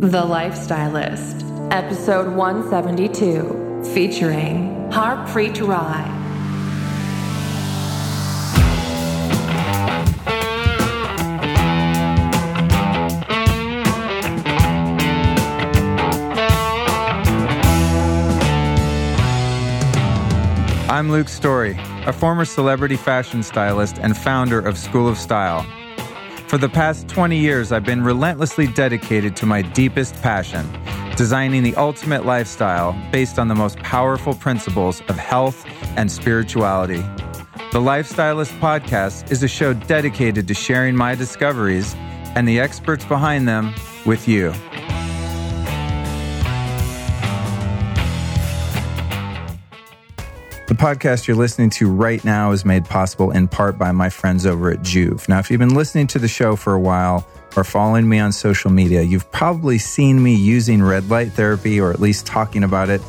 The 0.00 0.20
Lifestylist, 0.20 1.72
episode 1.72 2.36
172, 2.36 3.82
featuring 3.94 4.90
Harpreet 4.90 5.66
Rai. 5.66 6.04
I'm 20.90 21.10
Luke 21.10 21.30
Story, 21.30 21.74
a 22.04 22.12
former 22.12 22.44
celebrity 22.44 22.96
fashion 22.96 23.42
stylist 23.42 23.96
and 23.98 24.14
founder 24.14 24.60
of 24.60 24.76
School 24.76 25.08
of 25.08 25.16
Style. 25.16 25.66
For 26.48 26.58
the 26.58 26.68
past 26.68 27.08
20 27.08 27.36
years, 27.36 27.72
I've 27.72 27.84
been 27.84 28.04
relentlessly 28.04 28.68
dedicated 28.68 29.34
to 29.36 29.46
my 29.46 29.62
deepest 29.62 30.14
passion 30.22 30.64
designing 31.16 31.62
the 31.62 31.74
ultimate 31.76 32.26
lifestyle 32.26 32.92
based 33.10 33.38
on 33.38 33.48
the 33.48 33.54
most 33.54 33.78
powerful 33.78 34.34
principles 34.34 35.00
of 35.08 35.16
health 35.16 35.64
and 35.96 36.12
spirituality. 36.12 37.02
The 37.72 37.80
Lifestylist 37.80 38.56
Podcast 38.60 39.32
is 39.32 39.42
a 39.42 39.48
show 39.48 39.72
dedicated 39.72 40.46
to 40.46 40.54
sharing 40.54 40.94
my 40.94 41.14
discoveries 41.14 41.94
and 42.36 42.46
the 42.46 42.60
experts 42.60 43.04
behind 43.06 43.48
them 43.48 43.74
with 44.04 44.28
you. 44.28 44.52
The 50.66 50.74
podcast 50.74 51.28
you're 51.28 51.36
listening 51.36 51.70
to 51.70 51.88
right 51.88 52.24
now 52.24 52.50
is 52.50 52.64
made 52.64 52.86
possible 52.86 53.30
in 53.30 53.46
part 53.46 53.78
by 53.78 53.92
my 53.92 54.10
friends 54.10 54.44
over 54.44 54.72
at 54.72 54.80
Joovv. 54.80 55.28
Now, 55.28 55.38
if 55.38 55.48
you've 55.48 55.60
been 55.60 55.76
listening 55.76 56.08
to 56.08 56.18
the 56.18 56.26
show 56.26 56.56
for 56.56 56.72
a 56.72 56.80
while 56.80 57.24
or 57.56 57.62
following 57.62 58.08
me 58.08 58.18
on 58.18 58.32
social 58.32 58.72
media, 58.72 59.02
you've 59.02 59.30
probably 59.30 59.78
seen 59.78 60.20
me 60.20 60.34
using 60.34 60.82
red 60.82 61.08
light 61.08 61.30
therapy 61.30 61.80
or 61.80 61.92
at 61.92 62.00
least 62.00 62.26
talking 62.26 62.64
about 62.64 62.90
it. 62.90 63.00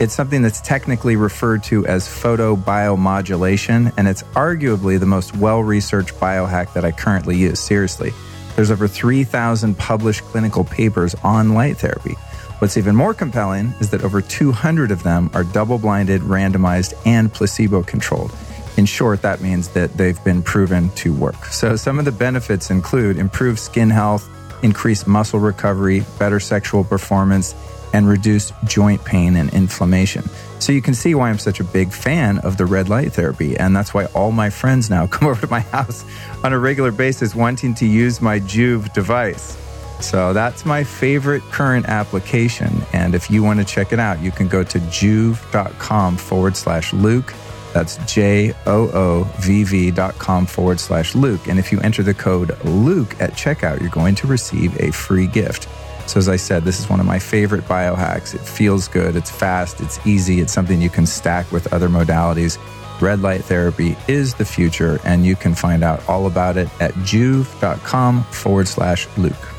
It's 0.00 0.12
something 0.12 0.42
that's 0.42 0.60
technically 0.60 1.14
referred 1.14 1.62
to 1.64 1.86
as 1.86 2.08
photobiomodulation, 2.08 3.94
and 3.96 4.08
it's 4.08 4.24
arguably 4.34 4.98
the 4.98 5.06
most 5.06 5.36
well 5.36 5.60
researched 5.60 6.16
biohack 6.16 6.72
that 6.72 6.84
I 6.84 6.90
currently 6.90 7.36
use. 7.36 7.60
Seriously, 7.60 8.10
there's 8.56 8.72
over 8.72 8.88
3,000 8.88 9.78
published 9.78 10.22
clinical 10.22 10.64
papers 10.64 11.14
on 11.22 11.54
light 11.54 11.76
therapy. 11.76 12.16
What's 12.60 12.76
even 12.76 12.94
more 12.94 13.14
compelling 13.14 13.74
is 13.80 13.90
that 13.90 14.04
over 14.04 14.20
200 14.20 14.90
of 14.90 15.02
them 15.02 15.28
are 15.34 15.44
double 15.44 15.78
blinded, 15.78 16.22
randomized, 16.22 16.94
and 17.04 17.32
placebo 17.32 17.82
controlled. 17.82 18.32
In 18.76 18.86
short, 18.86 19.22
that 19.22 19.40
means 19.40 19.68
that 19.70 19.92
they've 19.94 20.22
been 20.24 20.42
proven 20.42 20.90
to 20.90 21.12
work. 21.12 21.46
So, 21.46 21.76
some 21.76 21.98
of 21.98 22.04
the 22.04 22.12
benefits 22.12 22.70
include 22.70 23.18
improved 23.18 23.58
skin 23.58 23.90
health, 23.90 24.28
increased 24.64 25.06
muscle 25.06 25.38
recovery, 25.40 26.04
better 26.18 26.40
sexual 26.40 26.84
performance, 26.84 27.54
and 27.92 28.08
reduced 28.08 28.52
joint 28.64 29.04
pain 29.04 29.36
and 29.36 29.52
inflammation. 29.52 30.24
So, 30.58 30.72
you 30.72 30.82
can 30.82 30.94
see 30.94 31.14
why 31.14 31.30
I'm 31.30 31.38
such 31.38 31.60
a 31.60 31.64
big 31.64 31.92
fan 31.92 32.38
of 32.38 32.56
the 32.56 32.66
red 32.66 32.88
light 32.88 33.12
therapy. 33.12 33.56
And 33.56 33.76
that's 33.76 33.94
why 33.94 34.06
all 34.06 34.32
my 34.32 34.50
friends 34.50 34.90
now 34.90 35.06
come 35.14 35.28
over 35.28 35.40
to 35.40 35.50
my 35.50 35.60
house 35.60 36.04
on 36.42 36.52
a 36.52 36.58
regular 36.58 36.90
basis 36.92 37.34
wanting 37.34 37.74
to 37.74 37.86
use 37.86 38.20
my 38.20 38.40
Joovv 38.40 38.92
device. 38.92 39.56
So 40.04 40.34
that's 40.34 40.66
my 40.66 40.84
favorite 40.84 41.42
current 41.44 41.86
application. 41.86 42.82
And 42.92 43.14
if 43.14 43.30
you 43.30 43.42
want 43.42 43.58
to 43.58 43.64
check 43.64 43.92
it 43.92 43.98
out, 43.98 44.20
you 44.20 44.30
can 44.30 44.48
go 44.48 44.62
to 44.62 44.78
joovv.com 44.78 46.18
forward 46.18 46.56
slash 46.56 46.92
Luke. 46.92 47.32
That's 47.72 47.96
J 48.12 48.52
O 48.66 48.90
O 48.92 49.24
V 49.40 49.64
V 49.64 49.90
dot 49.90 50.16
com 50.18 50.46
forward 50.46 50.78
slash 50.78 51.14
Luke. 51.14 51.48
And 51.48 51.58
if 51.58 51.72
you 51.72 51.80
enter 51.80 52.02
the 52.02 52.14
code 52.14 52.56
Luke 52.64 53.18
at 53.18 53.32
checkout, 53.32 53.80
you're 53.80 53.88
going 53.88 54.14
to 54.16 54.26
receive 54.26 54.78
a 54.78 54.92
free 54.92 55.26
gift. 55.26 55.68
So, 56.06 56.18
as 56.18 56.28
I 56.28 56.36
said, 56.36 56.64
this 56.64 56.78
is 56.78 56.90
one 56.90 57.00
of 57.00 57.06
my 57.06 57.18
favorite 57.18 57.64
biohacks. 57.64 58.34
It 58.34 58.42
feels 58.42 58.88
good, 58.88 59.16
it's 59.16 59.30
fast, 59.30 59.80
it's 59.80 60.06
easy, 60.06 60.40
it's 60.40 60.52
something 60.52 60.82
you 60.82 60.90
can 60.90 61.06
stack 61.06 61.50
with 61.50 61.72
other 61.72 61.88
modalities. 61.88 62.58
Red 63.00 63.22
light 63.22 63.42
therapy 63.42 63.96
is 64.06 64.34
the 64.34 64.44
future, 64.44 65.00
and 65.04 65.24
you 65.24 65.34
can 65.34 65.54
find 65.54 65.82
out 65.82 66.06
all 66.08 66.26
about 66.26 66.58
it 66.58 66.68
at 66.78 66.92
joovv.com 66.94 68.22
forward 68.24 68.68
slash 68.68 69.08
Luke. 69.16 69.53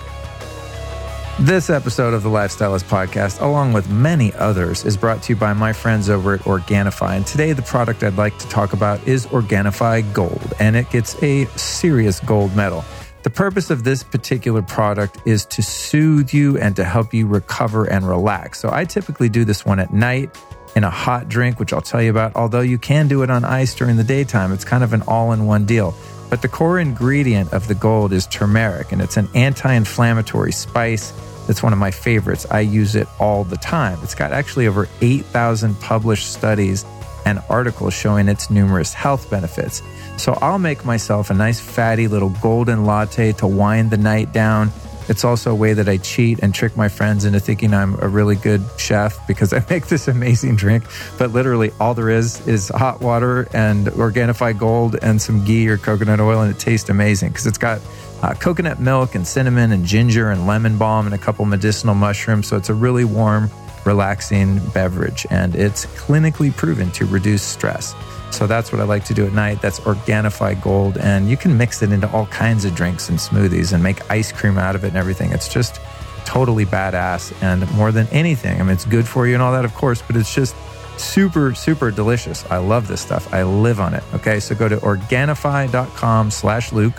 This 1.42 1.70
episode 1.70 2.14
of 2.14 2.24
the 2.24 2.30
Lifestylist 2.30 2.86
Podcast, 2.86 3.42
along 3.42 3.74
with 3.74 3.90
many 3.90 4.34
others, 4.36 4.86
is 4.86 4.96
brought 4.96 5.22
to 5.24 5.34
you 5.34 5.36
by 5.36 5.52
my 5.52 5.74
friends 5.74 6.10
over 6.10 6.34
at 6.34 6.40
Organifi. 6.42 7.10
And 7.10 7.28
today, 7.28 7.52
the 7.52 7.62
product 7.62 8.04
I'd 8.04 8.16
like 8.16 8.40
to 8.40 8.48
talk 8.48 8.72
about 8.72 9.06
is 9.06 9.26
Organifi 9.28 10.14
Gold, 10.14 10.54
and 10.62 10.78
it 10.78 10.90
gets 10.92 11.22
a 11.22 11.44
serious 11.58 12.22
gold 12.22 12.56
medal. 12.56 12.86
The 13.24 13.30
purpose 13.30 13.70
of 13.70 13.84
this 13.84 14.02
particular 14.02 14.62
product 14.62 15.18
is 15.26 15.44
to 15.48 15.62
soothe 15.62 16.32
you 16.32 16.58
and 16.58 16.74
to 16.78 16.86
help 16.86 17.14
you 17.14 17.28
recover 17.28 17.84
and 17.84 18.08
relax. 18.08 18.62
So, 18.62 18.70
I 18.72 18.86
typically 18.86 19.28
do 19.28 19.44
this 19.44 19.66
one 19.66 19.80
at 19.80 19.92
night 19.92 20.34
in 20.78 20.86
a 20.86 20.90
hot 20.90 21.28
drink, 21.28 21.60
which 21.60 21.74
I'll 21.74 21.82
tell 21.82 22.02
you 22.02 22.12
about, 22.12 22.38
although 22.38 22.62
you 22.62 22.78
can 22.78 23.10
do 23.10 23.24
it 23.24 23.30
on 23.30 23.44
ice 23.44 23.76
during 23.76 23.98
the 23.98 24.06
daytime. 24.06 24.54
It's 24.54 24.66
kind 24.66 24.86
of 24.86 24.94
an 24.94 25.02
all 25.02 25.34
in 25.34 25.46
one 25.46 25.66
deal. 25.66 25.96
But 26.30 26.42
the 26.42 26.48
core 26.48 26.80
ingredient 26.80 27.54
of 27.54 27.68
the 27.68 27.76
gold 27.76 28.12
is 28.14 28.28
turmeric, 28.28 28.92
and 28.92 29.02
it's 29.02 29.18
an 29.18 29.30
anti 29.36 29.74
inflammatory 29.74 30.52
spice. 30.52 31.14
that's 31.48 31.62
one 31.62 31.74
of 31.74 31.80
my 31.80 31.92
favorites. 31.92 32.48
I 32.50 32.62
use 32.62 32.96
it 32.96 33.08
all 33.20 33.44
the 33.44 33.58
time. 33.58 34.00
It's 34.02 34.16
got 34.16 34.32
actually 34.32 34.68
over 34.68 34.90
8,000 35.02 35.80
published 35.80 36.34
studies 36.34 36.84
and 37.26 37.40
articles 37.50 37.94
showing 37.94 38.28
its 38.28 38.50
numerous 38.50 38.94
health 38.94 39.30
benefits. 39.30 39.82
So 40.18 40.38
I'll 40.42 40.60
make 40.60 40.86
myself 40.86 41.30
a 41.30 41.34
nice 41.34 41.60
fatty 41.60 42.08
little 42.08 42.30
golden 42.30 42.86
latte 42.86 43.34
to 43.34 43.48
wind 43.48 43.92
the 43.92 43.98
night 43.98 44.32
down. 44.32 44.72
It's 45.08 45.24
also 45.24 45.52
a 45.52 45.56
way 45.56 45.74
that 45.74 45.88
I 45.88 45.98
cheat 45.98 46.40
and 46.40 46.54
trick 46.54 46.76
my 46.76 46.90
friends 46.90 47.26
into 47.26 47.40
thinking 47.40 47.74
I'm 47.74 48.00
a 48.02 48.08
really 48.08 48.36
good 48.36 48.64
chef 48.78 49.26
because 49.28 49.54
I 49.54 49.64
make 49.70 49.88
this 49.88 50.08
amazing 50.08 50.56
drink. 50.56 50.84
But 51.18 51.32
literally, 51.32 51.72
all 51.80 51.94
there 51.94 52.10
is 52.10 52.46
is 52.48 52.70
hot 52.70 53.02
water 53.02 53.48
and 53.54 53.88
Organifi 53.88 54.58
Gold 54.58 54.98
and 55.02 55.22
some 55.22 55.44
ghee 55.46 55.68
or 55.68 55.78
coconut 55.78 56.20
oil, 56.20 56.42
and 56.42 56.54
it 56.54 56.60
tastes 56.60 56.90
amazing 56.90 57.30
because 57.30 57.48
it's 57.48 57.58
got 57.58 57.82
uh, 58.22 58.34
coconut 58.34 58.80
milk 58.80 59.16
and 59.16 59.28
cinnamon 59.28 59.72
and 59.72 59.86
ginger 59.86 60.32
and 60.32 60.48
lemon 60.48 60.78
balm 60.78 61.06
and 61.06 61.14
a 61.14 61.18
couple 61.18 61.46
medicinal 61.46 61.96
mushrooms. 61.96 62.48
So 62.48 62.58
it's 62.58 62.70
a 62.70 62.74
really 62.74 63.06
warm, 63.06 63.50
relaxing 63.86 64.60
beverage, 64.70 65.28
and 65.30 65.56
it's 65.56 65.86
clinically 65.86 66.56
proven 66.56 66.92
to 66.92 67.06
reduce 67.06 67.44
stress. 67.44 67.94
So 68.36 68.48
that's 68.48 68.74
what 68.74 68.82
I 68.82 68.84
like 68.84 69.06
to 69.06 69.14
do 69.14 69.26
at 69.26 69.32
night. 69.32 69.62
That's 69.62 69.80
Organifi 69.80 70.62
Gold. 70.62 70.98
And 70.98 71.30
you 71.30 71.38
can 71.38 71.58
mix 71.58 71.82
it 71.82 71.94
into 71.94 72.12
all 72.12 72.26
kinds 72.26 72.66
of 72.66 72.76
drinks 72.76 73.08
and 73.08 73.18
smoothies 73.18 73.72
and 73.72 73.82
make 73.82 74.10
ice 74.12 74.34
cream 74.34 74.58
out 74.58 74.76
of 74.76 74.84
it 74.84 74.90
and 74.90 74.98
everything. 74.98 75.32
It's 75.32 75.48
just 75.48 75.80
totally 76.26 76.66
badass. 76.66 77.34
And 77.42 77.70
more 77.72 77.94
than 77.94 78.08
anything, 78.08 78.60
I 78.60 78.64
mean, 78.64 78.74
it's 78.74 78.84
good 78.84 79.08
for 79.08 79.26
you 79.26 79.36
and 79.36 79.42
all 79.42 79.54
that, 79.54 79.64
of 79.64 79.74
course, 79.74 80.02
but 80.02 80.18
it's 80.18 80.34
just 80.36 80.54
super, 80.98 81.54
super 81.56 81.92
delicious. 81.92 82.46
I 82.52 82.58
love 82.58 82.90
this 82.90 83.00
stuff. 83.00 83.34
I 83.34 83.44
live 83.44 83.80
on 83.80 83.94
it. 83.94 84.04
Okay. 84.14 84.42
So 84.42 84.54
go 84.54 84.68
to 84.68 84.78
Organifi.com 84.78 86.30
slash 86.30 86.74
Luke. 86.74 86.96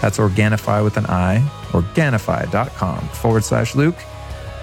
That's 0.00 0.18
Organifi 0.18 0.82
with 0.82 0.96
an 0.96 1.06
I, 1.06 1.38
Organifi.com 1.72 3.08
forward 3.08 3.44
slash 3.44 3.74
Luke. 3.74 3.96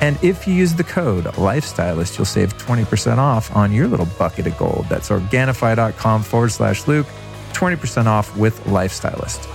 And 0.01 0.17
if 0.23 0.47
you 0.47 0.55
use 0.55 0.73
the 0.73 0.83
code 0.83 1.25
Lifestylist, 1.25 2.17
you'll 2.17 2.25
save 2.25 2.57
20% 2.57 3.17
off 3.17 3.55
on 3.55 3.71
your 3.71 3.87
little 3.87 4.07
bucket 4.17 4.47
of 4.47 4.57
gold. 4.57 4.87
That's 4.89 5.09
Organifi.com 5.09 6.23
forward 6.23 6.51
slash 6.51 6.87
Luke, 6.87 7.05
20% 7.53 8.07
off 8.07 8.35
with 8.35 8.59
Lifestylist. 8.63 9.47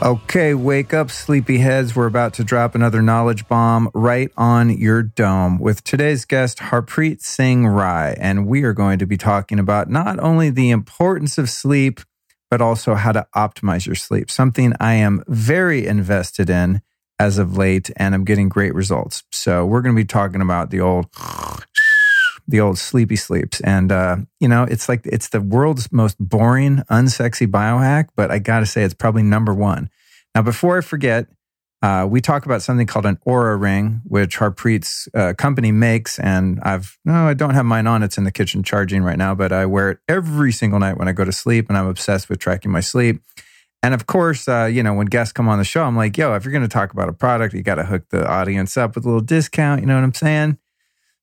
Okay, 0.00 0.54
wake 0.54 0.94
up, 0.94 1.08
sleepyheads. 1.08 1.96
We're 1.96 2.06
about 2.06 2.34
to 2.34 2.44
drop 2.44 2.76
another 2.76 3.02
knowledge 3.02 3.48
bomb 3.48 3.90
right 3.94 4.30
on 4.36 4.70
your 4.70 5.02
dome 5.02 5.58
with 5.58 5.82
today's 5.82 6.24
guest, 6.24 6.58
Harpreet 6.58 7.20
Singh 7.20 7.66
Rai. 7.66 8.14
And 8.20 8.46
we 8.46 8.62
are 8.62 8.72
going 8.72 9.00
to 9.00 9.06
be 9.06 9.16
talking 9.16 9.58
about 9.58 9.90
not 9.90 10.20
only 10.20 10.50
the 10.50 10.70
importance 10.70 11.36
of 11.36 11.50
sleep, 11.50 12.00
but 12.48 12.60
also 12.60 12.94
how 12.94 13.10
to 13.10 13.26
optimize 13.34 13.86
your 13.86 13.96
sleep, 13.96 14.30
something 14.30 14.72
I 14.78 14.94
am 14.94 15.24
very 15.26 15.86
invested 15.86 16.48
in 16.48 16.80
as 17.18 17.38
of 17.38 17.56
late, 17.56 17.90
and 17.96 18.14
I'm 18.14 18.24
getting 18.24 18.48
great 18.48 18.74
results. 18.74 19.24
So 19.32 19.66
we're 19.66 19.82
going 19.82 19.94
to 19.94 20.00
be 20.00 20.06
talking 20.06 20.40
about 20.40 20.70
the 20.70 20.80
old, 20.80 21.06
the 22.46 22.60
old 22.60 22.78
sleepy 22.78 23.16
sleeps, 23.16 23.60
and 23.60 23.90
uh, 23.90 24.16
you 24.40 24.48
know, 24.48 24.64
it's 24.64 24.88
like 24.88 25.04
it's 25.04 25.28
the 25.28 25.40
world's 25.40 25.92
most 25.92 26.16
boring, 26.18 26.82
unsexy 26.90 27.46
biohack, 27.46 28.08
but 28.16 28.30
I 28.30 28.38
got 28.38 28.60
to 28.60 28.66
say, 28.66 28.82
it's 28.82 28.94
probably 28.94 29.22
number 29.22 29.52
one. 29.52 29.90
Now, 30.34 30.42
before 30.42 30.78
I 30.78 30.80
forget, 30.80 31.26
uh, 31.80 32.06
we 32.10 32.20
talk 32.20 32.44
about 32.44 32.60
something 32.60 32.86
called 32.86 33.06
an 33.06 33.18
Oura 33.26 33.60
ring, 33.60 34.00
which 34.04 34.38
Harpreet's 34.38 35.08
uh, 35.14 35.32
company 35.34 35.70
makes, 35.70 36.18
and 36.18 36.58
I've 36.62 36.98
no, 37.04 37.28
I 37.28 37.34
don't 37.34 37.54
have 37.54 37.66
mine 37.66 37.86
on. 37.86 38.02
It's 38.02 38.18
in 38.18 38.24
the 38.24 38.32
kitchen 38.32 38.62
charging 38.62 39.02
right 39.02 39.18
now, 39.18 39.34
but 39.34 39.52
I 39.52 39.64
wear 39.66 39.90
it 39.90 39.98
every 40.08 40.50
single 40.50 40.80
night 40.80 40.98
when 40.98 41.06
I 41.06 41.12
go 41.12 41.24
to 41.24 41.32
sleep, 41.32 41.68
and 41.68 41.78
I'm 41.78 41.86
obsessed 41.86 42.28
with 42.28 42.40
tracking 42.40 42.72
my 42.72 42.80
sleep. 42.80 43.22
And 43.82 43.94
of 43.94 44.06
course, 44.06 44.48
uh, 44.48 44.64
you 44.64 44.82
know, 44.82 44.94
when 44.94 45.06
guests 45.06 45.32
come 45.32 45.48
on 45.48 45.58
the 45.58 45.64
show, 45.64 45.84
I'm 45.84 45.96
like, 45.96 46.16
yo, 46.18 46.34
if 46.34 46.44
you're 46.44 46.52
going 46.52 46.62
to 46.62 46.68
talk 46.68 46.92
about 46.92 47.08
a 47.08 47.12
product, 47.12 47.54
you 47.54 47.62
got 47.62 47.76
to 47.76 47.84
hook 47.84 48.04
the 48.10 48.26
audience 48.28 48.76
up 48.76 48.94
with 48.94 49.04
a 49.04 49.08
little 49.08 49.20
discount. 49.20 49.80
You 49.80 49.86
know 49.86 49.94
what 49.94 50.04
I'm 50.04 50.14
saying? 50.14 50.58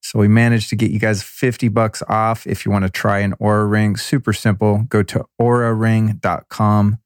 So 0.02 0.20
we 0.20 0.28
managed 0.28 0.70
to 0.70 0.76
get 0.76 0.92
you 0.92 1.00
guys 1.00 1.24
50 1.24 1.68
bucks 1.70 2.04
off 2.08 2.46
if 2.46 2.66
you 2.66 2.72
want 2.72 2.84
to 2.86 2.92
try 2.92 3.20
an 3.20 3.34
Oura 3.42 3.70
ring. 3.70 3.98
Super 3.98 4.34
simple. 4.34 4.86
Go 4.88 5.02
to 5.04 5.26
ouraring.com. 5.42 7.00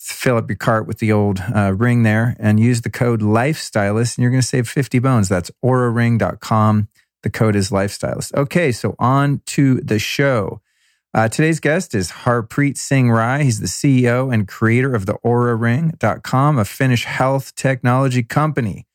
fill 0.00 0.36
up 0.38 0.48
your 0.48 0.56
cart 0.56 0.86
with 0.86 0.98
the 0.98 1.12
old 1.12 1.40
uh, 1.54 1.74
ring 1.76 2.02
there 2.04 2.34
and 2.40 2.58
use 2.58 2.80
the 2.80 2.90
code 2.90 3.20
lifestylist 3.20 4.16
and 4.16 4.22
you're 4.22 4.30
going 4.30 4.40
to 4.40 4.46
save 4.46 4.66
50 4.68 4.98
bones 4.98 5.28
that's 5.28 5.50
ouraring.com 5.64 6.88
the 7.22 7.30
code 7.30 7.54
is 7.54 7.70
lifestylist 7.70 8.34
okay 8.34 8.72
so 8.72 8.96
on 8.98 9.42
to 9.46 9.76
the 9.80 9.98
show 10.00 10.60
uh, 11.14 11.28
today's 11.28 11.60
guest 11.60 11.94
is 11.94 12.10
harpreet 12.10 12.76
singh 12.76 13.10
rai 13.10 13.44
he's 13.44 13.60
the 13.60 13.66
ceo 13.66 14.32
and 14.32 14.48
creator 14.48 14.94
of 14.94 15.06
the 15.06 15.14
ouraring.com 15.24 16.58
a 16.58 16.64
finnish 16.64 17.04
health 17.04 17.54
technology 17.54 18.22
company 18.22 18.86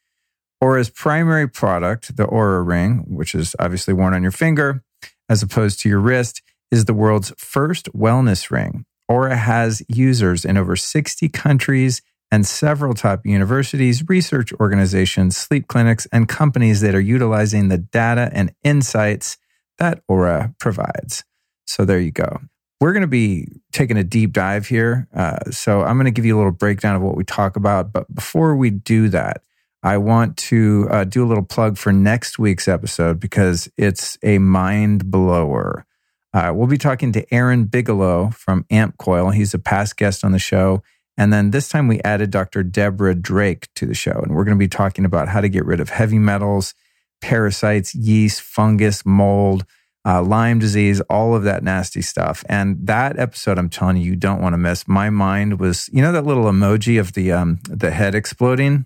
Oura's 0.64 0.90
primary 0.90 1.48
product, 1.48 2.16
the 2.16 2.26
Oura 2.26 2.66
Ring, 2.66 3.06
which 3.08 3.36
is 3.36 3.56
obviously 3.60 3.94
worn 3.94 4.14
on 4.14 4.24
your 4.24 4.32
finger 4.32 4.84
as 5.30 5.44
opposed 5.44 5.80
to 5.82 5.90
your 5.90 6.00
wrist, 6.00 6.42
is 6.72 6.86
the 6.86 6.94
world's 6.94 7.32
first 7.38 7.92
wellness 7.94 8.50
ring. 8.50 8.86
Oura 9.10 9.38
has 9.38 9.82
users 9.88 10.44
in 10.44 10.58
over 10.58 10.76
60 10.76 11.30
countries 11.30 12.02
and 12.32 12.46
several 12.46 12.94
top 12.94 13.26
universities, 13.26 14.08
research 14.10 14.52
organizations, 14.54 15.38
sleep 15.38 15.68
clinics, 15.68 16.08
and 16.12 16.28
companies 16.28 16.82
that 16.82 16.96
are 16.96 17.00
utilizing 17.00 17.70
the 17.70 17.78
data 17.78 18.30
and 18.34 18.54
insights 18.64 19.38
that 19.78 20.02
Oura 20.10 20.58
provides. 20.60 21.24
So 21.68 21.86
there 21.86 22.00
you 22.00 22.12
go. 22.12 22.40
We're 22.80 22.94
going 22.94 23.02
to 23.02 23.08
be 23.08 23.48
taking 23.72 23.98
a 23.98 24.04
deep 24.04 24.34
dive 24.34 24.68
here. 24.68 25.08
Uh, 25.16 25.52
so 25.52 25.82
I'm 25.82 25.98
going 25.98 26.06
to 26.06 26.12
give 26.12 26.26
you 26.26 26.36
a 26.36 26.40
little 26.40 26.52
breakdown 26.52 26.96
of 26.96 27.02
what 27.02 27.16
we 27.16 27.24
talk 27.24 27.56
about. 27.56 27.92
But 27.92 28.14
before 28.14 28.56
we 28.56 28.70
do 28.70 29.10
that, 29.10 29.42
I 29.84 29.98
want 29.98 30.38
to 30.38 30.88
uh, 30.90 31.04
do 31.04 31.24
a 31.24 31.28
little 31.28 31.46
plug 31.46 31.78
for 31.78 31.92
next 31.92 32.38
week's 32.40 32.68
episode 32.68 33.20
because 33.20 33.70
it's 33.78 34.18
a 34.24 34.38
mind 34.38 35.10
blower. 35.10 35.86
Uh, 36.34 36.52
we'll 36.54 36.68
be 36.68 36.78
talking 36.78 37.12
to 37.14 37.34
Aaron 37.34 37.66
Bigelow 37.66 38.32
from 38.32 38.66
Amp 38.70 38.98
Coil. 38.98 39.32
He's 39.32 39.54
a 39.54 39.60
past 39.60 39.98
guest 39.98 40.24
on 40.24 40.32
the 40.32 40.40
show. 40.40 40.84
And 41.18 41.34
then 41.34 41.50
this 41.50 41.70
time 41.70 41.88
we 41.88 42.00
added 42.02 42.30
Dr. 42.30 42.64
Deborah 42.64 43.16
Drake 43.16 43.70
to 43.76 43.86
the 43.86 43.96
show. 43.96 44.20
And 44.24 44.36
we're 44.36 44.44
going 44.44 44.58
to 44.58 44.60
be 44.60 44.68
talking 44.68 45.04
about 45.04 45.30
how 45.30 45.42
to 45.42 45.50
get 45.50 45.66
rid 45.66 45.80
of 45.80 45.90
heavy 45.90 46.20
metals, 46.20 46.76
parasites, 47.22 47.96
yeast, 47.96 48.42
fungus, 48.42 49.06
mold, 49.06 49.66
uh, 50.08 50.24
Lyme 50.24 50.58
disease, 50.58 51.02
all 51.02 51.36
of 51.36 51.44
that 51.44 51.64
nasty 51.64 52.02
stuff. 52.02 52.46
And 52.48 52.88
that 52.88 53.20
episode, 53.20 53.60
I'm 53.60 53.70
telling 53.70 53.98
you, 53.98 54.04
you 54.04 54.16
don't 54.16 54.42
want 54.42 54.54
to 54.54 54.58
miss. 54.58 54.88
My 54.88 55.10
mind 55.10 55.60
was, 55.60 55.90
you 55.92 56.02
know, 56.02 56.14
that 56.14 56.26
little 56.26 56.46
emoji 56.46 56.98
of 56.98 57.12
the 57.12 57.34
um, 57.34 57.60
the 57.68 57.92
head 57.92 58.16
exploding. 58.16 58.86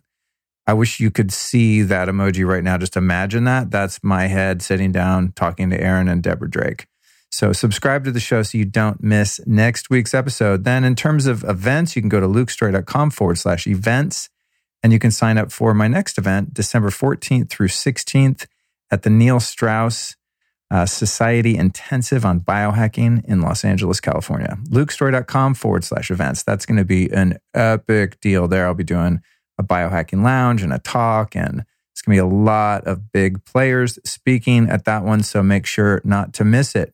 I 0.65 0.73
wish 0.73 0.99
you 0.99 1.11
could 1.11 1.31
see 1.31 1.83
that 1.83 2.07
emoji 2.07 2.47
right 2.47 2.63
now. 2.63 2.77
Just 2.77 2.97
imagine 2.97 3.43
that. 3.43 3.69
That's 3.69 4.03
my 4.03 4.27
head 4.27 4.63
sitting 4.63 4.91
down 4.91 5.33
talking 5.33 5.69
to 5.69 5.79
Aaron 5.79 6.07
and 6.07 6.23
Deborah 6.23 6.49
Drake. 6.49 6.87
So 7.29 7.53
subscribe 7.53 8.03
to 8.05 8.11
the 8.11 8.19
show 8.19 8.41
so 8.41 8.57
you 8.57 8.65
don't 8.65 9.01
miss 9.03 9.39
next 9.45 9.89
week's 9.89 10.13
episode. 10.13 10.63
Then, 10.63 10.83
in 10.83 10.95
terms 10.95 11.27
of 11.27 11.43
events, 11.43 11.95
you 11.95 12.01
can 12.01 12.09
go 12.09 12.19
to 12.19 12.27
lukestory.com 12.27 13.11
forward 13.11 13.37
slash 13.37 13.67
events 13.67 14.29
and 14.81 14.91
you 14.91 14.97
can 14.97 15.11
sign 15.11 15.37
up 15.37 15.51
for 15.51 15.75
my 15.75 15.87
next 15.87 16.17
event, 16.17 16.53
December 16.53 16.89
14th 16.89 17.49
through 17.49 17.67
16th 17.67 18.47
at 18.89 19.03
the 19.03 19.09
Neil 19.11 19.39
Strauss 19.39 20.15
uh, 20.71 20.85
Society 20.85 21.57
Intensive 21.57 22.25
on 22.25 22.39
Biohacking 22.39 23.25
in 23.25 23.41
Los 23.41 23.65
Angeles, 23.65 23.99
California. 23.99 24.57
lukestory.com 24.69 25.53
forward 25.53 25.83
slash 25.83 26.09
events. 26.09 26.43
That's 26.43 26.65
going 26.65 26.77
to 26.77 26.85
be 26.85 27.11
an 27.11 27.39
epic 27.53 28.21
deal 28.21 28.47
there. 28.47 28.65
I'll 28.65 28.73
be 28.73 28.85
doing 28.85 29.21
a 29.59 29.63
biohacking 29.63 30.23
lounge 30.23 30.63
and 30.63 30.73
a 30.73 30.79
talk 30.79 31.35
and 31.35 31.65
it's 31.91 32.01
going 32.01 32.17
to 32.17 32.23
be 32.23 32.27
a 32.27 32.35
lot 32.35 32.87
of 32.87 33.11
big 33.11 33.43
players 33.43 33.99
speaking 34.05 34.69
at 34.69 34.85
that 34.85 35.03
one. 35.03 35.23
So 35.23 35.43
make 35.43 35.65
sure 35.65 36.01
not 36.05 36.33
to 36.35 36.45
miss 36.45 36.73
it. 36.73 36.93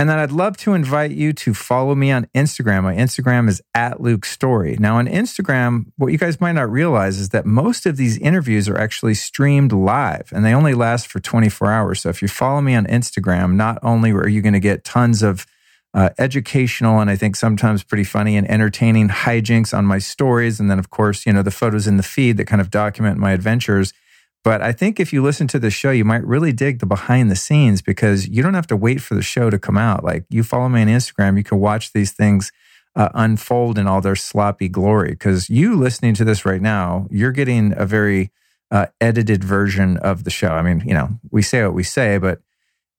And 0.00 0.08
then 0.08 0.18
I'd 0.18 0.32
love 0.32 0.56
to 0.58 0.72
invite 0.72 1.10
you 1.10 1.34
to 1.34 1.52
follow 1.52 1.94
me 1.94 2.10
on 2.10 2.26
Instagram. 2.34 2.84
My 2.84 2.94
Instagram 2.94 3.50
is 3.50 3.60
at 3.74 4.00
Luke 4.00 4.24
Story. 4.24 4.78
Now, 4.80 4.96
on 4.96 5.06
Instagram, 5.06 5.92
what 5.98 6.10
you 6.10 6.16
guys 6.16 6.40
might 6.40 6.52
not 6.52 6.70
realize 6.70 7.18
is 7.18 7.28
that 7.28 7.44
most 7.44 7.84
of 7.84 7.98
these 7.98 8.16
interviews 8.16 8.66
are 8.66 8.78
actually 8.78 9.12
streamed 9.12 9.72
live 9.72 10.32
and 10.34 10.42
they 10.42 10.54
only 10.54 10.72
last 10.72 11.06
for 11.08 11.20
24 11.20 11.70
hours. 11.70 12.00
So 12.00 12.08
if 12.08 12.22
you 12.22 12.28
follow 12.28 12.62
me 12.62 12.74
on 12.74 12.86
Instagram, 12.86 13.56
not 13.56 13.78
only 13.82 14.10
are 14.12 14.26
you 14.26 14.40
going 14.40 14.54
to 14.54 14.58
get 14.58 14.84
tons 14.84 15.22
of 15.22 15.46
uh, 15.92 16.08
educational 16.16 17.00
and 17.00 17.10
I 17.10 17.16
think 17.16 17.36
sometimes 17.36 17.82
pretty 17.82 18.04
funny 18.04 18.38
and 18.38 18.50
entertaining 18.50 19.10
hijinks 19.10 19.76
on 19.76 19.84
my 19.84 19.98
stories. 19.98 20.58
And 20.58 20.70
then, 20.70 20.78
of 20.78 20.88
course, 20.88 21.26
you 21.26 21.32
know, 21.34 21.42
the 21.42 21.50
photos 21.50 21.86
in 21.86 21.98
the 21.98 22.02
feed 22.02 22.38
that 22.38 22.46
kind 22.46 22.62
of 22.62 22.70
document 22.70 23.18
my 23.18 23.32
adventures. 23.32 23.92
But 24.42 24.62
I 24.62 24.72
think 24.72 24.98
if 24.98 25.12
you 25.12 25.22
listen 25.22 25.46
to 25.48 25.58
the 25.58 25.70
show, 25.70 25.90
you 25.90 26.04
might 26.04 26.24
really 26.24 26.52
dig 26.52 26.78
the 26.78 26.86
behind 26.86 27.30
the 27.30 27.36
scenes 27.36 27.82
because 27.82 28.26
you 28.28 28.42
don't 28.42 28.54
have 28.54 28.66
to 28.68 28.76
wait 28.76 29.02
for 29.02 29.14
the 29.14 29.22
show 29.22 29.50
to 29.50 29.58
come 29.58 29.76
out. 29.76 30.02
Like 30.02 30.24
you 30.30 30.42
follow 30.42 30.68
me 30.68 30.80
on 30.80 30.88
Instagram, 30.88 31.36
you 31.36 31.44
can 31.44 31.58
watch 31.58 31.92
these 31.92 32.12
things 32.12 32.50
uh, 32.96 33.10
unfold 33.14 33.78
in 33.78 33.86
all 33.86 34.00
their 34.00 34.16
sloppy 34.16 34.68
glory. 34.68 35.10
Because 35.10 35.50
you 35.50 35.76
listening 35.76 36.14
to 36.14 36.24
this 36.24 36.44
right 36.44 36.62
now, 36.62 37.06
you're 37.10 37.32
getting 37.32 37.74
a 37.76 37.84
very 37.84 38.30
uh, 38.70 38.86
edited 39.00 39.44
version 39.44 39.98
of 39.98 40.24
the 40.24 40.30
show. 40.30 40.50
I 40.50 40.62
mean, 40.62 40.82
you 40.86 40.94
know, 40.94 41.10
we 41.30 41.42
say 41.42 41.62
what 41.64 41.74
we 41.74 41.82
say, 41.82 42.16
but 42.16 42.40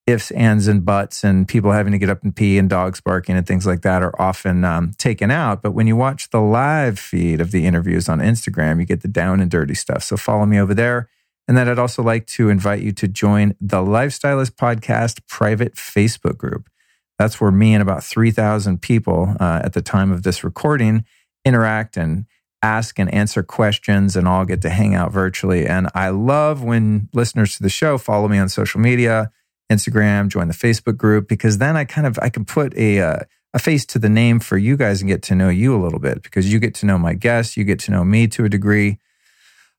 ifs, 0.06 0.32
ands, 0.32 0.68
and 0.68 0.86
buts, 0.86 1.24
and 1.24 1.48
people 1.48 1.72
having 1.72 1.92
to 1.94 2.00
get 2.00 2.10
up 2.10 2.24
and 2.24 2.36
pee 2.36 2.58
and 2.58 2.70
dogs 2.70 3.02
barking 3.02 3.36
and 3.36 3.48
things 3.48 3.66
like 3.66 3.82
that 3.82 4.04
are 4.04 4.20
often 4.22 4.64
um, 4.64 4.92
taken 4.98 5.32
out. 5.32 5.62
But 5.62 5.72
when 5.72 5.88
you 5.88 5.96
watch 5.96 6.30
the 6.30 6.42
live 6.42 7.00
feed 7.00 7.42
of 7.42 7.52
the 7.52 7.66
interviews 7.66 8.10
on 8.10 8.20
Instagram, 8.20 8.80
you 8.80 8.86
get 8.86 9.02
the 9.02 9.08
down 9.08 9.40
and 9.40 9.50
dirty 9.50 9.76
stuff. 9.76 10.04
So 10.04 10.18
follow 10.18 10.46
me 10.46 10.60
over 10.60 10.74
there. 10.74 11.10
And 11.48 11.58
then 11.58 11.68
I'd 11.68 11.80
also 11.80 12.04
like 12.04 12.28
to 12.28 12.50
invite 12.50 12.82
you 12.82 12.92
to 12.94 13.08
join 13.08 13.56
the 13.60 13.78
Lifestylist 13.78 14.52
Podcast 14.52 15.26
private 15.28 15.76
Facebook 15.76 16.38
group. 16.38 16.70
That's 17.18 17.40
where 17.40 17.52
me 17.52 17.74
and 17.74 17.82
about 17.82 18.04
3,000 18.04 18.82
people 18.82 19.36
uh, 19.40 19.62
at 19.64 19.74
the 19.74 19.82
time 19.82 20.12
of 20.12 20.24
this 20.24 20.44
recording 20.44 21.06
interact 21.46 21.98
and 21.98 22.26
ask 22.64 23.00
and 23.00 23.14
answer 23.14 23.44
questions 23.44 24.16
and 24.16 24.28
all 24.28 24.46
get 24.46 24.62
to 24.62 24.70
hang 24.70 24.96
out 24.96 25.12
virtually. 25.12 25.66
And 25.66 25.90
I 25.94 26.10
love 26.10 26.64
when 26.64 27.10
listeners 27.14 27.58
to 27.58 27.64
the 27.64 27.70
show 27.70 27.98
follow 27.98 28.28
me 28.28 28.38
on 28.38 28.50
social 28.50 28.80
media, 28.80 29.32
Instagram, 29.72 30.30
join 30.30 30.48
the 30.48 30.54
Facebook 30.54 30.98
group, 30.98 31.28
because 31.28 31.58
then 31.58 31.76
I 31.76 31.86
kind 31.86 32.06
of, 32.06 32.20
I 32.22 32.30
can 32.30 32.46
put 32.46 32.76
a, 32.76 33.00
uh, 33.00 33.20
a 33.54 33.60
face 33.60 33.86
to 33.88 34.00
the 34.00 34.10
name 34.10 34.40
for 34.40 34.58
you 34.58 34.78
guys 34.78 35.02
and 35.02 35.10
get 35.10 35.22
to 35.24 35.36
know 35.36 35.50
you 35.50 35.76
a 35.76 35.82
little 35.82 36.00
bit 36.00 36.24
because 36.24 36.52
you 36.52 36.60
get 36.60 36.74
to 36.76 36.86
know 36.86 36.98
my 36.98 37.14
guests, 37.14 37.58
you 37.58 37.64
get 37.64 37.80
to 37.82 37.92
know 37.92 38.04
me 38.04 38.28
to 38.28 38.46
a 38.46 38.50
degree 38.50 38.98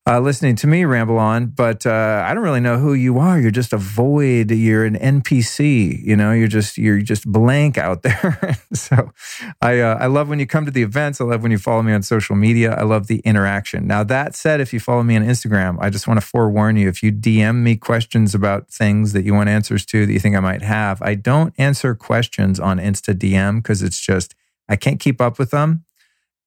uh, 0.04 0.18
listening 0.18 0.56
to 0.56 0.66
me 0.66 0.84
ramble 0.84 1.16
on, 1.16 1.46
but 1.46 1.86
uh, 1.86 2.24
I 2.26 2.34
don't 2.34 2.42
really 2.42 2.60
know 2.60 2.76
who 2.76 2.92
you 2.92 3.18
are. 3.18 3.38
You're 3.38 3.52
just 3.52 3.72
a 3.72 3.76
void. 3.76 4.50
You're 4.50 4.84
an 4.84 4.96
NPC. 4.96 6.04
You 6.04 6.16
know, 6.16 6.32
you're 6.32 6.48
just 6.48 6.76
you're 6.76 7.00
just 7.00 7.30
blank 7.30 7.78
out 7.78 8.02
there. 8.02 8.58
so, 8.72 9.12
I 9.60 9.78
uh, 9.78 9.96
I 10.00 10.06
love 10.06 10.28
when 10.28 10.40
you 10.40 10.46
come 10.46 10.64
to 10.64 10.72
the 10.72 10.82
events. 10.82 11.20
I 11.20 11.24
love 11.24 11.42
when 11.42 11.52
you 11.52 11.58
follow 11.58 11.82
me 11.82 11.92
on 11.92 12.02
social 12.02 12.34
media. 12.34 12.74
I 12.74 12.82
love 12.82 13.06
the 13.06 13.20
interaction. 13.20 13.86
Now 13.86 14.02
that 14.02 14.34
said, 14.34 14.60
if 14.60 14.72
you 14.72 14.80
follow 14.80 15.04
me 15.04 15.16
on 15.16 15.22
Instagram, 15.24 15.76
I 15.80 15.88
just 15.88 16.08
want 16.08 16.20
to 16.20 16.26
forewarn 16.26 16.76
you: 16.76 16.88
if 16.88 17.00
you 17.04 17.12
DM 17.12 17.62
me 17.62 17.76
questions 17.76 18.34
about 18.34 18.68
things 18.68 19.12
that 19.12 19.24
you 19.24 19.34
want 19.34 19.50
answers 19.50 19.86
to 19.86 20.04
that 20.04 20.12
you 20.12 20.18
think 20.18 20.34
I 20.34 20.40
might 20.40 20.62
have, 20.62 21.00
I 21.00 21.14
don't 21.14 21.54
answer 21.58 21.94
questions 21.94 22.58
on 22.58 22.78
Insta 22.78 23.14
DM 23.14 23.62
because 23.62 23.82
it's 23.82 24.00
just 24.00 24.34
I 24.68 24.74
can't 24.74 24.98
keep 24.98 25.20
up 25.20 25.38
with 25.38 25.52
them. 25.52 25.84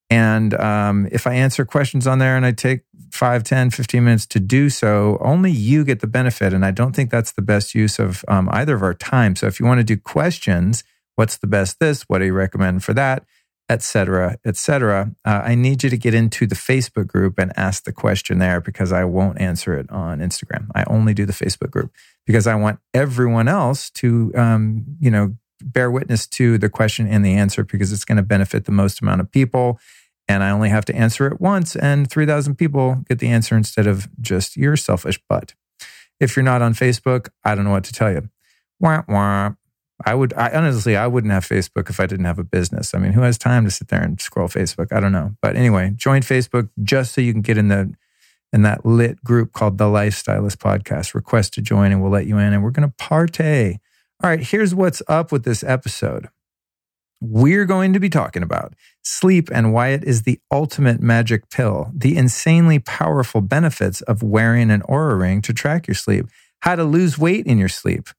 And 0.10 0.54
um, 0.56 1.08
if 1.12 1.26
I 1.26 1.34
answer 1.34 1.66
questions 1.66 2.06
on 2.06 2.20
there 2.20 2.38
and 2.38 2.46
I 2.46 2.52
take 2.52 2.82
5, 3.12 3.44
10, 3.44 3.72
15 3.72 4.04
minutes 4.04 4.26
to 4.28 4.40
do 4.40 4.70
so, 4.70 5.18
only 5.20 5.52
you 5.52 5.84
get 5.84 6.02
the 6.02 6.08
benefit. 6.08 6.54
And 6.54 6.66
I 6.66 6.72
don't 6.72 6.96
think 6.96 7.10
that's 7.10 7.32
the 7.32 7.42
best 7.42 7.74
use 7.74 7.98
of 7.98 8.24
um, 8.28 8.48
either 8.52 8.76
of 8.76 8.84
our 8.84 8.94
time. 8.94 9.36
So 9.36 9.48
if 9.48 9.60
you 9.60 9.66
want 9.66 9.80
to 9.80 9.84
do 9.84 9.98
questions, 9.98 10.84
what's 11.16 11.38
the 11.38 11.48
best 11.48 11.80
this? 11.80 12.04
What 12.04 12.20
do 12.20 12.26
you 12.26 12.34
recommend 12.34 12.84
for 12.84 12.94
that? 12.94 13.26
Etc. 13.68 14.38
Etc. 14.46 15.12
Uh, 15.26 15.42
I 15.44 15.56
need 15.56 15.84
you 15.84 15.90
to 15.90 15.98
get 15.98 16.14
into 16.14 16.46
the 16.46 16.56
Facebook 16.56 17.08
group 17.08 17.40
and 17.40 17.52
ask 17.58 17.86
the 17.86 17.92
question 17.92 18.38
there 18.38 18.62
because 18.62 18.92
I 18.92 19.06
won't 19.06 19.42
answer 19.42 19.74
it 19.74 19.90
on 19.90 20.20
Instagram. 20.20 20.68
I 20.76 20.84
only 20.86 21.16
do 21.16 21.26
the 21.26 21.34
Facebook 21.34 21.72
group 21.72 21.92
because 22.28 22.46
I 22.46 22.54
want 22.54 22.80
everyone 22.94 23.48
else 23.48 23.90
to, 23.92 24.32
um, 24.36 24.86
you 25.00 25.10
know, 25.10 25.36
bear 25.62 25.90
witness 25.90 26.28
to 26.28 26.58
the 26.58 26.70
question 26.70 27.08
and 27.08 27.26
the 27.26 27.34
answer 27.34 27.64
because 27.64 27.92
it's 27.92 28.06
going 28.06 28.18
to 28.18 28.24
benefit 28.24 28.66
the 28.66 28.72
most 28.72 29.02
amount 29.02 29.22
of 29.22 29.32
people. 29.32 29.80
And 30.28 30.44
I 30.44 30.50
only 30.50 30.70
have 30.70 30.86
to 30.86 30.96
answer 30.96 31.28
it 31.28 31.40
once, 31.40 31.76
and 31.76 32.10
3,000 32.10 32.56
people 32.56 33.04
get 33.08 33.20
the 33.20 33.28
answer 33.28 33.56
instead 33.56 33.86
of 33.86 34.08
just 34.20 34.58
your 34.58 34.76
selfish 34.76 35.20
butt. 35.30 35.54
If 36.20 36.36
you're 36.36 36.44
not 36.44 36.64
on 36.64 36.74
Facebook, 36.74 37.30
I 37.44 37.54
don't 37.54 37.66
know 37.66 37.72
what 37.72 37.84
to 37.86 37.94
tell 37.94 38.12
you. 38.12 38.30
Wah, 38.80 39.04
wah. 39.08 39.52
I 40.04 40.14
would, 40.14 40.34
I 40.34 40.50
honestly, 40.50 40.98
I 40.98 41.08
wouldn't 41.08 41.32
have 41.32 41.46
Facebook 41.46 41.90
if 41.90 42.00
I 42.00 42.06
didn't 42.06 42.26
have 42.26 42.40
a 42.40 42.44
business. 42.44 42.94
I 42.94 42.98
mean, 42.98 43.14
who 43.14 43.22
has 43.22 43.38
time 43.38 43.64
to 43.66 43.72
sit 43.72 43.88
there 43.88 44.02
and 44.02 44.20
scroll 44.20 44.48
Facebook? 44.48 44.92
I 44.92 45.00
don't 45.00 45.14
know. 45.14 45.36
But 45.42 45.56
anyway, 45.56 45.92
join 45.96 46.22
Facebook 46.22 46.70
just 46.84 47.14
so 47.14 47.22
you 47.22 47.32
can 47.32 47.42
get 47.42 47.58
in 47.58 47.70
the, 47.70 47.94
in 48.52 48.64
that 48.64 48.86
lit 48.86 49.24
group 49.24 49.54
called 49.54 49.78
the 49.78 49.86
Lifestylist 49.86 50.58
Podcast. 50.58 51.14
Request 51.14 51.54
to 51.54 51.62
join 51.62 51.92
and 51.92 52.02
we'll 52.02 52.12
let 52.12 52.26
you 52.26 52.38
in 52.38 52.52
and 52.52 52.64
we're 52.64 52.72
going 52.72 52.90
to 52.90 52.96
partay 52.96 53.78
all 54.24 54.30
right, 54.30 54.40
here's 54.40 54.74
what's 54.74 55.02
up 55.08 55.32
with 55.32 55.44
this 55.44 55.64
episode. 55.64 56.30
We're 57.22 57.66
going 57.66 57.94
to 57.94 58.00
be 58.00 58.10
talking 58.10 58.44
about 58.44 58.74
sleep 59.02 59.50
and 59.52 59.74
why 59.74 59.90
it 59.90 60.04
is 60.04 60.24
the 60.24 60.40
ultimate 60.52 61.02
magic 61.02 61.50
pill, 61.50 61.92
the 61.94 62.18
insanely 62.18 62.80
powerful 62.80 63.42
benefits 63.42 64.02
of 64.02 64.24
wearing 64.24 64.72
an 64.72 64.82
Oura 64.82 65.20
ring 65.20 65.42
to 65.44 65.54
track 65.54 65.88
your 65.88 65.96
sleep, 65.96 66.28
how 66.62 66.76
to 66.76 66.84
lose 66.84 67.18
weight 67.18 67.46
in 67.46 67.58
your 67.58 67.70
sleep. 67.70 68.10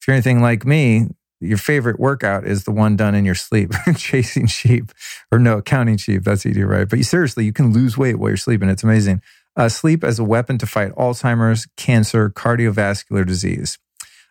If 0.00 0.08
you're 0.08 0.14
anything 0.14 0.40
like 0.40 0.64
me, 0.64 1.08
your 1.40 1.58
favorite 1.58 2.00
workout 2.00 2.46
is 2.46 2.64
the 2.64 2.70
one 2.70 2.96
done 2.96 3.14
in 3.14 3.24
your 3.24 3.34
sleep, 3.34 3.72
chasing 3.96 4.46
sheep 4.46 4.92
or 5.30 5.38
no, 5.38 5.60
counting 5.60 5.98
sheep. 5.98 6.22
That's 6.24 6.46
easy, 6.46 6.64
right? 6.64 6.88
But 6.88 6.98
you, 6.98 7.04
seriously, 7.04 7.44
you 7.44 7.52
can 7.52 7.72
lose 7.72 7.98
weight 7.98 8.18
while 8.18 8.30
you're 8.30 8.36
sleeping. 8.36 8.68
It's 8.68 8.84
amazing. 8.84 9.20
Uh, 9.56 9.68
sleep 9.68 10.02
as 10.02 10.18
a 10.18 10.24
weapon 10.24 10.58
to 10.58 10.66
fight 10.66 10.92
Alzheimer's, 10.92 11.66
cancer, 11.76 12.30
cardiovascular 12.30 13.26
disease. 13.26 13.78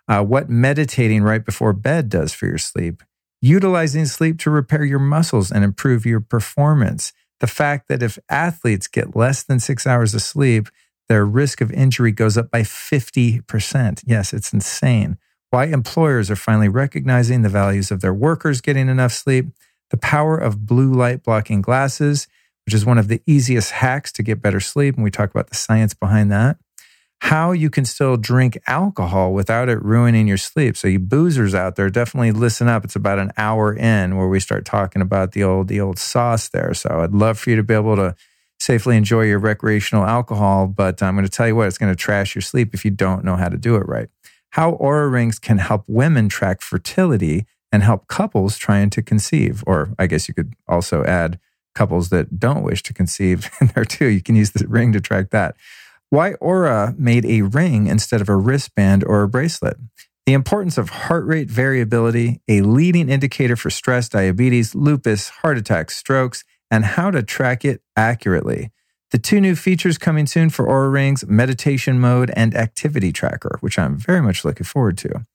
Uh, 0.08 0.24
what 0.24 0.50
meditating 0.50 1.24
right 1.24 1.46
before 1.46 1.74
bed 1.74 2.10
does 2.10 2.34
for 2.34 2.46
your 2.46 2.58
sleep. 2.58 3.04
Utilizing 3.42 4.06
sleep 4.06 4.40
to 4.40 4.50
repair 4.50 4.84
your 4.84 5.00
muscles 5.00 5.52
and 5.52 5.64
improve 5.64 6.06
your 6.06 6.20
performance. 6.20 7.14
The 7.40 7.48
fact 7.48 7.88
that 7.90 8.04
if 8.04 8.18
athletes 8.30 8.88
get 8.88 9.16
less 9.16 9.44
than 9.44 9.60
six 9.60 9.86
hours 9.86 10.14
of 10.14 10.22
sleep, 10.22 10.70
their 11.10 11.26
risk 11.26 11.62
of 11.62 11.72
injury 11.72 12.12
goes 12.12 12.38
up 12.38 12.50
by 12.50 12.62
50%. 12.62 14.04
Yes, 14.06 14.34
it's 14.34 14.54
insane. 14.54 15.18
Why 15.50 15.66
employers 15.66 16.32
are 16.32 16.36
finally 16.36 16.70
recognizing 16.70 17.42
the 17.42 17.50
values 17.50 17.92
of 17.92 18.02
their 18.02 18.14
workers 18.14 18.62
getting 18.62 18.90
enough 18.90 19.12
sleep. 19.12 19.48
The 19.92 19.98
power 19.98 20.38
of 20.38 20.66
blue 20.66 20.92
light 20.92 21.22
blocking 21.22 21.62
glasses, 21.62 22.28
which 22.66 22.74
is 22.74 22.86
one 22.86 22.98
of 22.98 23.08
the 23.08 23.22
easiest 23.28 23.72
hacks 23.72 24.12
to 24.14 24.24
get 24.24 24.42
better 24.42 24.60
sleep. 24.60 24.96
And 24.96 25.04
we 25.04 25.12
talk 25.12 25.30
about 25.30 25.50
the 25.50 25.56
science 25.56 25.94
behind 25.94 26.32
that. 26.32 26.58
How 27.24 27.54
you 27.54 27.70
can 27.70 27.86
still 27.86 28.18
drink 28.18 28.58
alcohol 28.68 29.34
without 29.34 29.70
it 29.70 29.82
ruining 29.82 30.28
your 30.28 30.38
sleep. 30.38 30.76
So 30.76 30.90
you 30.90 31.00
boozers 31.00 31.56
out 31.56 31.78
there, 31.78 31.90
definitely 31.90 32.34
listen 32.34 32.68
up. 32.68 32.84
It's 32.84 32.98
about 32.98 33.18
an 33.18 33.32
hour 33.38 33.74
in 33.74 34.18
where 34.18 34.28
we 34.28 34.42
start 34.42 34.66
talking 34.66 35.02
about 35.02 35.32
the 35.32 35.42
old 35.42 35.70
the 35.70 35.80
old 35.80 35.98
sauce 35.98 36.50
there. 36.50 36.74
So 36.74 37.00
I'd 37.00 37.14
love 37.14 37.40
for 37.40 37.50
you 37.50 37.56
to 37.56 37.64
be 37.64 37.74
able 37.74 37.96
to 37.96 38.14
safely 38.60 38.98
enjoy 38.98 39.22
your 39.22 39.40
recreational 39.40 40.04
alcohol, 40.04 40.68
but 40.68 41.02
I'm 41.02 41.16
going 41.16 41.26
to 41.26 41.32
tell 41.32 41.48
you 41.48 41.56
what, 41.56 41.68
it's 41.68 41.78
going 41.78 41.94
to 41.94 41.96
trash 41.96 42.36
your 42.36 42.42
sleep 42.42 42.74
if 42.74 42.84
you 42.84 42.92
don't 42.92 43.24
know 43.24 43.38
how 43.38 43.48
to 43.48 43.58
do 43.58 43.78
it 43.78 43.88
right. 43.88 44.10
How 44.52 44.74
Oura 44.74 45.10
Rings 45.10 45.40
can 45.40 45.60
help 45.60 45.86
women 45.88 46.28
track 46.28 46.62
fertility 46.62 47.46
and 47.72 47.84
help 47.84 48.10
couples 48.10 48.58
trying 48.58 48.90
to 48.90 49.02
conceive. 49.02 49.64
Or 49.66 49.94
I 49.98 50.08
guess 50.08 50.28
you 50.28 50.34
could 50.34 50.56
also 50.68 51.06
add 51.06 51.40
couples 51.74 52.10
that 52.10 52.38
don't 52.38 52.64
wish 52.64 52.84
to 52.84 52.94
conceive 52.94 53.50
in 53.62 53.68
there 53.68 53.86
too. 53.86 54.08
You 54.08 54.22
can 54.22 54.36
use 54.36 54.52
the 54.52 54.68
ring 54.68 54.92
to 54.92 55.00
track 55.00 55.30
that. 55.30 55.56
Why 56.14 56.34
Oura 56.34 56.96
made 57.00 57.26
a 57.26 57.42
ring 57.42 57.88
instead 57.88 58.22
of 58.22 58.30
a 58.30 58.36
wristband 58.36 59.04
or 59.04 59.24
a 59.24 59.28
bracelet. 59.28 59.78
The 60.28 60.34
importance 60.34 60.78
of 60.78 60.90
heart 60.90 61.26
rate 61.26 61.50
variability, 61.50 62.40
a 62.48 62.62
leading 62.62 63.10
indicator 63.10 63.56
for 63.56 63.72
stress, 63.72 64.10
diabetes, 64.10 64.76
lupus, 64.76 65.30
heart 65.30 65.58
attacks, 65.58 65.98
strokes, 65.98 66.44
and 66.70 66.86
how 66.86 67.10
to 67.10 67.24
track 67.24 67.66
it 67.66 67.82
accurately. 67.98 68.70
The 69.10 69.18
two 69.18 69.42
new 69.42 69.56
features 69.56 69.98
coming 69.98 70.28
soon 70.28 70.52
for 70.52 70.68
Oura 70.68 70.94
Rings 70.94 71.26
meditation 71.26 72.00
mode 72.00 72.32
and 72.36 72.54
activity 72.56 73.12
tracker, 73.12 73.58
which 73.62 73.80
I'm 73.80 73.98
very 73.98 74.22
much 74.22 74.46
looking 74.46 74.66
forward 74.66 75.00
to. 75.00 75.26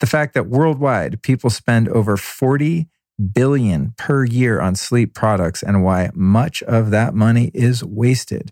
The 0.00 0.08
fact 0.08 0.34
that 0.34 0.48
worldwide 0.48 1.22
people 1.22 1.48
spend 1.48 1.88
over 1.90 2.16
40 2.16 2.88
billion 3.32 3.94
per 3.96 4.24
year 4.24 4.60
on 4.60 4.74
sleep 4.74 5.14
products 5.14 5.62
and 5.62 5.84
why 5.84 6.10
much 6.12 6.60
of 6.64 6.90
that 6.90 7.14
money 7.14 7.52
is 7.54 7.84
wasted. 7.84 8.50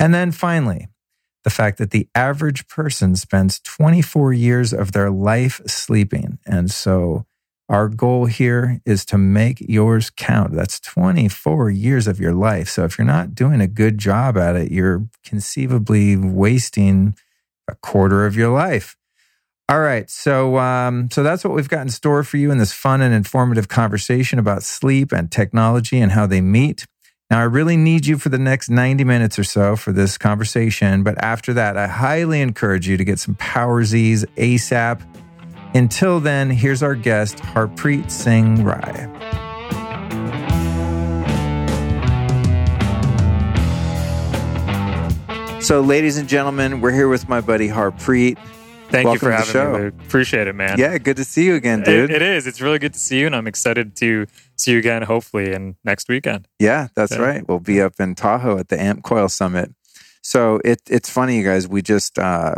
And 0.00 0.12
then 0.12 0.32
finally, 0.32 0.88
the 1.44 1.50
fact 1.50 1.78
that 1.78 1.90
the 1.90 2.08
average 2.14 2.68
person 2.68 3.16
spends 3.16 3.60
24 3.60 4.32
years 4.32 4.72
of 4.72 4.92
their 4.92 5.10
life 5.10 5.60
sleeping. 5.66 6.38
And 6.46 6.70
so 6.70 7.26
our 7.68 7.88
goal 7.88 8.26
here 8.26 8.80
is 8.84 9.04
to 9.06 9.18
make 9.18 9.60
yours 9.60 10.10
count. 10.10 10.52
That's 10.52 10.78
24 10.80 11.70
years 11.70 12.06
of 12.06 12.20
your 12.20 12.34
life. 12.34 12.68
So 12.68 12.84
if 12.84 12.98
you're 12.98 13.06
not 13.06 13.34
doing 13.34 13.60
a 13.60 13.66
good 13.66 13.98
job 13.98 14.36
at 14.36 14.56
it, 14.56 14.70
you're 14.70 15.06
conceivably 15.24 16.16
wasting 16.16 17.16
a 17.68 17.74
quarter 17.76 18.26
of 18.26 18.36
your 18.36 18.50
life. 18.50 18.96
All 19.68 19.80
right, 19.80 20.10
so 20.10 20.58
um, 20.58 21.08
so 21.10 21.22
that's 21.22 21.44
what 21.44 21.54
we've 21.54 21.68
got 21.68 21.80
in 21.80 21.88
store 21.88 22.24
for 22.24 22.36
you 22.36 22.50
in 22.50 22.58
this 22.58 22.72
fun 22.72 23.00
and 23.00 23.14
informative 23.14 23.68
conversation 23.68 24.38
about 24.38 24.64
sleep 24.64 25.12
and 25.12 25.30
technology 25.30 25.98
and 25.98 26.12
how 26.12 26.26
they 26.26 26.42
meet. 26.42 26.84
Now, 27.32 27.38
I 27.40 27.44
really 27.44 27.78
need 27.78 28.04
you 28.04 28.18
for 28.18 28.28
the 28.28 28.36
next 28.38 28.68
90 28.68 29.04
minutes 29.04 29.38
or 29.38 29.44
so 29.44 29.74
for 29.74 29.90
this 29.90 30.18
conversation, 30.18 31.02
but 31.02 31.16
after 31.24 31.54
that, 31.54 31.78
I 31.78 31.86
highly 31.86 32.42
encourage 32.42 32.86
you 32.86 32.98
to 32.98 33.04
get 33.04 33.18
some 33.18 33.36
Power 33.36 33.84
Z's 33.84 34.26
ASAP. 34.36 35.00
Until 35.74 36.20
then, 36.20 36.50
here's 36.50 36.82
our 36.82 36.94
guest, 36.94 37.38
Harpreet 37.38 38.10
Singh 38.10 38.62
Rai. 38.62 39.08
So, 45.62 45.80
ladies 45.80 46.18
and 46.18 46.28
gentlemen, 46.28 46.80
we're 46.80 46.90
here 46.90 47.08
with 47.08 47.28
my 47.28 47.40
buddy 47.40 47.68
Harpreet. 47.68 48.36
Thank 48.90 49.06
Welcome 49.06 49.12
you 49.12 49.18
for 49.18 49.44
to 49.46 49.52
the 49.52 49.58
having 49.58 49.80
show. 49.90 49.90
me. 49.96 50.06
Appreciate 50.06 50.48
it, 50.48 50.54
man. 50.54 50.76
Yeah, 50.76 50.98
good 50.98 51.16
to 51.16 51.24
see 51.24 51.44
you 51.46 51.54
again, 51.54 51.80
It- 51.80 51.84
dude. 51.84 52.10
it 52.10 52.20
is. 52.20 52.46
It's 52.48 52.60
really 52.60 52.78
good 52.80 52.92
to 52.94 52.98
see 52.98 53.20
you, 53.20 53.26
and 53.26 53.34
I'm 53.34 53.46
excited 53.46 53.94
to 53.96 54.26
see 54.62 54.72
you 54.72 54.78
again, 54.78 55.02
hopefully, 55.02 55.52
in 55.52 55.76
next 55.84 56.08
weekend. 56.08 56.48
Yeah, 56.58 56.88
that's 56.94 57.18
right. 57.18 57.46
We'll 57.46 57.60
be 57.60 57.80
up 57.80 57.94
in 57.98 58.14
Tahoe 58.14 58.58
at 58.58 58.68
the 58.68 58.80
Amp 58.80 59.02
Coil 59.02 59.28
Summit. 59.28 59.74
So 60.22 60.60
it 60.64 60.80
it's 60.88 61.10
funny, 61.10 61.38
you 61.38 61.44
guys. 61.44 61.66
We 61.68 61.82
just 61.82 62.18
uh, 62.18 62.54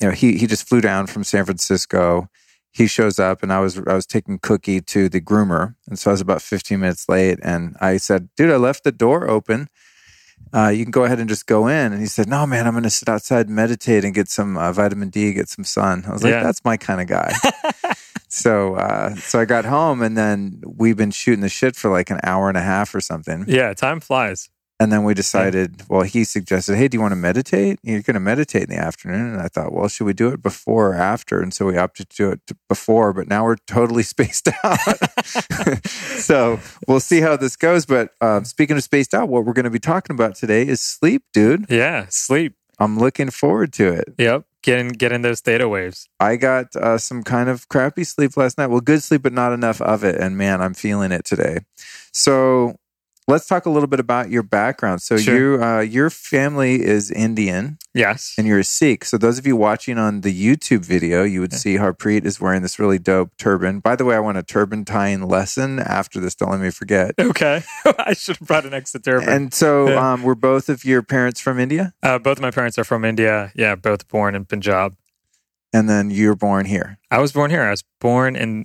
you 0.00 0.08
know 0.08 0.12
he 0.12 0.36
he 0.36 0.46
just 0.46 0.68
flew 0.68 0.80
down 0.80 1.06
from 1.06 1.24
San 1.24 1.44
Francisco. 1.44 2.28
He 2.72 2.86
shows 2.86 3.18
up, 3.18 3.42
and 3.42 3.52
I 3.52 3.60
was 3.60 3.78
I 3.78 3.94
was 3.94 4.06
taking 4.06 4.38
Cookie 4.38 4.82
to 4.82 5.08
the 5.08 5.20
groomer, 5.20 5.74
and 5.88 5.98
so 5.98 6.10
I 6.10 6.12
was 6.12 6.20
about 6.20 6.42
15 6.42 6.78
minutes 6.78 7.08
late. 7.08 7.38
And 7.42 7.74
I 7.80 7.96
said, 7.96 8.28
"Dude, 8.36 8.50
I 8.50 8.56
left 8.56 8.84
the 8.84 8.92
door 8.92 9.28
open. 9.30 9.68
Uh, 10.52 10.68
you 10.68 10.84
can 10.84 10.90
go 10.90 11.04
ahead 11.04 11.18
and 11.18 11.28
just 11.28 11.46
go 11.46 11.68
in." 11.68 11.92
And 11.94 12.00
he 12.02 12.06
said, 12.06 12.28
"No, 12.28 12.46
man, 12.46 12.66
I'm 12.66 12.74
going 12.74 12.82
to 12.82 12.90
sit 12.90 13.08
outside, 13.08 13.46
and 13.46 13.56
meditate, 13.56 14.04
and 14.04 14.14
get 14.14 14.28
some 14.28 14.58
uh, 14.58 14.72
vitamin 14.72 15.08
D, 15.08 15.32
get 15.32 15.48
some 15.48 15.64
sun." 15.64 16.04
I 16.06 16.12
was 16.12 16.22
like, 16.22 16.32
Yeah. 16.32 16.42
"That's 16.42 16.62
my 16.64 16.76
kind 16.76 17.00
of 17.00 17.06
guy." 17.06 17.32
so 18.28 18.74
uh, 18.74 19.14
so 19.16 19.40
I 19.40 19.44
got 19.44 19.64
home, 19.64 20.02
and 20.02 20.16
then 20.16 20.62
we've 20.66 20.96
been 20.96 21.10
shooting 21.10 21.40
the 21.40 21.48
shit 21.48 21.76
for 21.76 21.90
like 21.90 22.10
an 22.10 22.20
hour 22.22 22.48
and 22.48 22.56
a 22.56 22.62
half 22.62 22.94
or 22.94 23.00
something. 23.00 23.44
Yeah, 23.46 23.72
time 23.74 24.00
flies. 24.00 24.48
And 24.78 24.92
then 24.92 25.04
we 25.04 25.14
decided, 25.14 25.84
well, 25.88 26.02
he 26.02 26.24
suggested, 26.24 26.76
hey, 26.76 26.86
do 26.88 26.96
you 26.96 27.00
want 27.00 27.12
to 27.12 27.16
meditate? 27.16 27.78
You're 27.82 28.02
going 28.02 28.14
to 28.14 28.20
meditate 28.20 28.64
in 28.64 28.76
the 28.76 28.76
afternoon. 28.76 29.32
And 29.32 29.40
I 29.40 29.48
thought, 29.48 29.72
well, 29.72 29.88
should 29.88 30.04
we 30.04 30.12
do 30.12 30.28
it 30.28 30.42
before 30.42 30.88
or 30.90 30.94
after? 30.94 31.40
And 31.40 31.54
so 31.54 31.64
we 31.64 31.78
opted 31.78 32.10
to 32.10 32.16
do 32.16 32.30
it 32.32 32.40
before, 32.68 33.14
but 33.14 33.26
now 33.26 33.44
we're 33.44 33.56
totally 33.66 34.02
spaced 34.02 34.48
out. 34.62 34.78
so 35.86 36.60
we'll 36.86 37.00
see 37.00 37.22
how 37.22 37.36
this 37.36 37.56
goes. 37.56 37.86
But 37.86 38.10
um, 38.20 38.44
speaking 38.44 38.76
of 38.76 38.82
spaced 38.82 39.14
out, 39.14 39.30
what 39.30 39.46
we're 39.46 39.54
going 39.54 39.64
to 39.64 39.70
be 39.70 39.78
talking 39.78 40.14
about 40.14 40.34
today 40.34 40.66
is 40.66 40.82
sleep, 40.82 41.22
dude. 41.32 41.66
Yeah, 41.70 42.06
sleep. 42.10 42.54
I'm 42.78 42.98
looking 42.98 43.30
forward 43.30 43.72
to 43.74 43.92
it. 43.94 44.14
Yep. 44.18 44.44
Getting 44.66 44.88
getting 44.88 45.22
those 45.22 45.40
theta 45.40 45.68
waves. 45.68 46.08
I 46.20 46.36
got 46.36 46.74
uh, 46.76 46.98
some 46.98 47.22
kind 47.22 47.48
of 47.48 47.68
crappy 47.68 48.04
sleep 48.04 48.36
last 48.36 48.58
night. 48.58 48.66
Well, 48.66 48.80
good 48.80 49.00
sleep, 49.02 49.22
but 49.22 49.32
not 49.32 49.52
enough 49.52 49.80
of 49.80 50.04
it. 50.04 50.16
And 50.16 50.36
man, 50.36 50.60
I'm 50.60 50.74
feeling 50.74 51.12
it 51.12 51.24
today. 51.24 51.60
So 52.12 52.76
let's 53.28 53.46
talk 53.46 53.66
a 53.66 53.70
little 53.70 53.88
bit 53.88 53.98
about 53.98 54.30
your 54.30 54.42
background. 54.44 55.02
So 55.02 55.16
Sure. 55.16 55.56
you, 55.56 55.62
uh, 55.64 55.80
your 55.80 56.10
family 56.10 56.84
is 56.84 57.10
Indian 57.10 57.76
Yes. 57.92 58.34
and 58.38 58.46
you're 58.46 58.60
a 58.60 58.64
Sikh. 58.64 59.04
So 59.04 59.18
those 59.18 59.36
of 59.38 59.46
you 59.46 59.56
watching 59.56 59.98
on 59.98 60.20
the 60.20 60.32
YouTube 60.32 60.84
video, 60.84 61.24
you 61.24 61.40
would 61.40 61.52
see 61.52 61.74
Harpreet 61.76 62.24
is 62.24 62.40
wearing 62.40 62.62
this 62.62 62.78
really 62.78 62.98
dope 63.00 63.32
turban. 63.36 63.80
By 63.80 63.96
the 63.96 64.04
way, 64.04 64.14
I 64.14 64.20
want 64.20 64.38
a 64.38 64.42
turban 64.44 64.84
tying 64.84 65.22
lesson 65.26 65.80
after 65.80 66.20
this. 66.20 66.34
Don't 66.36 66.50
let 66.50 66.60
me 66.60 66.70
forget. 66.70 67.14
Okay. 67.36 67.62
I 67.98 68.14
should 68.14 68.36
have 68.38 68.46
brought 68.48 68.64
an 68.64 68.72
extra 68.72 69.00
turban. 69.00 69.28
And 69.28 69.52
so, 69.54 69.88
Yeah. 69.88 70.12
um, 70.12 70.22
were 70.22 70.34
both 70.36 70.68
of 70.68 70.84
your 70.84 71.02
parents 71.02 71.40
from 71.40 71.58
India? 71.58 71.92
uh, 72.02 72.18
both 72.18 72.38
of 72.38 72.42
my 72.42 72.50
parents 72.52 72.78
are 72.78 72.84
from 72.84 73.04
India. 73.04 73.50
Yeah, 73.54 73.74
both 73.74 74.06
born 74.08 74.34
in 74.34 74.44
Punjab. 74.44 74.94
And 75.72 75.88
then 75.88 76.10
you 76.10 76.28
were 76.28 76.36
born 76.36 76.64
here. 76.66 76.98
I 77.10 77.18
was 77.18 77.32
born 77.32 77.50
here. 77.50 77.62
I 77.62 77.70
was 77.70 77.82
born 78.00 78.36
in 78.36 78.64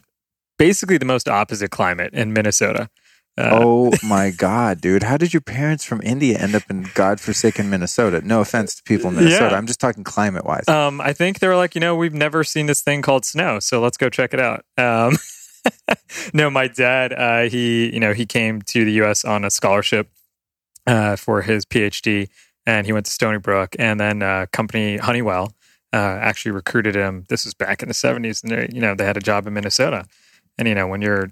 basically 0.57 0.97
the 0.99 1.05
most 1.05 1.27
opposite 1.27 1.71
climate 1.71 2.13
in 2.13 2.31
Minnesota. 2.31 2.89
Uh, 3.41 3.59
oh 3.61 3.91
my 4.03 4.29
God, 4.29 4.81
dude. 4.81 5.03
How 5.03 5.17
did 5.17 5.33
your 5.33 5.41
parents 5.41 5.83
from 5.83 6.01
India 6.03 6.37
end 6.37 6.53
up 6.53 6.63
in 6.69 6.87
godforsaken 6.93 7.69
Minnesota? 7.69 8.21
No 8.23 8.41
offense 8.41 8.75
to 8.75 8.83
people 8.83 9.09
in 9.09 9.15
Minnesota. 9.15 9.51
Yeah. 9.51 9.57
I'm 9.57 9.65
just 9.65 9.79
talking 9.79 10.03
climate 10.03 10.45
wise. 10.45 10.67
Um, 10.67 11.01
I 11.01 11.13
think 11.13 11.39
they 11.39 11.47
were 11.47 11.55
like, 11.55 11.73
you 11.73 11.81
know, 11.81 11.95
we've 11.95 12.13
never 12.13 12.43
seen 12.43 12.67
this 12.67 12.81
thing 12.81 13.01
called 13.01 13.25
snow, 13.25 13.59
so 13.59 13.81
let's 13.81 13.97
go 13.97 14.09
check 14.09 14.33
it 14.33 14.39
out. 14.39 14.63
Um, 14.77 15.17
no, 16.33 16.49
my 16.49 16.67
dad, 16.67 17.13
uh, 17.13 17.49
he, 17.49 17.91
you 17.93 17.99
know, 17.99 18.13
he 18.13 18.25
came 18.25 18.61
to 18.63 18.85
the 18.85 18.91
U.S. 18.93 19.25
on 19.25 19.43
a 19.43 19.49
scholarship 19.49 20.09
uh, 20.85 21.15
for 21.15 21.41
his 21.41 21.65
PhD, 21.65 22.29
and 22.65 22.85
he 22.85 22.93
went 22.93 23.05
to 23.07 23.11
Stony 23.11 23.39
Brook, 23.39 23.75
and 23.79 23.99
then 23.99 24.21
uh, 24.21 24.45
company 24.51 24.97
Honeywell 24.97 25.53
uh, 25.93 25.97
actually 25.97 26.51
recruited 26.51 26.95
him. 26.95 27.25
This 27.29 27.45
was 27.45 27.53
back 27.53 27.81
in 27.81 27.87
the 27.87 27.95
'70s, 27.95 28.43
and 28.43 28.51
they, 28.51 28.69
you 28.71 28.81
know, 28.81 28.95
they 28.95 29.05
had 29.05 29.17
a 29.17 29.21
job 29.21 29.47
in 29.47 29.53
Minnesota, 29.53 30.05
and 30.57 30.67
you 30.67 30.75
know, 30.75 30.87
when 30.87 31.01
you're 31.01 31.31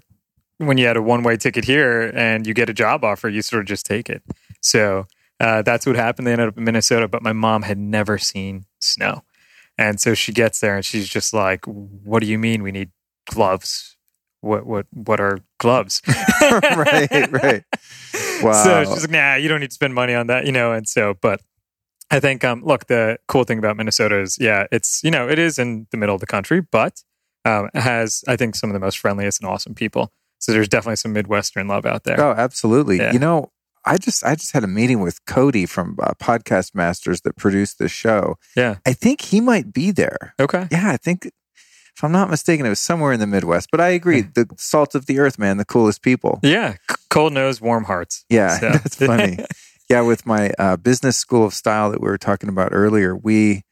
when 0.60 0.76
you 0.76 0.86
had 0.86 0.96
a 0.96 1.02
one 1.02 1.22
way 1.22 1.36
ticket 1.36 1.64
here 1.64 2.12
and 2.14 2.46
you 2.46 2.54
get 2.54 2.68
a 2.68 2.74
job 2.74 3.02
offer, 3.02 3.28
you 3.28 3.42
sort 3.42 3.60
of 3.60 3.66
just 3.66 3.86
take 3.86 4.10
it. 4.10 4.22
So 4.60 5.06
uh, 5.40 5.62
that's 5.62 5.86
what 5.86 5.96
happened. 5.96 6.26
They 6.26 6.32
ended 6.32 6.48
up 6.48 6.58
in 6.58 6.64
Minnesota, 6.64 7.08
but 7.08 7.22
my 7.22 7.32
mom 7.32 7.62
had 7.62 7.78
never 7.78 8.18
seen 8.18 8.66
snow. 8.78 9.22
And 9.78 9.98
so 9.98 10.12
she 10.12 10.32
gets 10.32 10.60
there 10.60 10.76
and 10.76 10.84
she's 10.84 11.08
just 11.08 11.32
like, 11.32 11.64
What 11.64 12.20
do 12.20 12.26
you 12.26 12.38
mean 12.38 12.62
we 12.62 12.72
need 12.72 12.90
gloves? 13.26 13.96
What 14.42 14.66
what 14.66 14.86
what 14.92 15.20
are 15.20 15.38
gloves? 15.58 16.02
right, 16.42 17.32
right. 17.32 17.64
Wow. 18.42 18.52
So 18.64 18.84
she's 18.84 19.02
like, 19.02 19.10
nah, 19.10 19.34
you 19.34 19.48
don't 19.48 19.60
need 19.60 19.68
to 19.68 19.74
spend 19.74 19.94
money 19.94 20.14
on 20.14 20.26
that, 20.28 20.46
you 20.46 20.52
know, 20.52 20.72
and 20.72 20.88
so 20.88 21.14
but 21.20 21.40
I 22.10 22.20
think 22.20 22.44
um 22.44 22.62
look, 22.64 22.86
the 22.86 23.18
cool 23.28 23.44
thing 23.44 23.58
about 23.58 23.76
Minnesota 23.76 24.18
is 24.20 24.38
yeah, 24.40 24.66
it's 24.72 25.02
you 25.04 25.10
know, 25.10 25.28
it 25.28 25.38
is 25.38 25.58
in 25.58 25.86
the 25.90 25.96
middle 25.96 26.14
of 26.14 26.20
the 26.20 26.26
country, 26.26 26.60
but 26.60 27.02
um, 27.44 27.70
has 27.74 28.24
I 28.28 28.36
think 28.36 28.54
some 28.54 28.70
of 28.70 28.74
the 28.74 28.80
most 28.80 28.98
friendliest 28.98 29.40
and 29.40 29.50
awesome 29.50 29.74
people. 29.74 30.12
So 30.40 30.52
there's 30.52 30.68
definitely 30.68 30.96
some 30.96 31.12
Midwestern 31.12 31.68
love 31.68 31.86
out 31.86 32.04
there. 32.04 32.20
Oh, 32.20 32.32
absolutely. 32.32 32.96
Yeah. 32.98 33.12
You 33.12 33.18
know, 33.20 33.52
I 33.84 33.96
just 33.96 34.24
I 34.24 34.34
just 34.34 34.52
had 34.52 34.64
a 34.64 34.66
meeting 34.66 35.00
with 35.00 35.24
Cody 35.26 35.64
from 35.66 35.96
uh, 36.02 36.12
Podcast 36.20 36.74
Masters 36.74 37.20
that 37.22 37.36
produced 37.36 37.78
this 37.78 37.92
show. 37.92 38.36
Yeah. 38.56 38.76
I 38.86 38.92
think 38.92 39.20
he 39.22 39.40
might 39.40 39.72
be 39.72 39.90
there. 39.90 40.34
Okay. 40.40 40.66
Yeah, 40.70 40.90
I 40.90 40.96
think 40.96 41.26
if 41.26 42.04
I'm 42.04 42.12
not 42.12 42.30
mistaken, 42.30 42.66
it 42.66 42.70
was 42.70 42.78
somewhere 42.80 43.12
in 43.12 43.20
the 43.20 43.26
Midwest. 43.26 43.68
But 43.70 43.80
I 43.80 43.88
agree, 43.90 44.22
the 44.22 44.46
salt 44.56 44.94
of 44.94 45.06
the 45.06 45.18
earth, 45.18 45.38
man, 45.38 45.56
the 45.58 45.64
coolest 45.64 46.02
people. 46.02 46.40
Yeah. 46.42 46.74
Cold 47.10 47.32
nose, 47.32 47.60
warm 47.60 47.84
hearts. 47.84 48.24
Yeah, 48.28 48.58
So- 48.58 48.70
that's 48.72 48.96
funny. 48.96 49.38
yeah, 49.90 50.00
with 50.02 50.24
my 50.26 50.50
uh, 50.58 50.76
business 50.76 51.16
school 51.16 51.44
of 51.44 51.52
style 51.54 51.90
that 51.90 52.00
we 52.00 52.08
were 52.08 52.18
talking 52.18 52.48
about 52.48 52.70
earlier, 52.72 53.14
we, 53.16 53.64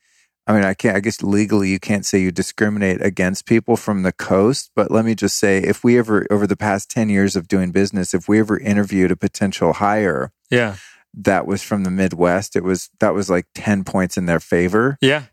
I 0.48 0.54
mean, 0.54 0.64
I 0.64 0.72
can't, 0.72 0.96
I 0.96 1.00
guess 1.00 1.22
legally 1.22 1.68
you 1.68 1.78
can't 1.78 2.06
say 2.06 2.18
you 2.20 2.32
discriminate 2.32 3.02
against 3.02 3.44
people 3.44 3.76
from 3.76 4.02
the 4.02 4.12
coast, 4.12 4.70
but 4.74 4.90
let 4.90 5.04
me 5.04 5.14
just 5.14 5.36
say, 5.36 5.58
if 5.58 5.84
we 5.84 5.98
ever, 5.98 6.26
over 6.30 6.46
the 6.46 6.56
past 6.56 6.90
10 6.90 7.10
years 7.10 7.36
of 7.36 7.48
doing 7.48 7.70
business, 7.70 8.14
if 8.14 8.28
we 8.28 8.40
ever 8.40 8.58
interviewed 8.58 9.10
a 9.10 9.16
potential 9.16 9.74
hire 9.74 10.32
yeah. 10.50 10.76
that 11.12 11.46
was 11.46 11.62
from 11.62 11.84
the 11.84 11.90
Midwest, 11.90 12.56
it 12.56 12.64
was, 12.64 12.88
that 12.98 13.12
was 13.12 13.28
like 13.28 13.44
10 13.54 13.84
points 13.84 14.16
in 14.16 14.24
their 14.24 14.40
favor. 14.40 14.96
Yeah. 15.02 15.24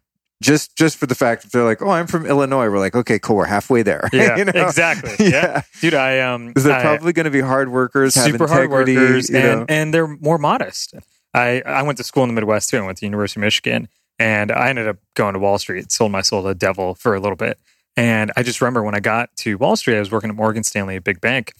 Just, 0.44 0.76
just 0.76 0.98
for 0.98 1.06
the 1.06 1.16
fact 1.16 1.44
that 1.44 1.54
they're 1.54 1.64
like, 1.64 1.82
oh, 1.82 1.92
I'm 1.92 2.08
from 2.08 2.26
Illinois. 2.26 2.70
We're 2.70 2.80
like, 2.80 2.94
okay, 2.94 3.18
cool. 3.18 3.38
We're 3.38 3.46
halfway 3.46 3.84
there. 3.84 4.10
Yeah. 4.14 4.36
You 4.36 4.44
know? 4.44 4.52
Exactly. 4.54 5.16
Yeah. 5.20 5.30
Yeah. 5.30 5.62
Dude, 5.80 5.94
I 5.94 6.20
um 6.20 6.52
they're 6.52 6.74
I- 6.74 6.82
probably 6.82 7.14
going 7.14 7.24
to 7.24 7.32
be 7.32 7.40
hard 7.40 7.72
workers, 7.72 8.16
have 8.16 8.26
super 8.26 8.48
hard 8.48 8.70
workers 8.70 9.30
you 9.30 9.38
and, 9.38 9.60
know. 9.62 9.66
and 9.70 9.94
they're 9.94 10.08
more 10.08 10.38
modest. 10.38 10.94
I, 11.34 11.62
I 11.66 11.84
went 11.84 12.00
to 12.00 12.04
school 12.04 12.24
in 12.24 12.30
the 12.30 12.34
Midwest 12.34 12.70
too. 12.70 12.80
I 12.80 12.82
went 12.82 12.98
to 12.98 13.06
University 13.06 13.40
of 13.40 13.44
Michigan 13.44 13.88
and 14.20 14.52
I 14.52 14.70
ended 14.70 14.88
up 14.88 14.98
going 15.16 15.34
to 15.34 15.40
Wall 15.40 15.58
Street, 15.58 15.92
sold 15.92 16.12
my 16.12 16.22
soul 16.22 16.42
to 16.44 16.50
the 16.50 16.56
devil 16.56 16.96
for 16.96 17.16
a 17.16 17.20
little 17.20 17.36
bit. 17.36 17.60
And 17.98 18.32
I 18.36 18.44
just 18.44 18.62
remember 18.62 18.84
when 18.84 18.96
I 18.96 19.00
got 19.00 19.36
to 19.38 19.56
Wall 19.56 19.76
Street, 19.76 19.96
I 19.96 20.00
was 20.00 20.12
working 20.12 20.30
at 20.30 20.36
Morgan 20.36 20.64
Stanley, 20.64 20.98
a 20.98 21.02
big 21.02 21.22
bank. 21.22 21.54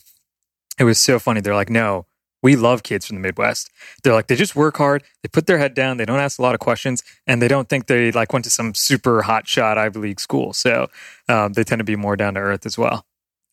It 0.78 0.84
was 0.84 1.00
so 1.00 1.20
funny. 1.20 1.40
They're 1.40 1.56
like, 1.56 1.70
no, 1.70 2.06
we 2.46 2.56
love 2.56 2.84
kids 2.84 3.08
from 3.08 3.16
the 3.16 3.22
Midwest. 3.22 3.72
They're 4.04 4.14
like, 4.14 4.28
they 4.28 4.36
just 4.36 4.56
work 4.56 4.78
hard, 4.78 5.04
they 5.24 5.30
put 5.30 5.48
their 5.48 5.58
head 5.58 5.74
down, 5.74 5.98
they 5.98 6.06
don't 6.06 6.20
ask 6.20 6.38
a 6.38 6.44
lot 6.44 6.54
of 6.54 6.60
questions, 6.60 7.02
and 7.26 7.42
they 7.42 7.48
don't 7.48 7.68
think 7.68 7.88
they 7.88 8.12
like 8.12 8.34
went 8.34 8.46
to 8.46 8.52
some 8.52 8.76
super 8.76 9.24
hot 9.24 9.48
shot 9.48 9.80
Ivy 9.80 10.00
League 10.00 10.20
school. 10.20 10.54
So 10.54 10.88
um, 11.28 11.54
they 11.54 11.64
tend 11.64 11.80
to 11.80 11.84
be 11.84 11.96
more 11.96 12.16
down 12.16 12.36
to 12.36 12.42
earth 12.42 12.66
as 12.68 12.78
well. 12.78 13.06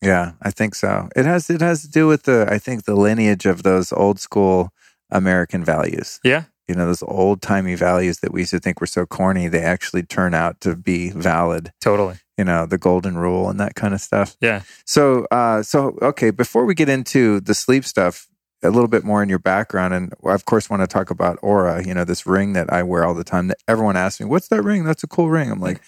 Yeah, 0.02 0.32
I 0.42 0.50
think 0.50 0.74
so. 0.74 1.08
It 1.16 1.24
has 1.24 1.48
it 1.48 1.60
has 1.60 1.82
to 1.82 1.88
do 1.88 2.06
with 2.06 2.24
the 2.24 2.46
I 2.50 2.58
think 2.58 2.84
the 2.84 2.96
lineage 2.96 3.46
of 3.46 3.62
those 3.62 3.92
old 3.92 4.18
school 4.20 4.72
American 5.10 5.64
values. 5.64 6.20
Yeah. 6.24 6.44
You 6.68 6.74
know, 6.76 6.86
those 6.86 7.02
old 7.02 7.42
timey 7.42 7.74
values 7.74 8.20
that 8.20 8.32
we 8.32 8.40
used 8.42 8.52
to 8.52 8.60
think 8.60 8.80
were 8.80 8.86
so 8.86 9.04
corny, 9.04 9.48
they 9.48 9.62
actually 9.62 10.02
turn 10.04 10.32
out 10.34 10.60
to 10.62 10.76
be 10.76 11.10
valid. 11.10 11.72
Totally. 11.80 12.16
You 12.38 12.44
know, 12.44 12.66
the 12.66 12.78
golden 12.78 13.18
rule 13.18 13.50
and 13.50 13.58
that 13.60 13.74
kind 13.74 13.92
of 13.94 14.00
stuff. 14.00 14.36
Yeah. 14.40 14.62
So, 14.86 15.26
uh, 15.30 15.62
so 15.62 15.98
okay, 16.02 16.30
before 16.30 16.64
we 16.64 16.74
get 16.74 16.88
into 16.88 17.40
the 17.40 17.54
sleep 17.54 17.84
stuff, 17.84 18.28
a 18.62 18.70
little 18.70 18.88
bit 18.88 19.02
more 19.04 19.22
in 19.24 19.28
your 19.28 19.40
background, 19.40 19.92
and 19.92 20.12
I, 20.24 20.32
of 20.34 20.44
course, 20.44 20.70
want 20.70 20.82
to 20.82 20.86
talk 20.86 21.10
about 21.10 21.38
Oura. 21.40 21.84
You 21.84 21.94
know, 21.94 22.04
this 22.04 22.26
ring 22.26 22.52
that 22.52 22.72
I 22.72 22.84
wear 22.84 23.04
all 23.04 23.12
the 23.14 23.24
time. 23.24 23.48
That 23.48 23.58
everyone 23.66 23.96
asks 23.96 24.20
me, 24.20 24.26
"What's 24.26 24.48
that 24.48 24.62
ring? 24.62 24.84
That's 24.84 25.02
a 25.02 25.08
cool 25.08 25.30
ring." 25.30 25.50
I'm 25.50 25.60
like, 25.60 25.80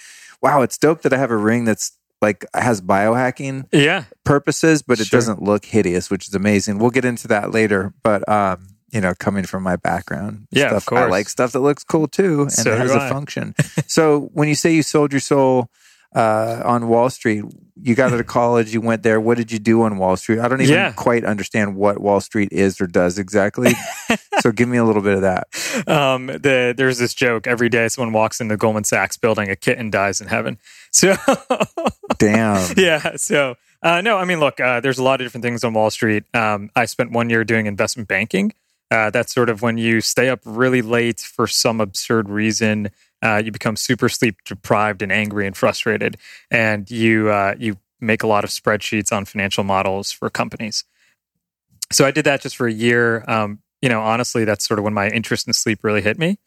"Wow, 0.42 0.62
it's 0.62 0.76
dope 0.76 1.02
that 1.02 1.12
I 1.12 1.16
have 1.18 1.30
a 1.30 1.36
ring 1.36 1.64
that's 1.64 1.92
like 2.20 2.44
has 2.52 2.80
biohacking 2.80 3.66
Yeah. 3.72 4.04
purposes, 4.24 4.82
but 4.82 4.98
it 4.98 5.06
Sure. 5.06 5.18
doesn't 5.18 5.42
look 5.42 5.64
hideous, 5.66 6.10
which 6.10 6.26
is 6.26 6.34
amazing. 6.34 6.78
We'll 6.78 6.90
get 6.90 7.04
into 7.04 7.28
that 7.28 7.52
later. 7.52 7.92
But 8.02 8.28
um, 8.28 8.66
you 8.94 9.00
know, 9.02 9.12
coming 9.18 9.44
from 9.44 9.62
my 9.64 9.76
background, 9.76 10.46
Yeah, 10.50 10.74
of 10.74 10.82
stuff, 10.84 10.96
I 10.96 11.06
like 11.06 11.28
stuff 11.28 11.52
that 11.52 11.60
looks 11.60 11.84
cool 11.84 12.06
too, 12.08 12.42
and 12.42 12.52
So 12.52 12.76
has 12.76 12.92
a 12.94 13.00
I. 13.02 13.08
function. 13.10 13.54
so 13.86 14.30
when 14.32 14.48
you 14.48 14.54
say 14.54 14.72
you 14.74 14.82
sold 14.82 15.12
your 15.12 15.20
soul 15.20 15.68
uh, 16.14 16.62
on 16.64 16.86
Wall 16.88 17.10
Street, 17.10 17.42
you 17.82 17.96
got 17.96 18.12
out 18.12 18.20
of 18.20 18.26
college, 18.40 18.72
you 18.72 18.80
went 18.80 19.02
there. 19.02 19.20
What 19.20 19.36
did 19.36 19.50
you 19.50 19.58
do 19.58 19.82
on 19.82 19.98
Wall 19.98 20.16
Street? 20.16 20.38
I 20.38 20.46
don't 20.46 20.60
even 20.60 20.72
Yeah. 20.74 20.92
quite 20.92 21.24
understand 21.24 21.74
what 21.74 22.00
Wall 22.00 22.20
Street 22.20 22.50
is 22.52 22.80
or 22.80 22.86
does 22.86 23.18
exactly. 23.18 23.72
so 24.40 24.52
give 24.52 24.68
me 24.68 24.78
a 24.78 24.84
little 24.84 25.02
bit 25.02 25.14
of 25.14 25.22
that. 25.22 25.48
um, 25.88 26.26
the, 26.28 26.72
there's 26.76 26.98
this 26.98 27.14
joke 27.14 27.48
every 27.48 27.68
day 27.68 27.88
someone 27.88 28.12
walks 28.12 28.40
into 28.40 28.54
the 28.54 28.58
Goldman 28.58 28.84
Sachs 28.84 29.16
building, 29.16 29.50
a 29.50 29.56
kitten 29.56 29.90
dies 29.90 30.20
in 30.20 30.28
heaven. 30.28 30.58
So, 30.92 31.16
Damn. 32.18 32.74
yeah. 32.76 33.16
So, 33.16 33.56
uh, 33.82 34.00
no, 34.00 34.16
I 34.16 34.24
mean, 34.24 34.40
look, 34.40 34.60
uh, 34.60 34.80
there's 34.80 34.98
a 34.98 35.02
lot 35.02 35.20
of 35.20 35.24
different 35.26 35.42
things 35.42 35.64
on 35.64 35.74
Wall 35.74 35.90
Street. 35.90 36.24
Um, 36.34 36.70
I 36.76 36.84
spent 36.86 37.10
one 37.12 37.28
year 37.30 37.44
doing 37.44 37.66
investment 37.66 38.08
banking. 38.08 38.52
Uh, 38.94 39.10
that's 39.10 39.34
sort 39.34 39.48
of 39.48 39.60
when 39.60 39.76
you 39.76 40.00
stay 40.00 40.28
up 40.28 40.38
really 40.44 40.80
late 40.80 41.18
for 41.20 41.48
some 41.48 41.80
absurd 41.80 42.28
reason. 42.28 42.90
Uh, 43.20 43.42
you 43.44 43.50
become 43.50 43.74
super 43.74 44.08
sleep 44.08 44.36
deprived 44.44 45.02
and 45.02 45.10
angry 45.10 45.48
and 45.48 45.56
frustrated, 45.56 46.16
and 46.48 46.88
you 46.92 47.28
uh, 47.28 47.56
you 47.58 47.76
make 48.00 48.22
a 48.22 48.28
lot 48.28 48.44
of 48.44 48.50
spreadsheets 48.50 49.10
on 49.10 49.24
financial 49.24 49.64
models 49.64 50.12
for 50.12 50.30
companies. 50.30 50.84
So 51.90 52.04
I 52.06 52.12
did 52.12 52.24
that 52.26 52.40
just 52.40 52.54
for 52.54 52.68
a 52.68 52.72
year. 52.72 53.24
Um, 53.26 53.58
you 53.82 53.88
know, 53.88 54.00
honestly, 54.00 54.44
that's 54.44 54.64
sort 54.64 54.78
of 54.78 54.84
when 54.84 54.94
my 54.94 55.08
interest 55.08 55.48
in 55.48 55.54
sleep 55.54 55.82
really 55.82 56.02
hit 56.02 56.16
me. 56.16 56.38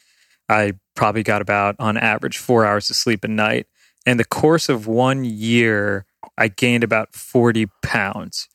I 0.47 0.73
probably 0.95 1.23
got 1.23 1.41
about, 1.41 1.75
on 1.79 1.97
average, 1.97 2.38
four 2.38 2.65
hours 2.65 2.89
of 2.89 2.95
sleep 2.95 3.25
a 3.25 3.27
night. 3.27 3.67
In 4.05 4.15
the 4.15 4.25
course 4.25 4.69
of 4.69 4.88
one 4.88 5.25
year, 5.25 6.05
I 6.38 6.47
gained 6.47 6.86
about 6.86 7.13
40 7.13 7.67
pounds. 7.83 8.47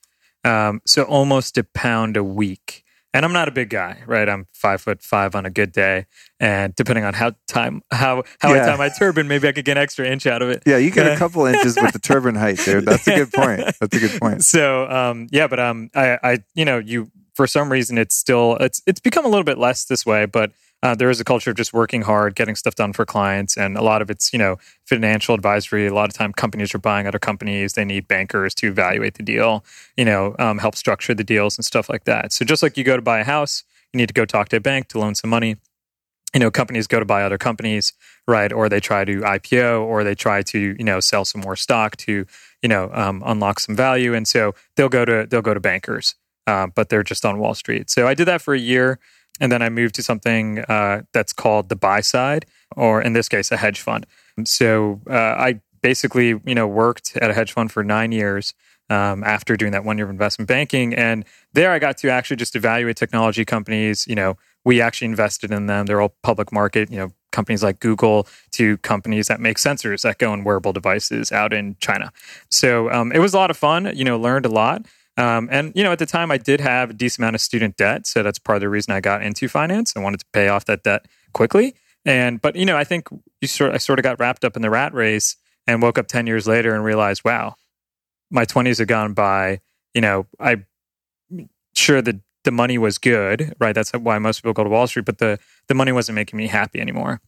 Um, 0.44 0.80
so 0.86 1.02
almost 1.02 1.58
a 1.58 1.64
pound 1.64 2.16
a 2.16 2.24
week. 2.24 2.81
And 3.14 3.26
I'm 3.26 3.32
not 3.32 3.46
a 3.46 3.50
big 3.50 3.68
guy, 3.68 4.02
right? 4.06 4.26
I'm 4.28 4.46
five 4.54 4.80
foot 4.80 5.02
five 5.02 5.34
on 5.34 5.44
a 5.44 5.50
good 5.50 5.70
day. 5.72 6.06
And 6.40 6.74
depending 6.74 7.04
on 7.04 7.12
how 7.14 7.32
time 7.46 7.82
how 7.90 8.22
how 8.40 8.54
Yeah. 8.54 8.62
I 8.62 8.66
tie 8.70 8.76
my 8.76 8.88
turban, 8.88 9.28
maybe 9.28 9.46
I 9.48 9.52
could 9.52 9.64
get 9.66 9.76
an 9.76 9.82
extra 9.82 10.06
inch 10.06 10.26
out 10.26 10.40
of 10.40 10.48
it. 10.48 10.62
Yeah, 10.66 10.78
you 10.78 10.90
get 10.90 11.06
a 11.12 11.16
couple 11.16 11.44
inches 11.44 11.76
with 11.76 11.92
the 11.92 11.98
turban 12.02 12.34
height, 12.34 12.58
dude. 12.64 12.86
That's 12.86 13.06
a 13.06 13.14
good 13.16 13.32
point. 13.32 13.60
That's 13.80 13.96
a 13.96 14.00
good 14.00 14.18
point. 14.20 14.44
So 14.44 14.88
um, 14.88 15.28
yeah, 15.30 15.46
but 15.46 15.60
um, 15.60 15.90
I, 15.94 16.18
I, 16.22 16.38
you 16.54 16.64
know, 16.64 16.78
you 16.78 17.10
for 17.34 17.46
some 17.46 17.70
reason 17.70 17.98
it's 17.98 18.14
still 18.14 18.56
it's 18.60 18.80
it's 18.86 19.00
become 19.00 19.24
a 19.24 19.28
little 19.28 19.44
bit 19.44 19.58
less 19.58 19.84
this 19.84 20.06
way, 20.06 20.24
but 20.26 20.52
uh, 20.82 20.94
there 20.94 21.10
is 21.10 21.20
a 21.20 21.24
culture 21.24 21.50
of 21.50 21.56
just 21.56 21.72
working 21.72 22.02
hard, 22.02 22.34
getting 22.34 22.56
stuff 22.56 22.74
done 22.74 22.92
for 22.92 23.04
clients, 23.04 23.56
and 23.56 23.76
a 23.76 23.82
lot 23.82 24.02
of 24.02 24.10
it's 24.10 24.32
you 24.32 24.38
know 24.38 24.56
financial 24.84 25.34
advisory. 25.34 25.86
A 25.86 25.94
lot 25.94 26.08
of 26.08 26.14
time, 26.14 26.32
companies 26.32 26.74
are 26.74 26.78
buying 26.78 27.06
other 27.06 27.18
companies. 27.18 27.74
They 27.74 27.84
need 27.84 28.08
bankers 28.08 28.54
to 28.56 28.68
evaluate 28.68 29.14
the 29.14 29.22
deal, 29.22 29.64
you 29.96 30.04
know, 30.04 30.34
um, 30.38 30.58
help 30.58 30.74
structure 30.74 31.14
the 31.14 31.24
deals 31.24 31.56
and 31.56 31.64
stuff 31.64 31.88
like 31.88 32.04
that. 32.04 32.32
So 32.32 32.44
just 32.44 32.62
like 32.62 32.76
you 32.76 32.84
go 32.84 32.96
to 32.96 33.02
buy 33.02 33.20
a 33.20 33.24
house, 33.24 33.64
you 33.92 33.98
need 33.98 34.08
to 34.08 34.14
go 34.14 34.24
talk 34.24 34.48
to 34.50 34.56
a 34.56 34.60
bank 34.60 34.88
to 34.88 34.98
loan 34.98 35.14
some 35.14 35.30
money 35.30 35.56
you 36.34 36.40
know 36.40 36.50
companies 36.50 36.86
go 36.86 36.98
to 36.98 37.04
buy 37.04 37.22
other 37.22 37.38
companies 37.38 37.92
right 38.26 38.52
or 38.52 38.68
they 38.68 38.80
try 38.80 39.04
to 39.04 39.20
ipo 39.20 39.82
or 39.82 40.04
they 40.04 40.14
try 40.14 40.42
to 40.42 40.74
you 40.78 40.84
know 40.84 41.00
sell 41.00 41.24
some 41.24 41.40
more 41.40 41.56
stock 41.56 41.96
to 41.96 42.26
you 42.62 42.68
know 42.68 42.90
um, 42.92 43.22
unlock 43.26 43.60
some 43.60 43.76
value 43.76 44.14
and 44.14 44.26
so 44.26 44.54
they'll 44.76 44.88
go 44.88 45.04
to 45.04 45.26
they'll 45.28 45.42
go 45.42 45.54
to 45.54 45.60
bankers 45.60 46.14
uh, 46.46 46.66
but 46.66 46.88
they're 46.88 47.02
just 47.02 47.24
on 47.24 47.38
wall 47.38 47.54
street 47.54 47.90
so 47.90 48.06
i 48.06 48.14
did 48.14 48.24
that 48.26 48.40
for 48.40 48.54
a 48.54 48.58
year 48.58 48.98
and 49.40 49.50
then 49.50 49.62
i 49.62 49.68
moved 49.68 49.94
to 49.94 50.02
something 50.02 50.60
uh, 50.60 51.02
that's 51.12 51.32
called 51.32 51.68
the 51.68 51.76
buy 51.76 52.00
side 52.00 52.46
or 52.76 53.00
in 53.02 53.12
this 53.12 53.28
case 53.28 53.50
a 53.50 53.56
hedge 53.56 53.80
fund 53.80 54.06
so 54.44 55.00
uh, 55.10 55.14
i 55.14 55.60
basically 55.82 56.40
you 56.44 56.54
know 56.54 56.66
worked 56.66 57.16
at 57.16 57.30
a 57.30 57.34
hedge 57.34 57.52
fund 57.52 57.70
for 57.70 57.82
nine 57.82 58.12
years 58.12 58.54
um, 58.90 59.24
after 59.24 59.56
doing 59.56 59.72
that 59.72 59.84
one 59.84 59.96
year 59.96 60.04
of 60.04 60.10
investment 60.10 60.48
banking 60.48 60.94
and 60.94 61.24
there 61.52 61.70
i 61.72 61.78
got 61.78 61.96
to 61.96 62.10
actually 62.10 62.36
just 62.36 62.56
evaluate 62.56 62.96
technology 62.96 63.44
companies 63.44 64.06
you 64.06 64.14
know 64.14 64.36
we 64.64 64.80
actually 64.80 65.06
invested 65.06 65.50
in 65.50 65.66
them. 65.66 65.86
They're 65.86 66.00
all 66.00 66.14
public 66.22 66.52
market, 66.52 66.90
you 66.90 66.96
know, 66.96 67.10
companies 67.32 67.62
like 67.62 67.80
Google 67.80 68.26
to 68.52 68.76
companies 68.78 69.26
that 69.26 69.40
make 69.40 69.56
sensors 69.56 70.02
that 70.02 70.18
go 70.18 70.32
in 70.34 70.44
wearable 70.44 70.72
devices 70.72 71.32
out 71.32 71.52
in 71.52 71.76
China. 71.80 72.12
So 72.50 72.90
um, 72.90 73.10
it 73.12 73.18
was 73.18 73.34
a 73.34 73.38
lot 73.38 73.50
of 73.50 73.56
fun, 73.56 73.90
you 73.94 74.04
know, 74.04 74.18
learned 74.18 74.46
a 74.46 74.50
lot. 74.50 74.86
Um, 75.16 75.48
and, 75.52 75.72
you 75.74 75.84
know, 75.84 75.92
at 75.92 75.98
the 75.98 76.06
time 76.06 76.30
I 76.30 76.38
did 76.38 76.60
have 76.60 76.90
a 76.90 76.92
decent 76.94 77.20
amount 77.20 77.34
of 77.34 77.40
student 77.40 77.76
debt. 77.76 78.06
So 78.06 78.22
that's 78.22 78.38
part 78.38 78.56
of 78.56 78.60
the 78.60 78.68
reason 78.68 78.94
I 78.94 79.00
got 79.00 79.22
into 79.22 79.48
finance. 79.48 79.92
I 79.96 80.00
wanted 80.00 80.20
to 80.20 80.26
pay 80.32 80.48
off 80.48 80.64
that 80.66 80.82
debt 80.82 81.06
quickly. 81.32 81.74
And, 82.04 82.40
but, 82.40 82.56
you 82.56 82.64
know, 82.64 82.76
I 82.76 82.84
think 82.84 83.08
you 83.40 83.48
sort 83.48 83.74
I 83.74 83.78
sort 83.78 83.98
of 83.98 84.02
got 84.02 84.18
wrapped 84.18 84.44
up 84.44 84.56
in 84.56 84.62
the 84.62 84.70
rat 84.70 84.94
race 84.94 85.36
and 85.66 85.82
woke 85.82 85.98
up 85.98 86.08
10 86.08 86.26
years 86.26 86.48
later 86.48 86.74
and 86.74 86.82
realized, 86.82 87.22
wow, 87.24 87.56
my 88.30 88.44
20s 88.44 88.78
have 88.78 88.88
gone 88.88 89.12
by. 89.12 89.60
You 89.94 90.00
know, 90.00 90.26
I, 90.40 90.64
sure 91.74 92.02
the 92.02 92.20
the 92.44 92.50
money 92.50 92.76
was 92.76 92.98
good, 92.98 93.54
right? 93.60 93.74
That's 93.74 93.92
why 93.92 94.18
most 94.18 94.40
people 94.40 94.52
go 94.52 94.64
to 94.64 94.70
Wall 94.70 94.86
Street, 94.86 95.04
but 95.04 95.18
the 95.18 95.38
the 95.68 95.74
money 95.74 95.92
wasn't 95.92 96.16
making 96.16 96.36
me 96.36 96.48
happy 96.48 96.80
anymore, 96.80 97.20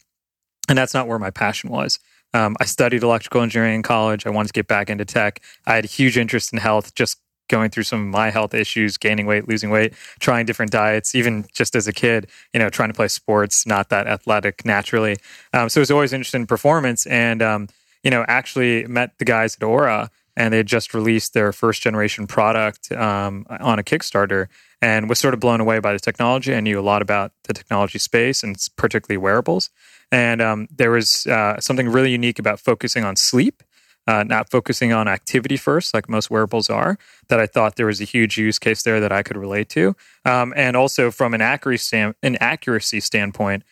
and 0.68 0.76
that's 0.76 0.94
not 0.94 1.06
where 1.06 1.18
my 1.18 1.30
passion 1.30 1.70
was. 1.70 1.98
Um, 2.32 2.56
I 2.60 2.64
studied 2.64 3.04
electrical 3.04 3.42
engineering 3.42 3.76
in 3.76 3.82
college. 3.82 4.26
I 4.26 4.30
wanted 4.30 4.48
to 4.48 4.52
get 4.54 4.66
back 4.66 4.90
into 4.90 5.04
tech. 5.04 5.40
I 5.66 5.76
had 5.76 5.84
a 5.84 5.88
huge 5.88 6.18
interest 6.18 6.52
in 6.52 6.58
health, 6.58 6.94
just 6.94 7.18
going 7.48 7.70
through 7.70 7.82
some 7.82 8.00
of 8.00 8.06
my 8.06 8.30
health 8.30 8.54
issues, 8.54 8.96
gaining 8.96 9.26
weight, 9.26 9.48
losing 9.48 9.70
weight, 9.70 9.94
trying 10.18 10.46
different 10.46 10.72
diets, 10.72 11.14
even 11.14 11.46
just 11.52 11.76
as 11.76 11.86
a 11.86 11.92
kid, 11.92 12.28
you 12.52 12.60
know, 12.60 12.70
trying 12.70 12.88
to 12.88 12.94
play 12.94 13.08
sports, 13.08 13.66
not 13.66 13.88
that 13.90 14.06
athletic 14.06 14.64
naturally. 14.64 15.16
Um, 15.52 15.68
so 15.68 15.80
I 15.80 15.82
was 15.82 15.90
always 15.90 16.12
interested 16.12 16.38
in 16.38 16.46
performance 16.46 17.06
and, 17.06 17.42
um, 17.42 17.68
you 18.02 18.10
know, 18.10 18.24
actually 18.28 18.86
met 18.86 19.18
the 19.18 19.24
guys 19.24 19.54
at 19.54 19.60
Oura 19.60 20.08
and 20.36 20.52
they 20.52 20.58
had 20.58 20.66
just 20.66 20.94
released 20.94 21.34
their 21.34 21.52
first 21.52 21.82
generation 21.82 22.26
product 22.26 22.90
um, 22.92 23.46
on 23.48 23.78
a 23.78 23.82
Kickstarter 23.82 24.48
and 24.82 25.08
was 25.08 25.18
sort 25.18 25.32
of 25.32 25.40
blown 25.40 25.60
away 25.60 25.78
by 25.78 25.92
the 25.92 26.00
technology. 26.00 26.54
I 26.54 26.60
knew 26.60 26.78
a 26.78 26.82
lot 26.82 27.02
about 27.02 27.32
the 27.44 27.54
technology 27.54 27.98
space 27.98 28.42
and 28.42 28.56
particularly 28.76 29.18
wearables. 29.18 29.70
And 30.10 30.42
um, 30.42 30.68
there 30.74 30.90
was 30.90 31.26
uh, 31.26 31.60
something 31.60 31.88
really 31.88 32.10
unique 32.10 32.38
about 32.38 32.60
focusing 32.60 33.04
on 33.04 33.16
sleep. 33.16 33.62
Uh, 34.06 34.22
not 34.24 34.50
focusing 34.50 34.92
on 34.92 35.08
activity 35.08 35.56
first, 35.56 35.94
like 35.94 36.08
most 36.08 36.30
wearables 36.30 36.68
are, 36.68 36.98
that 37.28 37.40
I 37.40 37.46
thought 37.46 37.76
there 37.76 37.86
was 37.86 38.00
a 38.00 38.04
huge 38.04 38.36
use 38.36 38.58
case 38.58 38.82
there 38.82 39.00
that 39.00 39.12
I 39.12 39.22
could 39.22 39.36
relate 39.36 39.68
to. 39.70 39.96
Um, 40.24 40.52
and 40.56 40.76
also 40.76 41.10
from 41.10 41.34
an 41.34 41.40
accuracy, 41.40 41.84
stand, 41.84 42.14
an 42.22 42.36
accuracy 42.40 43.00
standpoint, 43.00 43.62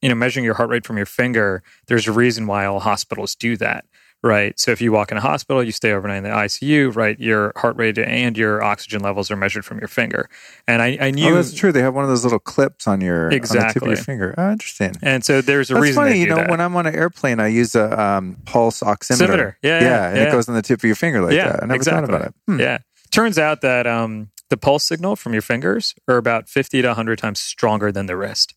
you 0.00 0.08
know, 0.08 0.14
measuring 0.14 0.44
your 0.44 0.54
heart 0.54 0.70
rate 0.70 0.86
from 0.86 0.96
your 0.96 1.06
finger, 1.06 1.62
there's 1.88 2.06
a 2.06 2.12
reason 2.12 2.46
why 2.46 2.64
all 2.64 2.80
hospitals 2.80 3.34
do 3.34 3.56
that 3.56 3.84
right? 4.22 4.58
So 4.58 4.70
if 4.70 4.80
you 4.80 4.92
walk 4.92 5.10
in 5.10 5.16
a 5.16 5.20
hospital, 5.20 5.62
you 5.62 5.72
stay 5.72 5.92
overnight 5.92 6.18
in 6.18 6.24
the 6.24 6.30
ICU, 6.30 6.94
right? 6.94 7.18
Your 7.18 7.52
heart 7.56 7.76
rate 7.76 7.98
and 7.98 8.36
your 8.36 8.62
oxygen 8.62 9.00
levels 9.00 9.30
are 9.30 9.36
measured 9.36 9.64
from 9.64 9.78
your 9.78 9.88
finger. 9.88 10.28
And 10.66 10.82
I, 10.82 10.98
I 11.00 11.10
knew 11.10 11.30
oh, 11.30 11.34
that's 11.34 11.54
true. 11.54 11.72
They 11.72 11.80
have 11.80 11.94
one 11.94 12.04
of 12.04 12.10
those 12.10 12.24
little 12.24 12.38
clips 12.38 12.86
on 12.86 13.00
your 13.00 13.30
exactly. 13.30 13.60
on 13.60 13.66
the 13.66 13.72
tip 13.72 13.82
of 13.82 13.88
your 13.88 13.96
finger. 13.96 14.34
Oh, 14.36 14.52
interesting. 14.52 14.92
And 15.02 15.24
so 15.24 15.40
there's 15.40 15.70
a 15.70 15.74
that's 15.74 15.82
reason. 15.82 16.02
funny. 16.02 16.20
you 16.20 16.28
know, 16.28 16.36
that. 16.36 16.50
when 16.50 16.60
I'm 16.60 16.76
on 16.76 16.86
an 16.86 16.94
airplane, 16.94 17.40
I 17.40 17.48
use 17.48 17.74
a 17.74 18.00
um, 18.00 18.36
pulse 18.44 18.80
oximeter. 18.80 19.56
Yeah, 19.62 19.80
yeah, 19.80 19.82
yeah, 19.82 20.08
and 20.08 20.16
yeah. 20.16 20.22
it 20.24 20.32
goes 20.32 20.48
on 20.48 20.54
the 20.54 20.62
tip 20.62 20.80
of 20.80 20.84
your 20.84 20.96
finger 20.96 21.22
like 21.22 21.34
Yeah, 21.34 21.52
that. 21.52 21.62
I 21.62 21.66
never 21.66 21.76
exactly. 21.76 22.06
thought 22.06 22.16
about 22.16 22.28
it. 22.28 22.34
Hmm. 22.46 22.60
Yeah. 22.60 22.78
Turns 23.10 23.38
out 23.38 23.62
that 23.62 23.86
um, 23.86 24.30
the 24.50 24.56
pulse 24.56 24.84
signal 24.84 25.16
from 25.16 25.32
your 25.32 25.42
fingers 25.42 25.94
are 26.06 26.16
about 26.16 26.48
50 26.48 26.82
to 26.82 26.88
100 26.88 27.18
times 27.18 27.40
stronger 27.40 27.90
than 27.90 28.06
the 28.06 28.16
wrist. 28.16 28.54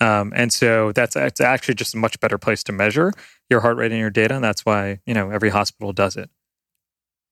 Um, 0.00 0.32
and 0.34 0.52
so 0.52 0.92
that's 0.92 1.14
it's 1.14 1.40
actually 1.40 1.74
just 1.74 1.94
a 1.94 1.98
much 1.98 2.18
better 2.18 2.36
place 2.36 2.64
to 2.64 2.72
measure 2.72 3.12
your 3.50 3.60
heart 3.60 3.76
rate 3.76 3.92
and 3.92 4.00
your 4.00 4.10
data. 4.10 4.34
And 4.34 4.44
that's 4.44 4.64
why, 4.64 5.00
you 5.06 5.14
know, 5.14 5.30
every 5.30 5.50
hospital 5.50 5.92
does 5.92 6.16
it. 6.16 6.30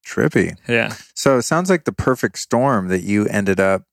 Trippy. 0.07 0.57
Yeah. 0.69 0.95
So 1.15 1.39
it 1.39 1.43
sounds 1.43 1.71
like 1.71 1.85
the 1.85 1.93
perfect 1.93 2.39
storm 2.39 2.89
that 2.89 3.03
you 3.03 3.27
ended 3.27 3.61
up 3.61 3.85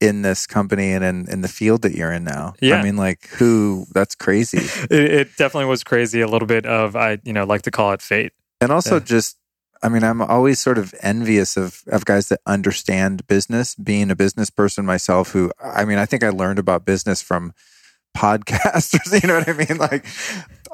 in 0.00 0.20
this 0.22 0.46
company 0.46 0.92
and 0.92 1.02
in, 1.02 1.28
in 1.30 1.40
the 1.40 1.48
field 1.48 1.80
that 1.82 1.92
you're 1.94 2.12
in 2.12 2.24
now. 2.24 2.52
Yeah. 2.60 2.76
I 2.76 2.82
mean, 2.82 2.96
like, 2.96 3.28
who, 3.28 3.86
that's 3.94 4.14
crazy. 4.14 4.58
It, 4.90 5.12
it 5.12 5.36
definitely 5.38 5.68
was 5.70 5.82
crazy. 5.82 6.20
A 6.20 6.28
little 6.28 6.46
bit 6.46 6.66
of, 6.66 6.94
I, 6.94 7.18
you 7.24 7.32
know, 7.32 7.44
like 7.44 7.62
to 7.62 7.70
call 7.70 7.92
it 7.92 8.02
fate. 8.02 8.32
And 8.60 8.70
also 8.70 8.96
Yeah. 8.96 9.04
just, 9.04 9.38
I 9.82 9.88
mean, 9.88 10.04
I'm 10.04 10.20
always 10.20 10.58
sort 10.60 10.76
of 10.76 10.94
envious 11.00 11.56
of, 11.56 11.82
of 11.86 12.04
guys 12.04 12.28
that 12.28 12.40
understand 12.46 13.26
business, 13.26 13.74
being 13.74 14.10
a 14.10 14.16
business 14.16 14.50
person 14.50 14.84
myself 14.84 15.30
who, 15.30 15.50
I 15.62 15.86
mean, 15.86 15.96
I 15.98 16.04
think 16.04 16.22
I 16.22 16.28
learned 16.28 16.58
about 16.58 16.84
business 16.84 17.22
from 17.22 17.54
podcasters, 18.16 19.12
you 19.22 19.28
know 19.28 19.38
what 19.38 19.48
I 19.48 19.52
mean? 19.52 19.78
Like 19.78 20.04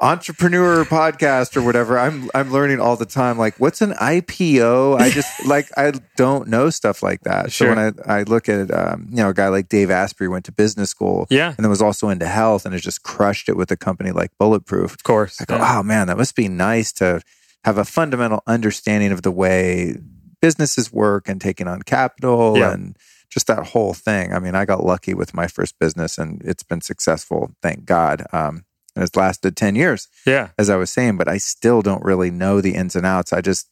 entrepreneur 0.01 0.83
podcast 0.85 1.55
or 1.57 1.61
whatever. 1.63 1.97
I'm, 1.99 2.29
I'm 2.33 2.51
learning 2.51 2.79
all 2.79 2.95
the 2.95 3.05
time. 3.05 3.37
Like 3.37 3.59
what's 3.59 3.81
an 3.81 3.91
IPO? 3.91 4.99
I 4.99 5.09
just 5.09 5.45
like, 5.45 5.67
I 5.77 5.93
don't 6.17 6.47
know 6.47 6.69
stuff 6.69 7.03
like 7.03 7.21
that. 7.21 7.51
Sure. 7.51 7.67
So 7.67 7.75
when 7.75 7.95
I, 8.07 8.19
I 8.19 8.23
look 8.23 8.49
at, 8.49 8.71
um, 8.73 9.07
you 9.09 9.17
know, 9.17 9.29
a 9.29 9.33
guy 9.33 9.47
like 9.49 9.69
Dave 9.69 9.91
Asprey 9.91 10.27
went 10.27 10.45
to 10.45 10.51
business 10.51 10.89
school 10.89 11.27
Yeah. 11.29 11.49
and 11.49 11.57
then 11.57 11.69
was 11.69 11.81
also 11.81 12.09
into 12.09 12.25
health 12.27 12.65
and 12.65 12.73
has 12.73 12.81
just 12.81 13.03
crushed 13.03 13.49
it 13.49 13.57
with 13.57 13.71
a 13.71 13.77
company 13.77 14.11
like 14.11 14.31
Bulletproof. 14.39 14.93
Of 14.93 15.03
course. 15.03 15.41
I 15.41 15.45
go, 15.45 15.55
Yeah. 15.57 15.77
oh 15.79 15.83
man, 15.83 16.07
that 16.07 16.17
must 16.17 16.35
be 16.35 16.47
nice 16.47 16.91
to 16.93 17.21
have 17.63 17.77
a 17.77 17.85
fundamental 17.85 18.43
understanding 18.47 19.11
of 19.11 19.21
the 19.21 19.31
way 19.31 19.95
businesses 20.41 20.91
work 20.91 21.29
and 21.29 21.39
taking 21.39 21.67
on 21.67 21.81
capital 21.83 22.57
Yeah. 22.57 22.73
and 22.73 22.97
just 23.29 23.47
that 23.47 23.65
whole 23.67 23.93
thing. 23.93 24.31
I 24.31 24.39
mean, 24.39 24.53
I 24.53 24.63
got 24.65 24.83
lucky 24.85 25.13
with 25.15 25.33
my 25.33 25.47
first 25.47 25.79
business 25.79 26.17
and 26.19 26.41
it's 26.45 26.61
been 26.61 26.81
successful, 26.81 27.51
thank 27.63 27.85
God. 27.85 28.25
Um, 28.31 28.63
and 28.95 29.03
it's 29.03 29.15
lasted 29.15 29.55
10 29.57 29.75
years, 29.75 30.07
Yeah. 30.25 30.49
as 30.57 30.69
I 30.69 30.75
was 30.75 30.89
saying, 30.89 31.17
but 31.17 31.27
I 31.27 31.37
still 31.37 31.81
don't 31.81 32.03
really 32.03 32.29
know 32.31 32.61
the 32.61 32.75
ins 32.75 32.95
and 32.95 33.05
outs. 33.05 33.33
I 33.33 33.41
just, 33.41 33.67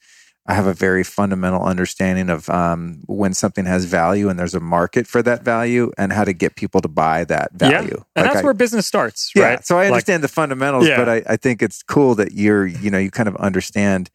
I 0.47 0.55
have 0.55 0.65
a 0.65 0.73
very 0.73 1.03
fundamental 1.03 1.61
understanding 1.63 2.29
of 2.31 2.49
um, 2.49 3.01
when 3.05 3.33
something 3.35 3.65
has 3.65 3.85
value 3.85 4.27
and 4.29 4.39
there's 4.39 4.55
a 4.55 4.59
market 4.59 5.05
for 5.05 5.21
that 5.21 5.43
value 5.43 5.91
and 5.99 6.11
how 6.11 6.23
to 6.23 6.33
get 6.33 6.55
people 6.55 6.81
to 6.81 6.87
buy 6.87 7.23
that 7.25 7.53
value. 7.53 7.75
Yeah. 7.97 8.03
And 8.15 8.25
Like 8.25 8.25
that's 8.25 8.37
I- 8.37 8.43
where 8.43 8.53
business 8.55 8.87
starts, 8.87 9.31
yeah, 9.35 9.43
right? 9.43 9.65
so 9.65 9.77
I 9.77 9.83
Like, 9.83 9.91
understand 9.91 10.23
the 10.23 10.27
fundamentals, 10.27 10.87
Yeah. 10.87 10.97
but 10.97 11.07
I, 11.09 11.21
I 11.27 11.37
think 11.37 11.61
it's 11.61 11.83
cool 11.83 12.15
that 12.15 12.31
you're, 12.33 12.65
you 12.65 12.89
know, 12.89 12.97
you 12.97 13.11
kind 13.11 13.29
of 13.29 13.35
understand 13.35 14.09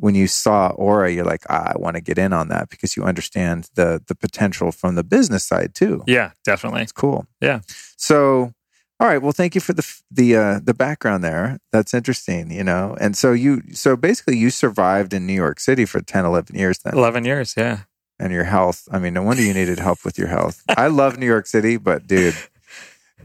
when 0.00 0.14
you 0.14 0.28
saw 0.28 0.70
Oura, 0.76 1.12
you're 1.12 1.24
like, 1.24 1.42
ah, 1.50 1.72
I 1.74 1.76
want 1.76 1.96
to 1.96 2.00
get 2.00 2.18
in 2.18 2.32
on 2.32 2.46
that 2.50 2.68
because 2.70 2.96
you 2.96 3.02
understand 3.02 3.68
the 3.74 4.00
the 4.06 4.14
potential 4.14 4.70
from 4.70 4.94
the 4.94 5.02
business 5.02 5.42
side 5.42 5.74
too. 5.74 6.04
yeah, 6.06 6.30
definitely. 6.44 6.82
It's 6.82 6.92
cool. 6.92 7.26
Yeah. 7.40 7.62
So, 7.96 8.52
all 9.00 9.06
right. 9.08 9.22
Well, 9.22 9.32
thank 9.32 9.54
you 9.54 9.60
for 9.60 9.72
the 9.72 9.86
the 10.10 10.36
uh, 10.36 10.60
the 10.62 10.74
background 10.74 11.22
there. 11.22 11.58
That's 11.72 11.94
interesting. 11.94 12.50
You 12.50 12.64
know, 12.64 12.96
and 13.00 13.16
so 13.16 13.32
you 13.32 13.62
so 13.72 13.96
basically 13.96 14.36
you 14.36 14.50
survived 14.50 15.12
in 15.14 15.26
New 15.26 15.34
York 15.34 15.60
City 15.60 15.84
for 15.84 16.00
10, 16.00 16.24
11 16.24 16.56
years 16.56 16.78
then, 16.78 16.94
11 16.94 17.24
years. 17.24 17.54
Yeah. 17.56 17.80
and 18.18 18.32
your 18.32 18.44
health. 18.44 18.88
I 18.90 18.98
mean, 18.98 19.14
no 19.14 19.22
wonder 19.22 19.42
you 19.42 19.54
needed 19.54 19.78
help 19.78 20.04
with 20.04 20.18
your 20.18 20.28
health. 20.28 20.62
I 20.76 20.88
love 20.88 21.16
New 21.18 21.26
York 21.26 21.46
City, 21.46 21.76
but 21.76 22.06
dude, 22.06 22.34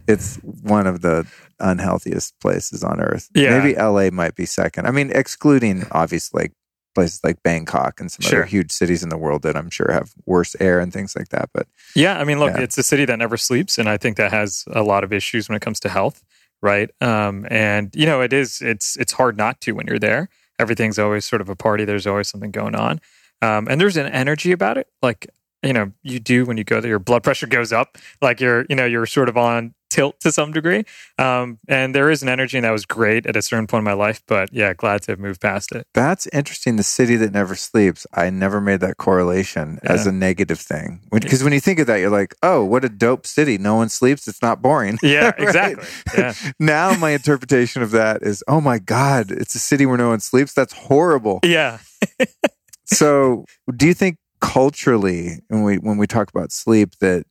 it's 0.08 0.36
one 0.38 0.86
of 0.88 1.02
the 1.02 1.26
unhealthiest 1.60 2.34
places 2.42 2.84
on 2.84 3.00
earth. 3.02 3.30
Yeah. 3.34 3.58
Maybe 3.58 3.76
LA 3.76 4.10
might 4.12 4.36
be 4.36 4.46
second. 4.46 4.86
I 4.86 4.92
mean, 4.92 5.12
excluding 5.12 5.86
obviously 5.92 6.44
like 6.44 6.52
places 6.94 7.24
like 7.24 7.42
Bangkok 7.44 8.00
and 8.00 8.12
some 8.12 8.22
Sure. 8.24 8.40
other 8.40 8.46
huge 8.48 8.72
cities 8.72 9.04
in 9.04 9.10
the 9.10 9.18
world 9.18 9.42
that 9.44 9.56
I'm 9.56 9.70
sure 9.70 9.92
have 9.92 10.12
worse 10.26 10.56
air 10.60 10.80
and 10.80 10.92
things 10.94 11.16
like 11.16 11.30
that. 11.30 11.50
But 11.54 11.68
Yeah, 11.96 12.20
I 12.20 12.24
mean, 12.24 12.40
look, 12.40 12.56
Yeah. 12.56 12.62
it's 12.64 12.78
a 12.78 12.84
city 12.84 13.06
that 13.06 13.18
never 13.18 13.38
sleeps, 13.38 13.78
and 13.78 13.88
I 13.90 13.98
think 13.98 14.18
that 14.18 14.32
has 14.32 14.64
a 14.72 14.84
lot 14.84 15.04
of 15.04 15.12
issues 15.14 15.50
when 15.50 15.56
it 15.56 15.62
comes 15.62 15.80
to 15.82 15.90
health, 15.90 16.24
right? 16.62 16.90
Um, 17.02 17.46
and 17.50 17.94
you 17.96 18.06
know, 18.06 18.22
it 18.22 18.34
is 18.34 18.62
it's 18.62 18.96
it's 18.98 19.14
hard 19.14 19.38
not 19.38 19.60
to 19.62 19.74
when 19.74 19.88
you're 19.88 20.00
there. 20.00 20.30
Everything's 20.60 21.00
always 21.00 21.26
sort 21.26 21.42
of 21.42 21.50
a 21.50 21.56
party. 21.56 21.84
There's 21.86 22.06
always 22.08 22.28
something 22.30 22.52
going 22.52 22.76
on, 22.76 23.02
um, 23.42 23.68
and 23.68 23.82
there's 23.82 23.98
an 23.98 24.08
energy 24.08 24.52
about 24.52 24.78
it. 24.78 24.88
Like 25.02 25.28
you 25.64 25.74
know, 25.74 25.92
you 26.04 26.20
do 26.20 26.46
when 26.46 26.58
you 26.58 26.64
go 26.64 26.82
there. 26.82 26.90
Your 26.90 27.00
blood 27.00 27.24
pressure 27.24 27.48
goes 27.48 27.72
up. 27.72 27.98
Like 28.22 28.40
you're 28.40 28.66
you 28.70 28.76
know 28.76 28.86
you're 28.86 29.06
sort 29.06 29.30
of 29.30 29.38
on 29.38 29.74
tilt 29.90 30.20
to 30.20 30.32
some 30.32 30.52
degree, 30.52 30.84
um, 31.20 31.60
and 31.68 31.94
there 31.94 32.10
is 32.10 32.24
an 32.24 32.30
energy, 32.30 32.58
and 32.58 32.66
that 32.66 32.72
was 32.72 32.84
great 32.84 33.28
at 33.28 33.36
a 33.36 33.44
certain 33.44 33.68
point 33.68 33.82
in 33.82 33.86
my 33.86 33.94
life. 33.94 34.24
But 34.28 34.52
yeah, 34.52 34.74
glad 34.74 35.04
to 35.04 35.12
have 35.12 35.20
moved 35.20 35.40
past 35.40 35.72
it. 35.72 35.86
that's 35.94 36.26
interesting. 36.34 36.78
The 36.78 36.84
city 36.84 37.16
that 37.18 37.32
never 37.32 37.54
sleeps. 37.54 38.08
I 38.12 38.32
never 38.32 38.60
made 38.60 38.80
that 38.80 38.98
correlation 38.98 39.78
as 39.84 40.08
a 40.08 40.12
negative 40.12 40.60
thing. 40.60 41.02
Because 41.12 41.44
when 41.44 41.54
you 41.54 41.60
think 41.60 41.78
of 41.78 41.86
that, 41.88 41.98
you're 41.98 42.10
like, 42.10 42.34
oh, 42.42 42.64
what 42.66 42.84
a 42.84 42.90
dope 42.90 43.28
city. 43.28 43.60
No 43.60 43.76
one 43.76 43.90
sleeps. 43.90 44.28
It's 44.28 44.42
not 44.42 44.64
boring. 44.64 44.98
Yeah, 45.04 45.26
Right? 45.38 45.40
exactly. 45.40 45.86
Yeah. 46.18 46.34
now 46.60 46.98
my 46.98 47.12
interpretation 47.12 47.84
of 47.84 47.92
that 47.92 48.24
is, 48.24 48.44
oh 48.48 48.62
my 48.62 48.80
God, 48.80 49.30
it's 49.32 49.54
a 49.54 49.60
city 49.60 49.86
where 49.86 49.98
no 49.98 50.10
one 50.10 50.22
sleeps. 50.22 50.54
That's 50.54 50.74
horrible. 50.74 51.40
Yeah. 51.44 51.78
so 52.86 53.46
do 53.76 53.86
you 53.88 53.94
think 53.94 54.18
culturally 54.48 55.40
when 55.48 55.64
we 55.64 55.78
when 55.78 55.98
we 55.98 56.06
talk 56.06 56.30
about 56.30 56.52
sleep 56.52 56.96
that 57.00 57.26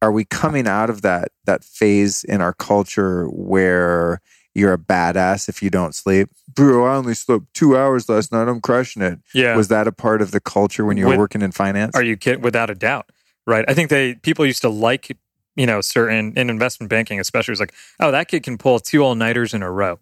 are 0.00 0.12
we 0.12 0.24
coming 0.24 0.68
out 0.68 0.88
of 0.88 1.02
that 1.02 1.28
that 1.44 1.64
phase 1.64 2.22
in 2.22 2.40
our 2.40 2.54
culture 2.54 3.26
where 3.26 4.20
you're 4.54 4.72
a 4.72 4.78
badass 4.78 5.48
if 5.48 5.60
you 5.60 5.70
don't 5.70 5.92
sleep 5.92 6.28
bro 6.54 6.86
i 6.86 6.94
only 6.94 7.14
slept 7.14 7.46
two 7.52 7.76
hours 7.76 8.08
last 8.08 8.30
night 8.30 8.46
i'm 8.46 8.60
crushing 8.60 9.02
it 9.02 9.18
Yeah. 9.34 9.56
was 9.56 9.66
that 9.68 9.88
a 9.88 9.92
part 9.92 10.22
of 10.22 10.30
the 10.30 10.38
culture 10.40 10.84
when 10.84 10.96
you 10.96 11.06
were 11.06 11.10
With- 11.10 11.18
working 11.18 11.42
in 11.42 11.50
finance 11.50 11.96
Are 11.96 12.02
you 12.04 12.16
kidding? 12.16 12.42
Without 12.42 12.70
a 12.70 12.76
doubt, 12.76 13.10
right? 13.44 13.64
I 13.66 13.74
think 13.74 13.90
they 13.90 14.14
people 14.14 14.46
used 14.46 14.62
to 14.62 14.68
like 14.68 15.16
you 15.56 15.66
know 15.66 15.80
certain 15.80 16.32
in 16.38 16.48
investment 16.48 16.88
banking, 16.90 17.18
especially 17.18 17.50
was 17.52 17.60
like, 17.60 17.74
oh, 17.98 18.12
that 18.12 18.28
kid 18.28 18.44
can 18.44 18.56
pull 18.56 18.78
two 18.78 19.02
all 19.02 19.16
nighters 19.16 19.52
in 19.52 19.62
a 19.64 19.70
row. 19.70 19.98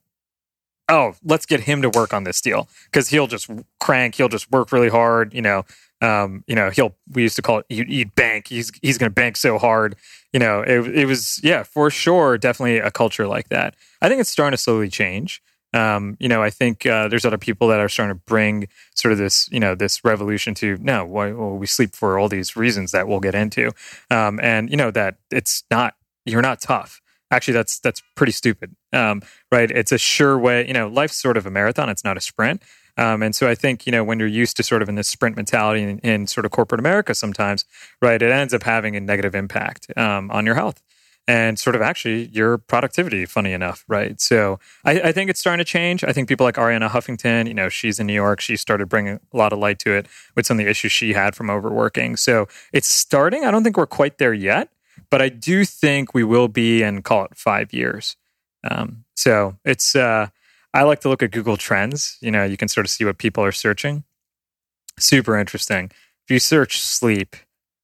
Oh, 0.90 1.14
let's 1.24 1.44
get 1.46 1.60
him 1.60 1.82
to 1.82 1.90
work 1.90 2.12
on 2.14 2.24
this 2.24 2.40
deal 2.40 2.68
because 2.84 3.08
he'll 3.08 3.26
just 3.26 3.50
crank. 3.80 4.14
He'll 4.14 4.28
just 4.28 4.50
work 4.50 4.72
really 4.72 4.88
hard. 4.88 5.34
You 5.34 5.42
know, 5.42 5.64
um, 6.00 6.44
you 6.46 6.54
know, 6.54 6.70
he'll. 6.70 6.94
We 7.12 7.22
used 7.22 7.37
to 7.37 7.42
call 7.42 7.58
it 7.58 7.66
he'd 7.68 8.14
bank. 8.14 8.48
He's 8.48 8.70
he's 8.82 8.98
going 8.98 9.11
to 9.11 9.14
bank 9.14 9.37
so 9.37 9.58
hard. 9.58 9.96
You 10.32 10.40
know, 10.40 10.61
it 10.61 10.87
it 10.94 11.06
was 11.06 11.40
yeah 11.42 11.62
for 11.62 11.90
sure, 11.90 12.38
definitely 12.38 12.78
a 12.78 12.90
culture 12.90 13.26
like 13.26 13.48
that. 13.48 13.74
I 14.00 14.08
think 14.08 14.20
it's 14.20 14.30
starting 14.30 14.56
to 14.56 14.62
slowly 14.62 14.88
change. 14.88 15.42
Um, 15.74 16.16
you 16.18 16.28
know, 16.28 16.42
I 16.42 16.50
think 16.50 16.87
uh, 16.87 17.08
there's 17.08 17.24
other 17.24 17.37
people 17.37 17.68
that 17.68 17.80
are 17.80 17.88
starting 17.88 18.16
to 18.16 18.22
bring 18.26 18.68
sort 18.94 19.12
of 19.12 19.18
this, 19.18 19.48
you 19.52 19.61
know, 19.61 19.74
this 19.74 20.02
revolution 20.02 20.54
to 20.54 20.78
no, 20.80 21.04
why, 21.04 21.32
well, 21.32 21.56
we 21.56 21.66
sleep 21.66 21.94
for 21.94 22.18
all 22.18 22.28
these 22.28 22.56
reasons 22.56 22.92
that 22.92 23.06
we'll 23.06 23.20
get 23.20 23.34
into, 23.34 23.70
um, 24.11 24.40
and 24.42 24.70
you 24.70 24.76
know 24.76 24.90
that 24.90 25.16
it's 25.30 25.64
not 25.70 25.94
you're 26.24 26.42
not 26.42 26.61
tough. 26.61 27.00
Actually, 27.30 27.54
that's 27.54 27.78
that's 27.80 28.02
pretty 28.16 28.32
stupid, 28.32 28.74
um, 28.94 29.20
right? 29.52 29.70
It's 29.70 29.92
a 29.92 29.98
sure 29.98 30.38
way. 30.38 30.66
You 30.66 30.72
know, 30.72 30.88
life's 30.88 31.20
sort 31.20 31.37
of 31.37 31.44
a 31.44 31.50
marathon; 31.50 31.90
it's 31.90 32.04
not 32.04 32.16
a 32.16 32.20
sprint. 32.20 32.62
Um, 32.98 33.22
and 33.22 33.34
so 33.34 33.48
I 33.48 33.54
think 33.54 33.87
you 33.87 33.92
know 33.92 34.04
when 34.04 34.18
you're 34.18 34.28
used 34.28 34.56
to 34.58 34.62
sort 34.62 34.82
of 34.82 34.88
in 34.88 34.96
this 34.96 35.08
sprint 35.08 35.37
mentality 35.37 35.82
in, 35.82 35.98
in 36.00 36.26
sort 36.26 36.44
of 36.44 36.50
corporate 36.50 36.80
America, 36.80 37.14
sometimes 37.14 37.64
right, 38.02 38.20
it 38.20 38.30
ends 38.30 38.52
up 38.52 38.64
having 38.64 38.96
a 38.96 39.00
negative 39.00 39.34
impact 39.34 39.87
um, 39.96 40.30
on 40.30 40.44
your 40.44 40.56
health 40.56 40.82
and 41.28 41.58
sort 41.58 41.76
of 41.76 41.82
actually 41.82 42.26
your 42.28 42.58
productivity. 42.58 43.24
Funny 43.24 43.52
enough, 43.52 43.84
right? 43.87 44.20
So 44.20 44.58
I, 44.84 45.00
I 45.00 45.12
think 45.12 45.30
it's 45.30 45.38
starting 45.38 45.64
to 45.64 45.70
change. 45.70 46.02
I 46.02 46.12
think 46.12 46.28
people 46.28 46.44
like 46.44 46.56
Arianna 46.56 46.88
Huffington, 46.88 47.46
you 47.46 47.54
know, 47.54 47.68
she's 47.68 48.00
in 48.00 48.06
New 48.08 48.14
York. 48.14 48.40
She 48.40 48.56
started 48.56 48.88
bringing 48.88 49.20
a 49.32 49.37
lot 49.37 49.52
of 49.52 49.61
light 49.61 49.78
to 49.80 49.92
it 49.92 50.06
with 50.34 50.46
some 50.46 50.58
of 50.58 50.64
the 50.64 50.70
issues 50.70 50.90
she 50.90 51.12
had 51.12 51.37
from 51.37 51.50
overworking. 51.50 52.16
So 52.16 52.48
it's 52.72 52.88
starting. 52.88 53.44
I 53.44 53.52
don't 53.52 53.62
think 53.62 53.76
we're 53.76 53.87
quite 53.87 54.18
there 54.18 54.34
yet, 54.34 54.70
but 55.11 55.22
I 55.22 55.28
do 55.28 55.64
think 55.64 56.14
we 56.14 56.24
will 56.24 56.48
be 56.48 56.82
in 56.82 57.02
call 57.02 57.26
it 57.26 57.37
five 57.37 57.72
years. 57.72 58.16
Um, 58.68 59.04
so 59.14 59.56
it's. 59.64 59.94
Uh, 59.94 60.28
I 60.78 60.84
like 60.84 61.00
to 61.00 61.08
look 61.08 61.24
at 61.24 61.32
Google 61.32 61.56
Trends. 61.56 62.18
You 62.20 62.30
know, 62.30 62.44
you 62.44 62.56
can 62.56 62.68
sort 62.68 62.86
of 62.86 62.90
see 62.90 63.04
what 63.04 63.18
people 63.18 63.42
are 63.42 63.50
searching. 63.50 64.04
Super 64.96 65.36
interesting. 65.36 65.90
If 66.24 66.30
you 66.30 66.38
search 66.38 66.80
sleep 66.80 67.34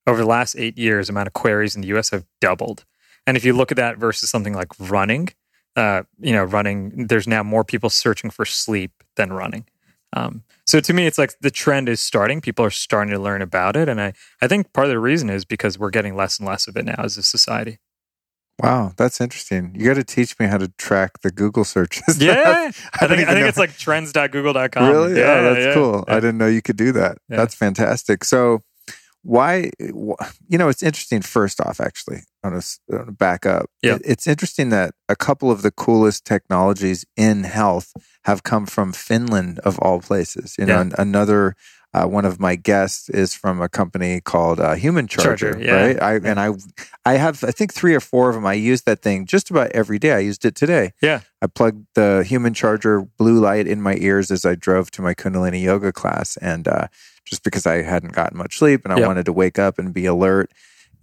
over 0.07 0.21
the 0.21 0.29
last 0.29 0.55
eight 0.57 0.79
years, 0.79 1.09
amount 1.09 1.27
of 1.27 1.33
queries 1.33 1.75
in 1.75 1.83
the 1.83 1.89
US 1.89 2.11
have 2.11 2.25
doubled. 2.41 2.85
And 3.27 3.37
if 3.37 3.45
you 3.45 3.53
look 3.53 3.73
at 3.73 3.77
that 3.79 3.99
versus 3.99 4.31
something 4.31 4.55
like 4.55 4.69
running, 4.79 5.31
uh, 5.75 6.05
you 6.21 6.33
know, 6.33 6.45
running, 6.45 7.09
there's 7.09 7.27
now 7.27 7.43
more 7.43 7.65
people 7.65 7.91
searching 7.91 8.31
for 8.31 8.45
sleep 8.45 9.03
than 9.17 9.33
running. 9.33 9.67
Um, 10.13 10.45
so 10.65 10.79
to 10.79 10.93
me, 10.93 11.07
it's 11.09 11.19
like 11.19 11.37
the 11.41 11.51
trend 11.51 11.89
is 11.89 11.99
starting. 12.01 12.41
People 12.41 12.65
are 12.65 12.71
starting 12.71 13.13
to 13.13 13.19
learn 13.19 13.43
about 13.43 13.75
it, 13.77 13.89
and 13.89 14.01
I 14.01 14.13
I 14.41 14.47
think 14.47 14.73
part 14.73 14.87
of 14.87 14.93
the 14.93 15.01
reason 15.01 15.29
is 15.31 15.45
because 15.45 15.77
we're 15.77 15.91
getting 15.91 16.15
less 16.15 16.39
and 16.39 16.47
less 16.47 16.69
of 16.69 16.77
it 16.77 16.85
now 16.85 16.95
as 16.99 17.17
a 17.17 17.25
society. 17.25 17.79
Wow, 18.63 18.93
that's 18.97 19.21
interesting. 19.21 19.75
You 19.77 19.87
got 19.87 19.95
to 19.95 20.05
teach 20.05 20.39
me 20.39 20.47
how 20.47 20.59
to 20.59 20.69
track 20.79 21.21
the 21.23 21.31
Google 21.31 21.65
searches. 21.65 22.19
Yeah, 22.23 22.43
I, 22.47 23.05
I 23.05 23.09
think 23.09 23.29
I 23.29 23.35
think 23.35 23.49
it's 23.49 23.59
like 23.59 23.77
trends.google.com. 23.77 24.89
Really? 24.89 25.19
Yeah, 25.19 25.25
oh, 25.41 25.43
that's 25.55 25.67
yeah, 25.67 25.75
cool. 25.75 26.05
yeah. 26.07 26.15
I 26.17 26.21
didn't 26.21 26.39
know 26.39 26.47
you 26.47 26.63
could 26.63 26.77
do 26.77 26.93
that. 26.93 27.19
Yeah. 27.29 27.39
That's 27.39 27.55
fantastic. 27.55 28.23
So, 28.25 28.63
why? 29.23 29.71
You 29.81 30.17
know, 30.59 30.69
it's 30.69 30.83
interesting. 30.85 31.21
First 31.23 31.61
off, 31.61 31.81
actually, 31.81 32.21
I 32.45 32.49
want 32.51 32.63
to, 32.63 32.79
I 32.93 32.97
want 32.97 33.07
to 33.09 33.13
back 33.13 33.45
up. 33.45 33.67
Yeah. 33.83 33.97
It- 33.97 34.03
it's 34.05 34.27
interesting 34.29 34.69
that 34.71 34.95
a 35.09 35.17
couple 35.17 35.51
of 35.51 35.63
the 35.63 35.71
coolest 35.73 36.25
technologies 36.25 37.05
in 37.17 37.43
health 37.45 37.93
have 38.25 38.45
come 38.45 38.67
from 38.67 38.93
Finland, 38.93 39.59
of 39.61 39.79
all 39.81 40.01
places. 40.01 40.55
You 40.59 40.67
know, 40.67 40.83
Yeah. 40.83 40.91
another. 40.99 41.55
Uh, 41.95 42.07
one 42.09 42.25
of 42.25 42.41
my 42.41 42.57
guests 42.57 43.09
is 43.09 43.35
from 43.35 43.63
a 43.63 43.69
company 43.69 44.21
called 44.21 44.59
uh, 44.59 44.75
Human 44.75 45.07
Charger, 45.07 45.53
Charger, 45.53 45.65
yeah. 45.65 45.73
right? 45.75 46.03
I, 46.03 46.15
and 46.17 46.41
I, 46.41 46.51
I 47.07 47.15
have 47.15 47.45
I 47.45 47.53
think 47.53 47.73
three 47.73 47.95
or 47.95 48.01
four 48.01 48.29
of 48.31 48.35
them. 48.35 48.45
I 48.45 48.55
use 48.55 48.83
that 48.83 49.01
thing 49.01 49.27
just 49.27 49.49
about 49.49 49.71
every 49.73 50.01
day. 50.01 50.13
I 50.13 50.19
used 50.19 50.45
it 50.45 50.57
today. 50.57 50.93
Yeah. 51.01 51.21
I 51.41 51.47
plugged 51.47 51.87
the 51.95 52.25
human 52.27 52.53
charger 52.53 53.03
blue 53.17 53.39
light 53.39 53.69
in 53.69 53.81
my 53.81 53.95
ears 54.01 54.31
as 54.33 54.45
I 54.45 54.57
drove 54.57 54.91
to 54.93 55.03
my 55.03 55.15
Kundalini 55.15 55.63
yoga 55.63 55.93
class. 55.93 56.37
And 56.39 56.67
uh, 56.67 56.89
just 57.25 57.45
because 57.45 57.65
I 57.67 57.83
hadn't 57.83 58.13
gotten 58.13 58.37
much 58.39 58.59
sleep 58.59 58.81
and 58.85 58.93
I 58.93 58.99
Yep. 58.99 59.07
wanted 59.07 59.25
to 59.27 59.33
wake 59.33 59.59
up 59.59 59.79
and 59.79 59.95
be 59.95 60.07
alert. 60.07 60.51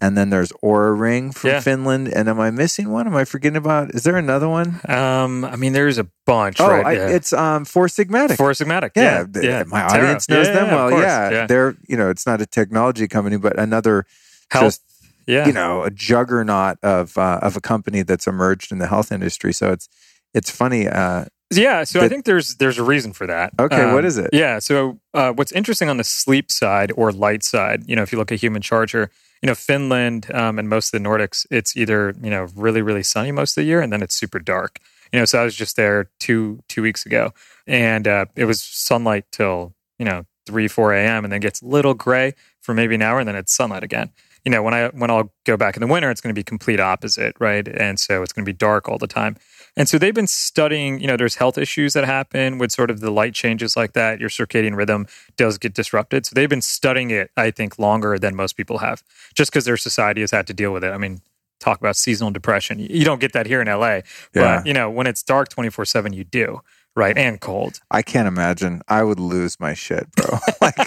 And 0.02 0.18
then 0.18 0.32
there's 0.32 0.52
Oura 0.64 0.98
Ring 1.00 1.32
from 1.32 1.52
Yeah. 1.52 1.60
Finland. 1.62 2.08
And 2.12 2.28
am 2.28 2.40
I 2.40 2.50
missing 2.50 2.90
one? 2.90 3.06
Am 3.08 3.16
I 3.16 3.24
forgetting 3.24 3.56
about? 3.58 3.92
Is 3.94 4.02
there 4.04 4.18
another 4.18 4.50
one? 4.50 4.82
Um, 4.90 5.46
I 5.46 5.56
mean, 5.56 5.74
there's 5.74 6.00
a 6.00 6.08
bunch. 6.26 6.60
oh, 6.60 6.68
right? 6.68 6.86
I, 6.86 6.92
yeah. 6.94 7.08
it's 7.10 7.32
um, 7.34 7.66
Four 7.66 7.86
Sigmatic. 7.88 8.36
Four 8.38 8.52
Sigmatic. 8.52 8.92
yeah, 8.96 9.26
Yeah, 9.36 9.42
yeah. 9.42 9.64
my 9.68 9.84
audience 9.84 10.28
knows 10.28 10.48
them 10.48 10.68
well. 10.72 10.92
Yeah, 11.00 11.46
they're 11.46 11.76
you 11.88 11.96
know 11.98 12.10
it's 12.10 12.26
not 12.26 12.42
a 12.42 12.46
technology 12.48 13.08
company, 13.08 13.38
but 13.38 13.60
another 13.60 14.06
Health. 14.50 14.64
just 14.66 14.82
yeah, 15.28 15.46
you 15.46 15.54
know 15.54 15.84
a 15.84 15.92
juggernaut 15.92 16.78
of 16.84 17.16
uh, 17.18 17.40
of 17.44 17.56
a 17.56 17.62
company 17.62 18.02
that's 18.02 18.26
emerged 18.28 18.72
in 18.72 18.80
the 18.80 18.88
health 18.88 19.12
industry. 19.12 19.54
So 19.54 19.72
it's 19.72 19.88
it's 20.34 20.50
funny. 20.50 20.88
Uh, 20.88 21.26
Yeah, 21.54 21.84
so 21.84 22.00
I 22.02 22.08
think 22.10 22.26
there's 22.26 22.56
there's 22.56 22.80
a 22.80 22.84
reason 22.84 23.14
for 23.14 23.28
that. 23.28 23.52
Okay, 23.60 23.84
Um, 23.84 23.94
what 23.94 24.06
is 24.06 24.18
it? 24.18 24.30
Yeah, 24.34 24.60
so 24.60 25.00
uh, 25.14 25.32
what's 25.34 25.52
interesting 25.52 25.90
on 25.90 25.98
the 25.98 26.04
sleep 26.04 26.50
side 26.50 26.92
or 26.96 27.12
light 27.12 27.44
side, 27.44 27.84
you 27.88 27.96
know, 27.96 28.02
if 28.04 28.12
you 28.12 28.18
look 28.18 28.32
at 28.32 28.40
Human 28.40 28.62
Charger, 28.62 29.12
you 29.42 29.48
know, 29.48 29.56
Finland 29.56 30.32
um, 30.34 30.60
and 30.60 30.70
most 30.70 30.94
of 30.94 31.02
the 31.02 31.08
Nordics, 31.08 31.46
it's 31.50 31.76
either 31.76 32.16
you 32.22 32.30
know 32.30 32.48
really 32.56 32.82
really 32.82 33.04
sunny 33.04 33.32
most 33.32 33.58
of 33.58 33.62
the 33.62 33.68
year, 33.68 33.82
and 33.82 33.92
then 33.92 34.02
it's 34.02 34.16
super 34.16 34.40
dark. 34.40 34.80
You 35.12 35.20
know, 35.20 35.26
so 35.26 35.42
I 35.42 35.44
was 35.44 35.56
just 35.56 35.76
there 35.76 36.10
two 36.20 36.62
two 36.68 36.82
weeks 36.82 37.06
ago, 37.06 37.34
and 37.68 38.08
uh, 38.08 38.26
it 38.36 38.46
was 38.46 38.62
sunlight 38.62 39.26
till 39.32 39.74
you 39.98 40.06
know 40.06 40.26
three 40.46 40.68
four 40.68 40.94
a.m. 40.94 41.24
and 41.24 41.34
then 41.34 41.42
gets 41.42 41.62
a 41.62 41.66
little 41.66 41.94
gray 41.94 42.34
for 42.62 42.74
maybe 42.74 42.96
an 42.96 43.02
hour, 43.02 43.20
and 43.20 43.28
then 43.28 43.36
it's 43.36 43.54
sunlight 43.54 43.84
again. 43.84 44.12
You 44.46 44.52
know, 44.52 44.64
when 44.64 44.74
I 44.74 44.88
when 44.90 45.12
I'll 45.12 45.32
go 45.46 45.56
back 45.56 45.76
in 45.76 45.82
the 45.82 45.88
winter, 45.88 46.10
it's 46.10 46.20
going 46.22 46.34
to 46.34 46.40
be 46.40 46.44
complete 46.44 46.80
opposite, 46.80 47.36
right? 47.40 47.68
And 47.68 48.00
so 48.00 48.24
it's 48.24 48.34
going 48.34 48.44
to 48.46 48.50
be 48.50 48.58
dark 48.58 48.90
all 48.90 48.98
the 48.98 49.08
time. 49.08 49.38
And 49.78 49.88
so 49.88 49.98
they've 49.98 50.14
been 50.16 50.28
studying, 50.28 51.00
you 51.00 51.08
know, 51.08 51.16
there's 51.16 51.36
health 51.36 51.58
issues 51.58 51.94
that 51.94 52.06
happen 52.06 52.58
with 52.58 52.72
sort 52.72 52.90
of 52.92 53.00
the 53.00 53.12
light 53.12 53.34
changes 53.34 53.78
like 53.78 53.94
that. 53.94 54.20
Your 54.20 54.30
circadian 54.30 54.76
rhythm 54.76 55.08
does 55.38 55.58
get 55.58 55.74
disrupted. 55.74 56.26
So 56.26 56.32
they've 56.36 56.50
been 56.50 56.62
studying 56.62 57.12
it, 57.12 57.32
I 57.38 57.52
think, 57.52 57.78
longer 57.80 58.18
than 58.20 58.36
most 58.36 58.58
people 58.58 58.80
have, 58.80 59.04
just 59.36 59.52
because 59.52 59.66
their 59.66 59.78
society 59.78 60.22
has 60.22 60.32
had 60.32 60.48
to 60.48 60.54
deal 60.54 60.74
with 60.74 60.84
it. 60.84 60.92
I 60.92 60.98
mean, 60.98 61.22
talk 61.60 61.80
about 61.80 61.96
seasonal 61.96 62.32
depression. 62.32 62.80
You 62.80 63.06
don't 63.06 63.22
get 63.22 63.34
that 63.34 63.46
here 63.46 63.62
in 63.62 63.68
LA, 63.68 63.88
Yeah. 63.88 64.02
but, 64.34 64.66
you 64.66 64.74
know, 64.74 64.90
when 64.90 65.06
it's 65.08 65.22
dark 65.24 65.48
24 65.50 65.86
7, 65.86 66.12
you 66.12 66.24
do, 66.24 66.62
right? 66.96 67.18
And 67.18 67.40
cold. 67.40 67.80
I 67.90 68.02
can't 68.02 68.28
imagine. 68.28 68.82
I 68.88 69.04
would 69.04 69.20
lose 69.20 69.60
my 69.60 69.74
shit, 69.74 70.12
bro. 70.16 70.38
like 70.62 70.78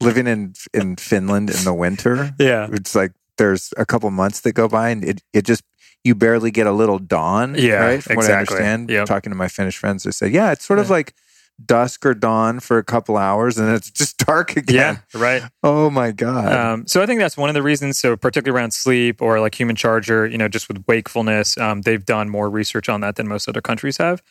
living 0.00 0.26
in 0.26 0.54
in 0.72 0.96
Finland 0.96 1.50
in 1.50 1.64
the 1.64 1.74
winter. 1.74 2.30
Yeah. 2.38 2.68
It's 2.72 2.94
like 2.94 3.12
there's 3.38 3.72
a 3.76 3.84
couple 3.86 4.10
months 4.10 4.40
that 4.40 4.52
go 4.52 4.68
by 4.68 4.90
and 4.90 5.04
it, 5.04 5.22
it 5.32 5.44
just 5.44 5.62
you 6.04 6.14
barely 6.14 6.50
get 6.50 6.66
a 6.66 6.72
little 6.72 6.98
dawn. 6.98 7.54
Yeah, 7.56 7.74
right. 7.84 8.02
From 8.02 8.16
what 8.16 8.24
I 8.24 8.40
exactly. 8.40 8.56
understand, 8.56 8.90
Yep. 8.90 9.06
talking 9.06 9.30
to 9.30 9.36
my 9.36 9.48
Finnish 9.48 9.76
friends, 9.78 10.02
they 10.02 10.10
said, 10.10 10.32
yeah, 10.32 10.50
it's 10.52 10.64
sort 10.64 10.78
of 10.80 10.90
like 10.90 11.14
dusk 11.64 12.04
or 12.04 12.12
dawn 12.14 12.58
for 12.58 12.78
a 12.78 12.82
couple 12.82 13.16
hours 13.16 13.56
and 13.58 13.68
it's 13.72 13.90
just 13.90 14.18
dark 14.26 14.56
again. 14.56 15.00
Yeah. 15.14 15.20
Right. 15.20 15.42
Oh 15.62 15.90
my 15.90 16.10
god. 16.10 16.52
Um, 16.52 16.86
so 16.88 17.02
I 17.02 17.06
think 17.06 17.20
that's 17.20 17.36
one 17.36 17.50
of 17.50 17.54
the 17.54 17.62
reasons. 17.62 17.98
So 17.98 18.16
particularly 18.16 18.58
around 18.58 18.72
sleep 18.72 19.22
or 19.22 19.38
like 19.38 19.58
human 19.58 19.76
charger, 19.76 20.26
you 20.26 20.38
know, 20.38 20.48
just 20.48 20.66
with 20.68 20.82
wakefulness, 20.88 21.56
um, 21.58 21.82
they've 21.82 22.04
done 22.04 22.28
more 22.28 22.50
research 22.50 22.88
on 22.88 23.00
that 23.02 23.14
than 23.16 23.28
most 23.28 23.48
other 23.48 23.60
countries 23.60 23.98
have. 23.98 24.22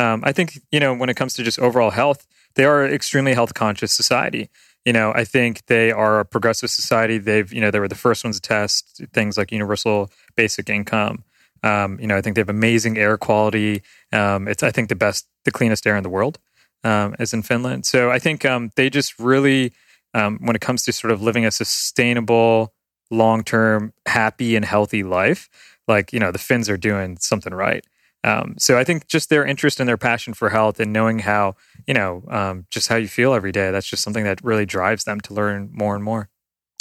Um, 0.00 0.22
I 0.24 0.32
think 0.32 0.60
you 0.72 0.80
know 0.80 0.94
when 0.94 1.10
it 1.10 1.16
comes 1.16 1.34
to 1.34 1.42
just 1.42 1.58
overall 1.58 1.90
health, 1.90 2.26
they 2.54 2.64
are 2.64 2.84
an 2.84 2.92
extremely 2.92 3.34
health 3.34 3.54
conscious 3.54 3.92
society. 3.92 4.50
You 4.84 4.94
know, 4.94 5.12
I 5.14 5.24
think 5.24 5.66
they 5.66 5.92
are 5.92 6.20
a 6.20 6.24
progressive 6.24 6.70
society. 6.70 7.18
They've 7.18 7.52
you 7.52 7.60
know 7.60 7.70
they 7.70 7.80
were 7.80 7.88
the 7.88 7.94
first 8.06 8.24
ones 8.24 8.40
to 8.40 8.48
test 8.48 9.02
things 9.12 9.36
like 9.36 9.52
universal 9.52 10.10
basic 10.36 10.70
income. 10.70 11.24
Um, 11.62 11.98
you 12.00 12.06
know, 12.06 12.16
I 12.16 12.22
think 12.22 12.34
they 12.34 12.40
have 12.40 12.48
amazing 12.48 12.96
air 12.96 13.18
quality. 13.18 13.82
Um, 14.12 14.48
it's 14.48 14.62
I 14.62 14.70
think 14.70 14.88
the 14.88 14.96
best, 14.96 15.28
the 15.44 15.50
cleanest 15.50 15.86
air 15.86 15.96
in 15.96 16.02
the 16.02 16.08
world, 16.08 16.38
um, 16.84 17.14
is 17.18 17.34
in 17.34 17.42
Finland. 17.42 17.84
So 17.84 18.10
I 18.10 18.18
think 18.18 18.44
um, 18.46 18.70
they 18.76 18.88
just 18.88 19.18
really 19.18 19.72
um, 20.14 20.38
when 20.40 20.56
it 20.56 20.62
comes 20.62 20.82
to 20.84 20.92
sort 20.92 21.12
of 21.12 21.22
living 21.22 21.44
a 21.44 21.50
sustainable, 21.50 22.72
long 23.10 23.44
term, 23.44 23.92
happy 24.06 24.56
and 24.56 24.64
healthy 24.64 25.02
life, 25.02 25.48
like, 25.86 26.12
you 26.12 26.20
know, 26.20 26.32
the 26.32 26.38
Finns 26.38 26.68
are 26.68 26.76
doing 26.76 27.16
something 27.18 27.52
right. 27.52 27.84
Um, 28.22 28.54
so 28.58 28.76
I 28.78 28.84
think 28.84 29.06
just 29.06 29.30
their 29.30 29.46
interest 29.46 29.80
and 29.80 29.88
their 29.88 29.96
passion 29.96 30.34
for 30.34 30.50
health 30.50 30.78
and 30.78 30.92
knowing 30.92 31.20
how, 31.20 31.54
you 31.86 31.94
know, 31.94 32.22
um, 32.28 32.66
just 32.70 32.88
how 32.88 32.96
you 32.96 33.08
feel 33.08 33.32
every 33.32 33.52
day, 33.52 33.70
that's 33.70 33.86
just 33.86 34.02
something 34.02 34.24
that 34.24 34.44
really 34.44 34.66
drives 34.66 35.04
them 35.04 35.20
to 35.22 35.34
learn 35.34 35.70
more 35.72 35.94
and 35.94 36.04
more. 36.04 36.28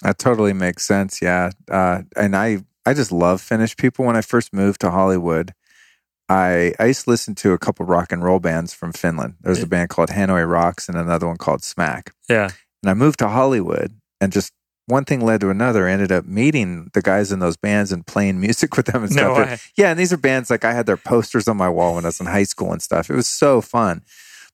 That 0.04 0.18
totally 0.18 0.54
makes 0.54 0.86
sense. 0.86 1.22
Yeah. 1.22 1.52
Uh, 1.70 2.04
and 2.16 2.36
I, 2.36 2.66
I 2.86 2.94
just 2.94 3.12
love 3.12 3.42
Finnish 3.42 3.78
people. 3.78 4.06
When 4.06 4.18
I 4.18 4.22
first 4.22 4.54
moved 4.54 4.82
to 4.82 4.92
Hollywood, 4.92 5.54
I, 6.28 6.74
I 6.80 6.86
used 6.86 7.06
to 7.06 7.10
listen 7.10 7.36
to 7.36 7.54
a 7.54 7.58
couple 7.58 7.86
rock 7.86 8.12
and 8.12 8.24
roll 8.24 8.40
bands 8.40 8.74
from 8.74 8.92
Finland. 8.92 9.36
There 9.42 9.50
was 9.50 9.64
a 9.64 9.68
band 9.68 9.90
called 9.90 10.10
Hanoi 10.10 10.50
Rocks 10.50 10.88
and 10.88 10.98
another 10.98 11.28
one 11.28 11.38
called 11.38 11.64
Smack. 11.64 12.14
Yeah. 12.30 12.50
And 12.84 12.90
I 12.90 12.94
moved 12.94 13.20
to 13.20 13.30
Hollywood 13.30 14.00
and 14.22 14.32
just 14.32 14.54
one 14.90 15.06
thing 15.06 15.22
led 15.22 15.42
to 15.42 15.50
another. 15.50 15.88
I 15.88 15.92
ended 15.92 16.12
up 16.12 16.26
meeting 16.26 16.90
the 16.94 17.02
guys 17.02 17.32
in 17.32 17.40
those 17.40 17.56
bands 17.58 17.92
and 17.92 18.06
playing 18.06 18.40
music 18.46 18.76
with 18.76 18.88
them 18.88 19.04
and 19.04 19.16
No 19.16 19.34
stuff. 19.36 19.72
Yeah. 19.78 19.92
And 19.92 20.00
these 20.00 20.12
are 20.12 20.18
bands 20.18 20.50
like 20.50 20.66
I 20.66 20.74
had 20.74 20.86
their 20.86 20.98
posters 20.98 21.48
on 21.48 21.58
my 21.58 21.70
wall 21.70 21.96
when 21.96 22.06
I 22.06 22.10
was 22.10 22.20
in 22.20 22.26
high 22.26 22.44
school 22.44 22.72
and 22.72 22.82
stuff. 22.82 23.10
It 23.10 23.16
was 23.16 23.28
so 23.28 23.62
fun. 23.62 24.02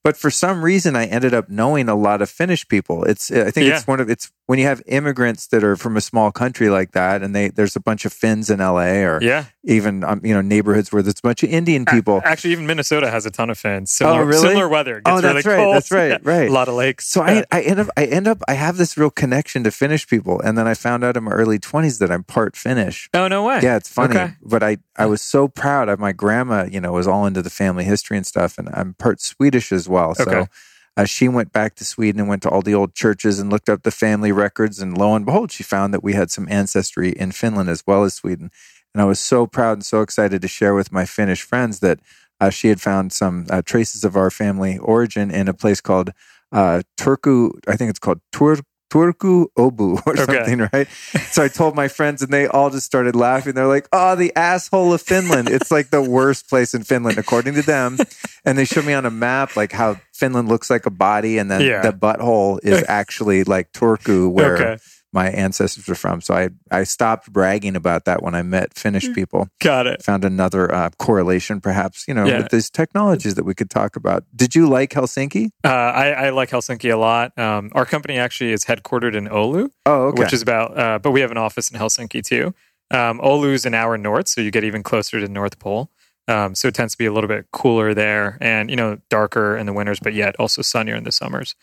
But 0.03 0.15
for 0.17 0.29
some 0.29 0.63
reason, 0.63 0.95
I 0.95 1.05
ended 1.05 1.33
up 1.33 1.49
knowing 1.49 1.89
a 1.89 1.95
lot 1.95 2.21
of 2.21 2.29
Finnish 2.29 2.67
people. 2.67 3.03
It's 3.05 3.31
I 3.31 3.49
think 3.49 3.67
Yeah. 3.67 3.77
it's 3.77 3.87
one 3.87 3.99
of 3.99 4.07
it's 4.09 4.31
when 4.47 4.59
you 4.59 4.65
have 4.65 4.81
immigrants 4.85 5.47
that 5.47 5.63
are 5.63 5.75
from 5.75 5.97
a 5.97 6.01
small 6.01 6.31
country 6.31 6.69
like 6.69 6.91
that, 6.91 7.23
and 7.23 7.35
they 7.35 7.49
there's 7.49 7.75
a 7.75 7.79
bunch 7.79 8.05
of 8.05 8.13
Finns 8.13 8.49
in 8.49 8.61
L.A. 8.61 9.03
or 9.03 9.19
Yeah. 9.21 9.45
even 9.63 10.03
um, 10.03 10.21
you 10.23 10.33
know 10.33 10.41
neighborhoods 10.41 10.91
where 10.91 11.01
there's 11.01 11.17
a 11.17 11.21
bunch 11.23 11.41
of 11.43 11.49
Indian 11.49 11.85
people. 11.85 12.21
Actually, 12.23 12.51
even 12.51 12.67
Minnesota 12.67 13.09
has 13.09 13.25
a 13.25 13.31
ton 13.31 13.49
of 13.49 13.57
Finns. 13.57 13.91
Similar, 13.91 14.23
really? 14.25 14.47
similar 14.47 14.67
weather. 14.69 15.01
Oh, 15.05 15.19
that's 15.21 15.45
really 15.45 15.57
right, 15.57 15.63
cold. 15.63 15.75
that's 15.75 15.91
right, 15.91 16.23
right. 16.25 16.49
A 16.49 16.51
lot 16.53 16.67
of 16.67 16.75
lakes. 16.75 17.07
So 17.07 17.21
I, 17.23 17.43
I 17.51 17.61
end 17.61 17.79
up 17.79 17.87
I 17.97 18.05
end 18.05 18.27
up 18.27 18.41
I 18.47 18.53
have 18.53 18.77
this 18.77 18.97
real 18.97 19.09
connection 19.09 19.63
to 19.63 19.71
Finnish 19.71 20.07
people, 20.07 20.39
and 20.41 20.57
then 20.57 20.67
I 20.67 20.73
found 20.75 21.03
out 21.03 21.17
in 21.17 21.23
my 21.23 21.31
early 21.31 21.57
twenties 21.57 21.97
that 21.99 22.11
I'm 22.11 22.23
part 22.23 22.55
Finnish. 22.55 23.09
oh, 23.13 23.27
no 23.27 23.43
way. 23.45 23.59
Yeah, 23.63 23.77
it's 23.77 23.89
funny, 23.89 24.15
Okay. 24.15 24.33
but 24.43 24.61
I 24.61 24.77
I 24.95 25.07
was 25.07 25.21
so 25.23 25.47
proud 25.47 25.89
of 25.89 25.99
my 25.99 26.11
grandma. 26.11 26.65
You 26.71 26.81
know, 26.81 26.91
was 26.93 27.07
all 27.07 27.25
into 27.25 27.41
the 27.41 27.49
family 27.49 27.83
history 27.83 28.15
and 28.17 28.25
stuff, 28.27 28.57
and 28.59 28.69
I'm 28.73 28.93
part 28.93 29.21
Swedish 29.21 29.71
as 29.71 29.89
well. 29.89 30.13
So. 30.13 30.23
Okay. 30.23 30.49
Uh, 30.97 31.05
she 31.05 31.27
went 31.27 31.51
back 31.51 31.75
to 31.75 31.85
Sweden 31.85 32.21
and 32.21 32.29
went 32.29 32.41
to 32.43 32.49
all 32.49 32.61
the 32.61 32.73
old 32.73 32.93
churches 32.93 33.39
and 33.39 33.49
looked 33.49 33.69
up 33.69 33.83
the 33.83 33.91
family 33.91 34.31
records. 34.31 34.79
And 34.79 34.97
lo 34.97 35.13
and 35.13 35.25
behold, 35.25 35.51
she 35.51 35.63
found 35.63 35.93
that 35.93 36.03
we 36.03 36.13
had 36.13 36.31
some 36.31 36.47
ancestry 36.49 37.09
in 37.09 37.31
Finland 37.31 37.69
as 37.69 37.83
well 37.85 38.03
as 38.03 38.13
Sweden. 38.13 38.49
And 38.93 39.01
I 39.01 39.05
was 39.05 39.19
so 39.19 39.45
proud 39.45 39.73
and 39.73 39.85
so 39.85 40.01
excited 40.01 40.41
to 40.41 40.47
share 40.47 40.73
with 40.73 40.91
my 40.91 41.05
Finnish 41.05 41.41
friends 41.41 41.79
that 41.79 41.99
uh, 42.39 42.49
she 42.49 42.69
had 42.69 42.79
found 42.79 43.11
some 43.11 43.45
uh, 43.49 43.61
traces 43.61 44.03
of 44.03 44.15
our 44.15 44.29
family 44.29 44.77
origin 44.77 45.31
in 45.31 45.47
a 45.47 45.53
place 45.53 45.81
called 45.81 46.11
uh, 46.51 46.81
Turku. 46.97 47.51
I 47.67 47.75
think 47.75 47.89
it's 47.89 47.99
called 47.99 48.21
Tur- 48.31 48.63
Turku 48.95 49.47
Obu 49.57 50.01
or 50.07 50.13
Okay. 50.17 50.23
something, 50.23 50.69
right? 50.71 50.87
so 51.29 51.43
I 51.43 51.49
told 51.49 51.75
my 51.75 51.89
friends, 51.89 52.21
and 52.21 52.31
they 52.31 52.47
all 52.47 52.69
just 52.69 52.85
started 52.85 53.13
laughing. 53.15 53.53
They're 53.53 53.67
like, 53.67 53.89
"Oh, 53.91 54.15
the 54.15 54.31
asshole 54.37 54.93
of 54.93 55.01
Finland! 55.01 55.49
It's 55.49 55.69
like 55.69 55.89
the 55.91 56.01
worst 56.01 56.47
place 56.47 56.73
in 56.73 56.83
Finland, 56.83 57.19
according 57.19 57.55
to 57.55 57.61
them." 57.63 57.99
And 58.45 58.57
they 58.57 58.63
showed 58.63 58.85
me 58.85 58.93
on 58.93 59.05
a 59.05 59.11
map 59.11 59.57
like 59.57 59.73
how 59.73 59.99
Finland 60.13 60.47
looks 60.47 60.69
like 60.69 60.85
a 60.85 60.91
body, 60.91 61.37
and 61.39 61.51
then 61.51 61.61
Yeah. 61.65 61.81
the 61.81 61.91
butthole 61.91 62.59
is 62.63 62.85
actually 62.87 63.43
like 63.43 63.73
Turku, 63.73 64.31
where 64.31 64.55
Okay. 64.55 64.77
My 65.15 65.29
ancestors 65.29 65.87
were 65.87 65.95
from. 65.95 66.21
So 66.21 66.33
I 66.35 66.49
I 66.69 66.83
stopped 66.83 67.31
bragging 67.33 67.75
about 67.75 68.05
that 68.05 68.21
when 68.21 68.35
I 68.35 68.43
met 68.43 68.77
Finnish 68.77 69.11
people. 69.13 69.47
Got 69.61 69.87
it. 69.87 70.03
Found 70.03 70.23
another 70.25 70.71
uh, 70.73 70.89
correlation, 70.99 71.61
perhaps 71.61 72.05
you 72.07 72.13
know, 72.13 72.25
Yeah. 72.27 72.39
with 72.43 72.49
these 72.51 72.69
technologies 72.69 73.33
that 73.35 73.45
we 73.45 73.55
could 73.55 73.69
talk 73.69 73.95
about. 73.95 74.23
Did 74.35 74.53
you 74.53 74.67
like 74.67 74.91
Helsinki? 74.91 75.49
Uh, 75.63 75.69
I, 75.69 76.07
I 76.25 76.29
like 76.31 76.49
Helsinki 76.51 76.93
a 76.93 76.97
lot. 76.97 77.35
Um, 77.39 77.71
our 77.73 77.85
company 77.85 78.17
actually 78.19 78.51
is 78.51 78.65
headquartered 78.65 79.15
in 79.15 79.27
Oulu, 79.29 79.69
Oh, 79.85 80.07
okay. 80.09 80.21
which 80.23 80.33
is 80.33 80.41
about, 80.41 80.77
uh, 80.77 80.99
but 80.99 81.11
we 81.11 81.21
have 81.21 81.31
an 81.31 81.37
office 81.37 81.71
in 81.71 81.79
Helsinki 81.79 82.21
too. 82.23 82.53
Um, 82.91 83.19
Oulu's 83.19 83.65
an 83.65 83.73
hour 83.73 83.97
north, 83.97 84.27
so 84.27 84.41
you 84.41 84.51
get 84.51 84.63
even 84.63 84.83
closer 84.83 85.19
to 85.19 85.25
the 85.25 85.33
North 85.33 85.57
Pole. 85.57 85.89
Um, 86.27 86.55
so 86.55 86.67
it 86.67 86.73
tends 86.73 86.93
to 86.93 86.97
be 86.97 87.05
a 87.05 87.13
little 87.13 87.27
bit 87.27 87.45
cooler 87.51 87.93
there 87.93 88.37
and, 88.41 88.69
you 88.69 88.75
know, 88.75 88.97
darker 89.11 89.55
in 89.55 89.65
the 89.67 89.73
winters, 89.73 89.99
but 89.99 90.13
yet 90.13 90.35
also 90.39 90.61
sunnier 90.63 90.95
in 90.95 91.03
the 91.03 91.11
summers. 91.11 91.55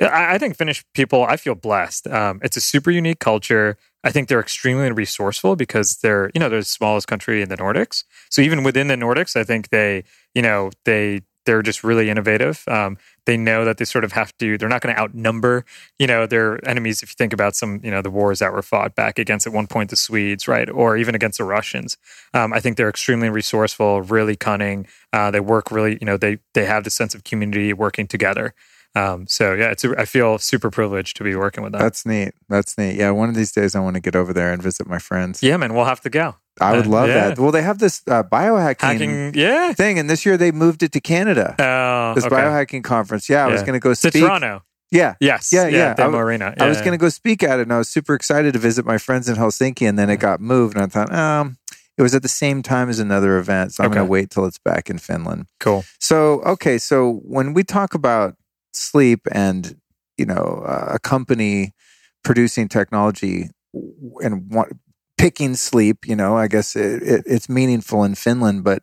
I, 0.00 0.38
think 0.38 0.56
Finnish 0.56 0.84
people, 0.94 1.24
I 1.24 1.36
feel 1.36 1.54
blessed. 1.54 2.06
Um, 2.06 2.40
it's 2.42 2.56
a 2.56 2.60
super 2.60 2.90
unique 2.90 3.18
culture. 3.18 3.76
I 4.04 4.10
think 4.10 4.28
they're 4.28 4.40
extremely 4.40 4.90
resourceful 4.92 5.56
because 5.56 5.96
they're, 5.96 6.30
you 6.34 6.38
know, 6.38 6.48
they're 6.48 6.60
the 6.60 6.64
smallest 6.64 7.08
country 7.08 7.42
in 7.42 7.48
the 7.48 7.56
Nordics. 7.56 8.04
So 8.30 8.40
even 8.42 8.62
within 8.62 8.88
the 8.88 8.94
Nordics, 8.94 9.34
I 9.34 9.44
think 9.44 9.70
they, 9.70 10.04
you 10.34 10.42
know, 10.42 10.70
they 10.84 11.22
they're 11.48 11.62
just 11.62 11.82
really 11.82 12.10
innovative. 12.10 12.62
Um, 12.68 12.98
they 13.24 13.38
know 13.38 13.64
that 13.64 13.78
they 13.78 13.86
sort 13.86 14.04
of 14.04 14.12
have 14.12 14.36
to. 14.36 14.58
They're 14.58 14.68
not 14.68 14.82
going 14.82 14.94
to 14.94 15.00
outnumber, 15.00 15.64
you 15.98 16.06
know, 16.06 16.26
their 16.26 16.60
enemies. 16.68 17.02
If 17.02 17.08
you 17.08 17.14
think 17.16 17.32
about 17.32 17.56
some, 17.56 17.80
you 17.82 17.90
know, 17.90 18.02
the 18.02 18.10
wars 18.10 18.40
that 18.40 18.52
were 18.52 18.60
fought 18.60 18.94
back 18.94 19.18
against 19.18 19.46
at 19.46 19.52
one 19.54 19.66
point 19.66 19.88
the 19.88 19.96
Swedes, 19.96 20.46
right, 20.46 20.68
or 20.68 20.98
even 20.98 21.14
against 21.14 21.38
the 21.38 21.44
Russians. 21.44 21.96
Um, 22.34 22.52
I 22.52 22.60
think 22.60 22.76
they're 22.76 22.90
extremely 22.90 23.30
resourceful, 23.30 24.02
really 24.02 24.36
cunning. 24.36 24.86
Uh, 25.10 25.30
they 25.30 25.40
work 25.40 25.70
really, 25.70 25.96
you 26.02 26.04
know, 26.04 26.18
they 26.18 26.38
they 26.52 26.66
have 26.66 26.84
the 26.84 26.90
sense 26.90 27.14
of 27.14 27.24
community 27.24 27.72
working 27.72 28.06
together. 28.06 28.54
Um, 28.94 29.26
so 29.28 29.52
yeah, 29.54 29.70
it's 29.70 29.84
a, 29.84 29.94
I 30.00 30.04
feel 30.06 30.38
super 30.38 30.70
privileged 30.70 31.16
to 31.18 31.24
be 31.24 31.34
working 31.36 31.62
with 31.62 31.72
them. 31.72 31.80
That's 31.80 32.04
neat. 32.06 32.32
That's 32.48 32.76
neat. 32.78 32.96
Yeah, 32.96 33.10
one 33.10 33.28
of 33.28 33.34
these 33.34 33.52
days 33.52 33.74
I 33.76 33.80
want 33.80 33.94
to 33.94 34.00
get 34.00 34.16
over 34.16 34.32
there 34.32 34.52
and 34.52 34.62
visit 34.62 34.86
my 34.88 34.98
friends. 34.98 35.42
Yeah, 35.42 35.56
man, 35.56 35.74
we'll 35.74 35.84
have 35.84 36.00
to 36.00 36.10
go. 36.10 36.36
I 36.60 36.72
would 36.76 36.86
Uh, 36.86 36.90
love 36.90 37.08
yeah. 37.08 37.28
that. 37.28 37.38
Well, 37.38 37.52
they 37.52 37.62
have 37.62 37.78
this 37.78 38.02
uh, 38.08 38.24
biohacking 38.24 38.80
Hacking, 38.80 39.34
yeah. 39.34 39.72
thing, 39.74 39.98
and 39.98 40.10
this 40.10 40.26
year 40.26 40.36
they 40.36 40.50
moved 40.50 40.82
it 40.82 40.90
to 40.92 41.00
Canada. 41.00 41.54
Oh, 41.58 42.14
this 42.14 42.24
okay. 42.24 42.34
biohacking 42.34 42.82
conference. 42.82 43.28
Yeah, 43.28 43.44
I 43.46 43.48
was 43.52 43.60
going 43.62 43.74
to 43.74 43.78
go 43.80 43.94
speak. 43.94 44.12
to. 44.14 44.20
Toronto. 44.20 44.62
Yeah, 44.90 45.14
Yes. 45.20 45.52
Yeah, 45.52 45.68
yeah. 45.68 45.90
I 45.90 45.94
Demo 45.94 46.12
w- 46.12 46.24
Arena. 46.24 46.54
I 46.58 46.66
was 46.66 46.78
Yeah. 46.78 46.84
going 46.86 46.98
to 46.98 47.00
go 47.00 47.10
speak 47.10 47.42
at 47.42 47.58
it, 47.60 47.62
and 47.64 47.72
I 47.74 47.78
was 47.78 47.88
super 47.90 48.14
excited 48.14 48.54
to 48.54 48.58
visit 48.58 48.86
my 48.86 48.96
friends 48.98 49.28
in 49.28 49.36
Helsinki, 49.36 49.86
and 49.86 49.98
then 49.98 50.08
it 50.10 50.16
got 50.18 50.40
moved, 50.40 50.76
and 50.76 50.84
I 50.84 50.86
thought, 50.88 51.14
um, 51.14 51.58
it 51.98 52.02
was 52.02 52.14
at 52.14 52.22
the 52.22 52.28
same 52.28 52.62
time 52.62 52.88
as 52.88 52.98
another 52.98 53.36
event, 53.38 53.74
so 53.74 53.84
I'm 53.84 53.90
going 53.90 54.06
to 54.06 54.10
wait 54.10 54.30
till 54.30 54.46
it's 54.46 54.56
back 54.58 54.88
in 54.88 54.96
Finland. 54.98 55.44
Cool. 55.60 55.84
So, 56.00 56.40
okay, 56.42 56.78
so 56.78 57.20
when 57.24 57.52
we 57.54 57.64
talk 57.64 57.92
about 57.92 58.34
sleep 58.72 59.20
and 59.32 59.76
you 60.16 60.26
know 60.26 60.62
uh, 60.66 60.92
a 60.94 60.98
company 60.98 61.72
producing 62.24 62.68
technology 62.68 63.50
and 64.22 64.50
want, 64.50 64.72
picking 65.18 65.54
sleep, 65.54 66.06
you 66.06 66.16
know, 66.16 66.36
I 66.36 66.46
guess 66.46 66.76
it, 66.76 67.02
it, 67.02 67.24
it's 67.26 67.48
meaningful 67.48 68.04
in 68.04 68.14
Finland, 68.14 68.64
but 68.64 68.82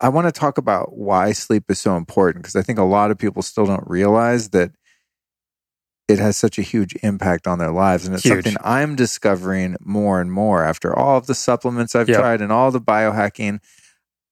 I 0.00 0.08
want 0.08 0.26
to 0.26 0.32
talk 0.32 0.58
about 0.58 0.96
why 0.96 1.32
sleep 1.32 1.64
is 1.70 1.80
so 1.80 1.96
important 1.96 2.42
because 2.42 2.56
I 2.56 2.62
think 2.62 2.78
a 2.78 2.84
lot 2.84 3.10
of 3.10 3.18
people 3.18 3.42
still 3.42 3.66
don't 3.66 3.86
realize 3.86 4.50
that 4.50 4.72
it 6.06 6.18
has 6.18 6.36
such 6.36 6.58
a 6.58 6.62
huge 6.62 6.94
impact 7.02 7.46
on 7.46 7.58
their 7.58 7.70
lives. 7.70 8.04
And 8.06 8.14
it's 8.14 8.24
Huge. 8.24 8.44
something 8.44 8.56
I'm 8.62 8.96
discovering 8.96 9.76
more 9.80 10.20
and 10.20 10.30
more 10.32 10.62
after 10.64 10.96
all 10.96 11.18
of 11.18 11.26
the 11.26 11.34
supplements 11.34 11.94
I've 11.94 12.08
Yep. 12.08 12.18
tried 12.18 12.40
and 12.40 12.52
all 12.52 12.70
the 12.70 12.80
biohacking. 12.80 13.60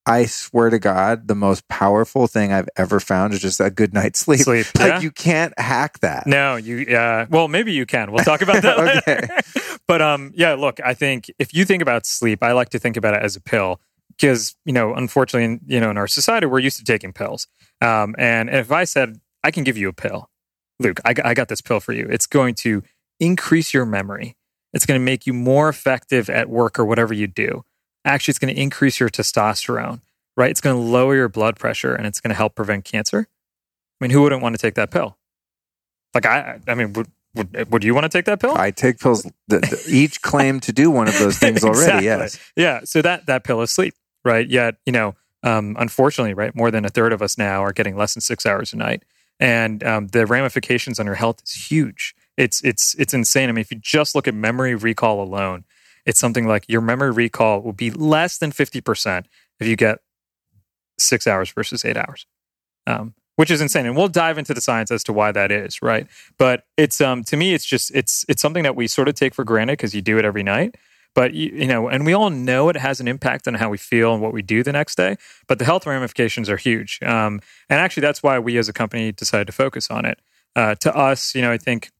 I 0.08 0.24
swear 0.24 0.70
to 0.70 0.78
God, 0.78 1.28
the 1.28 1.34
most 1.34 1.68
powerful 1.68 2.26
thing 2.26 2.52
I've 2.52 2.68
ever 2.76 2.98
found 2.98 3.34
is 3.34 3.40
just 3.40 3.60
a 3.60 3.70
good 3.70 3.92
night's 3.92 4.18
sleep. 4.20 4.40
Sleep. 4.40 4.66
Like 4.78 4.88
yeah. 4.88 5.00
you 5.00 5.10
can't 5.10 5.58
hack 5.58 5.98
that. 6.00 6.26
No, 6.26 6.56
you. 6.56 6.96
Uh, 6.96 7.26
well, 7.30 7.48
maybe 7.48 7.72
you 7.72 7.84
can. 7.84 8.12
We'll 8.12 8.24
talk 8.24 8.42
about 8.42 8.62
that 8.62 8.78
later. 9.06 9.24
Okay. 9.26 9.76
but 9.88 10.00
um, 10.00 10.32
yeah. 10.34 10.54
Look, 10.54 10.80
I 10.84 10.94
think 10.94 11.30
if 11.38 11.52
you 11.52 11.64
think 11.64 11.82
about 11.82 12.06
sleep, 12.06 12.42
I 12.42 12.52
like 12.52 12.70
to 12.70 12.78
think 12.78 12.96
about 12.96 13.14
it 13.14 13.22
as 13.22 13.36
a 13.36 13.40
pill 13.40 13.80
because 14.10 14.56
you 14.64 14.72
know, 14.72 14.94
unfortunately, 14.94 15.44
in, 15.44 15.60
you 15.66 15.80
know, 15.80 15.90
in 15.90 15.98
our 15.98 16.06
society, 16.06 16.46
we're 16.46 16.60
used 16.60 16.78
to 16.78 16.84
taking 16.84 17.12
pills. 17.12 17.48
Um, 17.80 18.14
and 18.18 18.48
if 18.48 18.70
I 18.72 18.84
said 18.84 19.20
I 19.42 19.50
can 19.50 19.64
give 19.64 19.76
you 19.76 19.88
a 19.88 19.92
pill, 19.92 20.30
Luke, 20.78 21.00
I, 21.04 21.14
I 21.24 21.34
got 21.34 21.48
this 21.48 21.60
pill 21.60 21.80
for 21.80 21.92
you. 21.92 22.06
It's 22.08 22.26
going 22.26 22.54
to 22.56 22.82
increase 23.20 23.74
your 23.74 23.84
memory. 23.84 24.36
It's 24.72 24.86
going 24.86 25.00
to 25.00 25.04
make 25.04 25.26
you 25.26 25.32
more 25.32 25.68
effective 25.68 26.30
at 26.30 26.48
work 26.48 26.78
or 26.78 26.84
whatever 26.84 27.14
you 27.14 27.26
do. 27.26 27.64
Actually, 28.08 28.32
it's 28.32 28.38
going 28.38 28.54
to 28.54 28.60
increase 28.60 28.98
your 28.98 29.08
testosterone. 29.08 30.00
Right? 30.36 30.50
It's 30.50 30.60
going 30.60 30.76
to 30.76 30.82
lower 30.82 31.16
your 31.16 31.28
blood 31.28 31.58
pressure 31.58 31.94
and 31.94 32.06
it's 32.06 32.20
going 32.20 32.30
to 32.30 32.36
help 32.36 32.54
prevent 32.54 32.84
cancer. 32.84 33.26
I 34.00 34.04
mean, 34.04 34.12
who 34.12 34.22
wouldn't 34.22 34.40
want 34.40 34.54
to 34.54 34.62
take 34.62 34.74
that 34.74 34.92
pill? 34.92 35.18
Like 36.14 36.26
I, 36.26 36.60
I 36.68 36.74
mean, 36.74 36.92
would 36.92 37.08
would, 37.34 37.72
would 37.72 37.84
you 37.84 37.94
want 37.94 38.04
to 38.04 38.08
take 38.08 38.24
that 38.26 38.40
pill? 38.40 38.56
I 38.56 38.70
take 38.70 38.98
pills. 38.98 39.28
The, 39.48 39.84
each 39.88 40.22
claim 40.22 40.60
to 40.60 40.72
do 40.72 40.90
one 40.90 41.08
of 41.08 41.18
those 41.18 41.38
things 41.40 41.64
already. 41.64 42.06
Exactly. 42.06 42.06
Yes. 42.06 42.38
Yeah. 42.56 42.80
So 42.84 43.02
that 43.02 43.26
that 43.26 43.44
pill 43.44 43.60
is 43.62 43.70
sleep, 43.70 43.94
right? 44.24 44.48
Yet, 44.48 44.76
you 44.86 44.92
know, 44.92 45.14
um, 45.42 45.76
unfortunately, 45.78 46.34
right, 46.34 46.54
more 46.54 46.70
than 46.70 46.84
a 46.84 46.88
third 46.88 47.12
of 47.12 47.22
us 47.22 47.38
now 47.38 47.62
are 47.62 47.72
getting 47.72 47.96
less 47.96 48.14
than 48.14 48.20
six 48.20 48.44
hours 48.46 48.72
a 48.72 48.76
night, 48.76 49.04
and 49.38 49.84
um, 49.84 50.08
the 50.08 50.26
ramifications 50.26 50.98
on 50.98 51.06
your 51.06 51.14
health 51.14 51.42
is 51.44 51.70
huge. 51.70 52.14
It's 52.36 52.62
it's 52.64 52.94
it's 52.98 53.14
insane. 53.14 53.48
I 53.48 53.52
mean, 53.52 53.60
if 53.60 53.70
you 53.70 53.78
just 53.80 54.14
look 54.14 54.26
at 54.26 54.34
memory 54.34 54.74
recall 54.74 55.22
alone, 55.22 55.64
it's 56.08 56.18
something 56.18 56.46
like 56.46 56.64
your 56.68 56.80
memory 56.80 57.10
recall 57.12 57.60
will 57.60 57.74
be 57.74 57.90
less 57.90 58.38
than 58.38 58.50
fifty 58.50 58.80
percent 58.80 59.26
if 59.60 59.66
you 59.68 59.76
get 59.76 59.98
six 60.98 61.26
hours 61.26 61.50
versus 61.50 61.84
eight 61.84 61.98
hours. 61.98 62.26
Um, 62.86 63.14
which 63.36 63.52
is 63.52 63.60
insane, 63.60 63.86
and 63.86 63.96
we'll 63.96 64.08
dive 64.08 64.36
into 64.36 64.52
the 64.52 64.60
science 64.60 64.90
as 64.90 65.04
to 65.04 65.12
why 65.12 65.30
that 65.30 65.52
is, 65.52 65.80
right? 65.80 66.08
But 66.38 66.64
it's 66.76 67.00
um 67.00 67.22
to 67.24 67.36
me, 67.36 67.54
it's 67.54 67.66
just 67.66 67.92
it's 67.94 68.24
it's 68.28 68.42
something 68.42 68.64
that 68.64 68.74
we 68.74 68.88
sort 68.88 69.06
of 69.06 69.14
take 69.14 69.34
for 69.34 69.44
granted 69.44 69.74
because 69.74 69.94
you 69.94 70.02
do 70.02 70.18
it 70.18 70.24
every 70.24 70.42
night. 70.42 70.76
But 71.14 71.34
you, 71.34 71.50
you 71.50 71.66
know, 71.66 71.88
and 71.88 72.06
we 72.06 72.14
all 72.14 72.30
know 72.30 72.68
it 72.68 72.76
has 72.76 73.00
an 73.00 73.06
impact 73.06 73.46
on 73.46 73.54
how 73.54 73.68
we 73.68 73.78
feel 73.78 74.12
and 74.12 74.22
what 74.22 74.32
we 74.32 74.42
do 74.42 74.62
the 74.62 74.72
next 74.72 74.96
day. 74.96 75.16
But 75.46 75.58
the 75.58 75.64
health 75.64 75.86
ramifications 75.86 76.48
are 76.48 76.56
huge, 76.56 76.98
um, 77.02 77.40
and 77.68 77.78
actually, 77.78 78.00
that's 78.00 78.22
why 78.22 78.38
we 78.38 78.56
as 78.56 78.68
a 78.68 78.72
company 78.72 79.12
decided 79.12 79.46
to 79.46 79.52
focus 79.52 79.90
on 79.90 80.04
it. 80.06 80.18
Uh, 80.56 80.74
to 80.76 80.96
us, 80.96 81.34
you 81.34 81.42
know, 81.42 81.52
I 81.52 81.58
think 81.58 81.90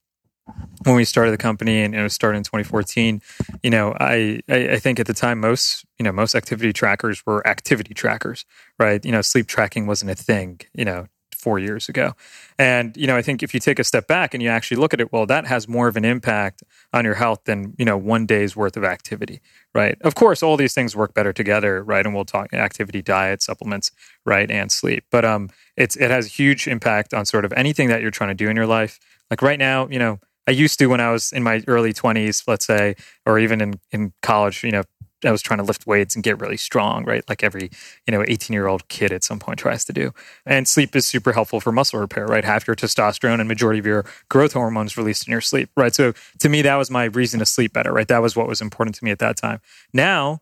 when 0.85 0.95
we 0.95 1.05
started 1.05 1.33
the 1.33 1.39
company 1.39 1.83
and 1.83 1.95
it 1.95 2.03
was 2.03 2.15
started 2.15 2.39
in 2.39 2.45
2014, 2.45 3.21
you 3.63 3.71
know, 3.71 3.95
I, 3.99 4.41
I 4.49 4.79
think 4.79 5.01
at 5.01 5.07
the 5.07 5.15
time 5.15 5.41
most 5.41 5.85
you 5.99 6.05
know 6.05 6.13
most 6.13 6.35
activity 6.35 6.73
trackers 6.73 7.25
were 7.27 7.47
activity 7.47 7.95
trackers, 7.95 8.45
right? 8.79 9.05
You 9.05 9.13
know, 9.13 9.23
sleep 9.23 9.47
tracking 9.47 9.87
wasn't 9.87 10.11
a 10.11 10.15
thing, 10.15 10.61
you 10.75 10.85
know, 10.85 11.07
four 11.39 11.59
years 11.59 11.89
ago. 11.89 12.15
And, 12.59 12.97
you 12.97 13.07
know, 13.07 13.17
I 13.17 13.23
think 13.23 13.43
if 13.43 13.55
you 13.55 13.61
take 13.61 13.79
a 13.79 13.85
step 13.85 14.07
back 14.09 14.35
and 14.35 14.43
you 14.43 14.49
actually 14.49 14.79
look 14.79 14.93
at 14.93 15.01
it, 15.01 15.13
well, 15.13 15.25
that 15.27 15.47
has 15.47 15.69
more 15.69 15.89
of 15.89 15.97
an 15.97 16.05
impact 16.05 16.63
on 16.93 17.05
your 17.05 17.15
health 17.15 17.45
than, 17.45 17.75
you 17.79 17.85
know, 17.85 17.97
one 17.97 18.27
day's 18.27 18.57
worth 18.57 18.77
of 18.77 18.85
activity, 18.85 19.41
right? 19.75 19.97
Of 20.03 20.15
course, 20.15 20.43
all 20.43 20.57
these 20.57 20.75
things 20.75 20.97
work 20.97 21.15
better 21.15 21.33
together, 21.33 21.83
right? 21.83 22.05
And 22.05 22.15
we'll 22.15 22.25
talk 22.25 22.53
activity, 22.53 23.01
diet, 23.03 23.43
supplements, 23.43 23.93
right? 24.27 24.51
And 24.51 24.71
sleep. 24.73 25.05
But 25.11 25.25
um, 25.25 25.49
it's, 25.77 25.97
it 25.97 26.11
has 26.11 26.39
huge 26.39 26.67
impact 26.67 27.15
on 27.15 27.25
sort 27.25 27.45
of 27.45 27.53
anything 27.53 27.89
that 27.89 28.03
you're 28.03 28.11
trying 28.11 28.31
to 28.31 28.35
do 28.35 28.49
in 28.49 28.57
your 28.57 28.67
life. 28.67 28.99
Like 29.31 29.41
right 29.41 29.59
now, 29.59 29.89
you 29.89 29.99
know, 29.99 30.19
I 30.49 30.53
used 30.53 30.79
to 30.79 30.87
when 30.87 31.01
I 31.01 31.13
was 31.13 31.31
in 31.31 31.43
my 31.43 31.63
early 31.69 31.93
20s, 31.93 32.43
let's 32.49 32.67
say, 32.67 32.97
or 33.27 33.39
even 33.39 33.61
in, 33.61 33.81
in 33.93 34.15
college, 34.23 34.65
you 34.65 34.73
know, 34.73 34.83
I 35.23 35.31
was 35.31 35.43
trying 35.43 35.59
to 35.59 35.65
lift 35.65 35.87
weights 35.87 36.15
and 36.15 36.25
get 36.25 36.41
really 36.41 36.57
strong, 36.57 37.05
right? 37.05 37.23
Like 37.29 37.45
every, 37.45 37.71
you 38.07 38.13
know, 38.13 38.25
18 38.27 38.55
year 38.55 38.67
old 38.67 38.89
kid 38.89 39.13
at 39.13 39.23
some 39.23 39.39
point 39.39 39.59
tries 39.59 39.85
to 39.85 39.93
do. 39.93 40.13
And 40.47 40.67
sleep 40.67 40.97
is 40.97 41.05
super 41.05 41.33
helpful 41.35 41.61
for 41.61 41.71
muscle 41.71 42.01
repair, 42.01 42.25
right? 42.27 42.45
Half 42.45 42.67
your 42.67 42.77
testosterone 42.77 43.41
and 43.41 43.49
majority 43.49 43.79
of 43.79 43.85
your 43.85 44.07
growth 44.31 44.55
hormones 44.55 44.97
released 44.97 45.27
in 45.27 45.33
your 45.33 45.43
sleep, 45.43 45.69
right? 45.77 45.95
So 45.95 46.15
to 46.39 46.49
me, 46.49 46.63
that 46.63 46.77
was 46.77 46.91
my 46.91 47.05
reason 47.05 47.41
to 47.41 47.47
sleep 47.47 47.75
better, 47.75 47.93
right? 47.93 48.09
That 48.09 48.23
was 48.23 48.35
what 48.35 48.49
was 48.49 48.63
important 48.63 48.95
to 48.97 49.05
me 49.05 49.11
at 49.11 49.19
that 49.19 49.37
time. 49.37 49.61
Now, 49.93 50.41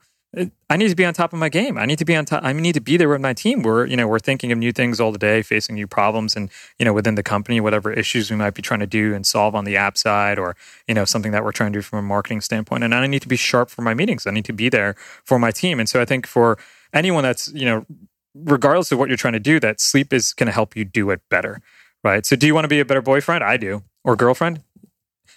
I 0.68 0.76
need 0.76 0.88
to 0.88 0.94
be 0.94 1.04
on 1.04 1.14
top 1.14 1.32
of 1.32 1.38
my 1.38 1.48
game. 1.48 1.78
I 1.78 1.86
need 1.86 1.98
to 1.98 2.04
be 2.04 2.14
on 2.14 2.26
top. 2.26 2.44
I 2.44 2.52
need 2.52 2.74
to 2.74 2.80
be 2.80 2.98
there 2.98 3.08
with 3.08 3.22
my 3.22 3.32
team. 3.32 3.62
We're, 3.62 3.86
you 3.86 3.96
know, 3.96 4.06
we're 4.06 4.18
thinking 4.18 4.52
of 4.52 4.58
new 4.58 4.70
things 4.70 5.00
all 5.00 5.10
the 5.10 5.18
day, 5.18 5.40
facing 5.40 5.76
new 5.76 5.86
problems, 5.86 6.36
and 6.36 6.50
you 6.78 6.84
know, 6.84 6.92
within 6.92 7.14
the 7.14 7.22
company, 7.22 7.58
whatever 7.60 7.90
issues 7.90 8.30
we 8.30 8.36
might 8.36 8.52
be 8.52 8.60
trying 8.60 8.80
to 8.80 8.86
do 8.86 9.14
and 9.14 9.26
solve 9.26 9.54
on 9.54 9.64
the 9.64 9.76
app 9.76 9.96
side, 9.96 10.38
or 10.38 10.54
you 10.86 10.94
know, 10.94 11.06
something 11.06 11.32
that 11.32 11.42
we're 11.42 11.52
trying 11.52 11.72
to 11.72 11.78
do 11.78 11.82
from 11.82 12.00
a 12.00 12.02
marketing 12.02 12.42
standpoint. 12.42 12.84
And 12.84 12.94
I 12.94 13.06
need 13.06 13.22
to 13.22 13.28
be 13.28 13.36
sharp 13.36 13.70
for 13.70 13.80
my 13.80 13.94
meetings. 13.94 14.26
I 14.26 14.30
need 14.30 14.44
to 14.44 14.52
be 14.52 14.68
there 14.68 14.94
for 15.24 15.38
my 15.38 15.50
team. 15.50 15.80
And 15.80 15.88
so 15.88 16.02
I 16.02 16.04
think 16.04 16.26
for 16.26 16.58
anyone 16.92 17.22
that's, 17.22 17.48
you 17.48 17.64
know, 17.64 17.86
regardless 18.34 18.92
of 18.92 18.98
what 18.98 19.08
you're 19.08 19.16
trying 19.16 19.32
to 19.32 19.40
do, 19.40 19.58
that 19.60 19.80
sleep 19.80 20.12
is 20.12 20.34
going 20.34 20.48
to 20.48 20.52
help 20.52 20.76
you 20.76 20.84
do 20.84 21.10
it 21.10 21.22
better, 21.30 21.62
right? 22.04 22.26
So, 22.26 22.36
do 22.36 22.46
you 22.46 22.54
want 22.54 22.64
to 22.64 22.68
be 22.68 22.80
a 22.80 22.84
better 22.84 23.02
boyfriend? 23.02 23.42
I 23.42 23.56
do, 23.56 23.84
or 24.04 24.16
girlfriend 24.16 24.60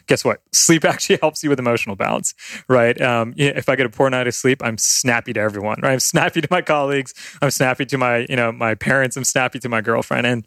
guess 0.10 0.26
what? 0.26 0.42
Sleep 0.52 0.84
actually 0.84 1.20
helps 1.22 1.42
you 1.42 1.50
with 1.50 1.60
emotional 1.60 1.96
balance, 1.96 2.34
right? 2.68 3.00
Um, 3.00 3.34
if 3.38 3.70
I 3.70 3.78
get 3.78 3.86
a 3.86 3.90
poor 3.90 4.10
night 4.10 4.28
of 4.28 4.34
sleep, 4.34 4.62
I'm 4.62 4.78
snappy 4.78 5.32
to 5.34 5.40
everyone, 5.40 5.80
right? 5.82 5.94
I'm 5.94 6.00
snappy 6.02 6.42
to 6.46 6.48
my 6.52 6.62
colleagues. 6.62 7.14
I'm 7.42 7.52
snappy 7.52 7.86
to 7.86 7.98
my, 7.98 8.26
you 8.30 8.36
know, 8.36 8.52
my 8.52 8.76
parents. 8.76 9.16
I'm 9.16 9.24
snappy 9.24 9.60
to 9.60 9.70
my 9.70 9.80
girlfriend, 9.80 10.28
and 10.28 10.46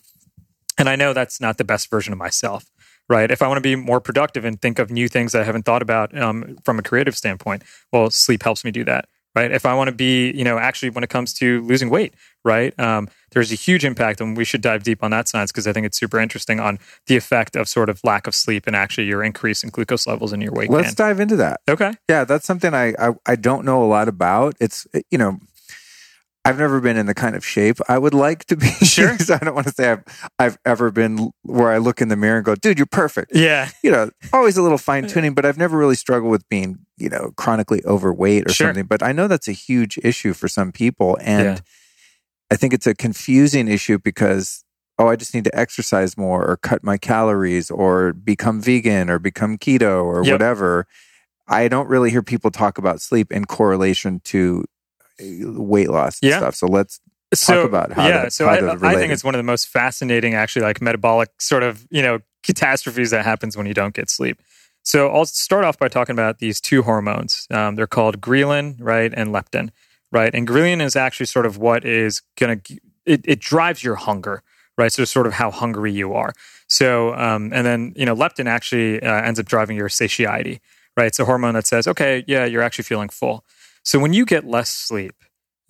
and 0.78 0.88
I 0.88 0.96
know 0.96 1.12
that's 1.12 1.40
not 1.40 1.58
the 1.58 1.64
best 1.64 1.90
version 1.90 2.12
of 2.12 2.18
myself, 2.18 2.64
right? 3.08 3.30
If 3.30 3.40
I 3.40 3.46
want 3.46 3.58
to 3.58 3.62
be 3.62 3.76
more 3.76 4.00
productive 4.00 4.44
and 4.44 4.60
think 4.60 4.78
of 4.78 4.90
new 4.90 5.08
things 5.08 5.34
I 5.34 5.44
haven't 5.44 5.64
thought 5.64 5.82
about 5.82 6.16
um, 6.18 6.56
from 6.64 6.78
a 6.78 6.82
creative 6.82 7.16
standpoint, 7.16 7.62
well, 7.92 8.10
sleep 8.10 8.42
helps 8.42 8.64
me 8.64 8.70
do 8.70 8.82
that, 8.84 9.06
right? 9.36 9.52
If 9.52 9.66
I 9.66 9.74
want 9.74 9.88
to 9.88 9.94
be, 9.94 10.32
you 10.32 10.44
know, 10.44 10.58
actually 10.58 10.90
when 10.90 11.04
it 11.04 11.10
comes 11.10 11.34
to 11.34 11.62
losing 11.62 11.90
weight, 11.90 12.14
right? 12.44 12.78
Um, 12.78 13.08
there's 13.32 13.50
a 13.52 13.54
huge 13.54 13.84
impact, 13.84 14.20
and 14.20 14.36
we 14.36 14.44
should 14.44 14.60
dive 14.60 14.82
deep 14.82 15.02
on 15.02 15.10
that 15.12 15.28
science 15.28 15.50
because 15.52 15.66
I 15.66 15.72
think 15.72 15.86
it's 15.86 15.98
super 15.98 16.18
interesting 16.20 16.60
on 16.60 16.78
the 17.06 17.16
effect 17.16 17.56
of 17.56 17.68
sort 17.68 17.88
of 17.88 18.00
lack 18.04 18.26
of 18.26 18.34
sleep 18.34 18.66
and 18.66 18.76
actually 18.76 19.06
your 19.06 19.22
increase 19.22 19.62
in 19.64 19.70
glucose 19.70 20.06
levels 20.06 20.32
in 20.32 20.40
your 20.40 20.52
weight 20.52 20.70
Let's 20.70 20.94
gain. 20.94 21.06
dive 21.06 21.20
into 21.20 21.36
that. 21.36 21.60
Okay. 21.68 21.92
Yeah, 22.08 22.24
that's 22.24 22.44
something 22.46 22.74
I, 22.74 22.94
I 22.98 23.14
I 23.26 23.36
don't 23.36 23.64
know 23.64 23.82
a 23.82 23.86
lot 23.86 24.08
about. 24.08 24.54
It's 24.60 24.86
you 25.10 25.18
know, 25.18 25.38
I've 26.44 26.58
never 26.58 26.80
been 26.80 26.96
in 26.96 27.06
the 27.06 27.14
kind 27.14 27.36
of 27.36 27.46
shape 27.46 27.78
I 27.88 27.98
would 27.98 28.14
like 28.14 28.44
to 28.46 28.56
be. 28.56 28.66
Sure. 28.84 29.16
so 29.18 29.34
I 29.40 29.44
don't 29.44 29.54
want 29.54 29.68
to 29.68 29.72
say 29.72 29.90
I've 29.92 30.04
I've 30.38 30.58
ever 30.66 30.90
been 30.90 31.30
where 31.42 31.70
I 31.70 31.78
look 31.78 32.00
in 32.02 32.08
the 32.08 32.16
mirror 32.16 32.36
and 32.36 32.44
go, 32.44 32.54
dude, 32.56 32.78
you're 32.78 32.86
perfect. 32.86 33.30
Yeah. 33.34 33.70
You 33.82 33.92
know, 33.92 34.10
always 34.32 34.56
a 34.56 34.62
little 34.62 34.76
fine 34.78 35.06
tuning, 35.06 35.32
but 35.34 35.46
I've 35.46 35.56
never 35.56 35.78
really 35.78 35.94
struggled 35.94 36.30
with 36.32 36.46
being 36.48 36.80
you 36.98 37.08
know 37.08 37.32
chronically 37.36 37.82
overweight 37.86 38.46
or 38.46 38.52
Sure. 38.52 38.66
something. 38.68 38.86
But 38.86 39.02
I 39.02 39.12
know 39.12 39.28
that's 39.28 39.48
a 39.48 39.52
huge 39.52 39.98
issue 40.02 40.32
for 40.34 40.48
some 40.48 40.72
people, 40.72 41.16
and 41.22 41.44
Yeah. 41.44 41.58
I 42.52 42.56
think 42.56 42.74
it's 42.74 42.86
a 42.86 42.94
confusing 42.94 43.66
issue 43.68 43.98
because 43.98 44.64
oh, 44.98 45.08
I 45.08 45.16
just 45.16 45.34
need 45.34 45.44
to 45.44 45.58
exercise 45.58 46.16
more 46.18 46.44
or 46.46 46.58
cut 46.58 46.84
my 46.84 46.98
calories 46.98 47.70
or 47.70 48.12
become 48.12 48.60
vegan 48.60 49.08
or 49.10 49.18
become 49.18 49.56
keto 49.58 50.04
or 50.04 50.22
Yep. 50.22 50.32
whatever. 50.34 50.86
I 51.48 51.66
don't 51.68 51.88
really 51.88 52.10
hear 52.10 52.22
people 52.22 52.50
talk 52.50 52.78
about 52.78 53.00
sleep 53.00 53.32
in 53.32 53.46
correlation 53.46 54.20
to 54.24 54.64
uh, 55.20 55.24
weight 55.60 55.88
loss 55.90 56.20
and 56.20 56.30
Yeah. 56.30 56.38
stuff. 56.38 56.54
So 56.54 56.66
let's 56.66 57.00
so 57.34 57.62
about 57.62 57.92
how 57.92 58.06
yeah 58.08 58.28
so 58.28 58.46
how 58.46 58.52
I, 58.52 58.90
I 58.92 58.96
think 58.96 59.12
it's 59.12 59.24
one 59.24 59.34
of 59.34 59.38
the 59.38 59.42
most 59.44 59.68
fascinating 59.68 60.34
actually 60.34 60.62
like 60.62 60.82
metabolic 60.82 61.30
sort 61.40 61.62
of 61.62 61.86
you 61.90 62.02
know 62.02 62.18
catastrophes 62.42 63.10
that 63.10 63.24
happens 63.24 63.56
when 63.56 63.66
you 63.66 63.72
don't 63.72 63.94
get 63.94 64.10
sleep 64.10 64.42
so 64.82 65.08
i'll 65.08 65.24
start 65.24 65.64
off 65.64 65.78
by 65.78 65.88
talking 65.88 66.12
about 66.12 66.40
these 66.40 66.60
two 66.60 66.82
hormones 66.82 67.46
um, 67.50 67.74
they're 67.74 67.86
called 67.86 68.20
ghrelin 68.20 68.76
right 68.80 69.14
and 69.16 69.30
leptin 69.30 69.70
right 70.12 70.34
and 70.34 70.46
ghrelin 70.46 70.82
is 70.82 70.94
actually 70.96 71.26
sort 71.26 71.46
of 71.46 71.58
what 71.58 71.84
is 71.84 72.22
going 72.38 72.60
to 72.60 72.78
it, 73.04 73.20
it 73.24 73.40
drives 73.40 73.82
your 73.82 73.96
hunger 73.96 74.42
right 74.78 74.92
so 74.92 75.04
sort 75.04 75.26
of 75.26 75.32
how 75.34 75.50
hungry 75.50 75.92
you 75.92 76.12
are 76.12 76.32
so 76.68 77.14
um, 77.14 77.52
and 77.52 77.66
then 77.66 77.92
you 77.96 78.06
know 78.06 78.14
leptin 78.14 78.46
actually 78.46 79.02
uh, 79.02 79.22
ends 79.22 79.40
up 79.40 79.46
driving 79.46 79.76
your 79.76 79.88
satiety 79.88 80.60
right 80.96 81.06
it's 81.06 81.18
a 81.18 81.24
hormone 81.24 81.54
that 81.54 81.66
says 81.66 81.88
okay 81.88 82.24
yeah 82.28 82.44
you're 82.44 82.62
actually 82.62 82.84
feeling 82.84 83.08
full 83.08 83.44
so 83.82 83.98
when 83.98 84.12
you 84.12 84.24
get 84.24 84.46
less 84.46 84.70
sleep 84.70 85.14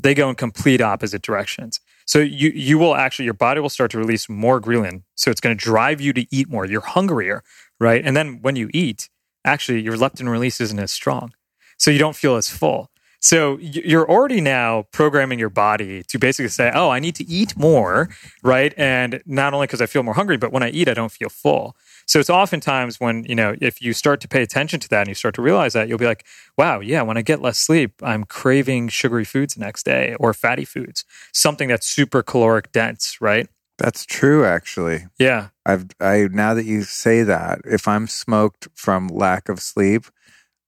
they 0.02 0.14
go 0.14 0.28
in 0.28 0.34
complete 0.34 0.80
opposite 0.80 1.22
directions. 1.22 1.80
So 2.06 2.18
you 2.18 2.50
you 2.50 2.78
will 2.78 2.94
actually 2.94 3.24
your 3.24 3.34
body 3.34 3.60
will 3.60 3.68
start 3.68 3.90
to 3.92 3.98
release 3.98 4.28
more 4.28 4.60
ghrelin. 4.60 5.02
So 5.14 5.30
it's 5.30 5.40
going 5.40 5.56
to 5.56 5.64
drive 5.64 6.00
you 6.00 6.12
to 6.14 6.26
eat 6.34 6.48
more. 6.48 6.66
You're 6.66 6.80
hungrier, 6.80 7.42
right? 7.78 8.04
And 8.04 8.16
then 8.16 8.40
when 8.42 8.56
you 8.56 8.68
eat, 8.74 9.08
actually 9.44 9.80
your 9.80 9.96
leptin 9.96 10.28
release 10.28 10.60
isn't 10.60 10.78
as 10.78 10.90
strong. 10.90 11.32
So 11.78 11.90
you 11.90 11.98
don't 11.98 12.16
feel 12.16 12.36
as 12.36 12.48
full. 12.48 12.90
So 13.22 13.56
you're 13.58 14.08
already 14.10 14.40
now 14.40 14.86
programming 14.90 15.38
your 15.38 15.48
body 15.48 16.02
to 16.08 16.18
basically 16.18 16.48
say, 16.48 16.72
"Oh, 16.74 16.90
I 16.90 16.98
need 16.98 17.14
to 17.14 17.24
eat 17.24 17.56
more," 17.56 18.08
right? 18.42 18.74
And 18.76 19.22
not 19.26 19.54
only 19.54 19.68
because 19.68 19.80
I 19.80 19.86
feel 19.86 20.02
more 20.02 20.14
hungry, 20.14 20.36
but 20.36 20.52
when 20.52 20.64
I 20.64 20.70
eat, 20.70 20.88
I 20.88 20.94
don't 20.94 21.12
feel 21.12 21.28
full. 21.28 21.76
So 22.06 22.18
it's 22.18 22.28
oftentimes 22.28 22.98
when, 22.98 23.22
you 23.24 23.36
know, 23.36 23.54
if 23.60 23.80
you 23.80 23.92
start 23.92 24.20
to 24.22 24.28
pay 24.28 24.42
attention 24.42 24.80
to 24.80 24.88
that 24.88 25.02
and 25.02 25.08
you 25.08 25.14
start 25.14 25.36
to 25.36 25.42
realize 25.42 25.72
that, 25.74 25.88
you'll 25.88 25.98
be 25.98 26.04
like, 26.04 26.26
wow, 26.58 26.80
yeah, 26.80 27.02
when 27.02 27.16
I 27.16 27.22
get 27.22 27.40
less 27.40 27.58
sleep, 27.58 27.92
I'm 28.02 28.24
craving 28.24 28.88
sugary 28.88 29.24
foods 29.24 29.54
the 29.54 29.60
next 29.60 29.84
day 29.84 30.16
or 30.18 30.34
fatty 30.34 30.64
foods, 30.64 31.04
something 31.32 31.68
that's 31.68 31.86
super 31.86 32.24
caloric 32.24 32.72
dense, 32.72 33.18
right? 33.20 33.46
That's 33.78 34.04
true, 34.04 34.44
actually. 34.44 35.06
Yeah. 35.18 35.48
I've 35.64 35.86
I 36.00 36.28
now 36.30 36.54
that 36.54 36.66
you 36.66 36.82
say 36.82 37.22
that, 37.22 37.60
if 37.64 37.86
I'm 37.86 38.08
smoked 38.08 38.68
from 38.74 39.08
lack 39.08 39.48
of 39.48 39.60
sleep, 39.60 40.06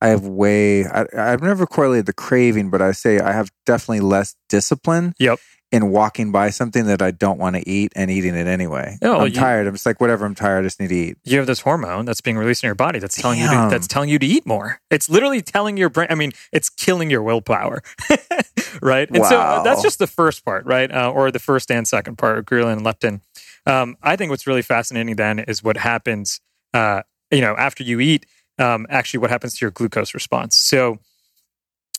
I 0.05 0.09
have 0.09 0.27
way. 0.27 0.85
I, 0.85 1.07
I've 1.17 1.43
never 1.43 1.67
correlated 1.67 2.07
the 2.07 2.13
craving, 2.13 2.71
but 2.71 2.83
I 2.83 2.93
say 2.93 3.21
I 3.21 3.33
have 3.33 3.51
definitely 3.65 4.01
less 4.01 4.37
discipline. 4.49 5.15
Yep. 5.19 5.39
In 5.73 5.91
walking 5.91 6.31
by 6.31 6.51
something 6.51 6.87
that 6.87 7.03
I 7.03 7.11
don't 7.11 7.37
want 7.37 7.57
to 7.57 7.69
eat 7.69 7.93
and 7.97 8.09
eating 8.09 8.37
it 8.37 8.47
anyway. 8.47 8.97
Oh, 9.03 9.21
I'm 9.21 9.27
you- 9.27 9.33
tired. 9.33 9.67
I'm 9.67 9.75
just 9.75 9.85
like 9.85 10.01
whatever. 10.01 10.25
I'm 10.25 10.35
tired. 10.37 10.61
I 10.61 10.63
just 10.63 10.79
need 10.79 10.91
to 10.91 10.95
eat. 10.95 11.17
You 11.25 11.39
have 11.39 11.49
this 11.49 11.61
hormone 11.63 12.05
that's 12.05 12.21
being 12.21 12.37
released 12.37 12.63
in 12.63 12.69
your 12.69 12.77
body 12.77 13.01
that's 13.01 13.21
telling 13.21 13.41
you 13.41 13.49
to, 13.49 13.67
that's 13.71 13.89
telling 13.89 14.09
you 14.09 14.21
to 14.21 14.27
eat 14.27 14.47
more. 14.47 14.81
It's 14.89 15.11
literally 15.11 15.43
telling 15.43 15.77
your 15.77 15.89
brain. 15.89 16.07
I 16.11 16.15
mean, 16.15 16.31
it's 16.53 16.69
killing 16.69 17.11
your 17.11 17.25
willpower, 17.25 17.83
right? 18.83 19.11
And 19.11 19.25
so 19.25 19.41
uh, 19.41 19.63
that's 19.65 19.83
just 19.83 19.99
the 19.99 20.07
first 20.07 20.45
part, 20.45 20.65
right? 20.65 20.93
Uh, 20.93 21.11
or 21.11 21.33
the 21.33 21.41
first 21.41 21.73
and 21.73 21.89
second 21.89 22.19
part, 22.19 22.47
ghrelin 22.47 22.75
and 22.75 22.87
leptin. 22.87 23.21
Um, 23.67 23.97
I 24.01 24.15
think 24.15 24.31
what's 24.31 24.47
really 24.47 24.63
fascinating 24.63 25.17
then 25.17 25.41
is 25.41 25.65
what 25.65 25.77
happens, 25.77 26.41
uh, 26.73 27.03
you 27.33 27.41
know, 27.41 27.57
after 27.57 27.83
you 27.83 27.99
eat. 27.99 28.27
Um, 28.59 28.87
actually, 28.89 29.19
what 29.19 29.31
happens 29.31 29.59
to 29.59 29.65
your 29.65 29.71
glucose 29.71 30.15
response? 30.15 30.57
So, 30.57 30.99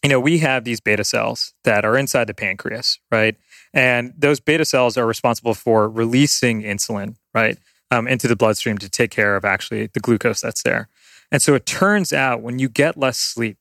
you 0.04 0.10
know, 0.10 0.20
we 0.20 0.38
have 0.40 0.64
these 0.64 0.80
beta 0.80 1.04
cells 1.04 1.54
that 1.64 1.84
are 1.84 1.98
inside 1.98 2.28
the 2.28 2.34
pancreas, 2.34 3.00
right? 3.12 3.36
And 3.74 4.14
those 4.18 4.40
beta 4.40 4.64
cells 4.64 4.98
are 4.98 5.06
responsible 5.06 5.54
for 5.54 5.90
releasing 5.90 6.62
insulin, 6.62 7.16
right, 7.34 7.58
um, 7.92 8.08
into 8.08 8.28
the 8.28 8.36
bloodstream 8.36 8.78
to 8.78 8.90
take 8.90 9.12
care 9.12 9.36
of 9.36 9.44
actually 9.44 9.88
the 9.88 10.00
glucose 10.00 10.42
that's 10.42 10.64
there. 10.64 10.90
And 11.32 11.42
so 11.42 11.56
it 11.56 11.66
turns 11.66 12.14
out 12.14 12.42
when 12.42 12.60
you 12.60 12.70
get 12.70 12.98
less 12.98 13.18
sleep, 13.18 13.58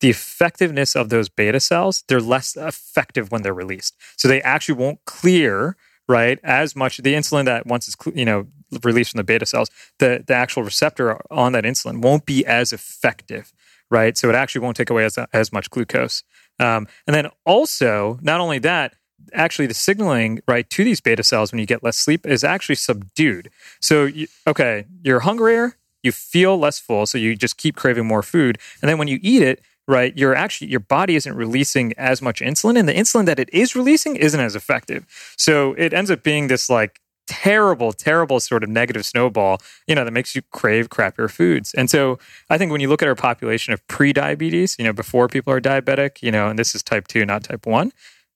the 0.00 0.08
effectiveness 0.10 0.96
of 0.96 1.10
those 1.10 1.28
beta 1.28 1.60
cells, 1.60 2.04
they're 2.08 2.20
less 2.20 2.56
effective 2.56 3.30
when 3.30 3.42
they're 3.42 3.52
released. 3.52 3.94
So 4.16 4.28
they 4.28 4.40
actually 4.42 4.76
won't 4.76 5.04
clear, 5.04 5.76
right, 6.08 6.38
as 6.42 6.74
much 6.74 6.98
the 6.98 7.14
insulin 7.14 7.44
that 7.44 7.66
once 7.66 7.86
it's, 7.86 7.96
you 8.16 8.24
know, 8.24 8.46
released 8.82 9.12
from 9.12 9.18
the 9.18 9.24
beta 9.24 9.46
cells, 9.46 9.70
the, 9.98 10.24
the 10.26 10.34
actual 10.34 10.62
receptor 10.62 11.20
on 11.30 11.52
that 11.52 11.64
insulin 11.64 12.02
won't 12.02 12.26
be 12.26 12.44
as 12.46 12.72
effective, 12.72 13.52
right? 13.90 14.16
So 14.16 14.28
it 14.28 14.34
actually 14.34 14.62
won't 14.62 14.76
take 14.76 14.90
away 14.90 15.04
as, 15.04 15.18
as 15.32 15.52
much 15.52 15.70
glucose. 15.70 16.22
Um, 16.58 16.86
and 17.06 17.14
then 17.14 17.28
also, 17.44 18.18
not 18.22 18.40
only 18.40 18.58
that, 18.60 18.94
actually 19.34 19.66
the 19.66 19.74
signaling 19.74 20.40
right 20.48 20.68
to 20.70 20.84
these 20.84 21.00
beta 21.00 21.22
cells 21.22 21.52
when 21.52 21.58
you 21.58 21.66
get 21.66 21.82
less 21.82 21.96
sleep 21.96 22.26
is 22.26 22.44
actually 22.44 22.74
subdued. 22.74 23.50
So 23.80 24.04
you, 24.04 24.26
okay, 24.46 24.86
you're 25.02 25.20
hungrier, 25.20 25.76
you 26.02 26.12
feel 26.12 26.58
less 26.58 26.78
full, 26.78 27.06
so 27.06 27.18
you 27.18 27.36
just 27.36 27.56
keep 27.56 27.76
craving 27.76 28.06
more 28.06 28.22
food, 28.22 28.58
and 28.80 28.88
then 28.88 28.98
when 28.98 29.08
you 29.08 29.18
eat 29.22 29.42
it, 29.42 29.62
right, 29.86 30.16
you're 30.16 30.34
actually 30.34 30.70
your 30.70 30.80
body 30.80 31.16
isn't 31.16 31.34
releasing 31.34 31.92
as 31.98 32.22
much 32.22 32.40
insulin, 32.40 32.78
and 32.78 32.88
the 32.88 32.94
insulin 32.94 33.26
that 33.26 33.38
it 33.38 33.50
is 33.52 33.76
releasing 33.76 34.16
isn't 34.16 34.40
as 34.40 34.56
effective. 34.56 35.04
So 35.36 35.74
it 35.74 35.92
ends 35.92 36.10
up 36.10 36.22
being 36.22 36.48
this 36.48 36.70
like 36.70 37.00
terrible, 37.30 37.92
terrible 37.92 38.40
sort 38.40 38.64
of 38.64 38.68
negative 38.68 39.06
snowball, 39.06 39.62
you 39.86 39.94
know, 39.94 40.04
that 40.04 40.10
makes 40.10 40.34
you 40.34 40.42
crave 40.50 40.88
crappier 40.88 41.30
foods. 41.30 41.72
And 41.74 41.88
so 41.88 42.18
I 42.50 42.58
think 42.58 42.72
when 42.72 42.80
you 42.80 42.88
look 42.88 43.02
at 43.02 43.08
our 43.08 43.14
population 43.14 43.72
of 43.72 43.86
pre-diabetes, 43.86 44.74
you 44.80 44.84
know, 44.84 44.92
before 44.92 45.28
people 45.28 45.52
are 45.52 45.60
diabetic, 45.60 46.22
you 46.22 46.32
know, 46.32 46.48
and 46.48 46.58
this 46.58 46.74
is 46.74 46.82
type 46.82 47.06
two, 47.06 47.24
not 47.24 47.44
type 47.44 47.66
one, 47.66 47.92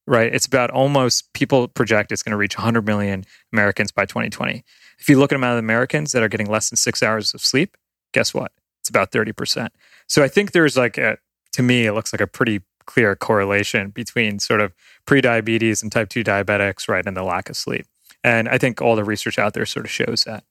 right? 0.07 0.33
It's 0.33 0.47
about 0.47 0.71
almost 0.71 1.33
people 1.33 1.67
project 1.67 2.13
it's 2.13 2.23
going 2.23 2.31
to 2.31 2.37
reach 2.37 2.57
100 2.57 2.87
million 2.87 3.25
Americans 3.53 3.91
by 3.91 4.07
2020. 4.07 4.63
If 5.01 5.09
you 5.09 5.19
look 5.19 5.33
at 5.33 5.35
the 5.35 5.41
amount 5.41 5.59
of 5.59 5.65
Americans 5.65 6.13
that 6.13 6.23
are 6.23 6.29
getting 6.29 6.49
less 6.49 6.71
than 6.71 6.77
six 6.77 7.03
hours 7.03 7.35
of 7.35 7.41
sleep, 7.41 7.77
guess 8.13 8.33
what? 8.33 8.53
It's 8.81 8.89
about 8.89 9.11
30%. 9.11 9.71
So 10.07 10.23
I 10.23 10.29
think 10.29 10.53
there's 10.53 10.77
like 10.77 10.99
a, 10.99 11.19
to 11.53 11.63
me, 11.63 11.87
it 11.87 11.95
looks 11.95 12.13
like 12.13 12.21
a 12.21 12.29
pretty 12.29 12.61
clear 12.87 13.17
correlation 13.17 13.91
between 13.91 14.39
sort 14.39 14.61
of 14.61 14.73
pre-diabetes 15.05 15.83
and 15.83 15.91
type 15.91 16.11
2 16.11 16.23
diabetics, 16.23 16.89
right, 16.89 17.05
and 17.05 17.17
the 17.17 17.25
lack 17.25 17.51
of 17.51 17.57
sleep. 17.57 17.87
And 18.25 18.49
I 18.49 18.59
think 18.59 18.81
all 18.83 18.97
the 18.97 19.05
research 19.05 19.39
out 19.39 19.53
there 19.53 19.67
sort 19.67 19.85
of 19.85 19.93
shows 19.93 20.25
that. 20.25 20.43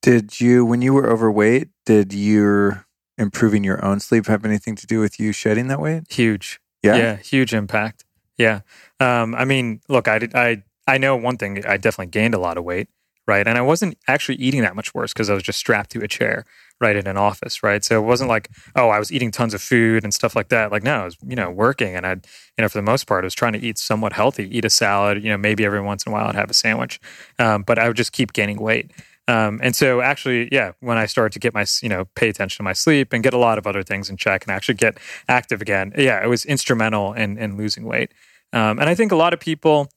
Did 0.00 0.40
you, 0.40 0.64
when 0.64 0.80
you 0.80 0.94
were 0.94 1.10
overweight, 1.10 1.68
did 1.84 2.12
your 2.12 2.86
improving 3.18 3.64
your 3.64 3.84
own 3.84 3.98
sleep 3.98 4.26
have 4.26 4.44
anything 4.44 4.76
to 4.76 4.86
do 4.86 5.00
with 5.00 5.18
you 5.18 5.32
shedding 5.32 5.66
that 5.68 5.80
weight? 5.80 6.04
Huge. 6.08 6.60
Yeah. 6.82 6.96
Yeah, 6.96 7.16
huge 7.16 7.52
impact. 7.52 8.04
Yeah. 8.38 8.60
Um, 9.00 9.34
I 9.34 9.44
mean, 9.44 9.80
look, 9.88 10.06
I 10.06 10.20
did, 10.20 10.34
I 10.34 10.62
I 10.86 10.98
know 10.98 11.16
one 11.16 11.36
thing. 11.36 11.66
I 11.66 11.78
definitely 11.78 12.10
gained 12.12 12.34
a 12.34 12.38
lot 12.38 12.58
of 12.58 12.64
weight, 12.64 12.88
right? 13.26 13.46
And 13.46 13.58
I 13.58 13.62
wasn't 13.62 13.98
actually 14.08 14.36
eating 14.36 14.62
that 14.62 14.76
much 14.76 14.94
worse 14.94 15.12
because 15.12 15.30
I 15.30 15.34
was 15.34 15.42
just 15.42 15.58
strapped 15.58 15.90
to 15.90 16.00
a 16.02 16.08
chair, 16.08 16.44
right, 16.80 16.96
in 16.96 17.06
an 17.06 17.16
office, 17.16 17.62
right? 17.62 17.84
So 17.84 18.02
it 18.02 18.06
wasn't 18.06 18.30
like, 18.30 18.50
oh, 18.74 18.88
I 18.88 18.98
was 18.98 19.10
eating 19.10 19.30
tons 19.30 19.54
of 19.54 19.62
food 19.62 20.04
and 20.04 20.12
stuff 20.14 20.36
like 20.36 20.48
that. 20.48 20.70
Like, 20.70 20.82
no, 20.82 21.02
I 21.02 21.04
was, 21.04 21.16
you 21.26 21.36
know, 21.36 21.50
working, 21.50 21.94
and 21.94 22.06
I, 22.06 22.12
you 22.12 22.62
know, 22.62 22.68
for 22.68 22.78
the 22.78 22.82
most 22.82 23.06
part, 23.06 23.24
I 23.24 23.26
was 23.26 23.34
trying 23.34 23.54
to 23.54 23.60
eat 23.60 23.78
somewhat 23.78 24.12
healthy, 24.12 24.48
eat 24.56 24.64
a 24.64 24.70
salad, 24.70 25.22
you 25.22 25.30
know, 25.30 25.38
maybe 25.38 25.64
every 25.64 25.80
once 25.80 26.04
in 26.04 26.12
a 26.12 26.14
while 26.14 26.26
I'd 26.26 26.34
have 26.34 26.50
a 26.50 26.54
sandwich, 26.54 27.00
um, 27.38 27.62
but 27.62 27.78
I 27.78 27.88
would 27.88 27.96
just 27.96 28.12
keep 28.12 28.32
gaining 28.32 28.58
weight. 28.58 28.92
Um, 29.28 29.58
and 29.62 29.74
so 29.74 30.00
actually, 30.02 30.48
yeah, 30.52 30.72
when 30.80 30.98
I 30.98 31.06
started 31.06 31.32
to 31.32 31.40
get 31.40 31.52
my, 31.52 31.66
you 31.82 31.88
know, 31.88 32.04
pay 32.14 32.28
attention 32.28 32.58
to 32.58 32.62
my 32.62 32.72
sleep 32.72 33.12
and 33.12 33.24
get 33.24 33.34
a 33.34 33.38
lot 33.38 33.58
of 33.58 33.66
other 33.66 33.82
things 33.82 34.08
in 34.08 34.16
check 34.16 34.44
and 34.44 34.52
actually 34.52 34.76
get 34.76 34.98
active 35.28 35.60
again, 35.60 35.92
yeah, 35.98 36.22
it 36.22 36.28
was 36.28 36.44
instrumental 36.44 37.12
in, 37.12 37.36
in 37.36 37.56
losing 37.56 37.84
weight. 37.84 38.12
Um, 38.52 38.78
and 38.78 38.88
I 38.88 38.94
think 38.94 39.10
a 39.10 39.16
lot 39.16 39.32
of 39.32 39.40
people, 39.40 39.88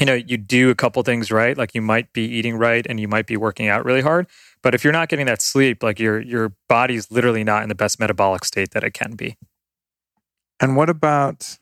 you 0.00 0.06
know, 0.06 0.14
you 0.14 0.36
do 0.36 0.70
a 0.70 0.74
couple 0.74 1.02
things 1.02 1.30
right, 1.30 1.56
like 1.56 1.74
you 1.74 1.82
might 1.82 2.12
be 2.12 2.22
eating 2.22 2.56
right 2.56 2.86
and 2.88 2.98
you 2.98 3.06
might 3.06 3.26
be 3.26 3.36
working 3.36 3.68
out 3.68 3.84
really 3.84 4.00
hard, 4.00 4.26
but 4.62 4.74
if 4.74 4.82
you're 4.82 4.92
not 4.92 5.08
getting 5.08 5.26
that 5.26 5.42
sleep, 5.42 5.82
like 5.82 5.98
your 5.98 6.20
your 6.20 6.52
body's 6.68 7.10
literally 7.10 7.44
not 7.44 7.62
in 7.62 7.68
the 7.68 7.74
best 7.74 8.00
metabolic 8.00 8.44
state 8.44 8.70
that 8.72 8.82
it 8.82 8.94
can 8.94 9.14
be. 9.14 9.36
And 10.60 10.76
what 10.76 10.90
about 10.90 11.58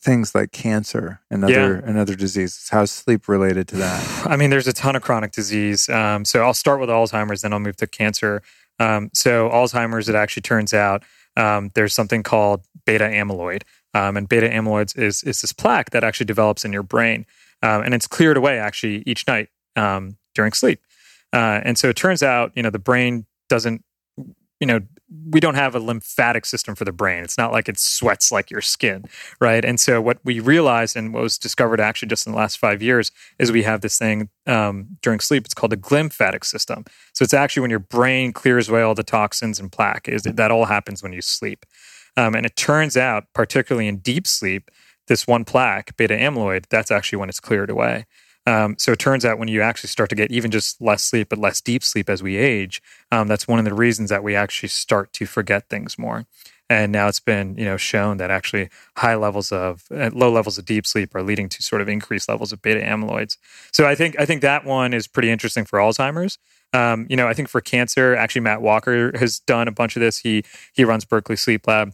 things 0.00 0.34
like 0.34 0.52
cancer 0.52 1.20
and 1.30 1.44
other 1.44 1.74
and 1.74 1.98
other 1.98 2.14
diseases? 2.14 2.68
How's 2.70 2.90
sleep 2.90 3.28
related 3.28 3.68
to 3.68 3.76
that? 3.76 4.26
I 4.30 4.36
mean, 4.36 4.50
there's 4.50 4.68
a 4.68 4.72
ton 4.72 4.96
of 4.96 5.02
chronic 5.02 5.32
disease. 5.32 5.88
Um, 5.88 6.24
so 6.24 6.42
I'll 6.42 6.54
start 6.54 6.80
with 6.80 6.88
Alzheimer's, 6.88 7.42
then 7.42 7.52
I'll 7.52 7.60
move 7.60 7.76
to 7.76 7.86
cancer. 7.86 8.42
Um, 8.78 9.10
so 9.12 9.48
Alzheimer's, 9.50 10.08
it 10.08 10.14
actually 10.14 10.42
turns 10.42 10.72
out 10.72 11.04
um, 11.36 11.70
there's 11.74 11.94
something 11.94 12.22
called 12.22 12.64
beta 12.84 13.04
amyloid, 13.04 13.62
um, 13.94 14.16
and 14.16 14.28
beta 14.28 14.48
amyloids 14.48 14.96
is 14.98 15.22
is 15.22 15.40
this 15.40 15.52
plaque 15.52 15.90
that 15.90 16.04
actually 16.04 16.26
develops 16.26 16.64
in 16.64 16.72
your 16.72 16.82
brain, 16.82 17.26
um, 17.62 17.82
and 17.82 17.94
it's 17.94 18.06
cleared 18.06 18.36
away 18.36 18.58
actually 18.58 19.02
each 19.06 19.26
night 19.26 19.48
um, 19.76 20.16
during 20.34 20.52
sleep. 20.52 20.80
Uh, 21.32 21.60
and 21.64 21.78
so 21.78 21.88
it 21.88 21.96
turns 21.96 22.22
out, 22.22 22.52
you 22.54 22.62
know, 22.62 22.70
the 22.70 22.78
brain 22.78 23.26
doesn't, 23.48 23.82
you 24.60 24.66
know, 24.66 24.80
we 25.30 25.40
don't 25.40 25.54
have 25.54 25.74
a 25.74 25.78
lymphatic 25.78 26.46
system 26.46 26.74
for 26.74 26.84
the 26.84 26.92
brain. 26.92 27.22
It's 27.22 27.36
not 27.36 27.52
like 27.52 27.68
it 27.68 27.78
sweats 27.78 28.32
like 28.32 28.50
your 28.50 28.60
skin, 28.60 29.04
right? 29.40 29.64
And 29.64 29.78
so 29.78 30.00
what 30.00 30.18
we 30.24 30.40
realized 30.40 30.96
and 30.96 31.12
what 31.12 31.22
was 31.22 31.38
discovered 31.38 31.80
actually 31.80 32.08
just 32.08 32.26
in 32.26 32.32
the 32.32 32.38
last 32.38 32.58
five 32.58 32.82
years 32.82 33.12
is 33.38 33.52
we 33.52 33.62
have 33.62 33.82
this 33.82 33.98
thing 33.98 34.30
um, 34.46 34.98
during 35.02 35.20
sleep. 35.20 35.44
It's 35.44 35.54
called 35.54 35.72
the 35.72 35.76
glymphatic 35.76 36.44
system. 36.44 36.84
So 37.12 37.24
it's 37.24 37.34
actually 37.34 37.62
when 37.62 37.70
your 37.70 37.78
brain 37.78 38.32
clears 38.32 38.68
away 38.68 38.82
all 38.82 38.94
the 38.94 39.02
toxins 39.02 39.60
and 39.60 39.70
plaque. 39.70 40.08
Is 40.08 40.22
that 40.22 40.50
all 40.50 40.64
happens 40.66 41.02
when 41.02 41.12
you 41.12 41.20
sleep? 41.20 41.66
Um, 42.16 42.34
and 42.34 42.44
it 42.44 42.56
turns 42.56 42.96
out, 42.96 43.24
particularly 43.34 43.88
in 43.88 43.98
deep 43.98 44.26
sleep, 44.26 44.70
this 45.08 45.26
one 45.26 45.44
plaque, 45.44 45.96
beta 45.96 46.14
amyloid, 46.14 46.66
that's 46.68 46.90
actually 46.90 47.18
when 47.18 47.28
it's 47.28 47.40
cleared 47.40 47.70
away. 47.70 48.06
Um, 48.46 48.74
so 48.78 48.92
it 48.92 48.98
turns 48.98 49.24
out 49.24 49.38
when 49.38 49.48
you 49.48 49.62
actually 49.62 49.88
start 49.88 50.10
to 50.10 50.16
get 50.16 50.32
even 50.32 50.50
just 50.50 50.80
less 50.80 51.04
sleep, 51.04 51.28
but 51.28 51.38
less 51.38 51.60
deep 51.60 51.84
sleep 51.84 52.10
as 52.10 52.22
we 52.22 52.36
age, 52.36 52.82
um, 53.12 53.28
that's 53.28 53.46
one 53.46 53.58
of 53.58 53.64
the 53.64 53.74
reasons 53.74 54.10
that 54.10 54.24
we 54.24 54.34
actually 54.34 54.68
start 54.68 55.12
to 55.14 55.26
forget 55.26 55.68
things 55.68 55.96
more. 55.96 56.26
And 56.68 56.90
now 56.90 57.06
it's 57.06 57.20
been 57.20 57.56
you 57.58 57.64
know 57.64 57.76
shown 57.76 58.16
that 58.16 58.30
actually 58.30 58.70
high 58.96 59.14
levels 59.14 59.52
of 59.52 59.84
uh, 59.94 60.10
low 60.12 60.32
levels 60.32 60.58
of 60.58 60.64
deep 60.64 60.86
sleep 60.86 61.14
are 61.14 61.22
leading 61.22 61.48
to 61.50 61.62
sort 61.62 61.82
of 61.82 61.88
increased 61.88 62.28
levels 62.28 62.52
of 62.52 62.62
beta 62.62 62.80
amyloids. 62.80 63.36
So 63.72 63.86
I 63.86 63.94
think 63.94 64.18
I 64.18 64.24
think 64.24 64.40
that 64.42 64.64
one 64.64 64.94
is 64.94 65.06
pretty 65.06 65.30
interesting 65.30 65.64
for 65.64 65.78
Alzheimer's. 65.78 66.38
Um, 66.72 67.06
you 67.10 67.16
know, 67.16 67.28
I 67.28 67.34
think 67.34 67.50
for 67.50 67.60
cancer, 67.60 68.16
actually 68.16 68.40
Matt 68.40 68.62
Walker 68.62 69.16
has 69.18 69.38
done 69.40 69.68
a 69.68 69.72
bunch 69.72 69.96
of 69.96 70.00
this. 70.00 70.18
He 70.18 70.44
he 70.72 70.84
runs 70.84 71.04
Berkeley 71.04 71.36
Sleep 71.36 71.66
Lab 71.66 71.92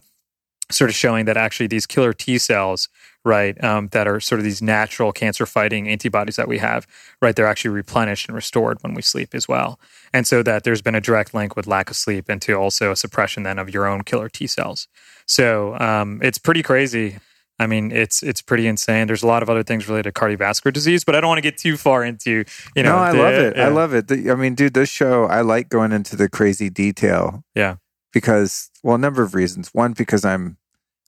sort 0.71 0.89
of 0.89 0.95
showing 0.95 1.25
that 1.25 1.37
actually 1.37 1.67
these 1.67 1.85
killer 1.85 2.13
T 2.13 2.37
cells, 2.37 2.89
right, 3.25 3.61
um, 3.63 3.89
that 3.89 4.07
are 4.07 4.19
sort 4.19 4.39
of 4.39 4.45
these 4.45 4.61
natural 4.61 5.11
cancer 5.11 5.45
fighting 5.45 5.87
antibodies 5.87 6.35
that 6.35 6.47
we 6.47 6.59
have, 6.59 6.85
right, 7.21 7.35
they're 7.35 7.47
actually 7.47 7.71
replenished 7.71 8.27
and 8.27 8.35
restored 8.35 8.77
when 8.81 8.93
we 8.93 9.01
sleep 9.01 9.29
as 9.33 9.47
well. 9.47 9.79
And 10.13 10.27
so 10.27 10.43
that 10.43 10.63
there's 10.63 10.81
been 10.81 10.95
a 10.95 11.01
direct 11.01 11.33
link 11.33 11.55
with 11.55 11.67
lack 11.67 11.89
of 11.89 11.95
sleep 11.95 12.29
into 12.29 12.53
also 12.53 12.91
a 12.91 12.95
suppression 12.95 13.43
then 13.43 13.59
of 13.59 13.73
your 13.73 13.87
own 13.87 14.03
killer 14.03 14.29
T 14.29 14.47
cells. 14.47 14.87
So 15.25 15.77
um, 15.79 16.19
it's 16.23 16.37
pretty 16.37 16.63
crazy. 16.63 17.17
I 17.61 17.67
mean, 17.67 17.91
it's 17.91 18.23
it's 18.23 18.41
pretty 18.41 18.67
insane. 18.67 19.07
There's 19.07 19.21
a 19.21 19.27
lot 19.27 19.43
of 19.43 19.49
other 19.49 19.63
things 19.63 19.87
related 19.87 20.13
to 20.13 20.19
cardiovascular 20.19 20.71
disease, 20.71 21.03
but 21.03 21.13
I 21.13 21.19
don't 21.19 21.27
want 21.27 21.39
to 21.39 21.41
get 21.41 21.57
too 21.57 21.75
far 21.75 22.05
into 22.05 22.45
you 22.73 22.83
know. 22.83 22.95
No, 22.95 22.97
I 22.99 23.11
the, 23.11 23.17
love 23.17 23.33
it. 23.33 23.57
Yeah. 23.57 23.65
I 23.65 23.67
love 23.67 23.93
it. 23.93 24.07
The- 24.07 24.31
I 24.31 24.35
mean, 24.35 24.55
dude, 24.55 24.73
this 24.73 24.87
show, 24.89 25.25
I 25.25 25.41
like 25.41 25.67
going 25.67 25.91
into 25.91 26.15
the 26.15 26.29
crazy 26.29 26.69
detail 26.69 27.43
Yeah, 27.55 27.75
because, 28.13 28.68
well, 28.83 28.95
a 28.95 28.99
number 28.99 29.23
of 29.23 29.35
reasons. 29.35 29.69
One, 29.73 29.93
because 29.93 30.25
I'm, 30.25 30.57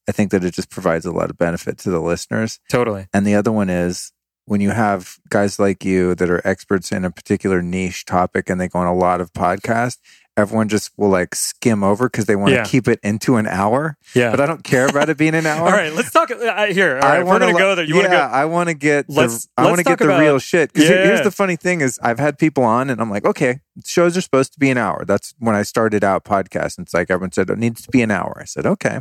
I 0.07 0.11
think 0.11 0.31
that 0.31 0.43
it 0.43 0.53
just 0.53 0.69
provides 0.69 1.05
a 1.05 1.11
lot 1.11 1.29
of 1.29 1.37
benefit 1.37 1.77
to 1.79 1.89
the 1.89 1.99
listeners. 1.99 2.59
totally. 2.69 3.07
And 3.13 3.25
the 3.25 3.35
other 3.35 3.51
one 3.51 3.69
is 3.69 4.11
when 4.45 4.61
you 4.61 4.71
have 4.71 5.17
guys 5.29 5.59
like 5.59 5.85
you 5.85 6.15
that 6.15 6.29
are 6.29 6.45
experts 6.45 6.91
in 6.91 7.05
a 7.05 7.11
particular 7.11 7.61
niche 7.61 8.05
topic 8.05 8.49
and 8.49 8.59
they 8.59 8.67
go 8.67 8.79
on 8.79 8.87
a 8.87 8.95
lot 8.95 9.21
of 9.21 9.31
podcasts, 9.33 9.99
everyone 10.41 10.67
just 10.67 10.91
will 10.97 11.07
like 11.09 11.33
skim 11.35 11.83
over 11.83 12.09
because 12.09 12.25
they 12.25 12.35
want 12.35 12.49
to 12.49 12.55
Yeah. 12.55 12.63
keep 12.65 12.87
it 12.89 12.99
into 13.03 13.37
an 13.37 13.47
hour. 13.47 13.97
Yeah. 14.13 14.31
But 14.31 14.41
I 14.41 14.45
don't 14.47 14.63
care 14.63 14.87
about 14.87 15.07
it 15.09 15.17
being 15.17 15.35
an 15.35 15.45
hour. 15.51 15.65
All 15.67 15.71
right, 15.71 15.93
let's 15.93 16.11
talk 16.11 16.31
uh, 16.31 16.65
here. 16.65 16.97
All 16.97 17.03
I 17.05 17.17
right, 17.17 17.19
we're 17.19 17.25
wanna 17.31 17.45
gonna 17.47 17.57
go 17.59 17.75
there. 17.75 17.85
You 17.85 17.95
yeah, 17.95 18.01
want 18.01 18.11
to 18.11 18.17
go? 18.17 18.23
I 18.23 18.45
want 18.45 18.67
to 18.69 18.73
get. 18.73 19.07
The, 19.07 19.13
Let's- 19.13 19.47
I 19.57 19.65
want 19.67 19.77
to 19.77 19.83
get 19.83 19.99
the 19.99 20.07
real 20.07 20.39
shit. 20.39 20.73
Because 20.73 20.89
here's 20.89 21.21
the 21.21 21.31
funny 21.31 21.55
thing: 21.55 21.79
is 21.81 21.97
I've 22.03 22.19
had 22.19 22.37
people 22.37 22.63
on, 22.65 22.89
and 22.89 22.99
I'm 22.99 23.09
like, 23.09 23.23
okay, 23.25 23.61
shows 23.85 24.17
are 24.17 24.21
supposed 24.21 24.51
to 24.53 24.59
be 24.59 24.69
an 24.69 24.77
hour. 24.77 25.05
That's 25.05 25.33
when 25.39 25.55
I 25.55 25.61
started 25.63 26.03
out 26.03 26.25
podcast. 26.25 26.77
And 26.77 26.85
it's 26.85 26.93
like 26.93 27.09
everyone 27.09 27.31
said 27.31 27.49
it 27.49 27.57
needs 27.57 27.81
to 27.83 27.89
be 27.89 28.01
an 28.01 28.11
hour. 28.11 28.37
I 28.41 28.45
said 28.45 28.65
okay, 28.65 28.99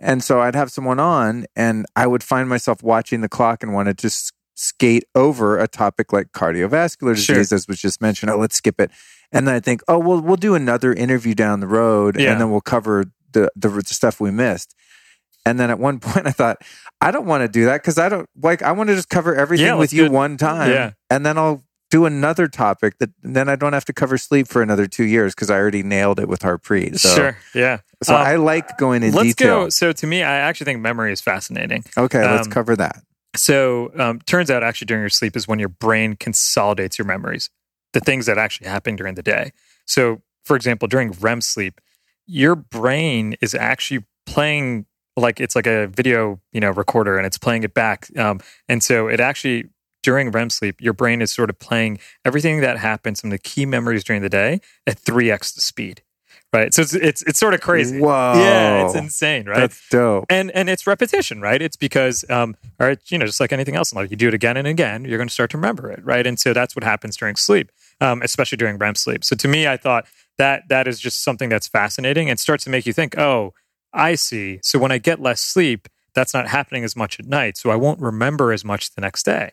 and 0.00 0.22
so 0.22 0.40
I'd 0.40 0.54
have 0.54 0.70
someone 0.70 1.00
on, 1.00 1.46
and 1.56 1.86
I 1.96 2.06
would 2.06 2.22
find 2.22 2.48
myself 2.48 2.82
watching 2.82 3.20
the 3.20 3.28
clock 3.28 3.62
and 3.62 3.72
want 3.72 3.88
to 3.88 3.94
just 3.94 4.32
skate 4.58 5.04
over 5.14 5.58
a 5.58 5.68
topic 5.68 6.12
like 6.14 6.32
cardiovascular 6.32 7.14
Sure. 7.16 7.36
disease, 7.36 7.52
as 7.52 7.68
was 7.68 7.78
just 7.78 8.00
mentioned. 8.00 8.30
Oh, 8.30 8.38
let's 8.38 8.56
skip 8.56 8.80
it, 8.80 8.90
and 9.32 9.46
then 9.46 9.54
I 9.54 9.60
think, 9.60 9.82
oh, 9.88 9.98
well, 9.98 10.20
we'll 10.20 10.36
do 10.36 10.54
another 10.54 10.92
interview 10.92 11.34
down 11.34 11.60
the 11.60 11.66
road, 11.66 12.18
Yeah. 12.18 12.32
and 12.32 12.40
then 12.40 12.50
we'll 12.50 12.60
cover 12.60 13.04
the 13.32 13.50
the 13.56 13.82
stuff 13.86 14.20
we 14.20 14.30
missed. 14.30 14.74
And 15.44 15.60
then 15.60 15.70
at 15.70 15.78
one 15.78 16.00
point, 16.06 16.26
I 16.26 16.32
thought, 16.32 16.58
I 17.00 17.10
don't 17.10 17.26
want 17.26 17.42
to 17.42 17.48
do 17.48 17.66
that 17.66 17.82
because 17.82 17.98
I 17.98 18.08
don't 18.08 18.28
like. 18.42 18.62
I 18.62 18.72
want 18.72 18.88
to 18.88 18.94
just 18.96 19.08
cover 19.08 19.34
everything 19.34 19.66
Yeah, 19.66 19.74
with 19.74 19.92
you 19.92 20.10
one 20.10 20.36
time, 20.36 20.70
Yeah. 20.70 20.92
and 21.10 21.24
then 21.24 21.38
I'll 21.38 21.62
do 21.88 22.04
another 22.04 22.48
topic 22.48 22.98
that 22.98 23.10
then 23.22 23.48
I 23.48 23.54
don't 23.54 23.72
have 23.72 23.84
to 23.84 23.92
cover 23.92 24.18
sleep 24.18 24.48
for 24.48 24.60
another 24.60 24.86
two 24.88 25.04
years 25.04 25.36
because 25.36 25.50
I 25.50 25.56
already 25.56 25.84
nailed 25.84 26.18
it 26.18 26.26
with 26.28 26.40
Harpreet. 26.40 26.98
So, 26.98 27.14
sure. 27.14 27.38
Yeah. 27.54 27.78
So 28.02 28.16
Um, 28.16 28.22
I 28.22 28.34
like 28.36 28.76
going 28.76 29.04
in 29.04 29.12
let's 29.14 29.28
detail. 29.36 29.64
go. 29.64 29.68
So 29.68 29.92
to 29.92 30.06
me, 30.06 30.24
I 30.24 30.34
actually 30.36 30.64
think 30.64 30.80
memory 30.80 31.12
is 31.12 31.20
fascinating. 31.20 31.84
Okay, 31.96 32.20
let's 32.28 32.48
um, 32.48 32.52
cover 32.52 32.74
that. 32.74 33.02
So 33.36 33.92
um, 33.96 34.18
turns 34.26 34.50
out 34.50 34.64
actually 34.64 34.86
during 34.86 35.02
your 35.02 35.10
sleep 35.10 35.36
is 35.36 35.46
when 35.46 35.60
your 35.60 35.68
brain 35.68 36.16
consolidates 36.16 36.98
your 36.98 37.06
memories, 37.06 37.50
the 37.96 38.00
things 38.00 38.26
that 38.26 38.36
actually 38.36 38.68
happen 38.68 38.94
during 38.94 39.14
the 39.14 39.22
day. 39.22 39.52
So 39.86 40.20
for 40.44 40.54
example, 40.54 40.86
during 40.86 41.12
REM 41.12 41.40
sleep, 41.40 41.80
your 42.26 42.54
brain 42.54 43.36
is 43.40 43.54
actually 43.54 44.04
playing 44.26 44.84
like 45.16 45.40
it's 45.40 45.56
like 45.56 45.66
a 45.66 45.86
video, 45.86 46.38
you 46.52 46.60
know, 46.60 46.70
recorder, 46.70 47.16
and 47.16 47.26
it's 47.26 47.38
playing 47.38 47.62
it 47.62 47.72
back. 47.72 48.10
Um, 48.18 48.40
and 48.68 48.82
so 48.82 49.08
it 49.08 49.18
actually 49.18 49.70
during 50.02 50.30
REM 50.30 50.50
sleep, 50.50 50.78
your 50.78 50.92
brain 50.92 51.22
is 51.22 51.32
sort 51.32 51.48
of 51.48 51.58
playing 51.58 51.98
everything 52.22 52.60
that 52.60 52.76
happens, 52.76 53.20
some 53.20 53.28
of 53.28 53.32
the 53.32 53.38
key 53.38 53.64
memories 53.64 54.04
during 54.04 54.20
the 54.20 54.28
day 54.28 54.60
at 54.86 54.98
three 54.98 55.30
x 55.30 55.52
the 55.52 55.62
speed. 55.62 56.02
Right. 56.52 56.72
So 56.72 56.82
it's 56.82 56.94
it's 56.94 57.22
it's 57.24 57.38
sort 57.38 57.52
of 57.54 57.60
crazy. 57.60 58.00
Wow. 58.00 58.34
Yeah, 58.40 58.86
it's 58.86 58.94
insane, 58.94 59.46
right? 59.46 59.58
That's 59.58 59.88
dope. 59.90 60.24
and 60.30 60.50
and 60.52 60.70
it's 60.70 60.86
repetition 60.86 61.40
right 61.40 61.60
it's 61.60 61.76
because 61.76 62.24
um 62.30 62.56
all 62.80 62.86
right 62.86 62.98
you 63.10 63.18
know 63.18 63.26
just 63.26 63.40
like 63.40 63.52
anything 63.52 63.76
else 63.76 63.92
in 63.92 63.96
life 63.96 64.10
you 64.10 64.16
do 64.16 64.28
it 64.28 64.34
again 64.34 64.56
and 64.56 64.66
again 64.66 65.04
you're 65.04 65.18
going 65.18 65.28
to 65.28 65.34
start 65.34 65.50
to 65.50 65.58
remember 65.58 65.90
it 65.90 66.02
right 66.04 66.26
and 66.26 66.38
so 66.40 66.52
that's 66.54 66.74
what 66.74 66.82
happens 66.82 67.16
during 67.16 67.36
sleep 67.36 67.70
um 68.00 68.22
especially 68.22 68.56
during 68.56 68.78
REM 68.78 68.94
sleep 68.94 69.22
so 69.24 69.36
to 69.36 69.48
me 69.48 69.66
i 69.66 69.76
thought 69.76 70.06
that 70.38 70.62
that 70.68 70.88
is 70.88 70.98
just 70.98 71.22
something 71.22 71.48
that's 71.48 71.68
fascinating 71.68 72.30
and 72.30 72.40
starts 72.40 72.64
to 72.64 72.70
make 72.70 72.86
you 72.86 72.92
think 72.92 73.18
oh 73.18 73.52
i 73.92 74.14
see 74.14 74.58
so 74.62 74.78
when 74.78 74.90
i 74.92 74.98
get 74.98 75.20
less 75.20 75.40
sleep 75.40 75.88
that's 76.14 76.32
not 76.32 76.48
happening 76.48 76.84
as 76.84 76.96
much 76.96 77.18
at 77.20 77.26
night 77.26 77.56
so 77.56 77.70
i 77.70 77.76
won't 77.76 78.00
remember 78.00 78.52
as 78.52 78.64
much 78.64 78.94
the 78.94 79.00
next 79.00 79.24
day 79.24 79.50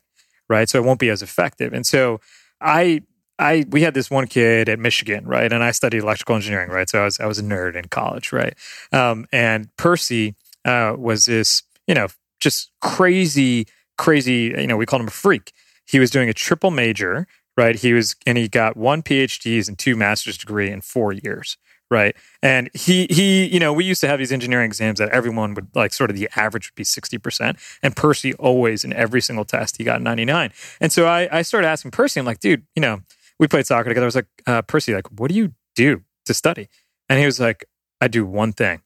right 0.47 0.69
so 0.69 0.77
it 0.79 0.85
won't 0.85 0.99
be 0.99 1.09
as 1.09 1.21
effective 1.21 1.73
and 1.73 1.85
so 1.85 2.19
i 2.61 3.01
I 3.39 3.65
we 3.69 3.81
had 3.81 3.93
this 3.93 4.11
one 4.11 4.27
kid 4.27 4.69
at 4.69 4.79
Michigan, 4.79 5.25
right? 5.25 5.51
And 5.51 5.63
I 5.63 5.71
studied 5.71 6.03
electrical 6.03 6.35
engineering, 6.35 6.69
right? 6.69 6.89
So 6.89 7.01
I 7.01 7.05
was 7.05 7.19
I 7.19 7.25
was 7.25 7.39
a 7.39 7.43
nerd 7.43 7.75
in 7.75 7.85
college, 7.85 8.31
right? 8.31 8.55
Um, 8.91 9.25
and 9.31 9.75
Percy 9.77 10.35
uh, 10.65 10.95
was 10.97 11.25
this, 11.25 11.63
you 11.87 11.95
know, 11.95 12.07
just 12.39 12.71
crazy, 12.81 13.67
crazy. 13.97 14.53
You 14.57 14.67
know, 14.67 14.77
we 14.77 14.85
called 14.85 15.01
him 15.01 15.07
a 15.07 15.11
freak. 15.11 15.51
He 15.85 15.99
was 15.99 16.11
doing 16.11 16.29
a 16.29 16.33
triple 16.33 16.71
major, 16.71 17.27
right? 17.57 17.75
He 17.75 17.93
was, 17.93 18.15
and 18.25 18.37
he 18.37 18.47
got 18.47 18.77
one 18.77 19.03
PhDs 19.03 19.67
and 19.67 19.77
two 19.77 19.95
master's 19.95 20.37
degree 20.37 20.69
in 20.69 20.81
four 20.81 21.11
years, 21.11 21.57
right? 21.91 22.15
And 22.41 22.69
he 22.73 23.07
he, 23.09 23.45
you 23.45 23.59
know, 23.59 23.73
we 23.73 23.83
used 23.83 24.01
to 24.01 24.07
have 24.07 24.19
these 24.19 24.31
engineering 24.31 24.65
exams 24.67 24.99
that 24.99 25.09
everyone 25.09 25.53
would 25.55 25.67
like, 25.75 25.93
sort 25.93 26.09
of 26.09 26.15
the 26.15 26.29
average 26.35 26.69
would 26.69 26.75
be 26.75 26.83
sixty 26.83 27.17
percent, 27.17 27.57
and 27.81 27.95
Percy 27.95 28.33
always 28.35 28.83
in 28.83 28.93
every 28.93 29.21
single 29.21 29.45
test 29.45 29.77
he 29.77 29.83
got 29.83 30.01
ninety 30.01 30.25
nine. 30.25 30.51
And 30.79 30.91
so 30.91 31.07
I 31.07 31.27
I 31.31 31.41
started 31.41 31.67
asking 31.67 31.91
Percy, 31.91 32.19
I'm 32.19 32.25
like, 32.25 32.39
dude, 32.39 32.63
you 32.75 32.81
know, 32.81 33.01
we 33.43 33.47
played 33.49 33.67
soccer 33.67 33.89
together. 33.89 34.05
I 34.05 34.07
was 34.07 34.15
like, 34.15 34.27
uh, 34.47 34.61
Percy, 34.61 34.93
like, 34.93 35.11
what 35.11 35.27
do 35.29 35.35
you 35.35 35.53
do 35.75 36.01
to 36.25 36.33
study? 36.33 36.69
And 37.09 37.19
he 37.19 37.25
was 37.25 37.41
like, 37.41 37.65
I 37.99 38.07
do 38.07 38.25
one 38.25 38.53
thing 38.53 38.81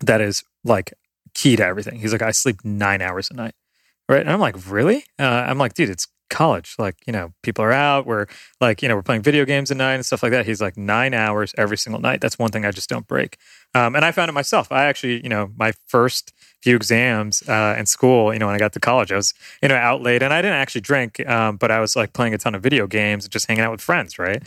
that 0.00 0.20
is 0.20 0.44
like 0.62 0.92
key 1.32 1.56
to 1.56 1.64
everything. 1.64 1.98
He's 1.98 2.12
like, 2.12 2.20
I 2.20 2.32
sleep 2.32 2.62
nine 2.64 3.00
hours 3.00 3.30
a 3.30 3.34
night. 3.34 3.54
Right. 4.10 4.20
And 4.20 4.30
I'm 4.30 4.40
like, 4.40 4.56
really? 4.68 5.04
Uh, 5.18 5.22
I'm 5.48 5.56
like, 5.56 5.72
dude, 5.72 5.88
it's 5.88 6.06
college. 6.28 6.74
Like, 6.78 6.96
you 7.06 7.12
know, 7.12 7.32
people 7.42 7.64
are 7.64 7.72
out. 7.72 8.06
We're 8.06 8.26
like, 8.60 8.82
you 8.82 8.88
know, 8.88 8.96
we're 8.96 9.02
playing 9.02 9.22
video 9.22 9.44
games 9.44 9.70
at 9.70 9.76
night 9.76 9.94
and 9.94 10.06
stuff 10.06 10.22
like 10.22 10.32
that. 10.32 10.46
He's 10.46 10.60
like, 10.60 10.76
nine 10.76 11.14
hours 11.14 11.54
every 11.56 11.78
single 11.78 12.00
night. 12.00 12.20
That's 12.20 12.38
one 12.38 12.50
thing 12.50 12.64
I 12.64 12.70
just 12.70 12.88
don't 12.88 13.06
break. 13.06 13.38
Um, 13.74 13.94
and 13.94 14.04
I 14.04 14.12
found 14.12 14.28
it 14.28 14.32
myself. 14.32 14.70
I 14.72 14.86
actually, 14.86 15.22
you 15.22 15.28
know, 15.28 15.50
my 15.56 15.72
first 15.86 16.32
few 16.62 16.76
exams 16.76 17.46
uh, 17.48 17.76
in 17.78 17.86
school, 17.86 18.32
you 18.32 18.38
know, 18.38 18.46
when 18.46 18.54
I 18.54 18.58
got 18.58 18.72
to 18.72 18.80
college, 18.80 19.12
I 19.12 19.16
was, 19.16 19.34
you 19.62 19.68
know, 19.68 19.76
out 19.76 20.02
late 20.02 20.22
and 20.22 20.32
I 20.32 20.42
didn't 20.42 20.56
actually 20.56 20.80
drink, 20.80 21.26
um, 21.28 21.56
but 21.56 21.70
I 21.70 21.80
was 21.80 21.96
like 21.96 22.12
playing 22.12 22.34
a 22.34 22.38
ton 22.38 22.54
of 22.54 22.62
video 22.62 22.86
games 22.86 23.24
and 23.24 23.32
just 23.32 23.46
hanging 23.46 23.62
out 23.62 23.72
with 23.72 23.80
friends. 23.80 24.18
Right. 24.18 24.42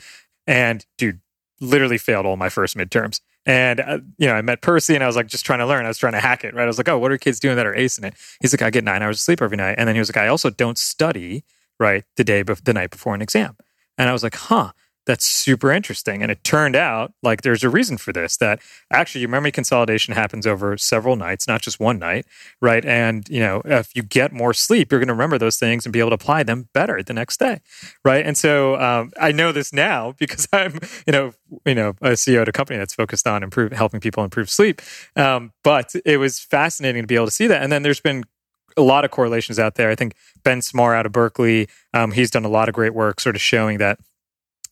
And 0.48 0.86
dude, 0.98 1.20
literally 1.62 1.98
failed 1.98 2.26
all 2.26 2.38
my 2.38 2.50
first 2.50 2.78
midterms. 2.78 3.22
And 3.46 3.80
uh, 3.80 4.00
you 4.18 4.28
know, 4.28 4.34
I 4.34 4.42
met 4.42 4.62
Percy, 4.62 4.96
and 4.96 5.04
I 5.04 5.08
was 5.08 5.16
like, 5.16 5.28
just 5.28 5.46
trying 5.46 5.60
to 5.60 5.66
learn. 5.66 5.86
I 5.86 5.88
was 5.88 5.98
trying 5.98 6.14
to 6.14 6.20
hack 6.20 6.44
it, 6.44 6.54
right? 6.54 6.64
I 6.64 6.68
was 6.68 6.78
like, 6.78 6.90
oh, 6.90 7.00
what 7.00 7.12
are 7.12 7.18
kids 7.18 7.40
doing 7.40 7.56
that 7.56 7.66
are 7.66 7.74
acing 7.74 8.06
it? 8.06 8.14
He's 8.42 8.54
like, 8.54 8.62
I 8.62 8.70
get 8.70 8.84
nine 8.84 9.02
hours 9.02 9.18
of 9.18 9.22
sleep 9.22 9.42
every 9.42 9.58
night, 9.58 9.76
and 9.78 9.88
then 9.88 9.96
he 9.96 10.00
was 10.00 10.10
like, 10.10 10.18
I 10.18 10.28
also 10.28 10.50
don't 10.50 10.78
study 10.78 11.44
right 11.80 12.04
the 12.18 12.24
day, 12.24 12.44
bef- 12.44 12.64
the 12.64 12.74
night 12.74 12.92
before 12.92 13.16
an 13.16 13.22
exam. 13.22 13.56
And 13.98 14.10
I 14.10 14.14
was 14.14 14.24
like, 14.24 14.36
huh, 14.36 14.72
that's 15.10 15.26
super 15.26 15.72
interesting. 15.72 16.22
And 16.22 16.32
it 16.32 16.44
turned 16.44 16.76
out 16.76 17.14
like 17.24 17.42
there's 17.42 17.64
a 17.64 17.70
reason 17.70 17.98
for 17.98 18.14
this. 18.14 18.38
That 18.38 18.60
actually 18.92 19.22
your 19.22 19.30
memory 19.32 19.52
consolidation 19.52 20.14
happens 20.14 20.46
over 20.46 20.78
several 20.78 21.16
nights, 21.16 21.48
not 21.48 21.64
just 21.64 21.80
one 21.80 21.98
night, 21.98 22.28
right? 22.62 22.86
And 22.86 23.28
you 23.28 23.40
know, 23.40 23.64
if 23.66 23.96
you 23.96 24.04
get 24.04 24.32
more 24.32 24.54
sleep, 24.54 24.92
you're 24.92 25.00
going 25.00 25.08
to 25.08 25.14
remember 25.14 25.40
those 25.40 25.58
things 25.58 25.84
and 25.84 25.92
be 25.92 26.00
able 26.00 26.12
to 26.12 26.16
apply 26.16 26.44
them 26.44 26.70
better 26.76 27.02
the 27.02 27.14
next 27.14 27.40
day, 27.40 27.62
right? 28.06 28.24
And 28.24 28.38
so 28.38 28.80
um, 28.80 29.12
I 29.20 29.32
know 29.32 29.52
this 29.52 29.74
now 29.74 30.14
because 30.20 30.48
I'm, 30.54 30.80
you 31.08 31.12
know, 31.12 31.34
you 31.66 31.74
know, 31.74 31.90
a 32.02 32.12
CEO 32.12 32.44
at 32.44 32.48
a 32.48 32.52
company 32.52 32.78
that's 32.78 32.94
focused 32.94 33.26
on 33.26 33.42
improve, 33.42 33.72
helping 33.72 34.00
people 34.00 34.24
improve 34.24 34.48
sleep. 34.48 34.80
Um, 35.16 35.54
but 35.64 35.96
it 36.06 36.18
was 36.18 36.40
fascinating 36.40 37.02
to 37.02 37.08
be 37.08 37.16
able 37.16 37.26
to 37.26 37.32
see 37.32 37.48
that. 37.48 37.64
And 37.64 37.72
then 37.72 37.82
there's 37.82 38.00
been 38.00 38.26
a 38.80 38.84
lot 38.84 39.06
of 39.06 39.12
correlations 39.12 39.60
out 39.60 39.76
there. 39.76 39.90
I 39.90 39.96
think 39.96 40.16
Ben 40.44 40.60
Smar 40.62 40.96
out 40.96 41.06
of 41.06 41.12
Berkeley, 41.12 41.68
um, 41.94 42.12
he's 42.12 42.32
done 42.32 42.46
a 42.46 42.50
lot 42.50 42.70
of 42.70 42.76
great 42.76 42.94
work, 42.94 43.20
sort 43.20 43.36
of 43.36 43.42
showing 43.42 43.78
that 43.78 44.00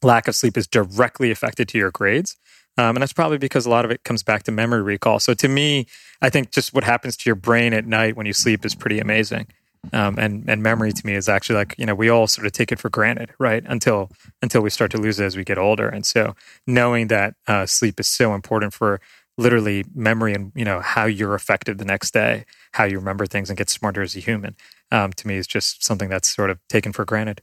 lack 0.01 0.27
of 0.27 0.35
sleep 0.35 0.57
is 0.57 0.67
directly 0.67 1.31
affected 1.31 1.67
to 1.69 1.77
your 1.77 1.91
grades. 1.91 2.35
Um, 2.77 2.95
and 2.95 3.01
that's 3.01 3.13
probably 3.13 3.39
because 3.39 3.65
a 3.65 3.69
lot 3.69 3.85
of 3.85 3.91
it 3.91 4.03
comes 4.03 4.23
back 4.23 4.43
to 4.43 4.51
memory 4.51 4.81
recall. 4.81 5.19
So 5.19 5.33
to 5.33 5.47
me, 5.47 5.87
I 6.21 6.29
think 6.29 6.51
just 6.51 6.73
what 6.73 6.83
happens 6.83 7.17
to 7.17 7.29
your 7.29 7.35
brain 7.35 7.73
at 7.73 7.85
night 7.85 8.15
when 8.15 8.25
you 8.25 8.33
sleep 8.33 8.65
is 8.65 8.75
pretty 8.75 8.99
amazing. 8.99 9.47
Um, 9.93 10.17
and 10.17 10.43
and 10.49 10.61
memory 10.61 10.91
to 10.91 11.05
me 11.05 11.13
is 11.13 11.29
actually 11.29 11.55
like 11.55 11.75
you 11.77 11.85
know 11.85 11.95
we 11.95 12.09
all 12.09 12.27
sort 12.27 12.45
of 12.45 12.51
take 12.51 12.71
it 12.71 12.79
for 12.79 12.89
granted, 12.89 13.29
right? 13.39 13.63
Until 13.67 14.09
until 14.41 14.61
we 14.61 14.69
start 14.69 14.91
to 14.91 14.97
lose 14.97 15.19
it 15.19 15.25
as 15.25 15.37
we 15.37 15.43
get 15.43 15.57
older. 15.57 15.87
And 15.87 16.05
so 16.05 16.35
knowing 16.65 17.07
that 17.07 17.35
uh, 17.47 17.65
sleep 17.65 17.99
is 17.99 18.07
so 18.07 18.33
important 18.33 18.73
for 18.73 18.99
literally 19.37 19.85
memory 19.93 20.33
and 20.33 20.51
you 20.55 20.65
know 20.65 20.79
how 20.79 21.05
you're 21.05 21.35
affected 21.35 21.77
the 21.77 21.85
next 21.85 22.11
day, 22.11 22.45
how 22.73 22.83
you 22.83 22.97
remember 22.97 23.25
things 23.25 23.49
and 23.49 23.57
get 23.57 23.69
smarter 23.69 24.01
as 24.01 24.15
a 24.15 24.19
human. 24.19 24.55
Um, 24.91 25.11
to 25.13 25.27
me, 25.27 25.35
is 25.35 25.47
just 25.47 25.83
something 25.83 26.09
that's 26.09 26.33
sort 26.33 26.49
of 26.49 26.59
taken 26.69 26.93
for 26.93 27.05
granted. 27.05 27.41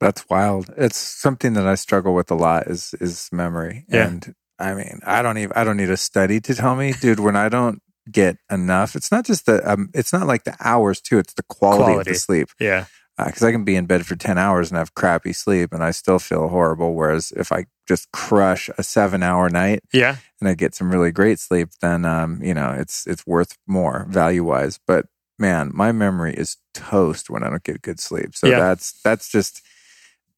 That's 0.00 0.28
wild. 0.28 0.72
It's 0.76 0.98
something 0.98 1.54
that 1.54 1.66
I 1.66 1.74
struggle 1.74 2.14
with 2.14 2.30
a 2.30 2.34
lot 2.34 2.68
is 2.68 2.94
is 3.00 3.28
memory. 3.32 3.84
Yeah. 3.88 4.06
And 4.06 4.34
I 4.58 4.74
mean, 4.74 5.00
I 5.04 5.22
don't 5.22 5.38
even 5.38 5.52
I 5.56 5.64
don't 5.64 5.76
need 5.76 5.90
a 5.90 5.96
study 5.96 6.40
to 6.40 6.54
tell 6.54 6.76
me, 6.76 6.92
dude, 6.92 7.20
when 7.20 7.36
I 7.36 7.48
don't 7.48 7.80
get 8.10 8.36
enough, 8.50 8.94
it's 8.94 9.10
not 9.10 9.24
just 9.24 9.46
the 9.46 9.68
um, 9.70 9.90
it's 9.94 10.12
not 10.12 10.26
like 10.26 10.44
the 10.44 10.56
hours 10.60 11.00
too, 11.00 11.18
it's 11.18 11.34
the 11.34 11.42
quality, 11.44 11.98
of 11.98 12.04
the 12.04 12.14
sleep. 12.14 12.48
Yeah, 12.60 12.86
Because 13.18 13.42
I 13.42 13.50
can 13.50 13.64
be 13.64 13.76
in 13.76 13.86
bed 13.86 14.06
for 14.06 14.16
10 14.16 14.38
hours 14.38 14.70
and 14.70 14.78
have 14.78 14.94
crappy 14.94 15.32
sleep 15.32 15.72
and 15.72 15.82
I 15.82 15.90
still 15.90 16.18
feel 16.18 16.48
horrible 16.48 16.94
whereas 16.94 17.32
if 17.32 17.52
I 17.52 17.66
just 17.88 18.12
crush 18.12 18.68
a 18.68 18.82
7-hour 18.82 19.48
night 19.48 19.82
yeah, 19.92 20.16
and 20.40 20.48
I 20.48 20.54
get 20.54 20.74
some 20.74 20.90
really 20.92 21.10
great 21.10 21.38
sleep, 21.40 21.70
then 21.80 22.04
um, 22.04 22.40
you 22.42 22.54
know, 22.54 22.70
it's 22.78 23.06
it's 23.06 23.26
worth 23.26 23.56
more 23.66 24.06
value-wise. 24.08 24.78
But 24.86 25.06
man, 25.38 25.70
my 25.74 25.90
memory 25.92 26.34
is 26.34 26.58
toast 26.74 27.30
when 27.30 27.42
I 27.42 27.50
don't 27.50 27.64
get 27.64 27.82
good 27.82 27.98
sleep. 27.98 28.34
So 28.36 28.46
Yeah. 28.46 28.58
that's 28.60 28.92
that's 29.02 29.28
just 29.30 29.62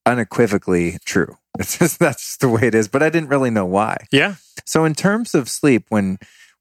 unequivocally 0.06 0.98
true. 1.04 1.36
It's 1.58 1.76
just 1.78 1.98
that's 1.98 2.22
just 2.22 2.40
the 2.40 2.48
way 2.48 2.62
it 2.62 2.74
is. 2.76 2.86
But 2.88 3.02
I 3.02 3.10
didn't 3.10 3.28
really 3.28 3.50
know 3.50 3.66
why. 3.66 3.96
yeah. 4.12 4.36
So 4.64 4.84
in 4.84 4.94
terms 4.94 5.34
of 5.34 5.48
sleep, 5.48 5.86
when 5.88 6.18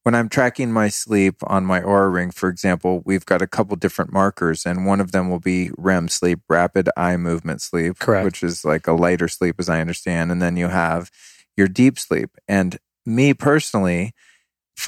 when 0.10 0.16
I'm 0.16 0.28
tracking 0.28 0.72
my 0.72 0.90
sleep 0.90 1.36
on 1.44 1.68
my 1.68 1.82
Oura 1.82 2.12
Ring, 2.12 2.32
for 2.32 2.50
example, 2.50 3.04
we've 3.06 3.28
got 3.28 3.44
a 3.44 3.48
couple 3.48 3.76
different 3.76 4.12
markers, 4.12 4.66
and 4.66 4.88
one 4.88 5.00
of 5.00 5.12
them 5.12 5.30
will 5.30 5.40
be 5.40 5.70
REM 5.78 6.08
sleep, 6.08 6.40
rapid 6.50 6.90
eye 6.98 7.16
movement 7.16 7.62
sleep, 7.62 8.00
Correct. 8.00 8.26
which 8.26 8.42
is 8.42 8.66
like 8.66 8.88
a 8.88 8.94
lighter 8.94 9.28
sleep, 9.28 9.58
as 9.60 9.70
I 9.70 9.82
understand, 9.82 10.32
and 10.32 10.42
then 10.42 10.58
you 10.58 10.70
have 10.70 11.12
your 11.56 11.68
deep 11.68 12.00
sleep. 12.00 12.32
And 12.48 12.80
me 13.06 13.36
personally, 13.36 14.14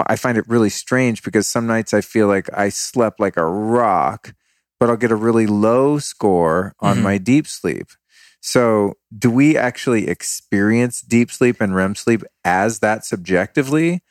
I 0.07 0.15
find 0.15 0.39
it 0.39 0.49
really 0.49 0.71
strange 0.71 1.21
because 1.21 1.45
some 1.45 1.67
nights 1.67 1.93
I 1.93 2.01
feel 2.01 2.25
like 2.25 2.49
I 2.51 2.69
slept 2.69 3.19
like 3.19 3.37
a 3.37 3.45
rock, 3.45 4.33
but 4.79 4.89
I'll 4.89 4.97
get 4.97 5.11
a 5.11 5.15
really 5.15 5.45
low 5.45 5.99
score 5.99 6.73
on 6.79 6.97
Mhm. 6.97 7.03
my 7.03 7.17
deep 7.19 7.45
sleep. 7.45 7.89
So, 8.41 8.95
do 9.15 9.29
we 9.29 9.55
actually 9.55 10.07
experience 10.07 10.99
deep 10.99 11.29
sleep 11.29 11.61
and 11.61 11.75
REM 11.75 11.93
sleep 11.93 12.23
as 12.43 12.79
that 12.79 13.05
subjectively? 13.05 14.01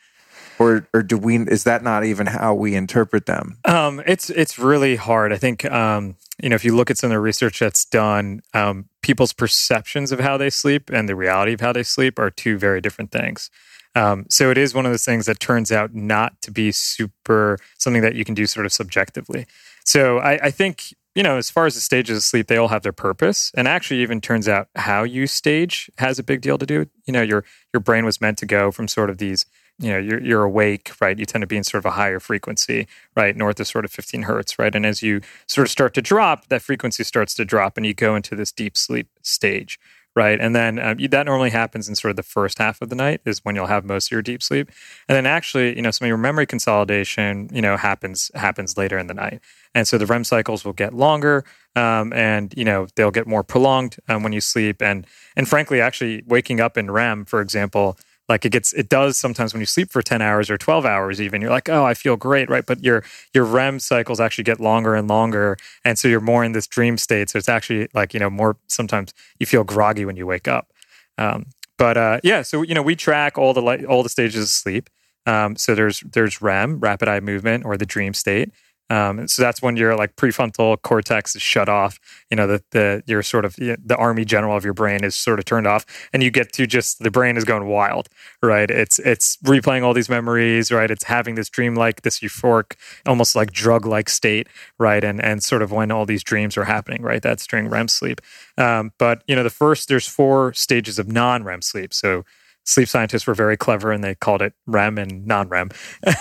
Or, 0.61 0.87
or 0.93 1.03
do 1.03 1.17
we 1.17 1.39
is 1.39 1.65
that 1.65 1.83
not 1.83 2.05
even 2.05 2.27
how 2.27 2.55
we 2.55 2.75
interpret 2.75 3.25
them? 3.25 3.57
Um, 3.65 4.03
it's 4.07 4.29
it's 4.29 4.59
really 4.59 4.97
hard. 4.97 5.33
I 5.33 5.39
think 5.39 5.65
um, 5.65 6.17
you 6.43 6.51
know 6.51 6.55
if 6.55 6.67
you 6.67 6.77
look 6.77 6.91
at 6.91 6.99
some 6.99 7.11
of 7.11 7.15
the 7.15 7.21
research 7.21 7.61
that's 7.61 7.87
done, 7.87 8.43
um, 8.53 8.91
people's 9.01 9.33
perceptions 9.33 10.13
of 10.13 10.21
how 10.21 10.37
they 10.37 10.51
sleep 10.51 10.91
and 10.91 11.09
the 11.09 11.17
reality 11.17 11.55
of 11.55 11.63
how 11.63 11.73
they 11.73 11.83
sleep 11.83 12.19
are 12.19 12.31
two 12.31 12.59
very 12.59 12.83
different 12.83 13.11
things. 13.11 13.49
Um, 13.95 14.27
so 14.29 14.51
it 14.51 14.59
is 14.59 14.75
one 14.75 14.85
of 14.85 14.93
those 14.93 15.05
things 15.05 15.25
that 15.25 15.41
turns 15.41 15.73
out 15.73 15.95
not 15.95 16.41
to 16.43 16.51
be 16.51 16.73
super 16.73 17.59
something 17.79 18.03
that 18.03 18.15
you 18.15 18.27
can 18.27 18.35
do 18.35 18.45
sort 18.45 18.67
of 18.67 18.73
subjectively. 18.73 19.47
So 19.85 20.19
I, 20.19 20.33
I 20.43 20.51
think 20.51 20.95
you 21.15 21.23
know 21.23 21.39
as 21.39 21.49
far 21.49 21.65
as 21.65 21.75
the 21.75 21.81
stages 21.81 22.19
of 22.19 22.23
sleep, 22.23 22.49
they 22.49 22.59
all 22.59 22.69
have 22.69 22.83
their 22.83 22.93
purpose, 22.93 23.51
and 23.57 23.67
actually 23.67 24.03
even 24.03 24.21
turns 24.21 24.47
out 24.47 24.69
how 24.77 25.05
you 25.05 25.27
stage 25.27 25.91
has 25.97 26.19
a 26.19 26.23
big 26.23 26.43
deal 26.43 26.59
to 26.59 26.67
do. 26.67 26.87
You 27.07 27.15
know 27.15 27.23
your 27.23 27.47
your 27.73 27.81
brain 27.81 28.05
was 28.05 28.21
meant 28.21 28.37
to 28.39 28.47
go 28.47 28.71
from 28.71 28.89
sort 28.89 29.09
of 29.09 29.17
these 29.17 29.47
you 29.81 29.91
know 29.91 29.99
you're, 29.99 30.23
you're 30.23 30.45
awake 30.45 30.93
right? 31.01 31.19
You 31.19 31.25
tend 31.25 31.43
to 31.43 31.47
be 31.47 31.57
in 31.57 31.65
sort 31.65 31.81
of 31.81 31.87
a 31.87 31.93
higher 31.93 32.21
frequency 32.21 32.87
right? 33.17 33.35
North 33.35 33.59
of 33.59 33.67
sort 33.67 33.85
of 33.85 33.91
15 33.91 34.23
hertz 34.23 34.59
right? 34.59 34.75
And 34.75 34.87
as 34.87 35.03
you 35.03 35.21
sort 35.47 35.67
of 35.67 35.71
start 35.71 35.95
to 35.95 36.03
drop 36.03 36.49
that 36.49 36.63
frequency 36.63 37.03
starts 37.03 37.35
to 37.35 37.45
drop 37.45 37.77
and 37.77 37.87
you 37.87 37.95
go 37.95 38.15
into 38.15 38.37
this 38.37 38.53
deep 38.53 38.77
sleep 38.77 39.09
stage 39.23 39.79
right? 40.17 40.41
And 40.41 40.57
then 40.57 40.79
um, 40.79 40.99
you, 40.99 41.09
that 41.09 41.27
normally 41.27 41.51
happens 41.51 41.89
in 41.89 41.95
sort 41.95 42.11
of 42.11 42.17
the 42.17 42.23
first 42.23 42.59
half 42.59 42.83
of 42.83 42.89
the 42.89 42.97
night 42.97 43.21
is 43.25 43.45
when 43.45 43.55
you'll 43.55 43.67
have 43.67 43.85
most 43.85 44.09
of 44.09 44.13
your 44.13 44.23
deep 44.23 44.43
sleep. 44.43 44.71
And 45.09 45.17
then 45.17 45.27
actually 45.27 45.75
you 45.77 45.83
know 45.83 45.91
some 45.91 46.07
of 46.07 46.09
your 46.09 46.19
memory 46.19 46.47
consolidation 46.47 47.49
you 47.53 47.63
know 47.63 47.77
happens 47.77 48.31
happens 48.35 48.77
later 48.77 48.99
in 48.99 49.07
the 49.07 49.15
night. 49.15 49.41
And 49.75 49.87
so 49.89 49.99
the 49.99 50.07
REM 50.07 50.25
cycles 50.25 50.65
will 50.65 50.73
get 50.73 50.93
longer 50.95 51.45
um, 51.77 52.13
and 52.13 52.53
you 52.57 52.65
know 52.65 52.87
they'll 52.97 53.11
get 53.11 53.27
more 53.27 53.43
prolonged 53.43 53.97
um, 54.09 54.23
when 54.23 54.33
you 54.33 54.41
sleep. 54.41 54.83
And 54.83 55.07
and 55.37 55.49
frankly 55.49 55.81
actually 55.81 56.23
waking 56.27 56.61
up 56.61 56.77
in 56.77 56.91
REM 56.91 57.25
for 57.25 57.41
example 57.41 57.97
like 58.31 58.45
it 58.45 58.53
gets 58.53 58.73
it 58.73 58.89
does 58.89 59.19
sometimes 59.19 59.53
when 59.53 59.61
you 59.61 59.67
sleep 59.67 59.91
for 59.91 60.01
10 60.01 60.23
hours 60.23 60.49
or 60.49 60.57
12 60.57 60.87
hours 60.87 61.21
even 61.21 61.43
you're 61.43 61.51
like 61.51 61.69
oh 61.69 61.85
i 61.85 61.93
feel 61.93 62.17
great 62.17 62.49
right? 62.49 62.65
But 62.65 62.83
your 62.83 63.03
your 63.35 63.45
rem 63.45 63.79
cycles 63.81 64.21
actually 64.21 64.45
get 64.45 64.61
longer 64.61 64.95
and 64.95 65.09
longer 65.09 65.57
and 65.85 65.99
so 65.99 66.09
you're 66.09 66.21
more 66.21 66.45
in 66.45 66.53
this 66.53 66.67
dream 66.67 66.97
state 66.97 67.29
so 67.29 67.39
it's 67.39 67.49
actually 67.49 67.89
like 67.93 68.15
you 68.15 68.21
know 68.21 68.31
more 68.31 68.57
sometimes 68.69 69.13
you 69.39 69.47
feel 69.47 69.65
groggy 69.65 70.05
when 70.05 70.17
you 70.17 70.27
wake 70.27 70.49
up. 70.49 70.73
Um, 71.19 71.47
but 71.77 71.97
uh, 71.97 72.21
yeah 72.23 72.43
so 72.43 72.63
you 72.63 72.75
know 72.75 72.83
we 72.83 72.97
track 72.97 73.37
all 73.37 73.53
the 73.53 73.63
li- 73.63 73.85
all 73.85 74.03
the 74.03 74.09
stages 74.09 74.43
of 74.43 74.49
sleep. 74.49 74.89
Um, 75.27 75.57
so 75.57 75.75
there's 75.75 76.01
there's 76.01 76.41
rem 76.41 76.79
rapid 76.79 77.09
eye 77.09 77.21
movement 77.21 77.65
or 77.65 77.77
the 77.77 77.87
dream 77.87 78.15
state 78.15 78.53
um, 78.91 79.29
so 79.29 79.41
that's 79.41 79.63
when 79.63 79.77
your 79.77 79.97
like 79.97 80.17
prefrontal 80.17 80.81
cortex 80.83 81.37
is 81.37 81.43
shut 81.43 81.69
off. 81.69 82.01
You 82.29 82.37
know, 82.37 82.47
the 82.49 82.63
the 82.73 83.03
your 83.07 83.23
sort 83.23 83.45
of 83.45 83.55
the 83.55 83.97
army 83.97 84.25
general 84.25 84.57
of 84.57 84.65
your 84.65 84.75
brain 84.75 85.05
is 85.05 85.15
sort 85.15 85.39
of 85.39 85.45
turned 85.45 85.69
off, 85.69 85.87
and 86.13 86.23
you 86.25 86.31
get 86.31 86.53
to 86.55 86.67
just 86.67 86.99
the 86.99 87.11
brain 87.11 87.37
is 87.37 87.45
going 87.45 87.67
wild, 87.67 88.09
right? 88.43 88.69
It's 88.69 88.99
it's 88.99 89.37
replaying 89.39 89.85
all 89.85 89.95
these 89.95 90.09
memories, 90.09 90.73
right? 90.73 90.91
It's 90.91 91.05
having 91.05 91.37
this 91.37 91.49
dreamlike, 91.49 92.03
this 92.03 92.19
euphoric, 92.19 92.75
almost 93.07 93.37
like 93.37 93.53
drug 93.53 93.87
like 93.87 94.09
state, 94.09 94.49
right? 94.79 95.05
And 95.05 95.23
and 95.23 95.43
sort 95.43 95.63
of 95.63 95.71
when 95.71 95.93
all 95.93 96.05
these 96.05 96.25
dreams 96.25 96.57
are 96.57 96.65
happening, 96.65 97.03
right? 97.03 97.23
That's 97.23 97.47
during 97.47 97.69
REM 97.69 97.87
sleep. 97.87 98.21
Um, 98.59 98.93
but 98.99 99.23
you 99.29 99.37
know, 99.37 99.45
the 99.45 99.51
first 99.51 99.89
there's 99.89 100.09
four 100.09 100.53
stages 100.55 100.99
of 100.99 101.07
non 101.07 101.45
REM 101.45 101.63
sleep, 101.63 101.95
so 101.95 102.25
sleep 102.65 102.89
scientists 102.89 103.27
were 103.27 103.35
very 103.35 103.57
clever 103.57 103.93
and 103.93 104.03
they 104.03 104.17
called 104.17 104.43
it 104.43 104.53
REM 104.67 104.99
and 104.99 105.27
non 105.27 105.49
REM. 105.49 105.71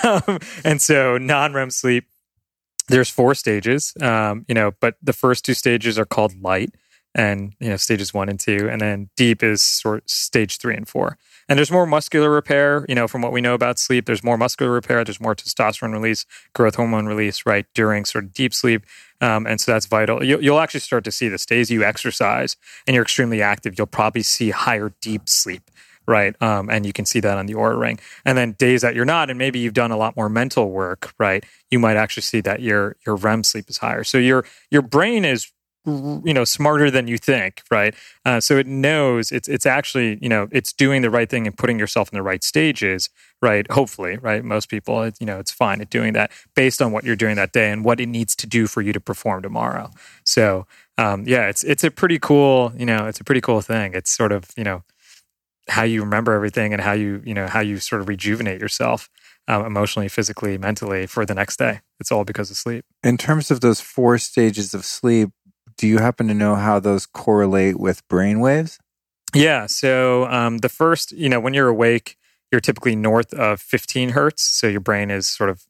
and 0.63 0.79
so 0.79 1.17
non 1.17 1.53
REM 1.53 1.71
sleep 1.71 2.05
there's 2.89 3.09
four 3.09 3.33
stages 3.33 3.93
um, 4.01 4.45
you 4.47 4.55
know 4.55 4.71
but 4.79 4.95
the 5.01 5.13
first 5.13 5.45
two 5.45 5.53
stages 5.53 5.97
are 5.97 6.05
called 6.05 6.41
light 6.41 6.71
and 7.15 7.55
you 7.59 7.69
know 7.69 7.77
stages 7.77 8.13
one 8.13 8.29
and 8.29 8.39
two 8.39 8.69
and 8.69 8.81
then 8.81 9.09
deep 9.15 9.41
is 9.41 9.61
sort 9.61 10.03
of 10.03 10.09
stage 10.09 10.57
three 10.57 10.75
and 10.75 10.87
four. 10.87 11.17
And 11.47 11.57
there's 11.57 11.71
more 11.71 11.87
muscular 11.87 12.29
repair 12.29 12.85
you 12.87 12.95
know 12.95 13.07
from 13.07 13.21
what 13.21 13.31
we 13.31 13.41
know 13.41 13.53
about 13.53 13.79
sleep. 13.79 14.05
There's 14.05 14.23
more 14.23 14.37
muscular 14.37 14.71
repair. 14.71 15.03
There's 15.03 15.19
more 15.19 15.35
testosterone 15.35 15.93
release 15.93 16.25
growth 16.53 16.75
hormone 16.75 17.07
release 17.07 17.45
right 17.45 17.65
during 17.73 18.05
sort 18.05 18.25
of 18.25 18.33
deep 18.33 18.53
sleep. 18.53 18.85
Um, 19.21 19.45
and 19.47 19.59
so 19.59 19.73
that's 19.73 19.85
vital. 19.85 20.23
You'll, 20.23 20.41
you'll 20.41 20.59
actually 20.59 20.79
start 20.79 21.03
to 21.03 21.11
see 21.11 21.27
this 21.27 21.45
days 21.45 21.69
you 21.69 21.83
exercise 21.83 22.55
and 22.87 22.93
you're 22.93 23.03
extremely 23.03 23.41
active. 23.41 23.77
You'll 23.77 23.87
probably 23.87 24.21
see 24.21 24.51
higher 24.51 24.93
deep 25.01 25.27
sleep 25.27 25.69
right? 26.09 26.39
Um, 26.41 26.69
and 26.69 26.85
you 26.85 26.91
can 26.91 27.05
see 27.05 27.19
that 27.21 27.37
on 27.37 27.45
the 27.45 27.53
Oura 27.53 27.79
ring. 27.79 27.99
And 28.25 28.37
then 28.37 28.53
days 28.53 28.81
that 28.81 28.95
you're 28.95 29.05
not, 29.05 29.29
and 29.29 29.37
maybe 29.37 29.59
you've 29.59 29.75
done 29.75 29.91
a 29.91 29.97
lot 29.97 30.15
more 30.17 30.27
mental 30.27 30.71
work, 30.71 31.13
right? 31.19 31.45
You 31.69 31.79
might 31.79 31.95
actually 31.95 32.23
see 32.23 32.41
that 32.41 32.61
your 32.61 32.97
your 33.05 33.15
REM 33.15 33.43
sleep 33.43 33.69
is 33.69 33.77
higher. 33.77 34.03
So 34.03 34.17
your 34.17 34.43
your 34.71 34.81
brain 34.81 35.23
is 35.23 35.51
you 35.85 36.33
know 36.33 36.43
smarter 36.43 36.91
than 36.91 37.07
you 37.07 37.17
think 37.17 37.61
right 37.71 37.95
uh, 38.25 38.39
so 38.39 38.57
it 38.57 38.67
knows 38.67 39.31
it's 39.31 39.47
it's 39.47 39.65
actually 39.65 40.19
you 40.21 40.27
know 40.27 40.47
it's 40.51 40.73
doing 40.73 41.01
the 41.01 41.09
right 41.09 41.29
thing 41.29 41.47
and 41.47 41.57
putting 41.57 41.79
yourself 41.79 42.11
in 42.11 42.17
the 42.17 42.21
right 42.21 42.43
stages 42.43 43.09
right 43.41 43.69
hopefully 43.71 44.17
right 44.17 44.43
most 44.43 44.67
people 44.69 45.01
it, 45.03 45.15
you 45.21 45.25
know 45.25 45.39
it's 45.39 45.51
fine 45.51 45.79
at 45.79 45.89
doing 45.89 46.11
that 46.13 46.31
based 46.53 46.81
on 46.81 46.91
what 46.91 47.05
you're 47.05 47.15
doing 47.15 47.37
that 47.37 47.53
day 47.53 47.71
and 47.71 47.85
what 47.85 47.99
it 48.01 48.07
needs 48.07 48.35
to 48.35 48.45
do 48.45 48.67
for 48.67 48.81
you 48.81 48.91
to 48.91 48.99
perform 48.99 49.41
tomorrow 49.41 49.89
so 50.25 50.67
um, 50.97 51.23
yeah 51.25 51.47
it's 51.47 51.63
it's 51.63 51.83
a 51.83 51.89
pretty 51.89 52.19
cool 52.19 52.73
you 52.77 52.85
know 52.85 53.07
it's 53.07 53.21
a 53.21 53.23
pretty 53.23 53.41
cool 53.41 53.61
thing 53.61 53.93
it's 53.93 54.11
sort 54.11 54.33
of 54.33 54.51
you 54.57 54.65
know 54.65 54.83
how 55.69 55.83
you 55.83 56.01
remember 56.01 56.33
everything 56.33 56.73
and 56.73 56.81
how 56.81 56.93
you 56.93 57.21
you 57.25 57.33
know 57.33 57.47
how 57.47 57.59
you 57.59 57.77
sort 57.77 58.01
of 58.01 58.07
rejuvenate 58.07 58.59
yourself 58.59 59.09
um, 59.47 59.65
emotionally 59.65 60.09
physically 60.09 60.57
mentally 60.57 61.05
for 61.05 61.25
the 61.25 61.35
next 61.35 61.57
day. 61.57 61.81
It's 61.99 62.11
all 62.11 62.25
because 62.25 62.51
of 62.51 62.57
sleep. 62.57 62.85
In 63.03 63.17
terms 63.17 63.51
of 63.51 63.61
those 63.61 63.81
four 63.81 64.17
stages 64.17 64.73
of 64.73 64.85
sleep, 64.85 65.29
do 65.77 65.87
you 65.87 65.99
happen 65.99 66.27
to 66.27 66.33
know 66.33 66.55
how 66.55 66.79
those 66.79 67.05
correlate 67.05 67.79
with 67.79 68.07
brain 68.07 68.39
waves? 68.39 68.79
yeah 69.33 69.65
so 69.65 70.25
um, 70.27 70.59
the 70.59 70.69
first 70.69 71.11
you 71.11 71.29
know 71.29 71.39
when 71.39 71.53
you're 71.53 71.67
awake 71.67 72.17
you're 72.51 72.61
typically 72.61 72.95
north 72.95 73.33
of 73.33 73.61
15 73.61 74.09
hertz 74.09 74.43
so 74.43 74.67
your 74.67 74.79
brain 74.79 75.11
is 75.11 75.27
sort 75.27 75.49
of 75.49 75.65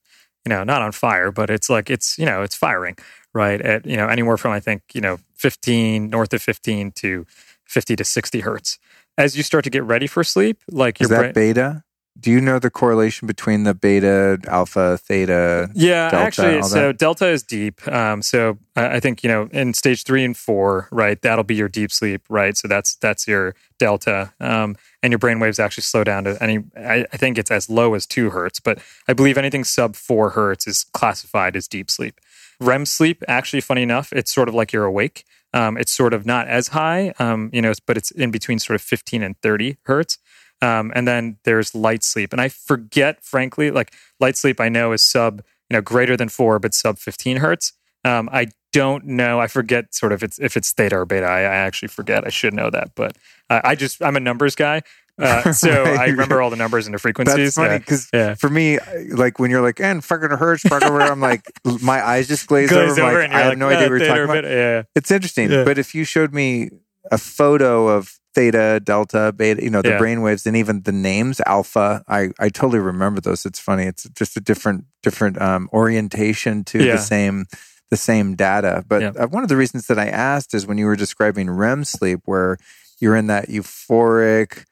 you 0.46 0.50
know 0.50 0.64
not 0.64 0.82
on 0.82 0.92
fire 0.92 1.32
but 1.32 1.50
it's 1.50 1.70
like 1.70 1.90
it's 1.90 2.18
you 2.18 2.26
know 2.26 2.42
it's 2.42 2.56
firing 2.56 2.96
right 3.34 3.62
at 3.62 3.86
you 3.86 3.98
know 3.98 4.08
anywhere 4.08 4.38
from 4.38 4.52
i 4.52 4.60
think 4.60 4.82
you 4.94 5.02
know 5.02 5.18
15 5.36 6.10
north 6.10 6.34
of 6.34 6.42
15 6.42 6.92
to 6.94 7.26
50 7.66 7.96
to 7.98 8.04
60 8.04 8.40
hertz 8.40 8.80
as 9.20 9.36
you 9.36 9.44
start 9.44 9.66
to 9.66 9.70
get 9.70 9.84
ready 9.84 10.08
for 10.08 10.24
sleep 10.24 10.64
like 10.72 11.00
Is 11.00 11.10
your 11.10 11.22
that 11.22 11.34
brain 11.34 11.54
beta? 11.54 11.84
Do 12.20 12.32
you 12.32 12.42
know 12.42 12.60
the 12.60 12.70
correlation 12.70 13.28
between 13.28 13.64
the 13.64 13.74
beta, 13.74 14.40
alpha, 14.48 14.98
theta? 14.98 15.70
Yeah, 15.74 16.10
delta, 16.10 16.26
actually, 16.26 16.58
all 16.58 16.64
so 16.64 16.88
that? 16.88 16.98
delta 16.98 17.28
is 17.28 17.44
deep. 17.44 17.88
Um, 17.88 18.22
so 18.22 18.58
I 18.76 18.96
I 18.96 19.00
think 19.00 19.24
you 19.24 19.30
know 19.30 19.48
in 19.52 19.74
stage 19.74 20.04
three 20.04 20.26
and 20.26 20.36
four, 20.36 20.90
right, 20.92 21.22
that'll 21.22 21.46
be 21.46 21.56
your 21.56 21.70
deep 21.70 21.92
sleep, 21.92 22.24
right? 22.28 22.58
So 22.58 22.68
that's 22.68 22.96
that's 22.96 23.26
your 23.26 23.56
delta, 23.78 24.34
um, 24.42 24.76
and 25.02 25.12
your 25.12 25.20
brain 25.20 25.40
waves 25.40 25.60
actually 25.60 25.84
slow 25.84 26.04
down 26.04 26.26
to 26.26 26.42
any. 26.44 26.64
I, 26.76 27.06
I 27.14 27.18
think 27.18 27.38
it's 27.38 27.52
as 27.52 27.70
low 27.70 27.94
as 27.94 28.06
two 28.06 28.32
hertz, 28.32 28.60
but 28.60 28.80
I 29.08 29.14
believe 29.14 29.38
anything 29.38 29.64
sub 29.64 29.96
four 29.96 30.32
hertz 30.32 30.68
is 30.68 30.86
classified 30.92 31.56
as 31.56 31.70
deep 31.70 31.90
sleep. 31.90 32.20
REM 32.60 32.86
sleep, 32.86 33.24
actually, 33.30 33.62
funny 33.62 33.84
enough, 33.84 34.12
it's 34.12 34.34
sort 34.34 34.50
of 34.50 34.56
like 34.56 34.74
you're 34.74 34.84
awake. 34.84 35.24
Um, 35.54 35.78
it's 35.78 35.92
sort 35.92 36.14
of 36.14 36.26
not 36.26 36.48
as 36.48 36.70
high, 36.70 37.14
um, 37.20 37.50
you 37.52 37.62
know, 37.62 37.74
but 37.86 37.98
it's 37.98 38.12
in 38.12 38.32
between 38.32 38.60
sort 38.60 38.76
of 38.76 38.82
15 38.82 39.24
and 39.24 39.36
30 39.42 39.78
hertz. 39.84 40.18
Um, 40.62 40.92
and 40.94 41.08
then 41.08 41.38
there's 41.44 41.74
light 41.74 42.04
sleep. 42.04 42.34
And 42.34 42.42
I 42.42 42.50
forget, 42.50 43.24
frankly, 43.24 43.72
like 43.72 43.94
light 44.20 44.36
sleep 44.36 44.60
I 44.60 44.70
know 44.70 44.92
is 44.92 45.02
sub, 45.02 45.42
you 45.70 45.76
know, 45.76 45.82
greater 45.82 46.18
than 46.18 46.30
four, 46.30 46.60
but 46.60 46.74
sub 46.74 47.00
15 47.00 47.38
hertz. 47.38 47.74
Um, 48.04 48.30
I 48.32 48.48
don't 48.72 49.06
know. 49.06 49.40
I 49.40 49.48
forget 49.48 49.96
sort 49.96 50.12
of 50.12 50.22
it's, 50.22 50.40
if 50.40 50.56
it's 50.56 50.72
theta 50.72 50.98
or 50.98 51.06
beta. 51.06 51.26
I, 51.26 51.40
I 51.40 51.56
actually 51.56 51.88
forget. 51.88 52.26
I 52.26 52.30
should 52.30 52.54
know 52.54 52.70
that, 52.70 52.92
but 52.96 53.18
I 53.50 53.74
just 53.74 54.02
I'm 54.04 54.16
a 54.16 54.20
numbers 54.20 54.56
guy. 54.56 54.84
Uh, 55.20 55.52
so 55.64 55.84
I 55.84 56.06
remember 56.06 56.42
all 56.42 56.50
the 56.50 56.56
numbers 56.56 56.86
and 56.88 56.94
the 56.94 57.00
frequencies. 57.00 57.36
That's 57.36 57.56
funny 57.56 57.80
because 57.80 58.10
yeah. 58.14 58.36
for 58.36 58.50
me, 58.50 58.80
like 59.12 59.40
when 59.40 59.52
you're 59.52 59.62
like, 59.62 59.80
and 59.80 60.04
fucking 60.04 60.30
hertz, 60.30 60.64
fucking 60.64 60.88
over, 60.88 61.02
I'm 61.02 61.20
like, 61.20 61.42
my 61.82 62.06
eyes 62.06 62.28
just 62.28 62.48
glaze, 62.48 62.72
over. 62.72 63.02
over 63.02 63.22
like, 63.22 63.32
I 63.32 63.40
have 63.40 63.48
like, 63.50 63.58
no 63.58 63.68
idea 63.68 63.90
what 63.90 64.00
you're 64.00 64.08
talking 64.08 64.24
about. 64.24 64.44
Yeah. 64.46 64.84
It's 64.96 65.12
interesting, 65.12 65.52
Yeah. 65.52 65.64
but 65.64 65.78
if 65.78 65.94
you 65.94 66.04
showed 66.04 66.34
me 66.34 66.70
a 67.12 67.18
photo 67.18 67.88
of 67.88 68.20
theta, 68.36 68.80
delta, 68.84 69.34
beta, 69.36 69.64
you 69.64 69.70
know, 69.70 69.82
the 69.82 69.90
Yeah. 69.90 69.98
brain 69.98 70.22
waves, 70.22 70.46
and 70.46 70.56
even 70.56 70.84
the 70.84 70.92
names 70.92 71.42
alpha, 71.46 72.04
I 72.08 72.30
I 72.40 72.50
totally 72.50 72.80
remember 72.80 73.20
those. 73.22 73.46
It's 73.46 73.60
funny. 73.60 73.86
It's 73.86 74.08
just 74.16 74.38
a 74.38 74.40
different 74.42 74.86
different 75.04 75.42
um, 75.42 75.70
orientation 75.74 76.64
to 76.66 76.84
Yeah. 76.84 76.94
the 76.94 77.02
same 77.02 77.46
the 77.90 77.98
same 77.98 78.36
data. 78.36 78.84
But 78.88 79.02
Yeah. 79.02 79.12
uh, 79.18 79.28
one 79.28 79.42
of 79.44 79.50
the 79.50 79.58
reasons 79.58 79.88
that 79.88 79.98
I 79.98 80.08
asked 80.08 80.54
is 80.54 80.68
when 80.68 80.78
you 80.78 80.86
were 80.86 80.96
describing 80.96 81.50
REM 81.50 81.84
sleep, 81.84 82.20
where 82.26 82.58
you're 83.00 83.16
in 83.16 83.28
that 83.28 83.50
euphoric 83.50 84.66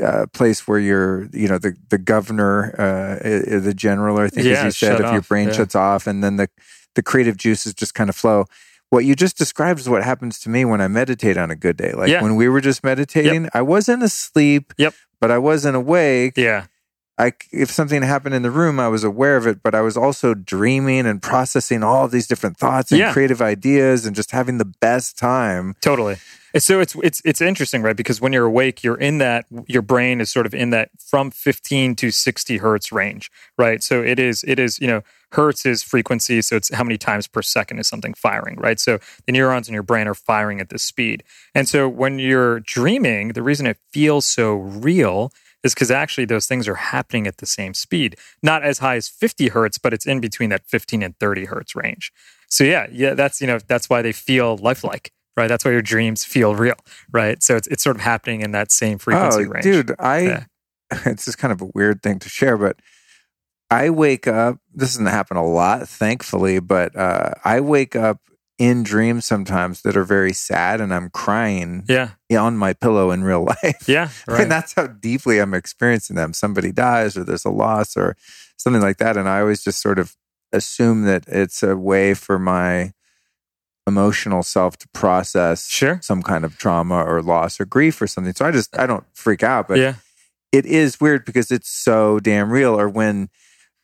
uh, 0.00 0.26
place 0.32 0.66
where 0.68 0.78
you're, 0.78 1.28
you 1.32 1.48
know, 1.48 1.58
the 1.58 1.76
the 1.90 1.98
governor, 1.98 2.74
uh, 2.78 3.58
the 3.58 3.74
general, 3.74 4.18
or 4.18 4.24
I 4.24 4.28
think 4.28 4.46
as 4.46 4.64
you 4.64 4.70
said, 4.70 5.00
if 5.00 5.12
your 5.12 5.22
brain 5.22 5.48
yeah. 5.48 5.54
shuts 5.54 5.74
off, 5.74 6.06
and 6.06 6.22
then 6.22 6.36
the 6.36 6.48
the 6.94 7.02
creative 7.02 7.36
juices 7.36 7.74
just 7.74 7.94
kind 7.94 8.08
of 8.10 8.16
flow. 8.16 8.46
What 8.90 9.06
you 9.06 9.14
just 9.14 9.38
described 9.38 9.80
is 9.80 9.88
what 9.88 10.02
happens 10.02 10.38
to 10.40 10.50
me 10.50 10.66
when 10.66 10.82
I 10.82 10.88
meditate 10.88 11.38
on 11.38 11.50
a 11.50 11.56
good 11.56 11.78
day. 11.78 11.92
Like 11.92 12.10
Yeah. 12.10 12.22
when 12.22 12.36
we 12.36 12.48
were 12.48 12.60
just 12.60 12.84
meditating, 12.84 13.48
I 13.54 13.62
wasn't 13.62 14.02
asleep, 14.02 14.74
Yep. 14.76 14.92
but 15.18 15.30
I 15.30 15.38
wasn't 15.38 15.76
awake. 15.76 16.34
Yeah. 16.36 16.66
I, 17.18 17.32
if 17.52 17.70
something 17.70 18.02
happened 18.02 18.34
in 18.34 18.42
the 18.42 18.50
room, 18.50 18.80
I 18.80 18.88
was 18.88 19.04
aware 19.04 19.36
of 19.36 19.46
it, 19.46 19.62
but 19.62 19.74
I 19.74 19.80
was 19.82 19.96
also 19.96 20.34
dreaming 20.34 21.06
and 21.06 21.20
processing 21.22 21.82
all 21.82 22.04
of 22.06 22.10
these 22.10 22.26
different 22.26 22.56
thoughts 22.56 22.90
and 22.90 22.98
Yeah. 22.98 23.12
creative 23.12 23.42
ideas 23.42 24.06
and 24.06 24.16
just 24.16 24.30
having 24.30 24.58
the 24.58 24.64
best 24.64 25.18
time. 25.18 25.76
Totally. 25.82 26.16
So 26.58 26.80
it's 26.80 26.94
it's 27.02 27.22
it's 27.24 27.40
interesting, 27.40 27.80
right? 27.80 27.96
Because 27.96 28.20
when 28.20 28.32
you're 28.34 28.44
awake, 28.44 28.84
you're 28.84 28.96
in 28.98 29.16
that 29.18 29.46
your 29.66 29.80
brain 29.80 30.20
is 30.20 30.30
sort 30.30 30.44
of 30.44 30.54
in 30.54 30.68
that 30.70 30.90
from 31.02 31.30
15 31.30 31.94
to 31.96 32.10
60 32.10 32.58
hertz 32.58 32.92
range, 32.92 33.30
right? 33.56 33.82
So 33.82 34.02
it 34.02 34.18
is 34.18 34.44
it 34.46 34.58
is 34.58 34.78
you 34.78 34.86
know 34.86 35.00
hertz 35.32 35.64
is 35.64 35.82
frequency, 35.82 36.42
so 36.42 36.56
it's 36.56 36.70
how 36.74 36.84
many 36.84 36.98
times 36.98 37.26
per 37.26 37.40
second 37.40 37.78
is 37.78 37.88
something 37.88 38.12
firing, 38.12 38.56
right? 38.56 38.78
So 38.78 38.98
the 39.24 39.32
neurons 39.32 39.66
in 39.66 39.72
your 39.72 39.82
brain 39.82 40.06
are 40.06 40.14
firing 40.14 40.60
at 40.60 40.68
this 40.68 40.82
speed, 40.82 41.22
and 41.54 41.66
so 41.66 41.88
when 41.88 42.18
you're 42.18 42.60
dreaming, 42.60 43.28
the 43.28 43.42
reason 43.42 43.66
it 43.66 43.78
feels 43.90 44.26
so 44.26 44.52
real 44.56 45.32
is 45.64 45.74
because 45.74 45.90
actually 45.90 46.24
those 46.24 46.46
things 46.46 46.66
are 46.68 46.74
happening 46.74 47.26
at 47.26 47.38
the 47.38 47.46
same 47.46 47.74
speed, 47.74 48.16
not 48.42 48.62
as 48.62 48.78
high 48.78 48.96
as 48.96 49.08
50 49.08 49.48
hertz, 49.48 49.78
but 49.78 49.92
it's 49.92 50.06
in 50.06 50.20
between 50.20 50.50
that 50.50 50.66
15 50.66 51.02
and 51.02 51.18
30 51.18 51.46
hertz 51.46 51.76
range. 51.76 52.12
So 52.48 52.64
yeah, 52.64 52.86
yeah, 52.90 53.14
that's 53.14 53.40
you 53.40 53.46
know 53.46 53.58
that's 53.66 53.88
why 53.88 54.02
they 54.02 54.12
feel 54.12 54.56
lifelike, 54.58 55.12
right? 55.36 55.48
That's 55.48 55.64
why 55.64 55.70
your 55.70 55.82
dreams 55.82 56.24
feel 56.24 56.54
real, 56.54 56.76
right? 57.10 57.42
So 57.42 57.56
it's 57.56 57.66
it's 57.68 57.82
sort 57.82 57.96
of 57.96 58.02
happening 58.02 58.42
in 58.42 58.50
that 58.52 58.70
same 58.70 58.98
frequency 58.98 59.46
oh, 59.46 59.48
range. 59.48 59.64
dude, 59.64 59.94
I 59.98 60.18
Yeah. 60.20 60.44
it's 61.06 61.24
just 61.24 61.38
kind 61.38 61.52
of 61.52 61.62
a 61.62 61.70
weird 61.74 62.02
thing 62.02 62.18
to 62.18 62.28
share, 62.28 62.58
but 62.58 62.76
I 63.70 63.88
wake 63.88 64.26
up. 64.26 64.58
This 64.74 64.90
doesn't 64.90 65.06
happen 65.06 65.38
a 65.38 65.46
lot, 65.46 65.88
thankfully, 65.88 66.60
but 66.60 66.94
uh, 66.94 67.30
I 67.42 67.60
wake 67.60 67.96
up 67.96 68.20
in 68.62 68.82
dreams 68.84 69.24
sometimes 69.24 69.82
that 69.82 69.96
are 69.96 70.04
very 70.04 70.32
sad, 70.32 70.80
and 70.80 70.94
I'm 70.94 71.10
crying 71.10 71.82
Yeah, 71.88 72.10
on 72.38 72.56
my 72.56 72.72
pillow 72.74 73.10
in 73.10 73.24
real 73.24 73.44
life. 73.62 73.88
yeah, 73.88 74.08
right. 74.28 74.38
mean, 74.40 74.48
that's 74.48 74.74
how 74.74 74.86
deeply 74.86 75.40
I'm 75.40 75.54
experiencing 75.54 76.14
them. 76.16 76.32
Somebody 76.32 76.70
dies, 76.70 77.16
or 77.16 77.24
there's 77.24 77.44
a 77.44 77.50
loss, 77.50 77.96
or 77.96 78.16
something 78.56 78.82
like 78.82 78.98
that, 78.98 79.16
and 79.16 79.28
I 79.28 79.40
always 79.40 79.64
just 79.64 79.80
sort 79.82 79.98
of 79.98 80.14
assume 80.52 81.02
that 81.04 81.24
it's 81.26 81.62
a 81.62 81.76
way 81.76 82.14
for 82.14 82.38
my 82.38 82.92
emotional 83.86 84.42
self 84.44 84.76
to 84.78 84.88
process 84.90 85.68
Sure. 85.68 85.98
some 86.02 86.22
kind 86.22 86.44
of 86.44 86.56
trauma 86.56 87.02
or 87.02 87.20
loss 87.22 87.58
or 87.60 87.64
grief 87.64 88.00
or 88.00 88.06
something. 88.06 88.32
So 88.34 88.44
I 88.46 88.52
just 88.52 88.78
I 88.78 88.86
don't 88.86 89.04
freak 89.12 89.42
out, 89.42 89.66
but 89.66 89.78
yeah, 89.78 89.94
it 90.52 90.66
is 90.66 91.00
weird 91.00 91.24
because 91.24 91.50
it's 91.50 91.68
so 91.68 92.20
damn 92.20 92.52
real. 92.52 92.78
Or 92.78 92.88
when 92.88 93.28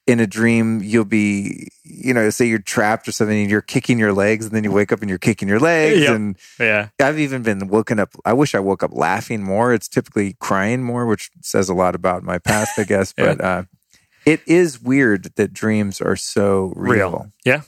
in 0.08 0.18
a 0.20 0.26
dream 0.26 0.80
you'll 0.82 1.04
be, 1.04 1.68
you 1.84 2.12
know, 2.14 2.30
say 2.30 2.46
you're 2.46 2.58
trapped 2.58 3.06
or 3.06 3.12
something 3.12 3.38
and 3.42 3.50
you're 3.50 3.60
kicking 3.60 3.98
your 3.98 4.12
legs 4.12 4.46
and 4.46 4.54
then 4.54 4.64
you 4.64 4.72
wake 4.72 4.90
up 4.90 5.00
and 5.00 5.08
you're 5.08 5.18
kicking 5.18 5.46
your 5.48 5.60
legs 5.60 6.00
Yep. 6.00 6.16
and 6.16 6.36
yeah, 6.58 6.88
I've 7.00 7.18
even 7.20 7.42
been 7.42 7.68
woken 7.68 8.00
up. 8.00 8.14
I 8.24 8.32
wish 8.32 8.54
I 8.54 8.58
woke 8.60 8.82
up 8.82 8.90
laughing 8.94 9.42
more. 9.42 9.72
It's 9.74 9.86
typically 9.86 10.34
crying 10.40 10.82
more, 10.82 11.06
which 11.06 11.30
says 11.42 11.68
a 11.68 11.74
lot 11.74 11.94
about 11.94 12.22
my 12.24 12.38
past, 12.38 12.78
I 12.78 12.84
guess. 12.84 13.12
Yeah. 13.18 13.34
But 13.34 13.44
uh, 13.44 13.62
it 14.26 14.40
is 14.46 14.80
weird 14.82 15.34
that 15.36 15.52
dreams 15.52 16.00
are 16.00 16.16
so 16.16 16.72
real. 16.74 17.10
real. 17.10 17.32
Yeah. 17.44 17.60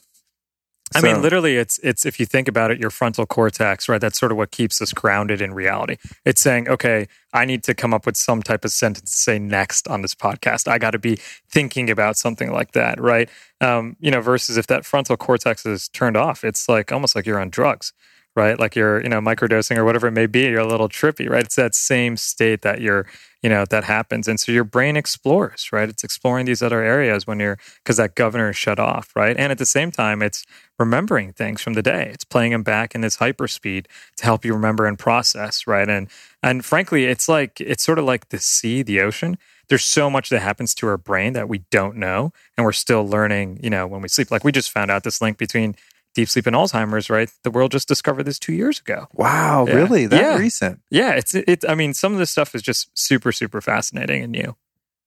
I 0.95 1.01
So- 1.01 1.07
mean, 1.07 1.23
literally, 1.23 1.57
it's 1.57 1.79
it's 1.85 2.05
if 2.05 2.19
you 2.19 2.27
think 2.27 2.49
about 2.49 2.71
it, 2.73 2.81
your 2.81 2.91
frontal 2.91 3.25
cortex, 3.25 3.89
right? 3.89 4.01
That's 4.01 4.19
sort 4.19 4.33
of 4.33 4.39
what 4.39 4.51
keeps 4.51 4.83
us 4.83 4.93
grounded 4.93 5.41
in 5.41 5.55
reality. 5.55 5.97
It's 6.25 6.41
saying, 6.41 6.69
okay, 6.69 7.07
I 7.33 7.45
need 7.45 7.63
to 7.65 7.75
come 7.75 7.95
up 7.95 8.07
with 8.07 8.17
some 8.17 8.43
type 8.43 8.65
of 8.65 8.73
sentence 8.73 9.11
to 9.13 9.17
say 9.17 9.39
next 9.39 9.87
on 9.87 10.03
this 10.03 10.17
podcast. 10.17 10.67
I 10.67 10.79
got 10.79 10.91
to 10.91 10.99
be 10.99 11.17
thinking 11.49 11.91
about 11.91 12.17
something 12.17 12.51
like 12.51 12.73
that, 12.73 13.01
right? 13.01 13.29
Um, 13.61 13.97
you 14.01 14.11
know, 14.11 14.21
versus 14.21 14.57
if 14.57 14.67
that 14.67 14.85
frontal 14.85 15.17
cortex 15.17 15.65
is 15.65 15.89
turned 15.89 16.17
off, 16.17 16.43
it's 16.43 16.69
like 16.69 16.91
almost 16.91 17.15
like 17.15 17.25
you're 17.25 17.41
on 17.41 17.51
drugs, 17.51 17.93
right? 18.37 18.59
Like 18.59 18.77
you're, 18.77 19.03
you 19.03 19.09
know, 19.09 19.21
microdosing 19.21 19.77
or 19.77 19.85
whatever 19.85 20.07
it 20.07 20.13
may 20.13 20.27
be. 20.27 20.43
You're 20.43 20.61
a 20.61 20.67
little 20.67 20.89
trippy, 20.89 21.29
right? 21.29 21.45
It's 21.45 21.57
that 21.57 21.75
same 21.75 22.17
state 22.17 22.63
that 22.63 22.81
you're, 22.81 23.07
you 23.43 23.49
know, 23.49 23.65
that 23.65 23.85
happens, 23.85 24.29
and 24.29 24.39
so 24.39 24.53
your 24.53 24.65
brain 24.65 24.97
explores, 24.97 25.71
right? 25.73 25.89
It's 25.89 26.05
exploring 26.05 26.47
these 26.47 26.63
other 26.63 26.83
areas 26.83 27.27
when 27.27 27.41
you're 27.41 27.59
because 27.83 27.97
that 27.97 28.15
governor 28.15 28.51
is 28.51 28.57
shut 28.57 28.79
off, 28.79 29.11
right? 29.17 29.37
And 29.37 29.51
at 29.51 29.59
the 29.59 29.67
same 29.67 29.91
time, 29.91 30.23
it's 30.23 30.45
remembering 30.79 31.33
things 31.33 31.63
from 31.63 31.73
the 31.73 31.83
day. 31.83 32.11
It's 32.13 32.25
playing 32.25 32.53
them 32.53 32.63
back 32.63 32.95
in 32.95 33.01
this 33.01 33.17
hyperspeed 33.17 33.87
to 34.17 34.25
help 34.25 34.45
you 34.45 34.53
remember 34.53 34.87
and 34.87 34.99
process, 34.99 35.67
right? 35.67 35.89
And 35.89 36.09
and 36.43 36.65
frankly, 36.65 37.07
it's 37.07 37.29
like 37.29 37.61
it's 37.61 37.83
sort 37.83 37.99
of 37.99 38.05
like 38.05 38.29
the 38.29 38.39
sea, 38.39 38.83
the 38.83 39.01
ocean. 39.01 39.39
There's 39.69 39.85
so 39.85 40.11
much 40.11 40.31
that 40.31 40.41
happens 40.41 40.75
to 40.77 40.89
our 40.89 40.97
brain 40.99 41.33
that 41.35 41.49
we 41.49 41.59
don't 41.71 41.97
know, 41.97 42.33
and 42.57 42.65
we're 42.65 42.73
still 42.73 43.07
learning. 43.07 43.61
You 43.63 43.71
know, 43.71 43.87
when 43.87 44.03
we 44.03 44.09
sleep, 44.09 44.31
like 44.31 44.45
we 44.45 44.53
just 44.53 44.71
found 44.71 44.91
out 44.91 45.05
this 45.05 45.21
link 45.23 45.39
between 45.39 45.77
deep 46.21 46.29
sleep 46.29 46.47
and 46.47 46.57
Alzheimer's, 46.57 47.09
right? 47.11 47.31
The 47.45 47.51
world 47.51 47.73
just 47.73 47.89
discovered 47.89 48.25
this 48.25 48.39
two 48.39 48.53
years 48.53 48.79
ago. 48.81 49.07
Wow, 49.13 49.67
Yeah. 49.67 49.75
really? 49.75 50.07
That 50.07 50.21
Yeah. 50.21 50.37
recent? 50.39 50.81
Yeah, 50.91 51.13
it's 51.21 51.35
it. 51.35 51.65
I 51.69 51.75
mean, 51.75 51.95
some 51.95 52.13
of 52.13 52.19
this 52.19 52.31
stuff 52.31 52.55
is 52.55 52.63
just 52.63 52.89
super, 52.97 53.33
super 53.33 53.61
fascinating 53.61 54.23
and 54.23 54.33
new. 54.33 54.57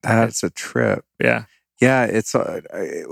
That's 0.02 0.44
a 0.44 0.50
trip. 0.50 1.06
Yeah, 1.20 1.44
Yeah, 1.82 2.06
it's 2.06 2.34
uh, 2.36 2.62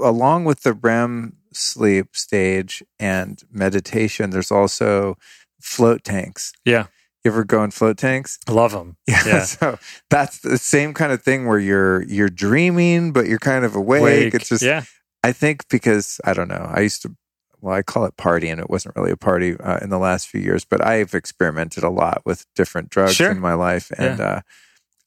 along 0.04 0.46
with 0.46 0.62
the 0.64 0.74
REM 0.74 1.34
sleep 1.54 2.16
stage 2.16 2.84
and 3.00 3.42
meditation. 3.52 4.30
There's 4.30 4.52
also 4.52 5.18
float 5.60 6.04
tanks. 6.04 6.54
Yeah. 6.66 6.86
you 7.24 7.30
ever 7.32 7.44
go 7.44 7.64
in 7.64 7.72
float 7.72 7.98
tanks? 7.98 8.40
I 8.48 8.52
love 8.54 8.72
them. 8.72 8.98
Yeah, 9.08 9.26
Yeah. 9.28 9.44
so 9.46 9.78
that's 10.10 10.40
the 10.40 10.58
same 10.58 10.94
kind 10.94 11.12
of 11.12 11.22
thing 11.24 11.46
where 11.48 11.60
you're 11.60 12.02
you're 12.04 12.30
dreaming, 12.46 13.12
but 13.14 13.26
you're 13.28 13.40
kind 13.52 13.64
of 13.66 13.76
awake. 13.76 14.02
Wake. 14.04 14.34
It's 14.34 14.50
just 14.50 14.64
yeah, 14.64 14.84
I 15.24 15.32
think 15.34 15.68
because 15.70 16.20
I 16.26 16.34
don't 16.34 16.48
know. 16.50 16.66
I 16.78 16.82
used 16.82 17.02
to, 17.04 17.10
well, 17.62 17.76
I 17.76 17.84
call 17.84 18.06
it 18.06 18.18
party, 18.18 18.50
and 18.50 18.60
It 18.60 18.70
wasn't 18.70 18.96
really 18.96 19.12
a 19.12 19.18
party 19.18 19.56
uh, 19.60 19.78
in 19.82 19.90
the 19.90 20.00
last 20.00 20.28
few 20.28 20.42
years, 20.42 20.66
but 20.66 20.86
I've 20.86 21.14
experimented 21.14 21.84
a 21.84 21.90
lot 21.90 22.22
with 22.26 22.46
different 22.56 22.90
drugs 22.90 23.16
Sure. 23.16 23.32
in 23.32 23.40
my 23.40 23.54
life, 23.54 23.92
and 23.98 24.20
uh, 24.20 24.42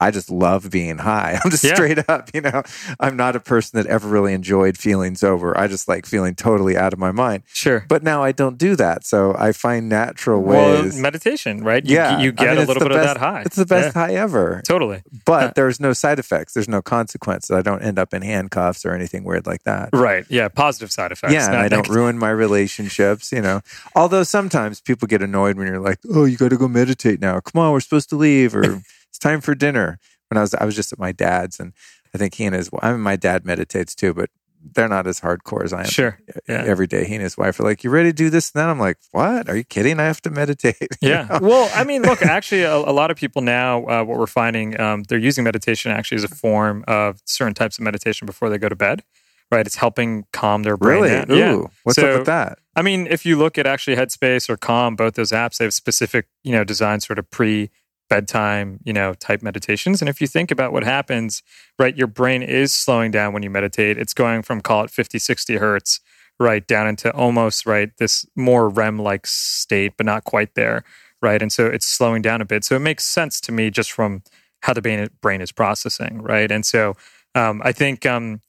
I 0.00 0.10
just 0.10 0.30
love 0.30 0.70
being 0.70 0.98
high. 0.98 1.38
I'm 1.44 1.50
just 1.50 1.64
Yeah. 1.64 1.74
straight 1.74 2.08
up, 2.08 2.30
you 2.34 2.40
know. 2.40 2.62
I'm 3.00 3.16
not 3.16 3.36
a 3.36 3.40
person 3.40 3.80
that 3.80 3.86
ever 3.88 4.08
really 4.08 4.34
enjoyed 4.34 4.76
feeling 4.76 5.14
sober. 5.14 5.56
I 5.56 5.66
just 5.68 5.88
like 5.88 6.04
feeling 6.06 6.34
totally 6.34 6.76
out 6.76 6.92
of 6.92 6.98
my 6.98 7.12
mind. 7.12 7.44
sure. 7.46 7.84
But 7.88 8.02
now 8.02 8.22
I 8.22 8.32
don't 8.32 8.58
do 8.58 8.76
that, 8.76 9.04
so 9.04 9.34
I 9.38 9.52
find 9.52 9.88
natural 9.88 10.42
ways. 10.42 10.94
Well, 10.94 11.02
meditation, 11.02 11.62
right? 11.64 11.84
You, 11.84 11.94
yeah, 11.96 12.18
you 12.20 12.30
I 12.30 12.32
get 12.32 12.54
mean, 12.56 12.64
a 12.64 12.66
little 12.66 12.82
bit 12.82 12.90
best- 12.92 13.08
of 13.08 13.14
that 13.14 13.16
high. 13.18 13.42
It's 13.42 13.56
the 13.56 13.66
best 13.66 13.94
Yeah, 13.94 14.06
high 14.06 14.14
ever. 14.14 14.62
totally. 14.66 15.02
But 15.24 15.42
uh, 15.44 15.52
there's 15.54 15.78
no 15.80 15.92
side 15.92 16.18
effects. 16.18 16.54
There's 16.54 16.68
no 16.68 16.82
consequences. 16.82 17.50
I 17.52 17.62
don't 17.62 17.82
end 17.82 17.98
up 17.98 18.12
in 18.12 18.22
handcuffs 18.22 18.84
or 18.84 18.92
anything 18.94 19.24
weird 19.24 19.46
like 19.46 19.62
that. 19.64 19.90
Right. 19.92 20.24
Yeah. 20.28 20.48
Positive 20.48 20.90
side 20.90 21.12
effects. 21.12 21.32
Yeah, 21.32 21.46
and 21.46 21.56
I 21.56 21.68
don't 21.68 21.88
ruin 21.88 22.18
my 22.18 22.30
relationships, 22.30 23.30
you 23.32 23.40
know. 23.40 23.60
Although 23.94 24.22
sometimes 24.24 24.80
people 24.80 25.06
get 25.06 25.22
annoyed 25.22 25.56
when 25.56 25.66
you're 25.66 25.78
like, 25.80 25.98
"Oh, 26.10 26.24
you 26.24 26.36
got 26.36 26.50
to 26.50 26.56
go 26.56 26.68
meditate 26.68 27.20
now. 27.20 27.40
Come 27.40 27.60
on, 27.62 27.72
we're 27.72 27.80
supposed 27.80 28.08
to 28.10 28.16
leave, 28.16 28.54
or 28.56 28.82
it's 29.14 29.18
time 29.20 29.40
for 29.40 29.54
dinner." 29.54 29.98
When 30.30 30.38
I 30.38 30.40
was, 30.40 30.54
I 30.54 30.64
was 30.64 30.74
just 30.74 30.92
at 30.92 30.98
my 30.98 31.12
dad's, 31.12 31.60
and 31.60 31.72
I 32.14 32.18
think 32.18 32.34
he 32.34 32.44
and 32.44 32.54
his, 32.54 32.68
I 32.82 32.90
mean, 32.92 33.00
my 33.02 33.14
dad 33.16 33.44
meditates 33.44 33.94
too, 33.94 34.12
but 34.14 34.30
they're 34.74 34.88
not 34.88 35.06
as 35.06 35.20
hardcore 35.20 35.62
as 35.62 35.74
I 35.74 35.80
am. 35.80 35.86
Sure. 35.86 36.18
Yeah. 36.48 36.62
Every 36.64 36.86
day, 36.86 37.04
he 37.04 37.14
and 37.14 37.22
his 37.22 37.36
wife 37.36 37.60
are 37.60 37.62
like, 37.64 37.84
"You 37.84 37.90
ready 37.90 38.08
to 38.08 38.12
do 38.14 38.30
this?" 38.30 38.50
And 38.52 38.60
then 38.62 38.68
I'm 38.70 38.78
like, 38.80 38.96
"What? 39.12 39.48
Are 39.50 39.56
you 39.56 39.62
kidding? 39.64 40.00
I 40.00 40.04
have 40.04 40.22
to 40.22 40.30
meditate." 40.30 40.76
You 41.02 41.10
Yeah. 41.10 41.26
know? 41.30 41.38
Well, 41.42 41.70
I 41.74 41.84
mean, 41.84 42.02
look, 42.02 42.22
actually, 42.22 42.62
a, 42.62 42.74
a 42.74 42.94
lot 42.94 43.10
of 43.10 43.16
people 43.18 43.42
now, 43.42 43.84
uh, 43.84 44.02
what 44.04 44.18
we're 44.18 44.26
finding, 44.26 44.80
um, 44.80 45.02
they're 45.04 45.18
using 45.18 45.44
meditation 45.44 45.92
actually 45.92 46.16
as 46.16 46.24
a 46.24 46.28
form 46.28 46.82
of 46.88 47.20
certain 47.26 47.54
types 47.54 47.78
of 47.78 47.84
meditation 47.84 48.24
before 48.26 48.48
they 48.48 48.58
go 48.58 48.68
to 48.70 48.76
bed. 48.76 49.04
Right. 49.52 49.66
It's 49.66 49.76
helping 49.76 50.24
calm 50.32 50.62
their 50.62 50.78
brain. 50.78 51.02
Really? 51.02 51.10
down. 51.10 51.30
Ooh, 51.30 51.36
Yeah. 51.36 51.66
what's 51.82 51.96
So- 52.00 52.10
up 52.10 52.18
with 52.20 52.26
that? 52.26 52.58
I 52.74 52.80
mean, 52.82 53.06
if 53.06 53.26
you 53.26 53.36
look 53.36 53.58
at 53.58 53.66
actually 53.66 53.96
Headspace 53.96 54.48
or 54.48 54.56
Calm, 54.56 54.96
both 54.96 55.14
those 55.14 55.30
apps, 55.30 55.58
they 55.58 55.64
have 55.66 55.74
specific, 55.74 56.26
you 56.42 56.52
know, 56.52 56.64
designed 56.64 57.02
sort 57.02 57.18
of 57.20 57.30
pre 57.30 57.70
bedtime, 58.14 58.78
you 58.84 58.92
know, 58.92 59.12
type 59.14 59.42
meditations. 59.42 60.00
And 60.00 60.08
if 60.08 60.20
you 60.20 60.28
think 60.28 60.52
about 60.52 60.72
what 60.72 60.84
happens, 60.84 61.42
right, 61.80 61.96
your 61.96 62.06
brain 62.06 62.44
is 62.44 62.72
slowing 62.72 63.10
down 63.10 63.32
when 63.32 63.42
you 63.42 63.50
meditate. 63.50 63.98
It's 63.98 64.14
going 64.14 64.42
from 64.42 64.60
call 64.60 64.84
it 64.84 64.90
50, 64.92 65.18
60 65.18 65.56
hertz, 65.56 65.98
right, 66.38 66.64
down 66.64 66.86
into 66.86 67.12
almost 67.12 67.66
right 67.66 67.90
this 67.98 68.24
more 68.36 68.68
REM 68.68 69.00
like 69.00 69.26
state, 69.26 69.94
but 69.96 70.06
not 70.06 70.22
quite 70.22 70.54
there, 70.54 70.84
right? 71.20 71.42
And 71.42 71.52
so 71.52 71.66
it's 71.66 71.86
slowing 71.86 72.22
down 72.22 72.40
a 72.40 72.44
bit. 72.44 72.62
So 72.62 72.76
it 72.76 72.82
makes 72.82 73.04
sense 73.04 73.40
to 73.40 73.50
me 73.52 73.68
just 73.68 73.90
from 73.90 74.22
how 74.62 74.74
the 74.74 75.10
brain 75.20 75.40
is 75.40 75.50
processing, 75.50 76.22
right? 76.22 76.52
And 76.52 76.64
so 76.64 76.94
um, 77.34 77.62
I 77.64 77.72
think 77.72 78.06
um, 78.06 78.42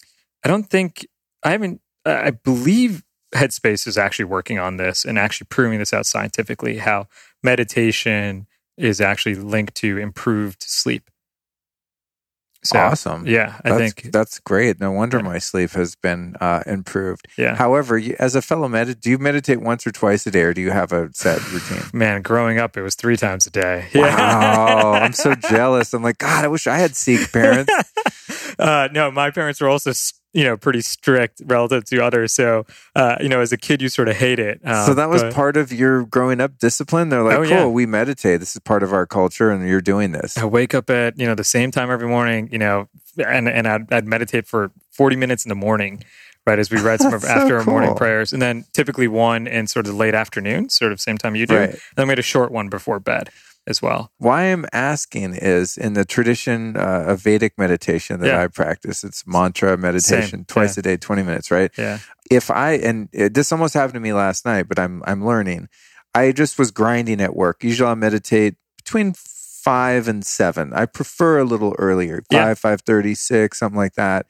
I 0.43 0.47
don't 0.47 0.69
think 0.69 1.07
I 1.43 1.49
haven't. 1.49 1.81
I 2.05 2.29
believe 2.29 3.03
Headspace 3.33 3.87
is 3.87 3.97
actually 3.97 4.25
working 4.25 4.59
on 4.59 4.77
this 4.77 5.03
and 5.05 5.17
actually 5.17 5.47
proving 5.49 5.79
this 5.79 5.91
out 5.91 6.05
scientifically. 6.05 6.77
How 6.77 7.07
meditation 7.41 8.45
is 8.77 9.01
actually 9.01 9.35
linked 9.35 9.75
to 9.75 9.97
improved 9.97 10.63
sleep. 10.63 11.09
So, 12.65 12.79
awesome. 12.79 13.27
Yeah, 13.27 13.59
I 13.63 13.69
that's, 13.69 13.93
think 13.93 14.11
that's 14.11 14.39
great. 14.39 14.79
No 14.79 14.91
wonder 14.91 15.19
my 15.19 15.37
sleep 15.37 15.71
has 15.71 15.95
been 15.95 16.35
uh, 16.41 16.63
improved. 16.65 17.27
Yeah. 17.37 17.55
However, 17.55 17.95
you, 17.95 18.15
as 18.17 18.33
a 18.33 18.41
fellow 18.41 18.67
med, 18.67 18.99
do 18.99 19.11
you 19.11 19.19
meditate 19.19 19.61
once 19.61 19.85
or 19.85 19.91
twice 19.91 20.25
a 20.25 20.31
day, 20.31 20.41
or 20.41 20.53
do 20.53 20.61
you 20.61 20.71
have 20.71 20.91
a 20.91 21.13
set 21.13 21.47
routine? 21.51 21.83
Man, 21.93 22.23
growing 22.23 22.57
up, 22.57 22.75
it 22.75 22.81
was 22.81 22.95
three 22.95 23.17
times 23.17 23.45
a 23.45 23.51
day. 23.51 23.89
Wow, 23.95 24.93
I'm 25.01 25.13
so 25.13 25.35
jealous. 25.35 25.93
I'm 25.93 26.03
like, 26.03 26.17
God, 26.17 26.43
I 26.43 26.47
wish 26.47 26.67
I 26.67 26.77
had 26.77 26.95
Sikh 26.95 27.31
parents. 27.31 27.71
uh, 28.59 28.89
no, 28.91 29.11
my 29.11 29.29
parents 29.31 29.61
were 29.61 29.69
also 29.69 29.91
you 30.35 30.43
know 30.43 30.57
pretty 30.57 30.81
strict 30.81 31.41
relative 31.45 31.85
to 31.85 32.03
others. 32.03 32.33
So 32.33 32.65
uh, 32.95 33.15
you 33.21 33.29
know, 33.29 33.39
as 33.39 33.51
a 33.53 33.57
kid, 33.57 33.81
you 33.81 33.89
sort 33.89 34.09
of 34.09 34.17
hate 34.17 34.37
it. 34.37 34.59
Um, 34.65 34.85
so 34.85 34.93
that 34.93 35.09
was 35.09 35.23
but, 35.23 35.33
part 35.33 35.57
of 35.57 35.71
your 35.71 36.05
growing 36.05 36.41
up 36.41 36.59
discipline. 36.59 37.09
They're 37.09 37.23
like, 37.23 37.37
oh, 37.37 37.43
cool, 37.43 37.49
yeah. 37.49 37.65
we 37.67 37.85
meditate. 37.85 38.41
This 38.41 38.55
is 38.55 38.59
part 38.59 38.83
of 38.83 38.93
our 38.93 39.07
culture, 39.07 39.49
and 39.49 39.67
you're 39.67 39.81
doing 39.81 40.11
this. 40.11 40.37
I 40.37 40.45
wake 40.45 40.75
up 40.75 40.89
at 40.89 41.17
you 41.17 41.25
know 41.25 41.35
the 41.35 41.45
same 41.45 41.71
time 41.71 41.89
every 41.89 42.07
morning. 42.07 42.49
You 42.51 42.59
know, 42.59 42.89
and 43.25 43.47
and 43.47 43.65
I'd, 43.65 43.91
I'd 43.91 44.05
meditate 44.05 44.45
for 44.45 44.71
40 44.91 45.15
minutes 45.15 45.45
in 45.45 45.49
the 45.49 45.55
morning. 45.55 46.03
Right 46.45 46.59
as 46.59 46.69
we 46.69 46.79
read 46.79 46.99
some 46.99 47.11
of 47.11 47.21
so 47.23 47.27
after 47.27 47.47
cool. 47.47 47.57
our 47.57 47.63
morning 47.63 47.95
prayers, 47.95 48.31
and 48.31 48.39
then 48.39 48.65
typically 48.71 49.07
one 49.07 49.47
in 49.47 49.65
sort 49.65 49.87
of 49.87 49.95
late 49.95 50.13
afternoon, 50.13 50.69
sort 50.69 50.91
of 50.91 51.01
same 51.01 51.17
time 51.17 51.35
you 51.35 51.47
do. 51.47 51.57
Right. 51.57 51.69
And 51.69 51.79
then 51.95 52.07
we 52.07 52.11
had 52.11 52.19
a 52.19 52.23
short 52.23 52.51
one 52.51 52.69
before 52.69 52.99
bed 52.99 53.31
as 53.67 53.81
well. 53.81 54.11
Why 54.17 54.43
I'm 54.43 54.65
asking 54.71 55.35
is 55.35 55.77
in 55.77 55.93
the 55.93 56.05
tradition 56.05 56.77
uh, 56.77 57.05
of 57.07 57.21
Vedic 57.21 57.57
meditation 57.57 58.19
that 58.19 58.27
yeah. 58.27 58.43
I 58.43 58.47
practice, 58.47 59.03
it's 59.03 59.25
mantra 59.25 59.77
meditation 59.77 60.39
Same. 60.39 60.45
twice 60.45 60.77
yeah. 60.77 60.81
a 60.81 60.83
day, 60.83 60.97
20 60.97 61.23
minutes, 61.23 61.51
right? 61.51 61.71
Yeah. 61.77 61.99
If 62.29 62.51
I, 62.51 62.73
and 62.73 63.09
it, 63.11 63.33
this 63.33 63.51
almost 63.51 63.73
happened 63.73 63.95
to 63.95 63.99
me 63.99 64.13
last 64.13 64.45
night, 64.45 64.67
but 64.67 64.79
I'm, 64.79 65.03
I'm 65.05 65.25
learning. 65.25 65.69
I 66.13 66.31
just 66.31 66.59
was 66.59 66.71
grinding 66.71 67.21
at 67.21 67.35
work. 67.35 67.63
Usually 67.63 67.89
I 67.89 67.95
meditate 67.95 68.55
between 68.77 69.13
five 69.15 70.07
and 70.07 70.25
seven. 70.25 70.71
I 70.73 70.85
prefer 70.85 71.39
a 71.39 71.43
little 71.43 71.75
earlier, 71.79 72.23
five, 72.31 72.39
yeah. 72.39 72.53
five 72.53 72.81
thirty, 72.81 73.15
six, 73.15 73.59
something 73.59 73.77
like 73.77 73.95
that. 73.95 74.27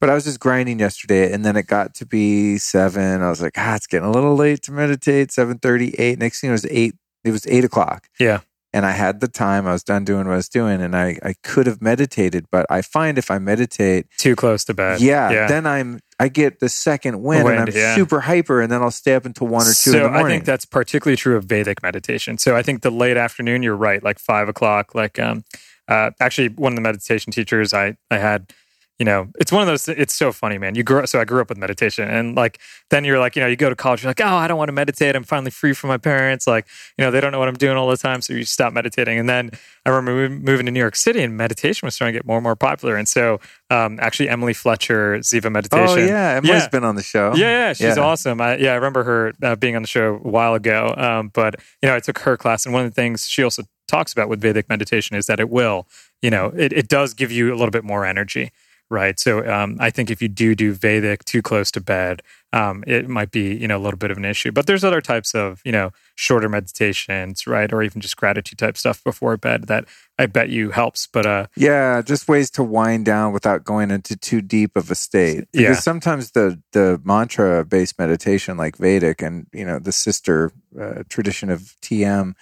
But 0.00 0.08
I 0.08 0.14
was 0.14 0.24
just 0.24 0.40
grinding 0.40 0.80
yesterday, 0.80 1.30
and 1.30 1.44
then 1.44 1.56
it 1.56 1.66
got 1.66 1.94
to 1.96 2.06
be 2.06 2.56
seven. 2.56 3.20
I 3.20 3.28
was 3.28 3.42
like, 3.42 3.52
ah, 3.58 3.76
it's 3.76 3.86
getting 3.86 4.08
a 4.08 4.10
little 4.10 4.34
late 4.34 4.62
to 4.62 4.72
meditate. 4.72 5.30
Seven 5.30 5.58
thirty, 5.58 5.94
eight. 5.98 6.18
Next 6.18 6.40
thing 6.40 6.50
it 6.50 6.52
was 6.52 6.66
eight. 6.68 6.94
It 7.22 7.30
was 7.30 7.46
eight 7.46 7.64
o'clock. 7.64 8.08
Yeah 8.18 8.40
and 8.72 8.86
I 8.86 8.92
had 8.92 9.20
the 9.20 9.28
time. 9.28 9.66
I 9.66 9.72
was 9.72 9.82
done 9.82 10.04
doing 10.04 10.26
what 10.26 10.34
I 10.34 10.36
was 10.36 10.48
doing, 10.48 10.80
and 10.80 10.96
I, 10.96 11.18
I 11.22 11.34
could 11.42 11.66
have 11.66 11.82
meditated. 11.82 12.46
But 12.50 12.66
I 12.70 12.82
find 12.82 13.18
if 13.18 13.30
I 13.30 13.38
meditate 13.38 14.06
too 14.18 14.36
close 14.36 14.64
to 14.64 14.74
bed, 14.74 15.00
yeah, 15.00 15.30
yeah. 15.30 15.46
then 15.46 15.66
I'm 15.66 16.00
I 16.18 16.28
get 16.28 16.60
the 16.60 16.68
second 16.68 17.22
wind, 17.22 17.44
wind 17.44 17.58
and 17.58 17.70
I'm 17.70 17.76
yeah. 17.76 17.94
super 17.94 18.20
hyper, 18.20 18.60
and 18.60 18.70
then 18.70 18.82
I'll 18.82 18.90
stay 18.90 19.14
up 19.14 19.24
until 19.24 19.48
one 19.48 19.62
or 19.62 19.74
two 19.74 19.90
so 19.90 19.96
in 19.96 20.02
the 20.02 20.08
morning. 20.10 20.26
I 20.26 20.30
think 20.30 20.44
that's 20.44 20.64
particularly 20.64 21.16
true 21.16 21.36
of 21.36 21.44
Vedic 21.44 21.82
meditation. 21.82 22.38
So 22.38 22.56
I 22.56 22.62
think 22.62 22.82
the 22.82 22.90
late 22.90 23.16
afternoon, 23.16 23.62
you're 23.62 23.76
right, 23.76 24.02
like 24.02 24.18
five 24.18 24.48
o'clock. 24.48 24.94
Like 24.94 25.18
um, 25.18 25.44
uh, 25.88 26.10
actually, 26.20 26.48
one 26.48 26.72
of 26.72 26.76
the 26.76 26.82
meditation 26.82 27.32
teachers 27.32 27.74
I 27.74 27.96
I 28.10 28.18
had 28.18 28.52
you 29.00 29.06
know, 29.06 29.28
it's 29.38 29.50
one 29.50 29.62
of 29.62 29.66
those. 29.66 29.88
It's 29.88 30.14
so 30.14 30.30
funny, 30.30 30.58
man. 30.58 30.74
You 30.74 30.82
grew 30.82 30.98
up, 30.98 31.08
so 31.08 31.18
I 31.18 31.24
grew 31.24 31.40
up 31.40 31.48
with 31.48 31.56
meditation, 31.56 32.06
and 32.06 32.36
like 32.36 32.58
then 32.90 33.02
you're 33.02 33.18
like, 33.18 33.34
you 33.34 33.40
know, 33.40 33.48
you 33.48 33.56
go 33.56 33.70
to 33.70 33.74
college, 33.74 34.02
you're 34.02 34.10
like, 34.10 34.20
oh, 34.20 34.26
I 34.26 34.46
don't 34.46 34.58
want 34.58 34.68
to 34.68 34.74
meditate. 34.74 35.16
I'm 35.16 35.24
finally 35.24 35.50
free 35.50 35.72
from 35.72 35.88
my 35.88 35.96
parents. 35.96 36.46
Like, 36.46 36.66
you 36.98 37.04
know, 37.04 37.10
they 37.10 37.18
don't 37.18 37.32
know 37.32 37.38
what 37.38 37.48
I'm 37.48 37.54
doing 37.54 37.78
all 37.78 37.88
the 37.88 37.96
time, 37.96 38.20
so 38.20 38.34
you 38.34 38.44
stop 38.44 38.74
meditating. 38.74 39.18
And 39.18 39.26
then 39.26 39.52
I 39.86 39.90
remember 39.90 40.28
moving 40.28 40.66
to 40.66 40.72
New 40.72 40.80
York 40.80 40.96
City, 40.96 41.22
and 41.22 41.34
meditation 41.34 41.86
was 41.86 41.94
starting 41.94 42.12
to 42.12 42.18
get 42.18 42.26
more 42.26 42.36
and 42.36 42.44
more 42.44 42.56
popular. 42.56 42.96
And 42.96 43.08
so, 43.08 43.40
um, 43.70 43.98
actually, 44.02 44.28
Emily 44.28 44.52
Fletcher, 44.52 45.16
Ziva 45.20 45.50
Meditation. 45.50 45.98
Oh 45.98 46.06
yeah, 46.06 46.32
Emily's 46.32 46.64
yeah. 46.64 46.68
been 46.68 46.84
on 46.84 46.96
the 46.96 47.02
show. 47.02 47.32
Yeah, 47.34 47.68
yeah, 47.68 47.72
she's 47.72 47.96
yeah. 47.96 48.02
awesome. 48.02 48.38
I, 48.42 48.58
yeah, 48.58 48.72
I 48.72 48.74
remember 48.74 49.02
her 49.04 49.32
uh, 49.42 49.56
being 49.56 49.76
on 49.76 49.82
the 49.82 49.88
show 49.88 50.16
a 50.22 50.28
while 50.28 50.52
ago. 50.52 50.94
Um, 50.94 51.30
but 51.32 51.54
you 51.82 51.88
know, 51.88 51.96
I 51.96 52.00
took 52.00 52.18
her 52.18 52.36
class, 52.36 52.66
and 52.66 52.74
one 52.74 52.84
of 52.84 52.90
the 52.90 52.94
things 52.94 53.26
she 53.26 53.42
also 53.42 53.62
talks 53.88 54.12
about 54.12 54.28
with 54.28 54.42
Vedic 54.42 54.68
meditation 54.68 55.16
is 55.16 55.24
that 55.24 55.40
it 55.40 55.48
will, 55.48 55.88
you 56.20 56.28
know, 56.28 56.52
it, 56.54 56.74
it 56.74 56.86
does 56.86 57.14
give 57.14 57.32
you 57.32 57.48
a 57.48 57.56
little 57.56 57.70
bit 57.70 57.82
more 57.82 58.04
energy 58.04 58.50
right? 58.90 59.18
So 59.18 59.48
um, 59.50 59.76
I 59.80 59.90
think 59.90 60.10
if 60.10 60.20
you 60.20 60.28
do 60.28 60.54
do 60.54 60.72
Vedic 60.72 61.24
too 61.24 61.40
close 61.40 61.70
to 61.70 61.80
bed, 61.80 62.22
um, 62.52 62.82
it 62.86 63.08
might 63.08 63.30
be 63.30 63.54
you 63.54 63.68
know 63.68 63.78
a 63.78 63.82
little 63.82 63.98
bit 63.98 64.10
of 64.10 64.18
an 64.18 64.24
issue. 64.24 64.50
But 64.50 64.66
there's 64.66 64.84
other 64.84 65.00
types 65.00 65.34
of 65.34 65.62
you 65.64 65.72
know 65.72 65.92
shorter 66.16 66.48
meditations, 66.48 67.46
right, 67.46 67.72
or 67.72 67.82
even 67.82 68.00
just 68.00 68.16
gratitude 68.16 68.58
type 68.58 68.76
stuff 68.76 69.02
before 69.04 69.36
bed 69.36 69.68
that 69.68 69.84
I 70.18 70.26
bet 70.26 70.50
you 70.50 70.70
helps. 70.70 71.06
But 71.06 71.24
uh, 71.24 71.46
yeah, 71.56 72.02
just 72.02 72.28
ways 72.28 72.50
to 72.52 72.64
wind 72.64 73.06
down 73.06 73.32
without 73.32 73.64
going 73.64 73.90
into 73.90 74.16
too 74.16 74.42
deep 74.42 74.76
of 74.76 74.90
a 74.90 74.94
state. 74.96 75.46
Because 75.52 75.62
yeah. 75.62 75.74
sometimes 75.74 76.32
the 76.32 76.60
the 76.72 77.00
mantra 77.04 77.64
based 77.64 77.98
meditation 77.98 78.56
like 78.56 78.76
Vedic 78.76 79.22
and 79.22 79.46
you 79.52 79.64
know 79.64 79.78
the 79.78 79.92
sister 79.92 80.52
uh, 80.78 81.04
tradition 81.08 81.50
of 81.50 81.76
TM 81.80 82.34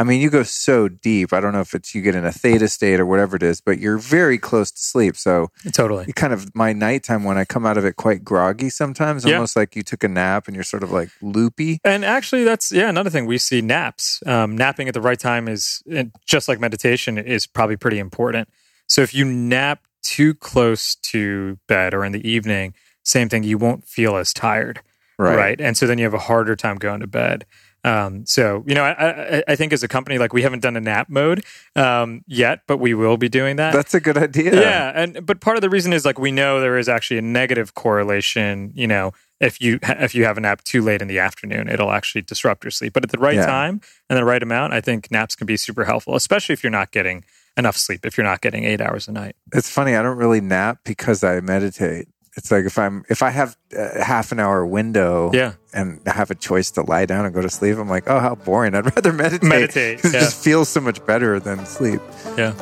I 0.00 0.04
mean, 0.04 0.20
you 0.20 0.30
go 0.30 0.44
so 0.44 0.86
deep. 0.88 1.32
I 1.32 1.40
don't 1.40 1.52
know 1.52 1.60
if 1.60 1.74
it's 1.74 1.92
you 1.94 2.02
get 2.02 2.14
in 2.14 2.24
a 2.24 2.30
theta 2.30 2.68
state 2.68 3.00
or 3.00 3.06
whatever 3.06 3.34
it 3.36 3.42
is, 3.42 3.60
but 3.60 3.80
you're 3.80 3.98
very 3.98 4.38
close 4.38 4.70
to 4.70 4.80
sleep. 4.80 5.16
So 5.16 5.48
totally, 5.72 6.12
kind 6.12 6.32
of 6.32 6.54
my 6.54 6.72
nighttime 6.72 7.24
when 7.24 7.36
I 7.36 7.44
come 7.44 7.66
out 7.66 7.76
of 7.76 7.84
it 7.84 7.96
quite 7.96 8.24
groggy 8.24 8.70
sometimes, 8.70 9.24
yeah. 9.24 9.34
almost 9.34 9.56
like 9.56 9.74
you 9.74 9.82
took 9.82 10.04
a 10.04 10.08
nap 10.08 10.46
and 10.46 10.54
you're 10.54 10.64
sort 10.64 10.84
of 10.84 10.92
like 10.92 11.10
loopy. 11.20 11.80
And 11.84 12.04
actually, 12.04 12.44
that's 12.44 12.70
yeah 12.70 12.88
another 12.88 13.10
thing 13.10 13.26
we 13.26 13.38
see 13.38 13.60
naps. 13.60 14.22
Um, 14.24 14.56
napping 14.56 14.86
at 14.86 14.94
the 14.94 15.00
right 15.00 15.18
time 15.18 15.48
is 15.48 15.82
just 16.24 16.48
like 16.48 16.60
meditation 16.60 17.18
is 17.18 17.46
probably 17.46 17.76
pretty 17.76 17.98
important. 17.98 18.48
So 18.86 19.02
if 19.02 19.14
you 19.14 19.24
nap 19.24 19.86
too 20.02 20.34
close 20.34 20.94
to 20.94 21.58
bed 21.66 21.92
or 21.92 22.04
in 22.04 22.12
the 22.12 22.26
evening, 22.26 22.74
same 23.02 23.28
thing, 23.28 23.42
you 23.42 23.58
won't 23.58 23.86
feel 23.86 24.16
as 24.16 24.32
tired, 24.32 24.80
right? 25.18 25.36
right? 25.36 25.60
And 25.60 25.76
so 25.76 25.86
then 25.86 25.98
you 25.98 26.04
have 26.04 26.14
a 26.14 26.18
harder 26.18 26.56
time 26.56 26.76
going 26.76 27.00
to 27.00 27.06
bed. 27.06 27.44
Um, 27.84 28.26
so 28.26 28.64
you 28.66 28.74
know, 28.74 28.82
I, 28.82 29.42
I, 29.46 29.56
think 29.56 29.72
as 29.72 29.82
a 29.82 29.88
company, 29.88 30.18
like 30.18 30.32
we 30.32 30.42
haven't 30.42 30.60
done 30.60 30.76
a 30.76 30.80
nap 30.80 31.08
mode 31.08 31.44
um, 31.76 32.24
yet, 32.26 32.62
but 32.66 32.78
we 32.78 32.92
will 32.92 33.16
be 33.16 33.28
doing 33.28 33.56
that. 33.56 33.72
That's 33.72 33.94
a 33.94 34.00
good 34.00 34.18
idea. 34.18 34.60
Yeah, 34.60 34.92
and 34.94 35.24
but 35.24 35.40
part 35.40 35.56
of 35.56 35.60
the 35.60 35.70
reason 35.70 35.92
is 35.92 36.04
like 36.04 36.18
we 36.18 36.32
know 36.32 36.60
there 36.60 36.76
is 36.76 36.88
actually 36.88 37.18
a 37.18 37.22
negative 37.22 37.74
correlation. 37.74 38.72
You 38.74 38.88
know, 38.88 39.12
if 39.40 39.60
you 39.60 39.78
if 39.82 40.14
you 40.14 40.24
have 40.24 40.36
a 40.36 40.40
nap 40.40 40.64
too 40.64 40.82
late 40.82 41.00
in 41.00 41.08
the 41.08 41.20
afternoon, 41.20 41.68
it'll 41.68 41.92
actually 41.92 42.22
disrupt 42.22 42.64
your 42.64 42.72
sleep. 42.72 42.92
But 42.92 43.04
at 43.04 43.10
the 43.10 43.18
right 43.18 43.36
yeah. 43.36 43.46
time 43.46 43.80
and 44.10 44.18
the 44.18 44.24
right 44.24 44.42
amount, 44.42 44.72
I 44.72 44.80
think 44.80 45.10
naps 45.10 45.36
can 45.36 45.46
be 45.46 45.56
super 45.56 45.84
helpful, 45.84 46.16
especially 46.16 46.54
if 46.54 46.64
you're 46.64 46.70
not 46.70 46.90
getting 46.90 47.24
enough 47.56 47.76
sleep. 47.76 48.04
If 48.04 48.16
you're 48.18 48.26
not 48.26 48.40
getting 48.40 48.64
eight 48.64 48.80
hours 48.80 49.06
a 49.06 49.12
night, 49.12 49.36
it's 49.54 49.70
funny. 49.70 49.94
I 49.94 50.02
don't 50.02 50.18
really 50.18 50.40
nap 50.40 50.80
because 50.84 51.22
I 51.22 51.40
meditate. 51.40 52.08
It's 52.36 52.50
like 52.50 52.64
if 52.64 52.78
I'm 52.78 53.04
if 53.08 53.22
I 53.22 53.30
have 53.30 53.56
a 53.76 54.02
half 54.02 54.32
an 54.32 54.38
hour 54.38 54.64
window, 54.64 55.30
yeah. 55.32 55.54
and 55.72 56.00
have 56.06 56.30
a 56.30 56.34
choice 56.34 56.70
to 56.72 56.82
lie 56.82 57.06
down 57.06 57.24
and 57.24 57.34
go 57.34 57.42
to 57.42 57.50
sleep, 57.50 57.76
I'm 57.76 57.88
like, 57.88 58.04
oh, 58.06 58.20
how 58.20 58.34
boring! 58.34 58.74
I'd 58.74 58.84
rather 58.96 59.12
meditate. 59.12 59.48
Meditate. 59.48 60.04
Yeah. 60.04 60.10
It 60.10 60.12
just 60.12 60.42
feels 60.42 60.68
so 60.68 60.80
much 60.80 61.04
better 61.06 61.40
than 61.40 61.64
sleep. 61.66 62.00
Yeah. 62.36 62.54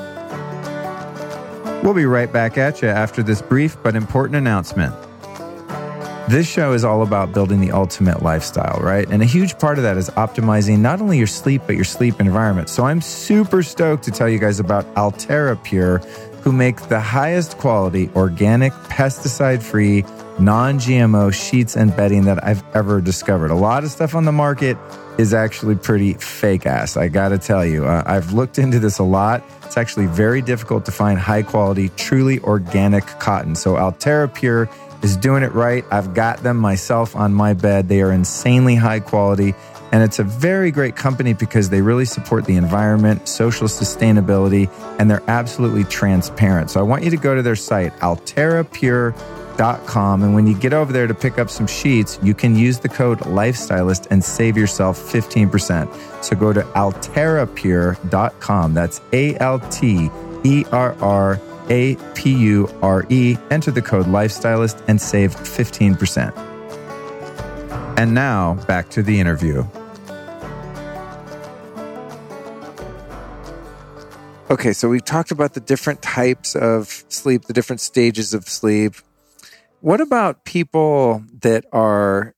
We'll 1.83 1.95
be 1.95 2.07
right 2.07 2.33
back 2.33 2.59
at 2.59 2.83
you 2.83 2.89
after 2.89 3.23
this 3.23 3.43
brief 3.43 3.77
but 3.83 3.95
important 3.95 4.37
announcement. 4.37 4.95
This 6.29 6.49
show 6.49 6.73
is 6.73 6.83
all 6.83 7.03
about 7.03 7.33
building 7.33 7.61
the 7.61 7.71
ultimate 7.71 8.21
lifestyle, 8.21 8.81
right? 8.81 9.09
And 9.09 9.23
a 9.23 9.25
huge 9.25 9.57
part 9.61 9.79
of 9.79 9.85
that 9.85 9.97
is 9.97 10.11
optimizing 10.11 10.81
not 10.81 11.01
only 11.01 11.19
your 11.19 11.29
sleep, 11.29 11.63
but 11.67 11.77
your 11.77 11.85
sleep 11.85 12.19
environment. 12.19 12.69
So 12.69 12.85
I'm 12.85 13.01
super 13.01 13.63
stoked 13.63 14.03
to 14.05 14.11
tell 14.11 14.29
you 14.29 14.41
guys 14.41 14.59
about 14.59 14.93
Alterra 14.97 15.63
Pure 15.63 16.03
who 16.47 16.53
make 16.53 16.81
the 16.83 17.01
highest 17.01 17.59
quality, 17.59 18.09
organic, 18.15 18.73
pesticide 18.85 19.61
free, 19.61 20.05
non 20.39 20.79
GMO 20.79 21.35
sheets 21.35 21.75
and 21.77 21.95
bedding 21.97 22.27
that 22.27 22.45
I've 22.45 22.63
ever 22.73 23.01
discovered. 23.01 23.51
A 23.51 23.57
lot 23.57 23.83
of 23.83 23.91
stuff 23.91 24.15
on 24.15 24.27
the 24.27 24.31
market 24.31 24.77
is 25.19 25.35
actually 25.35 25.75
pretty 25.75 26.13
fake 26.15 26.65
ass, 26.65 26.97
I 26.97 27.09
gotta 27.09 27.37
tell 27.37 27.67
you. 27.67 27.85
Uh, 27.85 28.05
I've 28.07 28.33
looked 28.33 28.61
into 28.61 28.79
this 28.79 29.01
a 29.01 29.03
lot. 29.03 29.43
It's 29.65 29.77
actually 29.77 30.07
very 30.07 30.41
difficult 30.41 30.85
to 30.85 30.93
find 30.93 31.19
high 31.19 31.43
quality, 31.43 31.89
truly 31.97 32.39
organic 32.39 33.05
cotton. 33.19 33.57
So 33.57 33.75
Alterra 33.75 34.33
Pure 34.33 34.71
is 35.03 35.17
doing 35.17 35.43
it 35.43 35.53
right. 35.53 35.85
I've 35.91 36.15
got 36.15 36.45
them 36.45 36.59
myself 36.59 37.17
on 37.17 37.35
my 37.35 37.55
bed. 37.55 37.89
They 37.89 38.03
are 38.03 38.13
insanely 38.13 38.77
high 38.77 39.01
quality. 39.01 39.57
And 39.97 40.05
it's 40.05 40.19
a 40.19 40.25
very 40.25 40.71
great 40.71 40.95
company 40.95 41.33
because 41.33 41.71
they 41.71 41.81
really 41.81 42.05
support 42.05 42.45
the 42.45 42.57
environment, 42.57 43.27
social 43.27 43.67
sustainability, 43.67 44.71
and 44.99 45.11
they're 45.11 45.23
absolutely 45.27 45.85
transparent. 45.85 46.71
So 46.71 46.81
I 46.81 46.83
want 46.83 47.03
you 47.03 47.09
to 47.13 47.17
go 47.17 47.35
to 47.35 47.41
their 47.41 47.57
site, 47.57 47.95
alterrapure.com. 48.01 50.23
And 50.23 50.35
when 50.35 50.47
you 50.47 50.55
get 50.55 50.75
over 50.75 50.93
there 50.93 51.07
to 51.07 51.15
pick 51.15 51.39
up 51.39 51.49
some 51.49 51.67
sheets, 51.67 52.19
you 52.23 52.35
can 52.35 52.55
use 52.55 52.79
the 52.79 52.91
code 52.91 53.21
Lifestylist 53.21 54.09
and 54.11 54.23
save 54.23 54.59
yourself 54.59 54.99
15%. 54.99 56.23
So 56.23 56.37
go 56.37 56.53
to 56.53 56.61
alterrapure.com. 56.61 58.75
That's 58.75 59.01
A 59.15 59.39
L 59.39 59.61
T 59.71 60.11
E 60.45 60.67
R 60.73 60.95
R 61.01 61.41
A 61.71 61.97
P 62.15 62.35
U 62.35 62.69
R 62.83 63.07
E. 63.09 63.39
Enter 63.51 63.71
the 63.71 63.81
code 63.81 64.05
Lifestylist 64.05 64.83
and 64.89 65.01
save 65.01 65.35
15%. 65.35 66.37
And 67.99 68.13
now 68.13 68.63
back 68.67 68.91
to 68.91 69.03
the 69.03 69.19
interview. 69.19 69.65
Okay, 74.49 74.73
so 74.73 74.89
we 74.89 75.01
talked 75.01 75.33
about 75.33 75.55
the 75.55 75.61
different 75.61 76.03
types 76.03 76.55
of 76.55 77.05
sleep, 77.09 77.47
the 77.47 77.53
different 77.53 77.81
stages 77.81 78.33
of 78.33 78.45
sleep. 78.45 78.95
What 79.81 80.01
about 80.01 80.45
people 80.45 81.25
that 81.41 81.65
are 81.73 82.35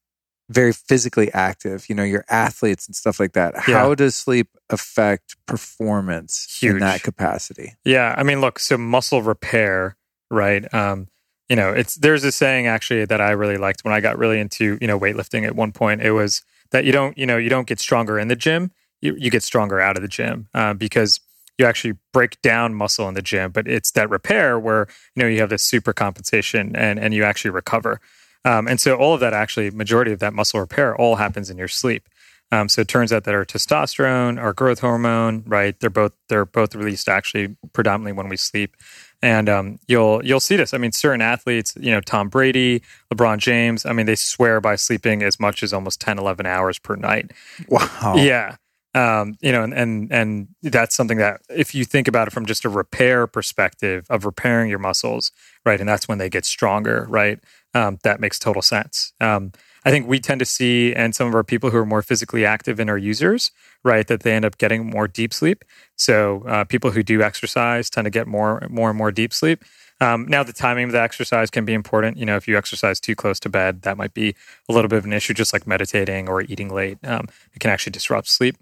very 0.49 0.73
physically 0.73 1.31
active, 1.33 1.87
you 1.91 1.95
know, 1.95 2.03
your 2.03 2.25
athletes 2.31 2.87
and 2.87 2.97
stuff 2.97 3.21
like 3.21 3.35
that? 3.35 3.55
Yeah. 3.69 3.75
How 3.75 3.95
does 3.95 4.15
sleep 4.15 4.49
affect 4.71 5.37
performance 5.45 6.59
in 6.63 6.79
that 6.79 7.03
capacity? 7.03 7.75
Yeah, 7.85 8.15
I 8.17 8.23
mean, 8.23 8.41
look, 8.41 8.59
so 8.59 8.79
muscle 8.79 9.23
repair, 9.23 9.97
right? 10.31 10.73
Um, 10.73 11.09
you 11.51 11.57
know, 11.57 11.73
it's 11.73 11.97
there's 11.97 12.25
a 12.25 12.33
saying 12.33 12.67
actually 12.67 13.05
that 13.05 13.21
I 13.21 13.33
really 13.33 13.59
liked 13.59 13.85
when 13.85 13.93
I 13.93 14.01
got 14.01 14.17
really 14.17 14.41
into 14.41 14.79
you 14.81 14.87
know 14.87 14.99
weightlifting. 14.99 15.47
At 15.47 15.55
one 15.55 15.73
point, 15.73 16.01
it 16.01 16.13
was 16.13 16.43
that 16.71 16.87
you 16.87 16.93
don't 16.93 17.17
you 17.19 17.27
know 17.27 17.37
you 17.37 17.51
don't 17.51 17.67
get 17.67 17.81
stronger 17.81 18.19
in 18.19 18.29
the 18.29 18.37
gym, 18.37 18.71
you 19.01 19.15
you 19.19 19.31
get 19.31 19.43
stronger 19.43 19.81
out 19.81 19.97
of 19.97 20.03
the 20.03 20.09
gym 20.09 20.49
uh, 20.55 20.75
because 20.75 21.21
you 21.59 21.67
actually 21.67 21.95
break 22.13 22.41
down 22.41 22.75
muscle 22.75 23.09
in 23.09 23.15
the 23.15 23.23
gym, 23.23 23.51
but 23.51 23.67
it's 23.67 23.91
that 23.93 24.09
repair 24.09 24.59
where 24.59 24.87
you 25.15 25.23
know 25.23 25.29
you 25.29 25.41
have 25.41 25.51
this 25.51 25.63
super 25.63 25.93
compensation 25.93 26.75
and 26.77 26.99
and 26.99 27.13
you 27.13 27.25
actually 27.25 27.51
recover. 27.51 28.01
Um, 28.45 28.69
and 28.69 28.81
so 28.81 28.95
all 28.97 29.15
of 29.15 29.21
that 29.21 29.35
actually, 29.35 29.71
majority 29.71 30.13
of 30.13 30.21
that 30.21 30.33
muscle 30.33 30.61
repair 30.61 30.97
all 30.97 31.17
happens 31.17 31.51
in 31.51 31.59
your 31.59 31.69
sleep. 31.69 32.09
Um, 32.51 32.69
so 32.69 32.81
it 32.81 32.89
turns 32.89 33.13
out 33.13 33.25
that 33.25 33.35
our 33.35 33.45
testosterone, 33.45 34.41
our 34.41 34.55
growth 34.55 34.79
hormone, 34.79 35.43
right? 35.47 35.79
They're 35.79 35.91
both 35.91 36.13
they're 36.29 36.47
both 36.47 36.75
released 36.75 37.09
actually 37.09 37.57
predominantly 37.75 38.13
when 38.13 38.31
we 38.31 38.39
sleep, 38.39 38.75
and 39.21 39.49
um, 39.51 39.79
you'll 39.87 40.25
you'll 40.25 40.41
see 40.41 40.57
this. 40.57 40.73
I 40.73 40.79
mean, 40.79 40.93
certain 40.93 41.21
athletes, 41.21 41.75
you 41.79 41.91
know, 41.91 42.01
Tom 42.01 42.29
Brady, 42.31 42.83
LeBron 43.13 43.39
James. 43.39 43.85
I 43.85 43.93
mean, 43.93 44.07
they 44.07 44.15
swear 44.15 44.63
by 44.63 44.77
sleeping 44.77 45.23
as 45.23 45.39
much 45.39 45.63
as 45.63 45.75
almost 45.75 46.01
10, 46.01 46.19
11 46.19 46.47
hours 46.47 46.79
per 46.79 46.97
night. 46.97 47.33
Wow. 47.69 48.15
Yeah. 48.17 48.57
Um, 48.99 49.37
you 49.41 49.53
know, 49.53 49.63
and, 49.63 49.75
and 49.75 50.13
and 50.13 50.49
that's 50.63 50.97
something 50.97 51.19
that 51.19 51.41
if 51.49 51.73
you 51.73 51.85
think 51.85 52.09
about 52.09 52.27
it 52.27 52.33
from 52.33 52.47
just 52.47 52.65
a 52.65 52.69
repair 52.69 53.27
perspective 53.29 54.07
of 54.11 54.25
repairing 54.25 54.69
your 54.69 54.81
muscles, 54.81 55.31
right, 55.65 55.79
and 55.79 55.89
that's 55.89 56.09
when 56.09 56.19
they 56.19 56.29
get 56.29 56.45
stronger, 56.45 57.07
right? 57.09 57.39
Um, 57.75 57.99
that 58.03 58.19
makes 58.19 58.39
total 58.41 58.63
sense. 58.63 59.13
Um, 59.21 59.53
I 59.85 59.91
think 59.91 60.09
we 60.09 60.19
tend 60.19 60.41
to 60.41 60.45
see, 60.45 60.95
and 60.95 61.15
some 61.15 61.29
of 61.29 61.35
our 61.35 61.45
people 61.45 61.71
who 61.71 61.79
are 61.79 61.87
more 61.87 62.03
physically 62.03 62.45
active 62.45 62.81
in 62.81 62.89
our 62.89 62.99
users, 62.99 63.53
right, 63.85 64.07
that 64.09 64.23
they 64.25 64.33
end 64.33 64.45
up 64.45 64.59
getting 64.59 64.91
more 64.91 65.07
deep 65.07 65.33
sleep. 65.33 65.65
So 65.97 66.43
uh, 66.49 66.65
people 66.65 66.91
who 66.91 67.05
do 67.05 67.23
exercise 67.23 67.89
tend 67.89 68.07
to 68.07 68.11
get 68.11 68.27
more, 68.27 68.67
more 68.69 68.91
and 68.91 68.99
more 68.99 69.13
deep 69.13 69.33
sleep. 69.33 69.65
Um, 70.01 70.27
now, 70.29 70.43
the 70.43 70.53
timing 70.53 70.87
of 70.87 70.93
the 70.93 71.01
exercise 71.01 71.51
can 71.51 71.65
be 71.65 71.75
important. 71.75 72.17
You 72.17 72.27
know, 72.27 72.37
if 72.37 72.49
you 72.49 72.59
exercise 72.59 73.01
too 73.01 73.15
close 73.15 73.39
to 73.41 73.49
bed, 73.49 73.83
that 73.83 73.97
might 73.97 74.15
be 74.15 74.35
a 74.69 74.73
little 74.73 74.89
bit 74.89 74.99
of 74.99 75.05
an 75.05 75.13
issue, 75.13 75.35
just 75.35 75.53
like 75.53 75.67
meditating 75.67 76.29
or 76.29 76.43
eating 76.43 76.69
late. 76.69 76.99
Um, 77.05 77.29
it 77.55 77.61
can 77.61 77.71
actually 77.71 77.93
disrupt 77.93 78.29
sleep. 78.29 78.57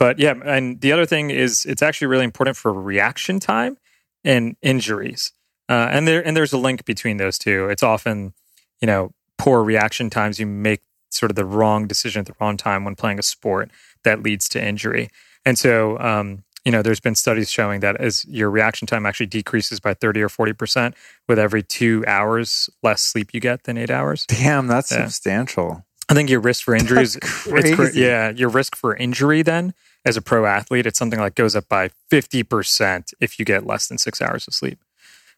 But 0.00 0.18
yeah, 0.18 0.34
and 0.44 0.80
the 0.80 0.90
other 0.92 1.06
thing 1.06 1.30
is 1.30 1.64
it's 1.66 1.82
actually 1.82 2.08
really 2.08 2.24
important 2.24 2.56
for 2.56 2.72
reaction 2.72 3.38
time 3.38 3.76
and 4.24 4.56
injuries. 4.62 5.30
Uh, 5.68 5.88
and 5.92 6.08
there 6.08 6.26
and 6.26 6.36
there's 6.36 6.54
a 6.54 6.58
link 6.58 6.84
between 6.86 7.18
those 7.18 7.38
two. 7.38 7.68
It's 7.68 7.82
often, 7.82 8.32
you 8.80 8.86
know, 8.86 9.12
poor 9.38 9.62
reaction 9.62 10.10
times 10.10 10.40
you 10.40 10.46
make 10.46 10.80
sort 11.10 11.30
of 11.30 11.36
the 11.36 11.44
wrong 11.44 11.86
decision 11.86 12.20
at 12.20 12.26
the 12.26 12.34
wrong 12.40 12.56
time 12.56 12.84
when 12.84 12.96
playing 12.96 13.18
a 13.18 13.22
sport 13.22 13.70
that 14.02 14.22
leads 14.22 14.48
to 14.48 14.64
injury. 14.64 15.10
And 15.44 15.58
so, 15.58 15.98
um, 15.98 16.44
you 16.64 16.72
know, 16.72 16.82
there's 16.82 17.00
been 17.00 17.14
studies 17.14 17.50
showing 17.50 17.80
that 17.80 17.96
as 18.00 18.24
your 18.26 18.50
reaction 18.50 18.86
time 18.86 19.04
actually 19.06 19.26
decreases 19.26 19.80
by 19.80 19.92
30 19.94 20.22
or 20.22 20.28
40% 20.28 20.94
with 21.28 21.38
every 21.38 21.62
two 21.62 22.04
hours 22.06 22.70
less 22.82 23.02
sleep 23.02 23.30
you 23.34 23.40
get 23.40 23.64
than 23.64 23.76
eight 23.76 23.90
hours. 23.90 24.24
Damn, 24.26 24.66
that's 24.66 24.90
Yeah. 24.90 25.04
substantial. 25.04 25.84
I 26.10 26.14
think 26.14 26.28
your 26.28 26.40
risk 26.40 26.64
for 26.64 26.74
injuries, 26.74 27.14
That's 27.14 27.46
it's 27.46 27.74
crazy. 27.74 28.00
yeah, 28.00 28.30
your 28.30 28.48
risk 28.48 28.74
for 28.74 28.96
injury 28.96 29.42
then 29.42 29.74
as 30.04 30.16
a 30.16 30.22
pro 30.22 30.44
athlete, 30.44 30.86
it's 30.86 30.98
something 30.98 31.20
like 31.20 31.34
goes 31.34 31.54
up 31.54 31.68
by 31.68 31.90
50% 32.10 33.14
if 33.20 33.38
you 33.38 33.44
get 33.44 33.64
less 33.66 33.86
than 33.86 33.96
six 33.96 34.20
hours 34.20 34.48
of 34.48 34.54
sleep. 34.54 34.82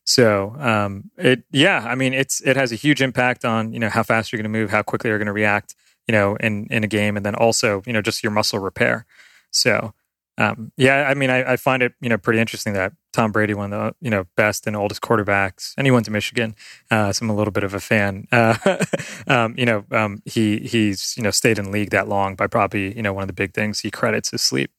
So, 0.05 0.57
um, 0.59 1.11
it, 1.17 1.45
yeah, 1.53 1.85
I 1.87 1.95
mean, 1.95 2.13
it's, 2.15 2.41
it 2.41 2.57
has 2.57 2.73
a 2.73 2.77
huge 2.77 3.03
impact 3.03 3.45
on, 3.45 3.73
you 3.73 3.79
know, 3.79 3.89
how 3.89 4.03
fast 4.03 4.33
you're 4.33 4.39
going 4.39 4.53
to 4.53 4.59
move, 4.59 4.71
how 4.71 4.83
quickly 4.83 5.11
you're 5.11 5.19
going 5.19 5.27
to 5.27 5.33
react, 5.33 5.75
you 6.09 6.13
know, 6.13 6.37
in, 6.37 6.67
in 6.71 6.83
a 6.83 6.89
game. 6.89 7.17
And 7.17 7.25
then 7.25 7.35
also, 7.35 7.83
you 7.87 7.93
know, 7.93 8.03
just 8.03 8.23
your 8.23 8.33
muscle 8.33 8.59
repair. 8.59 9.05
So, 9.51 9.95
um, 10.39 10.73
yeah, 10.77 11.07
I 11.09 11.15
mean, 11.15 11.31
I, 11.31 11.53
I 11.53 11.57
find 11.57 11.83
it, 11.83 11.93
you 12.01 12.09
know, 12.09 12.19
pretty 12.19 12.41
interesting 12.41 12.73
that 12.73 12.93
Tom 13.13 13.33
Brady, 13.33 13.55
one 13.55 13.73
of 13.73 13.79
the, 13.81 13.95
you 14.01 14.11
know, 14.11 14.25
best 14.37 14.67
and 14.67 14.75
oldest 14.75 15.03
quarterbacks, 15.03 15.75
and 15.77 15.87
he 15.87 15.91
went 15.91 16.05
to 16.07 16.11
Michigan. 16.11 16.55
Uh, 16.91 17.13
so 17.13 17.25
I'm 17.25 17.31
a 17.31 17.35
little 17.35 17.53
bit 17.53 17.65
of 17.65 17.75
a 17.75 17.81
fan. 17.81 18.27
Uh, 18.33 18.85
um, 19.29 19.55
you 19.57 19.65
know, 19.65 19.85
um, 19.93 20.23
he, 20.25 20.59
he's, 20.59 21.15
you 21.17 21.23
know, 21.23 21.31
stayed 21.31 21.59
in 21.59 21.71
league 21.71 21.91
that 21.91 22.09
long 22.09 22.35
by 22.35 22.47
probably, 22.47 22.95
you 22.97 23.03
know, 23.03 23.13
one 23.13 23.23
of 23.23 23.29
the 23.29 23.33
big 23.35 23.55
things 23.55 23.81
he 23.81 23.91
credits 23.91 24.33
is 24.33 24.43
sleep. 24.43 24.71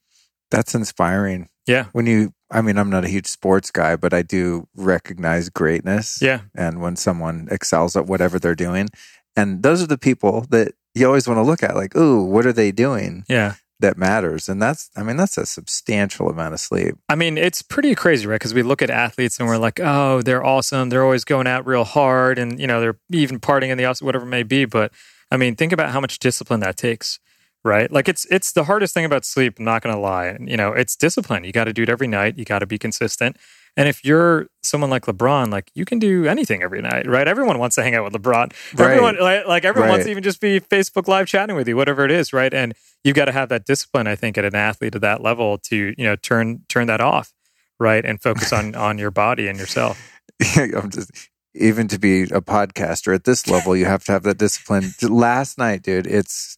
That's 0.52 0.76
inspiring. 0.76 1.50
Yeah. 1.66 1.86
When 1.94 2.06
you, 2.06 2.34
I 2.52 2.62
mean, 2.62 2.78
I'm 2.78 2.90
not 2.90 3.06
a 3.06 3.10
huge 3.10 3.28
sports 3.28 3.72
guy, 3.72 3.96
but 3.96 4.14
I 4.14 4.22
do 4.22 4.68
recognize 4.76 5.50
greatness. 5.50 6.20
Yeah. 6.22 6.42
And 6.56 6.82
when 6.82 6.96
someone 6.96 7.48
excels 7.52 7.96
at 7.96 8.06
whatever 8.06 8.38
they're 8.40 8.56
doing. 8.56 8.90
And 9.36 9.64
those 9.64 9.82
are 9.82 9.88
the 9.88 9.98
people 9.98 10.46
that 10.50 10.74
you 10.94 11.08
always 11.08 11.28
want 11.28 11.38
to 11.38 11.44
look 11.44 11.64
at, 11.64 11.76
like, 11.76 11.96
ooh, 11.96 12.24
what 12.24 12.46
are 12.46 12.54
they 12.54 12.72
doing 12.72 13.24
Yeah. 13.28 13.56
That 13.80 13.98
matters? 13.98 14.48
And 14.48 14.62
that's, 14.62 14.90
I 14.96 15.04
mean, 15.04 15.18
that's 15.18 15.38
a 15.38 15.46
substantial 15.46 16.30
amount 16.30 16.54
of 16.54 16.60
sleep. 16.60 16.96
I 17.10 17.16
mean, 17.16 17.38
it's 17.38 17.62
pretty 17.62 17.96
crazy, 17.96 18.28
right? 18.28 18.36
Because 18.36 18.54
we 18.54 18.64
look 18.64 18.82
at 18.82 18.90
athletes 18.90 19.40
and 19.40 19.48
we're 19.48 19.58
like, 19.58 19.80
oh, 19.80 20.22
they're 20.22 20.44
awesome. 20.44 20.90
They're 20.90 21.04
always 21.04 21.24
going 21.24 21.48
out 21.48 21.66
real 21.66 21.84
hard 21.84 22.40
and, 22.40 22.60
you 22.60 22.68
know, 22.68 22.80
they're 22.80 22.98
even 23.12 23.40
partying 23.40 23.70
in 23.70 23.78
the 23.78 23.86
office, 23.86 24.02
whatever 24.02 24.26
it 24.26 24.30
may 24.30 24.44
be. 24.44 24.66
But 24.66 24.92
I 25.32 25.38
mean, 25.38 25.56
think 25.56 25.72
about 25.74 25.90
how 25.90 26.00
much 26.00 26.20
discipline 26.20 26.60
that 26.62 26.78
takes, 26.78 27.20
right? 27.64 27.92
Like 27.92 28.08
it's 28.08 28.26
it's 28.26 28.52
the 28.52 28.66
hardest 28.66 28.94
thing 28.94 29.06
about 29.06 29.26
sleep, 29.26 29.58
I'm 29.60 29.66
not 29.66 29.82
gonna 29.82 30.00
lie. 30.00 30.38
You 30.40 30.58
know, 30.58 30.74
it's 30.74 30.96
discipline. 30.96 31.44
You 31.44 31.52
gotta 31.52 31.74
do 31.74 31.84
it 31.84 31.90
every 31.90 32.08
night. 32.08 32.38
You 32.38 32.46
gotta 32.46 32.68
be 32.68 32.78
consistent. 32.78 33.38
And 33.76 33.90
if 33.90 34.06
you're 34.06 34.48
someone 34.62 34.90
like 34.90 35.06
LeBron, 35.06 35.52
like 35.52 35.72
you 35.74 35.84
can 35.84 35.98
do 35.98 36.26
anything 36.26 36.62
every 36.62 36.82
night, 36.82 37.08
right? 37.08 37.28
Everyone 37.28 37.58
wants 37.58 37.76
to 37.78 37.84
hang 37.84 37.96
out 37.96 38.04
with 38.04 38.14
LeBron. 38.14 38.54
Right. 38.78 38.92
Everyone 38.92 39.18
like, 39.20 39.48
like 39.48 39.66
everyone 39.66 39.90
wants 39.90 40.06
to 40.06 40.12
even 40.12 40.24
just 40.24 40.40
be 40.40 40.60
Facebook 40.60 41.08
live 41.08 41.28
chatting 41.28 41.56
with 41.56 41.68
you, 41.68 41.76
whatever 41.76 42.06
it 42.06 42.12
is, 42.12 42.34
right? 42.34 42.54
And 42.54 42.76
you've 43.04 43.16
got 43.16 43.26
to 43.26 43.32
have 43.32 43.50
that 43.50 43.66
discipline, 43.66 44.06
I 44.06 44.16
think, 44.16 44.38
at 44.38 44.46
an 44.46 44.56
athlete 44.56 44.96
at 44.96 45.02
that 45.02 45.22
level 45.22 45.58
to, 45.70 45.96
you 45.98 46.04
know, 46.04 46.16
turn 46.16 46.62
turn 46.70 46.88
that 46.88 47.02
off, 47.02 47.34
right? 47.80 48.06
And 48.06 48.22
focus 48.22 48.54
on 48.54 48.76
on 48.88 48.98
your 49.00 49.12
body 49.12 49.48
and 49.48 49.58
yourself. 49.58 50.12
I'm 50.56 50.92
just, 50.92 51.12
even 51.56 51.88
to 51.88 52.00
be 52.00 52.24
a 52.24 52.42
podcaster 52.42 53.14
at 53.16 53.24
this 53.24 53.48
level, 53.48 53.76
you 53.76 53.86
have 53.86 54.04
to 54.06 54.12
have 54.12 54.24
that 54.24 54.38
discipline. 54.38 54.92
Last 55.02 55.58
night, 55.58 55.82
dude, 55.82 56.08
it's 56.08 56.58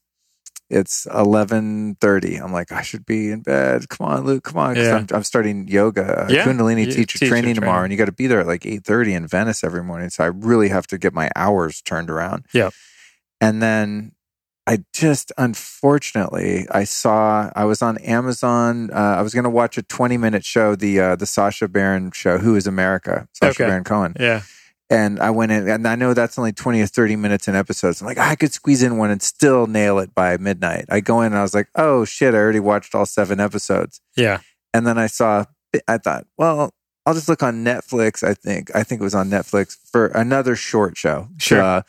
it's 0.70 1.05
eleven 1.13 1.95
thirty. 2.01 2.38
I'm 2.38 2.51
like, 2.51 2.72
I 2.72 2.82
should 2.82 3.05
be 3.05 3.30
in 3.32 3.41
bed. 3.41 3.88
Come 3.89 4.07
on, 4.07 4.26
Luke. 4.26 4.43
Come 4.43 4.57
on 4.57 4.76
Yeah. 4.76 4.95
I'm, 4.95 5.07
I'm 5.11 5.24
starting 5.24 5.68
yoga, 5.68 6.26
Yeah. 6.30 6.43
Kundalini 6.45 6.86
teacher 6.86 7.20
teach 7.20 7.30
training 7.30 7.55
your 7.55 7.61
tomorrow, 7.61 7.84
and 7.84 7.91
you 7.91 7.97
got 7.97 8.05
to 8.05 8.11
be 8.11 8.28
there 8.28 8.39
at 8.41 8.47
like 8.47 8.66
eight 8.66 8.84
thirty 8.84 9.13
in 9.13 9.28
Venice 9.28 9.63
every 9.63 9.84
morning. 9.84 10.09
So 10.09 10.24
I 10.24 10.28
really 10.28 10.70
have 10.70 10.88
to 10.88 10.97
get 10.97 11.13
my 11.13 11.30
hours 11.36 11.82
turned 11.82 12.09
around. 12.09 12.45
Yeah. 12.53 12.72
And 13.41 13.61
then 13.61 14.13
I 14.68 14.80
just 14.93 15.32
unfortunately 15.38 16.66
I 16.72 16.84
saw 16.86 17.51
I 17.55 17.66
was 17.66 17.82
on 17.82 17.97
Amazon. 17.99 18.89
Uh, 18.91 18.95
I 19.18 19.22
was 19.22 19.34
going 19.34 19.43
to 19.43 19.49
watch 19.49 19.78
a 19.78 19.84
20 19.84 20.18
minute 20.18 20.43
show, 20.45 20.76
the 20.76 20.99
uh, 20.99 21.16
the 21.16 21.26
Sacha 21.26 21.68
Baron 21.68 22.11
show, 22.11 22.38
Who 22.39 22.55
is 22.55 22.66
America? 22.66 23.28
Sacha 23.34 23.51
Okay. 23.51 23.66
Baron 23.70 23.84
Cohen. 23.84 24.16
Yeah. 24.20 24.41
And 24.90 25.20
I 25.20 25.32
went 25.32 25.52
in, 25.52 25.68
and 25.68 25.88
I 25.88 25.96
know 25.96 26.14
that's 26.14 26.38
only 26.38 26.52
20 26.52 26.80
or 26.82 26.86
30 26.86 27.16
minutes 27.16 27.48
in 27.48 27.56
episodes. 27.56 28.02
I'm 28.02 28.08
like, 28.08 28.20
I 28.20 28.36
could 28.36 28.54
squeeze 28.54 28.84
in 28.84 28.98
one 28.98 29.10
and 29.10 29.22
still 29.22 29.66
nail 29.66 29.98
it 29.98 30.14
by 30.14 30.38
midnight. 30.38 30.86
I 30.90 31.00
go 31.00 31.22
in 31.22 31.28
and 31.28 31.38
I 31.38 31.42
was 31.42 31.56
like, 31.56 31.70
oh 31.76 32.06
shit, 32.06 32.36
I 32.36 32.38
already 32.38 32.60
watched 32.60 32.94
all 32.94 33.08
seven 33.08 33.40
episodes. 33.40 34.00
Yeah. 34.16 34.42
And 34.74 34.86
then 34.86 35.00
I 35.00 35.08
saw, 35.08 35.46
I 35.88 35.98
thought, 35.98 36.28
well, 36.38 36.72
I'll 37.06 37.16
just 37.16 37.28
look 37.28 37.42
on 37.42 37.64
Netflix. 37.64 38.22
I 38.22 38.36
think, 38.36 38.76
I 38.76 38.84
think 38.84 39.02
it 39.02 39.04
was 39.04 39.16
on 39.16 39.30
Netflix 39.30 39.76
for 39.92 40.08
another 40.08 40.56
short 40.56 40.98
show. 40.98 41.30
Sure. 41.38 41.62
Uh, 41.62 41.82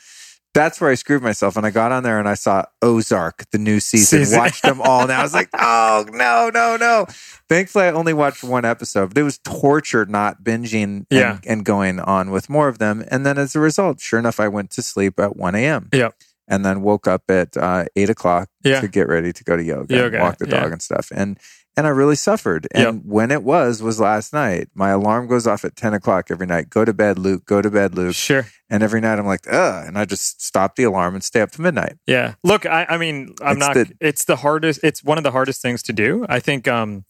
that's 0.57 0.81
where 0.81 0.91
I 0.91 0.95
screwed 0.95 1.23
myself. 1.23 1.57
And 1.57 1.65
I 1.67 1.71
got 1.71 1.93
on 1.93 2.03
there 2.03 2.19
and 2.19 2.29
I 2.29 2.35
saw 2.35 2.65
Ozark, 2.83 3.45
the 3.51 3.59
new 3.59 3.79
season, 3.79 4.21
Season. 4.21 4.39
watched 4.39 4.63
them 4.63 4.81
all. 4.81 5.03
And 5.03 5.13
I 5.13 5.23
was 5.23 5.35
like, 5.35 5.49
oh, 5.59 6.07
no, 6.11 6.51
no, 6.53 6.77
no. 6.77 7.07
Thankfully, 7.49 7.85
I 7.85 7.93
only 7.93 8.13
watched 8.15 8.43
one 8.43 8.65
episode, 8.65 9.11
but 9.15 9.19
it 9.21 9.23
was 9.23 9.39
torture 9.39 10.05
not 10.07 10.43
binging 10.43 10.83
and, 10.85 11.07
Yeah. 11.11 11.39
and 11.47 11.65
going 11.65 12.01
on 12.01 12.31
with 12.31 12.49
more 12.51 12.69
of 12.69 12.79
them. 12.79 13.05
And 13.11 13.25
then 13.25 13.39
as 13.39 13.55
a 13.55 13.61
result, 13.61 14.01
sure 14.01 14.19
enough, 14.19 14.41
I 14.41 14.49
went 14.49 14.71
to 14.73 14.83
sleep 14.83 15.21
at 15.21 15.37
1 15.37 15.55
a.m. 15.55 15.89
Yep. 15.93 16.15
and 16.49 16.65
then 16.65 16.81
woke 16.83 17.07
up 17.07 17.23
at 17.29 17.57
uh, 17.57 17.85
eight 17.97 18.09
o'clock 18.11 18.49
Yeah. 18.65 18.81
to 18.81 18.89
get 18.89 19.09
ready 19.09 19.33
to 19.33 19.45
go 19.45 19.57
to 19.57 19.63
yoga, 19.63 19.95
Yoga, 19.97 20.19
walk 20.21 20.39
the 20.39 20.49
yeah. 20.49 20.61
dog 20.61 20.73
and 20.73 20.81
stuff. 20.83 21.11
And 21.15 21.39
and 21.77 21.87
I 21.87 21.91
really 21.91 22.16
suffered. 22.16 22.66
And 22.74 22.85
Yep. 22.85 23.03
when 23.05 23.31
it 23.31 23.43
was 23.43 23.83
was 23.83 24.01
last 24.01 24.33
night. 24.33 24.68
My 24.74 24.91
alarm 24.91 25.27
goes 25.29 25.47
off 25.47 25.64
at 25.64 25.77
ten 25.77 25.93
o'clock 25.95 26.31
every 26.31 26.47
night. 26.47 26.70
Go 26.70 26.85
to 26.85 26.93
bed, 26.95 27.18
Luke. 27.18 27.45
Go 27.47 27.61
to 27.62 27.70
bed, 27.70 27.95
Luke. 27.95 28.14
Sure. 28.14 28.47
And 28.70 28.83
every 28.83 29.01
night 29.01 29.18
I'm 29.18 29.27
like, 29.27 29.47
ugh, 29.51 29.87
and 29.87 29.97
I 29.99 30.05
just 30.07 30.43
stop 30.43 30.77
the 30.77 30.85
alarm 30.85 31.14
and 31.14 31.22
stay 31.22 31.41
up 31.41 31.53
to 31.53 31.61
midnight. 31.62 31.97
Yeah. 32.07 32.35
Look, 32.43 32.66
I, 32.66 32.87
I 32.89 32.97
mean, 32.99 33.35
I'm 33.43 33.59
It's 33.59 33.61
not. 33.66 33.74
the- 33.74 33.93
it's 34.01 34.24
the 34.24 34.37
hardest. 34.37 34.81
It's 34.83 35.05
one 35.05 35.18
of 35.18 35.24
the 35.24 35.31
hardest 35.33 35.62
things 35.62 35.83
to 35.85 35.93
do. 35.93 36.24
I 36.29 36.41
think. 36.41 36.66
Um, 36.68 37.05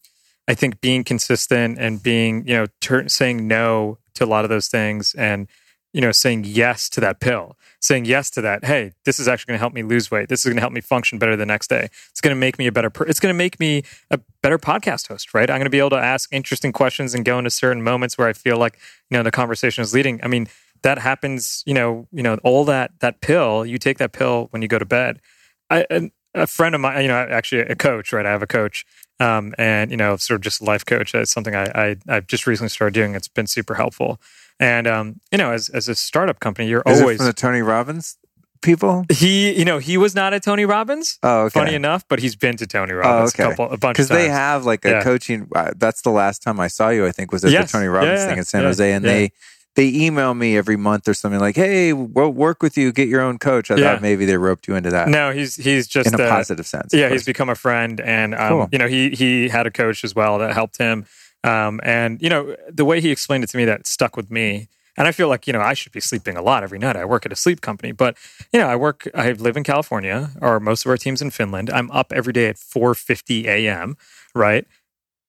I 0.49 0.55
think 0.55 0.81
being 0.81 1.03
consistent 1.03 1.77
and 1.81 2.01
being, 2.01 2.47
you 2.47 2.55
know, 2.55 2.67
tur 2.81 3.09
saying 3.09 3.49
no 3.49 3.99
to 4.15 4.25
a 4.25 4.27
lot 4.27 4.45
of 4.45 4.49
those 4.49 4.69
things, 4.69 5.13
and 5.19 5.49
you 5.93 6.01
know, 6.01 6.13
saying 6.13 6.45
yes 6.47 6.89
to 6.91 7.01
that 7.01 7.19
pill, 7.21 7.57
saying 7.81 8.05
yes 8.05 8.31
to 8.31 8.41
that. 8.43 8.65
Hey, 8.65 8.93
this 9.05 9.19
is 9.19 9.29
actually 9.29 9.53
going 9.53 9.59
to 9.59 9.61
help 9.61 9.73
me 9.73 9.83
lose 9.83 10.11
weight. 10.11 10.29
This 10.29 10.41
is 10.41 10.47
going 10.47 10.57
to 10.57 10.61
help 10.61 10.73
me 10.73 10.81
function 10.81 11.19
better 11.19 11.37
the 11.37 11.47
next 11.47 11.69
day. 11.69 11.89
It's 12.11 12.21
going 12.21 12.35
to 12.35 12.39
make 12.39 12.59
me 12.59 12.67
a 12.67 12.73
better. 12.73 12.91
Per- 12.91 13.07
it's 13.07 13.21
going 13.21 13.33
to 13.33 13.37
make 13.37 13.61
me 13.61 13.83
a 14.11 14.19
better 14.43 14.59
podcast 14.59 15.09
host. 15.09 15.35
Right? 15.35 15.51
I'm 15.51 15.57
going 15.57 15.65
to 15.65 15.71
be 15.71 15.79
able 15.79 15.91
to 15.91 15.97
ask 15.97 16.33
interesting 16.33 16.73
questions 16.73 17.15
and 17.15 17.25
go 17.25 17.39
into 17.39 17.51
certain 17.51 17.83
moments 17.83 18.19
where 18.19 18.29
I 18.29 18.33
feel 18.33 18.59
like 18.59 18.79
you 19.11 19.17
know 19.17 19.23
the 19.23 19.31
conversation 19.31 19.83
is 19.83 19.95
leading. 19.95 20.21
I 20.23 20.29
mean, 20.29 20.49
that 20.83 20.99
happens. 20.99 21.63
You 21.67 21.75
know, 21.75 22.09
you 22.13 22.23
know, 22.23 22.39
all 22.45 22.65
that 22.65 22.93
that 23.01 23.21
pill. 23.21 23.65
You 23.65 23.79
take 23.79 23.99
that 23.99 24.13
pill 24.13 24.49
when 24.51 24.63
you 24.63 24.69
go 24.69 24.79
to 24.79 24.87
bed. 24.87 25.21
I, 25.69 26.11
a 26.37 26.47
friend 26.47 26.75
of 26.75 26.81
mine, 26.81 27.03
you 27.03 27.09
know, 27.09 27.17
actually 27.17 27.63
a 27.63 27.75
coach, 27.75 28.13
right? 28.13 28.27
I 28.27 28.31
have 28.31 28.43
a 28.43 28.47
coach, 28.47 28.85
um, 29.19 29.55
and 29.59 29.91
you 29.91 29.97
know, 29.97 30.17
sort 30.17 30.37
of 30.37 30.43
just 30.43 30.63
life 30.63 30.85
coach. 30.85 31.13
That's 31.13 31.33
something 31.33 31.55
I, 31.55 31.65
I 31.75 31.97
I've 32.09 32.27
just 32.27 32.47
recently 32.47 32.69
started 32.69 32.95
doing. 32.95 33.15
It's 33.15 33.29
been 33.29 33.47
super 33.47 33.75
helpful. 33.75 34.21
And 34.59 34.87
um, 34.87 35.21
you 35.31 35.39
know, 35.39 35.53
as 35.53 35.69
as 35.69 35.89
a 35.89 35.95
startup 35.95 36.41
company, 36.41 36.69
you're 36.69 36.83
Is 36.87 37.01
always 37.01 37.19
from 37.19 37.27
the 37.27 37.33
Tony 37.33 37.61
Robbins 37.63 38.17
people? 38.63 39.05
he. 39.13 39.53
You 39.59 39.65
know, 39.65 39.79
he 39.79 39.97
was 39.99 40.15
not 40.15 40.33
at 40.33 40.43
Tony 40.43 40.65
Robbins. 40.65 41.19
Oh, 41.23 41.43
okay. 41.45 41.61
Funny 41.61 41.75
enough, 41.75 42.05
but 42.09 42.19
he's 42.21 42.37
been 42.37 42.57
to 42.57 42.67
Tony 42.67 42.93
Robbins 42.93 43.33
oh, 43.37 43.43
okay. 43.43 43.43
a 43.43 43.57
couple, 43.57 43.75
a 43.75 43.77
bunch 43.77 43.97
because 43.97 44.07
of 44.11 44.17
times. 44.17 44.23
they 44.27 44.29
have 44.31 44.65
like 44.65 44.85
a 44.85 44.91
Yeah. 44.91 45.03
coaching. 45.03 45.49
Uh, 45.55 45.73
that's 45.77 46.01
the 46.03 46.11
last 46.11 46.43
time 46.43 46.59
I 46.59 46.69
saw 46.69 46.89
you. 46.89 47.07
I 47.07 47.13
think 47.13 47.33
was 47.33 47.45
at 47.45 47.51
Yes. 47.53 47.71
the 47.71 47.79
Tony 47.79 47.89
Robbins 47.89 48.21
Yeah, 48.21 48.29
thing 48.29 48.39
in 48.39 48.45
San 48.45 48.63
yeah, 48.63 48.69
Jose, 48.69 48.93
and 48.93 49.05
they 49.05 49.31
they 49.75 49.89
email 49.89 50.33
me 50.33 50.57
every 50.57 50.79
month 50.79 51.07
or 51.07 51.13
something 51.13 51.39
like, 51.39 51.55
"Hey, 51.55 51.93
we'll 51.93 52.31
work 52.33 52.63
with 52.63 52.79
you, 52.79 52.93
get 52.93 53.09
your 53.09 53.21
own 53.21 53.37
coach." 53.39 53.71
I 53.71 53.77
Yeah. 53.77 53.93
thought 53.93 54.01
maybe 54.01 54.25
they 54.25 54.39
roped 54.39 54.67
you 54.69 54.75
into 54.75 54.89
that 54.91 55.09
no, 55.09 55.33
he's 55.33 55.57
he's 55.57 55.87
just 55.87 56.07
in 56.15 56.19
a 56.19 56.25
uh, 56.25 56.31
positive 56.31 56.67
sense. 56.67 56.95
yeah, 56.95 57.11
he's 57.11 57.25
become 57.25 57.51
a 57.51 57.55
friend, 57.55 58.01
and 58.01 58.35
um, 58.35 58.49
Cool. 58.49 58.69
you 58.73 58.79
know, 58.79 58.89
he 58.89 59.11
he 59.11 59.51
had 59.51 59.67
a 59.67 59.71
coach 59.71 60.03
as 60.03 60.15
well 60.15 60.39
that 60.39 60.55
helped 60.55 60.79
him. 60.79 61.05
Um, 61.45 61.81
and 61.83 62.21
you 62.21 62.29
know, 62.29 62.57
the 62.69 62.85
way 62.85 63.01
he 63.01 63.11
explained 63.11 63.45
it 63.45 63.51
to 63.51 63.57
me 63.57 63.65
that 63.67 63.87
stuck 63.87 64.17
with 64.17 64.31
me. 64.31 64.69
And 64.99 65.07
I 65.07 65.13
feel 65.13 65.29
like 65.29 65.47
you 65.47 65.53
know 65.53 65.61
I 65.61 65.75
should 65.75 65.93
be 65.93 66.01
sleeping 66.01 66.37
a 66.37 66.43
lot 66.43 66.63
every 66.63 66.79
night. 66.79 66.97
I 66.97 67.05
work 67.05 67.27
at 67.27 67.33
a 67.33 67.37
sleep 67.37 67.61
company, 67.61 67.93
but 67.93 68.17
you 68.53 68.59
know 68.59 68.67
I 68.67 68.77
work. 68.77 69.07
I 69.15 69.33
live 69.33 69.57
in 69.57 69.63
California, 69.65 70.31
or 70.41 70.59
most 70.59 70.87
of 70.87 70.91
our 70.91 70.97
teams 70.97 71.21
in 71.21 71.31
Finland. 71.31 71.71
I'm 71.71 71.91
up 71.91 72.13
every 72.15 72.33
day 72.33 72.47
at 72.47 72.57
4:50 72.57 73.47
a.m. 73.47 73.97
Right? 74.35 74.67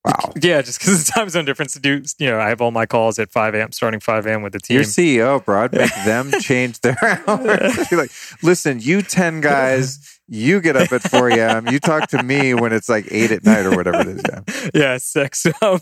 Wow. 0.08 0.34
Yeah, 0.42 0.62
just 0.62 0.80
because 0.80 1.06
the 1.06 1.12
time 1.12 1.30
zone 1.30 1.46
difference. 1.46 1.74
To 1.74 1.80
do, 1.80 2.02
you 2.20 2.30
know, 2.30 2.40
I 2.40 2.50
have 2.50 2.62
all 2.62 2.72
my 2.72 2.86
calls 2.86 3.18
at 3.20 3.32
5 3.32 3.56
a.m. 3.56 3.72
starting 3.72 4.00
5 4.00 4.26
a.m. 4.28 4.42
with 4.44 4.54
the 4.54 4.60
team. 4.60 4.76
Your 4.76 4.84
CEO, 4.84 5.44
Broad, 5.44 5.74
make 5.74 5.94
them 6.06 6.32
change 6.40 6.80
their 6.82 6.98
hours. 7.28 7.92
Like, 7.92 8.12
listen, 8.44 8.80
you 8.80 9.02
10 9.02 9.42
guys, 9.42 10.20
you 10.28 10.62
get 10.62 10.76
up 10.76 10.92
at 10.92 11.02
4 11.02 11.30
a.m. 11.30 11.68
You 11.68 11.80
talk 11.80 12.10
to 12.10 12.22
me 12.22 12.54
when 12.54 12.72
it's 12.74 12.88
like 12.90 13.08
8 13.10 13.32
at 13.32 13.44
night 13.46 13.66
or 13.66 13.76
whatever 13.76 14.02
it 14.02 14.08
is. 14.08 14.22
Yeah. 14.30 14.70
yeah, 14.74 14.98
six. 14.98 15.46
Um, 15.62 15.82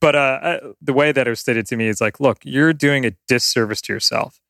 but 0.00 0.14
uh, 0.14 0.38
I- 0.42 0.60
the 0.80 0.92
way 0.92 1.10
that 1.12 1.26
it 1.26 1.30
was 1.30 1.40
stated 1.40 1.66
to 1.66 1.76
me 1.76 1.88
is 1.88 2.00
like, 2.00 2.20
look, 2.20 2.38
you're 2.44 2.72
doing 2.72 3.04
a 3.04 3.12
disservice 3.28 3.80
to 3.82 3.92
yourself 3.92 4.40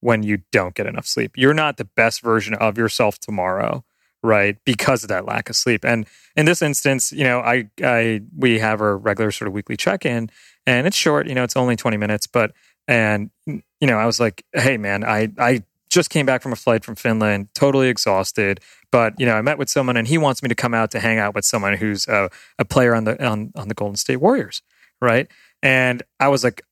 when 0.00 0.22
you 0.22 0.38
don't 0.52 0.74
get 0.74 0.86
enough 0.86 1.06
sleep. 1.06 1.32
You're 1.36 1.54
not 1.54 1.76
the 1.76 1.84
best 1.84 2.22
version 2.22 2.54
of 2.54 2.78
yourself 2.78 3.18
tomorrow, 3.18 3.84
right? 4.22 4.56
Because 4.64 5.02
of 5.02 5.08
that 5.08 5.26
lack 5.26 5.50
of 5.50 5.56
sleep. 5.56 5.84
And 5.84 6.06
in 6.36 6.46
this 6.46 6.62
instance, 6.62 7.12
you 7.12 7.24
know, 7.24 7.40
I, 7.40 7.68
I, 7.82 8.22
we 8.36 8.58
have 8.58 8.80
our 8.80 8.96
regular 8.96 9.30
sort 9.30 9.48
of 9.48 9.54
weekly 9.54 9.76
check 9.76 10.06
in, 10.06 10.30
and 10.66 10.86
it's 10.86 10.96
short. 10.96 11.26
You 11.26 11.34
know, 11.34 11.44
it's 11.44 11.56
only 11.56 11.76
20 11.76 11.96
minutes, 11.96 12.26
but 12.26 12.52
and 12.88 13.30
you 13.46 13.62
know, 13.86 13.96
I 13.96 14.06
was 14.06 14.20
like, 14.20 14.44
hey, 14.52 14.76
man, 14.76 15.04
I, 15.04 15.28
I 15.38 15.62
just 15.90 16.10
came 16.10 16.24
back 16.26 16.42
from 16.42 16.52
a 16.52 16.56
flight 16.56 16.84
from 16.84 16.94
Finland, 16.94 17.48
totally 17.54 17.88
exhausted. 17.88 18.60
But 18.90 19.18
you 19.18 19.26
know, 19.26 19.34
I 19.34 19.42
met 19.42 19.58
with 19.58 19.68
someone, 19.68 19.96
and 19.96 20.08
he 20.08 20.18
wants 20.18 20.42
me 20.42 20.48
to 20.48 20.54
come 20.54 20.74
out 20.74 20.90
to 20.92 21.00
hang 21.00 21.18
out 21.18 21.34
with 21.34 21.44
someone 21.44 21.74
who's 21.74 22.06
a, 22.08 22.30
a 22.58 22.64
player 22.64 22.94
on 22.94 23.04
the 23.04 23.24
on 23.24 23.52
on 23.56 23.68
the 23.68 23.74
Golden 23.74 23.96
State 23.96 24.16
Warriors, 24.16 24.62
right? 25.00 25.28
And 25.62 26.02
I 26.18 26.28
was 26.28 26.44
like, 26.44 26.62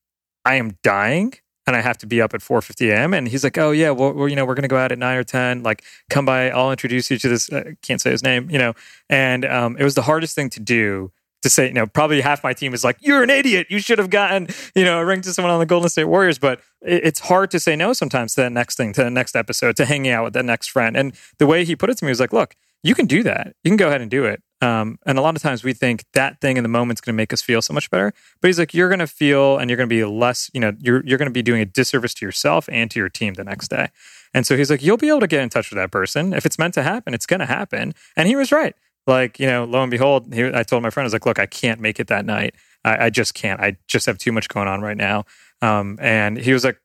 I 0.45 0.57
am 0.57 0.79
dying, 0.83 1.35
and 1.71 1.77
I 1.77 1.83
have 1.83 1.99
to 1.99 2.07
be 2.07 2.21
up 2.21 2.35
at 2.35 2.41
4:50 2.41 2.91
a.m. 2.91 3.15
And 3.15 3.29
he's 3.29 3.45
like, 3.45 3.57
Oh 3.57 3.71
yeah, 3.71 3.91
well, 3.91 4.13
we're, 4.13 4.29
you 4.29 4.37
know, 4.37 4.45
we're 4.45 4.55
gonna 4.55 4.69
go 4.69 4.77
out 4.77 4.91
at 4.93 4.99
nine 4.99 5.17
or 5.17 5.25
ten. 5.25 5.63
Like, 5.63 5.83
come 6.11 6.25
by. 6.25 6.51
I'll 6.51 6.71
introduce 6.71 7.11
you 7.11 7.19
to 7.19 7.29
this. 7.29 7.51
Uh, 7.51 7.73
can't 7.83 8.01
say 8.01 8.11
his 8.11 8.23
name, 8.23 8.51
you 8.51 8.59
know. 8.59 8.75
And 9.09 9.45
um, 9.45 9.77
it 9.77 9.85
was 9.85 9.95
the 9.95 10.03
hardest 10.03 10.35
thing 10.35 10.51
to 10.51 10.61
do 10.61 11.13
to 11.43 11.49
say, 11.49 11.69
you 11.69 11.73
know, 11.73 11.87
probably 11.87 12.21
half 12.21 12.45
my 12.45 12.53
team 12.53 12.75
is 12.75 12.85
like, 12.85 12.99
you're 13.01 13.23
an 13.23 13.31
idiot. 13.31 13.67
You 13.71 13.79
should 13.79 13.99
have 13.99 14.11
gotten, 14.11 14.49
you 14.75 14.85
know, 14.85 14.99
a 14.99 15.05
ring 15.05 15.23
to 15.23 15.33
someone 15.33 15.53
on 15.53 15.61
the 15.61 15.67
Golden 15.67 15.89
State 15.89 16.05
Warriors. 16.05 16.39
But 16.39 16.61
it, 16.83 17.05
it's 17.05 17.21
hard 17.21 17.51
to 17.53 17.61
say 17.61 17.77
no 17.77 17.93
sometimes 17.93 18.35
to 18.35 18.43
the 18.43 18.51
next 18.51 18.77
thing, 18.77 18.93
to 18.95 19.05
the 19.05 19.11
next 19.11 19.37
episode, 19.37 19.77
to 19.77 19.87
hanging 19.87 20.13
out 20.13 20.25
with 20.25 20.33
the 20.35 20.43
next 20.43 20.69
friend. 20.69 20.97
And 20.97 21.15
the 21.39 21.47
way 21.47 21.65
he 21.65 21.77
put 21.77 21.89
it 21.89 21.99
to 21.99 22.05
me 22.05 22.11
was 22.11 22.21
like, 22.21 22.33
look, 22.33 22.57
you 22.83 22.95
can 22.95 23.07
do 23.07 23.23
that. 23.23 23.55
You 23.63 23.71
can 23.71 23.77
go 23.77 23.89
ahead 23.89 24.01
and 24.01 24.11
do 24.11 24.25
it. 24.25 24.43
Um, 24.63 24.99
and 25.07 25.19
a 25.19 25.23
lot 25.23 25.37
of 25.37 25.43
times 25.43 25.65
we 25.65 25.73
think 25.73 26.05
that 26.13 26.41
thing 26.41 26.57
in 26.59 26.63
the 26.63 26.69
moment's 26.69 27.01
going 27.01 27.15
to 27.15 27.17
make 27.17 27.33
us 27.33 27.41
feel 27.41 27.63
so 27.63 27.73
much 27.73 27.91
better. 27.91 28.13
But 28.41 28.49
he's 28.49 28.59
like, 28.59 28.75
you're 28.75 28.89
going 28.89 28.99
to 29.01 29.07
feel 29.07 29.59
and 29.59 29.71
you're 29.71 29.77
going 29.79 29.89
to 29.89 29.95
be 29.95 30.05
less, 30.05 30.51
you 30.53 30.61
know, 30.61 30.73
you're, 30.79 31.03
you're 31.07 31.19
going 31.19 31.29
to 31.31 31.33
be 31.33 31.43
doing 31.43 31.63
a 31.63 31.67
disservice 31.67 32.13
to 32.15 32.27
yourself 32.27 32.69
and 32.71 32.91
to 32.91 32.99
your 32.99 33.09
team 33.09 33.35
the 33.35 33.45
next 33.45 33.69
day. 33.69 33.89
And 34.35 34.47
so 34.47 34.57
he's 34.57 34.71
like, 34.71 34.83
you'll 34.83 34.99
be 34.99 35.09
able 35.09 35.21
to 35.21 35.27
get 35.27 35.41
in 35.41 35.49
touch 35.49 35.71
with 35.71 35.79
that 35.79 35.91
person. 35.91 36.35
If 36.35 36.45
it's 36.45 36.59
meant 36.59 36.75
to 36.75 36.83
happen, 36.83 37.15
it's 37.15 37.27
going 37.27 37.41
to 37.41 37.47
happen. 37.47 37.95
And 38.17 38.29
he 38.29 38.37
was 38.37 38.53
right 38.53 38.75
like 39.07 39.39
you 39.39 39.47
know 39.47 39.65
lo 39.65 39.83
and 39.83 39.91
behold 39.91 40.33
he, 40.33 40.45
i 40.55 40.63
told 40.63 40.83
my 40.83 40.91
friend 40.91 41.05
i 41.05 41.07
was 41.07 41.13
like 41.13 41.27
look 41.27 41.39
i 41.39 41.47
can't 41.47 41.81
make 41.81 42.01
it 42.01 42.07
that 42.09 42.25
night 42.25 42.55
I, 42.85 43.07
I 43.07 43.11
just 43.11 43.35
can't 43.35 43.61
i 43.61 43.77
just 43.87 44.07
have 44.07 44.19
too 44.19 44.33
much 44.33 44.49
going 44.49 44.69
on 44.69 44.81
right 44.81 44.97
now 44.97 45.25
um, 45.63 45.99
and 46.01 46.39
he 46.39 46.53
was 46.53 46.65
like 46.65 46.81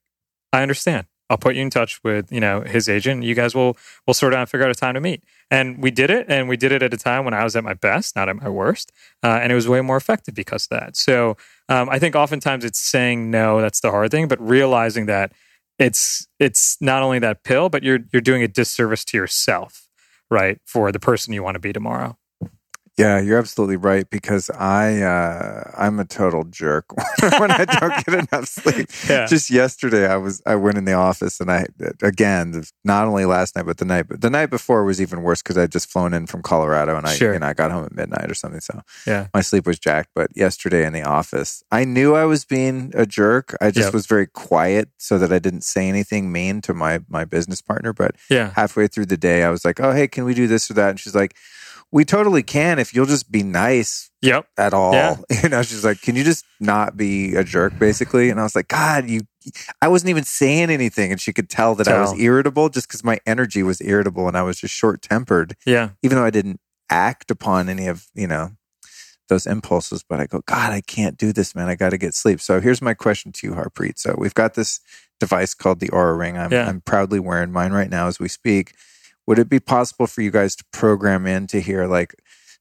i 0.52 0.62
understand 0.62 1.08
i'll 1.30 1.38
put 1.38 1.56
you 1.56 1.62
in 1.62 1.70
touch 1.70 2.04
with 2.04 2.32
you 2.32 2.40
know 2.40 2.62
his 2.62 2.88
agent. 2.90 3.24
You 3.24 3.36
guys 3.36 3.56
will 3.56 3.78
will 4.06 4.14
sort 4.14 4.34
out 4.34 4.42
and 4.42 4.50
figure 4.50 4.66
out 4.66 4.72
a 4.72 4.76
time 4.76 4.94
to 4.96 5.02
meet. 5.02 5.24
And 5.52 5.82
we 5.82 5.92
did 5.92 6.10
it 6.10 6.26
and 6.30 6.50
we 6.50 6.58
did 6.58 6.72
it 6.72 6.82
at 6.82 6.94
a 6.94 6.98
time 6.98 7.26
when 7.26 7.34
i 7.34 7.44
was 7.44 7.56
at 7.56 7.64
my 7.64 7.74
best 7.74 8.16
not 8.16 8.30
at 8.30 8.36
my 8.36 8.50
worst 8.50 8.92
uh, 9.24 9.40
and 9.42 9.52
it 9.52 9.56
was 9.56 9.68
way 9.68 9.82
more 9.82 9.98
effective 9.98 10.34
because 10.34 10.66
of 10.66 10.70
that. 10.80 10.98
So 10.98 11.38
um, 11.70 11.90
i 11.90 12.00
think 12.00 12.16
oftentimes 12.16 12.66
it's 12.66 12.80
saying 12.80 13.32
no 13.32 13.62
that's 13.62 13.82
the 13.82 13.92
hard 13.92 14.12
thing 14.12 14.28
but 14.28 14.40
realizing 14.42 15.06
that 15.08 15.32
it's 15.80 16.28
it's 16.40 16.78
not 16.82 17.04
only 17.04 17.20
that 17.20 17.44
pill 17.44 17.70
but 17.70 17.84
you're 17.84 18.00
you're 18.12 18.22
doing 18.22 18.44
a 18.44 18.48
disservice 18.48 19.04
to 19.06 19.18
yourself 19.18 19.88
right 20.30 20.60
for 20.66 20.92
the 20.92 21.00
person 21.00 21.34
you 21.34 21.44
want 21.44 21.56
to 21.56 21.60
be 21.60 21.74
tomorrow 21.74 22.18
Yeah, 22.98 23.20
you're 23.20 23.38
absolutely 23.38 23.76
right 23.76 24.10
because 24.10 24.50
I 24.50 25.02
uh, 25.02 25.70
I'm 25.78 26.00
a 26.00 26.06
total 26.06 26.46
jerk 26.46 26.86
when 27.40 27.52
I 27.52 27.66
don't 27.66 28.06
get 28.06 28.28
enough 28.32 28.48
sleep. 28.48 28.90
Yeah. 29.10 29.28
Just 29.28 29.50
yesterday, 29.50 30.08
I 30.08 30.16
was 30.16 30.42
I 30.46 30.56
went 30.56 30.78
in 30.78 30.86
the 30.86 30.94
office 30.94 31.42
and 31.42 31.52
I 31.52 31.66
again 32.02 32.64
not 32.86 33.08
only 33.08 33.26
last 33.26 33.56
night 33.56 33.66
but 33.66 33.78
the 33.80 33.86
night 33.86 34.08
but 34.08 34.22
the 34.22 34.30
night 34.30 34.46
before 34.50 34.84
was 34.86 35.02
even 35.02 35.24
worse 35.24 35.42
because 35.42 35.58
I'd 35.58 35.72
just 35.74 35.92
flown 35.92 36.14
in 36.14 36.26
from 36.26 36.42
Colorado 36.42 36.96
and 36.96 37.06
I 37.06 37.16
Sure. 37.16 37.38
know 37.38 37.46
I 37.46 37.54
got 37.54 37.70
home 37.72 37.84
at 37.86 37.94
midnight 37.94 38.32
or 38.32 38.34
something. 38.34 38.62
So 38.62 38.82
yeah 39.06 39.28
my 39.34 39.42
sleep 39.42 39.68
was 39.68 39.78
jacked. 39.78 40.10
But 40.16 40.32
yesterday 40.36 40.86
in 40.86 40.94
the 40.94 41.04
office, 41.04 41.64
I 41.72 41.84
knew 41.84 42.16
I 42.16 42.24
was 42.26 42.46
being 42.46 42.92
a 42.96 43.06
jerk. 43.06 43.56
I 43.60 43.72
just 43.72 43.88
Yep. 43.88 43.94
was 43.94 44.06
very 44.08 44.28
quiet 44.28 44.90
so 44.98 45.18
that 45.18 45.34
I 45.34 45.40
didn't 45.40 45.66
say 45.66 45.90
anything 45.90 46.32
mean 46.32 46.62
to 46.62 46.74
my 46.74 47.02
my 47.10 47.26
business 47.26 47.62
partner. 47.62 47.92
But 47.92 48.16
yeah 48.30 48.52
halfway 48.56 48.88
through 48.88 49.08
the 49.08 49.18
day, 49.18 49.44
I 49.44 49.50
was 49.50 49.66
like, 49.66 49.82
"Oh, 49.82 49.92
hey, 49.92 50.08
can 50.08 50.24
we 50.24 50.34
do 50.34 50.48
this 50.48 50.72
or 50.72 50.76
that?" 50.76 50.92
And 50.92 51.00
she's 51.00 51.14
like, 51.16 51.36
"We 51.96 52.06
totally 52.06 52.44
can 52.44 52.78
if 52.78 52.94
you'll 52.94 53.06
just 53.08 53.32
be 53.32 53.42
nice 53.42 54.12
yep 54.22 54.48
at 54.58 54.74
all." 54.74 54.94
Yeah. 54.94 55.16
You 55.44 55.50
know, 55.50 55.64
she's 55.64 55.86
like, 55.86 56.02
"Can 56.02 56.16
you 56.16 56.24
just 56.24 56.46
not 56.60 56.98
be 56.98 57.36
a 57.36 57.44
jerk, 57.44 57.80
basically?" 57.80 58.30
And 58.30 58.40
I 58.40 58.44
was 58.44 58.56
like, 58.56 58.68
"God, 58.68 59.10
you." 59.10 59.22
I 59.82 59.88
wasn't 59.88 60.10
even 60.10 60.24
saying 60.24 60.70
anything, 60.70 61.12
and 61.12 61.22
she 61.22 61.32
could 61.32 61.50
tell 61.50 61.76
that 61.76 61.88
I 61.88 62.02
was 62.02 62.20
irritable 62.20 62.70
just 62.70 62.88
because 62.88 63.04
my 63.04 63.20
energy 63.26 63.62
was 63.64 63.80
irritable, 63.82 64.28
and 64.28 64.36
I 64.38 64.42
was 64.42 64.60
just 64.60 64.74
short 64.74 65.02
tempered 65.02 65.56
yeah 65.66 65.90
even 66.04 66.18
though 66.18 66.26
I 66.26 66.32
didn't 66.32 66.60
act 66.90 67.32
upon 67.32 67.70
any 67.70 67.88
of, 67.88 68.08
you 68.14 68.28
know, 68.28 68.52
those 69.28 69.48
impulses, 69.48 70.04
but 70.08 70.20
I 70.20 70.28
go, 70.28 70.42
God, 70.46 70.72
I 70.72 70.82
can't 70.82 71.18
do 71.18 71.34
this, 71.34 71.56
man. 71.56 71.68
I 71.68 71.76
got 71.76 71.90
to 71.90 71.98
get 71.98 72.14
sleep. 72.14 72.40
So 72.40 72.62
here's 72.62 72.82
my 72.82 72.94
question 72.94 73.32
to 73.34 73.48
you, 73.48 73.54
Harpreet. 73.54 73.98
So 73.98 74.16
we've 74.18 74.36
got 74.36 74.54
this 74.54 74.80
device 75.20 75.54
called 75.54 75.80
the 75.80 75.90
Oura 75.90 76.18
Ring. 76.18 76.38
I'm, 76.38 76.52
Yeah. 76.52 76.68
I'm 76.68 76.82
proudly 76.82 77.20
wearing 77.20 77.52
mine 77.52 77.72
right 77.72 77.90
now 77.90 78.08
as 78.08 78.20
we 78.20 78.28
speak. 78.28 78.76
Would 79.28 79.40
it 79.40 79.50
be 79.50 79.60
possible 79.60 80.08
for 80.08 80.22
you 80.22 80.32
guys 80.32 80.56
to 80.58 80.66
program 80.72 81.26
in 81.26 81.48
to 81.48 81.60
hear 81.60 81.88
like 81.88 82.16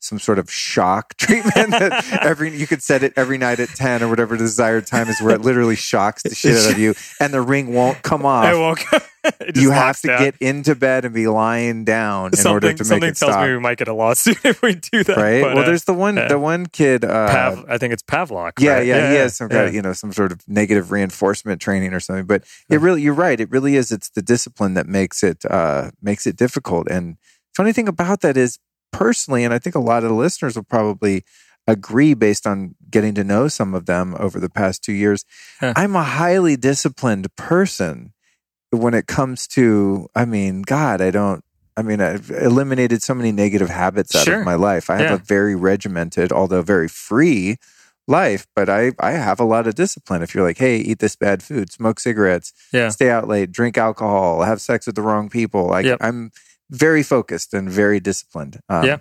some 0.04 0.18
sort 0.18 0.38
of 0.38 0.50
shock 0.50 1.14
treatment 1.18 1.70
that 1.70 2.04
every 2.22 2.56
you 2.56 2.66
could 2.66 2.82
set 2.82 3.02
it 3.02 3.12
every 3.16 3.38
night 3.38 3.58
at 3.60 3.70
10 3.70 4.02
or 4.02 4.08
whatever 4.08 4.36
the 4.36 4.44
desired 4.44 4.86
time 4.86 5.08
is 5.08 5.20
where 5.20 5.34
it 5.34 5.40
literally 5.40 5.76
shocks 5.76 6.22
the 6.22 6.34
shit 6.34 6.56
out 6.56 6.72
of 6.72 6.78
you 6.78 6.94
and 7.20 7.32
the 7.32 7.40
ring 7.40 7.72
won't 7.72 8.02
come 8.02 8.24
off. 8.26 8.44
I 8.44 8.54
won't. 8.54 8.80
It 9.40 9.56
You 9.56 9.70
have 9.70 9.98
to 10.02 10.08
down. 10.08 10.18
get 10.22 10.36
into 10.36 10.74
bed 10.74 11.06
and 11.06 11.14
be 11.14 11.28
lying 11.28 11.86
down 11.86 12.26
in 12.26 12.32
something. 12.36 12.52
order 12.52 12.66
to 12.66 12.72
make 12.74 12.80
it. 12.80 12.84
something 12.84 13.08
it 13.08 13.16
tells 13.16 13.32
stop. 13.32 13.46
me 13.46 13.52
we 13.54 13.58
might 13.58 13.78
get 13.78 13.88
a 13.88 13.94
lawsuit 13.94 14.36
if 14.44 14.60
we 14.60 14.74
do 14.74 15.02
that. 15.02 15.16
right? 15.16 15.40
but, 15.40 15.54
well, 15.54 15.64
uh, 15.64 15.66
there's 15.66 15.84
the 15.84 15.94
one 15.94 16.16
yeah. 16.16 16.28
the 16.28 16.38
one 16.38 16.66
kid 16.66 17.06
uh 17.06 17.28
Pav, 17.28 17.64
I 17.66 17.78
think 17.78 17.94
it's 17.94 18.02
Pavlok. 18.02 18.52
yeah, 18.58 18.74
right? 18.74 18.86
yeah, 18.86 19.10
he 19.10 19.16
has 19.16 19.34
some 19.34 19.48
kind 19.48 19.68
of, 19.68 19.74
you 19.74 19.80
know, 19.80 19.94
some 19.94 20.12
sort 20.12 20.30
of 20.30 20.46
negative 20.46 20.90
reinforcement 20.92 21.58
training 21.62 21.94
or 21.94 22.00
something. 22.00 22.26
But 22.26 22.44
it 22.68 22.82
really, 22.82 23.00
you're 23.00 23.14
right. 23.14 23.40
It 23.40 23.50
really 23.50 23.76
is. 23.76 23.90
It's 23.90 24.10
the 24.10 24.20
discipline 24.20 24.74
that 24.74 24.86
makes 24.88 25.22
it, 25.22 25.42
uh, 25.50 25.92
makes 26.02 26.26
it 26.26 26.36
difficult. 26.36 26.88
And 26.90 27.16
funny 27.56 27.72
thing 27.72 27.88
about 27.88 28.20
that 28.20 28.36
is 28.36 28.58
personally, 28.98 29.44
and 29.44 29.52
I 29.52 29.58
think 29.58 29.74
a 29.74 29.80
lot 29.80 30.02
of 30.04 30.10
the 30.10 30.14
listeners 30.16 30.56
will 30.56 30.64
probably 30.64 31.24
agree 31.66 32.14
based 32.14 32.46
on 32.46 32.74
getting 32.90 33.14
to 33.14 33.24
know 33.24 33.48
some 33.48 33.74
of 33.74 33.86
them 33.86 34.14
over 34.18 34.38
the 34.38 34.50
past 34.50 34.82
two 34.84 34.92
years. 34.92 35.24
Huh. 35.60 35.72
I'm 35.76 35.96
a 35.96 36.02
highly 36.02 36.56
disciplined 36.56 37.34
person 37.36 38.12
when 38.70 38.92
it 38.94 39.06
comes 39.06 39.46
to, 39.48 40.08
I 40.14 40.24
mean, 40.24 40.62
God, 40.62 41.00
I 41.00 41.10
don't, 41.10 41.42
I 41.76 41.82
mean, 41.82 42.00
I've 42.00 42.30
eliminated 42.30 43.02
so 43.02 43.14
many 43.14 43.32
negative 43.32 43.68
habits 43.70 44.14
out 44.14 44.24
Sure. 44.26 44.40
of 44.40 44.44
my 44.44 44.54
life. 44.54 44.90
I 44.90 44.96
have 44.98 45.10
Yeah. 45.10 45.14
a 45.14 45.18
very 45.18 45.54
regimented, 45.56 46.32
although 46.32 46.62
very 46.62 46.88
free 46.88 47.56
life, 48.06 48.46
but 48.54 48.68
I, 48.68 48.92
I 49.00 49.12
have 49.12 49.40
a 49.40 49.44
lot 49.44 49.66
of 49.66 49.74
discipline. 49.74 50.22
If 50.22 50.34
you're 50.34 50.44
like, 50.44 50.58
hey, 50.58 50.76
eat 50.76 50.98
this 50.98 51.16
bad 51.16 51.42
food, 51.42 51.72
smoke 51.72 51.98
cigarettes, 51.98 52.52
Yeah. 52.72 52.90
stay 52.90 53.10
out 53.10 53.26
late, 53.26 53.50
drink 53.50 53.78
alcohol, 53.78 54.42
have 54.42 54.60
sex 54.60 54.86
with 54.86 54.94
the 54.96 55.02
wrong 55.02 55.30
people, 55.30 55.66
like 55.66 55.86
Yep. 55.86 55.98
I'm 56.02 56.30
very 56.70 57.02
focused 57.02 57.54
and 57.54 57.70
very 57.70 58.00
disciplined. 58.00 58.60
Um, 58.68 58.84
Yeah. 58.84 58.98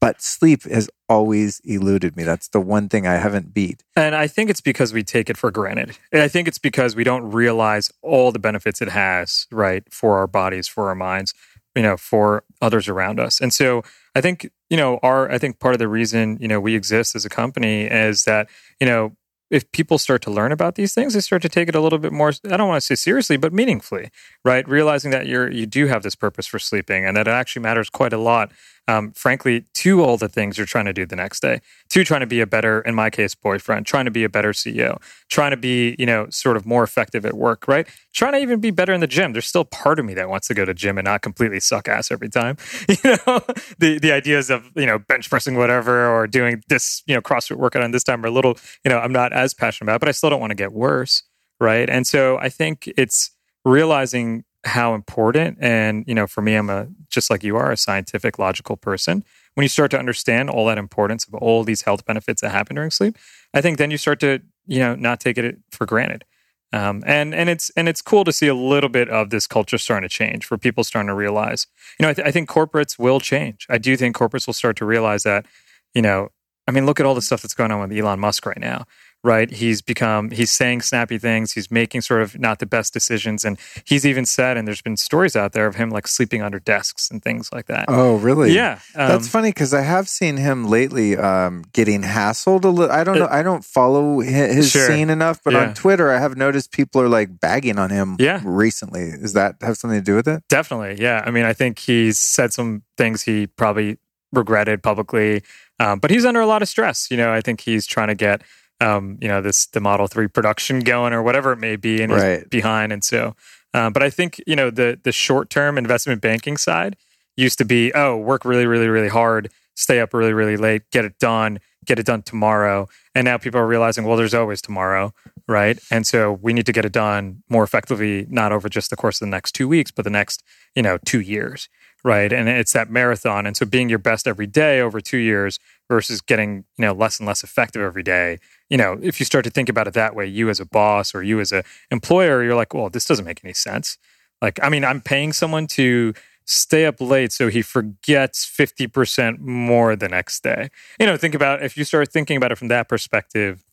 But 0.00 0.20
sleep 0.20 0.64
has 0.64 0.90
always 1.08 1.60
eluded 1.64 2.16
me. 2.16 2.22
That's 2.22 2.48
the 2.48 2.60
one 2.60 2.88
thing 2.88 3.06
I 3.06 3.14
haven't 3.14 3.54
beat. 3.54 3.82
And 3.96 4.14
I 4.14 4.26
think 4.26 4.50
it's 4.50 4.60
because 4.60 4.92
we 4.92 5.02
take 5.02 5.30
it 5.30 5.36
for 5.36 5.50
granted. 5.50 5.98
And 6.12 6.22
I 6.22 6.28
think 6.28 6.46
it's 6.46 6.58
because 6.58 6.94
we 6.94 7.04
don't 7.04 7.30
realize 7.30 7.90
all 8.02 8.30
the 8.30 8.38
benefits 8.38 8.82
it 8.82 8.90
has, 8.90 9.46
right, 9.50 9.82
for 9.90 10.18
our 10.18 10.26
bodies, 10.26 10.68
for 10.68 10.88
our 10.88 10.94
minds, 10.94 11.32
you 11.74 11.82
know, 11.82 11.96
for 11.96 12.44
others 12.60 12.86
around 12.86 13.18
us. 13.18 13.40
And 13.40 13.52
so 13.52 13.82
I 14.14 14.20
think, 14.20 14.50
you 14.68 14.76
know, 14.76 14.98
our 15.02 15.30
I 15.30 15.38
think 15.38 15.58
part 15.58 15.74
of 15.74 15.78
the 15.78 15.88
reason, 15.88 16.38
you 16.40 16.48
know, 16.48 16.60
we 16.60 16.74
exist 16.74 17.16
as 17.16 17.24
a 17.24 17.30
company 17.30 17.84
is 17.84 18.24
that, 18.24 18.48
you 18.78 18.86
know, 18.86 19.16
if 19.50 19.70
people 19.72 19.98
start 19.98 20.22
to 20.22 20.30
learn 20.30 20.52
about 20.52 20.74
these 20.74 20.94
things, 20.94 21.14
they 21.14 21.20
start 21.20 21.42
to 21.42 21.48
take 21.48 21.68
it 21.68 21.74
a 21.74 21.80
little 21.80 21.98
bit 21.98 22.12
more 22.12 22.32
I 22.50 22.56
don't 22.56 22.68
want 22.68 22.80
to 22.80 22.86
say 22.86 22.94
seriously, 22.94 23.36
but 23.36 23.52
meaningfully, 23.52 24.10
right? 24.44 24.68
Realizing 24.68 25.10
that 25.12 25.26
you're 25.26 25.50
you 25.50 25.66
do 25.66 25.86
have 25.86 26.02
this 26.02 26.14
purpose 26.14 26.46
for 26.46 26.58
sleeping 26.58 27.04
and 27.04 27.16
that 27.16 27.28
it 27.28 27.32
actually 27.32 27.62
matters 27.62 27.90
quite 27.90 28.12
a 28.12 28.18
lot. 28.18 28.52
Um, 28.88 29.12
frankly, 29.12 29.66
to 29.74 30.02
all 30.02 30.16
the 30.16 30.28
things 30.30 30.56
you're 30.56 30.66
trying 30.66 30.86
to 30.86 30.94
do 30.94 31.04
the 31.04 31.14
next 31.14 31.40
day, 31.40 31.60
to 31.90 32.04
trying 32.04 32.20
to 32.20 32.26
be 32.26 32.40
a 32.40 32.46
better, 32.46 32.80
in 32.80 32.94
my 32.94 33.10
case, 33.10 33.34
boyfriend, 33.34 33.84
trying 33.86 34.06
to 34.06 34.10
be 34.10 34.24
a 34.24 34.30
better 34.30 34.52
CEO, 34.52 34.98
trying 35.28 35.50
to 35.50 35.58
be, 35.58 35.94
you 35.98 36.06
know, 36.06 36.26
sort 36.30 36.56
of 36.56 36.64
more 36.64 36.82
effective 36.82 37.26
at 37.26 37.34
work, 37.34 37.68
right? 37.68 37.86
Trying 38.14 38.32
to 38.32 38.38
even 38.38 38.60
be 38.60 38.70
better 38.70 38.94
in 38.94 39.00
the 39.00 39.06
gym. 39.06 39.32
There's 39.32 39.46
still 39.46 39.66
part 39.66 39.98
of 39.98 40.06
me 40.06 40.14
that 40.14 40.30
wants 40.30 40.48
to 40.48 40.54
go 40.54 40.64
to 40.64 40.72
gym 40.72 40.96
and 40.96 41.04
not 41.04 41.20
completely 41.20 41.60
suck 41.60 41.86
ass 41.86 42.10
every 42.10 42.28
time. 42.30 42.56
You 43.04 43.16
know, 43.26 43.40
the 43.78 43.98
the 44.00 44.12
ideas 44.12 44.50
of 44.50 44.70
you 44.74 44.86
know 44.86 44.98
bench 44.98 45.30
pressing 45.30 45.56
whatever 45.56 46.08
or 46.08 46.26
doing 46.26 46.62
this, 46.68 47.02
you 47.06 47.14
know, 47.14 47.20
CrossFit 47.20 47.56
workout 47.56 47.82
on 47.82 47.92
this 47.92 48.02
time 48.02 48.24
are 48.24 48.28
a 48.28 48.30
little, 48.30 48.58
you 48.84 48.88
know, 48.90 48.98
I'm 48.98 49.12
not 49.12 49.32
as 49.32 49.54
passionate 49.54 49.90
about, 49.90 50.00
but 50.00 50.08
I 50.08 50.12
still 50.12 50.30
don't 50.30 50.40
want 50.40 50.50
to 50.50 50.56
get 50.56 50.72
worse, 50.72 51.22
right? 51.60 51.88
And 51.88 52.06
so 52.06 52.38
I 52.38 52.48
think 52.48 52.90
it's 52.96 53.30
realizing 53.64 54.44
how 54.68 54.94
important 54.94 55.58
and 55.60 56.04
you 56.06 56.14
know 56.14 56.26
for 56.26 56.42
me 56.42 56.54
i'm 56.54 56.70
a 56.70 56.88
just 57.10 57.30
like 57.30 57.42
you 57.42 57.56
are 57.56 57.72
a 57.72 57.76
scientific 57.76 58.38
logical 58.38 58.76
person. 58.76 59.24
When 59.54 59.64
you 59.64 59.68
start 59.68 59.90
to 59.90 59.98
understand 59.98 60.50
all 60.50 60.66
that 60.66 60.78
importance 60.78 61.26
of 61.26 61.34
all 61.34 61.64
these 61.64 61.82
health 61.82 62.04
benefits 62.04 62.42
that 62.42 62.50
happen 62.50 62.76
during 62.76 62.90
sleep 62.90 63.16
i 63.54 63.60
think 63.60 63.78
then 63.78 63.90
you 63.90 63.98
start 63.98 64.20
to 64.20 64.40
you 64.66 64.78
know 64.78 64.94
not 64.94 65.20
take 65.20 65.38
it 65.38 65.58
for 65.70 65.86
granted. 65.86 66.24
Um, 66.70 67.02
and 67.06 67.34
and 67.34 67.48
it's 67.48 67.70
and 67.76 67.88
it's 67.88 68.02
cool 68.02 68.24
to 68.24 68.32
see 68.32 68.46
a 68.46 68.54
little 68.54 68.90
bit 68.90 69.08
of 69.08 69.30
this 69.30 69.46
culture 69.46 69.78
starting 69.78 70.06
to 70.06 70.14
change 70.14 70.44
for 70.44 70.58
people 70.58 70.84
starting 70.84 71.08
to 71.08 71.14
realize 71.14 71.66
you 71.98 72.04
know 72.04 72.10
I, 72.10 72.14
th- 72.14 72.28
I 72.28 72.30
think 72.30 72.48
corporates 72.48 72.98
will 72.98 73.20
change. 73.20 73.66
I 73.70 73.78
do 73.78 73.96
think 73.96 74.14
corporates 74.14 74.46
will 74.46 74.54
start 74.54 74.76
to 74.76 74.84
realize 74.84 75.22
that 75.22 75.46
you 75.94 76.02
know 76.02 76.28
i 76.66 76.70
mean 76.70 76.86
look 76.86 77.00
at 77.00 77.06
all 77.06 77.14
the 77.14 77.22
stuff 77.22 77.42
that's 77.42 77.54
going 77.54 77.72
on 77.72 77.80
with 77.80 77.98
elon 77.98 78.20
musk 78.20 78.44
right 78.46 78.60
now 78.60 78.84
right 79.24 79.50
he's 79.50 79.82
become 79.82 80.30
he's 80.30 80.50
saying 80.52 80.80
snappy 80.80 81.18
things 81.18 81.50
he's 81.52 81.70
making 81.72 82.00
sort 82.00 82.22
of 82.22 82.38
not 82.38 82.60
the 82.60 82.66
best 82.66 82.92
decisions 82.92 83.44
and 83.44 83.58
he's 83.84 84.06
even 84.06 84.24
said 84.24 84.56
and 84.56 84.66
there's 84.68 84.80
been 84.80 84.96
stories 84.96 85.34
out 85.34 85.52
there 85.52 85.66
of 85.66 85.74
him 85.74 85.90
like 85.90 86.06
sleeping 86.06 86.40
under 86.40 86.60
desks 86.60 87.10
and 87.10 87.20
things 87.22 87.50
like 87.52 87.66
that 87.66 87.86
Oh, 87.88 88.16
really? 88.16 88.52
yeah 88.52 88.78
um, 88.94 89.08
That's 89.08 89.26
funny 89.28 89.50
because 89.50 89.74
I 89.74 89.80
have 89.80 90.08
seen 90.08 90.36
him 90.36 90.68
lately 90.68 91.16
um, 91.16 91.64
getting 91.72 92.02
hassled 92.02 92.64
a 92.64 92.68
little. 92.68 92.94
I 92.94 93.02
don't 93.02 93.18
know. 93.18 93.26
I 93.30 93.42
don't 93.42 93.64
follow 93.64 94.20
his 94.20 94.70
Sure. 94.70 94.86
scene 94.86 95.10
enough, 95.10 95.40
but 95.42 95.52
Yeah. 95.52 95.66
on 95.68 95.74
Twitter, 95.74 96.10
I 96.12 96.18
have 96.20 96.36
noticed 96.36 96.70
people 96.70 97.00
are 97.02 97.08
like 97.08 97.40
bagging 97.40 97.78
on 97.78 97.90
him. 97.90 98.16
Yeah. 98.20 98.40
recently. 98.44 99.02
Is 99.02 99.32
that 99.32 99.56
have 99.62 99.76
something 99.78 99.98
to 99.98 100.04
do 100.04 100.14
with 100.14 100.28
it? 100.28 100.42
Definitely, 100.48 101.02
yeah. 101.02 101.22
I 101.26 101.30
mean, 101.32 101.44
I 101.44 101.52
think 101.54 101.78
he's 101.80 102.18
said 102.18 102.52
some 102.52 102.82
things 102.96 103.22
he 103.22 103.46
probably 103.48 103.98
regretted 104.32 104.82
publicly, 104.82 105.42
um, 105.80 105.98
but 105.98 106.10
he's 106.10 106.24
under 106.24 106.40
a 106.40 106.46
lot 106.46 106.62
of 106.62 106.68
stress. 106.68 107.10
You 107.10 107.16
know, 107.16 107.32
I 107.32 107.40
think 107.40 107.60
he's 107.62 107.86
trying 107.86 108.08
to 108.08 108.14
get, 108.14 108.42
um, 108.80 109.18
you 109.20 109.28
know, 109.28 109.40
this 109.40 109.66
the 109.66 109.80
Model 109.80 110.06
Three 110.06 110.28
production 110.28 110.80
going 110.80 111.12
or 111.12 111.22
whatever 111.22 111.52
it 111.52 111.58
may 111.58 111.76
be, 111.76 112.02
and 112.02 112.12
Right. 112.12 112.48
behind. 112.48 112.92
And 112.92 113.02
so, 113.04 113.34
uh, 113.74 113.90
but 113.90 114.02
I 114.02 114.10
think 114.10 114.40
you 114.46 114.56
know 114.56 114.70
the 114.70 114.98
the 115.02 115.12
short 115.12 115.50
term 115.50 115.78
investment 115.78 116.20
banking 116.20 116.56
side 116.56 116.96
used 117.36 117.58
to 117.58 117.64
be, 117.64 117.92
oh, 117.94 118.16
work 118.16 118.44
really, 118.44 118.66
really, 118.66 118.88
really 118.88 119.08
hard, 119.08 119.50
stay 119.76 120.00
up 120.00 120.12
really, 120.12 120.32
really 120.32 120.56
late, 120.56 120.82
get 120.90 121.04
it 121.04 121.18
done, 121.20 121.60
get 121.86 121.98
it 121.98 122.04
done 122.04 122.20
tomorrow. 122.20 122.88
And 123.14 123.24
now 123.24 123.38
people 123.38 123.60
are 123.60 123.66
realizing, 123.66 124.04
well, 124.04 124.16
there's 124.16 124.34
always 124.34 124.60
tomorrow, 124.60 125.14
right? 125.46 125.78
And 125.88 126.04
so 126.04 126.32
we 126.42 126.52
need 126.52 126.66
to 126.66 126.72
get 126.72 126.84
it 126.84 126.92
done 126.92 127.44
more 127.48 127.62
effectively, 127.62 128.26
not 128.28 128.50
over 128.50 128.68
just 128.68 128.90
the 128.90 128.96
course 128.96 129.20
of 129.20 129.26
the 129.26 129.30
next 129.30 129.52
two 129.52 129.68
weeks, 129.68 129.92
but 129.92 130.02
the 130.04 130.10
next, 130.10 130.42
you 130.74 130.82
know, 130.82 130.98
two 131.04 131.20
years, 131.20 131.68
right? 132.02 132.32
And 132.32 132.48
it's 132.48 132.72
that 132.72 132.90
marathon. 132.90 133.46
And 133.46 133.56
so 133.56 133.64
being 133.64 133.88
your 133.88 134.00
best 134.00 134.26
every 134.26 134.48
day 134.48 134.80
over 134.80 135.00
two 135.00 135.18
years 135.18 135.60
versus 135.88 136.20
getting, 136.20 136.64
you 136.76 136.84
know, 136.84 136.92
less 136.92 137.18
and 137.18 137.26
less 137.26 137.42
effective 137.42 137.82
every 137.82 138.02
day. 138.02 138.38
You 138.68 138.76
know, 138.76 138.98
if 139.02 139.18
you 139.20 139.26
start 139.26 139.44
to 139.44 139.50
think 139.50 139.68
about 139.68 139.88
it 139.88 139.94
that 139.94 140.14
way, 140.14 140.26
you 140.26 140.50
as 140.50 140.60
a 140.60 140.66
boss 140.66 141.14
or 141.14 141.22
you 141.22 141.40
as 141.40 141.50
a 141.52 141.64
employer, 141.90 142.42
you're 142.44 142.54
like, 142.54 142.74
well, 142.74 142.90
this 142.90 143.04
doesn't 143.06 143.24
make 143.24 143.42
any 143.44 143.54
sense. 143.54 143.96
Like, 144.42 144.58
I 144.62 144.68
mean, 144.68 144.84
I'm 144.84 145.00
paying 145.00 145.32
someone 145.32 145.66
to 145.68 146.12
stay 146.44 146.86
up 146.86 147.00
late 147.00 147.32
so 147.32 147.48
he 147.48 147.60
forgets 147.62 148.46
50% 148.46 149.38
more 149.40 149.96
the 149.96 150.08
next 150.08 150.42
day. 150.42 150.70
You 151.00 151.06
know, 151.06 151.16
think 151.16 151.34
about 151.34 151.62
if 151.62 151.76
you 151.76 151.84
start 151.84 152.10
thinking 152.12 152.36
about 152.36 152.52
it 152.52 152.58
from 152.58 152.68
that 152.68 152.88
perspective, 152.88 153.64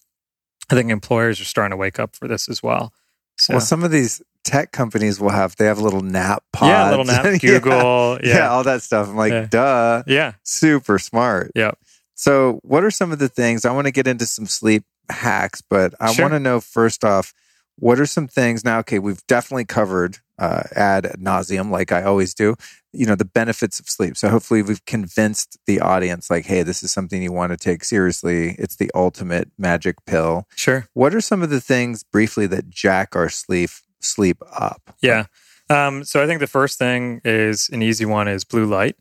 I 0.69 0.75
think 0.75 0.89
employers 0.89 1.39
are 1.39 1.45
starting 1.45 1.71
to 1.71 1.77
wake 1.77 1.99
up 1.99 2.15
for 2.15 2.27
this 2.27 2.49
as 2.49 2.63
well. 2.63 2.93
So, 3.37 3.55
Well, 3.55 3.61
some 3.61 3.83
of 3.83 3.91
these 3.91 4.21
tech 4.43 4.71
companies 4.71 5.19
will 5.19 5.29
have 5.29 5.55
they 5.57 5.65
have 5.65 5.79
little 5.79 6.01
nap 6.01 6.43
pods. 6.53 6.69
yeah, 6.69 6.89
little 6.89 7.05
nap. 7.05 7.41
Google. 7.41 8.17
Yeah. 8.23 8.35
Yeah. 8.37 8.49
all 8.49 8.63
that 8.63 8.81
stuff. 8.81 9.09
I'm 9.09 9.15
like, 9.17 9.31
Yeah. 9.31 9.47
duh, 9.49 10.03
Yeah. 10.07 10.31
super 10.43 10.97
smart. 10.99 11.51
Yeah. 11.55 11.71
So, 12.15 12.59
what 12.63 12.83
are 12.83 12.91
some 12.91 13.11
of 13.11 13.19
the 13.19 13.29
things 13.29 13.65
I 13.65 13.71
want 13.71 13.85
to 13.87 13.91
get 13.91 14.07
into 14.07 14.25
some 14.25 14.45
sleep 14.45 14.83
hacks, 15.09 15.61
but 15.61 15.93
I 15.99 16.13
Sure. 16.13 16.25
want 16.25 16.33
to 16.33 16.39
know 16.39 16.59
first 16.59 17.03
off, 17.03 17.33
what 17.77 17.99
are 17.99 18.05
some 18.05 18.27
things 18.27 18.63
now? 18.63 18.79
Okay, 18.79 18.99
we've 18.99 19.25
definitely 19.27 19.65
covered 19.65 20.19
uh, 20.39 20.63
ad 20.75 21.03
nauseum, 21.19 21.69
like 21.71 21.91
I 21.91 22.03
always 22.03 22.33
do. 22.33 22.55
You 22.93 23.05
know 23.05 23.15
the 23.15 23.25
benefits 23.25 23.79
of 23.81 23.89
sleep. 23.89 24.15
So 24.15 24.29
hopefully 24.29 24.61
we've 24.61 24.83
convinced 24.85 25.57
the 25.67 25.81
audience, 25.81 26.29
like, 26.29 26.45
hey, 26.45 26.63
this 26.63 26.83
is 26.83 26.91
something 26.91 27.21
you 27.21 27.33
want 27.33 27.51
to 27.51 27.57
take 27.57 27.83
seriously. 27.83 28.55
It's 28.57 28.77
the 28.77 28.89
ultimate 28.95 29.49
magic 29.57 29.97
pill. 30.05 30.47
Sure. 30.55 30.87
What 30.93 31.13
are 31.13 31.21
some 31.21 31.43
of 31.43 31.49
the 31.49 31.59
things 31.61 32.03
briefly 32.03 32.47
that 32.47 32.69
jack 32.69 33.15
our 33.15 33.27
sleep 33.29 33.69
sleep 33.99 34.37
up? 34.57 34.95
Yeah. 35.01 35.25
Um, 35.69 36.03
so 36.05 36.23
I 36.23 36.27
think 36.27 36.39
the 36.39 36.47
first 36.47 36.77
thing 36.77 37.19
is 37.25 37.69
an 37.73 37.81
easy 37.81 38.05
one 38.05 38.27
is 38.29 38.43
blue 38.45 38.65
light, 38.65 38.95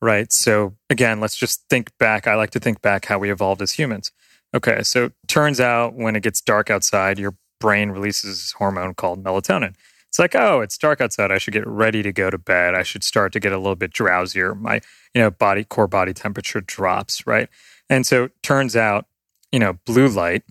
right? 0.00 0.32
So 0.32 0.74
again, 0.90 1.20
let's 1.20 1.36
just 1.36 1.64
think 1.68 1.96
back. 1.98 2.26
I 2.26 2.34
like 2.34 2.50
to 2.50 2.60
think 2.60 2.82
back 2.82 3.06
how 3.06 3.18
we 3.18 3.30
evolved 3.30 3.62
as 3.62 3.72
humans. 3.72 4.12
Okay, 4.54 4.82
so 4.82 5.10
turns 5.26 5.60
out 5.60 5.94
when 5.94 6.16
it 6.16 6.22
gets 6.22 6.40
dark 6.40 6.70
outside, 6.70 7.18
your 7.18 7.34
brain 7.60 7.90
releases 7.90 8.52
hormone 8.52 8.94
called 8.94 9.22
melatonin. 9.22 9.74
It's 10.08 10.18
like, 10.18 10.34
oh, 10.34 10.60
it's 10.60 10.78
dark 10.78 11.00
outside. 11.02 11.30
I 11.30 11.38
should 11.38 11.52
get 11.52 11.66
ready 11.66 12.02
to 12.02 12.12
go 12.12 12.30
to 12.30 12.38
bed. 12.38 12.74
I 12.74 12.82
should 12.82 13.04
start 13.04 13.32
to 13.34 13.40
get 13.40 13.52
a 13.52 13.58
little 13.58 13.76
bit 13.76 13.92
drowsier. 13.92 14.58
My, 14.58 14.80
you 15.14 15.20
know, 15.20 15.30
body 15.30 15.64
core 15.64 15.86
body 15.86 16.14
temperature 16.14 16.62
drops, 16.62 17.26
right? 17.26 17.48
And 17.90 18.06
so 18.06 18.30
turns 18.42 18.74
out, 18.74 19.06
you 19.52 19.58
know, 19.58 19.74
blue 19.84 20.08
light, 20.08 20.44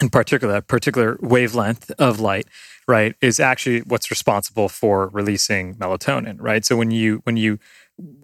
in 0.00 0.08
particular, 0.08 0.54
that 0.54 0.68
particular 0.68 1.18
wavelength 1.20 1.90
of 1.98 2.18
light, 2.18 2.48
right, 2.88 3.14
is 3.20 3.38
actually 3.38 3.80
what's 3.80 4.10
responsible 4.10 4.68
for 4.70 5.08
releasing 5.08 5.74
melatonin, 5.74 6.36
right? 6.40 6.64
So 6.64 6.76
when 6.76 6.90
you 6.90 7.20
when 7.24 7.36
you 7.36 7.58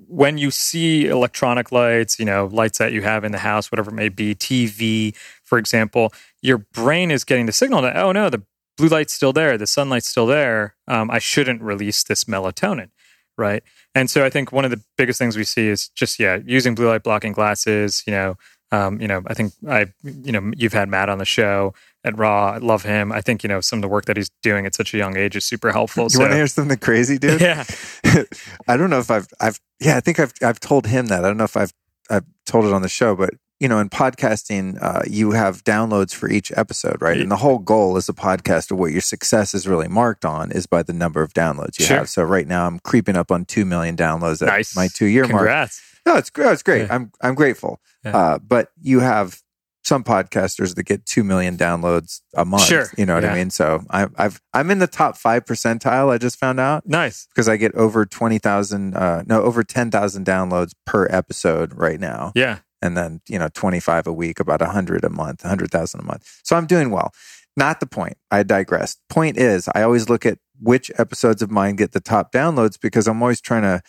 when 0.08 0.38
you 0.38 0.50
see 0.50 1.06
electronic 1.06 1.70
lights, 1.70 2.18
you 2.18 2.24
know, 2.24 2.48
lights 2.50 2.78
that 2.78 2.92
you 2.92 3.02
have 3.02 3.24
in 3.24 3.32
the 3.32 3.38
house, 3.38 3.70
whatever 3.70 3.90
it 3.90 3.94
may 3.94 4.08
be, 4.08 4.34
TV, 4.34 5.14
for 5.44 5.58
example, 5.58 6.12
your 6.42 6.58
brain 6.58 7.10
is 7.10 7.24
getting 7.24 7.46
the 7.46 7.52
signal 7.52 7.82
that, 7.82 7.96
oh 7.96 8.12
no, 8.12 8.30
the 8.30 8.42
blue 8.76 8.88
light's 8.88 9.12
still 9.12 9.32
there, 9.32 9.58
the 9.58 9.66
sunlight's 9.66 10.08
still 10.08 10.26
there. 10.26 10.74
Um, 10.86 11.10
I 11.10 11.18
shouldn't 11.18 11.60
release 11.60 12.02
this 12.02 12.24
melatonin, 12.24 12.90
right? 13.36 13.62
And 13.94 14.08
so 14.08 14.24
I 14.24 14.30
think 14.30 14.50
one 14.50 14.64
of 14.64 14.70
the 14.70 14.82
biggest 14.96 15.18
things 15.18 15.36
we 15.36 15.44
see 15.44 15.68
is 15.68 15.88
just 15.88 16.18
yeah, 16.18 16.38
using 16.44 16.74
blue 16.74 16.88
light 16.88 17.02
blocking 17.02 17.32
glasses. 17.32 18.02
You 18.06 18.12
know, 18.12 18.36
um, 18.70 19.00
you 19.00 19.08
know, 19.08 19.22
I 19.26 19.34
think 19.34 19.52
I, 19.68 19.86
you 20.02 20.32
know, 20.32 20.52
you've 20.56 20.72
had 20.72 20.88
Matt 20.88 21.08
on 21.08 21.18
the 21.18 21.24
show 21.24 21.74
at 22.04 22.16
Ra. 22.18 22.52
I 22.52 22.58
love 22.58 22.82
him. 22.82 23.12
I 23.12 23.20
think 23.20 23.42
you 23.42 23.48
know 23.48 23.60
some 23.60 23.78
of 23.78 23.82
the 23.82 23.88
work 23.88 24.04
that 24.06 24.16
he's 24.16 24.30
doing 24.42 24.66
at 24.66 24.74
such 24.74 24.92
a 24.94 24.98
young 24.98 25.16
age 25.16 25.36
is 25.36 25.44
super 25.44 25.72
helpful. 25.72 26.04
You 26.04 26.10
so, 26.10 26.20
want 26.20 26.32
to 26.32 26.36
hear 26.36 26.46
something 26.46 26.78
crazy, 26.78 27.18
dude? 27.18 27.40
Yeah, 27.48 27.64
I 28.68 28.76
don't 28.76 28.90
know 28.90 28.98
if 28.98 29.10
I've, 29.10 29.28
I've, 29.40 29.60
yeah, 29.80 29.96
I 29.96 30.00
think 30.00 30.18
I've, 30.20 30.32
I've 30.42 30.60
told 30.60 30.86
him 30.86 31.06
that. 31.06 31.24
I 31.24 31.28
don't 31.28 31.36
know 31.36 31.44
if 31.44 31.56
I've, 31.56 31.72
I've 32.10 32.24
told 32.44 32.66
it 32.66 32.72
on 32.72 32.82
the 32.82 32.88
show, 32.88 33.14
but 33.16 33.30
you 33.60 33.68
know, 33.68 33.78
in 33.80 33.88
podcasting, 33.88 34.80
uh, 34.80 35.02
you 35.08 35.32
have 35.32 35.64
downloads 35.64 36.14
for 36.14 36.30
each 36.30 36.52
episode, 36.56 37.02
right? 37.02 37.20
And 37.20 37.30
the 37.30 37.36
whole 37.36 37.58
goal 37.58 37.96
as 37.96 38.08
a 38.08 38.12
podcast 38.12 38.70
of 38.70 38.78
what 38.78 38.92
your 38.92 39.00
success 39.00 39.52
is 39.52 39.66
really 39.66 39.88
marked 39.88 40.24
on 40.24 40.52
is 40.52 40.66
by 40.66 40.84
the 40.84 40.92
number 40.92 41.22
of 41.22 41.32
downloads 41.34 41.78
you 41.78 41.86
Sure. 41.86 41.98
have. 41.98 42.08
So 42.08 42.22
right 42.22 42.46
now, 42.46 42.66
I'm 42.66 42.78
creeping 42.78 43.16
up 43.16 43.32
on 43.32 43.44
two 43.44 43.64
million 43.64 43.96
downloads 43.96 44.42
at 44.42 44.48
nice. 44.48 44.76
my 44.76 44.88
two 44.88 45.06
year 45.06 45.26
mark. 45.26 45.70
No, 46.08 46.16
it's 46.16 46.30
great. 46.30 46.52
It's 46.52 46.62
great. 46.62 46.82
Yeah. 46.86 46.94
I'm 46.94 47.12
I'm 47.20 47.34
grateful. 47.34 47.80
Yeah. 48.04 48.16
Uh, 48.16 48.38
but 48.38 48.70
you 48.80 49.00
have 49.00 49.40
some 49.84 50.04
podcasters 50.04 50.74
that 50.74 50.82
get 50.84 51.06
two 51.06 51.24
million 51.24 51.56
downloads 51.56 52.20
a 52.34 52.44
month. 52.44 52.64
Sure. 52.64 52.86
You 52.98 53.06
know 53.06 53.14
what 53.14 53.22
Yeah. 53.22 53.32
I 53.32 53.34
mean? 53.36 53.50
So 53.50 53.84
I, 53.90 54.06
I've 54.16 54.40
I'm 54.52 54.70
in 54.70 54.78
the 54.80 54.86
top 54.86 55.16
five 55.16 55.44
percentile. 55.44 56.10
I 56.10 56.18
just 56.18 56.38
found 56.38 56.60
out 56.60 56.86
Nice. 56.86 57.26
because 57.32 57.48
I 57.48 57.56
get 57.56 57.74
over 57.74 58.04
twenty 58.04 58.38
thousand, 58.38 58.94
uh, 58.96 59.22
no, 59.26 59.42
over 59.42 59.62
ten 59.62 59.90
thousand 59.90 60.26
downloads 60.26 60.72
per 60.84 61.06
episode 61.10 61.72
right 61.74 62.00
now, 62.00 62.32
Yeah. 62.34 62.58
and 62.82 62.96
then 62.96 63.20
you 63.28 63.38
know 63.38 63.48
twenty 63.48 63.80
five 63.80 64.06
a 64.06 64.12
week, 64.12 64.40
about 64.40 64.60
hundred 64.60 65.04
a 65.04 65.10
month, 65.10 65.42
hundred 65.42 65.70
thousand 65.70 66.00
a 66.00 66.04
month. 66.04 66.40
So 66.44 66.56
I'm 66.56 66.66
doing 66.66 66.90
well. 66.90 67.12
Not 67.56 67.80
the 67.80 67.86
point. 67.86 68.16
I 68.30 68.42
digressed. 68.44 69.00
Point 69.08 69.36
is, 69.36 69.68
I 69.74 69.82
always 69.82 70.08
look 70.08 70.24
at 70.26 70.38
which 70.60 70.90
episodes 70.98 71.40
of 71.42 71.50
mine 71.50 71.76
get 71.76 71.92
the 71.92 72.00
top 72.00 72.30
downloads 72.32 72.78
because 72.80 73.06
I'm 73.08 73.22
always 73.22 73.40
trying 73.40 73.62
to 73.62 73.80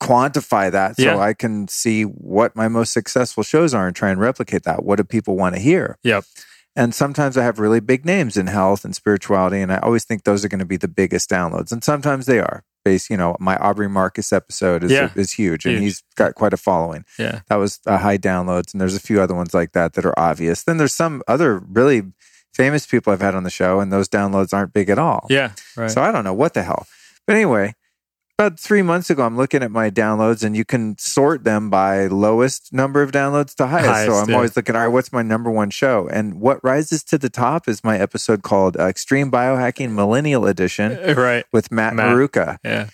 quantify 0.00 0.70
that 0.70 0.96
so 0.96 1.02
Yeah. 1.02 1.18
I 1.18 1.34
can 1.34 1.68
see 1.68 2.02
what 2.02 2.54
my 2.56 2.68
most 2.68 2.92
successful 2.92 3.42
shows 3.42 3.74
are 3.74 3.86
and 3.86 3.96
try 3.96 4.10
and 4.10 4.20
replicate 4.20 4.62
that. 4.64 4.84
What 4.84 4.96
do 4.96 5.04
people 5.04 5.36
want 5.36 5.54
to 5.56 5.60
hear? 5.60 5.98
Yep. 6.02 6.24
And 6.76 6.94
sometimes 6.94 7.36
I 7.36 7.42
have 7.42 7.58
really 7.58 7.80
big 7.80 8.04
names 8.04 8.36
in 8.36 8.46
health 8.46 8.84
and 8.84 8.94
spirituality, 8.94 9.60
and 9.60 9.72
I 9.72 9.78
always 9.78 10.04
think 10.04 10.22
those 10.22 10.44
are 10.44 10.48
going 10.48 10.60
to 10.60 10.64
be 10.64 10.76
the 10.76 10.86
biggest 10.86 11.28
downloads. 11.28 11.72
And 11.72 11.82
sometimes 11.82 12.26
they 12.26 12.38
are. 12.38 12.62
Base, 12.84 13.10
you 13.10 13.16
know, 13.16 13.36
my 13.40 13.56
Aubrey 13.56 13.88
Marcus 13.88 14.32
episode 14.32 14.84
is 14.84 14.92
Yeah. 14.92 15.10
is 15.16 15.32
huge, 15.32 15.64
and 15.66 15.74
Huge. 15.74 15.82
he's 15.82 16.02
got 16.14 16.36
quite 16.36 16.52
a 16.52 16.56
following. 16.56 17.04
Yeah. 17.18 17.40
That 17.48 17.56
was 17.56 17.80
uh, 17.86 17.98
high 17.98 18.18
downloads, 18.18 18.72
and 18.72 18.80
there's 18.80 18.94
a 18.94 19.00
few 19.00 19.20
other 19.20 19.34
ones 19.34 19.52
like 19.52 19.72
that 19.72 19.94
that 19.94 20.06
are 20.06 20.16
obvious. 20.16 20.62
Then 20.62 20.76
there's 20.76 20.94
some 20.94 21.20
other 21.26 21.58
really 21.58 22.02
famous 22.54 22.86
people 22.86 23.12
I've 23.12 23.20
had 23.20 23.34
on 23.34 23.42
the 23.42 23.50
show, 23.50 23.80
and 23.80 23.92
those 23.92 24.08
downloads 24.08 24.52
aren't 24.54 24.72
big 24.72 24.88
at 24.88 24.98
all. 25.00 25.26
Yeah. 25.28 25.50
Right. 25.76 25.90
So 25.90 26.00
I 26.00 26.12
don't 26.12 26.22
know 26.24 26.32
what 26.34 26.54
the 26.54 26.62
hell. 26.62 26.86
But 27.26 27.34
anyway, 27.34 27.74
about 28.38 28.58
three 28.58 28.82
months 28.82 29.10
ago, 29.10 29.24
I'm 29.24 29.36
looking 29.36 29.64
at 29.64 29.72
my 29.72 29.90
downloads 29.90 30.44
and 30.44 30.56
you 30.56 30.64
can 30.64 30.96
sort 30.96 31.42
them 31.42 31.70
by 31.70 32.06
lowest 32.06 32.72
number 32.72 33.02
of 33.02 33.10
downloads 33.10 33.56
to 33.56 33.66
highest. 33.66 34.06
so 34.06 34.14
I'm 34.14 34.28
yeah. 34.30 34.36
always 34.36 34.54
looking, 34.54 34.76
all 34.76 34.82
right, 34.82 34.88
what's 34.88 35.12
my 35.12 35.22
number 35.22 35.50
one 35.50 35.70
show? 35.70 36.08
And 36.08 36.40
what 36.40 36.62
rises 36.62 37.02
to 37.04 37.18
the 37.18 37.28
top 37.28 37.66
is 37.66 37.82
my 37.82 37.98
episode 37.98 38.42
called 38.42 38.76
uh, 38.76 38.84
Extreme 38.84 39.32
Biohacking 39.32 39.90
Millennial 39.90 40.46
Edition 40.46 40.96
right. 41.16 41.44
with 41.52 41.72
Matt, 41.72 41.94
Matt. 41.94 42.14
Maruca. 42.14 42.58
Yeah. 42.64 42.90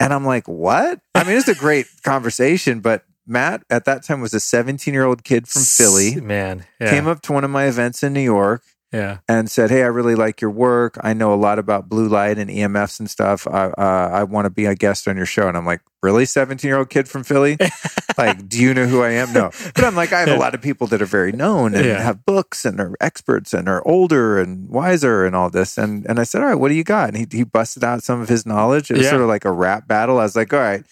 And 0.00 0.14
I'm 0.14 0.24
like, 0.24 0.48
what? 0.48 1.00
I 1.14 1.24
mean, 1.24 1.36
it's 1.36 1.48
a 1.48 1.54
great 1.54 1.86
conversation, 2.02 2.80
but 2.80 3.04
Matt 3.26 3.64
at 3.68 3.84
that 3.84 4.02
time 4.02 4.22
was 4.22 4.32
a 4.32 4.40
17 4.40 4.94
year 4.94 5.04
old 5.04 5.24
kid 5.24 5.46
from 5.46 5.62
Philly, 5.62 6.22
Man. 6.22 6.64
Yeah. 6.80 6.88
came 6.88 7.06
up 7.06 7.20
to 7.22 7.34
one 7.34 7.44
of 7.44 7.50
my 7.50 7.66
events 7.66 8.02
in 8.02 8.14
New 8.14 8.20
York 8.20 8.62
Yeah. 8.96 9.18
and 9.28 9.50
said, 9.50 9.70
"Hey, 9.70 9.82
I 9.82 9.86
really 9.86 10.14
like 10.14 10.40
your 10.40 10.50
work. 10.50 10.98
I 11.02 11.12
know 11.12 11.32
a 11.32 11.36
lot 11.36 11.58
about 11.58 11.88
blue 11.88 12.08
light 12.08 12.38
and 12.38 12.50
EMFs 12.50 12.98
and 13.00 13.10
stuff. 13.10 13.46
I, 13.46 13.66
uh, 13.66 14.10
I 14.12 14.24
want 14.24 14.46
to 14.46 14.50
be 14.50 14.64
a 14.66 14.74
guest 14.74 15.06
on 15.08 15.16
your 15.16 15.26
show." 15.26 15.46
And 15.48 15.56
I'm 15.56 15.66
like, 15.66 15.80
"Really, 16.02 16.24
17 16.24 16.68
year 16.68 16.78
old 16.78 16.90
kid 16.90 17.08
from 17.08 17.22
Philly? 17.24 17.58
like, 18.18 18.48
do 18.48 18.60
you 18.60 18.72
know 18.74 18.86
who 18.86 19.02
I 19.02 19.10
am? 19.10 19.32
No." 19.32 19.50
But 19.74 19.84
I'm 19.84 19.94
like, 19.96 20.12
I 20.12 20.20
have 20.20 20.28
a 20.36 20.40
lot 20.40 20.54
of 20.54 20.62
people 20.62 20.86
that 20.88 21.02
are 21.02 21.06
very 21.18 21.32
known 21.32 21.74
and 21.74 21.84
Yeah. 21.84 22.00
have 22.02 22.24
books 22.24 22.64
and 22.64 22.80
are 22.80 22.94
experts 23.00 23.52
and 23.52 23.68
are 23.68 23.86
older 23.86 24.38
and 24.40 24.68
wiser 24.68 25.24
and 25.26 25.36
all 25.36 25.50
this. 25.50 25.76
And 25.78 26.06
and 26.08 26.18
I 26.18 26.24
said, 26.24 26.40
"All 26.42 26.48
right, 26.48 26.54
what 26.58 26.68
do 26.68 26.74
you 26.74 26.84
got?" 26.84 27.08
And 27.08 27.16
he 27.18 27.26
he 27.30 27.44
busted 27.44 27.84
out 27.84 28.02
some 28.02 28.20
of 28.20 28.28
his 28.28 28.46
knowledge. 28.46 28.90
It 28.90 28.96
was 28.96 29.04
Yeah. 29.04 29.10
sort 29.10 29.22
of 29.22 29.28
like 29.28 29.44
a 29.44 29.52
rap 29.52 29.86
battle. 29.86 30.18
I 30.18 30.22
was 30.24 30.36
like, 30.36 30.52
"All 30.52 30.60
right." 30.60 30.84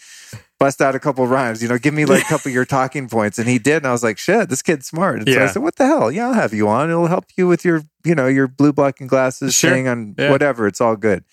Bust 0.60 0.80
out 0.80 0.94
a 0.94 1.00
couple 1.00 1.26
rhymes, 1.26 1.62
you 1.62 1.68
know, 1.68 1.78
give 1.78 1.92
me 1.94 2.04
like 2.04 2.22
a 2.22 2.24
couple 2.28 2.48
of 2.48 2.54
your 2.54 2.64
talking 2.64 3.08
points. 3.08 3.38
And 3.38 3.48
he 3.48 3.58
did. 3.58 3.78
And 3.78 3.86
I 3.86 3.92
was 3.92 4.04
like, 4.04 4.18
shit, 4.18 4.48
this 4.48 4.62
kid's 4.62 4.86
smart. 4.86 5.18
And 5.18 5.28
so 5.28 5.42
I 5.42 5.46
said, 5.46 5.62
what 5.62 5.76
the 5.76 5.86
hell? 5.86 6.12
Yeah, 6.12 6.28
I'll 6.28 6.34
have 6.34 6.54
you 6.54 6.68
on. 6.68 6.90
It'll 6.90 7.08
help 7.08 7.26
you 7.36 7.48
with 7.48 7.64
your, 7.64 7.82
you 8.04 8.14
know, 8.14 8.28
your 8.28 8.46
blue 8.46 8.72
blocking 8.72 9.06
glasses 9.08 9.54
Sure. 9.54 9.70
thing 9.70 9.88
on 9.88 10.14
Yeah. 10.16 10.30
whatever. 10.30 10.66
It's 10.68 10.80
all 10.80 10.94
good. 10.96 11.24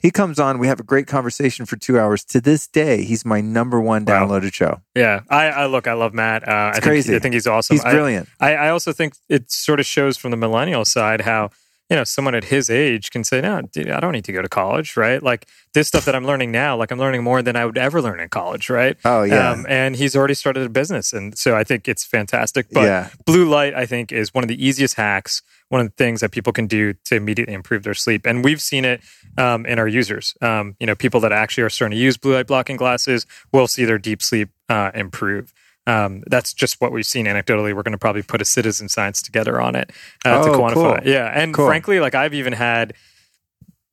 He 0.00 0.10
comes 0.12 0.38
on. 0.38 0.58
We 0.58 0.66
have 0.68 0.78
a 0.80 0.84
great 0.84 1.06
conversation 1.08 1.66
for 1.66 1.76
two 1.76 1.98
hours. 1.98 2.24
To 2.26 2.40
this 2.40 2.66
day, 2.68 3.02
he's 3.04 3.24
my 3.24 3.40
number 3.40 3.80
one 3.80 4.04
Wow. 4.04 4.26
downloaded 4.26 4.52
show. 4.54 4.80
Yeah. 4.94 5.20
I, 5.30 5.46
I 5.50 5.66
look, 5.66 5.86
I 5.88 5.92
love 5.94 6.12
Matt. 6.14 6.46
Uh, 6.46 6.68
I 6.68 6.72
think, 6.74 6.84
crazy. 6.84 7.16
I 7.16 7.20
think 7.20 7.34
he's 7.34 7.46
awesome. 7.46 7.74
He's 7.74 7.84
brilliant. 7.84 8.28
I, 8.40 8.54
I 8.54 8.68
also 8.70 8.92
think 8.92 9.14
it 9.28 9.50
sort 9.50 9.80
of 9.80 9.86
shows 9.86 10.16
from 10.16 10.30
the 10.32 10.36
millennial 10.36 10.84
side 10.84 11.22
how 11.22 11.50
you 11.90 11.96
know 11.96 12.04
someone 12.04 12.34
at 12.34 12.44
his 12.44 12.68
age 12.68 13.10
can 13.10 13.24
say, 13.24 13.40
"No, 13.40 13.62
dude, 13.62 13.90
I 13.90 14.00
don't 14.00 14.12
need 14.12 14.24
to 14.24 14.32
go 14.32 14.42
to 14.42 14.48
college." 14.48 14.96
Right? 14.96 15.22
Like 15.22 15.46
this 15.72 15.88
stuff 15.88 16.04
that 16.04 16.14
I'm 16.14 16.26
learning 16.26 16.52
now, 16.52 16.76
like 16.76 16.90
I'm 16.90 16.98
learning 16.98 17.22
more 17.22 17.42
than 17.42 17.56
I 17.56 17.64
would 17.64 17.78
ever 17.78 18.02
learn 18.02 18.20
in 18.20 18.28
college. 18.28 18.68
Right? 18.68 18.96
oh, 19.04 19.22
yeah. 19.22 19.50
Um, 19.50 19.66
and 19.68 19.96
he's 19.96 20.14
already 20.14 20.34
started 20.34 20.64
a 20.64 20.68
business, 20.68 21.12
and 21.12 21.36
so 21.36 21.56
I 21.56 21.64
think 21.64 21.88
it's 21.88 22.04
fantastic. 22.04 22.66
But 22.70 22.84
yeah. 22.84 23.08
blue 23.24 23.48
light, 23.48 23.74
I 23.74 23.86
think, 23.86 24.12
is 24.12 24.34
one 24.34 24.44
of 24.44 24.48
the 24.48 24.64
easiest 24.64 24.94
hacks. 24.94 25.42
One 25.70 25.82
of 25.82 25.86
the 25.86 25.94
things 26.02 26.20
that 26.22 26.30
people 26.30 26.52
can 26.52 26.66
do 26.66 26.94
to 27.04 27.16
immediately 27.16 27.54
improve 27.54 27.82
their 27.82 27.94
sleep, 27.94 28.26
and 28.26 28.44
we've 28.44 28.60
seen 28.60 28.84
it 28.84 29.02
um, 29.36 29.66
in 29.66 29.78
our 29.78 29.88
users. 29.88 30.34
Um, 30.40 30.76
you 30.80 30.86
know, 30.86 30.94
people 30.94 31.20
that 31.20 31.32
actually 31.32 31.64
are 31.64 31.70
starting 31.70 31.96
to 31.96 32.02
use 32.02 32.16
blue 32.16 32.34
light 32.34 32.46
blocking 32.46 32.76
glasses 32.76 33.26
will 33.52 33.66
see 33.66 33.84
their 33.84 33.98
deep 33.98 34.22
sleep 34.22 34.50
uh, 34.68 34.90
improve. 34.94 35.52
Um, 35.88 36.22
that's 36.26 36.52
just 36.52 36.80
what 36.80 36.92
we've 36.92 37.06
seen 37.06 37.26
anecdotally. 37.26 37.74
We're 37.74 37.82
going 37.82 37.92
to 37.92 37.98
probably 37.98 38.22
put 38.22 38.42
a 38.42 38.44
citizen 38.44 38.88
science 38.88 39.22
together 39.22 39.60
on 39.60 39.74
it 39.74 39.90
uh, 40.24 40.42
to 40.44 40.50
Oh, 40.50 40.58
quantify. 40.58 41.02
cool. 41.02 41.10
Yeah, 41.10 41.32
and 41.34 41.54
Cool. 41.54 41.66
frankly, 41.66 41.98
like 41.98 42.14
I've 42.14 42.34
even 42.34 42.52
had 42.52 42.92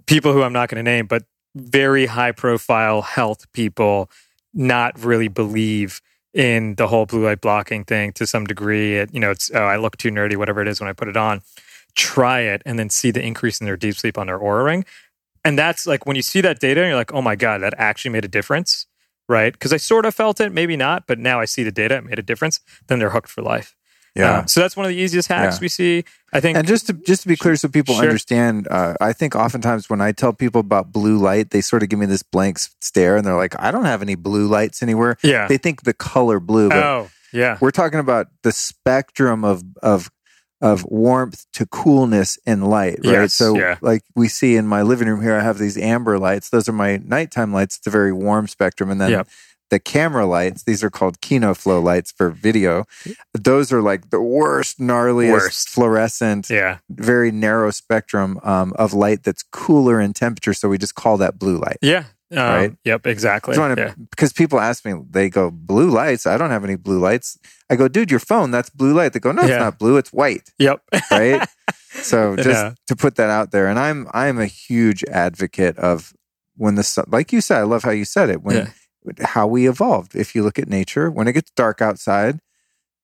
people 0.06 0.34
who 0.34 0.44
I'm 0.44 0.54
not 0.54 0.70
going 0.70 0.84
to 0.84 0.92
name, 0.92 1.08
but 1.08 1.24
very 1.56 2.06
high 2.06 2.34
profile 2.34 3.02
health 3.02 3.52
people 3.54 4.10
not 4.54 5.00
really 5.04 5.30
believe 5.30 6.02
in 6.34 6.76
the 6.76 6.88
whole 6.88 7.06
blue 7.06 7.24
light 7.26 7.40
blocking 7.40 7.86
thing 7.86 8.12
to 8.14 8.28
some 8.28 8.46
degree. 8.46 8.98
It, 8.98 9.14
you 9.14 9.20
know, 9.22 9.32
it's 9.32 9.50
oh, 9.54 9.64
I 9.64 9.78
look 9.78 9.96
too 9.98 10.12
nerdy, 10.12 10.36
whatever 10.36 10.62
it 10.62 10.68
is 10.68 10.82
when 10.82 10.90
I 10.90 10.94
put 10.94 11.08
it 11.08 11.16
on. 11.18 11.42
Try 11.96 12.42
it 12.42 12.62
and 12.66 12.78
then 12.78 12.90
see 12.90 13.10
the 13.12 13.26
increase 13.26 13.62
in 13.62 13.66
their 13.66 13.78
deep 13.78 13.96
sleep 13.96 14.18
on 14.18 14.28
their 14.28 14.38
Oura 14.38 14.66
ring. 14.66 14.84
And 15.46 15.58
that's 15.58 15.88
like 15.88 16.06
when 16.06 16.18
you 16.18 16.22
see 16.22 16.42
that 16.42 16.60
data, 16.60 16.82
and 16.82 16.90
you're 16.90 16.98
like, 16.98 17.14
oh 17.14 17.22
my 17.22 17.36
God, 17.38 17.62
that 17.62 17.74
actually 17.78 18.12
made 18.12 18.26
a 18.26 18.28
difference, 18.28 18.86
right? 19.28 19.54
Because 19.54 19.74
I 19.74 19.78
sort 19.78 20.06
of 20.06 20.14
felt 20.16 20.40
it, 20.40 20.52
maybe 20.54 20.76
not, 20.78 21.08
but 21.08 21.20
now 21.20 21.40
I 21.40 21.46
see 21.46 21.64
the 21.64 21.72
data, 21.72 21.98
it 21.98 22.04
made 22.06 22.20
a 22.20 22.24
difference. 22.24 22.60
Then 22.88 23.00
they're 23.00 23.10
hooked 23.12 23.30
for 23.30 23.42
life. 23.42 23.76
Yeah. 24.16 24.40
Um, 24.40 24.48
so 24.48 24.62
that's 24.62 24.78
one 24.78 24.86
of 24.86 24.90
the 24.92 24.96
easiest 24.96 25.28
hacks 25.28 25.56
Yeah. 25.56 25.62
we 25.62 25.68
see. 25.68 26.06
I 26.32 26.40
think. 26.40 26.58
And 26.58 26.66
just 26.66 26.88
to 26.88 26.94
just 26.94 27.24
to 27.24 27.28
be 27.28 27.36
clear, 27.36 27.58
so 27.58 27.68
people 27.68 27.96
Sure. 27.96 28.04
understand, 28.06 28.66
uh, 28.72 28.94
I 29.02 29.12
think 29.12 29.36
oftentimes 29.36 29.90
when 29.90 30.00
I 30.00 30.14
tell 30.14 30.32
people 30.32 30.62
about 30.62 30.92
blue 30.94 31.18
light, 31.18 31.50
they 31.50 31.60
sort 31.60 31.84
of 31.84 31.90
give 31.90 32.00
me 32.00 32.06
this 32.06 32.24
blank 32.24 32.60
stare, 32.80 33.18
and 33.18 33.26
they're 33.26 33.36
like, 33.36 33.56
"I 33.60 33.72
don't 33.72 33.84
have 33.86 34.02
any 34.02 34.16
blue 34.16 34.48
lights 34.48 34.82
anywhere." 34.82 35.18
yeah. 35.22 35.48
They 35.48 35.58
think 35.58 35.84
the 35.84 35.94
color 35.94 36.40
blue, 36.40 36.70
but 36.70 36.78
oh, 36.84 37.10
yeah. 37.34 37.58
we're 37.60 37.72
talking 37.72 38.00
about 38.00 38.28
the 38.44 38.54
spectrum 38.54 39.44
of 39.44 39.64
of 39.84 40.10
of 40.61 40.86
warmth 40.86 41.45
to 41.53 41.65
coolness 41.65 42.38
and 42.45 42.68
light, 42.69 42.99
right? 43.03 43.11
Yes, 43.14 43.34
so, 43.34 43.56
yeah. 43.57 43.77
like 43.82 44.03
we 44.15 44.27
see 44.27 44.56
in 44.56 44.65
my 44.68 44.82
living 44.82 45.07
room 45.07 45.22
here, 45.22 45.36
I 45.36 45.41
have 45.44 45.57
these 45.57 45.77
amber 45.77 46.18
lights. 46.18 46.49
Those 46.49 46.69
are 46.69 46.73
my 46.73 46.98
nighttime 46.98 47.52
lights. 47.53 47.77
It's 47.77 47.88
a 47.88 47.91
very 47.91 48.14
warm 48.14 48.48
spectrum, 48.48 48.90
and 48.90 48.99
then 49.02 49.11
Yep. 49.11 49.27
the 49.69 49.80
camera 49.80 50.26
lights. 50.26 50.64
These 50.64 50.84
are 50.84 50.90
called 50.90 51.19
Kino 51.22 51.53
Flow 51.53 51.82
lights 51.82 52.11
for 52.11 52.30
video. 52.30 52.86
Those 53.34 53.73
are 53.73 53.82
like 53.82 54.10
the 54.11 54.22
worst, 54.22 54.80
gnarliest, 54.80 55.32
Worst. 55.32 55.69
fluorescent, 55.69 56.49
Yeah. 56.49 56.77
very 56.90 57.32
narrow 57.32 57.72
spectrum 57.72 58.40
um, 58.44 58.73
of 58.77 58.94
light 58.94 59.23
that's 59.23 59.44
cooler 59.52 59.99
in 59.99 60.14
temperature. 60.14 60.53
So 60.53 60.69
we 60.69 60.77
just 60.77 60.95
call 60.95 61.18
that 61.18 61.38
blue 61.38 61.57
light. 61.57 61.77
Yeah. 61.82 62.06
Um, 62.32 62.38
Right. 62.38 62.76
Yep. 62.84 63.08
Exactly. 63.08 63.58
Wanna- 63.58 63.76
yeah. 63.78 63.94
Because 64.10 64.34
people 64.34 64.60
ask 64.60 64.84
me, 64.86 64.94
they 65.10 65.30
go, 65.30 65.52
blue 65.52 65.90
lights? 65.92 66.26
I 66.26 66.38
don't 66.38 66.50
have 66.50 66.64
any 66.64 66.76
blue 66.76 67.00
lights. 67.00 67.38
I 67.70 67.76
go, 67.76 67.88
dude, 67.88 68.10
your 68.12 68.20
phone, 68.20 68.52
that's 68.52 68.70
blue 68.70 68.94
light. 68.94 69.14
They 69.14 69.20
go, 69.20 69.32
no, 69.32 69.44
it's 69.44 69.50
Yeah. 69.52 69.60
not 69.60 69.78
blue, 69.80 69.98
it's 69.98 70.12
white. 70.12 70.50
Yep. 70.58 70.82
Right. 71.12 71.48
so 71.92 72.36
just 72.36 72.50
Yeah. 72.50 72.74
to 72.88 72.96
put 72.96 73.16
that 73.16 73.30
out 73.30 73.52
there. 73.52 73.68
And 73.68 73.78
I'm 73.80 74.08
I'm 74.14 74.40
a 74.40 74.46
huge 74.48 75.04
advocate 75.06 75.78
of 75.78 76.14
when 76.58 76.76
the 76.76 76.84
sun 76.84 77.06
like 77.10 77.32
you 77.32 77.42
said, 77.42 77.60
I 77.60 77.64
love 77.64 77.84
how 77.84 77.92
you 77.92 78.06
said 78.06 78.30
it, 78.30 78.42
when 78.42 78.72
how 79.22 79.46
we 79.46 79.68
evolved. 79.68 80.16
If 80.16 80.34
you 80.34 80.42
look 80.44 80.58
at 80.58 80.68
nature, 80.68 81.12
when 81.12 81.28
it 81.28 81.34
gets 81.34 81.52
dark 81.52 81.80
outside, 81.82 82.40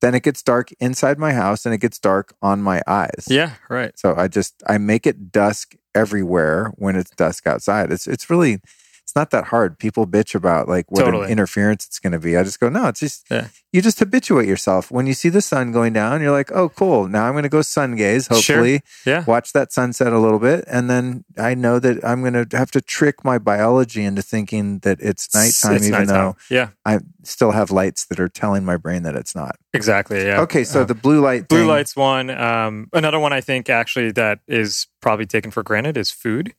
then 0.02 0.16
it 0.16 0.24
gets 0.24 0.42
dark 0.42 0.72
inside 0.80 1.20
my 1.20 1.32
house 1.34 1.64
and 1.64 1.76
it 1.76 1.78
gets 1.78 2.00
dark 2.00 2.34
on 2.42 2.60
my 2.62 2.82
eyes. 2.88 3.26
Yeah. 3.28 3.52
Right. 3.70 3.98
So 4.00 4.16
I 4.18 4.28
just 4.28 4.56
I 4.68 4.80
make 4.80 5.06
it 5.06 5.32
dusk 5.32 5.76
everywhere 5.94 6.72
when 6.78 6.96
it's 6.96 7.12
dusk 7.12 7.46
outside. 7.46 7.92
It's 7.92 8.08
it's 8.08 8.30
really 8.30 8.62
it's 9.04 9.16
not 9.16 9.32
that 9.32 9.46
hard. 9.46 9.78
People 9.78 10.08
bitch 10.08 10.36
about 10.36 10.70
like 10.70 10.90
what 10.90 11.04
Totally. 11.04 11.26
an 11.26 11.32
interference 11.32 11.86
it's 11.86 12.00
going 12.00 12.14
to 12.14 12.20
be. 12.20 12.38
I 12.38 12.44
just 12.44 12.60
go, 12.62 12.70
no, 12.70 12.88
it's 12.88 13.02
just 13.02 13.26
Yeah. 13.30 13.48
you 13.74 13.82
just 13.82 14.00
habituate 14.00 14.48
yourself. 14.48 14.90
When 14.90 15.06
you 15.06 15.14
see 15.14 15.28
the 15.28 15.42
sun 15.42 15.72
going 15.74 15.92
down, 15.92 16.22
you're 16.22 16.32
like, 16.32 16.50
oh, 16.54 16.70
cool. 16.70 17.08
Now 17.10 17.26
I'm 17.26 17.34
going 17.34 17.44
to 17.44 17.50
go 17.50 17.62
sun 17.62 17.96
gaze. 17.98 18.28
Sure. 18.32 18.38
Hopefully, 18.38 18.82
Yeah. 19.06 19.26
watch 19.26 19.52
that 19.54 19.74
sunset 19.74 20.14
a 20.14 20.20
little 20.20 20.40
bit, 20.40 20.64
and 20.68 20.90
then 20.90 21.26
I 21.38 21.56
know 21.56 21.78
that 21.80 22.04
I'm 22.06 22.22
going 22.22 22.46
to 22.46 22.58
have 22.58 22.72
to 22.72 22.82
trick 22.82 23.26
my 23.26 23.38
biology 23.38 24.04
into 24.06 24.22
thinking 24.22 24.80
that 24.80 25.00
it's 25.02 25.34
nighttime, 25.36 25.76
It's 25.76 25.88
even 25.88 26.06
nighttime. 26.08 26.36
Yeah, 26.50 26.66
though 26.86 26.92
I 26.94 27.00
still 27.24 27.52
have 27.52 27.70
lights 27.70 28.06
that 28.06 28.20
are 28.20 28.30
telling 28.30 28.64
my 28.64 28.78
brain 28.78 29.04
that 29.04 29.16
it's 29.16 29.36
not. 29.36 29.58
exactly. 29.74 30.26
Yeah. 30.26 30.42
Okay, 30.42 30.64
so 30.64 30.84
the 30.86 30.96
blue 30.96 31.20
light, 31.22 31.48
Blue 31.50 31.60
thing- 31.60 31.68
light's 31.68 31.96
one. 31.96 32.30
Um, 32.30 32.88
another 32.94 33.20
one 33.20 33.34
I 33.34 33.42
think 33.42 33.70
actually 33.70 34.12
that 34.14 34.40
is 34.48 34.88
probably 35.02 35.26
taken 35.26 35.52
for 35.52 35.64
granted 35.64 35.98
is 35.98 36.12
food. 36.12 36.54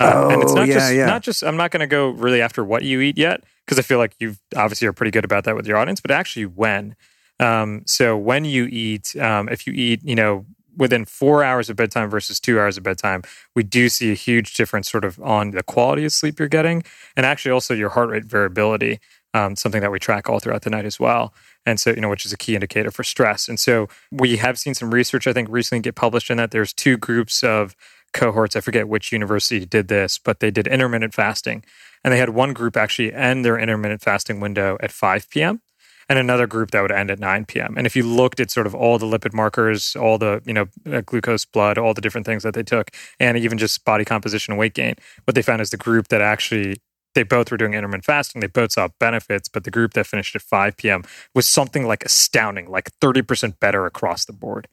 Uh, 0.00 0.28
and 0.30 0.42
it's 0.42 0.52
Oh, 0.52 0.56
not 0.56 0.68
yeah, 0.68 0.74
just 0.74 0.94
yeah. 0.94 1.06
not 1.06 1.22
just. 1.22 1.42
I'm 1.42 1.56
not 1.56 1.70
going 1.70 1.80
to 1.80 1.86
go 1.86 2.10
really 2.10 2.40
after 2.40 2.64
what 2.64 2.82
you 2.82 3.00
eat 3.00 3.18
yet 3.18 3.42
because 3.66 3.78
I 3.78 3.82
feel 3.82 3.98
like 3.98 4.14
you 4.20 4.36
obviously 4.56 4.86
are 4.88 4.92
pretty 4.92 5.10
good 5.10 5.24
about 5.24 5.44
that 5.44 5.56
with 5.56 5.66
your 5.66 5.76
audience, 5.76 6.00
but 6.00 6.10
actually 6.10 6.46
when. 6.46 6.94
Um, 7.40 7.82
so 7.86 8.16
when 8.16 8.44
you 8.44 8.66
eat, 8.66 9.14
um, 9.16 9.48
if 9.48 9.66
you 9.66 9.72
eat, 9.72 10.02
you 10.04 10.14
know, 10.14 10.44
within 10.76 11.04
four 11.04 11.42
hours 11.42 11.68
of 11.68 11.76
bedtime 11.76 12.08
versus 12.10 12.38
two 12.40 12.58
hours 12.60 12.76
of 12.76 12.84
bedtime, 12.84 13.22
we 13.56 13.62
do 13.64 13.88
see 13.88 14.10
a 14.10 14.14
huge 14.14 14.54
difference 14.54 14.90
sort 14.90 15.04
of 15.04 15.20
on 15.20 15.50
the 15.52 15.62
quality 15.62 16.04
of 16.04 16.12
sleep 16.12 16.38
you're 16.38 16.48
getting, 16.48 16.82
and 17.16 17.26
actually 17.26 17.50
also 17.50 17.74
your 17.74 17.90
heart 17.90 18.10
rate 18.10 18.24
variability. 18.24 19.00
Um, 19.34 19.56
something 19.56 19.82
that 19.82 19.92
we 19.92 19.98
track 19.98 20.28
all 20.30 20.40
throughout 20.40 20.62
the 20.62 20.70
night 20.70 20.86
as 20.86 20.98
well. 20.98 21.34
And 21.66 21.78
so, 21.78 21.90
you 21.90 22.00
know, 22.00 22.08
which 22.08 22.24
is 22.24 22.32
a 22.32 22.36
key 22.38 22.54
indicator 22.54 22.90
for 22.90 23.04
stress. 23.04 23.46
And 23.46 23.60
so 23.60 23.86
we 24.10 24.38
have 24.38 24.58
seen 24.58 24.72
some 24.72 24.90
research, 24.90 25.26
I 25.26 25.34
think, 25.34 25.48
recently 25.50 25.82
get 25.82 25.94
published 25.96 26.30
in 26.30 26.38
that 26.38 26.50
there's 26.50 26.72
two 26.72 26.96
groups 26.96 27.44
of 27.44 27.76
cohorts. 28.12 28.56
I 28.56 28.60
forget 28.60 28.88
which 28.88 29.12
university 29.12 29.64
did 29.64 29.88
this, 29.88 30.18
but 30.18 30.40
they 30.40 30.50
did 30.50 30.66
intermittent 30.66 31.14
fasting. 31.14 31.64
And 32.04 32.12
they 32.12 32.18
had 32.18 32.30
one 32.30 32.52
group 32.52 32.76
actually 32.76 33.12
end 33.12 33.44
their 33.44 33.58
intermittent 33.58 34.02
fasting 34.02 34.40
window 34.40 34.76
at 34.80 34.92
5 34.92 35.28
p.m. 35.30 35.60
and 36.08 36.18
another 36.18 36.46
group 36.46 36.70
that 36.70 36.80
would 36.80 36.92
end 36.92 37.10
at 37.10 37.18
9 37.18 37.44
p.m. 37.46 37.74
And 37.76 37.86
if 37.86 37.96
you 37.96 38.02
looked 38.02 38.40
at 38.40 38.50
sort 38.50 38.66
of 38.66 38.74
all 38.74 38.98
the 38.98 39.06
lipid 39.06 39.34
markers, 39.34 39.96
all 39.96 40.16
the, 40.18 40.40
you 40.46 40.54
know, 40.54 40.66
uh, 40.90 41.00
glucose 41.00 41.44
blood, 41.44 41.76
all 41.76 41.94
the 41.94 42.00
different 42.00 42.26
things 42.26 42.44
that 42.44 42.54
they 42.54 42.62
took, 42.62 42.90
and 43.18 43.36
even 43.36 43.58
just 43.58 43.84
body 43.84 44.04
composition 44.04 44.52
and 44.52 44.58
weight 44.58 44.74
gain, 44.74 44.94
what 45.24 45.34
they 45.34 45.42
found 45.42 45.60
is 45.60 45.70
the 45.70 45.76
group 45.76 46.08
that 46.08 46.22
actually 46.22 46.76
they 47.14 47.22
both 47.24 47.50
were 47.50 47.56
doing 47.56 47.74
intermittent 47.74 48.04
fasting. 48.04 48.40
They 48.40 48.46
both 48.46 48.72
saw 48.72 48.88
benefits, 49.00 49.48
but 49.48 49.64
the 49.64 49.70
group 49.70 49.94
that 49.94 50.06
finished 50.06 50.36
at 50.36 50.42
5 50.42 50.76
p.m. 50.76 51.02
was 51.34 51.46
something 51.46 51.86
like 51.86 52.04
astounding, 52.04 52.70
like 52.70 52.90
30% 53.00 53.58
better 53.58 53.86
across 53.86 54.24
the 54.24 54.32
board. 54.32 54.68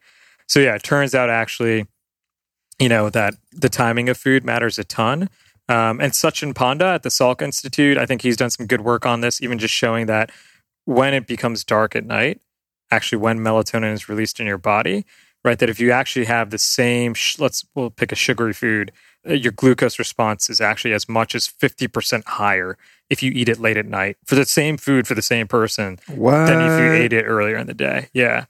So, 0.47 0.59
yeah, 0.59 0.75
it 0.75 0.83
turns 0.83 1.15
out 1.15 1.29
actually, 1.29 1.87
you 2.79 2.89
know, 2.89 3.09
that 3.09 3.35
the 3.51 3.69
timing 3.69 4.09
of 4.09 4.17
food 4.17 4.43
matters 4.43 4.77
a 4.77 4.83
ton. 4.83 5.29
Um, 5.67 5.99
and 5.99 6.11
Sachin 6.13 6.53
Panda 6.53 6.85
at 6.85 7.03
the 7.03 7.09
Salk 7.09 7.41
Institute, 7.41 7.97
I 7.97 8.05
think 8.05 8.21
he's 8.21 8.37
done 8.37 8.51
some 8.51 8.67
good 8.67 8.81
work 8.81 9.05
on 9.05 9.21
this, 9.21 9.41
even 9.41 9.57
just 9.57 9.73
showing 9.73 10.05
that 10.05 10.31
when 10.85 11.13
it 11.13 11.25
becomes 11.25 11.63
dark 11.63 11.95
at 11.95 12.05
night, 12.05 12.39
actually 12.91 13.17
when 13.17 13.39
melatonin 13.39 13.91
is 13.93 14.07
released 14.07 14.39
in 14.39 14.45
your 14.45 14.59
body, 14.59 15.05
right? 15.43 15.57
That 15.57 15.69
if 15.69 15.79
you 15.79 15.91
actually 15.91 16.25
have 16.25 16.51
the 16.51 16.59
same, 16.59 17.15
sh- 17.15 17.39
let's 17.39 17.65
we'll 17.73 17.89
pick 17.89 18.11
a 18.11 18.15
sugary 18.15 18.53
food, 18.53 18.91
uh, 19.27 19.33
your 19.33 19.51
glucose 19.51 19.97
response 19.97 20.49
is 20.51 20.61
actually 20.61 20.93
as 20.93 21.09
much 21.09 21.33
as 21.33 21.47
50% 21.47 22.25
higher 22.25 22.77
if 23.09 23.23
you 23.23 23.31
eat 23.31 23.49
it 23.49 23.59
late 23.59 23.77
at 23.77 23.85
night 23.87 24.17
for 24.23 24.35
the 24.35 24.45
same 24.45 24.77
food 24.77 25.07
for 25.07 25.15
the 25.15 25.21
same 25.23 25.47
person 25.47 25.99
What? 26.07 26.45
than 26.45 26.61
if 26.61 26.79
you 26.79 26.91
ate 27.03 27.13
it 27.13 27.23
earlier 27.23 27.57
in 27.57 27.65
the 27.65 27.73
day. 27.73 28.09
Yeah. 28.13 28.45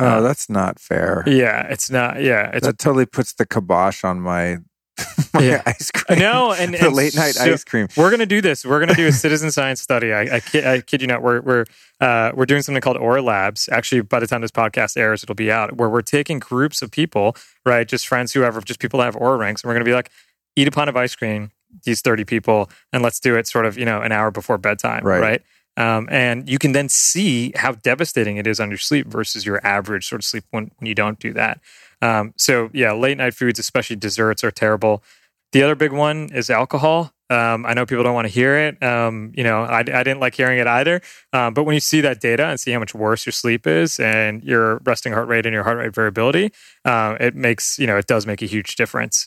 Oh, 0.00 0.22
that's 0.22 0.48
not 0.48 0.78
fair. 0.78 1.22
Yeah. 1.26 1.62
It's 1.68 1.90
not, 1.90 2.20
yeah. 2.22 2.50
It's, 2.54 2.66
that 2.66 2.78
totally 2.78 3.06
puts 3.06 3.32
the 3.32 3.46
kibosh 3.46 4.04
on 4.04 4.20
my, 4.20 4.58
my 5.34 5.40
Yeah. 5.42 5.62
ice 5.66 5.90
cream. 5.90 6.18
no, 6.18 6.52
and, 6.52 6.74
the 6.74 6.86
and 6.86 6.94
late 6.94 7.14
night 7.14 7.34
so- 7.34 7.52
ice 7.52 7.64
cream. 7.64 7.86
We're 7.96 8.10
gonna 8.10 8.26
do 8.26 8.40
this. 8.40 8.64
We're 8.64 8.80
gonna 8.80 8.94
do 8.94 9.06
a 9.06 9.12
citizen 9.12 9.50
science 9.50 9.80
study. 9.80 10.12
I, 10.12 10.36
I, 10.36 10.40
kid, 10.40 10.66
I 10.66 10.80
kid 10.80 11.00
you 11.00 11.06
not. 11.06 11.22
We're 11.22 11.40
we're 11.40 11.64
uh, 12.00 12.32
we're 12.34 12.46
doing 12.46 12.62
something 12.62 12.80
called 12.80 12.96
Oura 12.96 13.22
Labs. 13.22 13.68
Actually, 13.70 14.00
by 14.02 14.18
the 14.20 14.26
time 14.26 14.40
this 14.40 14.50
podcast 14.50 14.96
airs, 14.96 15.22
it'll 15.22 15.34
be 15.36 15.50
out. 15.52 15.76
Where 15.76 15.88
we're 15.88 16.02
taking 16.02 16.38
groups 16.40 16.82
of 16.82 16.90
people, 16.90 17.36
right, 17.64 17.86
just 17.86 18.08
friends, 18.08 18.32
whoever, 18.32 18.60
just 18.60 18.80
people 18.80 18.98
that 18.98 19.04
have 19.06 19.14
Oura 19.16 19.38
rings, 19.38 19.62
and 19.62 19.68
we're 19.68 19.74
gonna 19.74 19.84
be 19.84 19.94
like, 19.94 20.10
eat 20.56 20.66
a 20.66 20.70
pint 20.72 20.88
of 20.90 20.96
ice 20.96 21.14
cream, 21.14 21.50
these 21.84 22.00
thirty 22.00 22.24
people, 22.24 22.68
and 22.92 23.00
let's 23.02 23.20
do 23.20 23.36
it 23.36 23.46
sort 23.46 23.66
of 23.66 23.78
you 23.78 23.84
know 23.84 24.00
an 24.02 24.10
hour 24.10 24.30
before 24.32 24.58
bedtime, 24.58 25.04
Right. 25.04 25.20
right? 25.20 25.42
Um, 25.78 26.08
and 26.10 26.48
you 26.48 26.58
can 26.58 26.72
then 26.72 26.88
see 26.88 27.52
how 27.54 27.72
devastating 27.72 28.36
it 28.36 28.46
is 28.48 28.58
on 28.58 28.68
your 28.68 28.78
sleep 28.78 29.06
versus 29.06 29.46
your 29.46 29.64
average 29.64 30.08
sort 30.08 30.20
of 30.20 30.24
sleep 30.24 30.44
when, 30.50 30.72
when 30.78 30.86
you 30.86 30.94
don't 30.94 31.20
do 31.20 31.32
that. 31.34 31.60
Um, 32.02 32.34
so 32.36 32.68
yeah, 32.72 32.92
late 32.92 33.16
night 33.16 33.34
foods, 33.34 33.60
especially 33.60 33.96
desserts, 33.96 34.42
are 34.42 34.50
terrible. 34.50 35.04
The 35.52 35.62
other 35.62 35.76
big 35.76 35.92
one 35.92 36.30
is 36.34 36.50
alcohol. 36.50 37.12
Um, 37.30 37.64
I 37.64 37.74
know 37.74 37.86
people 37.86 38.04
don't 38.04 38.14
want 38.14 38.26
to 38.26 38.32
hear 38.32 38.56
it. 38.56 38.82
Um, 38.82 39.32
you 39.36 39.44
know, 39.44 39.62
I, 39.62 39.80
I 39.80 39.82
didn't 39.82 40.18
like 40.18 40.34
hearing 40.34 40.58
it 40.58 40.66
either. 40.66 41.00
Um, 41.32 41.54
but 41.54 41.64
when 41.64 41.74
you 41.74 41.80
see 41.80 42.00
that 42.00 42.20
data 42.20 42.46
and 42.46 42.58
see 42.58 42.72
how 42.72 42.78
much 42.80 42.94
worse 42.94 43.24
your 43.24 43.32
sleep 43.32 43.66
is 43.66 44.00
and 44.00 44.42
your 44.42 44.78
resting 44.84 45.12
heart 45.12 45.28
rate 45.28 45.46
and 45.46 45.52
your 45.52 45.62
heart 45.62 45.78
rate 45.78 45.94
variability, 45.94 46.52
uh, 46.84 47.16
it 47.20 47.34
makes, 47.34 47.78
you 47.78 47.86
know, 47.86 47.98
it 47.98 48.06
does 48.06 48.26
make 48.26 48.42
a 48.42 48.46
huge 48.46 48.76
difference. 48.76 49.26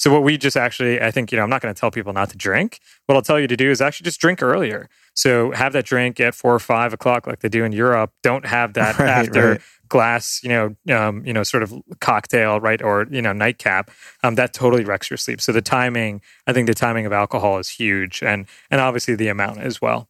So 0.00 0.10
what 0.10 0.22
we 0.22 0.38
just 0.38 0.56
actually, 0.56 0.98
I 0.98 1.10
think, 1.10 1.30
you 1.30 1.36
know, 1.36 1.44
I'm 1.44 1.50
not 1.50 1.60
going 1.60 1.74
to 1.74 1.78
tell 1.78 1.90
people 1.90 2.14
not 2.14 2.30
to 2.30 2.36
drink. 2.38 2.80
What 3.04 3.16
I'll 3.16 3.22
tell 3.22 3.38
you 3.38 3.46
to 3.46 3.56
do 3.56 3.70
is 3.70 3.82
actually 3.82 4.04
just 4.04 4.18
drink 4.18 4.42
earlier. 4.42 4.88
So 5.12 5.50
have 5.50 5.74
that 5.74 5.84
drink 5.84 6.18
at 6.20 6.34
four 6.34 6.54
or 6.54 6.58
five 6.58 6.94
o'clock, 6.94 7.26
like 7.26 7.40
they 7.40 7.50
do 7.50 7.64
in 7.64 7.72
Europe. 7.72 8.10
Don't 8.22 8.46
have 8.46 8.72
that 8.72 8.98
Right, 8.98 9.08
after 9.08 9.50
right. 9.52 9.60
glass, 9.90 10.40
you 10.42 10.48
know, 10.48 10.96
um, 10.96 11.22
you 11.26 11.34
know, 11.34 11.42
sort 11.42 11.62
of 11.62 11.74
cocktail, 12.00 12.60
right, 12.60 12.80
or 12.80 13.08
you 13.10 13.20
know, 13.20 13.34
nightcap. 13.34 13.90
Um, 14.24 14.36
that 14.36 14.54
totally 14.54 14.84
wrecks 14.84 15.10
your 15.10 15.18
sleep. 15.18 15.38
So 15.38 15.52
the 15.52 15.60
timing, 15.60 16.22
I 16.46 16.54
think, 16.54 16.66
the 16.66 16.74
timing 16.74 17.04
of 17.04 17.12
alcohol 17.12 17.58
is 17.58 17.68
huge, 17.68 18.22
and 18.22 18.46
and 18.70 18.80
obviously 18.80 19.16
the 19.16 19.28
amount 19.28 19.58
as 19.58 19.82
well. 19.82 20.08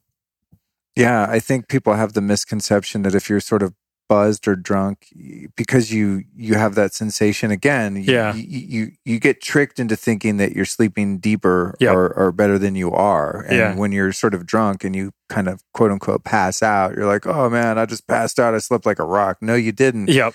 Yeah, 0.95 1.25
I 1.29 1.39
think 1.39 1.67
people 1.67 1.93
have 1.93 2.13
the 2.13 2.21
misconception 2.21 3.01
that 3.01 3.13
if 3.13 3.29
you're 3.29 3.41
sort 3.41 3.61
of 3.61 3.73
buzzed 4.11 4.45
or 4.47 4.55
drunk 4.57 5.07
because 5.55 5.85
you 5.95 6.23
you 6.35 6.53
have 6.55 6.75
that 6.75 6.93
sensation 6.93 7.49
again 7.51 7.93
y- 7.95 8.03
Yeah. 8.05 8.33
you 8.35 8.43
you, 8.75 8.91
you 9.05 9.19
get 9.19 9.41
tricked 9.41 9.79
into 9.79 9.95
thinking 9.95 10.35
that 10.37 10.51
you're 10.55 10.65
sleeping 10.77 11.19
deeper 11.19 11.75
Yep. 11.79 11.93
or, 11.95 12.07
or 12.19 12.31
better 12.33 12.57
than 12.59 12.75
you 12.75 12.91
are 12.91 13.45
and 13.47 13.57
Yeah. 13.57 13.75
when 13.75 13.91
you're 13.93 14.11
sort 14.11 14.33
of 14.33 14.45
drunk 14.45 14.83
and 14.83 14.93
you 14.99 15.11
kind 15.29 15.47
of 15.47 15.61
quote 15.73 15.91
unquote 15.91 16.23
pass 16.25 16.61
out 16.61 16.93
you're 16.95 17.05
like 17.15 17.25
oh 17.25 17.49
man 17.49 17.77
i 17.77 17.85
just 17.85 18.05
passed 18.07 18.37
out 18.37 18.53
i 18.53 18.57
slept 18.57 18.85
like 18.85 18.99
a 18.99 19.05
rock 19.05 19.37
no 19.41 19.55
you 19.55 19.71
didn't 19.71 20.09
Yep, 20.09 20.33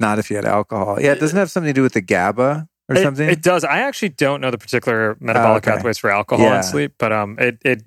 not 0.00 0.18
if 0.18 0.28
you 0.30 0.36
had 0.36 0.44
alcohol 0.44 0.98
yeah 1.00 1.12
it 1.12 1.20
doesn't 1.20 1.38
have 1.38 1.50
something 1.50 1.70
to 1.72 1.78
do 1.80 1.82
with 1.82 1.94
the 1.94 2.02
gaba 2.02 2.68
or 2.90 2.96
it, 2.96 3.02
something 3.02 3.26
it 3.30 3.40
does. 3.42 3.64
I 3.64 3.78
actually 3.88 4.10
don't 4.10 4.42
know 4.42 4.50
the 4.50 4.58
particular 4.58 5.16
metabolic 5.18 5.66
Oh, 5.66 5.70
okay. 5.70 5.76
pathways 5.76 5.96
for 5.96 6.10
alcohol 6.10 6.44
Yeah. 6.44 6.56
and 6.56 6.64
sleep, 6.66 6.92
but 6.98 7.12
um, 7.12 7.38
it 7.38 7.56
it 7.64 7.82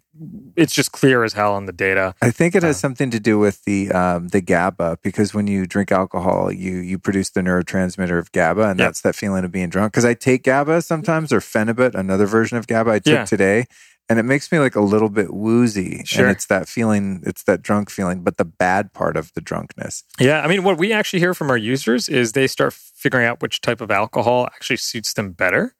it's 0.55 0.73
just 0.73 0.91
clear 0.91 1.23
as 1.23 1.33
hell 1.33 1.57
in 1.57 1.65
the 1.65 1.71
data. 1.71 2.15
I 2.21 2.31
think 2.31 2.55
it 2.55 2.63
has 2.63 2.77
Uh, 2.77 2.79
something 2.79 3.09
to 3.11 3.19
do 3.19 3.37
with 3.39 3.63
the 3.65 3.91
um, 3.91 4.29
the 4.29 4.41
GABA 4.41 4.99
because 5.03 5.33
when 5.33 5.47
you 5.47 5.65
drink 5.65 5.91
alcohol, 5.91 6.51
you 6.51 6.77
you 6.77 6.97
produce 6.99 7.29
the 7.31 7.41
neurotransmitter 7.41 8.17
of 8.19 8.31
GABA, 8.31 8.63
and 8.69 8.79
Yep. 8.79 8.87
that's 8.87 9.01
that 9.01 9.15
feeling 9.15 9.43
of 9.45 9.51
being 9.51 9.69
drunk. 9.69 9.93
Because 9.93 10.05
I 10.05 10.13
take 10.13 10.43
GABA 10.43 10.81
sometimes, 10.81 11.31
or 11.31 11.39
Phenibut, 11.39 11.93
another 11.95 12.25
version 12.25 12.57
of 12.57 12.67
GABA 12.67 12.91
I 12.91 12.99
took 12.99 13.13
Yeah. 13.13 13.25
today, 13.25 13.65
and 14.09 14.19
it 14.19 14.23
makes 14.23 14.51
me 14.51 14.59
like 14.59 14.75
a 14.75 14.81
little 14.81 15.09
bit 15.09 15.33
woozy, 15.33 16.01
Sure. 16.05 16.23
and 16.25 16.31
it's 16.31 16.45
that 16.45 16.67
feeling, 16.69 17.21
it's 17.25 17.43
that 17.43 17.61
drunk 17.61 17.89
feeling, 17.89 18.23
but 18.23 18.37
the 18.37 18.45
bad 18.45 18.93
part 18.93 19.17
of 19.17 19.33
the 19.33 19.41
drunkenness. 19.41 20.03
Yeah, 20.19 20.41
I 20.41 20.47
mean, 20.47 20.63
what 20.63 20.77
we 20.77 20.93
actually 20.93 21.19
hear 21.19 21.33
from 21.33 21.49
our 21.49 21.57
users 21.57 22.07
is 22.09 22.31
they 22.31 22.47
start 22.47 22.73
figuring 22.73 23.25
out 23.27 23.41
which 23.41 23.61
type 23.61 23.81
of 23.81 23.91
alcohol 23.91 24.47
actually 24.55 24.77
suits 24.77 25.13
them 25.13 25.31
better. 25.33 25.73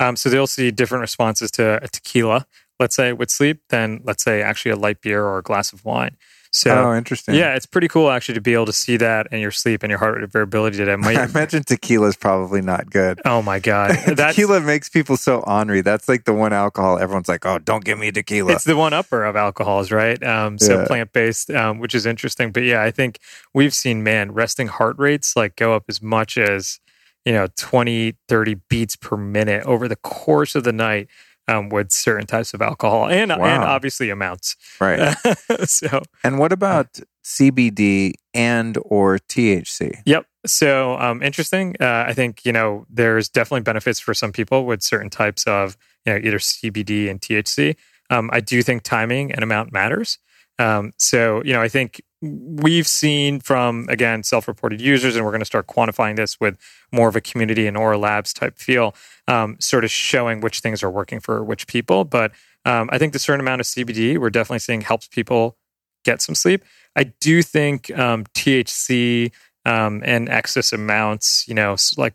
Um, 0.00 0.14
so 0.16 0.28
they'll 0.28 0.46
see 0.46 0.70
different 0.70 1.00
responses 1.02 1.50
to 1.52 1.82
a 1.82 1.88
tequila, 1.88 2.46
let's 2.80 2.96
say, 2.96 3.12
with 3.12 3.30
sleep, 3.30 3.62
than 3.70 4.00
let's 4.04 4.22
say 4.22 4.42
actually 4.42 4.72
a 4.72 4.76
light 4.76 5.00
beer 5.00 5.24
or 5.24 5.38
a 5.38 5.42
glass 5.42 5.72
of 5.72 5.84
wine. 5.84 6.16
So 6.50 6.70
oh, 6.70 6.96
interesting. 6.96 7.34
yeah, 7.34 7.54
it's 7.54 7.66
pretty 7.66 7.88
cool 7.88 8.10
actually 8.10 8.36
to 8.36 8.40
be 8.40 8.54
able 8.54 8.64
to 8.66 8.72
see 8.72 8.96
that 8.96 9.26
in 9.30 9.38
your 9.40 9.50
sleep 9.50 9.82
and 9.82 9.90
your 9.90 9.98
heart 9.98 10.18
rate 10.18 10.30
variability. 10.32 10.78
That 10.78 10.88
I 10.92 10.96
might. 10.96 11.28
imagine 11.30 11.62
tequila 11.62 12.06
is 12.08 12.16
probably 12.16 12.62
not 12.62 12.88
good. 12.88 13.20
oh 13.26 13.42
my 13.42 13.58
god, 13.58 13.90
that's 14.06 14.34
tequila 14.34 14.60
makes 14.62 14.88
people 14.88 15.18
so 15.18 15.40
ornery. 15.40 15.82
That's 15.82 16.08
like 16.08 16.24
the 16.24 16.32
one 16.32 16.54
alcohol 16.54 16.98
everyone's 16.98 17.28
like, 17.28 17.44
"Oh, 17.44 17.58
don't 17.58 17.84
give 17.84 17.98
me 17.98 18.10
tequila." 18.10 18.52
it's 18.54 18.64
the 18.64 18.76
one 18.78 18.94
upper 18.94 19.24
of 19.24 19.36
alcohols, 19.36 19.92
right? 19.92 20.20
Um, 20.24 20.58
so 20.58 20.78
Yeah. 20.78 20.86
plant 20.86 21.12
based, 21.12 21.50
um, 21.50 21.80
which 21.80 21.94
is 21.94 22.06
interesting. 22.06 22.50
But 22.50 22.62
yeah, 22.62 22.82
I 22.82 22.90
think 22.92 23.18
we've 23.52 23.74
seen, 23.74 24.02
man, 24.02 24.32
resting 24.32 24.68
heart 24.68 24.96
rates 24.98 25.36
like 25.36 25.54
go 25.54 25.74
up 25.74 25.84
as 25.90 26.00
much 26.00 26.38
as, 26.38 26.80
you 27.26 27.32
know, 27.34 27.48
20, 27.58 28.14
30 28.26 28.54
beats 28.70 28.96
per 28.96 29.18
minute 29.18 29.64
over 29.66 29.86
the 29.86 29.96
course 29.96 30.54
of 30.54 30.64
the 30.64 30.72
night 30.72 31.08
um, 31.48 31.70
with 31.70 31.90
certain 31.90 32.26
types 32.26 32.54
of 32.54 32.62
alcohol 32.62 33.08
and, 33.08 33.32
and 33.32 33.42
obviously 33.42 34.10
amounts. 34.10 34.56
right. 34.80 35.16
so, 35.64 36.02
And 36.22 36.38
what 36.38 36.52
about 36.52 37.00
CBD 37.24 38.12
and 38.34 38.78
or 38.84 39.18
THC? 39.18 40.02
Yep. 40.04 40.26
So 40.46 40.96
um, 40.98 41.22
interesting. 41.22 41.74
Uh, 41.80 42.04
I 42.06 42.12
think 42.12 42.44
you 42.44 42.52
know 42.52 42.86
there's 42.88 43.28
definitely 43.28 43.62
benefits 43.62 43.98
for 43.98 44.14
some 44.14 44.32
people 44.32 44.64
with 44.64 44.82
certain 44.82 45.10
types 45.10 45.44
of 45.46 45.76
you 46.06 46.12
know 46.12 46.18
either 46.18 46.38
CBD 46.38 47.10
and 47.10 47.20
THC. 47.20 47.76
Um, 48.10 48.30
I 48.32 48.40
do 48.40 48.62
think 48.62 48.82
timing 48.82 49.32
and 49.32 49.42
amount 49.42 49.72
matters. 49.72 50.18
Um, 50.58 50.92
so 50.98 51.42
you 51.44 51.52
know 51.52 51.60
I 51.62 51.68
think 51.68 52.00
we've 52.20 52.88
seen 52.88 53.40
from 53.40 53.86
again 53.88 54.22
self-reported 54.22 54.80
users, 54.80 55.16
and 55.16 55.24
we're 55.24 55.30
going 55.32 55.40
to 55.40 55.46
start 55.46 55.66
quantifying 55.66 56.16
this 56.16 56.40
with 56.40 56.56
more 56.92 57.08
of 57.08 57.16
a 57.16 57.20
community 57.20 57.66
and 57.66 57.76
Oura 57.76 57.98
Labs 58.00 58.32
type 58.32 58.58
feel, 58.58 58.94
um, 59.28 59.56
sort 59.60 59.84
of 59.84 59.90
showing 59.90 60.40
which 60.40 60.60
things 60.60 60.82
are 60.82 60.90
working 60.90 61.20
for 61.20 61.44
which 61.44 61.66
people. 61.66 62.04
But 62.04 62.32
Um, 62.64 62.88
I 62.92 62.98
think 62.98 63.12
the 63.12 63.18
certain 63.18 63.40
amount 63.40 63.60
of 63.60 63.66
CBD 63.66 64.18
we're 64.18 64.30
definitely 64.30 64.58
seeing 64.58 64.82
helps 64.82 65.06
people 65.08 65.56
get 66.04 66.20
some 66.20 66.34
sleep. 66.34 66.64
I 66.96 67.04
do 67.20 67.42
think 67.42 67.90
um, 67.98 68.24
THC 68.34 69.32
um, 69.64 70.02
and 70.04 70.28
excess 70.28 70.72
amounts, 70.72 71.46
you 71.48 71.54
know, 71.54 71.76
like 71.96 72.14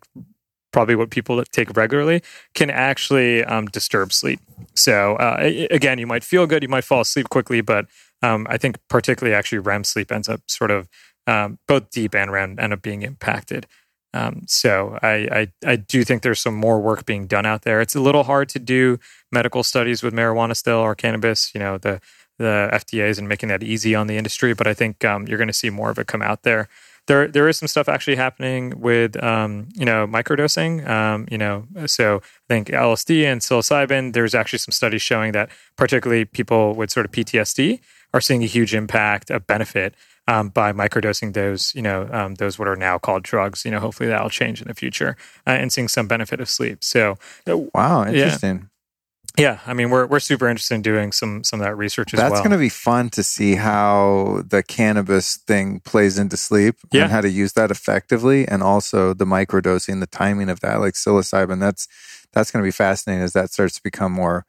probably 0.72 0.96
what 0.96 1.10
people 1.12 1.44
take 1.52 1.76
regularly, 1.78 2.22
can 2.56 2.70
actually 2.70 3.44
um, 3.46 3.68
disturb 3.68 4.12
sleep. 4.12 4.40
So 4.76 5.16
uh, 5.18 5.38
again, 5.72 6.00
you 6.00 6.08
might 6.08 6.24
feel 6.24 6.48
good, 6.48 6.64
you 6.64 6.70
might 6.70 6.84
fall 6.84 7.02
asleep 7.02 7.30
quickly, 7.30 7.62
but 7.62 7.86
um, 8.24 8.48
I 8.50 8.58
think 8.58 8.78
particularly 8.90 9.36
actually 9.36 9.60
REM 9.60 9.84
sleep 9.84 10.12
ends 10.12 10.30
up 10.30 10.42
sort 10.48 10.72
of 10.72 10.90
um, 11.28 11.60
both 11.68 11.92
deep 11.92 12.16
and 12.16 12.32
REM 12.32 12.58
end 12.60 12.74
up 12.74 12.82
being 12.82 13.02
impacted. 13.04 13.68
Um, 14.16 14.44
so 14.48 14.98
I, 15.02 15.28
I, 15.32 15.48
I 15.66 15.76
do 15.76 16.04
think 16.04 16.22
there's 16.22 16.40
some 16.40 16.56
more 16.56 16.80
work 16.80 17.06
being 17.06 17.26
done 17.28 17.46
out 17.46 17.64
there. 17.64 17.82
It's 17.82 17.96
a 17.96 18.00
little 18.00 18.24
hard 18.24 18.50
to 18.50 18.60
do 18.60 19.00
medical 19.32 19.64
studies 19.64 20.04
with 20.04 20.14
marijuana 20.14 20.56
still 20.56 20.78
or 20.78 20.96
cannabis. 20.96 21.52
You 21.54 21.60
know 21.60 21.78
the 21.78 22.00
the 22.40 22.70
FDA's 22.74 23.20
and 23.20 23.28
making 23.28 23.50
that 23.50 23.62
easy 23.62 23.94
on 23.94 24.08
the 24.08 24.18
industry, 24.18 24.54
but 24.54 24.68
I 24.68 24.74
think 24.74 25.06
um, 25.06 25.28
you're 25.28 25.38
going 25.38 25.48
to 25.48 25.54
see 25.54 25.70
more 25.70 25.92
of 25.92 26.00
it 26.00 26.08
come 26.08 26.22
out 26.22 26.44
there 26.44 26.68
there 27.08 27.28
there 27.28 27.50
is 27.50 27.58
some 27.58 27.68
stuff 27.68 27.90
actually 27.90 28.16
happening 28.16 28.80
with 28.80 29.22
um, 29.22 29.68
you 29.74 29.86
know 29.86 30.08
microdosing. 30.08 30.88
Um, 30.88 31.28
you 31.30 31.38
know, 31.38 31.66
so 31.86 32.18
I 32.18 32.54
think 32.54 32.70
LSD 32.70 33.26
and 33.26 33.42
psilocybin. 33.42 34.14
There's 34.14 34.36
actually 34.36 34.60
some 34.60 34.72
studies 34.72 35.02
showing 35.02 35.34
that 35.34 35.50
particularly 35.76 36.26
people 36.26 36.74
with 36.74 36.92
sort 36.92 37.06
of 37.06 37.12
PTSD 37.12 37.80
are 38.14 38.22
seeing 38.22 38.44
a 38.44 38.48
huge 38.48 38.76
impact 38.76 39.30
a 39.30 39.40
benefit 39.40 39.96
um, 40.28 40.50
by 40.50 40.72
microdosing 40.72 41.34
those, 41.34 41.74
you 41.76 41.82
know, 41.82 42.08
um, 42.12 42.36
those 42.36 42.58
what 42.58 42.68
are 42.68 42.76
now 42.76 42.98
called 42.98 43.24
drugs. 43.24 43.66
You 43.66 43.72
know, 43.72 43.80
hopefully 43.80 44.10
that'll 44.10 44.30
change 44.30 44.62
in 44.62 44.68
the 44.68 44.74
future 44.74 45.18
uh, 45.46 45.52
and 45.52 45.72
seeing 45.72 45.88
some 45.88 46.08
benefit 46.08 46.40
of 46.40 46.50
sleep. 46.50 46.84
So, 46.84 47.18
uh, 47.50 47.58
wow, 47.74 48.06
interesting. 48.06 48.70
Yeah, 49.38 49.60
I 49.66 49.74
mean, 49.74 49.90
we're 49.90 50.06
we're 50.06 50.20
super 50.20 50.48
interested 50.48 50.76
in 50.76 50.84
doing 50.84 51.12
some 51.12 51.44
some 51.44 51.60
of 51.60 51.66
that 51.66 51.76
research 51.76 52.14
as 52.14 52.20
That's 52.20 52.30
well. 52.30 52.38
That's 52.38 52.48
going 52.48 52.58
to 52.58 52.64
be 52.64 52.70
fun 52.70 53.10
to 53.12 53.24
see 53.24 53.56
how 53.56 54.44
the 54.48 54.62
cannabis 54.62 55.38
thing 55.38 55.80
plays 55.80 56.20
into 56.20 56.38
sleep 56.38 56.76
yeah. 56.92 57.04
and 57.04 57.12
how 57.12 57.22
to 57.22 57.30
use 57.30 57.54
that 57.54 57.72
effectively, 57.72 58.48
and 58.48 58.62
also 58.62 59.14
the 59.16 59.26
microdosing, 59.26 60.02
the 60.02 60.08
timing 60.08 60.50
of 60.50 60.60
that, 60.60 60.80
like 60.80 60.94
psilocybin. 60.94 61.60
That's 61.60 61.88
that's 62.32 62.52
going 62.52 62.64
to 62.64 62.68
be 62.68 62.72
fascinating 62.72 63.24
as 63.24 63.34
that 63.34 63.52
starts 63.52 63.76
to 63.76 63.84
become 63.84 64.12
more 64.12 64.46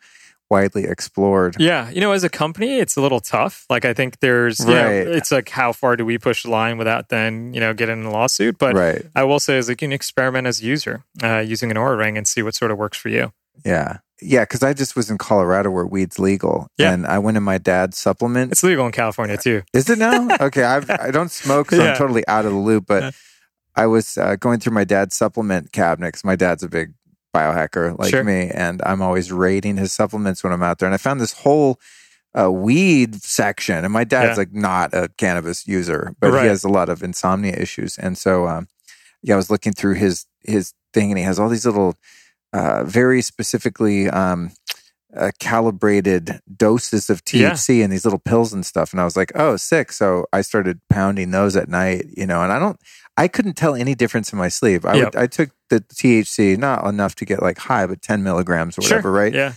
widely 0.54 0.84
explored. 0.84 1.56
Yeah, 1.58 1.90
you 1.90 2.00
know, 2.00 2.12
as 2.12 2.22
a 2.22 2.28
company, 2.28 2.78
it's 2.78 2.96
a 2.96 3.00
little 3.00 3.18
tough. 3.18 3.66
Like, 3.68 3.84
I 3.84 3.92
think 3.92 4.20
there's, 4.20 4.60
right. 4.60 5.04
Know, 5.04 5.12
it's 5.12 5.32
like 5.32 5.48
how 5.48 5.72
far 5.72 5.96
do 5.96 6.04
we 6.04 6.16
push 6.16 6.44
the 6.44 6.50
line 6.50 6.78
without 6.78 7.08
then, 7.08 7.52
you 7.52 7.58
know, 7.58 7.74
getting 7.74 8.00
in 8.00 8.04
a 8.04 8.12
lawsuit? 8.12 8.56
But 8.58 8.76
right. 8.76 9.04
I 9.16 9.24
will 9.24 9.40
say, 9.40 9.58
is 9.58 9.68
like 9.68 9.82
you 9.82 9.88
can 9.88 9.92
experiment 9.92 10.46
as 10.46 10.60
a 10.60 10.64
user 10.64 11.02
uh, 11.24 11.38
using 11.38 11.72
an 11.72 11.76
Oura 11.76 11.98
ring 11.98 12.16
and 12.16 12.26
see 12.26 12.40
what 12.40 12.54
sort 12.54 12.70
of 12.70 12.78
works 12.78 12.96
for 12.96 13.08
you. 13.08 13.32
Yeah. 13.64 13.98
Yeah, 14.22 14.42
because 14.42 14.62
I 14.62 14.74
just 14.74 14.94
was 14.94 15.10
in 15.10 15.18
Colorado 15.18 15.70
where 15.70 15.84
weed's 15.84 16.20
legal, 16.20 16.68
yeah. 16.78 16.92
and 16.92 17.04
I 17.04 17.18
went 17.18 17.36
in 17.36 17.42
my 17.42 17.58
dad's 17.58 17.98
supplement. 17.98 18.52
It's 18.52 18.62
legal 18.62 18.86
in 18.86 18.92
California 18.92 19.36
too. 19.36 19.62
Is 19.74 19.90
it 19.90 19.98
now? 19.98 20.28
okay, 20.40 20.62
I've, 20.62 20.88
I 20.88 21.10
don't 21.10 21.32
smoke, 21.32 21.70
so 21.70 21.76
yeah. 21.82 21.90
I'm 21.90 21.96
totally 21.96 22.26
out 22.28 22.46
of 22.46 22.52
the 22.52 22.58
loop. 22.58 22.86
But. 22.86 23.14
I 23.76 23.86
was 23.88 24.16
uh, 24.16 24.36
going 24.36 24.60
through 24.60 24.74
my 24.74 24.84
dad's 24.84 25.16
supplement 25.16 25.72
cabinet 25.72 26.06
because 26.06 26.22
my 26.22 26.36
dad's 26.36 26.62
a 26.62 26.68
big 26.68 26.92
biohacker 27.34 27.98
like 27.98 28.10
sure. 28.10 28.24
me, 28.24 28.50
and 28.52 28.80
I'm 28.84 29.02
always 29.02 29.32
rating 29.32 29.76
his 29.76 29.92
supplements 29.92 30.44
when 30.44 30.52
I'm 30.52 30.62
out 30.62 30.78
there. 30.78 30.86
And 30.86 30.94
I 30.94 30.98
found 30.98 31.20
this 31.20 31.32
whole 31.32 31.80
uh, 32.38 32.50
weed 32.50 33.16
section, 33.16 33.84
and 33.84 33.92
my 33.92 34.04
dad's 34.04 34.38
like 34.38 34.52
not 34.52 34.94
a 34.94 35.08
cannabis 35.18 35.66
user, 35.66 36.14
but 36.20 36.32
right. 36.32 36.42
he 36.42 36.48
has 36.48 36.64
a 36.64 36.68
lot 36.68 36.88
of 36.88 37.02
insomnia 37.02 37.56
issues, 37.56 37.98
and 37.98 38.16
so 38.16 38.46
um, 38.46 38.68
yeah, 39.22 39.34
I 39.34 39.36
was 39.36 39.50
looking 39.50 39.72
through 39.72 39.94
his 39.94 40.26
his 40.42 40.72
thing, 40.92 41.10
and 41.10 41.18
he 41.18 41.24
has 41.24 41.38
all 41.38 41.48
these 41.48 41.66
little 41.66 41.96
uh, 42.52 42.84
very 42.84 43.20
specifically 43.20 44.08
um, 44.08 44.52
uh, 45.16 45.30
calibrated 45.38 46.40
doses 46.56 47.10
of 47.10 47.24
THC 47.24 47.78
yeah. 47.78 47.84
and 47.84 47.92
these 47.92 48.04
little 48.04 48.18
pills 48.18 48.52
and 48.52 48.64
stuff. 48.64 48.92
And 48.92 49.00
I 49.00 49.04
was 49.04 49.16
like, 49.16 49.32
oh, 49.34 49.56
sick. 49.56 49.92
So 49.92 50.26
I 50.32 50.40
started 50.40 50.80
pounding 50.90 51.30
those 51.30 51.56
at 51.56 51.68
night, 51.68 52.06
you 52.16 52.26
know, 52.26 52.42
and 52.42 52.52
I 52.52 52.58
don't, 52.58 52.78
I 53.16 53.28
couldn't 53.28 53.54
tell 53.54 53.74
any 53.74 53.94
difference 53.94 54.32
in 54.32 54.38
my 54.38 54.48
sleep. 54.48 54.84
I, 54.84 54.94
yep. 54.94 55.14
would, 55.14 55.16
I 55.16 55.26
took 55.26 55.50
the 55.70 55.80
THC, 55.80 56.58
not 56.58 56.84
enough 56.86 57.14
to 57.16 57.24
get 57.24 57.42
like 57.42 57.58
high, 57.58 57.86
but 57.86 58.02
10 58.02 58.22
milligrams 58.22 58.78
or 58.78 58.82
sure. 58.82 58.96
whatever, 58.96 59.12
right? 59.12 59.32
Yeah 59.32 59.54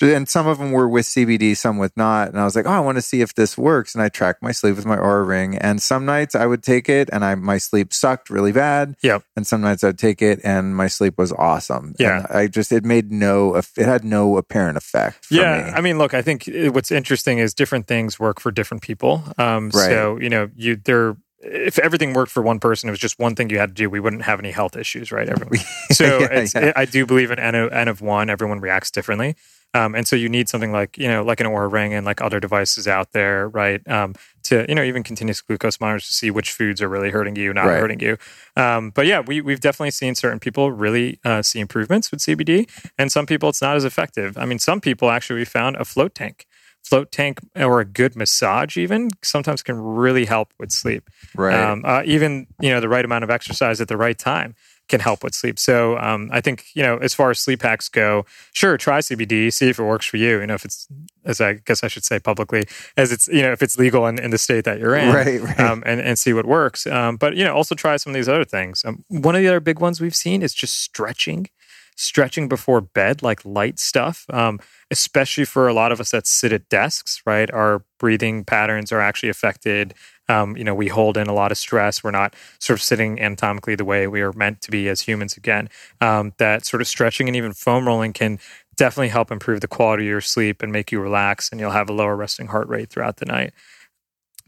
and 0.00 0.28
some 0.28 0.46
of 0.46 0.58
them 0.58 0.72
were 0.72 0.88
with 0.88 1.06
CBD, 1.06 1.56
some 1.56 1.78
with 1.78 1.96
not. 1.96 2.28
And 2.28 2.40
I 2.40 2.44
was 2.44 2.56
like, 2.56 2.66
oh, 2.66 2.70
I 2.70 2.80
want 2.80 2.96
to 2.96 3.02
see 3.02 3.20
if 3.20 3.34
this 3.34 3.56
works. 3.56 3.94
And 3.94 4.02
I 4.02 4.08
tracked 4.08 4.42
my 4.42 4.52
sleep 4.52 4.76
with 4.76 4.86
my 4.86 4.96
Oura 4.96 5.26
ring. 5.26 5.56
And 5.56 5.80
some 5.80 6.04
nights 6.04 6.34
I 6.34 6.46
would 6.46 6.62
take 6.62 6.88
it, 6.88 7.08
and 7.12 7.24
I 7.24 7.34
my 7.34 7.58
sleep 7.58 7.92
sucked 7.92 8.30
really 8.30 8.52
bad. 8.52 8.96
Yep. 9.02 9.22
And 9.36 9.46
some 9.46 9.60
nights 9.60 9.84
I'd 9.84 9.98
take 9.98 10.22
it, 10.22 10.40
and 10.42 10.74
my 10.76 10.88
sleep 10.88 11.18
was 11.18 11.32
awesome. 11.32 11.94
Yeah. 11.98 12.18
And 12.18 12.26
I 12.30 12.46
just 12.48 12.72
it 12.72 12.84
made 12.84 13.12
no 13.12 13.54
it 13.54 13.66
had 13.76 14.04
no 14.04 14.36
apparent 14.36 14.76
effect. 14.76 15.26
yeah. 15.30 15.66
me. 15.66 15.72
I 15.72 15.80
mean, 15.80 15.98
look, 15.98 16.14
I 16.14 16.22
think 16.22 16.48
what's 16.72 16.90
interesting 16.90 17.38
is 17.38 17.54
different 17.54 17.86
things 17.86 18.18
work 18.18 18.40
for 18.40 18.50
different 18.50 18.82
people. 18.82 19.22
Um, 19.38 19.70
Right. 19.72 19.88
So 19.88 20.18
you 20.18 20.30
know, 20.30 20.50
you 20.56 20.76
there. 20.76 21.16
If 21.42 21.78
everything 21.80 22.12
worked 22.14 22.30
for 22.30 22.42
one 22.42 22.60
person, 22.60 22.88
it 22.88 22.92
was 22.92 23.00
just 23.00 23.18
one 23.18 23.34
thing 23.34 23.50
you 23.50 23.58
had 23.58 23.70
to 23.70 23.74
do. 23.74 23.90
We 23.90 23.98
wouldn't 24.00 24.22
have 24.22 24.38
any 24.38 24.52
health 24.52 24.76
issues, 24.76 25.10
right? 25.10 25.28
Everyone. 25.28 25.58
So 25.92 26.20
Yeah, 26.20 26.26
it's, 26.30 26.54
yeah. 26.54 26.72
I 26.76 26.84
do 26.84 27.04
believe 27.04 27.30
in 27.30 27.38
N 27.38 27.54
of, 27.54 27.72
N 27.72 27.88
of 27.88 28.00
one. 28.00 28.30
Everyone 28.30 28.60
reacts 28.60 28.90
differently. 28.90 29.34
Um, 29.74 29.94
and 29.94 30.06
so 30.06 30.16
you 30.16 30.28
need 30.28 30.48
something 30.50 30.70
like 30.70 30.98
you 30.98 31.08
know 31.08 31.22
like 31.24 31.40
an 31.40 31.46
Oura 31.46 31.70
ring 31.72 31.94
and 31.94 32.04
like 32.04 32.20
other 32.20 32.38
devices 32.40 32.86
out 32.86 33.12
there, 33.12 33.48
right? 33.48 33.80
Um, 33.88 34.14
to 34.44 34.66
you 34.68 34.74
know 34.74 34.82
even 34.82 35.02
continuous 35.02 35.40
glucose 35.40 35.80
monitors 35.80 36.06
to 36.08 36.14
see 36.14 36.30
which 36.30 36.52
foods 36.52 36.82
are 36.82 36.88
really 36.88 37.10
hurting 37.10 37.36
you, 37.36 37.52
not 37.54 37.64
Right. 37.66 37.80
hurting 37.80 38.00
you. 38.00 38.18
Um, 38.56 38.90
but 38.90 39.06
yeah, 39.06 39.20
we 39.20 39.40
we've 39.40 39.60
definitely 39.60 39.90
seen 39.92 40.14
certain 40.14 40.40
people 40.40 40.70
really 40.72 41.18
uh, 41.24 41.40
see 41.42 41.58
improvements 41.58 42.10
with 42.10 42.20
CBD, 42.20 42.68
and 42.98 43.10
some 43.10 43.24
people 43.26 43.48
it's 43.48 43.62
not 43.62 43.76
as 43.76 43.84
effective. 43.84 44.36
I 44.36 44.44
mean, 44.44 44.58
some 44.58 44.80
people 44.80 45.10
actually 45.10 45.38
we 45.40 45.44
found 45.46 45.76
a 45.76 45.84
float 45.86 46.14
tank. 46.14 46.46
Float 46.92 47.10
tank 47.10 47.40
or 47.56 47.80
a 47.80 47.86
good 47.86 48.14
massage 48.16 48.76
even 48.76 49.08
sometimes 49.22 49.62
can 49.62 49.80
really 49.80 50.26
help 50.26 50.52
with 50.58 50.70
sleep. 50.70 51.08
right. 51.34 51.58
Um, 51.58 51.86
uh, 51.86 52.02
even 52.04 52.46
you 52.60 52.68
know 52.68 52.80
the 52.80 52.88
right 52.90 53.02
amount 53.02 53.24
of 53.24 53.30
exercise 53.30 53.80
at 53.80 53.88
the 53.88 53.96
right 53.96 54.18
time 54.18 54.54
can 54.88 55.00
help 55.00 55.24
with 55.24 55.34
sleep. 55.34 55.58
So 55.58 55.96
um, 55.96 56.28
I 56.34 56.42
think 56.42 56.66
you 56.74 56.82
know 56.82 56.98
as 56.98 57.14
far 57.14 57.30
as 57.30 57.40
sleep 57.40 57.62
hacks 57.62 57.88
go, 57.88 58.26
sure, 58.52 58.76
try 58.76 58.98
CBD, 58.98 59.50
see 59.50 59.70
if 59.70 59.78
it 59.78 59.84
works 59.84 60.04
for 60.04 60.18
you. 60.18 60.38
You 60.40 60.46
know 60.46 60.52
if 60.52 60.66
it's 60.66 60.86
as 61.24 61.40
I 61.40 61.54
guess 61.54 61.82
I 61.82 61.88
should 61.88 62.04
say 62.04 62.18
publicly 62.18 62.64
as 62.98 63.10
it's 63.10 63.26
you 63.28 63.40
know 63.40 63.52
if 63.52 63.62
it's 63.62 63.78
legal 63.78 64.06
in, 64.06 64.18
in 64.18 64.30
the 64.30 64.36
state 64.36 64.66
that 64.66 64.78
you're 64.78 64.94
in, 64.94 65.14
Right, 65.14 65.40
right. 65.40 65.60
Um, 65.60 65.82
and 65.86 65.98
and 65.98 66.18
see 66.18 66.34
what 66.34 66.44
works. 66.44 66.86
Um, 66.86 67.16
but 67.16 67.36
you 67.36 67.44
know 67.44 67.54
also 67.54 67.74
try 67.74 67.96
some 67.96 68.10
of 68.10 68.14
these 68.16 68.28
other 68.28 68.44
things. 68.44 68.84
Um, 68.84 69.02
one 69.08 69.34
of 69.34 69.40
the 69.40 69.48
other 69.48 69.60
big 69.60 69.80
ones 69.80 69.98
we've 69.98 70.14
seen 70.14 70.42
is 70.42 70.52
just 70.52 70.76
stretching. 70.82 71.48
Stretching 71.96 72.48
before 72.48 72.80
bed, 72.80 73.22
like 73.22 73.44
light 73.44 73.78
stuff, 73.78 74.26
um, 74.30 74.58
especially 74.90 75.44
for 75.44 75.68
a 75.68 75.74
lot 75.74 75.92
of 75.92 76.00
us 76.00 76.10
that 76.10 76.26
sit 76.26 76.52
at 76.52 76.68
desks, 76.68 77.22
right? 77.26 77.50
Our 77.50 77.84
breathing 77.98 78.44
patterns 78.44 78.90
are 78.92 79.00
actually 79.00 79.28
affected 79.28 79.94
um, 80.28 80.56
you 80.56 80.64
know, 80.64 80.74
we 80.74 80.88
hold 80.88 81.16
in 81.16 81.26
a 81.26 81.34
lot 81.34 81.52
of 81.52 81.58
stress. 81.58 82.02
We're 82.02 82.10
not 82.10 82.34
sort 82.58 82.78
of 82.78 82.82
sitting 82.82 83.20
anatomically 83.20 83.74
the 83.74 83.84
way 83.84 84.06
we 84.06 84.20
are 84.22 84.32
meant 84.32 84.60
to 84.62 84.70
be 84.70 84.88
as 84.88 85.02
humans 85.02 85.36
again. 85.36 85.68
Um, 86.00 86.32
that 86.38 86.64
sort 86.64 86.80
of 86.80 86.88
stretching 86.88 87.28
and 87.28 87.36
even 87.36 87.52
foam 87.52 87.86
rolling 87.86 88.12
can 88.12 88.38
definitely 88.76 89.08
help 89.08 89.30
improve 89.30 89.60
the 89.60 89.68
quality 89.68 90.04
of 90.04 90.10
your 90.10 90.20
sleep 90.20 90.62
and 90.62 90.72
make 90.72 90.92
you 90.92 91.00
relax, 91.00 91.50
and 91.50 91.60
you'll 91.60 91.72
have 91.72 91.90
a 91.90 91.92
lower 91.92 92.16
resting 92.16 92.46
heart 92.48 92.68
rate 92.68 92.90
throughout 92.90 93.18
the 93.18 93.26
night. 93.26 93.52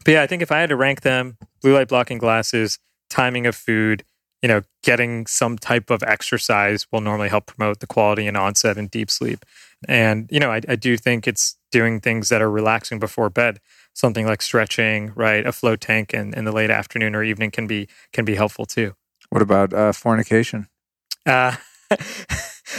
But 0.03 0.11
yeah, 0.13 0.23
I 0.23 0.27
think 0.27 0.41
if 0.41 0.51
I 0.51 0.59
had 0.59 0.69
to 0.69 0.75
rank 0.75 1.01
them, 1.01 1.37
blue 1.61 1.73
light 1.73 1.87
blocking 1.87 2.17
glasses, 2.17 2.79
timing 3.09 3.45
of 3.45 3.55
food, 3.55 4.03
you 4.45 4.47
know, 4.47 4.61
getting 4.83 5.25
some 5.25 5.57
type 5.57 5.89
of 5.89 6.03
exercise 6.03 6.85
will 6.91 7.01
normally 7.01 7.29
help 7.29 7.47
promote 7.47 7.79
the 7.79 7.87
quality 7.87 8.27
and 8.27 8.37
onset 8.37 8.77
and 8.77 8.91
deep 8.91 9.09
sleep. 9.09 9.43
And, 9.87 10.29
you 10.31 10.39
know, 10.39 10.51
I, 10.51 10.61
I 10.69 10.75
do 10.75 10.97
think 10.97 11.27
it's 11.27 11.57
doing 11.71 11.99
things 11.99 12.29
that 12.29 12.43
are 12.43 12.51
relaxing 12.51 12.99
before 12.99 13.31
bed. 13.31 13.59
Something 13.95 14.27
like 14.27 14.43
stretching, 14.43 15.11
right? 15.15 15.47
A 15.47 15.51
float 15.51 15.81
tank 15.81 16.13
in, 16.13 16.31
in 16.35 16.45
the 16.45 16.51
late 16.51 16.69
afternoon 16.69 17.15
or 17.15 17.23
evening 17.23 17.49
can 17.49 17.65
be 17.65 17.87
can 18.13 18.23
be 18.23 18.35
helpful 18.35 18.67
too. 18.67 18.93
what 19.31 19.41
about 19.41 19.73
uh, 19.73 19.93
fornication? 19.93 20.67
Uh, 21.25 21.55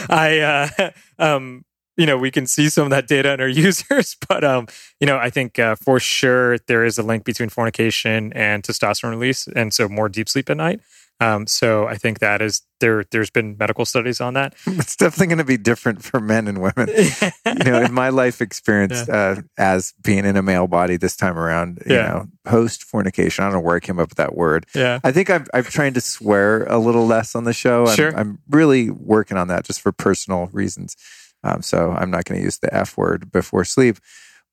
I, 0.08 0.38
uh, 0.78 0.90
um, 1.18 1.64
you 1.96 2.06
know, 2.06 2.16
we 2.16 2.30
can 2.30 2.46
see 2.46 2.68
some 2.68 2.84
of 2.84 2.90
that 2.90 3.08
data 3.08 3.32
in 3.32 3.40
our 3.40 3.48
users, 3.66 4.16
but 4.28 4.44
um, 4.44 4.68
you 5.00 5.06
know, 5.08 5.16
I 5.16 5.30
think 5.30 5.58
uh, 5.58 5.74
for 5.74 5.98
sure 5.98 6.58
there 6.68 6.84
is 6.84 6.96
a 6.96 7.02
link 7.02 7.24
between 7.24 7.48
fornication 7.48 8.32
and 8.34 8.62
testosterone 8.62 9.10
release, 9.10 9.48
and 9.48 9.74
so 9.74 9.88
more 9.88 10.08
deep 10.08 10.28
sleep 10.28 10.48
at 10.48 10.58
night. 10.58 10.80
Um, 11.18 11.46
so 11.46 11.86
I 11.86 11.96
think 11.96 12.18
that 12.18 12.42
is 12.42 12.60
there. 12.78 13.02
There's 13.10 13.30
been 13.30 13.56
medical 13.58 13.86
studies 13.86 14.20
on 14.20 14.34
that. 14.34 14.54
It's 14.66 14.96
definitely 14.96 15.28
going 15.28 15.38
to 15.38 15.44
be 15.44 15.56
different 15.56 16.04
for 16.04 16.20
men 16.20 16.46
and 16.46 16.60
women. 16.60 16.88
you 17.46 17.64
know, 17.64 17.80
in 17.80 17.94
my 17.94 18.10
life 18.10 18.42
experience 18.42 19.08
uh, 19.08 19.40
as 19.56 19.94
being 20.02 20.26
in 20.26 20.36
a 20.36 20.42
male 20.42 20.66
body 20.66 20.98
this 20.98 21.16
time 21.16 21.38
around, 21.38 21.82
you 21.86 21.94
Yeah. 21.96 22.06
know, 22.06 22.26
post 22.44 22.84
fornication, 22.84 23.44
I 23.44 23.46
don't 23.48 23.54
know 23.54 23.60
where 23.60 23.76
I 23.76 23.80
came 23.80 23.98
up 23.98 24.10
with 24.10 24.18
that 24.18 24.34
word. 24.36 24.66
yeah, 24.74 25.00
I 25.02 25.10
think 25.10 25.30
I've, 25.30 25.48
I've 25.54 25.70
tried 25.70 25.94
to 25.94 26.02
swear 26.02 26.64
a 26.64 26.78
little 26.78 27.06
less 27.06 27.34
on 27.34 27.44
the 27.44 27.54
show. 27.54 27.86
I'm, 27.86 27.96
Sure. 27.96 28.14
I'm 28.14 28.38
really 28.50 28.90
working 28.90 29.38
on 29.38 29.48
that 29.48 29.64
just 29.64 29.80
for 29.80 29.92
personal 29.92 30.50
reasons. 30.52 30.96
Um, 31.42 31.62
so 31.62 31.92
I'm 31.92 32.10
not 32.10 32.24
going 32.26 32.38
to 32.40 32.44
use 32.44 32.58
the 32.58 32.72
F 32.74 32.96
word 32.98 33.32
before 33.32 33.64
sleep. 33.64 33.96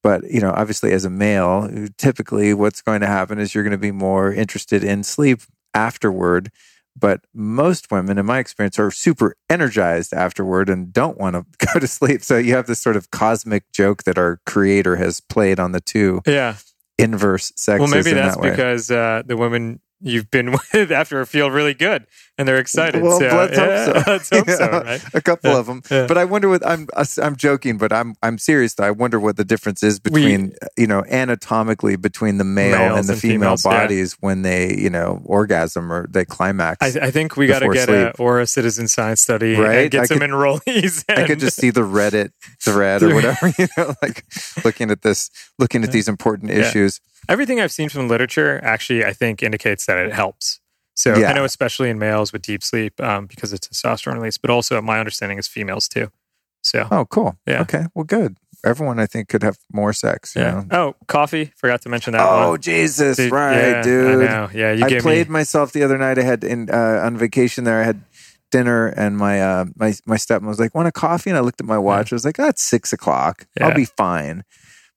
But, 0.01 0.29
you 0.29 0.41
know, 0.41 0.51
obviously 0.51 0.91
as 0.91 1.05
a 1.05 1.09
male, 1.09 1.69
typically 1.97 2.53
what's 2.53 2.81
going 2.81 2.99
to 3.01 3.07
happen 3.07 3.39
is 3.39 3.55
you're 3.55 3.63
going 3.63 3.71
to 3.71 3.77
be 3.77 3.91
more 3.93 4.33
interested 4.33 4.83
in 4.83 5.01
sleep 5.03 5.39
afterward 5.73 6.51
but 6.95 7.21
most 7.33 7.89
women, 7.91 8.19
in 8.19 8.25
my 8.27 8.37
experience, 8.37 8.77
are 8.77 8.91
super 8.91 9.35
energized 9.49 10.13
afterward 10.13 10.69
and 10.69 10.93
don't 10.93 11.17
want 11.17 11.35
to 11.35 11.65
go 11.73 11.79
to 11.79 11.87
sleep. 11.87 12.21
So 12.21 12.37
you 12.37 12.53
have 12.55 12.67
this 12.67 12.79
sort 12.79 12.95
of 12.95 13.09
cosmic 13.09 13.71
joke 13.71 14.03
that 14.03 14.17
our 14.19 14.39
creator 14.45 14.97
has 14.97 15.19
played 15.19 15.59
on 15.59 15.71
the 15.71 15.81
two 15.81 16.21
Yeah. 16.27 16.55
inverse 16.99 17.51
sexes. 17.55 17.79
Well, 17.79 17.89
maybe 17.89 18.13
that's 18.13 18.35
that 18.37 18.43
because 18.43 18.91
uh, 18.91 19.23
the 19.25 19.35
women 19.35 19.79
you've 20.03 20.29
been 20.29 20.51
with 20.73 20.91
after 20.91 21.25
feel 21.25 21.49
really 21.49 21.73
good 21.73 22.05
and 22.37 22.47
they're 22.47 22.57
excited. 22.57 23.01
Well, 23.01 23.19
so, 23.19 23.25
let's 23.27 23.57
yeah, 23.57 23.85
hope 23.85 24.03
so. 24.05 24.11
let's 24.11 24.29
hope 24.29 24.49
so, 24.49 24.69
right? 24.83 25.03
A 25.13 25.21
couple 25.21 25.51
Yeah, 25.51 25.59
of 25.59 25.65
them, 25.67 25.81
yeah. 25.89 26.07
but 26.07 26.17
I 26.17 26.25
wonder 26.25 26.49
what 26.49 26.65
I'm. 26.65 26.87
I'm 27.21 27.35
joking, 27.35 27.77
but 27.77 27.93
I'm. 27.93 28.15
I'm 28.23 28.37
serious. 28.37 28.73
Though. 28.75 28.83
I 28.85 28.91
wonder 28.91 29.19
what 29.19 29.37
the 29.37 29.45
difference 29.45 29.83
is 29.83 29.99
between 29.99 30.53
you 30.77 30.87
know 30.87 31.03
anatomically 31.05 31.95
between 31.95 32.37
the 32.39 32.43
male 32.43 32.95
and 32.95 33.07
the 33.07 33.13
and 33.13 33.21
female 33.21 33.39
females, 33.57 33.65
yeah. 33.65 33.71
bodies 33.71 34.13
when 34.19 34.41
they 34.41 34.75
you 34.75 34.89
know 34.89 35.21
orgasm 35.25 35.91
or 35.91 36.07
they 36.09 36.25
climax. 36.25 36.77
I, 36.95 37.07
I 37.07 37.11
think 37.11 37.37
we 37.37 37.47
got 37.47 37.59
to 37.59 37.69
get 37.69 37.85
sleep. 37.87 37.97
a 37.97 38.13
Oura 38.13 38.47
citizen 38.49 38.87
science 38.87 39.21
study 39.21 39.55
Right? 39.55 39.75
and 39.83 39.91
get 39.91 40.01
I 40.01 40.05
some 40.05 40.19
could- 40.19 40.29
enrollees. 40.29 41.03
I 41.09 41.25
could 41.27 41.39
just 41.39 41.57
see 41.57 41.69
the 41.69 41.81
Reddit 41.81 42.31
thread 42.61 43.03
or 43.03 43.13
whatever, 43.13 43.53
you 43.59 43.67
know, 43.77 43.93
like 44.01 44.25
looking 44.65 44.89
at 44.91 45.01
this, 45.03 45.29
looking 45.59 45.83
at 45.83 45.91
these 45.91 46.07
important 46.07 46.51
Yeah. 46.51 46.59
issues. 46.67 46.99
Everything 47.29 47.59
I've 47.59 47.71
seen 47.71 47.89
from 47.89 48.07
literature 48.07 48.59
actually, 48.63 49.05
I 49.05 49.13
think, 49.13 49.41
indicates 49.43 49.85
that 49.85 49.97
it 49.97 50.13
helps. 50.13 50.59
So 50.95 51.15
Yeah. 51.17 51.29
I 51.31 51.33
know, 51.33 51.43
especially 51.43 51.89
in 51.89 51.97
males 51.99 52.31
with 52.33 52.41
deep 52.43 52.63
sleep, 52.63 52.99
um, 53.01 53.25
because 53.25 53.51
of 53.53 53.59
testosterone 53.59 54.15
release, 54.15 54.37
but 54.37 54.49
also 54.49 54.79
my 54.81 54.99
understanding 54.99 55.37
is 55.39 55.47
females 55.47 55.87
too. 55.87 56.11
So 56.61 56.87
Oh, 56.91 57.05
cool. 57.05 57.37
Yeah. 57.47 57.61
Okay. 57.61 57.85
Well, 57.93 58.05
good. 58.05 58.37
Everyone, 58.65 58.97
I 58.97 59.05
think, 59.07 59.27
could 59.27 59.43
have 59.43 59.57
more 59.73 59.91
sex. 59.91 60.35
You 60.35 60.41
yeah. 60.43 60.51
know? 60.51 60.65
Oh, 60.71 60.95
coffee. 61.07 61.51
Forgot 61.57 61.81
to 61.81 61.89
mention 61.89 62.13
that. 62.13 62.21
Oh, 62.21 62.51
one. 62.51 62.61
Jesus! 62.61 63.17
Dude, 63.17 63.29
right, 63.31 63.57
yeah, 63.57 63.81
dude. 63.81 64.23
I 64.23 64.25
know. 64.25 64.49
Yeah, 64.53 64.71
you 64.71 64.85
I 64.85 64.99
played 65.01 65.27
me. 65.27 65.33
myself 65.33 65.73
the 65.73 65.83
other 65.83 65.97
night. 65.97 66.17
I 66.17 66.21
had 66.23 66.45
in 66.45 66.69
uh, 66.69 67.01
on 67.03 67.17
vacation 67.17 67.65
there. 67.65 67.81
I 67.81 67.83
had 67.83 68.01
dinner, 68.51 68.87
and 68.87 69.17
my 69.17 69.41
uh, 69.41 69.65
my 69.75 69.93
my 70.05 70.15
stepmom 70.15 70.47
was 70.47 70.61
like, 70.61 70.73
"Want 70.73 70.87
a 70.87 70.93
coffee?" 70.93 71.29
And 71.29 71.35
I 71.37 71.41
looked 71.41 71.59
at 71.59 71.67
my 71.67 71.77
watch. 71.77 72.13
I 72.13 72.15
was 72.15 72.23
like, 72.23 72.37
"That's 72.37 72.63
six 72.63 72.93
o'clock. 72.93 73.47
I'll 73.59 73.75
be 73.75 73.83
fine." 73.83 74.45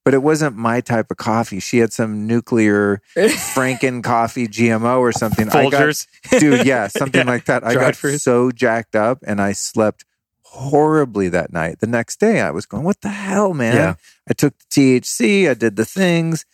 But 0.06 0.14
it 0.14 0.22
wasn't 0.22 0.54
my 0.56 0.80
type 0.80 1.10
of 1.10 1.16
coffee. 1.16 1.58
She 1.58 1.78
had 1.78 1.92
some 1.92 2.28
nuclear 2.28 3.02
Franken 3.16 4.04
coffee 4.04 4.46
GMO 4.46 5.00
or 5.00 5.10
something. 5.10 5.48
I 5.48 5.68
got- 5.68 5.72
Folgers. 5.82 6.06
dude 6.38 6.64
yeah 6.64 6.86
something 6.86 7.20
Yeah. 7.26 7.32
like 7.32 7.44
that 7.46 7.64
i 7.64 7.72
Dried 7.72 7.84
got 7.86 7.96
fruit. 7.96 8.20
so 8.20 8.50
jacked 8.52 8.94
up 8.96 9.18
and 9.26 9.40
i 9.42 9.50
slept 9.52 10.04
horribly 10.42 11.28
that 11.28 11.52
night 11.52 11.80
the 11.80 11.86
next 11.86 12.18
day 12.20 12.40
i 12.40 12.50
was 12.50 12.66
going 12.66 12.82
what 12.84 13.00
the 13.00 13.08
hell 13.08 13.52
man 13.52 13.74
Yeah. 13.74 13.94
i 14.28 14.32
took 14.32 14.54
the 14.58 15.00
thc 15.00 15.50
i 15.50 15.54
did 15.54 15.76
the 15.76 15.84
things 15.84 16.44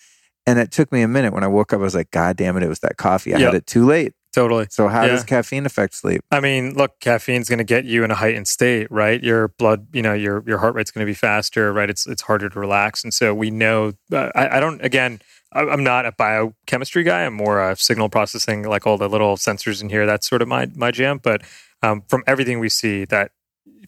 and 0.46 0.58
it 0.58 0.70
took 0.72 0.90
me 0.92 1.02
a 1.02 1.08
minute 1.08 1.32
when 1.32 1.44
i 1.44 1.46
woke 1.46 1.72
up 1.72 1.80
i 1.80 1.82
was 1.82 1.94
like 1.94 2.10
god 2.10 2.36
damn 2.36 2.56
it 2.56 2.62
it 2.62 2.68
was 2.68 2.80
that 2.80 2.96
coffee 2.96 3.34
i 3.34 3.38
Yep. 3.38 3.46
had 3.46 3.54
it 3.54 3.66
too 3.66 3.84
late 3.86 4.12
Totally. 4.32 4.66
so 4.70 4.88
how 4.88 5.02
Yeah. 5.02 5.08
does 5.08 5.24
caffeine 5.24 5.66
affect 5.66 5.94
sleep 5.94 6.22
I 6.30 6.40
mean, 6.40 6.74
look, 6.74 6.98
caffeine's 7.00 7.48
going 7.48 7.58
to 7.58 7.64
get 7.64 7.84
you 7.84 8.02
in 8.04 8.10
a 8.10 8.14
heightened 8.14 8.48
state, 8.48 8.86
right? 8.90 9.22
Your 9.22 9.48
blood, 9.48 9.86
you 9.92 10.00
know, 10.02 10.14
your 10.14 10.42
your 10.46 10.58
heart 10.58 10.74
rate's 10.74 10.90
going 10.90 11.04
to 11.06 11.10
be 11.10 11.14
faster, 11.14 11.72
right? 11.72 11.90
It's 11.90 12.06
it's 12.06 12.22
harder 12.22 12.48
to 12.48 12.58
relax, 12.58 13.04
and 13.04 13.12
so 13.12 13.34
we 13.34 13.50
know. 13.50 13.92
Uh, 14.12 14.30
I, 14.34 14.56
I 14.56 14.60
don't. 14.60 14.82
Again, 14.84 15.20
I- 15.52 15.68
I'm 15.68 15.84
not 15.84 16.06
a 16.06 16.12
biochemistry 16.12 17.02
guy. 17.02 17.24
I'm 17.24 17.34
more 17.34 17.60
a 17.70 17.76
signal 17.76 18.08
processing, 18.08 18.62
like 18.62 18.86
all 18.86 18.96
the 18.96 19.08
little 19.08 19.36
sensors 19.36 19.82
in 19.82 19.90
here. 19.90 20.06
That's 20.06 20.26
sort 20.28 20.40
of 20.42 20.48
my 20.48 20.66
my 20.74 20.90
jam. 20.90 21.20
But 21.22 21.42
um, 21.82 22.02
from 22.08 22.22
everything 22.26 22.58
we 22.58 22.68
see, 22.70 23.04
that 23.06 23.32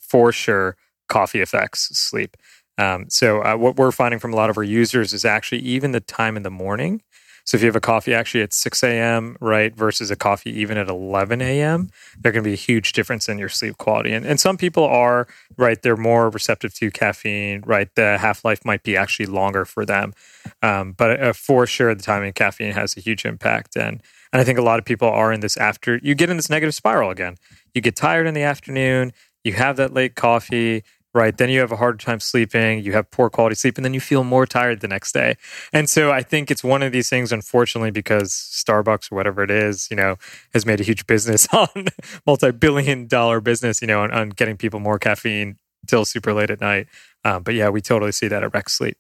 for 0.01 0.31
sure, 0.33 0.77
coffee 1.09 1.41
affects 1.41 1.97
sleep. 1.99 2.37
Um, 2.77 3.07
so 3.09 3.41
uh, 3.43 3.55
what 3.57 3.77
we're 3.77 3.93
finding 3.93 4.19
from 4.19 4.33
a 4.33 4.37
lot 4.37 4.51
of 4.51 4.59
our 4.59 4.65
users 4.65 5.12
is 5.15 5.25
actually 5.25 5.61
even 5.61 5.93
the 5.93 6.01
time 6.01 6.37
in 6.37 6.43
the 6.43 6.51
morning. 6.51 7.03
So 7.45 7.57
if 7.57 7.62
you 7.62 7.66
have 7.66 7.77
a 7.77 7.81
coffee 7.81 8.15
actually 8.15 8.43
at 8.43 8.55
6 8.55 8.83
a.m., 8.83 9.37
right, 9.41 9.75
versus 9.75 10.11
a 10.11 10.16
coffee 10.16 10.51
even 10.59 10.79
at 10.79 10.89
11 10.89 11.43
a.m., 11.43 11.91
there 12.19 12.33
can 12.33 12.43
be 12.43 12.55
a 12.55 12.57
huge 12.57 12.93
difference 12.93 13.29
in 13.29 13.39
your 13.39 13.51
sleep 13.51 13.77
quality. 13.77 14.12
And, 14.12 14.25
and 14.25 14.41
some 14.41 14.57
people 14.57 14.85
are, 14.85 15.29
right, 15.59 15.81
they're 15.81 15.97
more 15.97 16.31
receptive 16.31 16.75
to 16.75 16.91
caffeine, 16.91 17.62
right? 17.66 17.95
The 17.95 18.19
half 18.19 18.45
life 18.45 18.65
might 18.65 18.83
be 18.83 18.97
actually 18.97 19.27
longer 19.27 19.65
for 19.65 19.85
them. 19.85 20.15
Um, 20.62 20.93
but 20.93 21.21
uh, 21.21 21.33
for 21.35 21.66
sure, 21.66 21.95
the 21.95 22.03
timing 22.03 22.31
of 22.31 22.35
caffeine 22.35 22.73
has 22.73 22.97
a 22.97 23.01
huge 23.01 23.27
impact. 23.27 23.77
And, 23.77 24.03
and 24.33 24.41
I 24.41 24.45
think 24.45 24.59
a 24.59 24.62
lot 24.62 24.79
of 24.79 24.87
people 24.87 25.09
are 25.09 25.33
in 25.33 25.41
this 25.41 25.57
after, 25.59 26.01
you 26.03 26.15
get 26.15 26.31
in 26.31 26.37
this 26.37 26.51
negative 26.51 26.75
spiral 26.75 27.11
again. 27.11 27.37
You 27.75 27.83
get 27.83 27.95
tired 27.95 28.27
in 28.27 28.35
the 28.35 28.43
afternoon, 28.43 29.12
you 29.45 29.53
have 29.53 29.77
that 29.77 29.93
late 29.93 30.15
coffee, 30.15 30.83
right? 31.15 31.36
Then 31.36 31.49
you 31.49 31.61
have 31.61 31.73
a 31.73 31.77
hard 31.77 32.01
time 32.01 32.20
sleeping, 32.20 32.81
you 32.81 32.93
have 32.93 33.11
poor 33.11 33.31
quality 33.31 33.55
sleep, 33.55 33.78
and 33.78 33.85
then 33.85 33.95
you 33.95 34.01
feel 34.01 34.24
more 34.24 34.47
tired 34.47 34.81
the 34.81 34.89
next 34.89 35.12
day. 35.12 35.36
And 35.73 35.89
so 35.89 36.11
I 36.11 36.23
think 36.23 36.51
it's 36.51 36.65
one 36.65 36.82
of 36.82 36.93
these 36.93 37.09
things, 37.09 37.32
unfortunately, 37.32 37.93
because 37.93 38.32
Starbucks 38.32 39.12
or 39.12 39.15
whatever 39.15 39.43
it 39.43 39.51
is, 39.51 39.89
you 39.91 39.97
know, 39.97 40.16
has 40.53 40.66
made 40.66 40.81
a 40.81 40.85
huge 40.85 41.07
business 41.07 41.47
on 41.53 41.86
multi 42.27 42.51
billion 42.51 43.07
dollar 43.07 43.41
business, 43.41 43.81
you 43.81 43.86
know, 43.86 44.03
on, 44.03 44.11
on 44.11 44.31
getting 44.31 44.57
people 44.57 44.81
more 44.81 44.99
caffeine 44.99 45.57
till 45.86 46.05
super 46.05 46.32
late 46.32 46.51
at 46.51 46.61
night. 46.61 46.89
Um, 47.24 47.43
but 47.43 47.55
yeah, 47.55 47.69
we 47.69 47.81
totally 47.81 48.12
see 48.12 48.28
that 48.28 48.43
at 48.43 48.53
Rec 48.53 48.69
Sleep. 48.69 48.97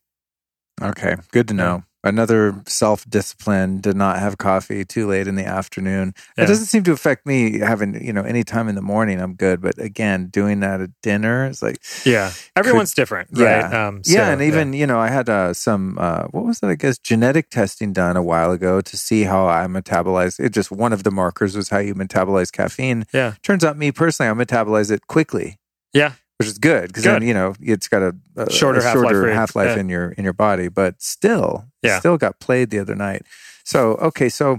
okay 0.82 1.16
good 1.30 1.46
to 1.48 1.54
know 1.54 1.84
another 2.04 2.62
self-discipline 2.66 3.82
to 3.82 3.92
not 3.94 4.18
have 4.18 4.38
coffee 4.38 4.84
too 4.84 5.06
late 5.06 5.26
in 5.26 5.34
the 5.34 5.44
afternoon 5.44 6.14
Yeah. 6.36 6.44
it 6.44 6.46
doesn't 6.46 6.66
seem 6.66 6.82
to 6.84 6.92
affect 6.92 7.26
me 7.26 7.58
having 7.58 8.04
you 8.04 8.12
know 8.12 8.22
any 8.22 8.44
time 8.44 8.68
in 8.68 8.74
the 8.74 8.82
morning 8.82 9.20
i'm 9.20 9.34
good 9.34 9.60
but 9.60 9.78
again 9.78 10.28
doing 10.28 10.60
that 10.60 10.80
at 10.80 10.90
dinner 11.02 11.48
is 11.48 11.62
like 11.62 11.78
Yeah. 12.04 12.30
Everyone's 12.56 12.94
different, 12.94 13.28
right? 13.32 13.60
Yeah. 13.70 13.86
Um, 13.88 14.04
so, 14.04 14.12
yeah, 14.16 14.30
and 14.30 14.40
even 14.42 14.72
you 14.72 14.86
know, 14.86 14.98
I 14.98 15.08
had 15.08 15.28
uh, 15.28 15.52
some 15.52 15.96
uh, 15.98 16.24
what 16.28 16.44
was 16.44 16.60
it? 16.62 16.66
I 16.68 16.74
guess 16.76 16.98
genetic 16.98 17.50
testing 17.50 17.92
done 17.92 18.16
a 18.16 18.22
while 18.22 18.52
ago 18.52 18.80
to 18.80 18.96
see 18.96 19.24
how 19.24 19.48
I 19.48 19.66
metabolize. 19.66 20.38
It 20.38 20.50
just 20.52 20.70
one 20.70 20.92
of 20.92 21.02
the 21.02 21.10
markers 21.10 21.56
was 21.56 21.68
how 21.68 21.78
you 21.78 21.94
metabolize 21.94 22.52
caffeine. 22.52 23.06
Yeah. 23.12 23.34
Turns 23.42 23.64
out, 23.64 23.76
me 23.76 23.90
personally, 23.92 24.30
I 24.30 24.34
metabolize 24.44 24.90
it 24.90 25.06
quickly. 25.08 25.58
Yeah. 25.92 26.12
Which 26.38 26.48
is 26.48 26.58
good 26.58 26.88
because 26.88 27.04
then 27.04 27.22
you 27.22 27.34
know 27.34 27.54
it's 27.60 27.88
got 27.88 28.02
a, 28.02 28.14
a 28.36 28.50
Shorter 28.50 28.80
a 28.80 28.82
half-life 28.82 29.12
shorter 29.12 29.32
half 29.32 29.54
life 29.56 29.74
Yeah. 29.76 29.80
in 29.80 29.88
your 29.88 30.10
in 30.12 30.24
your 30.24 30.32
body, 30.32 30.68
but 30.68 31.00
still, 31.02 31.66
Yeah. 31.82 31.98
still 32.00 32.16
got 32.18 32.40
played 32.40 32.70
the 32.70 32.78
other 32.78 32.94
night. 32.94 33.22
So 33.64 33.92
okay, 33.96 34.28
so 34.28 34.58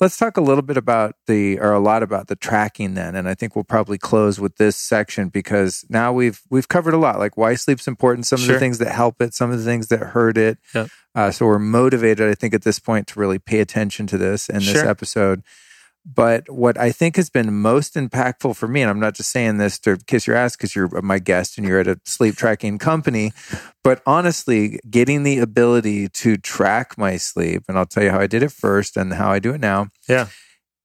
let's 0.00 0.16
talk 0.18 0.36
a 0.36 0.40
little 0.42 0.62
bit 0.62 0.76
about 0.76 1.14
the 1.26 1.58
or 1.58 1.72
a 1.72 1.80
lot 1.80 2.02
about 2.02 2.28
the 2.28 2.36
tracking 2.36 2.92
then 2.92 3.14
and 3.16 3.26
i 3.26 3.34
think 3.34 3.56
we'll 3.56 3.64
probably 3.64 3.96
close 3.96 4.38
with 4.38 4.56
this 4.56 4.76
section 4.76 5.30
because 5.30 5.86
now 5.88 6.12
we've 6.12 6.42
we've 6.50 6.68
covered 6.68 6.92
a 6.92 6.98
lot 6.98 7.18
like 7.18 7.38
why 7.38 7.54
sleep's 7.54 7.88
important 7.88 8.26
some 8.26 8.38
of 8.38 8.44
Sure. 8.44 8.54
the 8.56 8.60
things 8.60 8.76
that 8.76 8.92
help 8.92 9.22
it 9.22 9.32
some 9.32 9.50
of 9.50 9.56
the 9.58 9.64
things 9.64 9.86
that 9.88 10.00
hurt 10.00 10.36
it 10.36 10.58
Yep. 10.74 10.90
uh, 11.14 11.30
so 11.30 11.46
we're 11.46 11.58
motivated 11.58 12.28
i 12.28 12.34
think 12.34 12.52
at 12.52 12.60
this 12.60 12.78
point 12.78 13.06
to 13.06 13.18
really 13.18 13.38
pay 13.38 13.60
attention 13.60 14.06
to 14.08 14.18
this 14.18 14.50
in 14.50 14.56
this 14.56 14.64
Sure. 14.72 14.86
episode 14.86 15.42
but 16.14 16.48
what 16.48 16.78
i 16.78 16.92
think 16.92 17.16
has 17.16 17.28
been 17.28 17.52
most 17.52 17.94
impactful 17.94 18.54
for 18.54 18.68
me 18.68 18.80
and 18.80 18.88
i'm 18.90 19.00
not 19.00 19.14
just 19.14 19.30
saying 19.30 19.58
this 19.58 19.78
to 19.78 19.96
kiss 20.06 20.26
your 20.26 20.36
ass 20.36 20.56
because 20.56 20.74
you're 20.76 20.88
my 21.02 21.18
guest 21.18 21.58
and 21.58 21.66
you're 21.66 21.80
at 21.80 21.88
a 21.88 21.98
sleep 22.04 22.36
tracking 22.42 22.78
company 22.78 23.32
but 23.84 24.02
honestly, 24.04 24.80
getting 24.90 25.22
the 25.22 25.38
ability 25.38 26.08
to 26.08 26.36
track 26.36 26.98
my 26.98 27.16
sleep, 27.16 27.62
and 27.68 27.78
I'll 27.78 27.86
tell 27.86 28.02
you 28.02 28.10
how 28.10 28.18
I 28.18 28.26
did 28.26 28.42
it 28.42 28.50
first 28.50 28.96
and 28.96 29.12
how 29.12 29.30
I 29.30 29.38
do 29.38 29.54
it 29.54 29.60
now, 29.60 29.90
Yeah. 30.08 30.26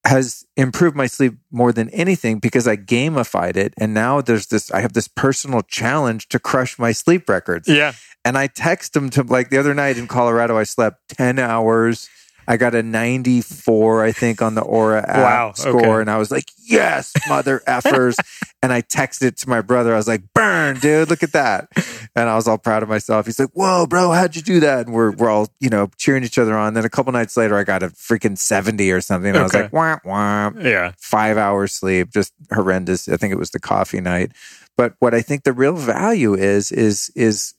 has 0.06 0.46
improved 0.56 0.96
my 0.96 1.08
sleep 1.08 1.34
more 1.52 1.72
than 1.72 1.90
anything 1.90 2.38
because 2.38 2.68
I 2.68 2.78
gamified 2.78 3.56
it. 3.56 3.74
And 3.80 3.96
now 3.96 4.22
there's 4.22 4.46
this, 4.48 4.70
I 4.70 4.82
have 4.82 4.94
this 4.94 5.08
personal 5.08 5.64
challenge 5.64 6.28
to 6.30 6.38
crush 6.38 6.78
my 6.78 6.92
sleep 6.92 7.28
records. 7.28 7.68
Yeah. 7.68 7.94
And 8.24 8.38
I 8.38 8.46
text 8.46 8.94
them 8.94 9.10
to 9.12 9.24
like 9.24 9.50
the 9.50 9.58
other 9.58 9.74
night 9.74 9.98
in 9.98 10.08
Colorado, 10.08 10.56
I 10.58 10.64
slept 10.64 11.00
10 11.18 11.40
hours. 11.40 12.08
I 12.48 12.58
got 12.58 12.74
a 12.76 12.82
94, 12.84 14.04
I 14.04 14.12
think, 14.12 14.42
on 14.42 14.56
the 14.56 14.62
Oura 14.62 15.04
app 15.08 15.18
Wow, 15.18 15.52
score. 15.54 15.80
okay. 15.80 16.02
And 16.02 16.10
I 16.10 16.18
was 16.18 16.32
like, 16.32 16.46
yes, 16.64 17.14
mother 17.30 17.62
effers. 17.68 18.18
and 18.64 18.74
I 18.74 18.82
texted 18.82 19.24
it 19.24 19.38
to 19.38 19.50
my 19.50 19.62
brother. 19.62 19.94
I 19.94 19.98
was 19.98 20.08
like, 20.08 20.24
burn, 20.34 20.80
dude, 20.80 21.10
look 21.10 21.24
at 21.24 21.34
that. 21.34 21.70
And 22.16 22.28
I 22.30 22.36
was 22.36 22.48
all 22.48 22.58
proud 22.58 22.84
of 22.84 22.90
myself. 22.90 23.26
He's 23.26 23.40
like, 23.40 23.52
whoa, 23.54 23.86
bro, 23.88 24.12
how'd 24.12 24.36
you 24.36 24.42
do 24.42 24.60
that? 24.62 24.86
And 24.88 24.96
we're, 24.96 25.12
we're 25.12 25.30
all, 25.30 25.48
you 25.60 25.70
know, 25.70 25.90
cheering 25.98 26.24
each 26.24 26.38
other 26.38 26.58
on. 26.58 26.74
Then 26.74 26.84
a 26.86 26.90
couple 26.90 27.12
nights 27.14 27.38
later, 27.38 27.56
I 27.58 27.64
got 27.64 27.84
a 27.84 27.90
freaking 27.90 28.38
70 28.38 28.92
or 28.92 29.02
something. 29.02 29.36
I 29.36 29.44
was 29.44 29.54
like, 29.54 29.72
wah, 29.72 29.98
wah 30.04 30.52
Yeah. 30.60 30.94
five 30.98 31.38
hours 31.38 31.74
sleep, 31.74 32.10
just 32.12 32.34
horrendous. 32.52 33.08
I 33.08 33.18
think 33.18 33.32
it 33.34 33.38
was 33.40 33.52
the 33.52 33.60
coffee 33.60 34.02
night. 34.02 34.32
But 34.78 34.96
what 35.00 35.14
I 35.14 35.22
think 35.22 35.44
the 35.44 35.54
real 35.54 35.76
value 35.76 36.34
is, 36.34 36.72
is, 36.72 37.12
is 37.16 37.54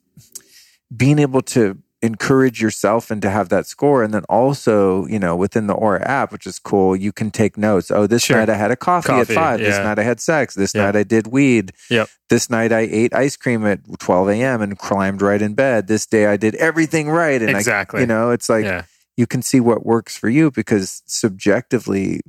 being 0.95 1.19
able 1.19 1.43
to 1.43 1.79
encourage 2.03 2.61
yourself 2.61 3.11
and 3.13 3.23
to 3.23 3.31
have 3.31 3.49
that 3.51 3.65
score. 3.67 4.03
And 4.03 4.13
then 4.13 4.25
also, 4.29 5.07
you 5.07 5.21
know, 5.21 5.37
within 5.37 5.69
the 5.69 5.75
Oura 5.75 6.03
app, 6.05 6.33
which 6.33 6.47
is 6.49 6.59
cool, 6.59 6.97
you 6.97 7.13
can 7.13 7.31
take 7.31 7.57
notes. 7.57 7.93
Oh, 7.93 8.09
this 8.09 8.25
Sure. 8.25 8.39
night 8.39 8.51
I 8.51 8.57
had 8.57 8.73
a 8.73 8.77
coffee, 8.77 9.07
Coffee, 9.09 9.33
at 9.33 9.35
five. 9.37 9.61
This 9.61 9.79
night 9.79 9.99
I 10.01 10.03
had 10.03 10.19
sex. 10.21 10.55
This 10.55 10.75
Yeah. 10.75 10.87
night 10.87 10.97
I 10.97 11.05
did 11.05 11.29
weed. 11.29 11.73
Yep. 11.91 12.09
This 12.29 12.51
night 12.51 12.73
I 12.73 12.81
ate 12.91 13.15
ice 13.15 13.37
cream 13.37 13.65
at 13.67 13.81
12 14.01 14.29
a.m. 14.31 14.61
and 14.63 14.77
climbed 14.79 15.23
right 15.23 15.41
in 15.41 15.55
bed. 15.55 15.87
This 15.87 16.05
day 16.05 16.27
I 16.27 16.37
did 16.37 16.57
everything 16.57 17.09
right. 17.09 17.41
And 17.41 17.51
Exactly. 17.57 17.99
I, 17.99 18.01
you 18.01 18.07
know, 18.09 18.31
it's 18.31 18.49
like, 18.49 18.65
yeah. 18.65 18.83
you 19.17 19.29
can 19.29 19.41
see 19.41 19.61
what 19.61 19.87
works 19.87 20.17
for 20.17 20.29
you 20.29 20.51
because 20.51 21.03
subjectively 21.07 22.21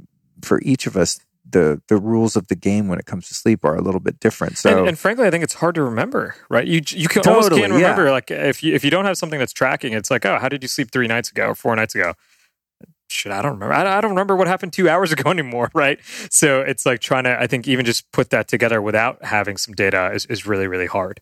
for 0.44 0.62
each 0.62 0.86
of 0.86 0.96
us 0.96 1.20
the 1.54 1.82
the 1.88 1.98
rules 1.98 2.36
of 2.36 2.48
the 2.48 2.56
game 2.56 2.88
when 2.88 3.00
it 3.00 3.06
comes 3.06 3.28
to 3.30 3.34
sleep 3.34 3.64
are 3.64 3.76
a 3.76 3.82
little 3.82 4.02
bit 4.02 4.20
different 4.20 4.58
so 4.58 4.80
and, 4.80 4.90
and 4.90 5.00
frankly, 5.00 5.26
I 5.26 5.32
think 5.32 5.44
it's 5.44 5.54
hard 5.54 5.76
to 5.76 5.84
remember, 5.84 6.36
right? 6.50 6.68
You 6.68 6.82
you 6.90 7.08
can 7.08 7.26
almost 7.28 7.50
can't 7.50 7.72
yeah. 7.72 7.78
remember. 7.78 8.12
Like 8.12 8.30
if 8.30 8.62
you 8.62 8.76
if 8.76 8.84
you 8.84 8.92
don't 8.92 9.06
have 9.06 9.18
something 9.18 9.40
that's 9.40 9.54
tracking, 9.54 9.94
it's 9.94 10.12
like, 10.12 10.26
oh, 10.26 10.38
how 10.40 10.50
did 10.50 10.62
you 10.62 10.68
sleep 10.68 10.92
three 10.92 11.08
nights 11.08 11.32
ago 11.32 11.48
or 11.48 11.56
four 11.56 11.76
nights 11.76 11.96
ago? 11.96 12.14
shit, 13.14 13.32
I 13.32 13.42
don't 13.42 13.54
remember. 13.54 13.74
I, 13.74 13.98
I 13.98 14.02
don't 14.02 14.12
remember 14.12 14.36
what 14.36 14.48
happened 14.48 14.74
two 14.74 14.90
hours 14.90 15.12
ago 15.12 15.30
anymore, 15.30 15.70
right? 15.74 16.00
So 16.30 16.62
it's 16.62 16.86
like 16.86 17.00
trying 17.00 17.24
to, 17.26 17.40
I 17.40 17.48
think, 17.48 17.68
even 17.68 17.86
just 17.86 18.12
put 18.12 18.32
that 18.32 18.48
together 18.48 18.82
without 18.82 19.24
having 19.24 19.58
some 19.58 19.74
data 19.74 20.12
is, 20.14 20.26
is 20.26 20.46
really, 20.46 20.68
really 20.68 20.88
hard. 20.88 21.22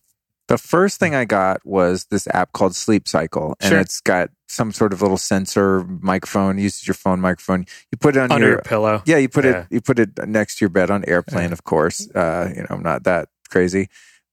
The 0.52 0.57
first 0.57 0.99
thing 0.99 1.15
I 1.15 1.23
got 1.23 1.65
was 1.65 2.07
this 2.11 2.28
app 2.34 2.52
called 2.52 2.76
Sleep 2.76 3.07
Cycle, 3.07 3.56
and 3.61 3.69
Sure. 3.69 3.80
it's 3.80 4.02
got 4.02 4.32
some 4.49 4.73
sort 4.73 4.91
of 4.91 5.02
little 5.02 5.15
sensor 5.15 5.86
microphone. 6.02 6.57
Uses 6.57 6.86
your 6.86 6.94
phone 6.94 7.22
microphone. 7.22 7.64
You 7.90 7.98
put 7.98 8.18
it 8.18 8.19
on 8.19 8.34
Under 8.34 8.48
your, 8.48 8.56
your 8.57 8.61
pillow. 8.64 9.02
yeah. 9.06 9.15
You 9.15 9.30
put 9.30 9.45
Yeah. 9.45 9.61
it 9.61 9.68
you 9.69 9.80
put 9.80 9.98
it 9.98 10.10
next 10.28 10.57
to 10.57 10.65
your 10.65 10.69
bed 10.69 10.91
on 10.91 11.06
airplane, 11.07 11.53
of 11.53 11.64
course. 11.64 12.06
Uh, 12.14 12.52
you 12.53 12.64
know, 12.64 12.68
I'm 12.72 12.84
not 12.84 13.06
that 13.06 13.30
crazy, 13.49 13.88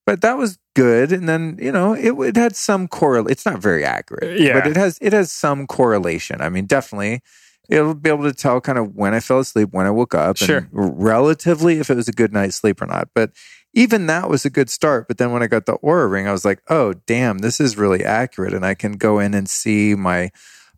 but 0.06 0.20
that 0.22 0.36
was 0.36 0.58
good. 0.74 1.12
And 1.12 1.28
then 1.28 1.56
you 1.62 1.70
know, 1.70 1.92
it 1.94 2.12
it 2.30 2.34
had 2.36 2.56
some 2.56 2.88
correl. 2.88 3.28
It's 3.28 3.46
not 3.46 3.60
very 3.62 3.84
accurate, 3.84 4.40
Yeah. 4.40 4.54
but 4.54 4.66
it 4.66 4.76
has 4.76 4.98
it 5.00 5.12
has 5.12 5.30
some 5.30 5.68
correlation. 5.68 6.40
I 6.40 6.48
mean, 6.48 6.66
definitely. 6.66 7.20
It'll 7.68 7.94
be 7.94 8.08
able 8.10 8.24
to 8.24 8.32
tell 8.32 8.60
kind 8.62 8.78
of 8.78 8.96
when 8.96 9.12
I 9.14 9.20
fell 9.20 9.40
asleep, 9.40 9.68
when 9.72 9.86
I 9.86 9.90
woke 9.90 10.14
up, 10.14 10.38
Sure. 10.38 10.56
and 10.56 10.68
relatively 10.72 11.78
if 11.78 11.90
it 11.90 11.96
was 11.96 12.08
a 12.08 12.12
good 12.12 12.32
night's 12.32 12.56
sleep 12.56 12.80
or 12.82 12.86
not. 12.86 13.10
But 13.14 13.30
even 13.74 14.06
that 14.06 14.28
was 14.28 14.44
a 14.44 14.50
good 14.50 14.70
start. 14.70 15.08
But 15.08 15.18
then 15.18 15.32
when 15.32 15.42
I 15.42 15.46
got 15.46 15.66
the 15.66 15.78
Oura 15.78 16.10
Ring, 16.10 16.26
I 16.26 16.32
was 16.32 16.44
like, 16.44 16.62
oh, 16.68 16.94
damn, 17.06 17.38
this 17.38 17.60
is 17.60 17.76
really 17.76 18.04
accurate. 18.04 18.54
And 18.54 18.64
I 18.64 18.74
can 18.74 18.92
go 18.92 19.18
in 19.18 19.34
and 19.34 19.48
see 19.48 19.94
my 19.94 20.30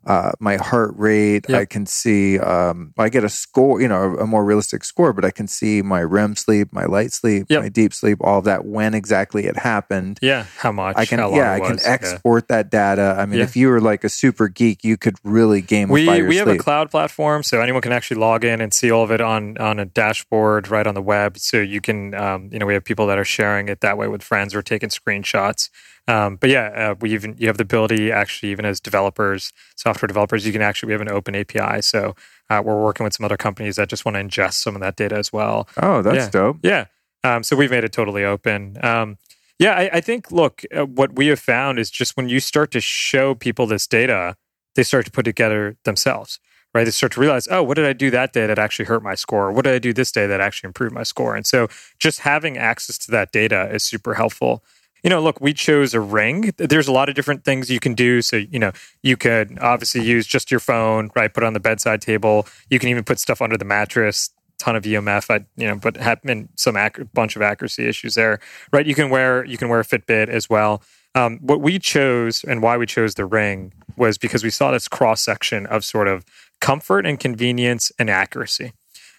uh, 0.05 0.31
my 0.39 0.57
heart 0.57 0.93
rate. 0.97 1.45
Yep. 1.47 1.59
I 1.61 1.65
can 1.65 1.85
see, 1.85 2.39
um, 2.39 2.93
I 2.97 3.09
get 3.09 3.23
a 3.23 3.29
score, 3.29 3.81
you 3.81 3.87
know, 3.87 4.15
a, 4.17 4.25
more 4.25 4.43
realistic 4.43 4.83
score, 4.83 5.13
but 5.13 5.23
I 5.25 5.31
can 5.31 5.47
see 5.47 5.81
my 5.81 6.01
REM 6.01 6.35
sleep, 6.35 6.69
my 6.71 6.85
light 6.85 7.11
sleep, 7.13 7.47
Yep. 7.49 7.61
my 7.61 7.69
deep 7.69 7.93
sleep, 7.93 8.17
all 8.21 8.39
of 8.39 8.45
that 8.45 8.65
when 8.65 8.93
exactly 8.93 9.45
it 9.45 9.57
happened. 9.57 10.17
Yeah. 10.21 10.45
How 10.57 10.71
much? 10.71 10.95
I 10.97 11.05
can, 11.05 11.19
yeah, 11.19 11.53
I 11.53 11.59
can 11.59 11.73
was. 11.73 11.83
Yeah. 11.85 11.91
export 11.91 12.47
that 12.47 12.71
data. 12.71 13.15
I 13.19 13.25
mean, 13.25 13.39
Yeah. 13.39 13.43
if 13.45 13.55
you 13.55 13.69
were 13.69 13.81
like 13.81 14.03
a 14.03 14.09
super 14.09 14.47
geek, 14.47 14.83
you 14.83 14.97
could 14.97 15.15
really 15.23 15.61
gamify 15.61 15.89
we 15.89 16.17
your 16.17 16.27
we 16.27 16.37
have 16.37 16.47
a 16.47 16.57
cloud 16.57 16.89
platform 16.89 17.43
so 17.43 17.61
anyone 17.61 17.81
can 17.81 17.91
actually 17.91 18.19
log 18.19 18.43
in 18.43 18.61
and 18.61 18.73
see 18.73 18.89
all 18.91 19.03
of 19.03 19.11
it 19.11 19.21
on 19.21 19.57
on 19.57 19.79
a 19.79 19.85
dashboard 19.85 20.69
right 20.69 20.87
on 20.87 20.95
the 20.95 21.01
web 21.01 21.37
so 21.37 21.57
you 21.57 21.79
can 21.81 22.13
um, 22.15 22.49
you 22.51 22.59
know 22.59 22.65
we 22.65 22.73
have 22.73 22.83
people 22.83 23.05
that 23.07 23.17
are 23.17 23.25
sharing 23.25 23.69
it 23.69 23.81
that 23.81 23.97
way 23.97 24.07
with 24.07 24.23
friends 24.23 24.55
or 24.55 24.61
taking 24.61 24.89
screenshots 24.89 25.69
um, 26.11 26.35
but 26.35 26.49
yeah 26.49 26.67
uh, 26.81 26.95
we 27.01 27.13
even 27.13 27.35
you 27.37 27.47
have 27.47 27.57
the 27.57 27.63
ability 27.63 28.11
actually 28.11 28.51
even 28.51 28.65
as 28.65 28.79
developers 28.79 29.51
software 29.75 30.07
developers 30.07 30.45
you 30.45 30.51
can 30.51 30.61
actually 30.61 30.87
we 30.87 30.93
have 30.93 31.01
an 31.01 31.09
open 31.09 31.35
api 31.35 31.81
so 31.81 32.15
uh, 32.49 32.61
we're 32.63 32.81
working 32.83 33.03
with 33.03 33.13
some 33.13 33.25
other 33.25 33.37
companies 33.37 33.75
that 33.77 33.87
just 33.89 34.03
want 34.05 34.15
to 34.15 34.21
ingest 34.23 34.53
some 34.65 34.75
of 34.75 34.81
that 34.81 34.95
data 34.95 35.15
as 35.15 35.31
well 35.31 35.67
oh, 35.77 36.01
that's 36.01 36.25
Yeah. 36.25 36.29
dope. 36.29 36.57
yeah. 36.63 36.85
Um, 37.23 37.43
so 37.43 37.55
we've 37.55 37.69
made 37.69 37.83
it 37.83 37.93
totally 37.93 38.25
open. 38.25 38.77
Um, 38.83 39.17
yeah, 39.59 39.73
I, 39.73 39.89
I 39.97 40.01
think, 40.01 40.31
look, 40.31 40.63
uh, 40.75 40.85
what 40.85 41.15
we 41.15 41.27
have 41.27 41.39
found 41.39 41.77
is 41.77 41.91
just 41.91 42.17
when 42.17 42.27
you 42.27 42.39
start 42.39 42.71
to 42.71 42.81
show 42.81 43.35
people 43.35 43.67
this 43.67 43.85
data, 43.85 44.35
they 44.75 44.81
start 44.81 45.05
to 45.05 45.11
put 45.11 45.25
together 45.25 45.77
themselves, 45.83 46.39
right? 46.73 46.83
They 46.83 46.89
start 46.89 47.11
to 47.11 47.19
realize, 47.21 47.47
oh, 47.51 47.61
what 47.61 47.75
did 47.75 47.85
I 47.85 47.93
do 47.93 48.09
that 48.09 48.33
day 48.33 48.47
that 48.47 48.57
actually 48.57 48.85
hurt 48.85 49.03
my 49.03 49.13
score? 49.13 49.51
What 49.51 49.65
did 49.65 49.75
I 49.75 49.79
do 49.79 49.93
this 49.93 50.11
day 50.11 50.25
that 50.25 50.41
actually 50.41 50.69
improved 50.69 50.95
my 50.95 51.03
score? 51.03 51.35
And 51.35 51.45
so 51.45 51.67
just 51.99 52.21
having 52.21 52.57
access 52.57 52.97
to 53.05 53.11
that 53.11 53.31
data 53.31 53.69
is 53.71 53.83
super 53.83 54.15
helpful. 54.15 54.63
You 55.03 55.09
know, 55.09 55.21
look, 55.21 55.41
we 55.41 55.53
chose 55.53 55.93
a 55.93 55.99
ring. 55.99 56.53
There's 56.57 56.87
a 56.87 56.91
lot 56.91 57.09
of 57.09 57.15
different 57.15 57.43
things 57.43 57.71
you 57.71 57.79
can 57.79 57.95
do. 57.95 58.21
So, 58.21 58.37
you 58.37 58.59
know, 58.59 58.71
you 59.01 59.17
could 59.17 59.57
obviously 59.59 60.03
use 60.03 60.27
just 60.27 60.51
your 60.51 60.59
phone, 60.59 61.09
right? 61.15 61.33
Put 61.33 61.43
it 61.43 61.47
on 61.47 61.53
the 61.53 61.59
bedside 61.59 62.01
table. 62.01 62.47
You 62.69 62.77
can 62.77 62.89
even 62.89 63.03
put 63.03 63.19
stuff 63.19 63.41
under 63.41 63.57
the 63.57 63.65
mattress. 63.65 64.29
Ton 64.59 64.75
of 64.75 64.83
EMF, 64.83 65.33
I 65.33 65.43
you 65.57 65.67
know, 65.67 65.75
but 65.75 65.97
been 66.23 66.49
some 66.55 66.77
ac- 66.77 67.05
bunch 67.15 67.35
of 67.35 67.41
accuracy 67.41 67.87
issues 67.87 68.13
there, 68.13 68.39
right? 68.71 68.85
You 68.85 68.93
can 68.93 69.09
wear 69.09 69.43
you 69.43 69.57
can 69.57 69.69
wear 69.69 69.79
a 69.79 69.83
Fitbit 69.83 70.29
as 70.29 70.51
well. 70.51 70.83
Um, 71.15 71.39
what 71.41 71.61
we 71.61 71.79
chose 71.79 72.45
and 72.47 72.61
why 72.61 72.77
we 72.77 72.85
chose 72.85 73.15
the 73.15 73.25
ring 73.25 73.73
was 73.97 74.19
because 74.19 74.43
we 74.43 74.51
saw 74.51 74.71
this 74.71 74.87
cross 74.87 75.21
section 75.21 75.65
of 75.65 75.83
sort 75.83 76.07
of 76.07 76.23
comfort 76.61 77.07
and 77.07 77.19
convenience 77.19 77.91
and 77.99 78.09
accuracy. 78.09 78.73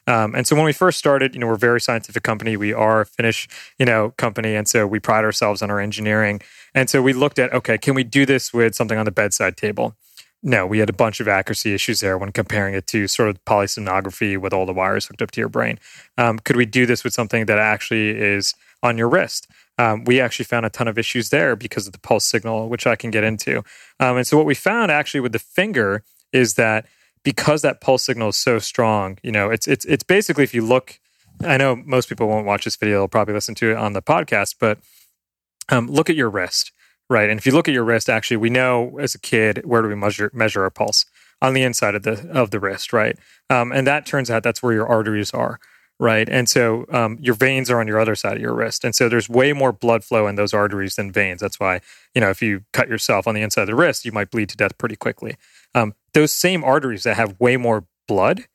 Um, 0.07 0.35
and 0.35 0.47
so 0.47 0.57
when 0.57 0.65
we 0.65 0.73
first 0.73 0.99
started, 0.99 1.35
you 1.35 1.41
know, 1.41 1.47
we're 1.47 1.55
a 1.55 1.59
very 1.59 1.81
scientific 1.81 2.23
company. 2.23 2.57
We 2.57 2.73
are 2.73 3.03
a 3.03 3.07
Finnish, 3.07 3.49
you 3.79 3.87
know, 3.87 4.11
company, 4.17 4.55
and 4.55 4.67
so 4.67 4.87
we 4.87 4.99
pride 4.99 5.25
ourselves 5.25 5.63
on 5.63 5.71
our 5.71 5.81
engineering. 5.81 6.41
And 6.75 6.91
so 6.91 7.03
we 7.03 7.13
looked 7.13 7.39
at, 7.39 7.53
okay, 7.53 7.79
can 7.79 7.95
we 7.95 8.05
do 8.05 8.27
this 8.27 8.53
with 8.53 8.75
something 8.75 8.99
on 8.99 9.05
the 9.05 9.13
bedside 9.13 9.57
table? 9.57 9.95
No, 10.43 10.67
we 10.67 10.81
had 10.81 10.91
a 10.91 10.93
bunch 10.93 11.21
of 11.21 11.29
accuracy 11.29 11.73
issues 11.73 12.01
there 12.01 12.19
when 12.19 12.33
comparing 12.33 12.75
it 12.75 12.89
to 12.89 13.07
sort 13.07 13.29
of 13.29 13.45
polysomnography 13.45 14.37
with 14.37 14.53
all 14.53 14.67
the 14.67 14.73
wires 14.73 15.07
hooked 15.07 15.23
up 15.23 15.31
to 15.33 15.41
your 15.41 15.49
brain. 15.49 15.79
Um, 16.19 16.41
could 16.41 16.57
we 16.57 16.67
do 16.67 16.85
this 16.85 17.05
with 17.05 17.13
something 17.13 17.47
that 17.47 17.59
actually 17.59 18.11
is 18.11 18.55
on 18.83 18.99
your 18.99 19.09
wrist? 19.09 19.47
Um, 19.79 20.03
we 20.05 20.21
actually 20.21 20.45
found 20.47 20.67
a 20.67 20.71
ton 20.71 20.89
of 20.89 20.99
issues 20.99 21.31
there 21.31 21.55
because 21.55 21.87
of 21.87 21.93
the 21.93 22.01
pulse 22.01 22.25
signal, 22.25 22.69
which 22.69 22.89
I 22.89 22.97
can 22.97 23.13
get 23.13 23.23
into. 23.23 23.59
Um, 24.01 24.17
and 24.17 24.27
so 24.27 24.37
what 24.37 24.47
we 24.47 24.55
found 24.55 24.91
actually 24.91 25.21
with 25.21 25.33
the 25.33 25.39
finger 25.39 26.03
is 26.33 26.55
that 26.55 26.87
because 27.25 27.63
that 27.63 27.81
pulse 27.81 28.05
signal 28.05 28.31
is 28.31 28.37
so 28.37 28.59
strong, 28.59 29.19
you 29.23 29.33
know, 29.33 29.51
it's 29.51 29.67
it's 29.67 29.85
it's 29.85 30.03
basically 30.03 30.45
if 30.45 30.55
you 30.55 30.65
look. 30.65 30.99
I 31.45 31.57
know 31.57 31.75
most 31.75 32.09
people 32.09 32.29
won't 32.29 32.47
watch 32.47 32.65
this 32.65 32.77
video; 32.77 32.99
they'll 32.99 33.09
probably 33.09 33.35
listen 33.35 33.55
to 33.57 33.71
it 33.73 33.77
on 33.77 33.95
the 33.95 34.03
podcast. 34.03 34.57
But 34.61 34.79
um, 35.69 35.89
look 35.89 36.11
at 36.11 36.17
your 36.17 36.31
wrist, 36.31 36.73
right? 37.09 37.29
And 37.31 37.39
if 37.39 37.47
you 37.47 37.53
look 37.53 37.69
at 37.69 37.75
your 37.75 37.85
wrist, 37.85 38.09
actually, 38.09 38.37
we 38.37 38.51
know 38.51 38.99
as 38.99 39.15
a 39.15 39.19
kid 39.19 39.63
where 39.65 39.83
do 39.83 39.89
we 39.89 39.95
measure 39.95 40.31
measure 40.33 40.63
our 40.63 40.71
pulse 40.71 41.07
on 41.41 41.55
the 41.55 41.63
inside 41.63 41.95
of 41.95 42.03
the 42.03 42.29
of 42.31 42.51
the 42.51 42.61
wrist, 42.61 42.93
right? 42.93 43.19
Um, 43.51 43.73
and 43.73 43.87
that 43.87 44.07
turns 44.07 44.31
out 44.31 44.43
that's 44.43 44.63
where 44.63 44.73
your 44.73 44.87
arteries 44.87 45.33
are, 45.33 45.59
right? 45.99 46.29
And 46.29 46.49
so 46.49 46.87
um, 46.91 47.19
your 47.21 47.35
veins 47.35 47.71
are 47.71 47.81
on 47.81 47.89
your 47.89 47.99
other 47.99 48.15
side 48.15 48.37
of 48.37 48.43
your 48.43 48.55
wrist, 48.55 48.85
and 48.85 48.95
so 48.95 49.09
there's 49.09 49.29
way 49.29 49.53
more 49.53 49.73
blood 49.73 50.05
flow 50.05 50.27
in 50.27 50.37
those 50.37 50.55
arteries 50.55 50.97
than 50.97 51.11
veins. 51.11 51.41
That's 51.41 51.59
why 51.59 51.81
you 52.15 52.21
know 52.21 52.31
if 52.31 52.43
you 52.43 52.65
cut 52.73 52.89
yourself 52.89 53.27
on 53.27 53.35
the 53.35 53.43
inside 53.43 53.63
of 53.63 53.69
the 53.69 53.75
wrist, 53.75 54.05
you 54.05 54.13
might 54.13 54.31
bleed 54.31 54.49
to 54.51 54.57
death 54.57 54.79
pretty 54.79 54.97
quickly. 54.97 55.37
Um, 55.75 55.95
those 56.15 56.33
same 56.33 56.65
arteries 56.65 57.05
that 57.05 57.17
have 57.17 57.41
way 57.41 57.57
more 57.57 57.87
blood 58.07 58.47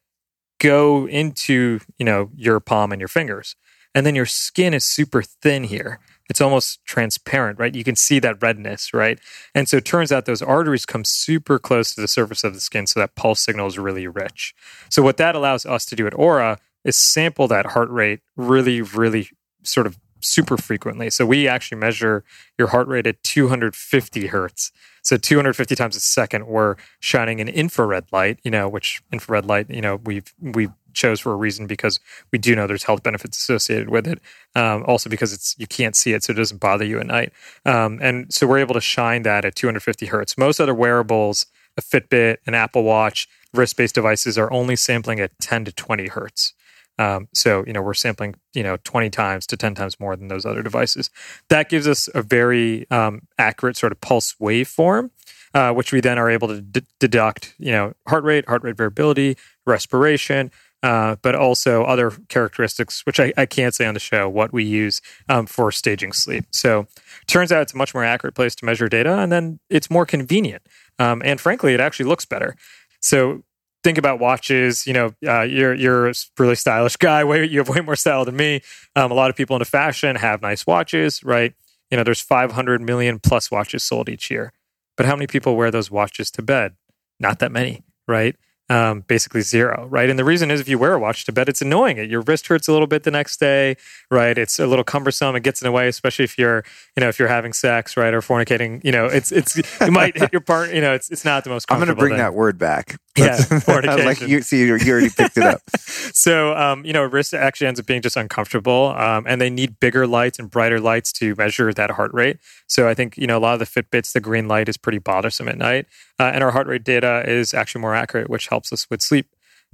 go 0.60 1.08
into 1.08 1.80
you 1.98 2.06
know 2.06 2.30
your 2.36 2.60
palm 2.60 2.92
and 2.92 3.02
your 3.02 3.08
fingers. 3.08 3.56
And 3.96 4.06
then 4.06 4.16
your 4.16 4.26
skin 4.28 4.76
is 4.76 4.86
super 4.86 5.24
thin 5.24 5.64
here. 5.64 6.00
It's 6.30 6.42
almost 6.42 6.84
transparent 6.86 7.58
right? 7.58 7.74
You 7.74 7.84
can 7.84 7.96
see 7.96 8.20
that 8.20 8.42
redness 8.42 8.94
right? 8.94 9.20
And 9.56 9.68
so 9.68 9.78
it 9.78 9.86
turns 9.86 10.12
out 10.12 10.26
those 10.26 10.42
arteries 10.42 10.86
come 10.86 11.04
super 11.04 11.58
close 11.58 11.96
to 11.96 12.02
the 12.02 12.08
surface 12.08 12.44
of 12.44 12.54
the 12.54 12.60
skin 12.60 12.86
so 12.86 13.00
that 13.00 13.16
pulse 13.16 13.42
signal 13.42 13.68
is 13.68 13.80
really 13.80 14.08
rich. 14.08 14.54
So 14.90 15.02
what 15.02 15.18
that 15.18 15.36
allows 15.36 15.66
us 15.66 15.86
to 15.86 15.96
do 15.96 16.06
at 16.06 16.14
Oura 16.14 16.58
is 16.84 16.98
sample 16.98 17.48
that 17.48 17.68
heart 17.68 17.90
rate 17.90 18.20
really 18.36 18.82
really 18.82 19.30
sort 19.64 19.88
of 19.88 19.98
super 20.19 20.57
frequently 20.57 21.10
so 21.10 21.26
we 21.26 21.48
actually 21.48 21.77
measure 21.77 22.23
your 22.57 22.69
heart 22.69 22.88
rate 22.88 23.07
at 23.07 23.22
250 23.23 24.27
hertz 24.27 24.72
so 25.07 25.15
250 25.15 25.73
times 25.73 25.95
a 25.95 26.02
second, 26.02 26.48
we're 26.48 26.76
shining 26.99 27.39
an 27.39 27.48
infrared 27.48 28.07
light, 28.11 28.39
you 28.44 28.52
know, 28.52 28.68
which 28.68 29.02
infrared 29.10 29.45
light, 29.45 29.69
you 29.69 29.80
know, 29.80 30.02
we've 30.03 30.34
we 30.41 30.68
chose 30.91 31.22
for 31.22 31.31
a 31.31 31.35
reason 31.38 31.65
because 31.65 32.02
we 32.34 32.38
do 32.38 32.53
know 32.57 32.68
there's 32.68 32.84
health 32.84 33.03
benefits 33.03 33.38
associated 33.38 33.88
with 33.88 34.06
it. 34.06 34.19
Um, 34.53 34.84
also 34.85 35.10
because 35.10 35.31
it's 35.31 35.56
you 35.57 35.65
can't 35.65 35.95
see 35.95 36.11
it, 36.11 36.23
so 36.23 36.31
it 36.31 36.35
doesn't 36.35 36.60
bother 36.60 36.84
you 36.84 36.99
at 36.99 37.06
night. 37.06 37.31
Um, 37.65 37.99
and 38.02 38.34
so 38.34 38.45
we're 38.45 38.57
able 38.57 38.73
to 38.73 38.81
shine 38.81 39.23
that 39.23 39.45
at 39.45 39.56
250 39.56 40.07
hertz. 40.07 40.38
Most 40.38 40.60
other 40.60 40.73
wearables, 40.73 41.45
a 41.77 41.81
Fitbit, 41.81 42.39
an 42.45 42.53
Apple 42.53 42.84
Watch, 42.84 43.30
wrist-based 43.53 43.95
devices 43.95 44.38
are 44.38 44.52
only 44.52 44.76
sampling 44.76 45.22
at 45.22 45.31
10 45.39 45.64
to 45.65 45.72
20 45.72 46.07
hertz. 46.07 46.52
Um, 46.99 47.28
so 47.34 47.64
you 47.65 47.74
know 47.74 47.82
we're 47.82 47.94
sampling 47.94 48.36
you 48.53 48.64
know 48.64 48.78
20 48.84 49.10
times 49.10 49.45
to 49.48 49.57
10 49.57 49.76
times 49.76 49.99
more 49.99 50.15
than 50.15 50.28
those 50.28 50.45
other 50.45 50.64
devices. 50.64 51.10
That 51.49 51.69
gives 51.69 51.88
us 51.88 52.10
a 52.14 52.22
very 52.22 52.90
um, 52.91 53.22
accurate 53.38 53.78
sort 53.78 53.91
of 53.91 54.02
pulse 54.02 54.36
waveform, 54.41 55.11
uh, 55.53 55.74
which 55.74 55.91
we 55.91 56.02
then 56.02 56.18
are 56.18 56.30
able 56.30 56.48
to 56.48 56.61
d- 56.61 56.82
deduct 56.99 57.53
you 57.57 57.72
know 57.72 57.94
heart 58.07 58.24
rate, 58.24 58.48
heart 58.48 58.64
rate 58.64 58.78
variability, 58.78 59.38
respiration, 59.65 60.52
uh, 60.84 61.15
but 61.22 61.36
also 61.36 61.84
other 61.84 62.11
characteristics 62.30 63.06
which 63.06 63.19
I, 63.19 63.34
I 63.38 63.45
can't 63.45 63.76
say 63.76 63.86
on 63.86 63.94
the 63.94 63.99
show 63.99 64.28
what 64.28 64.53
we 64.53 64.64
use 64.64 65.02
um, 65.30 65.45
for 65.45 65.72
staging 65.72 66.14
sleep. 66.14 66.45
So 66.52 66.88
turns 67.28 67.52
out 67.52 67.61
it's 67.61 67.74
a 67.74 67.78
much 67.78 67.94
more 67.94 68.03
accurate 68.03 68.36
place 68.36 68.56
to 68.56 68.65
measure 68.65 68.88
data, 68.90 69.18
and 69.19 69.32
then 69.32 69.60
it's 69.69 69.90
more 69.90 70.06
convenient. 70.06 70.64
Um, 70.99 71.22
and 71.24 71.40
frankly, 71.40 71.74
it 71.74 71.80
actually 71.80 72.07
looks 72.07 72.26
better. 72.26 72.56
So 73.02 73.44
think 73.88 73.97
about 73.97 74.19
watches. 74.19 74.85
You 74.85 74.93
know, 74.93 75.14
uh, 75.26 75.43
you're 75.43 75.73
you're 75.73 76.09
a 76.09 76.14
really 76.38 76.55
stylish 76.55 76.95
guy. 77.07 77.23
Way 77.23 77.45
you 77.45 77.59
have 77.59 77.69
way 77.69 77.80
more 77.80 77.95
style 77.95 78.26
than 78.26 78.35
me. 78.35 78.61
Um, 78.95 79.11
a 79.11 79.14
lot 79.14 79.30
of 79.30 79.35
people 79.35 79.55
into 79.55 79.65
fashion 79.65 80.18
have 80.18 80.41
nice 80.41 80.68
watches, 80.68 81.23
right? 81.23 81.53
You 81.89 81.95
know, 81.95 82.03
there's 82.03 82.19
500 82.19 82.81
million 82.81 83.18
plus 83.19 83.49
watches 83.49 83.84
sold 83.84 84.09
each 84.09 84.30
year, 84.30 84.51
but 84.97 85.05
how 85.05 85.15
many 85.15 85.27
people 85.27 85.55
wear 85.55 85.72
those 85.72 85.89
watches 85.89 86.30
to 86.31 86.41
bed? 86.41 86.76
Not 87.18 87.39
that 87.39 87.49
many, 87.49 87.85
right? 88.09 88.35
Um, 88.69 89.05
basically 89.07 89.39
zero, 89.39 89.88
right? 89.89 90.09
And 90.09 90.19
the 90.19 90.26
reason 90.26 90.51
is 90.51 90.59
if 90.59 90.68
you 90.68 90.77
wear 90.77 90.93
a 90.95 90.99
watch 90.99 91.23
to 91.23 91.31
bed, 91.31 91.47
it's 91.47 91.61
annoying. 91.61 91.97
It 91.97 92.09
your 92.09 92.19
wrist 92.19 92.47
hurts 92.47 92.68
a 92.68 92.73
little 92.73 92.88
bit 92.88 93.03
the 93.03 93.11
next 93.11 93.39
day, 93.39 93.77
right? 94.11 94.38
It's 94.38 94.59
a 94.59 94.68
little 94.68 94.84
cumbersome. 94.84 95.38
It 95.38 95.43
gets 95.43 95.61
in 95.61 95.65
the 95.65 95.72
way, 95.72 95.88
especially 95.88 96.26
if 96.26 96.38
you're, 96.38 96.65
you 96.97 96.99
know, 96.99 97.07
if 97.07 97.18
you're 97.18 97.30
having 97.30 97.53
sex, 97.53 97.95
right, 97.95 98.14
or 98.14 98.19
fornicating. 98.19 98.84
You 98.84 98.91
know, 98.91 99.05
it's 99.05 99.31
it's 99.31 99.55
you 99.81 99.91
might 99.91 100.18
hit 100.18 100.34
your 100.34 100.41
part. 100.41 100.73
You 100.73 100.81
know, 100.81 100.93
it's 100.93 101.09
it's 101.09 101.23
not 101.23 101.45
the 101.45 101.49
most. 101.49 101.72
I'm 101.72 101.77
going 101.77 101.88
to 101.88 101.95
bring 101.95 102.11
thing. 102.11 102.18
that 102.18 102.34
word 102.34 102.57
back 102.57 102.99
Yeah, 103.18 103.60
fornication. 103.60 104.06
like 104.06 104.22
you 104.22 104.41
see, 104.41 104.60
you 104.60 104.76
you 104.77 104.91
already 104.91 105.10
picked 105.10 105.38
it 105.38 105.44
up. 105.44 105.61
so 106.14 106.56
um, 106.56 106.85
you 106.85 106.94
know 106.94 107.03
wrist 107.03 107.34
actually 107.34 107.68
ends 107.68 107.80
up 107.80 107.85
being 107.85 108.02
just 108.02 108.15
uncomfortable 108.15 108.94
um, 108.98 109.26
and 109.27 109.41
they 109.41 109.49
need 109.49 109.80
bigger 109.80 110.07
lights 110.07 110.39
and 110.39 110.49
brighter 110.49 110.80
lights 110.80 111.11
to 111.11 111.35
measure 111.35 111.73
that 111.73 111.91
heart 111.91 112.14
rate 112.14 112.38
so 112.68 112.88
i 112.88 112.94
think 112.94 113.18
you 113.18 113.27
know 113.27 113.38
a 113.38 113.39
lot 113.39 113.53
of 113.53 113.60
the 113.60 113.65
fitbits 113.65 114.14
the 114.14 114.19
green 114.19 114.48
light 114.48 114.69
is 114.69 114.77
pretty 114.77 114.98
bothersome 114.98 115.48
at 115.48 115.57
night 115.57 115.85
uh, 116.19 116.31
and 116.34 116.44
our 116.44 116.52
heart 116.52 116.68
rate 116.68 116.84
data 116.84 117.23
is 117.27 117.53
actually 117.53 117.81
more 117.81 117.95
accurate 117.95 118.30
which 118.30 118.48
helps 118.48 118.72
us 118.72 118.89
with 118.89 119.02
sleep 119.02 119.27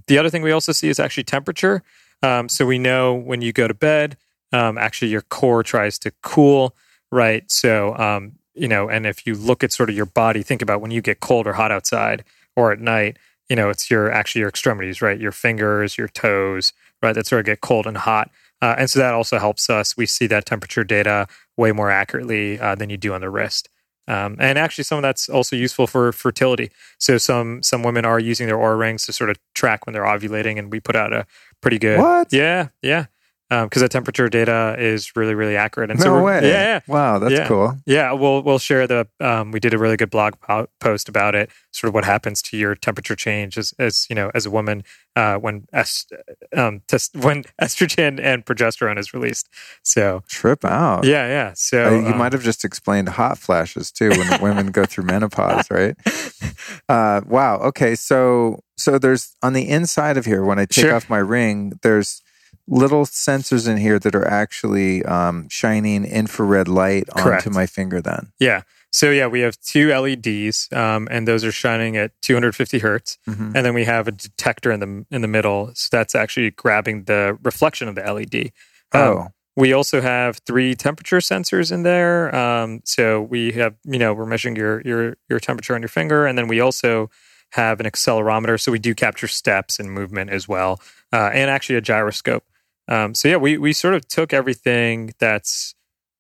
the 0.08 0.18
other 0.18 0.30
thing 0.30 0.42
we 0.42 0.52
also 0.52 0.72
see 0.72 0.90
is 0.90 1.00
actually 1.00 1.24
temperature 1.24 1.84
um, 2.22 2.48
so 2.48 2.66
we 2.66 2.80
know 2.80 3.14
when 3.14 3.42
you 3.42 3.52
go 3.52 3.68
to 3.68 3.74
bed 3.74 4.18
um, 4.52 4.78
actually 4.78 5.10
your 5.10 5.22
core 5.22 5.64
tries 5.64 5.98
to 6.00 6.12
cool 6.22 6.76
right 7.12 7.50
so 7.52 7.96
um, 7.98 8.34
you 8.54 8.68
know 8.68 8.90
and 8.90 9.06
if 9.06 9.26
you 9.26 9.36
look 9.36 9.64
at 9.64 9.72
sort 9.72 9.90
of 9.90 9.96
your 9.96 10.06
body 10.06 10.44
think 10.44 10.62
about 10.62 10.82
when 10.82 10.92
you 10.92 11.02
get 11.02 11.20
cold 11.20 11.48
or 11.48 11.54
hot 11.54 11.72
outside 11.72 12.24
or 12.56 12.72
at 12.72 12.80
night 12.80 13.18
you 13.54 13.56
know, 13.56 13.70
it's 13.70 13.92
your 13.92 14.12
actually 14.12 14.40
your 14.40 14.50
extremities, 14.50 15.00
right? 15.00 15.20
Your 15.20 15.32
fingers, 15.32 15.96
your 15.96 16.08
toes, 16.08 16.74
right? 17.04 17.14
That 17.14 17.28
sort 17.28 17.42
of 17.42 17.46
get 17.46 17.62
cold 17.62 17.86
and 17.86 17.96
hot. 17.96 18.32
Uh, 18.64 18.74
and 18.80 18.90
so 18.90 18.98
that 19.00 19.14
also 19.14 19.38
helps 19.38 19.70
us. 19.70 19.96
We 19.96 20.08
see 20.08 20.26
that 20.26 20.48
temperature 20.48 20.84
data 20.84 21.28
way 21.56 21.72
more 21.72 21.92
accurately 21.92 22.60
uh, 22.60 22.74
than 22.74 22.90
you 22.90 22.98
do 22.98 23.14
on 23.14 23.22
the 23.22 23.30
wrist. 23.30 23.70
Um, 24.08 24.38
and 24.40 24.58
actually, 24.58 24.86
some 24.86 24.98
of 24.98 25.04
that's 25.04 25.30
also 25.30 25.56
useful 25.56 25.86
for 25.86 26.12
fertility. 26.12 26.72
So 26.98 27.20
some 27.20 27.62
some 27.62 27.84
women 27.84 28.06
are 28.06 28.20
using 28.20 28.48
their 28.48 28.58
Oura 28.58 28.80
rings 28.80 29.06
to 29.06 29.14
sort 29.14 29.30
of 29.30 29.38
track 29.54 29.86
when 29.86 29.94
they're 29.94 30.02
ovulating, 30.02 30.58
and 30.58 30.72
we 30.72 30.80
put 30.80 30.96
out 30.96 31.14
a 31.14 31.28
pretty 31.62 31.78
good. 31.78 32.00
What? 32.00 32.34
Yeah, 32.34 32.70
yeah. 32.82 33.06
Because 33.62 33.82
the 33.82 33.90
temperature 33.90 34.30
data 34.30 34.76
is 34.80 35.16
really 35.16 35.36
really 35.36 35.56
accurate. 35.58 35.92
And 35.92 36.00
so 36.00 36.08
no 36.08 36.14
we're- 36.24 36.42
way. 36.42 36.50
Yeah, 36.50 36.64
yeah. 36.64 36.80
Wow, 36.88 37.20
that's 37.20 37.34
Yeah. 37.34 37.48
cool. 37.48 37.78
Yeah, 37.86 38.12
we'll 38.14 38.42
we'll 38.44 38.60
share 38.60 38.88
the. 38.88 39.08
Um, 39.20 39.52
we 39.52 39.60
did 39.60 39.74
a 39.74 39.78
really 39.78 39.98
good 39.98 40.10
blog 40.10 40.34
po- 40.42 40.68
post 40.80 41.08
about 41.10 41.36
it. 41.36 41.50
Sort 41.72 41.88
of 41.90 41.94
what 41.96 42.06
happens 42.06 42.42
to 42.44 42.58
your 42.58 42.76
temperature 42.76 43.16
change 43.16 43.58
as, 43.58 43.74
as 43.80 44.06
you 44.10 44.16
know 44.16 44.30
as 44.36 44.46
a 44.46 44.52
woman 44.52 44.84
uh, 45.16 45.36
when 45.38 45.66
est- 45.74 46.12
um, 46.56 46.82
test- 46.88 47.16
when 47.26 47.44
estrogen 47.62 48.20
and 48.22 48.46
progesterone 48.46 48.98
is 49.00 49.14
released. 49.14 49.50
So 49.84 50.24
Trip 50.28 50.64
out. 50.66 51.04
yeah, 51.06 51.28
yeah. 51.28 51.54
So 51.56 51.96
you 52.00 52.08
um, 52.08 52.18
might 52.18 52.34
have 52.34 52.44
just 52.44 52.64
explained 52.64 53.10
hot 53.10 53.38
flashes 53.38 53.92
too 53.92 54.10
when 54.10 54.42
women 54.42 54.68
go 54.72 54.86
through 54.86 55.06
menopause, 55.06 55.70
right? 55.72 55.96
Uh, 56.90 57.22
wow. 57.28 57.58
Okay. 57.58 57.96
So, 57.96 58.60
so 58.78 58.98
there's 59.00 59.36
on 59.42 59.54
the 59.54 59.68
inside 59.70 60.18
of 60.18 60.26
here, 60.26 60.44
when 60.44 60.60
I 60.60 60.66
take 60.66 60.86
Sure. 60.86 60.96
off 60.96 61.10
my 61.10 61.18
ring, 61.18 61.74
there's 61.82 62.22
little 62.68 63.06
sensors 63.06 63.68
in 63.68 63.78
here 63.78 64.00
that 64.00 64.16
are 64.16 64.28
actually 64.28 65.04
um, 65.06 65.48
shining 65.50 66.06
infrared 66.06 66.68
light 66.68 67.08
Correct. 67.16 67.46
onto 67.48 67.56
my 67.56 67.66
finger 67.66 68.02
then. 68.02 68.32
yeah. 68.40 68.62
So 68.96 69.10
yeah, 69.10 69.26
we 69.26 69.40
have 69.40 69.60
two 69.60 69.90
LEDs, 69.90 70.70
um, 70.72 71.08
and 71.10 71.28
those 71.28 71.44
are 71.44 71.52
shining 71.52 71.98
at 71.98 72.12
250 72.22 72.78
hertz, 72.78 73.18
Mhm. 73.28 73.54
and 73.56 73.66
then 73.66 73.74
we 73.74 73.86
have 73.86 74.08
a 74.08 74.12
detector 74.12 74.72
in 74.72 74.80
the 74.82 75.04
in 75.10 75.24
the 75.24 75.28
middle. 75.28 75.72
So 75.74 75.90
that's 75.92 76.14
actually 76.14 76.52
grabbing 76.52 77.06
the 77.06 77.36
reflection 77.42 77.88
of 77.88 77.96
the 77.96 78.04
LED. 78.08 78.52
Um, 78.92 79.02
Oh, 79.02 79.28
We 79.56 79.74
also 79.74 80.00
have 80.02 80.38
three 80.46 80.76
temperature 80.76 81.18
sensors 81.22 81.72
in 81.72 81.82
there. 81.84 82.34
Um, 82.36 82.82
so 82.86 83.22
we 83.22 83.52
have, 83.54 83.74
you 83.84 83.98
know, 84.00 84.14
we're 84.14 84.28
measuring 84.28 84.56
your 84.56 84.82
your 84.82 85.16
your 85.28 85.40
temperature 85.40 85.74
on 85.74 85.82
your 85.82 85.90
finger, 85.90 86.28
and 86.28 86.38
then 86.38 86.48
we 86.48 86.60
also 86.60 87.10
have 87.54 87.80
an 87.80 87.88
accelerometer. 87.88 88.60
So 88.60 88.72
we 88.72 88.80
do 88.80 88.94
capture 88.94 89.28
steps 89.28 89.80
and 89.80 89.92
movement 89.92 90.30
as 90.30 90.48
well, 90.48 90.80
uh, 91.12 91.32
and 91.34 91.50
actually 91.50 91.78
a 91.78 91.82
gyroscope. 91.82 92.44
Um, 92.88 93.16
so 93.16 93.28
yeah, 93.28 93.38
we 93.38 93.58
we 93.58 93.74
sort 93.74 93.94
of 93.94 94.08
took 94.08 94.34
everything 94.34 95.14
that's 95.20 95.76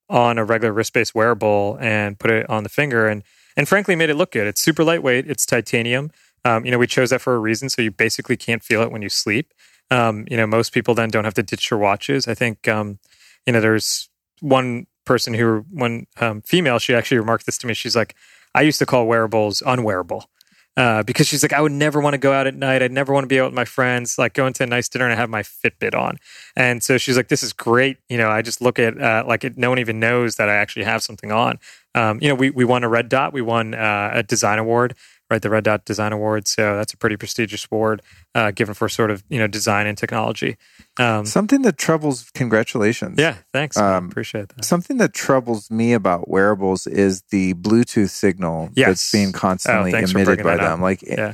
on 0.10 0.38
a 0.38 0.45
regular 0.45 0.73
wrist-based 0.73 1.15
wearable 1.15 1.77
and 1.80 2.19
put 2.19 2.31
it 2.31 2.49
on 2.49 2.64
the 2.64 2.69
finger, 2.69 3.07
and 3.07 3.23
and 3.57 3.68
frankly 3.68 3.95
made 3.95 4.10
it 4.10 4.15
look 4.15 4.31
good. 4.31 4.48
It's 4.48 4.61
super 4.61 4.84
lightweight. 4.84 5.30
It's 5.30 5.45
titanium. 5.45 6.11
Um, 6.45 6.65
you 6.65 6.72
know, 6.72 6.77
we 6.77 6.88
chose 6.88 7.10
that 7.11 7.22
for 7.22 7.35
a 7.35 7.40
reason. 7.40 7.69
So 7.69 7.81
you 7.81 7.91
basically 7.91 8.38
can't 8.38 8.64
feel 8.64 8.81
it 8.81 8.91
when 8.91 9.02
you 9.02 9.10
sleep. 9.10 9.53
Um, 9.91 10.26
you 10.30 10.38
know, 10.38 10.48
most 10.48 10.73
people 10.73 10.94
then 10.94 11.10
don't 11.10 11.23
have 11.23 11.34
to 11.35 11.44
ditch 11.44 11.69
their 11.69 11.77
watches. 11.77 12.27
I 12.27 12.34
think, 12.34 12.68
um, 12.68 12.99
you 13.45 13.53
know, 13.53 13.61
there's 13.61 14.10
one 14.41 14.88
person 15.06 15.34
who, 15.34 15.65
one 15.72 16.07
um, 16.19 16.41
female, 16.41 16.80
she 16.80 16.94
actually 16.95 17.19
remarked 17.19 17.45
this 17.45 17.57
to 17.60 17.68
me. 17.68 17.73
She's 17.73 17.95
like, 17.95 18.15
I 18.56 18.61
used 18.61 18.80
to 18.80 18.85
call 18.85 19.07
wearables 19.07 19.61
unwearable. 19.65 20.26
Uh, 20.75 21.03
because 21.03 21.27
she's 21.27 21.43
like, 21.43 21.53
I 21.53 21.61
would 21.61 21.71
never 21.71 22.01
want 22.01 22.15
to 22.15 22.17
go 22.17 22.33
out 22.33 22.47
at 22.47 22.55
night. 22.55 22.81
I'd 22.81 22.91
never 22.91 23.13
want 23.13 23.25
to 23.25 23.27
be 23.27 23.39
out 23.39 23.45
with 23.45 23.53
my 23.53 23.65
friends, 23.65 24.17
like 24.17 24.33
going 24.33 24.53
to 24.53 24.63
a 24.63 24.65
nice 24.65 24.89
dinner 24.89 25.07
and 25.07 25.17
have 25.19 25.29
my 25.29 25.43
Fitbit 25.43 25.93
on. 25.93 26.17
And 26.55 26.81
so 26.81 26.97
she's 26.97 27.15
like, 27.15 27.27
this 27.27 27.43
is 27.43 27.53
great. 27.53 27.97
You 28.09 28.17
know, 28.17 28.29
I 28.29 28.41
just 28.41 28.59
look 28.59 28.79
at 28.79 28.99
uh, 28.99 29.23
like 29.27 29.43
it, 29.43 29.55
no 29.55 29.69
one 29.69 29.77
even 29.77 29.99
knows 29.99 30.35
that 30.37 30.49
I 30.49 30.55
actually 30.55 30.85
have 30.85 31.03
something 31.03 31.31
on. 31.31 31.59
Um, 31.93 32.19
you 32.21 32.27
know, 32.27 32.33
we 32.35 32.49
we 32.49 32.65
won 32.65 32.83
a 32.83 32.89
red 32.89 33.07
dot. 33.07 33.33
We 33.33 33.41
won 33.41 33.75
uh, 33.75 34.11
a 34.13 34.23
design 34.23 34.57
award, 34.57 34.95
right? 35.29 35.41
The 35.41 35.49
Red 35.51 35.63
Dot 35.63 35.85
Design 35.85 36.11
Award. 36.11 36.47
So 36.47 36.75
that's 36.75 36.93
a 36.93 36.97
pretty 36.97 37.17
prestigious 37.17 37.67
award 37.71 38.01
uh, 38.33 38.49
given 38.49 38.73
for 38.73 38.89
sort 38.89 39.11
of 39.11 39.23
you 39.29 39.37
know 39.37 39.47
design 39.47 39.85
and 39.85 39.97
technology. 39.97 40.57
Um, 40.99 41.25
something 41.25 41.63
that 41.63 41.77
troubles. 41.77 42.29
Congratulations. 42.35 43.15
yeah, 43.19 43.37
thanks. 43.51 43.77
Um, 43.77 44.07
Appreciate 44.09 44.49
that. 44.49 44.63
Something 44.63 44.97
that 44.97 45.13
troubles 45.13 45.71
me 45.71 45.93
about 45.93 46.29
wearables 46.29 46.85
is 46.85 47.23
the 47.31 47.55
Bluetooth 47.55 48.09
signal 48.11 48.69
Yes. 48.75 48.87
that's 48.89 49.11
being 49.11 49.31
constantly 49.31 49.93
Oh, 49.93 49.97
emitted 49.97 50.43
by 50.43 50.57
them. 50.57 50.73
up. 50.73 50.79
Like, 50.81 51.01
Yeah. 51.01 51.33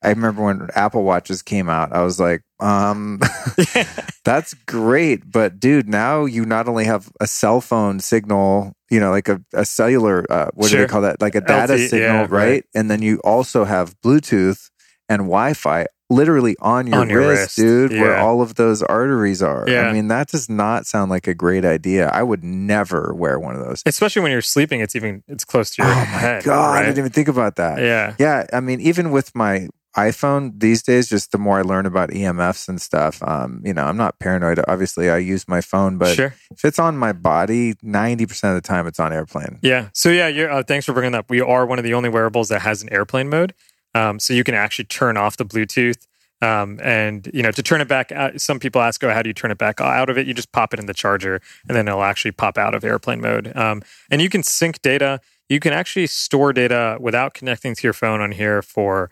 I 0.00 0.10
remember 0.10 0.44
when 0.44 0.68
Apple 0.76 1.02
Watches 1.02 1.42
came 1.42 1.68
out, 1.68 1.92
I 1.92 2.02
was 2.04 2.20
like, 2.20 2.42
um, 2.60 3.18
that's 4.24 4.54
great. 4.66 5.30
But 5.30 5.58
dude, 5.58 5.88
now 5.88 6.24
you 6.24 6.44
not 6.44 6.68
only 6.68 6.84
have 6.84 7.10
a 7.20 7.26
cell 7.26 7.60
phone 7.60 8.00
signal, 8.00 8.74
you 8.90 9.00
know, 9.00 9.10
like 9.10 9.28
a, 9.28 9.40
a 9.54 9.64
cellular, 9.64 10.24
uh, 10.30 10.50
what 10.54 10.70
do 10.70 10.76
they 10.78 10.86
call 10.86 11.00
that? 11.02 11.20
Like 11.20 11.34
a 11.34 11.40
data 11.40 11.78
signal, 11.78 12.00
yeah, 12.00 12.20
right? 12.20 12.30
right. 12.30 12.64
And 12.74 12.90
then 12.90 13.02
you 13.02 13.18
also 13.24 13.64
have 13.64 13.98
Bluetooth 14.00 14.70
and 15.08 15.22
Wi 15.22 15.54
Fi 15.54 15.86
literally 16.10 16.56
on 16.60 16.86
your, 16.86 17.00
On 17.00 17.10
your 17.10 17.20
wrist, 17.20 17.40
wrist, 17.40 17.56
dude, 17.56 17.92
where 17.92 18.16
all 18.16 18.40
of 18.40 18.54
those 18.54 18.82
arteries 18.82 19.42
are. 19.42 19.68
I 19.68 19.92
mean, 19.92 20.08
that 20.08 20.28
does 20.28 20.48
not 20.48 20.86
sound 20.86 21.10
like 21.10 21.26
a 21.26 21.34
great 21.34 21.64
idea. 21.64 22.08
I 22.08 22.22
would 22.22 22.42
never 22.42 23.12
wear 23.14 23.38
one 23.38 23.54
of 23.54 23.64
those. 23.64 23.82
Especially 23.86 24.22
when 24.22 24.30
you're 24.30 24.42
sleeping, 24.42 24.80
it's 24.80 24.96
even 24.96 25.22
it's 25.28 25.44
close 25.44 25.70
to 25.76 25.82
your 25.82 25.90
Oh 25.90 25.94
my 25.94 26.04
head. 26.04 26.44
God, 26.44 26.76
I 26.76 26.82
didn't 26.86 26.98
even 26.98 27.12
think 27.12 27.28
about 27.28 27.56
that. 27.56 27.80
Yeah. 27.80 28.14
Yeah, 28.18 28.46
I 28.52 28.60
mean, 28.60 28.80
even 28.80 29.10
with 29.10 29.34
my 29.34 29.68
iPhone 29.96 30.58
these 30.60 30.82
days, 30.82 31.08
just 31.08 31.32
the 31.32 31.38
more 31.38 31.58
I 31.58 31.62
learn 31.62 31.84
about 31.84 32.10
EMFs 32.10 32.68
and 32.68 32.80
stuff, 32.80 33.22
um, 33.22 33.62
you 33.64 33.74
know, 33.74 33.84
I'm 33.84 33.96
not 33.96 34.18
paranoid. 34.18 34.60
Obviously, 34.68 35.10
I 35.10 35.18
use 35.18 35.48
my 35.48 35.60
phone, 35.60 35.98
but 35.98 36.14
sure. 36.14 36.34
if 36.50 36.64
it's 36.64 36.78
on 36.78 36.96
my 36.96 37.12
body, 37.12 37.74
90% 37.74 38.44
of 38.44 38.54
the 38.54 38.60
time 38.60 38.86
it's 38.86 39.00
on 39.00 39.12
airplane. 39.12 39.58
Yeah. 39.62 39.88
So 39.94 40.10
yeah, 40.10 40.28
you're, 40.28 40.50
uh, 40.50 40.62
thanks 40.62 40.86
for 40.86 40.92
bringing 40.92 41.12
that 41.12 41.18
up. 41.18 41.30
We 41.30 41.40
are 41.40 41.66
one 41.66 41.78
of 41.78 41.84
the 41.84 41.94
only 41.94 42.08
wearables 42.08 42.48
that 42.48 42.62
has 42.62 42.82
an 42.82 42.92
airplane 42.92 43.28
mode. 43.28 43.54
Um, 43.94 44.18
so 44.18 44.34
you 44.34 44.44
can 44.44 44.54
actually 44.54 44.84
turn 44.86 45.16
off 45.16 45.36
the 45.36 45.44
Bluetooth. 45.44 46.06
Um, 46.40 46.78
and 46.82 47.28
you 47.34 47.42
know, 47.42 47.50
to 47.50 47.62
turn 47.62 47.80
it 47.80 47.88
back, 47.88 48.12
out, 48.12 48.40
some 48.40 48.60
people 48.60 48.80
ask, 48.80 49.02
"Oh, 49.02 49.10
how 49.10 49.22
do 49.22 49.28
you 49.28 49.34
turn 49.34 49.50
it 49.50 49.58
back 49.58 49.80
out 49.80 50.08
of 50.08 50.16
it?" 50.16 50.26
You 50.26 50.34
just 50.34 50.52
pop 50.52 50.72
it 50.72 50.78
in 50.78 50.86
the 50.86 50.94
charger, 50.94 51.40
and 51.66 51.76
then 51.76 51.88
it'll 51.88 52.04
actually 52.04 52.30
pop 52.30 52.56
out 52.58 52.74
of 52.74 52.84
airplane 52.84 53.20
mode. 53.20 53.56
Um, 53.56 53.82
and 54.10 54.22
you 54.22 54.28
can 54.28 54.42
sync 54.44 54.80
data. 54.82 55.20
You 55.48 55.58
can 55.58 55.72
actually 55.72 56.06
store 56.06 56.52
data 56.52 56.96
without 57.00 57.34
connecting 57.34 57.74
to 57.74 57.82
your 57.82 57.92
phone 57.92 58.20
on 58.20 58.32
here 58.32 58.62
for 58.62 59.10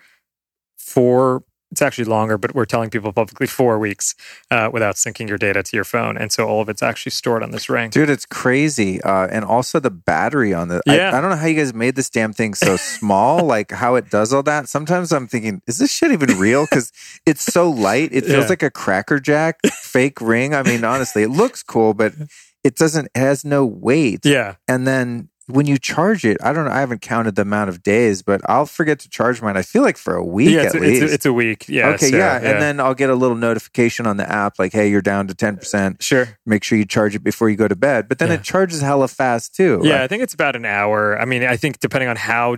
four. 0.76 1.42
It's 1.72 1.82
actually 1.82 2.04
longer, 2.04 2.38
but 2.38 2.54
we're 2.54 2.64
telling 2.64 2.90
people 2.90 3.12
publicly 3.12 3.48
four 3.48 3.78
weeks 3.78 4.14
uh, 4.52 4.70
without 4.72 4.94
syncing 4.94 5.28
your 5.28 5.36
data 5.36 5.64
to 5.64 5.76
your 5.76 5.84
phone, 5.84 6.16
and 6.16 6.30
so 6.30 6.46
all 6.46 6.60
of 6.62 6.68
it's 6.68 6.80
actually 6.82 7.10
stored 7.10 7.42
on 7.42 7.50
this 7.50 7.68
ring. 7.68 7.90
Dude, 7.90 8.08
it's 8.08 8.24
crazy. 8.24 9.02
Uh, 9.02 9.26
and 9.26 9.44
also 9.44 9.80
the 9.80 9.90
battery 9.90 10.54
on 10.54 10.68
the. 10.68 10.80
Yeah. 10.86 11.10
I, 11.12 11.18
I 11.18 11.20
don't 11.20 11.30
know 11.30 11.36
how 11.36 11.46
you 11.48 11.56
guys 11.56 11.74
made 11.74 11.96
this 11.96 12.08
damn 12.08 12.32
thing 12.32 12.54
so 12.54 12.76
small, 12.76 13.44
like 13.56 13.72
how 13.72 13.96
it 13.96 14.10
does 14.10 14.32
all 14.32 14.44
that. 14.44 14.68
Sometimes 14.68 15.12
I'm 15.12 15.26
thinking, 15.26 15.60
is 15.66 15.78
this 15.78 15.90
shit 15.92 16.12
even 16.12 16.38
real? 16.38 16.66
Because 16.70 16.92
it's 17.26 17.42
so 17.44 17.68
light. 17.68 18.10
It 18.12 18.24
feels 18.24 18.44
Yeah. 18.44 18.48
like 18.48 18.62
a 18.62 18.70
Cracker 18.70 19.18
Jack 19.18 19.58
fake 19.82 20.20
ring. 20.20 20.54
I 20.54 20.62
mean, 20.62 20.84
honestly, 20.84 21.24
it 21.24 21.30
looks 21.30 21.64
cool, 21.64 21.94
but 21.94 22.12
it 22.62 22.76
doesn't, 22.76 23.06
it 23.14 23.18
has 23.18 23.44
no 23.44 23.66
weight. 23.66 24.20
Yeah, 24.24 24.54
And 24.68 24.86
then 24.86 25.28
when 25.48 25.66
you 25.66 25.78
charge 25.78 26.24
it, 26.24 26.36
I 26.42 26.52
don't 26.52 26.64
know, 26.64 26.70
I 26.72 26.80
haven't 26.80 27.02
counted 27.02 27.36
the 27.36 27.42
amount 27.42 27.68
of 27.68 27.82
days, 27.82 28.22
but 28.22 28.40
I'll 28.48 28.66
forget 28.66 28.98
to 29.00 29.08
charge 29.08 29.40
mine. 29.40 29.56
I 29.56 29.62
feel 29.62 29.82
like 29.82 29.96
for 29.96 30.14
a 30.16 30.24
week 30.24 30.50
yeah, 30.50 30.60
at 30.60 30.66
it's, 30.66 30.74
a, 30.74 30.78
least. 30.78 31.02
it's, 31.02 31.10
a, 31.12 31.14
it's 31.14 31.26
a 31.26 31.32
week. 31.32 31.68
Yeah. 31.68 31.88
okay, 31.90 32.10
so, 32.10 32.16
yeah. 32.16 32.36
And 32.36 32.60
then 32.60 32.80
I'll 32.80 32.94
get 32.94 33.10
a 33.10 33.14
little 33.14 33.36
notification 33.36 34.06
on 34.06 34.16
the 34.16 34.28
app 34.30 34.58
like, 34.58 34.72
hey, 34.72 34.88
you're 34.90 35.02
down 35.02 35.28
to 35.28 35.34
10%. 35.34 36.02
sure. 36.02 36.38
Make 36.44 36.64
sure 36.64 36.76
you 36.78 36.84
charge 36.84 37.14
it 37.14 37.20
before 37.22 37.48
you 37.48 37.56
go 37.56 37.68
to 37.68 37.76
bed. 37.76 38.08
But 38.08 38.18
then 38.18 38.28
Yeah. 38.28 38.34
it 38.34 38.42
charges 38.42 38.80
hella 38.80 39.08
fast 39.08 39.54
too. 39.54 39.80
Yeah, 39.84 39.92
Like, 39.92 40.00
I 40.02 40.06
think 40.08 40.22
it's 40.24 40.34
about 40.34 40.56
an 40.56 40.64
hour. 40.64 41.18
I 41.20 41.24
mean, 41.24 41.44
I 41.44 41.56
think 41.56 41.78
depending 41.80 42.08
on 42.08 42.16
how 42.16 42.56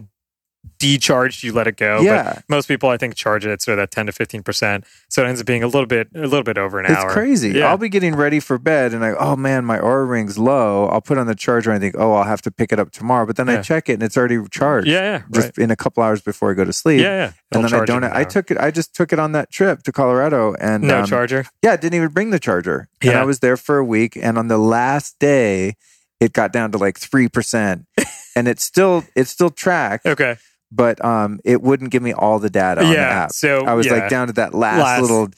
decharged 0.79 1.43
you 1.43 1.53
let 1.53 1.67
it 1.67 1.77
go. 1.77 2.01
Yeah. 2.01 2.35
But 2.35 2.45
most 2.49 2.69
people 2.69 2.89
I 2.89 2.97
think 2.97 3.15
charge 3.15 3.47
it 3.47 3.63
so 3.63 3.75
that 3.77 3.91
10 3.91 4.07
to 4.07 4.13
15%. 4.13 4.85
So 5.09 5.25
it 5.25 5.29
ends 5.29 5.41
up 5.41 5.47
being 5.47 5.63
a 5.63 5.67
little 5.67 5.87
bit 5.87 6.09
a 6.15 6.21
little 6.21 6.43
bit 6.43 6.59
over 6.59 6.79
an 6.79 6.87
It's 6.87 6.95
hour. 6.95 7.07
It's 7.07 7.13
crazy. 7.15 7.51
Yeah. 7.51 7.69
I'll 7.69 7.79
be 7.79 7.89
getting 7.89 8.15
ready 8.15 8.39
for 8.41 8.59
bed 8.59 8.93
and 8.95 9.05
I, 9.05 9.13
oh 9.13 9.37
man, 9.37 9.65
my 9.65 9.79
Oura 9.79 10.09
ring's 10.09 10.39
low. 10.39 10.87
I'll 10.89 11.01
put 11.01 11.19
on 11.19 11.27
the 11.27 11.35
charger 11.35 11.71
and 11.71 11.77
I 11.77 11.81
think, 11.81 11.95
oh, 11.99 12.13
I'll 12.13 12.25
have 12.25 12.43
to 12.43 12.51
pick 12.51 12.73
it 12.73 12.79
up 12.79 12.91
tomorrow. 12.91 13.27
But 13.27 13.37
then 13.37 13.49
I 13.49 13.61
check 13.63 13.89
it 13.89 13.95
and 13.95 14.03
it's 14.03 14.17
already 14.17 14.39
charged. 14.51 14.89
yeah, 14.89 15.01
yeah. 15.01 15.23
Just 15.33 15.49
Right. 15.59 15.65
in 15.65 15.71
a 15.71 15.77
couple 15.77 16.03
hours 16.03 16.21
before 16.21 16.51
I 16.51 16.55
go 16.55 16.65
to 16.65 16.73
sleep. 16.73 17.01
Yeah, 17.01 17.07
yeah. 17.17 17.25
And 17.53 17.65
It'll 17.65 17.71
then 17.71 17.81
I 17.81 17.85
don't. 17.85 18.05
I 18.05 18.25
took 18.25 18.51
it. 18.51 18.59
I 18.59 18.71
just 18.71 18.95
took 18.95 19.13
it 19.13 19.19
on 19.19 19.33
that 19.33 19.51
trip 19.51 19.83
to 19.85 19.93
Colorado, 19.93 20.55
and 20.61 20.83
no 20.85 21.01
um, 21.01 21.07
charger. 21.07 21.47
Yeah, 21.63 21.73
I 21.73 21.77
didn't 21.77 21.95
even 21.95 22.09
bring 22.11 22.31
the 22.31 22.39
charger. 22.39 22.89
And 23.01 23.13
Yeah. 23.13 23.23
I 23.23 23.25
was 23.25 23.39
there 23.41 23.57
for 23.57 23.79
a 23.79 23.85
week. 23.85 24.17
And 24.21 24.37
on 24.37 24.49
the 24.49 24.59
last 24.59 25.19
day, 25.19 25.77
it 26.21 26.33
got 26.35 26.53
down 26.53 26.73
to 26.73 26.79
like 26.79 26.99
3%. 26.99 27.85
and 28.37 28.49
it's 28.49 28.63
still, 28.65 29.05
it's 29.17 29.31
still 29.31 29.51
tracked, 29.51 30.05
Okay. 30.07 30.37
But 30.71 31.03
um, 31.05 31.41
it 31.45 31.63
wouldn't 31.63 31.91
give 31.91 32.03
me 32.03 32.13
all 32.13 32.39
the 32.39 32.51
data 32.51 32.83
on 32.83 32.89
the 32.89 32.95
yeah. 32.95 33.25
app. 33.25 33.33
So 33.33 33.65
I 33.65 33.75
was 33.75 33.87
yeah. 33.87 33.95
like 33.95 34.09
down 34.11 34.27
to 34.29 34.33
that 34.35 34.55
last, 34.55 34.81
Last- 34.81 35.03
little 35.03 35.29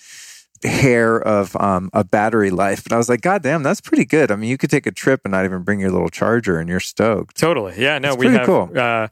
hair 0.62 1.18
of 1.20 1.56
um, 1.56 1.88
a 1.92 2.04
battery 2.04 2.50
life, 2.50 2.84
and 2.84 2.92
I 2.92 2.96
was 2.96 3.08
like, 3.08 3.22
God 3.22 3.42
damn, 3.42 3.62
that's 3.62 3.80
pretty 3.80 4.04
good. 4.04 4.30
I 4.30 4.36
mean, 4.36 4.50
you 4.50 4.58
could 4.58 4.70
take 4.70 4.86
a 4.86 4.90
trip 4.90 5.22
and 5.24 5.32
not 5.32 5.44
even 5.44 5.62
bring 5.62 5.80
your 5.80 5.90
little 5.90 6.10
charger, 6.10 6.58
and 6.58 6.68
you're 6.68 6.80
stoked. 6.80 7.36
Totally. 7.38 7.74
Yeah. 7.78 7.98
No, 7.98 8.10
It's 8.10 8.18
we 8.18 8.26
have 8.28 8.46
cool. 8.46 8.70
uh, 8.76 9.08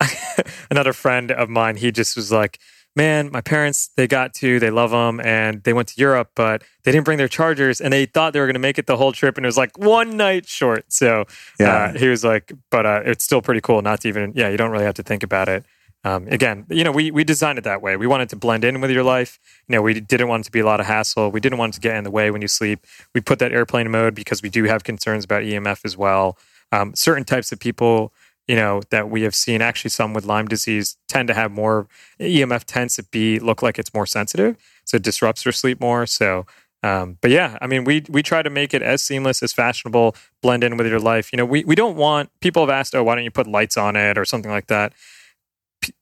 another 0.70 0.92
friend 0.92 1.30
of 1.30 1.48
mine. 1.48 1.76
He 1.76 1.90
just 1.92 2.16
was 2.16 2.30
like, 2.32 2.58
man, 2.94 3.30
my 3.32 3.40
parents, 3.40 3.90
they 3.96 4.06
got 4.06 4.34
to, 4.34 4.58
they 4.60 4.70
love 4.70 4.90
them 4.90 5.20
and 5.20 5.62
they 5.64 5.72
went 5.72 5.88
to 5.88 5.94
Europe, 6.00 6.30
but 6.34 6.62
they 6.84 6.92
didn't 6.92 7.04
bring 7.04 7.18
their 7.18 7.28
chargers 7.28 7.80
and 7.80 7.92
they 7.92 8.06
thought 8.06 8.32
they 8.32 8.40
were 8.40 8.46
going 8.46 8.54
to 8.54 8.60
make 8.60 8.78
it 8.78 8.86
the 8.86 8.96
whole 8.96 9.12
trip. 9.12 9.36
And 9.36 9.46
it 9.46 9.48
was 9.48 9.56
like 9.56 9.78
one 9.78 10.16
night 10.16 10.46
short. 10.46 10.84
So 10.92 11.24
Yeah. 11.58 11.70
uh, 11.94 11.98
he 11.98 12.08
was 12.08 12.22
like, 12.24 12.52
but 12.70 12.84
uh, 12.84 13.00
it's 13.04 13.24
still 13.24 13.40
pretty 13.40 13.60
cool 13.60 13.80
not 13.82 14.00
to 14.02 14.08
even, 14.08 14.32
yeah, 14.34 14.48
you 14.48 14.56
don't 14.56 14.70
really 14.70 14.84
have 14.84 14.94
to 14.94 15.02
think 15.02 15.22
about 15.22 15.48
it. 15.48 15.64
Um, 16.04 16.26
again, 16.28 16.66
you 16.68 16.82
know, 16.82 16.90
we, 16.90 17.12
we 17.12 17.22
designed 17.22 17.58
it 17.58 17.64
that 17.64 17.80
way. 17.80 17.96
We 17.96 18.08
wanted 18.08 18.28
to 18.30 18.36
blend 18.36 18.64
in 18.64 18.80
with 18.80 18.90
your 18.90 19.04
life. 19.04 19.38
You 19.68 19.76
know, 19.76 19.82
we 19.82 20.00
didn't 20.00 20.26
want 20.26 20.42
it 20.42 20.46
to 20.46 20.50
be 20.50 20.58
a 20.58 20.66
lot 20.66 20.80
of 20.80 20.86
hassle. 20.86 21.30
We 21.30 21.38
didn't 21.38 21.58
want 21.58 21.74
it 21.74 21.76
to 21.76 21.80
get 21.80 21.94
in 21.94 22.02
the 22.02 22.10
way 22.10 22.30
when 22.32 22.42
you 22.42 22.48
sleep. 22.48 22.84
We 23.14 23.20
put 23.20 23.38
that 23.38 23.52
airplane 23.52 23.88
mode 23.90 24.14
because 24.14 24.42
we 24.42 24.48
do 24.48 24.64
have 24.64 24.82
concerns 24.82 25.24
about 25.24 25.44
EMF 25.44 25.84
as 25.84 25.96
well. 25.96 26.36
Um, 26.72 26.94
certain 26.96 27.22
types 27.24 27.52
of 27.52 27.60
people, 27.60 28.12
you 28.48 28.56
know, 28.56 28.82
that 28.90 29.08
we 29.08 29.22
have 29.22 29.34
seen, 29.34 29.62
actually 29.62 29.90
some 29.90 30.14
with 30.14 30.24
Lyme 30.24 30.48
disease 30.48 30.96
tend 31.08 31.28
to 31.28 31.34
have 31.34 31.52
more 31.52 31.86
EMF 32.20 32.64
tends 32.64 32.96
to 32.96 33.04
be 33.04 33.38
look 33.38 33.62
like 33.62 33.78
it's 33.78 33.94
more 33.94 34.06
sensitive, 34.06 34.56
so 34.84 34.96
it 34.96 35.02
disrupts 35.02 35.44
their 35.44 35.52
sleep 35.52 35.80
more. 35.80 36.06
So, 36.06 36.46
um, 36.82 37.18
but 37.20 37.30
yeah, 37.30 37.56
I 37.60 37.66
mean, 37.66 37.84
we 37.84 38.04
we 38.08 38.22
try 38.22 38.42
to 38.42 38.50
make 38.50 38.74
it 38.74 38.82
as 38.82 39.02
seamless 39.02 39.42
as 39.42 39.52
fashionable, 39.52 40.16
blend 40.42 40.64
in 40.64 40.76
with 40.76 40.88
your 40.88 41.00
life. 41.00 41.32
You 41.32 41.36
know, 41.36 41.44
we 41.44 41.64
we 41.64 41.74
don't 41.74 41.96
want 41.96 42.30
people 42.40 42.62
have 42.62 42.70
asked, 42.70 42.94
oh, 42.94 43.04
why 43.04 43.14
don't 43.14 43.24
you 43.24 43.30
put 43.30 43.46
lights 43.46 43.76
on 43.76 43.94
it 43.96 44.18
or 44.18 44.24
something 44.24 44.50
like 44.50 44.66
that. 44.66 44.92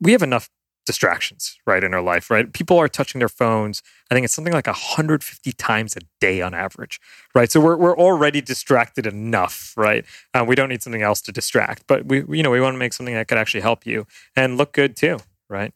We 0.00 0.12
have 0.12 0.22
enough 0.22 0.48
distractions 0.86 1.58
right 1.66 1.84
in 1.84 1.94
our 1.94 2.02
life 2.02 2.30
right 2.30 2.52
people 2.52 2.78
are 2.78 2.88
touching 2.88 3.18
their 3.18 3.28
phones 3.28 3.82
i 4.10 4.14
think 4.14 4.24
it's 4.24 4.34
something 4.34 4.52
like 4.52 4.66
150 4.66 5.52
times 5.52 5.94
a 5.96 6.00
day 6.20 6.40
on 6.40 6.54
average 6.54 6.98
right 7.34 7.52
so 7.52 7.60
we're, 7.60 7.76
we're 7.76 7.96
already 7.96 8.40
distracted 8.40 9.06
enough 9.06 9.74
right 9.76 10.04
uh, 10.34 10.44
we 10.46 10.54
don't 10.54 10.68
need 10.70 10.82
something 10.82 11.02
else 11.02 11.20
to 11.20 11.32
distract 11.32 11.84
but 11.86 12.06
we 12.06 12.24
you 12.36 12.42
know 12.42 12.50
we 12.50 12.60
want 12.60 12.74
to 12.74 12.78
make 12.78 12.92
something 12.92 13.14
that 13.14 13.28
could 13.28 13.38
actually 13.38 13.60
help 13.60 13.86
you 13.86 14.06
and 14.34 14.56
look 14.56 14.72
good 14.72 14.96
too 14.96 15.18
right 15.48 15.72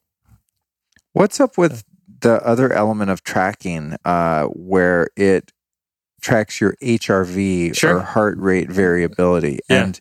What's 1.14 1.38
up 1.38 1.56
with 1.56 1.84
the 2.22 2.44
other 2.44 2.72
element 2.72 3.08
of 3.08 3.22
tracking 3.22 3.96
uh, 4.04 4.46
where 4.46 5.10
it 5.16 5.52
tracks 6.20 6.60
your 6.60 6.74
HRV 6.82 7.76
Sure. 7.76 7.98
or 7.98 8.00
heart 8.00 8.36
rate 8.38 8.68
variability? 8.68 9.60
Yeah. 9.70 9.84
And 9.84 10.00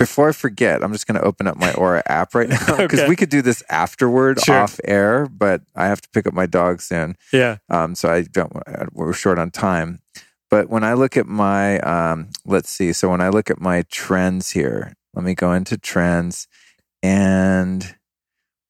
before 0.00 0.30
I 0.30 0.32
forget, 0.32 0.82
I'm 0.82 0.92
just 0.92 1.06
going 1.06 1.20
to 1.20 1.24
open 1.24 1.46
up 1.46 1.56
my 1.56 1.70
Oura 1.72 2.02
app 2.06 2.34
right 2.34 2.48
now 2.48 2.56
because 2.78 3.00
Okay. 3.00 3.08
we 3.08 3.14
could 3.14 3.28
do 3.28 3.42
this 3.42 3.62
afterward 3.70 4.40
Sure. 4.40 4.56
off 4.58 4.80
air, 4.84 5.26
but 5.26 5.62
I 5.76 5.86
have 5.86 6.00
to 6.00 6.08
pick 6.08 6.26
up 6.26 6.34
my 6.34 6.46
dog 6.46 6.80
soon. 6.80 7.16
yeah 7.32 7.58
Um, 7.68 7.94
so 7.94 8.08
I 8.10 8.22
don't, 8.22 8.52
we're 8.92 9.12
short 9.12 9.38
on 9.38 9.50
time. 9.50 10.00
But 10.50 10.68
when 10.68 10.82
I 10.82 10.94
look 10.94 11.16
at 11.16 11.26
my, 11.26 11.78
um, 11.80 12.30
let's 12.44 12.70
see. 12.70 12.92
So 12.92 13.10
when 13.10 13.20
I 13.20 13.28
look 13.28 13.50
at 13.50 13.60
my 13.60 13.84
trends 13.90 14.50
here, 14.50 14.94
let 15.14 15.24
me 15.24 15.34
go 15.34 15.52
into 15.52 15.76
trends 15.78 16.48
and 17.02 17.94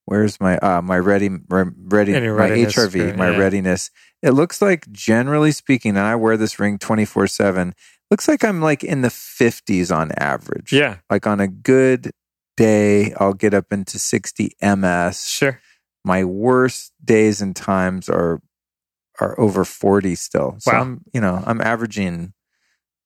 where's 0.05 0.39
my, 0.39 0.57
uh, 0.57 0.81
my 0.81 0.97
ready, 0.99 1.29
re- 1.29 1.71
ready, 1.85 2.13
my 2.13 2.49
HRV, 2.49 3.15
my 3.15 3.31
yeah. 3.31 3.37
readiness. 3.37 3.89
It 4.21 4.31
looks 4.31 4.61
like 4.61 4.91
generally 4.91 5.51
speaking, 5.51 5.91
and 5.97 6.05
I 6.05 6.15
wear 6.15 6.37
this 6.37 6.59
ring 6.59 6.77
24 6.77 7.25
seven, 7.27 7.73
looks 8.11 8.27
like 8.27 8.43
I'm 8.43 8.61
like 8.61 8.83
in 8.83 9.01
the 9.01 9.07
50s 9.09 9.95
on 9.95 10.11
average. 10.17 10.71
yeah. 10.73 10.97
Like 11.09 11.25
on 11.25 11.39
a 11.39 11.47
good 11.47 12.11
day, 12.57 13.13
I'll 13.13 13.33
get 13.33 13.53
up 13.53 13.71
into 13.71 13.97
60 13.97 14.51
MS 14.61 15.27
sure. 15.27 15.59
My 16.03 16.23
worst 16.23 16.91
days 17.03 17.41
and 17.41 17.55
times 17.55 18.09
are 18.09 18.41
are 19.19 19.39
over 19.39 19.63
40 19.65 20.15
still. 20.15 20.55
So 20.59 20.71
Wow. 20.71 20.81
i'm 20.81 21.01
you 21.13 21.21
know 21.21 21.43
i'm 21.45 21.61
averaging 21.61 22.33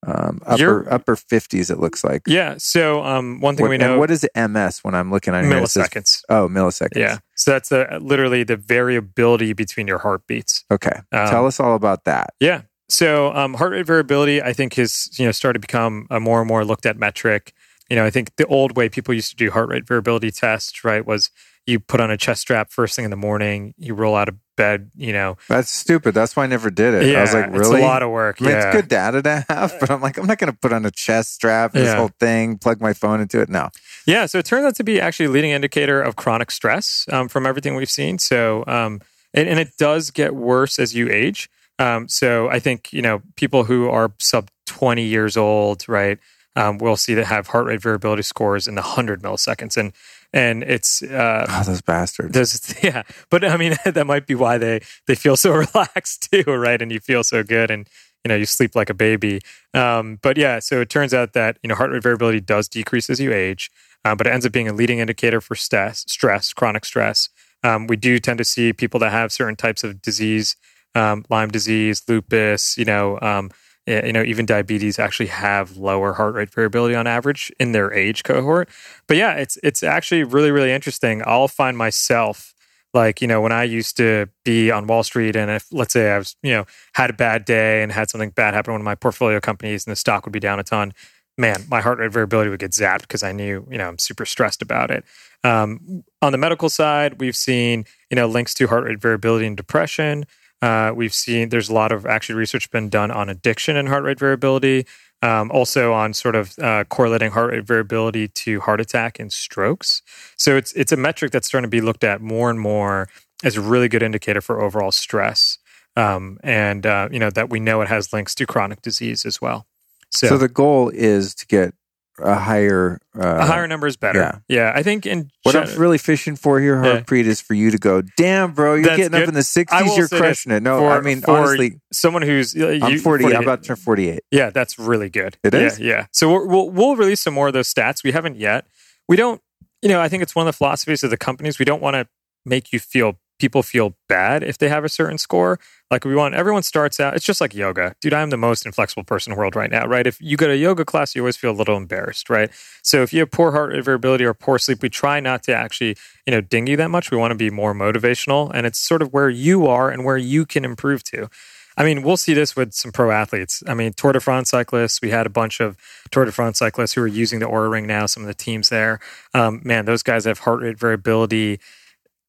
um 0.08 0.40
You're- 0.58 0.86
upper 0.88 0.94
upper 0.94 1.16
50s 1.16 1.70
it 1.72 1.80
looks 1.80 2.04
like. 2.04 2.22
Yeah 2.28 2.56
so 2.58 3.04
um 3.04 3.40
one 3.42 3.56
thing 3.58 3.64
what, 3.66 3.70
we 3.70 3.76
and 3.76 3.84
know 3.84 4.00
what 4.00 4.12
is 4.12 4.26
ms 4.36 4.80
when 4.84 4.96
i'm 4.96 5.12
looking 5.12 5.34
on 5.34 5.44
here 5.46 5.66
says- 5.66 5.88
milliseconds. 5.90 6.22
Oh 6.30 6.48
milliseconds. 6.48 6.96
Yeah 6.96 7.18
so 7.36 7.52
that's 7.52 7.70
the 7.70 8.00
literally 8.02 8.44
the 8.44 8.56
variability 8.56 9.52
between 9.54 9.88
your 9.88 9.98
heartbeats. 10.00 10.64
Okay 10.72 11.00
Um, 11.12 11.28
tell 11.30 11.46
us 11.48 11.60
all 11.60 11.76
about 11.76 12.06
that. 12.06 12.30
Yeah. 12.40 12.62
So 12.88 13.34
um, 13.34 13.56
heart 13.56 13.72
rate 13.72 13.86
variability, 13.86 14.42
I 14.42 14.54
think, 14.54 14.76
has 14.76 15.10
you 15.18 15.26
know 15.26 15.32
started 15.32 15.62
to 15.62 15.68
become 15.68 16.08
a 16.10 16.20
more 16.20 16.40
and 16.42 16.48
more 16.48 16.64
looked 16.66 16.86
at 16.86 16.98
metric. 16.98 17.54
You 17.90 17.96
know, 17.96 18.06
I 18.06 18.10
think 18.10 18.36
the 18.36 18.46
old 18.48 18.76
way 18.76 18.90
people 18.90 19.14
used 19.14 19.30
to 19.32 19.36
do 19.36 19.52
heart 19.52 19.70
rate 19.70 19.88
variability 19.88 20.32
tests, 20.32 20.84
right, 20.84 21.06
was 21.06 21.30
you 21.68 21.80
put 21.80 22.00
on 22.00 22.12
a 22.12 22.18
chest 22.18 22.42
strap 22.42 22.72
first 22.72 22.96
thing 22.96 23.06
in 23.06 23.12
the 23.12 23.18
morning, 23.18 23.74
you 23.78 23.94
roll 23.96 24.16
out 24.16 24.30
of 24.30 24.36
bed, 24.56 24.92
you 24.96 25.12
know. 25.12 25.36
that's 25.50 25.70
stupid 25.70 26.14
that's 26.14 26.34
why 26.36 26.44
i 26.46 26.48
never 26.48 26.70
did 26.70 26.94
it 26.94 27.12
yeah, 27.12 27.18
i 27.18 27.22
was 27.22 27.34
like 27.34 27.48
really 27.48 27.60
it's 27.60 27.70
a 27.70 27.88
lot 27.88 28.02
of 28.02 28.10
work. 28.10 28.38
I 28.40 28.46
mean, 28.46 28.54
yeah. 28.54 28.68
it's 28.68 28.76
good 28.76 28.88
data 28.88 29.22
to 29.22 29.46
have, 29.50 29.76
but 29.82 29.92
I'm 29.92 30.00
like, 30.00 30.18
I'm 30.18 30.28
not 30.28 30.38
going 30.38 30.52
to 30.52 30.58
put 30.58 30.72
on 30.72 30.86
a 30.86 30.92
chest 30.92 31.34
strap, 31.34 31.74
this 31.74 31.88
Yeah. 31.88 31.98
whole 31.98 32.12
thing, 32.20 32.58
plug 32.58 32.80
my 32.80 32.94
phone 32.94 33.20
into 33.20 33.42
it. 33.42 33.50
No. 33.50 33.70
Yeah, 34.06 34.28
so 34.28 34.38
it 34.38 34.46
turns 34.46 34.64
out 34.66 34.76
to 34.76 34.84
be 34.84 35.02
actually 35.02 35.26
a 35.26 35.30
leading 35.30 35.52
indicator 35.52 36.02
of 36.02 36.16
chronic 36.16 36.52
stress 36.52 37.06
um, 37.12 37.28
from 37.28 37.46
everything 37.46 37.76
we've 37.76 37.90
seen. 37.90 38.18
So, 38.18 38.64
um, 38.68 39.02
and, 39.34 39.50
and 39.50 39.60
it 39.60 39.72
does 39.78 40.12
get 40.12 40.36
worse 40.36 40.80
as 40.80 40.96
you 40.96 41.10
age. 41.10 41.50
Um, 41.80 42.08
so 42.08 42.50
I 42.50 42.60
think 42.60 42.94
you 42.94 43.02
know 43.02 43.22
people 43.36 43.66
who 43.66 43.90
are 43.90 44.14
sub 44.20 44.50
twenty 44.66 45.04
years 45.04 45.36
old, 45.38 45.88
right? 45.88 46.20
Um, 46.58 46.78
we'll 46.78 46.96
see 46.96 47.14
that 47.16 47.26
have 47.26 47.48
heart 47.48 47.66
rate 47.66 47.82
variability 47.82 48.22
scores 48.24 48.68
in 48.68 48.76
the 48.76 48.82
hundred 48.82 49.22
milliseconds, 49.22 49.76
and 49.78 49.92
and 50.34 50.64
it's 50.64 51.02
uh, 51.04 51.46
Oh, 51.50 51.64
those 51.64 51.82
bastards. 51.82 52.34
there's 52.34 52.76
yeah, 52.84 53.04
but 53.30 53.44
I 53.44 53.58
mean 53.58 53.76
that 53.86 54.08
might 54.08 54.26
be 54.28 54.36
why 54.36 54.58
they 54.58 54.82
they 55.08 55.16
feel 55.16 55.36
so 55.36 55.52
relaxed 55.74 56.30
too, 56.32 56.44
right? 56.52 56.82
And 56.82 56.92
you 56.92 57.00
feel 57.00 57.24
so 57.24 57.44
good, 57.44 57.70
and 57.72 57.88
you 58.24 58.30
know 58.30 58.36
you 58.36 58.46
sleep 58.46 58.76
like 58.76 58.90
a 58.90 58.94
baby. 58.94 59.42
Um, 59.74 60.18
but 60.22 60.38
yeah, 60.38 60.60
so 60.60 60.80
it 60.82 60.90
turns 60.90 61.14
out 61.14 61.34
that 61.34 61.58
you 61.62 61.68
know 61.68 61.76
heart 61.76 61.92
rate 61.92 62.04
variability 62.04 62.40
does 62.40 62.70
decrease 62.70 63.10
as 63.10 63.20
you 63.20 63.34
age, 63.34 63.70
uh, 64.06 64.16
but 64.16 64.28
it 64.28 64.32
ends 64.32 64.46
up 64.46 64.54
being 64.54 64.70
a 64.70 64.74
leading 64.74 65.00
indicator 65.00 65.42
for 65.42 65.56
stress, 65.56 66.06
stress, 66.08 66.54
chronic 66.54 66.86
stress. 66.86 67.28
Um, 67.64 67.88
we 67.88 67.96
do 67.98 68.20
tend 68.20 68.38
to 68.38 68.46
see 68.46 68.72
people 68.74 69.00
that 69.02 69.12
have 69.12 69.32
certain 69.32 69.56
types 69.56 69.84
of 69.84 70.02
disease, 70.02 70.56
um, 70.96 71.26
Lyme 71.30 71.50
disease, 71.50 72.02
lupus, 72.08 72.78
you 72.78 72.86
know. 72.86 73.20
Um, 73.22 73.52
you 73.88 74.14
know, 74.14 74.24
even 74.24 74.48
diabetes 74.48 74.98
actually 74.98 75.28
have 75.28 75.78
lower 75.78 76.14
heart 76.14 76.34
rate 76.34 76.52
variability 76.52 76.96
on 76.96 77.06
average 77.06 77.52
in 77.60 77.72
their 77.72 77.94
age 77.94 78.24
cohort. 78.24 78.68
But 79.06 79.18
yeah, 79.18 79.34
it's 79.34 79.60
it's 79.62 79.84
actually 79.84 80.24
really 80.24 80.50
really 80.50 80.72
interesting. 80.72 81.22
I'll 81.26 81.48
find 81.48 81.78
myself 81.78 82.56
like 82.96 83.22
you 83.22 83.28
know 83.28 83.42
when 83.42 83.52
I 83.52 83.64
used 83.64 83.96
to 83.98 84.28
be 84.44 84.72
on 84.72 84.88
Wall 84.88 85.04
Street, 85.04 85.36
and 85.36 85.52
if 85.52 85.68
let's 85.72 85.94
say 85.94 86.12
I 86.12 86.18
was 86.18 86.36
you 86.42 86.54
know 86.54 86.66
had 86.94 87.12
a 87.12 87.14
bad 87.14 87.46
day 87.46 87.84
and 87.84 87.92
had 87.92 88.10
something 88.10 88.32
bad 88.32 88.56
happen 88.56 88.70
to 88.70 88.72
one 88.72 88.82
of 88.82 88.86
my 88.86 88.96
portfolio 88.96 89.40
companies, 89.40 89.86
and 89.86 89.92
the 89.92 89.96
stock 89.96 90.26
would 90.26 90.34
be 90.34 90.40
down 90.40 90.60
a 90.60 90.64
ton. 90.64 90.94
Man, 91.38 91.66
my 91.70 91.82
heart 91.82 92.00
rate 92.00 92.12
variability 92.14 92.50
would 92.50 92.62
get 92.62 92.72
zapped 92.72 93.02
because 93.02 93.22
I 93.22 93.34
knew 93.34 93.68
you 93.70 93.78
know 93.78 93.88
I'm 93.88 94.00
super 94.00 94.26
stressed 94.26 94.64
about 94.64 94.90
it. 94.90 95.04
Um, 95.44 96.04
on 96.24 96.32
the 96.32 96.40
medical 96.40 96.70
side, 96.70 97.20
we've 97.20 97.36
seen 97.36 97.86
you 98.10 98.16
know 98.16 98.26
links 98.26 98.56
to 98.56 98.68
heart 98.68 98.86
rate 98.86 99.00
variability 99.00 99.46
and 99.46 99.56
depression. 99.56 100.26
Uh, 100.62 100.92
we've 100.96 101.14
seen 101.14 101.50
there's 101.50 101.70
a 101.70 101.74
lot 101.74 101.92
of 101.92 102.06
actually 102.06 102.36
research 102.36 102.70
been 102.72 102.90
done 102.90 103.12
on 103.12 103.30
addiction 103.30 103.76
and 103.76 103.88
heart 103.88 104.04
rate 104.04 104.20
variability. 104.20 104.86
Um, 105.22 105.50
also 105.50 105.94
on 105.94 106.14
sort 106.14 106.36
of 106.36 106.60
uh, 106.60 106.84
correlating 106.84 107.32
heart 107.32 107.52
rate 107.52 107.64
variability 107.64 108.28
to 108.28 108.60
heart 108.60 108.80
attack 108.80 109.20
and 109.20 109.34
strokes. 109.34 110.04
So 110.38 110.56
it's 110.56 110.72
it's 110.74 110.92
a 110.92 110.98
metric 110.98 111.32
that's 111.32 111.48
starting 111.48 111.70
to 111.70 111.76
be 111.76 111.82
looked 111.82 112.04
at 112.04 112.22
more 112.22 112.50
and 112.50 112.60
more 112.60 113.08
as 113.44 113.56
a 113.56 113.62
really 113.62 113.88
good 113.88 114.04
indicator 114.04 114.42
for 114.42 114.62
overall 114.62 114.92
stress, 114.92 115.58
um, 115.96 116.38
and 116.44 116.86
uh, 116.86 117.10
you 117.12 117.18
know 117.18 117.32
that 117.32 117.50
we 117.50 117.60
know 117.60 117.82
it 117.82 117.88
has 117.88 118.14
links 118.14 118.36
to 118.36 118.46
chronic 118.46 118.82
disease 118.82 119.26
as 119.26 119.42
well. 119.42 119.66
So, 120.12 120.28
So, 120.28 120.38
the 120.38 120.48
goal 120.48 120.90
is 120.90 121.34
to 121.36 121.48
get 121.48 121.74
a 122.20 122.36
higher, 122.36 123.00
uh, 123.18 123.38
a 123.42 123.46
higher 123.46 123.68
number 123.68 123.88
is 123.88 123.98
better. 123.98 124.20
yeah. 124.20 124.38
Yeah, 124.48 124.72
I 124.76 124.84
think 124.84 125.06
in 125.06 125.32
What 125.44 125.52
gen- 125.54 125.68
I'm 125.68 125.78
really 125.78 125.98
fishing 125.98 126.36
for 126.36 126.60
here, 126.60 126.82
Yeah. 126.84 127.00
Harpreet, 127.02 127.26
is 127.26 127.42
for 127.42 127.54
you 127.54 127.72
to 127.72 127.78
go, 127.78 128.02
damn, 128.18 128.54
bro, 128.54 128.76
you're 128.76 128.84
That's 128.84 128.98
getting 128.98 129.22
up 129.22 129.28
in 129.28 129.34
the 129.34 129.42
60s, 129.44 129.98
you're 129.98 130.08
crushing 130.08 130.52
it. 130.52 130.64
No, 130.64 130.80
for- 130.80 130.92
I 130.92 131.02
mean, 131.02 131.22
honestly, 131.28 131.80
someone 131.92 132.22
who's 132.22 132.56
uh, 132.56 132.80
I'm 132.82 132.94
you- 132.94 133.00
40, 133.00 133.26
I'm 133.36 133.44
about 133.44 133.62
to 133.64 133.68
turn 133.68 133.76
48. 133.78 134.22
Yeah, 134.32 134.50
that's 134.50 134.80
really 134.80 135.10
good. 135.10 135.38
It 135.44 135.54
is. 135.54 135.80
yeah. 135.80 135.86
Yeah. 135.88 136.06
So 136.12 136.32
we're, 136.32 136.46
we'll 136.46 136.70
we'll 136.70 136.96
release 136.96 137.22
some 137.22 137.34
more 137.34 137.48
of 137.48 137.54
those 137.54 137.72
stats. 137.74 138.04
We 138.04 138.12
haven't 138.12 138.38
yet. 138.38 138.66
We 139.08 139.16
don't. 139.18 139.42
You 139.82 139.90
know, 139.90 140.02
I 140.02 140.10
think 140.10 140.24
it's 140.24 140.34
one 140.36 140.48
of 140.48 140.54
the 140.54 140.58
philosophies 140.58 141.04
of 141.04 141.10
the 141.10 141.18
companies. 141.18 141.60
We 141.60 141.66
don't 141.66 141.82
want 141.82 141.96
to 141.96 142.08
make 142.46 142.72
you 142.74 142.80
feel 142.80 143.20
people 143.40 143.64
feel 143.64 143.96
bad 144.08 144.44
if 144.44 144.58
they 144.58 144.70
have 144.70 144.84
a 144.84 144.90
certain 144.90 145.18
score. 145.18 145.60
Like 145.92 146.04
we 146.04 146.16
want 146.16 146.34
everyone 146.34 146.64
starts 146.64 147.00
out. 147.00 147.16
It's 147.16 147.26
just 147.26 147.40
like 147.40 147.54
yoga, 147.54 147.96
dude. 148.02 148.14
I'm 148.14 148.32
the 148.32 148.38
most 148.38 148.66
inflexible 148.66 149.04
person 149.04 149.32
in 149.32 149.36
the 149.36 149.40
world 149.40 149.56
right 149.56 149.70
now, 149.70 149.86
right? 149.86 150.08
If 150.08 150.20
you 150.20 150.36
go 150.36 150.48
to 150.48 150.58
yoga 150.58 150.84
class, 150.84 151.16
you 151.16 151.22
always 151.22 151.38
feel 151.38 151.52
a 151.52 151.54
little 151.54 151.78
embarrassed, 151.78 152.30
right? 152.30 152.50
So 152.82 153.04
if 153.04 153.14
you 153.14 153.20
have 153.20 153.32
poor 153.32 153.52
heart 153.52 153.72
rate 153.72 153.84
variability 153.84 154.26
or 154.26 154.34
poor 154.34 154.58
sleep, 154.58 154.82
we 154.82 154.90
try 154.90 155.20
not 155.20 155.44
to 155.44 155.56
actually 155.56 155.96
you 156.26 156.32
know 156.32 156.42
ding 156.42 156.68
you 156.68 156.78
that 156.78 156.90
much. 156.90 157.12
We 157.12 157.18
want 157.18 157.32
to 157.32 157.36
be 157.36 157.50
more 157.50 157.74
motivational, 157.74 158.52
and 158.54 158.66
it's 158.66 158.80
sort 158.80 159.02
of 159.02 159.14
where 159.14 159.30
you 159.30 159.68
are 159.68 159.90
and 159.92 160.04
where 160.04 160.18
you 160.18 160.46
can 160.46 160.66
improve 160.66 161.04
to. 161.06 161.30
I 161.78 161.84
mean, 161.84 162.04
we'll 162.04 162.18
see 162.18 162.34
this 162.34 162.56
with 162.56 162.74
some 162.74 162.92
pro 162.92 163.12
athletes. 163.12 163.62
I 163.68 163.74
mean, 163.74 163.94
Tour 163.94 164.14
de 164.14 164.20
France 164.20 164.50
cyclists, 164.50 165.02
we 165.02 165.10
had 165.10 165.26
a 165.26 165.30
bunch 165.30 165.60
of 165.60 165.78
Tour 166.10 166.26
de 166.26 166.32
France 166.32 166.60
cyclists 166.60 166.94
who 166.94 167.02
are 167.02 167.08
using 167.08 167.40
the 167.40 167.48
Oura 167.48 167.70
Ring 167.70 167.86
now, 167.86 168.06
some 168.06 168.24
of 168.24 168.28
the 168.28 168.34
teams 168.34 168.70
there. 168.70 169.00
Um, 169.34 169.62
man, 169.64 169.86
those 169.86 170.02
guys 170.02 170.26
have 170.26 170.40
heart 170.40 170.62
rate 170.62 170.80
variability 170.80 171.60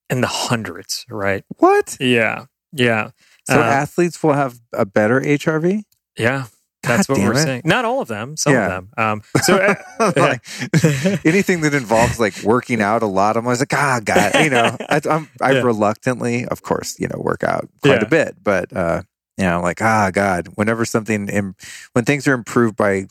in 0.09 0.21
the 0.21 0.27
hundreds, 0.27 1.05
right? 1.09 1.43
What? 1.57 1.97
Yeah. 1.99 2.45
Yeah. 2.71 3.11
So 3.49 3.59
Uh, 3.61 3.63
athletes 3.63 4.21
will 4.21 4.33
have 4.33 4.59
a 4.73 4.85
better 4.85 5.21
HRV? 5.21 5.83
Yeah. 6.17 6.45
That's 6.83 7.07
God 7.07 7.17
what 7.17 7.23
we're 7.25 7.33
it. 7.33 7.43
saying. 7.43 7.61
Not 7.65 7.85
all 7.85 8.01
of 8.01 8.07
them, 8.07 8.37
some 8.37 8.53
Yeah. 8.53 8.65
of 8.65 8.71
them. 8.71 8.89
Um, 8.97 9.21
so, 9.43 9.57
uh, 9.57 10.11
like, 10.15 10.45
anything 11.25 11.61
that 11.61 11.73
involves 11.73 12.19
like 12.19 12.41
working 12.43 12.81
out 12.81 13.03
a 13.03 13.07
lot, 13.07 13.35
I'm 13.35 13.45
always 13.45 13.59
like, 13.59 13.73
ah, 13.73 13.99
God, 14.03 14.35
you 14.43 14.49
know, 14.49 14.77
I, 14.89 15.01
I'm, 15.09 15.29
I 15.41 15.51
Yeah. 15.53 15.61
reluctantly, 15.61 16.45
of 16.45 16.61
course, 16.61 16.99
you 16.99 17.07
know, 17.07 17.19
work 17.19 17.43
out 17.43 17.67
quite 17.81 18.01
Yeah. 18.01 18.05
a 18.05 18.09
bit, 18.09 18.35
but, 18.43 18.75
uh, 18.75 19.01
you 19.37 19.45
know, 19.45 19.61
like, 19.61 19.81
ah, 19.81 20.11
God, 20.11 20.49
whenever 20.55 20.85
something, 20.85 21.27
Im- 21.29 21.55
when 21.93 22.05
things 22.05 22.27
are 22.27 22.33
improved 22.33 22.75
by 22.75 23.07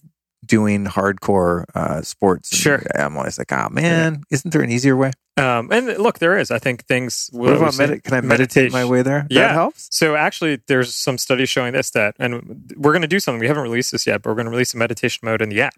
doing 0.46 0.84
hardcore, 0.86 1.64
uh, 1.74 2.02
sports, 2.02 2.50
and 2.52 2.58
Sure. 2.60 2.82
I'm 2.94 3.16
always 3.16 3.38
like, 3.38 3.52
oh 3.52 3.68
man, 3.70 4.22
isn't 4.30 4.50
there 4.52 4.62
an 4.62 4.70
easier 4.70 4.96
way? 4.96 5.12
um, 5.38 5.70
and 5.70 5.86
look, 5.98 6.18
there 6.18 6.38
is. 6.38 6.50
I 6.50 6.58
think 6.58 6.86
things. 6.86 7.28
What 7.32 7.54
about 7.56 7.76
med- 7.76 8.02
can 8.04 8.14
I 8.14 8.20
meditate 8.22 8.72
my 8.72 8.84
way 8.86 9.02
there? 9.02 9.26
Yeah. 9.28 9.48
That 9.48 9.52
helps. 9.52 9.88
So 9.90 10.16
actually, 10.16 10.60
there's 10.66 10.94
some 10.94 11.18
studies 11.18 11.50
showing 11.50 11.72
this 11.74 11.90
that, 11.90 12.14
and 12.18 12.72
we're 12.76 12.92
going 12.92 13.02
to 13.02 13.08
do 13.08 13.20
something. 13.20 13.40
We 13.40 13.46
haven't 13.48 13.62
released 13.62 13.92
this 13.92 14.06
yet, 14.06 14.22
but 14.22 14.30
we're 14.30 14.36
going 14.36 14.46
to 14.46 14.50
release 14.50 14.72
a 14.72 14.78
meditation 14.78 15.20
mode 15.26 15.42
in 15.42 15.48
the 15.50 15.60
app. 15.60 15.74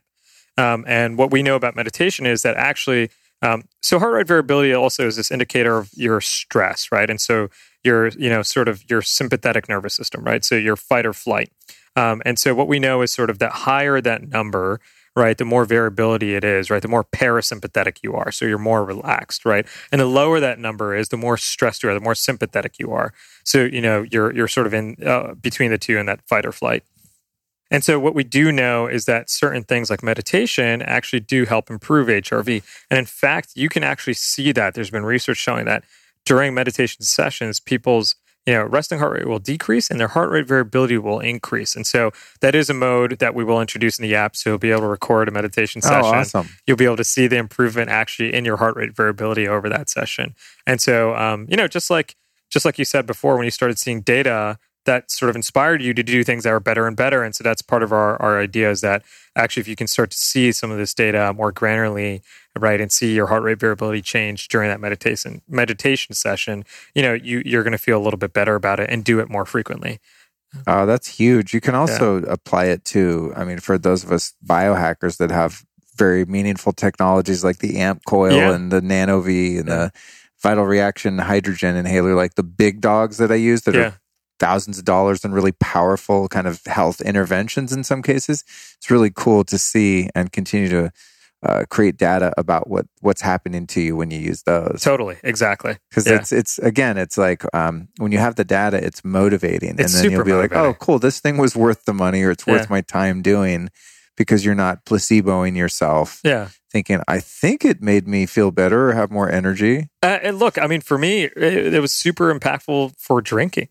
Um, 0.57 0.85
and 0.89 1.17
what 1.19 1.31
we 1.31 1.43
know 1.43 1.55
about 1.57 1.77
meditation 1.77 2.27
is 2.27 2.43
that 2.43 2.57
actually, 2.57 3.11
um, 3.43 3.63
so 3.83 3.99
heart 3.99 4.13
rate 4.13 4.27
variability 4.27 4.73
also 4.75 5.07
is 5.07 5.17
this 5.17 5.31
indicator 5.31 5.79
of 5.79 5.91
your 5.95 6.21
stress, 6.21 6.91
right? 6.91 7.09
And 7.09 7.21
so 7.21 7.49
your, 7.85 8.09
you 8.09 8.29
know, 8.29 8.43
sort 8.43 8.67
of 8.69 8.89
your 8.91 9.01
sympathetic 9.03 9.69
nervous 9.69 9.95
system, 9.95 10.25
right? 10.25 10.45
So 10.45 10.57
your 10.57 10.75
fight 10.77 11.07
or 11.07 11.13
flight. 11.13 11.51
Um, 11.99 12.23
and 12.25 12.39
so 12.39 12.55
what 12.55 12.69
we 12.69 12.79
know 12.79 13.03
is 13.03 13.11
sort 13.11 13.29
of 13.29 13.41
that 13.41 13.51
higher 13.51 14.01
that 14.01 14.29
number, 14.29 14.81
right, 15.17 15.37
the 15.37 15.45
more 15.45 15.65
variability 15.65 16.37
it 16.37 16.45
is, 16.45 16.71
right, 16.71 16.81
the 16.81 16.87
more 16.87 17.03
parasympathetic 17.03 17.99
you 18.05 18.15
are. 18.15 18.31
So 18.31 18.45
you're 18.45 18.57
more 18.57 18.85
relaxed, 18.85 19.45
right? 19.45 19.67
And 19.91 20.01
the 20.01 20.07
lower 20.07 20.39
that 20.39 20.61
number 20.61 20.95
is, 20.95 21.09
the 21.09 21.17
more 21.17 21.37
stressed 21.37 21.83
you 21.83 21.89
are, 21.89 21.95
the 21.95 22.01
more 22.01 22.15
sympathetic 22.15 22.79
you 22.79 22.93
are. 22.93 23.13
So 23.43 23.65
you 23.65 23.81
know 23.81 24.05
you're 24.13 24.33
you're 24.33 24.47
sort 24.47 24.69
of 24.69 24.75
in 24.75 24.97
uh, 25.05 25.35
between 25.35 25.73
the 25.73 25.79
two 25.79 25.99
in 25.99 26.07
that 26.07 26.23
fight 26.23 26.47
or 26.47 26.53
flight. 26.53 26.85
And 27.71 27.85
so 27.85 27.99
what 27.99 28.15
we 28.15 28.25
do 28.25 28.53
know 28.53 28.87
is 28.87 29.05
that 29.07 29.29
certain 29.29 29.65
things 29.65 29.91
like 29.91 30.03
meditation 30.03 30.81
actually 30.83 31.21
do 31.21 31.45
help 31.47 31.69
improve 31.69 32.09
HRV. 32.09 32.63
And 32.91 32.99
in 32.99 33.05
fact, 33.05 33.51
you 33.57 33.69
can 33.69 33.83
actually 33.83 34.15
see 34.15 34.53
that. 34.53 34.75
There's 34.75 34.91
been 34.91 35.05
research 35.05 35.37
showing 35.37 35.67
that 35.67 35.85
during 36.25 36.55
meditation 36.55 37.03
sessions, 37.03 37.61
people's 37.61 38.15
you 38.49 38.55
know 38.55 38.65
resting 38.65 38.99
heart 38.99 39.13
rate 39.13 39.29
will 39.29 39.39
decrease 39.39 39.91
and 39.91 40.01
their 40.01 40.09
heart 40.09 40.31
rate 40.31 40.49
variability 40.49 40.97
will 40.97 41.21
increase. 41.21 41.77
And 41.77 41.87
so 41.87 42.13
that 42.41 42.55
is 42.55 42.71
a 42.71 42.75
mode 42.75 43.19
that 43.19 43.35
we 43.35 43.45
will 43.45 43.61
introduce 43.61 43.99
in 43.99 44.03
the 44.03 44.15
app. 44.15 44.35
So 44.37 44.51
you'll 44.51 44.59
be 44.59 44.71
able 44.71 44.81
to 44.83 44.87
record 44.87 45.29
a 45.29 45.31
meditation 45.31 45.83
Oh, 45.85 45.89
session 45.89 46.19
awesome. 46.19 46.49
you'll 46.67 46.79
be 46.79 46.87
able 46.87 46.97
to 46.97 47.05
see 47.05 47.27
the 47.27 47.37
improvement 47.37 47.91
actually 47.91 48.33
in 48.33 48.47
your 48.47 48.57
heart 48.57 48.75
rate 48.77 48.97
variability 48.97 49.47
over 49.47 49.69
that 49.69 49.91
session. 49.91 50.35
And 50.67 50.81
so, 50.81 51.15
um, 51.15 51.47
you 51.51 51.57
know, 51.59 51.69
just 51.69 51.91
like 51.91 52.17
just 52.51 52.65
like 52.65 52.79
you 52.79 52.87
said 52.87 53.05
before, 53.07 53.37
when 53.37 53.45
you 53.45 53.51
started 53.51 53.79
seeing 53.79 54.01
data 54.01 54.59
that 54.85 55.11
sort 55.11 55.29
of 55.31 55.37
inspired 55.37 55.83
you 55.83 55.93
to 55.93 56.03
do 56.03 56.25
things 56.25 56.45
that 56.45 56.53
are 56.53 56.61
better 56.61 56.87
and 56.87 56.97
better. 56.97 57.23
And 57.23 57.35
so 57.35 57.45
that's 57.45 57.61
part 57.63 57.83
of 57.83 57.93
our, 57.93 58.21
our 58.23 58.41
idea 58.41 58.71
is 58.71 58.81
that 58.81 59.03
actually, 59.37 59.61
if 59.61 59.69
you 59.69 59.77
can 59.77 59.87
start 59.87 60.11
to 60.11 60.17
see 60.17 60.51
some 60.53 60.71
of 60.71 60.79
this 60.79 60.95
data 60.95 61.33
more 61.35 61.53
granularly, 61.53 62.23
right, 62.59 62.81
and 62.81 62.91
see 62.91 63.15
your 63.15 63.27
heart 63.27 63.43
rate 63.43 63.61
variability 63.61 64.01
change 64.03 64.49
during 64.49 64.69
that 64.71 64.81
meditation 64.81 65.43
meditation 65.49 66.15
session, 66.15 66.65
you 66.95 67.03
know, 67.03 67.13
you 67.13 67.43
you're 67.45 67.63
going 67.63 67.73
to 67.73 67.79
feel 67.79 67.99
a 67.99 68.03
little 68.03 68.19
bit 68.19 68.33
better 68.33 68.55
about 68.55 68.81
it 68.81 68.89
and 68.91 69.05
do 69.05 69.21
it 69.21 69.29
more 69.29 69.45
frequently. 69.45 69.99
Oh, 70.67 70.87
that's 70.87 71.19
huge. 71.19 71.53
You 71.53 71.61
can 71.61 71.75
also 71.75 72.23
apply 72.23 72.67
it 72.67 72.85
to, 72.87 73.35
I 73.37 73.45
mean, 73.45 73.59
for 73.59 73.77
those 73.77 74.03
of 74.03 74.11
us 74.11 74.33
biohackers 74.45 75.19
that 75.19 75.31
have 75.31 75.63
very 75.97 76.25
meaningful 76.25 76.73
technologies 76.73 77.45
like 77.45 77.59
the 77.59 77.79
AMP 77.79 78.05
coil 78.07 78.33
Yeah. 78.33 78.55
and 78.55 78.71
the 78.73 78.81
NanoVi 78.81 79.59
and 79.59 79.69
the 79.69 79.93
vital 80.43 80.65
reaction 80.65 81.19
hydrogen 81.19 81.77
inhaler, 81.77 82.15
like 82.15 82.37
the 82.37 82.43
big 82.45 82.81
dogs 82.81 83.19
that 83.19 83.31
I 83.31 83.35
use 83.35 83.63
that 83.63 83.75
Yeah. 83.75 83.81
are 83.81 83.99
thousands 84.39 84.79
of 84.79 84.85
dollars 84.85 85.25
and 85.25 85.35
really 85.35 85.53
powerful 85.53 86.29
kind 86.29 86.47
of 86.47 86.61
health 86.67 87.01
interventions 87.01 87.73
in 87.73 87.85
some 87.85 88.03
cases. 88.03 88.45
It's 88.77 88.91
really 88.91 89.11
cool 89.15 89.45
to 89.45 89.59
see 89.59 90.09
and 90.15 90.31
continue 90.33 90.69
to 90.69 90.93
uh, 91.45 91.65
create 91.71 91.97
data 91.97 92.33
about 92.37 92.69
what 92.69 92.87
what's 93.01 93.21
happening 93.21 93.65
to 93.69 93.81
you 93.81 93.95
when 93.95 94.11
you 94.11 94.19
use 94.19 94.43
those 94.43 94.81
Totally, 94.83 95.17
exactly. 95.23 95.77
because 95.89 96.07
Yeah. 96.09 96.17
it's 96.17 96.33
it's 96.33 96.59
again 96.59 96.99
it's 96.99 97.17
like 97.17 97.45
um, 97.55 97.87
when 97.99 98.11
you 98.11 98.19
have 98.19 98.35
the 98.35 98.45
data 98.45 98.77
it's 98.85 99.05
motivating 99.05 99.77
It's 99.79 99.95
and 99.95 100.05
then 100.05 100.11
you'll 100.11 100.25
be 100.25 100.33
like 100.33 100.53
oh 100.53 100.75
cool 100.75 100.99
this 100.99 101.21
thing 101.21 101.37
was 101.37 101.55
worth 101.55 101.85
the 101.85 101.95
money 101.95 102.23
or 102.25 102.33
it's 102.33 102.45
worth 102.45 102.63
Yeah. 102.63 102.67
my 102.71 102.81
time 102.81 103.23
doing 103.23 103.69
because 104.17 104.45
you're 104.45 104.57
not 104.57 104.85
placeboing 104.85 105.57
yourself 105.57 106.21
Yeah. 106.25 106.49
thinking 106.73 107.03
i 107.07 107.21
think 107.21 107.65
it 107.65 107.81
made 107.81 108.09
me 108.09 108.27
feel 108.27 108.51
better 108.51 108.89
or 108.91 108.95
have 108.95 109.13
more 109.13 109.31
energy 109.31 109.91
Uh, 110.03 110.19
and 110.23 110.41
look, 110.41 110.59
I 110.59 110.67
mean, 110.67 110.81
for 110.81 110.99
me, 110.99 111.23
it, 111.25 111.75
it 111.75 111.81
was 111.81 111.93
super 111.93 112.33
impactful 112.37 112.95
for 112.99 113.21
drinking. 113.21 113.69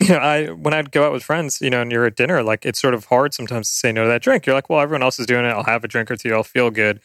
You 0.08 0.10
know, 0.10 0.18
I 0.18 0.46
when 0.46 0.74
I'd 0.74 0.92
go 0.92 1.04
out 1.06 1.12
with 1.12 1.24
friends, 1.24 1.60
you 1.60 1.70
know, 1.70 1.80
and 1.82 1.90
you're 1.90 2.06
at 2.06 2.14
dinner, 2.16 2.42
like 2.42 2.64
it's 2.64 2.80
sort 2.80 2.94
of 2.94 3.06
hard 3.06 3.34
sometimes 3.34 3.68
to 3.68 3.74
say 3.74 3.90
no 3.90 4.04
to 4.04 4.08
that 4.08 4.22
drink. 4.22 4.46
You're 4.46 4.54
like, 4.54 4.70
well, 4.70 4.80
everyone 4.80 5.02
else 5.02 5.18
is 5.18 5.26
doing 5.26 5.44
it. 5.44 5.48
I'll 5.48 5.64
have 5.64 5.82
a 5.82 5.88
drink 5.88 6.08
or 6.10 6.16
two. 6.16 6.32
I'll 6.34 6.44
feel 6.44 6.70
good. 6.70 7.00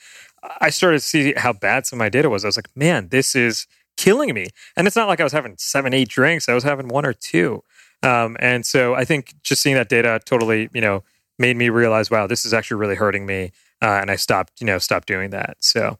I 0.61 0.69
started 0.69 0.99
to 0.99 1.05
see 1.05 1.33
how 1.35 1.53
bad 1.53 1.87
some 1.87 1.97
of 1.97 1.99
my 2.01 2.09
data 2.09 2.29
was. 2.29 2.45
I 2.45 2.47
was 2.47 2.57
like, 2.57 2.69
man, 2.75 3.07
this 3.09 3.35
is 3.35 3.65
killing 3.97 4.33
me. 4.33 4.47
And 4.77 4.85
it's 4.85 4.95
not 4.95 5.07
like 5.07 5.19
I 5.19 5.23
was 5.23 5.33
having 5.33 5.55
seven, 5.57 5.93
eight 5.93 6.09
drinks. 6.09 6.47
I 6.47 6.53
was 6.53 6.63
having 6.63 6.87
one 6.87 7.05
or 7.05 7.13
two. 7.13 7.63
Um, 8.03 8.37
and 8.39 8.65
so 8.65 8.93
I 8.93 9.05
think 9.05 9.33
just 9.41 9.61
seeing 9.63 9.75
that 9.75 9.89
data 9.89 10.19
totally, 10.25 10.69
you 10.73 10.81
know, 10.81 11.03
made 11.39 11.57
me 11.57 11.69
realize, 11.69 12.11
wow, 12.11 12.27
this 12.27 12.45
is 12.45 12.53
actually 12.53 12.77
really 12.77 12.95
hurting 12.95 13.25
me. 13.25 13.51
Uh, 13.81 13.97
and 14.01 14.11
I 14.11 14.17
stopped, 14.17 14.53
you 14.59 14.67
know, 14.67 14.77
stopped 14.77 15.07
doing 15.07 15.31
that. 15.31 15.57
So 15.61 15.97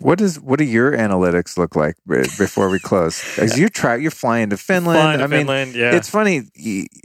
what 0.00 0.18
does 0.18 0.38
what 0.40 0.58
do 0.58 0.64
your 0.64 0.92
analytics 0.92 1.56
look 1.56 1.74
like 1.74 1.96
before 2.06 2.68
we 2.68 2.78
close 2.78 3.20
because 3.34 3.58
you 3.58 3.68
try 3.68 3.96
you're 3.96 4.10
flying 4.10 4.50
to 4.50 4.56
finland 4.56 4.98
flying 4.98 5.18
to 5.18 5.24
i 5.24 5.26
mean 5.26 5.46
Finland, 5.46 5.74
yeah. 5.74 5.94
it's 5.94 6.08
funny 6.08 6.42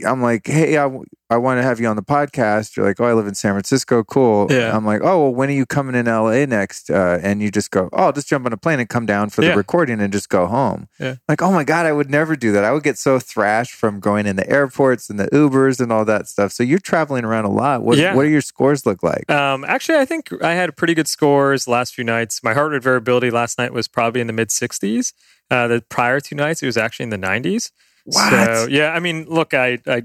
I'm 0.06 0.22
like 0.22 0.46
hey 0.46 0.76
i, 0.76 0.90
I 1.32 1.38
want 1.38 1.58
to 1.58 1.62
have 1.62 1.80
you 1.80 1.86
on 1.88 1.96
the 1.96 2.02
podcast 2.02 2.76
you're 2.76 2.86
like 2.86 3.00
oh 3.00 3.04
i 3.06 3.12
live 3.12 3.26
in 3.26 3.34
san 3.34 3.52
francisco 3.52 4.04
cool 4.04 4.46
Yeah. 4.50 4.76
i'm 4.76 4.84
like 4.86 5.00
oh 5.02 5.22
well 5.22 5.34
when 5.34 5.48
are 5.48 5.52
you 5.60 5.66
coming 5.66 5.94
in 5.94 6.06
la 6.06 6.30
next 6.44 6.90
uh, 6.90 7.18
and 7.22 7.40
you 7.42 7.50
just 7.50 7.70
go 7.70 7.88
oh 7.92 8.04
i'll 8.04 8.12
just 8.12 8.28
jump 8.28 8.46
on 8.46 8.52
a 8.52 8.56
plane 8.56 8.78
and 8.80 8.88
come 8.88 9.06
down 9.06 9.30
for 9.30 9.40
the 9.40 9.48
Yeah. 9.48 9.54
recording 9.54 10.00
and 10.00 10.12
just 10.12 10.28
go 10.28 10.46
home 10.46 10.88
Yeah. 11.00 11.16
like 11.28 11.40
oh 11.42 11.50
my 11.52 11.64
god 11.64 11.86
i 11.86 11.92
would 11.92 12.10
never 12.10 12.36
do 12.36 12.52
that 12.52 12.64
i 12.64 12.70
would 12.72 12.82
get 12.82 12.98
so 12.98 13.18
thrashed 13.18 13.72
from 13.74 13.98
going 14.00 14.26
in 14.26 14.36
the 14.36 14.48
airports 14.48 15.08
and 15.10 15.18
the 15.18 15.28
ubers 15.28 15.80
and 15.80 15.90
all 15.92 16.04
that 16.04 16.28
stuff 16.28 16.52
so 16.52 16.62
you're 16.62 16.78
traveling 16.78 17.24
around 17.24 17.44
a 17.46 17.50
lot 17.50 17.82
what, 17.82 17.96
Yeah. 17.98 18.14
what 18.14 18.24
do 18.24 18.28
your 18.28 18.40
scores 18.40 18.84
look 18.86 19.02
like 19.02 19.30
Um, 19.30 19.64
actually, 19.64 19.98
I 19.98 20.04
think 20.04 20.30
I 20.42 20.52
had 20.54 20.76
pretty 20.76 20.94
good 20.94 21.08
scores 21.08 21.64
the 21.64 21.70
last 21.70 21.94
few 21.94 22.04
nights. 22.04 22.42
My 22.42 22.54
heart 22.54 22.72
rate 22.72 22.82
variability 22.82 23.30
last 23.30 23.58
night 23.58 23.72
was 23.72 23.88
probably 23.88 24.20
in 24.20 24.26
the 24.26 24.32
mid 24.32 24.48
60s. 24.50 25.12
Uh, 25.50 25.66
the 25.68 25.82
prior 25.88 26.20
two 26.20 26.34
nights, 26.34 26.62
it 26.62 26.66
was 26.66 26.76
actually 26.76 27.04
in 27.04 27.10
the 27.10 27.18
90s. 27.18 27.70
What? 28.04 28.30
So, 28.32 28.66
yeah, 28.68 28.90
I 28.92 29.00
mean, 29.00 29.26
look, 29.28 29.54
I, 29.54 29.78
I 29.86 30.02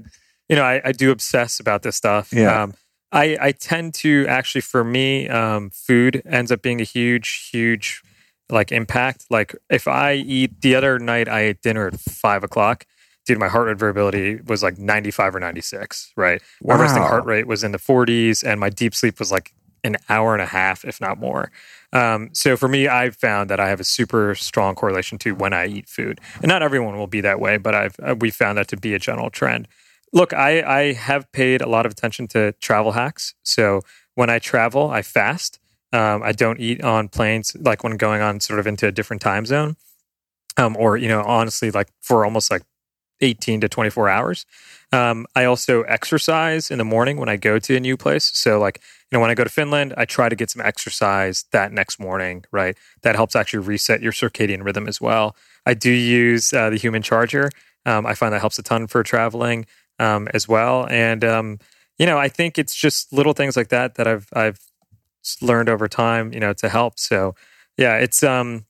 you 0.48 0.56
know, 0.56 0.64
I, 0.64 0.80
I 0.84 0.92
do 0.92 1.10
obsess 1.10 1.60
about 1.60 1.82
this 1.82 1.96
stuff. 1.96 2.32
Yeah. 2.32 2.62
Um, 2.62 2.74
I, 3.10 3.36
I 3.40 3.52
tend 3.52 3.94
to 3.94 4.26
actually, 4.28 4.60
for 4.60 4.84
me, 4.84 5.28
um, 5.28 5.70
food 5.70 6.22
ends 6.26 6.52
up 6.52 6.62
being 6.62 6.80
a 6.80 6.84
huge, 6.84 7.48
huge 7.50 8.02
like 8.50 8.72
impact. 8.72 9.26
Like 9.30 9.54
if 9.70 9.88
I 9.88 10.14
eat 10.14 10.60
the 10.60 10.74
other 10.74 10.98
night, 10.98 11.28
I 11.28 11.40
ate 11.40 11.62
dinner 11.62 11.86
at 11.86 12.00
five 12.00 12.44
o'clock. 12.44 12.86
Dude, 13.26 13.38
my 13.38 13.48
heart 13.48 13.66
rate 13.66 13.78
variability 13.78 14.40
was 14.46 14.62
like 14.62 14.78
95 14.78 15.36
or 15.36 15.40
96, 15.40 16.12
right? 16.16 16.40
My 16.62 16.76
resting 16.80 17.02
heart 17.02 17.26
rate 17.26 17.46
was 17.46 17.62
in 17.62 17.72
the 17.72 17.78
40s, 17.78 18.42
and 18.42 18.58
my 18.58 18.70
deep 18.70 18.94
sleep 18.94 19.18
was 19.18 19.30
like 19.30 19.52
an 19.84 19.96
hour 20.08 20.32
and 20.32 20.40
a 20.40 20.46
half, 20.46 20.82
if 20.82 20.98
not 20.98 21.18
more. 21.18 21.50
Um, 21.92 22.30
so 22.32 22.56
for 22.56 22.68
me, 22.68 22.88
I've 22.88 23.16
found 23.16 23.50
that 23.50 23.60
I 23.60 23.68
have 23.68 23.80
a 23.80 23.84
super 23.84 24.34
strong 24.34 24.74
correlation 24.74 25.18
to 25.18 25.34
when 25.34 25.52
I 25.52 25.66
eat 25.66 25.88
food, 25.88 26.20
and 26.36 26.48
not 26.48 26.62
everyone 26.62 26.96
will 26.96 27.06
be 27.06 27.20
that 27.20 27.38
way, 27.38 27.58
but 27.58 27.74
I've 27.74 27.96
uh, 28.02 28.14
we 28.18 28.30
found 28.30 28.56
that 28.56 28.68
to 28.68 28.78
be 28.78 28.94
a 28.94 28.98
general 28.98 29.28
trend. 29.28 29.68
Look, 30.12 30.32
I 30.32 30.62
I 30.62 30.92
have 30.92 31.30
paid 31.32 31.60
a 31.60 31.68
lot 31.68 31.86
of 31.86 31.92
attention 31.92 32.28
to 32.28 32.52
travel 32.60 32.92
hacks. 32.92 33.34
So 33.42 33.82
when 34.14 34.30
I 34.30 34.38
travel, 34.38 34.90
I 34.90 35.02
fast. 35.02 35.58
Um, 35.92 36.22
I 36.22 36.32
don't 36.32 36.60
eat 36.60 36.82
on 36.82 37.08
planes, 37.08 37.56
like 37.58 37.82
when 37.82 37.96
going 37.96 38.20
on 38.20 38.40
sort 38.40 38.60
of 38.60 38.66
into 38.66 38.86
a 38.86 38.92
different 38.92 39.22
time 39.22 39.46
zone, 39.46 39.76
um, 40.58 40.76
or 40.78 40.96
you 40.96 41.08
know, 41.08 41.22
honestly, 41.22 41.70
like 41.70 41.88
for 42.02 42.24
almost 42.24 42.50
like 42.50 42.62
18 43.20 43.60
to 43.62 43.68
24 43.68 44.08
hours. 44.08 44.46
Um, 44.92 45.26
I 45.34 45.44
also 45.44 45.82
exercise 45.82 46.70
in 46.70 46.78
the 46.78 46.84
morning 46.84 47.18
when 47.18 47.28
I 47.28 47.36
go 47.36 47.58
to 47.58 47.76
a 47.76 47.80
new 47.80 47.96
place. 47.96 48.30
So, 48.34 48.58
like, 48.58 48.80
you 49.10 49.16
know, 49.16 49.20
when 49.20 49.30
I 49.30 49.34
go 49.34 49.44
to 49.44 49.50
Finland, 49.50 49.94
I 49.96 50.04
try 50.04 50.28
to 50.28 50.36
get 50.36 50.50
some 50.50 50.62
exercise 50.62 51.44
that 51.52 51.72
next 51.72 51.98
morning, 51.98 52.44
right? 52.52 52.76
That 53.02 53.16
helps 53.16 53.36
actually 53.36 53.66
reset 53.66 54.02
your 54.02 54.12
circadian 54.12 54.64
rhythm 54.64 54.88
as 54.88 55.00
well. 55.00 55.36
I 55.66 55.74
do 55.74 55.90
use 55.90 56.52
uh, 56.52 56.70
the 56.70 56.76
human 56.76 57.02
charger. 57.02 57.50
Um, 57.84 58.06
I 58.06 58.14
find 58.14 58.32
that 58.32 58.40
helps 58.40 58.58
a 58.58 58.62
ton 58.62 58.86
for 58.86 59.02
traveling 59.02 59.66
um, 59.98 60.28
as 60.34 60.48
well. 60.48 60.86
And, 60.90 61.24
um, 61.24 61.58
you 61.98 62.06
know, 62.06 62.18
I 62.18 62.28
think 62.28 62.58
it's 62.58 62.74
just 62.74 63.12
little 63.12 63.32
things 63.32 63.56
like 63.56 63.68
that 63.68 63.96
that 63.96 64.06
I've, 64.06 64.28
I've 64.32 64.60
learned 65.42 65.68
over 65.68 65.88
time, 65.88 66.32
you 66.32 66.40
know, 66.40 66.52
to 66.54 66.68
help. 66.68 66.98
So, 66.98 67.34
yeah, 67.76 67.96
it's, 67.96 68.22
um, 68.22 68.66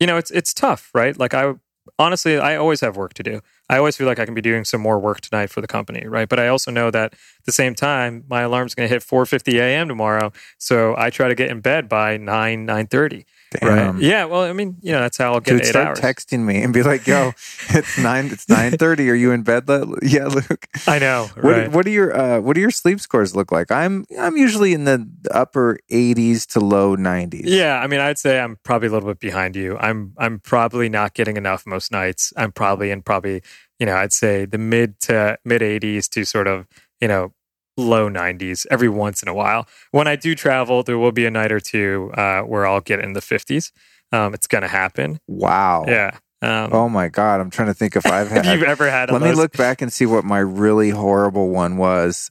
you 0.00 0.06
know, 0.06 0.16
it's, 0.16 0.30
it's 0.30 0.54
tough, 0.54 0.90
right? 0.94 1.18
Like, 1.18 1.34
I, 1.34 1.54
honestly, 1.98 2.38
I 2.38 2.56
always 2.56 2.80
have 2.80 2.96
work 2.96 3.14
to 3.14 3.22
do. 3.22 3.40
I 3.68 3.76
always 3.78 3.96
feel 3.96 4.06
like 4.06 4.18
I 4.18 4.24
can 4.24 4.34
be 4.34 4.40
doing 4.40 4.64
some 4.64 4.80
more 4.80 4.98
work 4.98 5.20
tonight 5.20 5.50
for 5.50 5.60
the 5.60 5.66
company, 5.66 6.06
right? 6.06 6.28
But 6.28 6.38
I 6.40 6.48
also 6.48 6.70
know 6.70 6.90
that 6.90 7.12
at 7.12 7.44
the 7.44 7.52
same 7.52 7.74
time, 7.74 8.24
my 8.28 8.42
alarm's 8.42 8.74
going 8.74 8.88
to 8.88 8.94
hit 8.94 9.02
4:50 9.02 9.60
a.m. 9.60 9.88
tomorrow, 9.88 10.32
so 10.58 10.94
I 10.96 11.10
try 11.10 11.28
to 11.28 11.34
get 11.34 11.50
in 11.50 11.60
bed 11.60 11.88
by 11.88 12.16
9 12.16 12.66
9:30. 12.66 13.24
Right? 13.62 13.94
Yeah. 13.98 14.24
Well, 14.26 14.42
I 14.42 14.52
mean, 14.52 14.76
you 14.80 14.92
know, 14.92 15.00
that's 15.00 15.16
how 15.16 15.34
I'll 15.34 15.40
get 15.40 15.52
Dude, 15.52 15.60
eight 15.62 15.66
start 15.66 15.86
hours. 15.88 16.00
texting 16.00 16.40
me 16.40 16.62
and 16.62 16.72
be 16.72 16.82
like, 16.82 17.06
"Yo, 17.06 17.32
it's 17.70 17.98
nine. 17.98 18.26
It's 18.26 18.48
nine 18.48 18.72
thirty. 18.72 19.08
Are 19.10 19.14
you 19.14 19.32
in 19.32 19.42
bed? 19.42 19.64
Yeah, 20.02 20.26
Luke. 20.26 20.66
I 20.86 20.98
know. 20.98 21.28
What, 21.34 21.44
right. 21.44 21.72
what 21.72 21.84
do 21.84 21.90
your 21.90 22.16
uh, 22.16 22.40
What 22.40 22.54
do 22.54 22.60
your 22.60 22.70
sleep 22.70 23.00
scores 23.00 23.34
look 23.34 23.50
like? 23.50 23.70
I'm 23.72 24.04
I'm 24.18 24.36
usually 24.36 24.74
in 24.74 24.84
the 24.84 25.08
upper 25.30 25.78
eighties 25.90 26.46
to 26.46 26.60
low 26.60 26.94
nineties. 26.94 27.46
Yeah, 27.46 27.78
I 27.78 27.86
mean, 27.86 28.00
I'd 28.00 28.18
say 28.18 28.38
I'm 28.40 28.58
probably 28.64 28.88
a 28.88 28.92
little 28.92 29.08
bit 29.08 29.20
behind 29.20 29.56
you. 29.56 29.76
I'm 29.78 30.14
I'm 30.18 30.40
probably 30.40 30.88
not 30.88 31.14
getting 31.14 31.36
enough 31.36 31.66
most 31.66 31.90
nights. 31.90 32.32
I'm 32.36 32.52
probably 32.52 32.90
in 32.90 33.02
probably 33.02 33.42
you 33.78 33.86
know 33.86 33.96
I'd 33.96 34.12
say 34.12 34.44
the 34.44 34.58
mid 34.58 35.00
to 35.00 35.38
mid 35.44 35.62
80s 35.62 36.08
to 36.10 36.24
sort 36.24 36.46
of 36.46 36.66
you 37.00 37.08
know 37.08 37.32
low 37.78 38.10
90s 38.10 38.66
every 38.70 38.88
once 38.88 39.22
in 39.22 39.28
a 39.28 39.34
while. 39.34 39.66
When 39.92 40.06
I 40.08 40.16
do 40.16 40.34
travel, 40.34 40.82
there 40.82 40.98
will 40.98 41.12
be 41.12 41.24
a 41.24 41.30
night 41.30 41.52
or 41.52 41.60
two 41.60 42.10
uh, 42.14 42.42
where 42.42 42.66
I'll 42.66 42.80
get 42.80 43.00
in 43.00 43.12
the 43.14 43.20
50s. 43.20 43.72
Um, 44.12 44.34
it's 44.34 44.46
going 44.46 44.62
to 44.62 44.68
happen. 44.68 45.20
Wow. 45.28 45.84
Yeah. 45.86 46.18
Um, 46.42 46.70
Oh 46.72 46.88
my 46.88 47.08
god, 47.08 47.40
I'm 47.40 47.50
trying 47.50 47.68
to 47.68 47.74
think 47.74 47.96
if 47.96 48.06
I've 48.10 48.28
had. 48.28 48.44
have 48.46 48.60
you 48.60 48.66
ever 48.66 48.90
had? 48.90 49.10
let 49.10 49.20
one 49.20 49.30
me 49.30 49.34
look 49.36 49.52
back 49.56 49.80
and 49.82 49.92
see 49.92 50.06
what 50.06 50.24
my 50.24 50.38
really 50.38 50.90
horrible 50.90 51.48
one 51.50 51.76
was 51.78 52.30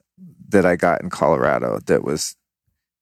that 0.50 0.66
I 0.66 0.76
got 0.76 1.02
in 1.02 1.10
Colorado. 1.10 1.80
That 1.88 2.04
was 2.04 2.36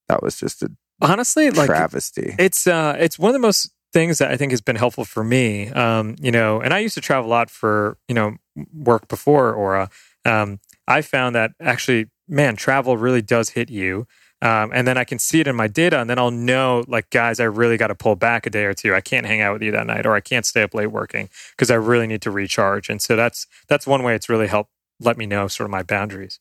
that 0.07 0.23
was 0.23 0.37
just 0.39 0.63
a 0.63 0.69
Honestly, 1.01 1.51
like 1.51 1.67
travesty. 1.67 2.35
it's 2.39 2.65
uh 2.67 2.95
it's 2.97 3.19
one 3.19 3.29
of 3.29 3.33
the 3.33 3.39
most 3.39 3.69
things 3.93 4.17
that 4.17 4.31
I 4.31 4.35
think 4.37 4.51
has 4.51 4.61
been 4.61 4.75
helpful 4.77 5.05
for 5.05 5.23
me. 5.23 5.69
Um, 5.69 6.15
you 6.19 6.31
know, 6.31 6.59
and 6.59 6.73
I 6.73 6.79
used 6.79 6.95
to 6.95 7.01
travel 7.01 7.29
a 7.29 7.31
lot 7.31 7.49
for, 7.49 7.97
you 8.07 8.15
know, 8.15 8.35
work 8.73 9.07
before 9.07 9.53
Oura. 9.55 9.91
Um, 10.25 10.59
I 10.87 11.01
found 11.01 11.35
that 11.35 11.51
actually, 11.61 12.07
man, 12.27 12.55
travel 12.55 12.97
really 12.97 13.21
does 13.21 13.49
hit 13.49 13.69
you. 13.69 14.07
Um, 14.41 14.71
and 14.73 14.85
then 14.85 14.97
I 14.97 15.05
can 15.05 15.17
see 15.17 15.39
it 15.39 15.47
in 15.47 15.55
my 15.55 15.67
data, 15.67 15.99
and 15.99 16.09
then 16.09 16.19
I'll 16.19 16.29
know, 16.29 16.83
like, 16.87 17.09
guys, 17.09 17.39
I 17.39 17.45
really 17.45 17.77
got 17.77 17.87
to 17.87 17.95
pull 17.95 18.15
back 18.15 18.45
a 18.45 18.49
day 18.49 18.65
or 18.65 18.73
two. 18.73 18.93
I 18.93 19.01
can't 19.01 19.25
hang 19.25 19.41
out 19.41 19.53
with 19.53 19.63
you 19.63 19.71
that 19.71 19.87
night, 19.87 20.05
or 20.05 20.13
I 20.13 20.19
can't 20.19 20.45
stay 20.45 20.61
up 20.61 20.73
late 20.75 20.87
working 20.87 21.29
because 21.51 21.71
I 21.71 21.75
really 21.75 22.05
need 22.05 22.21
to 22.23 22.31
recharge. 22.31 22.89
And 22.89 23.01
so 23.01 23.15
that's 23.15 23.47
that's 23.69 23.87
one 23.87 24.03
way 24.03 24.13
it's 24.13 24.29
really 24.29 24.47
helped 24.47 24.71
let 24.99 25.17
me 25.17 25.25
know 25.25 25.47
sort 25.47 25.65
of 25.65 25.71
my 25.71 25.83
boundaries. 25.83 26.39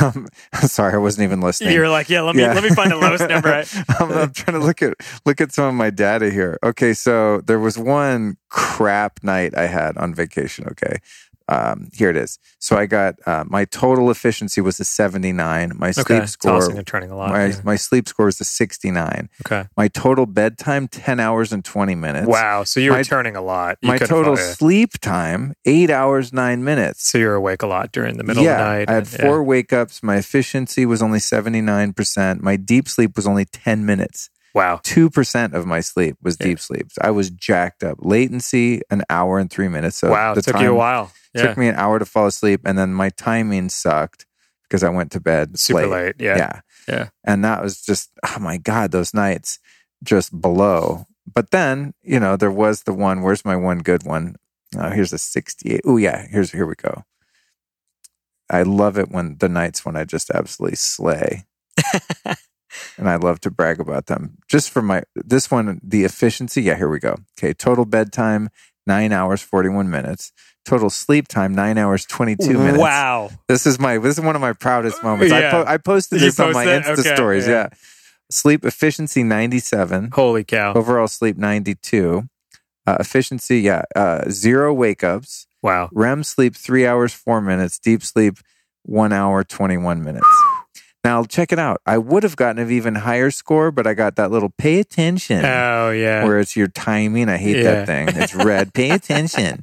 Um, 0.00 0.28
sorry, 0.62 0.94
I 0.94 0.98
wasn't 0.98 1.24
even 1.24 1.40
listening. 1.40 1.72
You're 1.72 1.88
like, 1.88 2.08
yeah, 2.08 2.20
let 2.20 2.36
me 2.36 2.42
Yeah. 2.42 2.52
let 2.52 2.62
me 2.62 2.70
find 2.70 2.90
the 2.90 2.96
lowest 2.96 3.26
number. 3.28 3.48
I- 3.52 3.64
I'm, 3.98 4.12
I'm 4.12 4.32
trying 4.32 4.58
to 4.60 4.64
look 4.64 4.80
at 4.82 4.94
look 5.26 5.40
at 5.40 5.50
some 5.50 5.64
of 5.64 5.74
my 5.74 5.90
data 5.90 6.30
here. 6.30 6.58
Okay, 6.62 6.92
so 6.94 7.40
there 7.40 7.58
was 7.58 7.76
one 7.78 8.36
crap 8.50 9.20
night 9.24 9.56
I 9.56 9.66
had 9.66 9.96
on 9.96 10.14
vacation. 10.14 10.66
Okay, 10.68 10.98
um, 11.48 11.90
here 11.92 12.08
it 12.10 12.16
is. 12.16 12.38
So 12.58 12.76
I 12.76 12.86
got 12.86 13.16
uh, 13.26 13.44
my 13.46 13.64
total 13.66 14.10
efficiency 14.10 14.60
was 14.60 14.80
a 14.80 14.84
79. 14.84 15.72
My 15.76 15.90
sleep 15.90 16.10
okay, 16.10 16.26
score, 16.26 16.82
turning 16.84 17.10
a 17.10 17.16
lot. 17.16 17.30
my 17.30 17.46
yeah. 17.46 17.60
my 17.64 17.76
sleep 17.76 18.08
score 18.08 18.26
was 18.26 18.40
a 18.40 18.44
69. 18.44 19.28
Okay. 19.44 19.68
My 19.76 19.88
total 19.88 20.26
bedtime 20.26 20.88
10 20.88 21.20
hours 21.20 21.52
and 21.52 21.64
20 21.64 21.94
minutes. 21.94 22.26
Wow. 22.26 22.64
So 22.64 22.80
you 22.80 22.90
were 22.92 22.98
My- 22.98 23.02
turning 23.02 23.36
a 23.36 23.42
lot. 23.42 23.78
You 23.82 23.88
My 23.88 23.98
total 23.98 24.36
sleep 24.36 24.98
time 25.00 25.54
eight 25.66 25.90
hours 25.90 26.32
nine 26.32 26.64
minutes. 26.64 27.06
So 27.10 27.18
you're 27.18 27.34
awake 27.34 27.62
a 27.62 27.66
lot 27.66 27.92
during 27.92 28.16
the 28.16 28.24
middle 28.24 28.42
yeah, 28.42 28.52
of 28.52 28.58
the 28.58 28.64
night. 28.64 28.90
I 28.90 28.94
had 28.94 29.02
and- 29.04 29.08
four 29.08 29.42
wake 29.42 29.72
ups. 29.72 30.02
My 30.02 30.16
efficiency 30.16 30.86
was 30.86 31.02
only 31.02 31.18
79%. 31.18 32.40
My 32.40 32.56
deep 32.56 32.88
sleep 32.88 33.16
was 33.16 33.26
only 33.26 33.44
10 33.44 33.84
minutes. 33.84 34.30
Wow. 34.54 34.80
2% 34.84 35.52
of 35.52 35.66
my 35.66 35.80
sleep 35.80 36.16
was 36.22 36.36
Yeah. 36.38 36.46
deep 36.46 36.60
sleep. 36.60 36.86
I 37.00 37.10
was 37.10 37.28
jacked 37.28 37.82
up. 37.82 37.98
Latency, 38.00 38.82
an 38.88 39.02
hour 39.10 39.38
and 39.38 39.50
three 39.50 39.68
minutes. 39.68 39.96
So 39.96 40.10
wow. 40.10 40.32
It 40.32 40.44
took 40.44 40.54
time 40.54 40.64
you 40.64 40.70
a 40.70 40.74
while. 40.74 41.12
Yeah. 41.34 41.48
took 41.48 41.56
me 41.58 41.68
an 41.68 41.74
hour 41.74 41.98
to 41.98 42.04
fall 42.04 42.26
asleep. 42.26 42.60
And 42.64 42.78
then 42.78 42.92
my 42.94 43.10
timing 43.10 43.68
sucked 43.68 44.26
because 44.62 44.82
I 44.82 44.88
went 44.88 45.12
to 45.12 45.20
bed 45.20 45.58
Super 45.58 45.86
late. 45.86 45.90
late. 45.90 46.14
Yeah. 46.18 46.36
Yeah. 46.36 46.60
Yeah. 46.88 47.08
And 47.24 47.44
that 47.44 47.62
was 47.62 47.80
just, 47.80 48.10
oh 48.26 48.38
my 48.40 48.56
God, 48.58 48.90
those 48.90 49.14
nights 49.14 49.58
just 50.02 50.38
below. 50.40 51.06
But 51.32 51.50
then, 51.50 51.94
you 52.02 52.20
know, 52.20 52.36
there 52.36 52.50
was 52.50 52.82
the 52.82 52.92
one, 52.92 53.22
where's 53.22 53.44
my 53.44 53.56
one 53.56 53.78
good 53.78 54.04
one? 54.04 54.36
Oh, 54.76 54.90
here's 54.90 55.12
a 55.12 55.18
68. 55.18 55.80
Oh, 55.84 55.96
yeah. 55.96 56.26
Here's, 56.28 56.50
here 56.52 56.66
we 56.66 56.74
go. 56.74 57.04
I 58.50 58.62
love 58.62 58.98
it 58.98 59.10
when 59.10 59.38
the 59.38 59.48
nights 59.48 59.84
when 59.84 59.96
I 59.96 60.04
just 60.04 60.30
absolutely 60.30 60.76
slay. 60.76 61.44
and 62.24 63.08
I 63.08 63.16
love 63.16 63.40
to 63.40 63.50
brag 63.50 63.80
about 63.80 64.06
them. 64.06 64.36
Just 64.48 64.70
for 64.70 64.82
my, 64.82 65.02
this 65.14 65.50
one, 65.50 65.80
the 65.82 66.04
efficiency. 66.04 66.62
Yeah, 66.62 66.76
here 66.76 66.88
we 66.88 66.98
go. 66.98 67.16
Okay. 67.38 67.54
Total 67.54 67.84
bedtime, 67.84 68.50
nine 68.86 69.12
hours, 69.12 69.42
41 69.42 69.90
minutes. 69.90 70.32
Total 70.64 70.88
sleep 70.88 71.28
time, 71.28 71.54
nine 71.54 71.76
hours, 71.76 72.06
22 72.06 72.56
minutes. 72.58 72.78
Wow. 72.78 73.30
This 73.48 73.66
is 73.66 73.78
my 73.78 73.98
this 73.98 74.16
is 74.18 74.24
one 74.24 74.34
of 74.34 74.40
my 74.40 74.54
proudest 74.54 75.02
moments. 75.02 75.32
I, 75.32 75.50
po- 75.50 75.64
I 75.66 75.76
posted 75.76 76.20
this 76.20 76.40
on 76.40 76.52
my 76.52 76.64
posted 76.64 76.84
Insta? 76.84 77.00
Okay, 77.00 77.14
stories. 77.14 77.46
yeah. 77.46 77.52
Yeah. 77.52 77.68
Sleep 78.30 78.64
efficiency 78.64 79.22
97, 79.22 80.10
Holy 80.14 80.42
cow. 80.44 80.72
overall 80.72 81.06
sleep 81.06 81.36
92. 81.36 82.26
Uh, 82.86 82.96
efficiency, 82.98 83.60
yeah, 83.60 83.82
uh, 83.94 84.28
zero 84.30 84.72
wake 84.72 85.04
ups. 85.04 85.46
Wow. 85.62 85.88
REM 85.92 86.24
sleep 86.24 86.54
three 86.56 86.86
hours 86.86 87.12
four 87.12 87.40
minutes. 87.40 87.78
Deep 87.78 88.02
sleep 88.02 88.38
one 88.84 89.12
hour 89.12 89.44
21 89.44 90.02
minutes. 90.02 90.26
Now 91.04 91.22
check 91.24 91.52
it 91.52 91.58
out. 91.58 91.80
I 91.84 91.98
would 91.98 92.22
have 92.22 92.34
gotten 92.36 92.62
an 92.62 92.70
even 92.72 92.94
higher 92.94 93.30
score, 93.30 93.70
but 93.70 93.86
I 93.86 93.92
got 93.94 94.16
that 94.16 94.30
little 94.30 94.48
pay 94.56 94.80
attention 94.80 95.44
Oh, 95.44 95.90
yeah. 95.90 96.24
where 96.24 96.38
it's 96.40 96.56
your 96.56 96.68
timing. 96.68 97.28
I 97.28 97.36
hate 97.36 97.56
Yeah. 97.58 97.84
that 97.84 97.86
thing. 97.86 98.08
It's 98.08 98.34
red. 98.50 98.72
Pay 98.72 98.90
attention. 98.90 99.62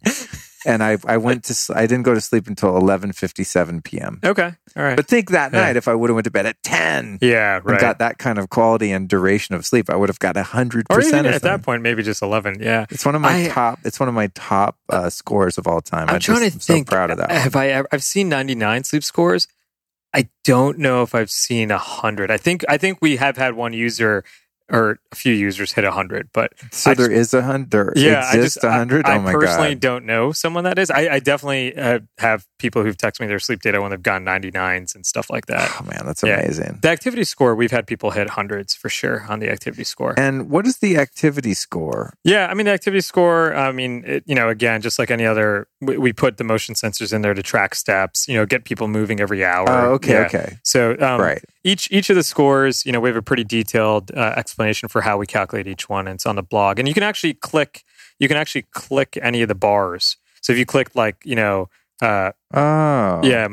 and 0.67 0.83
I 0.83 0.97
I 1.07 1.17
went 1.17 1.43
to 1.45 1.73
I 1.75 1.87
didn't 1.87 2.03
go 2.03 2.13
to 2.13 2.21
sleep 2.21 2.47
until 2.47 2.69
11:57 2.79 3.83
p.m. 3.83 4.19
Okay. 4.23 4.51
All 4.75 4.83
right. 4.83 4.95
But 4.95 5.07
think 5.07 5.31
that 5.31 5.51
Yeah. 5.51 5.61
night, 5.61 5.75
if 5.77 5.87
I 5.87 5.95
would 5.95 6.11
have 6.11 6.15
went 6.15 6.25
to 6.25 6.31
bed 6.31 6.45
at 6.45 6.61
10 6.63 7.17
yeah. 7.21 7.55
and 7.57 7.65
Right. 7.65 7.81
got 7.81 7.97
that 7.97 8.19
kind 8.19 8.37
of 8.37 8.49
quality 8.49 8.91
and 8.91 9.09
duration 9.09 9.55
of 9.55 9.65
sleep, 9.65 9.89
I 9.89 9.95
would 9.95 10.09
have 10.09 10.19
got 10.19 10.35
100% 10.37 10.85
or 10.91 11.01
even 11.01 11.25
at 11.25 11.41
that 11.41 11.63
point, 11.63 11.81
maybe 11.81 12.03
just 12.03 12.21
11. 12.21 12.57
Yeah. 12.61 12.85
It's 12.91 13.03
one 13.05 13.15
of 13.15 13.21
my 13.21 13.45
I- 13.45 13.47
top 13.47 13.79
it's 13.83 13.99
one 13.99 14.09
of 14.09 14.13
my 14.15 14.27
top 14.35 14.77
uh, 14.89 15.09
scores 15.09 15.57
of 15.57 15.65
all 15.65 15.81
time. 15.81 16.07
I'm 16.07 16.15
I 16.15 16.19
trying 16.19 16.41
just, 16.41 16.51
to 16.51 16.55
am 16.57 16.59
so 16.59 16.73
think. 16.75 16.87
proud 16.87 17.09
of 17.09 17.17
that. 17.17 17.29
one. 17.31 17.39
Have 17.41 17.55
I 17.55 17.69
ever? 17.69 17.87
I've 17.91 18.03
seen 18.03 18.29
99 18.29 18.83
sleep 18.83 19.03
scores. 19.03 19.47
I 20.13 20.29
don't 20.43 20.77
know 20.77 21.03
if 21.03 21.15
I've 21.15 21.31
seen 21.31 21.71
a 21.71 21.75
100. 21.75 22.29
I 22.31 22.37
think 22.37 22.65
I 22.67 22.77
think 22.77 22.99
we 23.01 23.15
have 23.17 23.37
had 23.37 23.55
one 23.55 23.73
user 23.73 24.23
or 24.71 24.99
a 25.11 25.15
few 25.15 25.33
users 25.33 25.73
hit 25.73 25.83
100, 25.83 26.29
but 26.33 26.53
so 26.71 26.91
I 26.91 26.93
there 26.93 27.07
just- 27.09 27.19
is 27.19 27.33
a 27.33 27.41
hundred 27.43 27.93
yeah, 27.97 28.25
I 28.31 28.35
just 28.35 28.63
a 28.63 28.71
hundred. 28.71 29.05
I, 29.05 29.15
I 29.15 29.17
Oh 29.19 29.31
personally 29.31 29.75
god. 29.75 29.79
don't 29.81 30.05
know 30.05 30.31
someone 30.31 30.63
that 30.63 30.79
is. 30.79 30.89
I, 30.89 31.09
I 31.15 31.19
definitely 31.19 31.75
uh, 31.75 31.99
have 32.19 32.45
people 32.57 32.83
who've 32.83 32.95
texted 32.97 33.21
me 33.21 33.27
their 33.27 33.39
sleep 33.39 33.61
data 33.61 33.81
when 33.81 33.91
they've 33.91 34.01
gotten 34.01 34.25
99s 34.25 34.95
and 34.95 35.05
stuff 35.05 35.29
like 35.29 35.47
that. 35.47 35.69
Oh 35.79 35.83
man, 35.85 36.03
that's 36.05 36.23
Yeah. 36.23 36.39
amazing. 36.39 36.79
The 36.81 36.89
activity 36.89 37.23
score, 37.23 37.55
we've 37.55 37.71
had 37.71 37.85
people 37.87 38.11
hit 38.11 38.29
hundreds 38.29 38.73
for 38.73 38.89
sure 38.89 39.25
on 39.29 39.39
the 39.39 39.49
activity 39.49 39.83
score. 39.83 40.13
And 40.17 40.49
what 40.49 40.65
is 40.67 40.77
the 40.77 40.97
activity 40.97 41.53
score? 41.53 42.13
Yeah, 42.23 42.47
I 42.47 42.53
mean 42.53 42.65
the 42.65 42.71
activity 42.71 43.01
score. 43.01 43.53
I 43.55 43.71
mean, 43.71 44.03
it, 44.05 44.23
you 44.25 44.35
know, 44.35 44.49
again, 44.49 44.81
just 44.81 44.97
like 44.99 45.11
any 45.11 45.25
other, 45.25 45.67
we, 45.81 45.97
we 45.97 46.13
put 46.13 46.37
the 46.37 46.43
motion 46.43 46.75
sensors 46.75 47.11
in 47.13 47.21
there 47.21 47.33
to 47.33 47.43
track 47.43 47.75
steps. 47.75 48.27
You 48.27 48.35
know, 48.35 48.45
get 48.45 48.63
people 48.63 48.87
moving 48.87 49.19
every 49.19 49.43
hour. 49.43 49.67
Oh, 49.69 49.93
okay, 49.95 50.13
Yeah. 50.13 50.25
okay. 50.27 50.57
So 50.63 50.91
um, 50.99 51.19
right. 51.19 51.43
Each 51.63 51.87
each 51.91 52.09
of 52.09 52.15
the 52.15 52.23
scores, 52.23 52.85
you 52.85 52.91
know, 52.91 52.99
we 52.99 53.09
have 53.09 53.15
a 53.15 53.21
pretty 53.21 53.43
detailed 53.43 54.11
uh, 54.15 54.33
explanation 54.37 54.89
for 54.89 55.01
how 55.01 55.17
we 55.17 55.27
calculate 55.27 55.67
each 55.67 55.87
one, 55.89 56.07
and 56.07 56.15
it's 56.15 56.25
on 56.25 56.35
the 56.35 56.43
blog. 56.43 56.79
And 56.79 56.87
you 56.87 56.93
can 56.93 57.03
actually 57.03 57.33
click, 57.35 57.83
you 58.19 58.27
can 58.27 58.37
actually 58.37 58.65
click 58.71 59.17
any 59.21 59.41
of 59.41 59.47
the 59.47 59.55
bars. 59.55 60.17
So 60.41 60.53
if 60.53 60.59
you 60.59 60.65
click 60.65 60.95
like, 60.95 61.17
you 61.23 61.35
know, 61.35 61.69
uh, 62.01 62.31
Oh. 62.53 63.21
yeah. 63.23 63.47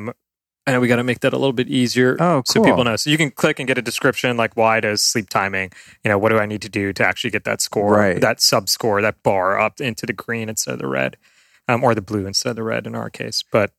I 0.67 0.73
know 0.73 0.81
we 0.81 0.89
got 0.89 0.97
to 0.97 1.05
make 1.05 1.21
that 1.21 1.33
a 1.33 1.39
little 1.39 1.55
bit 1.55 1.69
easier 1.69 2.17
Oh, 2.21 2.43
so 2.45 2.63
people 2.63 2.85
know. 2.85 2.97
So 2.97 3.09
you 3.09 3.17
can 3.17 3.31
click 3.31 3.59
and 3.59 3.67
get 3.67 3.79
a 3.79 3.83
description 3.83 4.37
like 4.37 4.55
why 4.55 4.81
does 4.81 5.01
sleep 5.01 5.31
timing, 5.31 5.73
you 6.05 6.11
know, 6.11 6.19
what 6.19 6.29
do 6.29 6.39
I 6.39 6.45
need 6.45 6.61
to 6.63 6.69
do 6.69 6.93
to 6.93 7.07
actually 7.07 7.31
get 7.31 7.45
that 7.45 7.63
score, 7.63 7.95
Right. 7.95 8.21
that 8.21 8.41
sub 8.43 8.69
score, 8.69 9.01
that 9.01 9.23
bar 9.23 9.59
up 9.59 9.81
into 9.81 10.05
the 10.05 10.13
green 10.13 10.51
instead 10.51 10.75
of 10.75 10.79
the 10.81 10.87
red, 10.87 11.17
um, 11.69 11.83
or 11.83 11.95
the 11.95 12.03
blue 12.03 12.27
instead 12.27 12.51
of 12.51 12.57
the 12.57 12.63
red 12.65 12.87
in 12.87 12.95
our 12.95 13.09
case. 13.09 13.43
But 13.51 13.73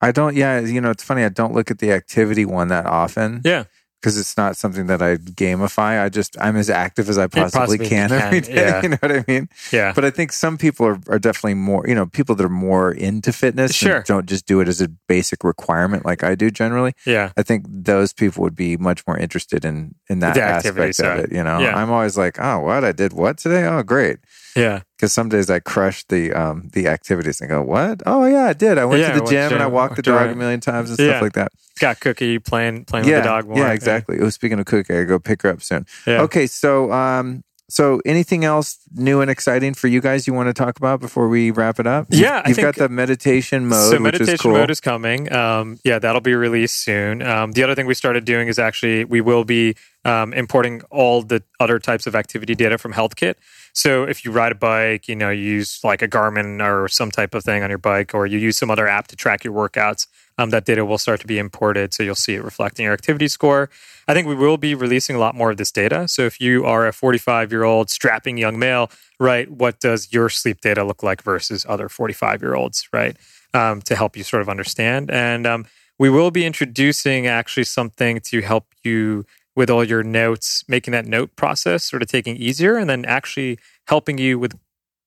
I 0.00 0.12
don't 0.12 0.36
yeah, 0.36 0.60
you 0.60 0.80
know, 0.80 0.90
it's 0.90 1.02
funny 1.02 1.24
I 1.24 1.28
don't 1.28 1.54
look 1.54 1.70
at 1.70 1.78
the 1.78 1.92
activity 1.92 2.44
one 2.44 2.68
that 2.68 2.86
often. 2.86 3.40
yeah, 3.44 3.64
because 4.00 4.16
it's 4.16 4.36
not 4.36 4.56
something 4.56 4.86
that 4.86 5.02
I 5.02 5.16
gamify. 5.16 6.00
I 6.04 6.08
just 6.08 6.36
I'm 6.40 6.56
as 6.56 6.70
active 6.70 7.08
as 7.08 7.18
I 7.18 7.26
possibly, 7.26 7.78
possibly 7.78 7.88
can, 7.88 8.08
can, 8.10 8.20
every 8.22 8.40
day. 8.42 8.54
yeah. 8.54 8.82
You 8.82 8.88
know 8.90 8.96
what 9.00 9.10
I 9.12 9.24
mean? 9.26 9.48
yeah, 9.72 9.92
But 9.92 10.04
I 10.04 10.10
think 10.10 10.30
some 10.32 10.56
people 10.56 10.86
are, 10.86 11.00
are 11.08 11.18
definitely 11.18 11.54
more, 11.54 11.84
you 11.88 11.96
know, 11.96 12.06
people 12.06 12.36
that 12.36 12.44
are 12.44 12.48
more 12.48 12.92
into 12.92 13.32
fitness 13.32 13.74
Sure. 13.74 14.02
don't 14.06 14.26
just 14.26 14.46
do 14.46 14.60
it 14.60 14.68
as 14.68 14.80
a 14.80 14.86
basic 15.08 15.42
requirement 15.42 16.04
like 16.06 16.22
I 16.22 16.36
do 16.36 16.48
generally. 16.48 16.92
yeah, 17.04 17.32
I 17.36 17.42
think 17.42 17.64
those 17.68 18.12
people 18.12 18.44
would 18.44 18.54
be 18.54 18.76
much 18.76 19.04
more 19.06 19.18
interested 19.18 19.64
in 19.64 19.96
in 20.08 20.20
that 20.20 20.34
The 20.34 20.42
activity 20.42 20.90
aspect 20.90 21.08
of 21.10 21.18
side. 21.24 21.32
it. 21.32 21.36
You 21.36 21.42
know, 21.42 21.58
Yeah. 21.58 21.76
I'm 21.76 21.90
always 21.90 22.16
like, 22.16 22.38
oh, 22.40 22.60
what 22.60 22.84
I 22.84 22.92
did 22.92 23.12
what 23.14 23.38
today? 23.38 23.64
Oh, 23.66 23.82
great. 23.82 24.18
Yeah. 24.56 24.82
Because 24.96 25.12
some 25.12 25.28
days 25.28 25.48
I 25.50 25.60
crush 25.60 26.04
the 26.08 26.32
um 26.32 26.68
the 26.72 26.88
activities 26.88 27.40
and 27.40 27.48
go, 27.48 27.62
what? 27.62 28.02
Oh 28.06 28.24
yeah, 28.26 28.44
I 28.46 28.52
did. 28.52 28.78
I 28.78 28.84
went 28.84 29.00
Yeah, 29.02 29.08
to 29.12 29.14
the 29.18 29.20
went 29.24 29.30
gym 29.30 29.52
and 29.52 29.62
I 29.62 29.66
walked 29.66 29.96
the 29.96 30.02
dog 30.02 30.30
a 30.30 30.34
million 30.34 30.60
times 30.60 30.90
and 30.90 30.98
Yeah. 30.98 31.10
stuff 31.12 31.22
like 31.22 31.32
that. 31.34 31.52
Got 31.80 32.00
Cookie 32.00 32.38
playing 32.38 32.84
playing 32.86 33.06
yeah, 33.06 33.16
with 33.16 33.24
the 33.24 33.28
dog 33.30 33.46
more. 33.48 33.58
yeah, 33.58 33.72
exactly. 33.72 34.18
Oh, 34.20 34.30
speaking 34.30 34.58
of 34.58 34.66
cookie, 34.66 34.96
I 34.96 35.04
go 35.04 35.18
pick 35.18 35.42
her 35.42 35.50
up 35.50 35.62
soon. 35.62 35.86
Yeah. 36.06 36.22
Okay, 36.22 36.46
so 36.46 36.90
um, 36.92 37.44
So, 37.70 38.00
anything 38.06 38.44
else 38.46 38.78
new 38.94 39.20
and 39.20 39.30
exciting 39.30 39.74
for 39.74 39.88
you 39.88 40.00
guys 40.00 40.26
you 40.26 40.32
want 40.32 40.48
to 40.48 40.54
talk 40.54 40.78
about 40.78 41.00
before 41.00 41.28
we 41.28 41.50
wrap 41.50 41.78
it 41.78 41.86
up? 41.86 42.06
Yeah, 42.08 42.42
you've 42.48 42.56
think- 42.56 42.64
got 42.64 42.76
the 42.76 42.88
meditation 42.88 43.66
mode, 43.68 43.90
so 43.90 43.92
which 43.92 44.00
meditation 44.00 44.34
is 44.34 44.40
cool. 44.40 44.52
mode 44.52 44.70
is 44.70 44.80
coming. 44.80 45.30
Um, 45.30 45.78
yeah, 45.84 45.98
that'll 45.98 46.22
be 46.22 46.34
released 46.34 46.82
soon. 46.82 47.20
Um, 47.20 47.52
the 47.52 47.62
other 47.62 47.74
thing 47.74 47.84
we 47.86 47.92
started 47.92 48.24
doing 48.24 48.48
is 48.48 48.58
actually 48.58 49.04
we 49.04 49.20
will 49.20 49.44
be 49.44 49.74
um, 50.06 50.32
importing 50.32 50.80
all 50.90 51.20
the 51.22 51.42
other 51.60 51.78
types 51.78 52.06
of 52.06 52.14
activity 52.16 52.54
data 52.54 52.78
from 52.78 52.94
HealthKit. 52.94 53.34
So 53.78 54.02
if 54.02 54.24
you 54.24 54.32
ride 54.32 54.50
a 54.50 54.56
bike, 54.56 55.06
you 55.06 55.14
know, 55.14 55.30
you 55.30 55.40
use 55.40 55.78
like 55.84 56.02
a 56.02 56.08
Garmin 56.08 56.60
or 56.60 56.88
some 56.88 57.12
type 57.12 57.32
of 57.32 57.44
thing 57.44 57.62
on 57.62 57.68
your 57.68 57.78
bike, 57.78 58.12
or 58.12 58.26
you 58.26 58.36
use 58.36 58.58
some 58.58 58.72
other 58.72 58.88
app 58.88 59.06
to 59.06 59.14
track 59.14 59.44
your 59.44 59.54
workouts, 59.54 60.08
um, 60.36 60.50
that 60.50 60.64
data 60.64 60.84
will 60.84 60.98
start 60.98 61.20
to 61.20 61.28
be 61.28 61.38
imported. 61.38 61.94
So 61.94 62.02
you'll 62.02 62.16
see 62.16 62.34
it 62.34 62.42
reflecting 62.42 62.86
your 62.86 62.92
activity 62.92 63.28
score. 63.28 63.70
I 64.08 64.14
think 64.14 64.26
we 64.26 64.34
will 64.34 64.56
be 64.56 64.74
releasing 64.74 65.14
a 65.14 65.20
lot 65.20 65.36
more 65.36 65.52
of 65.52 65.58
this 65.58 65.70
data. 65.70 66.08
So 66.08 66.22
if 66.22 66.40
you 66.40 66.64
are 66.64 66.88
a 66.88 66.92
45 66.92 67.52
year 67.52 67.62
old 67.62 67.88
strapping 67.88 68.36
young 68.36 68.58
male, 68.58 68.90
right, 69.20 69.48
what 69.48 69.78
does 69.78 70.12
your 70.12 70.28
sleep 70.28 70.60
data 70.60 70.82
look 70.82 71.04
like 71.04 71.22
versus 71.22 71.64
other 71.68 71.88
45 71.88 72.42
year 72.42 72.56
olds, 72.56 72.88
right? 72.92 73.16
Um, 73.54 73.80
to 73.82 73.94
help 73.94 74.16
you 74.16 74.24
sort 74.24 74.42
of 74.42 74.48
understand. 74.48 75.08
And 75.08 75.46
um, 75.46 75.66
we 76.00 76.10
will 76.10 76.32
be 76.32 76.44
introducing 76.44 77.28
actually 77.28 77.64
something 77.64 78.18
to 78.24 78.40
help 78.40 78.66
you 78.82 79.24
with 79.58 79.68
all 79.68 79.82
your 79.82 80.04
notes, 80.04 80.62
making 80.68 80.92
that 80.92 81.04
note 81.04 81.34
process 81.34 81.82
sort 81.82 82.00
of 82.00 82.08
taking 82.08 82.36
easier 82.36 82.76
and 82.76 82.88
then 82.88 83.04
actually 83.04 83.58
helping 83.88 84.16
you 84.16 84.38
with 84.38 84.56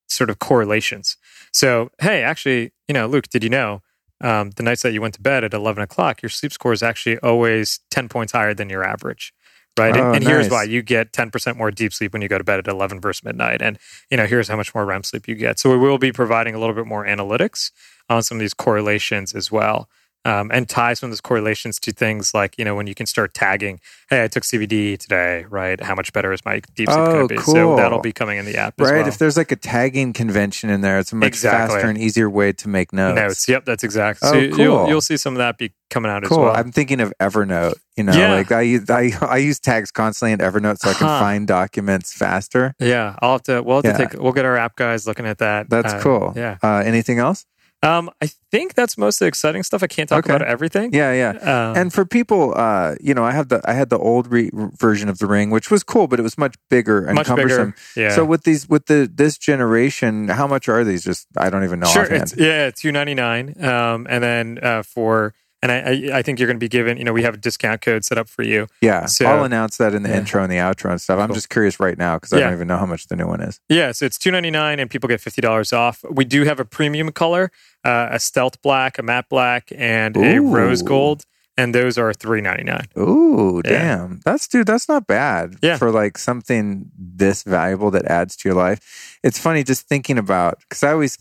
sort 0.09 0.29
of 0.29 0.39
correlations. 0.39 1.15
So, 1.53 1.89
hey, 2.01 2.21
actually, 2.21 2.73
you 2.85 2.93
know, 2.93 3.07
Luke, 3.07 3.29
did 3.29 3.45
you 3.45 3.49
know 3.49 3.81
um, 4.19 4.49
the 4.57 4.63
nights 4.63 4.81
that 4.81 4.91
you 4.91 4.99
went 4.99 5.13
to 5.13 5.21
bed 5.21 5.45
at 5.45 5.53
11 5.53 5.81
o'clock, 5.81 6.21
your 6.21 6.29
sleep 6.29 6.51
score 6.51 6.73
is 6.73 6.83
actually 6.83 7.17
always 7.19 7.79
10 7.91 8.09
points 8.09 8.33
higher 8.33 8.53
than 8.53 8.69
your 8.69 8.83
average. 8.83 9.33
Right. 9.79 9.95
Oh, 9.95 10.07
and, 10.07 10.17
and 10.17 10.27
here's 10.27 10.49
why 10.49 10.63
you 10.63 10.81
get 10.81 11.13
10% 11.13 11.55
more 11.55 11.71
deep 11.71 11.93
sleep 11.93 12.11
when 12.11 12.21
you 12.21 12.27
go 12.27 12.37
to 12.37 12.43
bed 12.43 12.59
at 12.59 12.67
11 12.67 12.99
versus 12.99 13.23
midnight. 13.23 13.61
And, 13.61 13.79
you 14.09 14.17
know, 14.17 14.25
here's 14.25 14.49
how 14.49 14.57
much 14.57 14.75
more 14.75 14.85
REM 14.85 15.05
sleep 15.05 15.29
you 15.29 15.35
get. 15.35 15.59
So 15.59 15.69
we 15.69 15.77
will 15.77 15.97
be 15.97 16.11
providing 16.11 16.55
a 16.55 16.59
little 16.59 16.75
bit 16.75 16.85
more 16.85 17.05
analytics 17.05 17.71
on 18.09 18.21
some 18.21 18.35
of 18.35 18.41
these 18.41 18.53
correlations 18.53 19.33
as 19.33 19.49
well. 19.49 19.87
Um, 20.23 20.51
and 20.53 20.69
tie 20.69 20.93
some 20.93 21.07
of 21.07 21.11
those 21.11 21.19
correlations 21.21 21.79
to 21.79 21.91
things 21.91 22.31
like, 22.35 22.53
you 22.59 22.63
know, 22.63 22.75
when 22.75 22.85
you 22.85 22.93
can 22.93 23.07
start 23.07 23.33
tagging, 23.33 23.79
hey, 24.07 24.23
I 24.23 24.27
took 24.27 24.43
CBD 24.43 24.95
today, 24.99 25.45
right? 25.49 25.81
How 25.81 25.95
much 25.95 26.13
better 26.13 26.31
is 26.31 26.45
my 26.45 26.59
deep 26.75 26.89
sleep 26.89 26.89
Oh, 26.91 27.05
going 27.11 27.27
to 27.27 27.35
be? 27.35 27.41
cool. 27.41 27.53
So 27.55 27.75
that'll 27.75 28.01
be 28.01 28.11
coming 28.11 28.37
in 28.37 28.45
the 28.45 28.55
app 28.55 28.79
as 28.79 28.91
Right. 28.91 28.97
well. 28.99 29.07
If 29.07 29.17
there's 29.17 29.35
like 29.35 29.51
a 29.51 29.55
tagging 29.55 30.13
convention 30.13 30.69
in 30.69 30.81
there, 30.81 30.99
it's 30.99 31.11
a 31.11 31.15
much 31.15 31.29
Exactly. 31.29 31.73
faster 31.77 31.89
and 31.89 31.97
easier 31.97 32.29
way 32.29 32.53
to 32.53 32.69
make 32.69 32.93
notes. 32.93 33.15
Notes. 33.15 33.49
Yep, 33.49 33.65
that's 33.65 33.83
exactly. 33.83 34.29
Oh, 34.29 34.33
so 34.33 34.37
you- 34.37 34.49
cool. 34.51 34.59
you'll, 34.59 34.87
you'll 34.89 35.01
see 35.01 35.17
some 35.17 35.33
of 35.33 35.39
that 35.39 35.57
be 35.57 35.71
coming 35.89 36.11
out 36.11 36.23
as 36.23 36.29
Cool. 36.29 36.43
well. 36.43 36.55
I'm 36.55 36.71
thinking 36.71 37.01
of 37.01 37.11
Evernote. 37.19 37.73
You 37.97 38.03
know, 38.03 38.13
Yeah. 38.13 38.35
like 38.35 38.51
I 38.51 38.61
use 38.61 38.87
I, 38.91 39.11
I 39.21 39.37
use 39.37 39.59
tags 39.59 39.89
constantly 39.91 40.33
in 40.33 40.39
Evernote 40.39 40.77
so 40.77 40.91
I 40.91 40.93
can 40.93 41.07
Huh. 41.07 41.19
find 41.19 41.47
documents 41.47 42.13
faster. 42.13 42.75
yeah, 42.77 43.15
I'll 43.23 43.31
have 43.33 43.43
to. 43.43 43.63
We'll 43.63 43.81
have 43.81 43.97
to 43.97 43.97
take. 44.07 44.21
We'll 44.21 44.33
get 44.33 44.45
our 44.45 44.55
app 44.55 44.75
guys 44.75 45.07
looking 45.07 45.25
at 45.25 45.39
that. 45.39 45.67
That's 45.71 45.93
Uh, 45.93 45.99
cool. 46.01 46.33
Yeah. 46.35 46.57
Uh, 46.61 46.83
anything 46.85 47.17
else? 47.17 47.45
Um, 47.83 48.11
I 48.21 48.27
think 48.51 48.75
that's 48.75 48.95
most 48.95 49.15
of 49.15 49.25
the 49.25 49.27
exciting 49.27 49.63
stuff. 49.63 49.81
I 49.81 49.87
can't 49.87 50.07
talk 50.07 50.25
Okay. 50.25 50.35
about 50.35 50.47
everything. 50.47 50.93
Yeah, 50.93 51.13
yeah. 51.13 51.29
Um, 51.71 51.77
and 51.77 51.93
for 51.93 52.05
people, 52.05 52.53
uh, 52.55 52.93
you 53.01 53.15
know, 53.15 53.23
I 53.23 53.31
have 53.31 53.49
the 53.49 53.59
I 53.65 53.73
had 53.73 53.89
the 53.89 53.97
old 53.97 54.31
re- 54.31 54.51
version 54.53 55.09
of 55.09 55.17
the 55.17 55.25
ring, 55.25 55.49
which 55.49 55.71
was 55.71 55.83
cool, 55.83 56.07
but 56.07 56.19
it 56.19 56.23
was 56.23 56.37
much 56.37 56.55
bigger 56.69 57.03
and 57.05 57.15
much 57.15 57.25
cumbersome. 57.27 57.71
bigger. 57.95 58.07
Yeah. 58.09 58.15
So 58.15 58.23
with 58.23 58.43
these 58.43 58.69
with 58.69 58.85
the 58.85 59.09
this 59.11 59.37
generation, 59.37 60.27
how 60.27 60.45
much 60.45 60.69
are 60.69 60.83
these? 60.83 61.03
Just 61.03 61.25
I 61.37 61.49
don't 61.49 61.63
even 61.63 61.79
know 61.79 61.87
sure. 61.87 62.03
offhand. 62.03 62.21
It's, 62.23 62.37
yeah, 62.37 62.69
two 62.69 62.91
ninety 62.91 63.15
nine. 63.15 63.55
Um, 63.63 64.05
and 64.09 64.23
then 64.23 64.59
uh, 64.61 64.83
for 64.83 65.33
and 65.61 65.71
I, 65.71 65.77
I 65.77 66.17
I 66.19 66.21
think 66.21 66.39
you're 66.39 66.47
going 66.47 66.57
to 66.57 66.63
be 66.63 66.67
given. 66.69 66.97
You 66.97 67.03
know, 67.03 67.13
we 67.13 67.23
have 67.23 67.33
a 67.35 67.37
discount 67.37 67.81
code 67.81 68.03
set 68.05 68.17
up 68.17 68.27
for 68.29 68.43
you. 68.43 68.67
yeah, 68.81 69.05
so- 69.05 69.25
I'll 69.25 69.43
announce 69.43 69.77
that 69.77 69.93
in 69.93 70.03
the 70.03 70.09
Yeah. 70.09 70.17
intro 70.17 70.41
and 70.43 70.51
the 70.51 70.57
outro 70.57 70.89
and 70.91 70.99
stuff. 71.01 71.19
I'm 71.19 71.33
just 71.33 71.49
curious 71.49 71.79
right 71.79 71.97
now 71.97 72.15
because 72.17 72.33
I 72.33 72.37
Yeah. 72.39 72.45
don't 72.45 72.53
even 72.53 72.67
know 72.67 72.77
how 72.77 72.85
much 72.85 73.07
the 73.07 73.15
new 73.15 73.27
one 73.27 73.41
is. 73.41 73.59
Yeah, 73.69 73.91
so 73.91 74.05
it's 74.05 74.17
two 74.17 74.31
ninety 74.31 74.51
nine, 74.51 74.79
and 74.79 74.89
people 74.89 75.07
get 75.07 75.21
fifty 75.21 75.41
dollars 75.41 75.71
off. 75.73 76.03
We 76.09 76.25
do 76.25 76.43
have 76.45 76.59
a 76.59 76.65
premium 76.65 77.11
color, 77.11 77.51
uh, 77.83 78.07
a 78.11 78.19
stealth 78.19 78.61
black, 78.61 78.97
a 78.99 79.03
matte 79.03 79.29
black, 79.29 79.71
and 79.75 80.15
a 80.17 80.39
rose 80.39 80.81
gold, 80.81 81.25
and 81.57 81.75
those 81.75 81.97
are 81.97 82.13
three 82.13 82.41
ninety 82.41 82.63
nine. 82.63 82.87
Ooh, 82.97 83.61
Yeah. 83.65 83.71
damn. 83.71 84.19
That's 84.25 84.47
dude, 84.47 84.67
that's 84.67 84.87
not 84.89 85.05
bad 85.07 85.55
Yeah. 85.61 85.77
for 85.77 85.91
like 85.91 86.17
something 86.17 86.85
this 86.97 87.43
valuable 87.43 87.91
that 87.91 88.05
adds 88.05 88.35
to 88.37 88.49
your 88.49 88.55
life. 88.55 89.19
It's 89.23 89.37
funny 89.37 89.63
just 89.63 89.87
thinking 89.87 90.17
about 90.17 90.59
cuz 90.69 90.81
I 90.83 90.91
always 90.93 91.17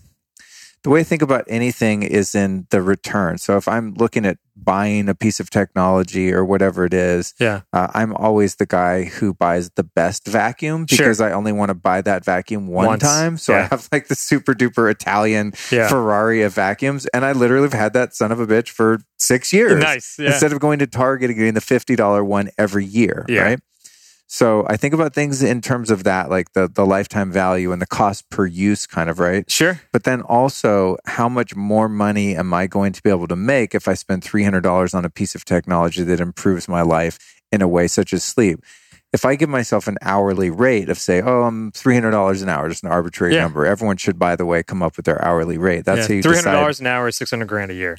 the 0.82 0.90
way 0.90 1.01
I 1.01 1.02
think 1.05 1.20
about 1.23 1.44
anything 1.47 2.02
is 2.02 2.35
in 2.35 2.66
the 2.70 2.81
return. 2.81 3.36
So 3.39 3.57
if 3.57 3.69
I'm 3.69 3.94
looking 3.94 4.24
at 4.24 4.39
buying 4.57 5.09
a 5.09 5.15
piece 5.15 5.40
of 5.40 5.48
technology 5.51 6.32
or 6.32 6.44
whatever 6.44 6.85
it 6.85 6.93
is, 6.94 7.35
Yeah, 7.39 7.62
uh, 7.73 7.89
I'm 7.94 8.15
always 8.15 8.57
the 8.57 8.66
guy 8.66 9.05
who 9.05 9.32
buys 9.35 9.70
the 9.77 9.82
best 9.85 10.27
vacuum 10.27 10.86
Sure. 10.86 10.98
because 10.98 11.20
I 11.20 11.32
only 11.32 11.52
want 11.52 11.69
to 11.70 11.74
buy 11.74 12.01
that 12.02 12.24
vacuum 12.24 12.66
one 12.66 12.86
Once. 12.86 13.02
time. 13.02 13.36
So 13.39 13.55
I 13.55 13.62
have 13.62 13.89
like 13.93 14.09
the 14.09 14.15
super 14.15 14.55
duper 14.55 14.90
Italian 14.90 15.52
yeah, 15.70 15.89
Ferrari 15.89 16.43
of 16.43 16.55
vacuums, 16.55 17.07
and 17.15 17.24
I 17.24 17.32
literally 17.32 17.65
have 17.65 17.73
had 17.73 17.93
that 17.94 18.15
son 18.15 18.32
of 18.32 18.40
a 18.40 18.47
bitch 18.47 18.69
for 18.69 18.98
six 19.19 19.52
years 19.52 19.81
nice. 19.82 20.16
Yeah, 20.19 20.27
instead 20.28 20.52
of 20.52 20.61
going 20.61 20.78
to 20.81 20.86
Target 20.86 21.31
and 21.31 21.39
getting 21.39 21.55
the 21.55 21.61
fifty 21.61 21.97
dollar 21.97 22.24
one 22.24 22.51
every 22.59 22.85
year, 22.85 23.24
Yeah. 23.28 23.43
right? 23.43 23.61
So 24.32 24.65
I 24.69 24.77
think 24.77 24.94
about 24.94 25.12
things 25.12 25.43
in 25.43 25.61
terms 25.61 25.90
of 25.90 26.05
that, 26.05 26.31
like 26.31 26.52
the 26.52 26.69
the 26.69 26.86
lifetime 26.86 27.32
value 27.32 27.73
and 27.73 27.82
the 27.82 27.86
cost 27.86 28.31
per 28.31 28.47
use, 28.47 28.86
kind 28.86 29.11
of 29.11 29.19
right. 29.19 29.51
sure. 29.51 29.81
But 29.93 30.05
then 30.05 30.23
also, 30.23 30.98
how 31.05 31.28
much 31.28 31.57
more 31.57 31.89
money 31.89 32.36
am 32.36 32.55
I 32.55 32.69
going 32.69 32.93
to 32.93 33.02
be 33.02 33.11
able 33.11 33.27
to 33.27 33.35
make 33.35 33.74
if 33.74 33.89
I 33.89 33.94
spend 33.94 34.23
three 34.23 34.44
hundred 34.44 34.61
dollars 34.61 34.94
on 34.94 35.05
a 35.05 35.11
piece 35.11 35.35
of 35.35 35.44
technology 35.44 36.05
that 36.05 36.20
improves 36.20 36.69
my 36.69 36.82
life 36.82 37.19
in 37.51 37.61
a 37.61 37.66
way 37.66 37.89
such 37.89 38.12
as 38.12 38.23
sleep? 38.23 38.61
If 39.12 39.24
I 39.24 39.35
give 39.35 39.48
myself 39.48 39.89
an 39.89 39.98
hourly 40.01 40.51
rate 40.51 40.89
of 40.89 40.97
say, 40.97 41.20
oh, 41.20 41.43
I'm 41.43 41.73
three 41.73 41.94
hundred 41.94 42.12
dollars 42.12 42.40
an 42.40 42.48
hour, 42.48 42.69
just 42.69 42.85
an 42.85 42.90
arbitrary 42.93 43.35
Yeah. 43.35 43.43
number. 43.43 43.66
Everyone 43.66 43.97
should, 43.97 44.16
by 44.16 44.36
the 44.36 44.47
way, 44.47 44.62
come 44.62 44.81
up 44.81 44.97
with 44.97 45.07
their 45.07 45.20
hourly 45.24 45.59
rate. 45.59 45.85
That's 45.85 46.07
how 46.07 46.15
you 46.15 46.23
three 46.23 46.36
hundred 46.36 46.52
dollars 46.52 46.78
an 46.78 46.86
hour 46.86 47.09
is 47.09 47.16
six 47.16 47.31
hundred 47.31 47.48
grand 47.48 47.73
a 47.73 47.74
year. 47.74 47.98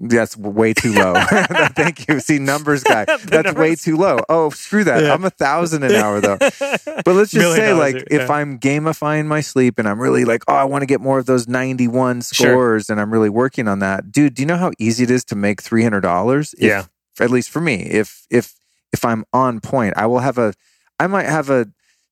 That's 0.00 0.36
way 0.36 0.72
too 0.72 0.92
low. 0.94 1.14
Thank 1.76 2.08
you. 2.08 2.20
See, 2.20 2.38
numbers 2.38 2.82
guy. 2.82 3.04
That's 3.24 3.52
way 3.54 3.74
too 3.74 3.96
low. 3.96 4.18
Oh, 4.28 4.50
screw 4.50 4.82
that. 4.84 5.02
Yeah. 5.04 5.12
I'm 5.12 5.24
a 5.24 5.30
thousand 5.30 5.82
an 5.82 5.92
hour 5.92 6.20
though. 6.20 6.38
But 6.38 7.06
let's 7.06 7.30
just 7.30 7.36
Million 7.36 7.56
say, 7.56 7.72
like, 7.74 7.94
a 7.96 7.98
year, 7.98 8.22
if. 8.22 8.30
I'm 8.30 8.58
gamifying 8.58 9.26
my 9.26 9.40
sleep 9.40 9.78
and 9.78 9.86
I'm 9.86 10.00
really 10.00 10.24
like, 10.24 10.42
oh, 10.48 10.54
I 10.54 10.64
want 10.64 10.82
to 10.82 10.86
get 10.86 11.00
more 11.00 11.18
of 11.18 11.26
those 11.26 11.46
91 11.48 12.22
Sure. 12.22 12.48
scores, 12.52 12.90
and 12.90 13.00
I'm 13.00 13.12
really 13.12 13.28
working 13.28 13.68
on 13.68 13.80
that, 13.80 14.10
dude. 14.10 14.34
Do 14.34 14.42
you 14.42 14.46
know 14.46 14.56
how 14.56 14.70
easy 14.78 15.04
it 15.04 15.10
is 15.10 15.24
to 15.26 15.36
make 15.36 15.60
three 15.60 15.82
hundred 15.82 16.00
dollars? 16.00 16.54
Yeah. 16.58 16.84
At 17.20 17.30
least 17.30 17.50
for 17.50 17.60
me, 17.60 17.82
if 17.82 18.26
if 18.30 18.54
if 18.92 19.04
I'm 19.04 19.24
on 19.32 19.60
point, 19.60 19.94
I 19.96 20.06
will 20.06 20.20
have 20.20 20.38
a. 20.38 20.54
I 20.98 21.06
might 21.06 21.26
have 21.26 21.50
a 21.50 21.66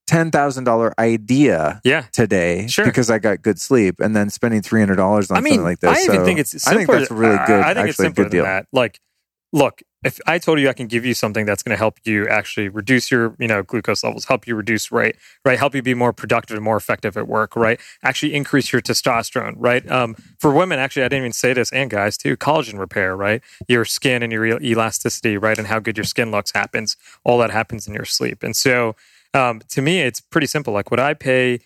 ten 0.08 0.32
thousand 0.32 0.64
dollar 0.64 0.92
idea 0.98 1.80
Yeah. 1.84 2.06
today 2.12 2.66
Sure. 2.66 2.84
because 2.84 3.10
I 3.10 3.18
got 3.18 3.42
good 3.42 3.60
sleep, 3.60 4.00
and 4.00 4.16
then 4.16 4.30
spending 4.30 4.62
three 4.62 4.80
hundred 4.80 4.96
dollars 4.96 5.30
on 5.30 5.36
I 5.36 5.40
mean, 5.40 5.52
something 5.52 5.64
like 5.64 5.80
this. 5.80 5.96
I 5.96 6.02
even 6.02 6.16
So 6.16 6.24
think 6.24 6.38
it's 6.40 6.66
I 6.66 6.74
think 6.74 6.90
that's 6.90 7.10
really 7.12 7.38
good. 7.46 7.60
I 7.62 7.74
think 7.74 7.88
it's 7.88 8.00
actually 8.00 8.06
a 8.06 8.08
simpler 8.08 8.24
good 8.24 8.30
than 8.32 8.38
deal. 8.38 8.44
that. 8.44 8.66
Like, 8.72 8.98
look, 9.52 9.82
if 10.04 10.20
I 10.28 10.38
told 10.38 10.60
you 10.60 10.68
I 10.68 10.74
can 10.74 10.86
give 10.86 11.04
you 11.04 11.12
something 11.12 11.44
that's 11.44 11.62
going 11.64 11.72
to 11.72 11.76
help 11.76 11.98
you 12.04 12.28
actually 12.28 12.68
reduce 12.68 13.10
your, 13.10 13.34
you 13.40 13.48
know, 13.48 13.64
glucose 13.64 14.04
levels, 14.04 14.26
help 14.26 14.46
you 14.46 14.54
reduce 14.54 14.92
rate, 14.92 15.16
right, 15.44 15.58
help 15.58 15.74
you 15.74 15.82
be 15.82 15.92
more 15.92 16.12
productive 16.12 16.54
and 16.54 16.62
more 16.62 16.76
effective 16.76 17.16
at 17.16 17.26
work, 17.26 17.56
right, 17.56 17.80
actually 18.04 18.32
increase 18.32 18.72
your 18.72 18.80
testosterone, 18.80 19.54
right. 19.56 19.90
Um, 19.90 20.14
for 20.38 20.52
women, 20.52 20.78
actually, 20.78 21.02
I 21.02 21.06
didn't 21.08 21.22
even 21.24 21.32
say 21.32 21.52
this, 21.52 21.72
and 21.72 21.90
guys 21.90 22.16
too, 22.16 22.36
collagen 22.36 22.78
repair, 22.78 23.16
right, 23.16 23.42
your 23.66 23.84
skin 23.84 24.22
and 24.22 24.30
your 24.32 24.46
elasticity, 24.62 25.36
right, 25.36 25.58
and 25.58 25.66
how 25.66 25.80
good 25.80 25.96
your 25.96 26.04
skin 26.04 26.30
looks 26.30 26.52
happens. 26.54 26.96
All 27.24 27.38
that 27.38 27.50
happens 27.50 27.88
in 27.88 27.94
your 27.94 28.04
sleep, 28.04 28.44
and 28.44 28.54
so 28.54 28.94
um, 29.38 29.60
to 29.70 29.82
me, 29.82 30.00
it's 30.00 30.20
pretty 30.20 30.46
simple. 30.46 30.72
Like, 30.74 30.90
would 30.90 31.00
I 31.00 31.14
pay 31.14 31.60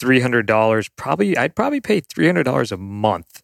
three 0.00 0.20
hundred 0.20 0.46
dollars? 0.46 0.88
Probably, 0.88 1.36
I'd 1.36 1.54
probably 1.54 1.80
pay 1.80 2.00
three 2.00 2.26
hundred 2.26 2.44
dollars 2.44 2.72
a 2.72 2.76
month 2.76 3.42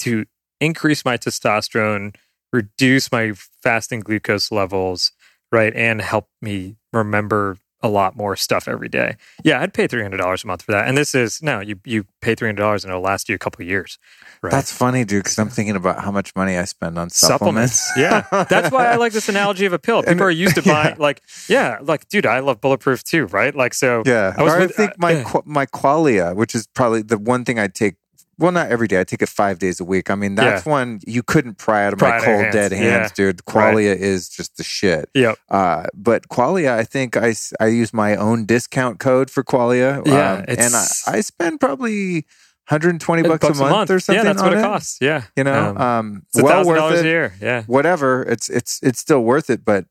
to 0.00 0.26
increase 0.60 1.04
my 1.04 1.16
testosterone, 1.16 2.14
reduce 2.52 3.10
my 3.10 3.32
fasting 3.62 4.00
glucose 4.00 4.52
levels, 4.52 5.12
right, 5.50 5.74
and 5.74 6.00
help 6.00 6.28
me 6.42 6.76
remember 6.92 7.56
a 7.84 7.88
lot 7.88 8.16
more 8.16 8.34
stuff 8.34 8.66
every 8.66 8.88
day. 8.88 9.16
Yeah, 9.44 9.60
I'd 9.60 9.74
pay 9.74 9.86
three 9.86 10.02
hundred 10.02 10.16
dollars 10.16 10.42
a 10.42 10.46
month 10.46 10.62
for 10.62 10.72
that. 10.72 10.88
And 10.88 10.96
this 10.96 11.14
is 11.14 11.42
no, 11.42 11.60
you 11.60 11.78
you 11.84 12.06
pay 12.22 12.34
three 12.34 12.48
hundred 12.48 12.62
dollars 12.62 12.82
and 12.84 12.90
it'll 12.90 13.02
last 13.02 13.28
you 13.28 13.34
a 13.34 13.38
couple 13.38 13.62
of 13.62 13.68
years. 13.68 13.98
Right? 14.42 14.50
That's 14.50 14.72
funny, 14.72 15.04
dude, 15.04 15.22
because 15.22 15.38
I'm 15.38 15.50
thinking 15.50 15.76
about 15.76 16.02
how 16.02 16.10
much 16.10 16.34
money 16.34 16.56
I 16.56 16.64
spend 16.64 16.98
on 16.98 17.10
supplements. 17.10 17.90
yeah, 17.96 18.26
that's 18.48 18.72
why 18.72 18.86
I 18.86 18.96
like 18.96 19.12
this 19.12 19.28
analogy 19.28 19.66
of 19.66 19.72
a 19.74 19.78
pill. 19.78 20.00
People 20.02 20.12
And- 20.12 20.20
are 20.22 20.30
used 20.30 20.54
to 20.56 20.62
yeah. 20.64 20.94
like, 20.98 21.22
yeah, 21.48 21.78
like, 21.82 22.08
dude, 22.08 22.26
I 22.26 22.40
love 22.40 22.60
bulletproof 22.60 23.04
too, 23.04 23.26
right? 23.26 23.54
Like, 23.54 23.74
so 23.74 24.02
yeah. 24.06 24.34
I 24.36 24.42
was 24.42 24.52
or 24.52 24.60
I 24.62 24.66
think 24.66 24.90
uh, 24.92 24.94
my. 24.98 25.22
Qu- 25.22 25.42
my 25.44 25.66
qualia, 25.66 26.34
which 26.34 26.54
is 26.54 26.66
probably 26.68 27.02
the 27.02 27.18
one 27.18 27.44
thing 27.44 27.58
I 27.58 27.68
take. 27.68 27.94
Well, 28.38 28.52
not 28.52 28.70
every 28.70 28.88
day. 28.88 29.00
I 29.00 29.04
take 29.04 29.22
it 29.22 29.28
five 29.28 29.58
days 29.58 29.80
a 29.80 29.84
week. 29.84 30.10
I 30.10 30.14
mean, 30.14 30.34
that's 30.34 30.66
one 30.66 31.00
you 31.06 31.22
couldn't 31.22 31.58
pry 31.58 31.86
out 31.86 31.92
of 31.92 31.98
Pry 31.98 32.18
my 32.18 32.24
cold, 32.24 32.40
hands. 32.42 32.54
dead 32.54 32.72
hands, 32.72 33.12
dude. 33.12 33.40
Right. 33.52 33.74
Qualia 33.74 33.96
is 33.96 34.28
just 34.28 34.56
the 34.56 34.64
shit. 34.64 35.08
Yep. 35.14 35.38
Uh, 35.48 35.84
but 35.94 36.28
Qualia, 36.28 36.72
I 36.72 36.84
think 36.84 37.16
I, 37.16 37.34
I 37.60 37.66
use 37.66 37.92
my 37.94 38.16
own 38.16 38.44
discount 38.46 38.98
code 38.98 39.30
for 39.30 39.42
Qualia. 39.44 40.04
Yeah, 40.06 40.32
um, 40.34 40.44
and 40.48 40.74
I, 40.74 40.86
I 41.06 41.20
spend 41.20 41.60
probably 41.60 42.26
120 42.68 43.22
bucks, 43.22 43.46
Bucks 43.46 43.58
a, 43.60 43.62
month 43.68 43.90
or 43.90 44.00
something. 44.00 44.24
Yeah, 44.24 44.32
that's 44.32 44.42
what 44.42 44.52
it 44.54 44.58
it. 44.58 44.62
costs. 44.62 44.98
Yeah, 45.00 45.24
You 45.36 45.44
know, 45.44 45.70
Um, 45.70 45.76
um, 45.78 46.22
well 46.34 46.64
worth 46.64 46.94
it. 46.94 47.04
a 47.04 47.08
year. 47.08 47.34
Yeah, 47.40 47.62
whatever 47.64 48.22
it's 48.22 48.48
it's 48.48 48.80
it's 48.82 48.98
still 48.98 49.22
worth 49.22 49.50
it 49.50 49.64
but 49.64 49.84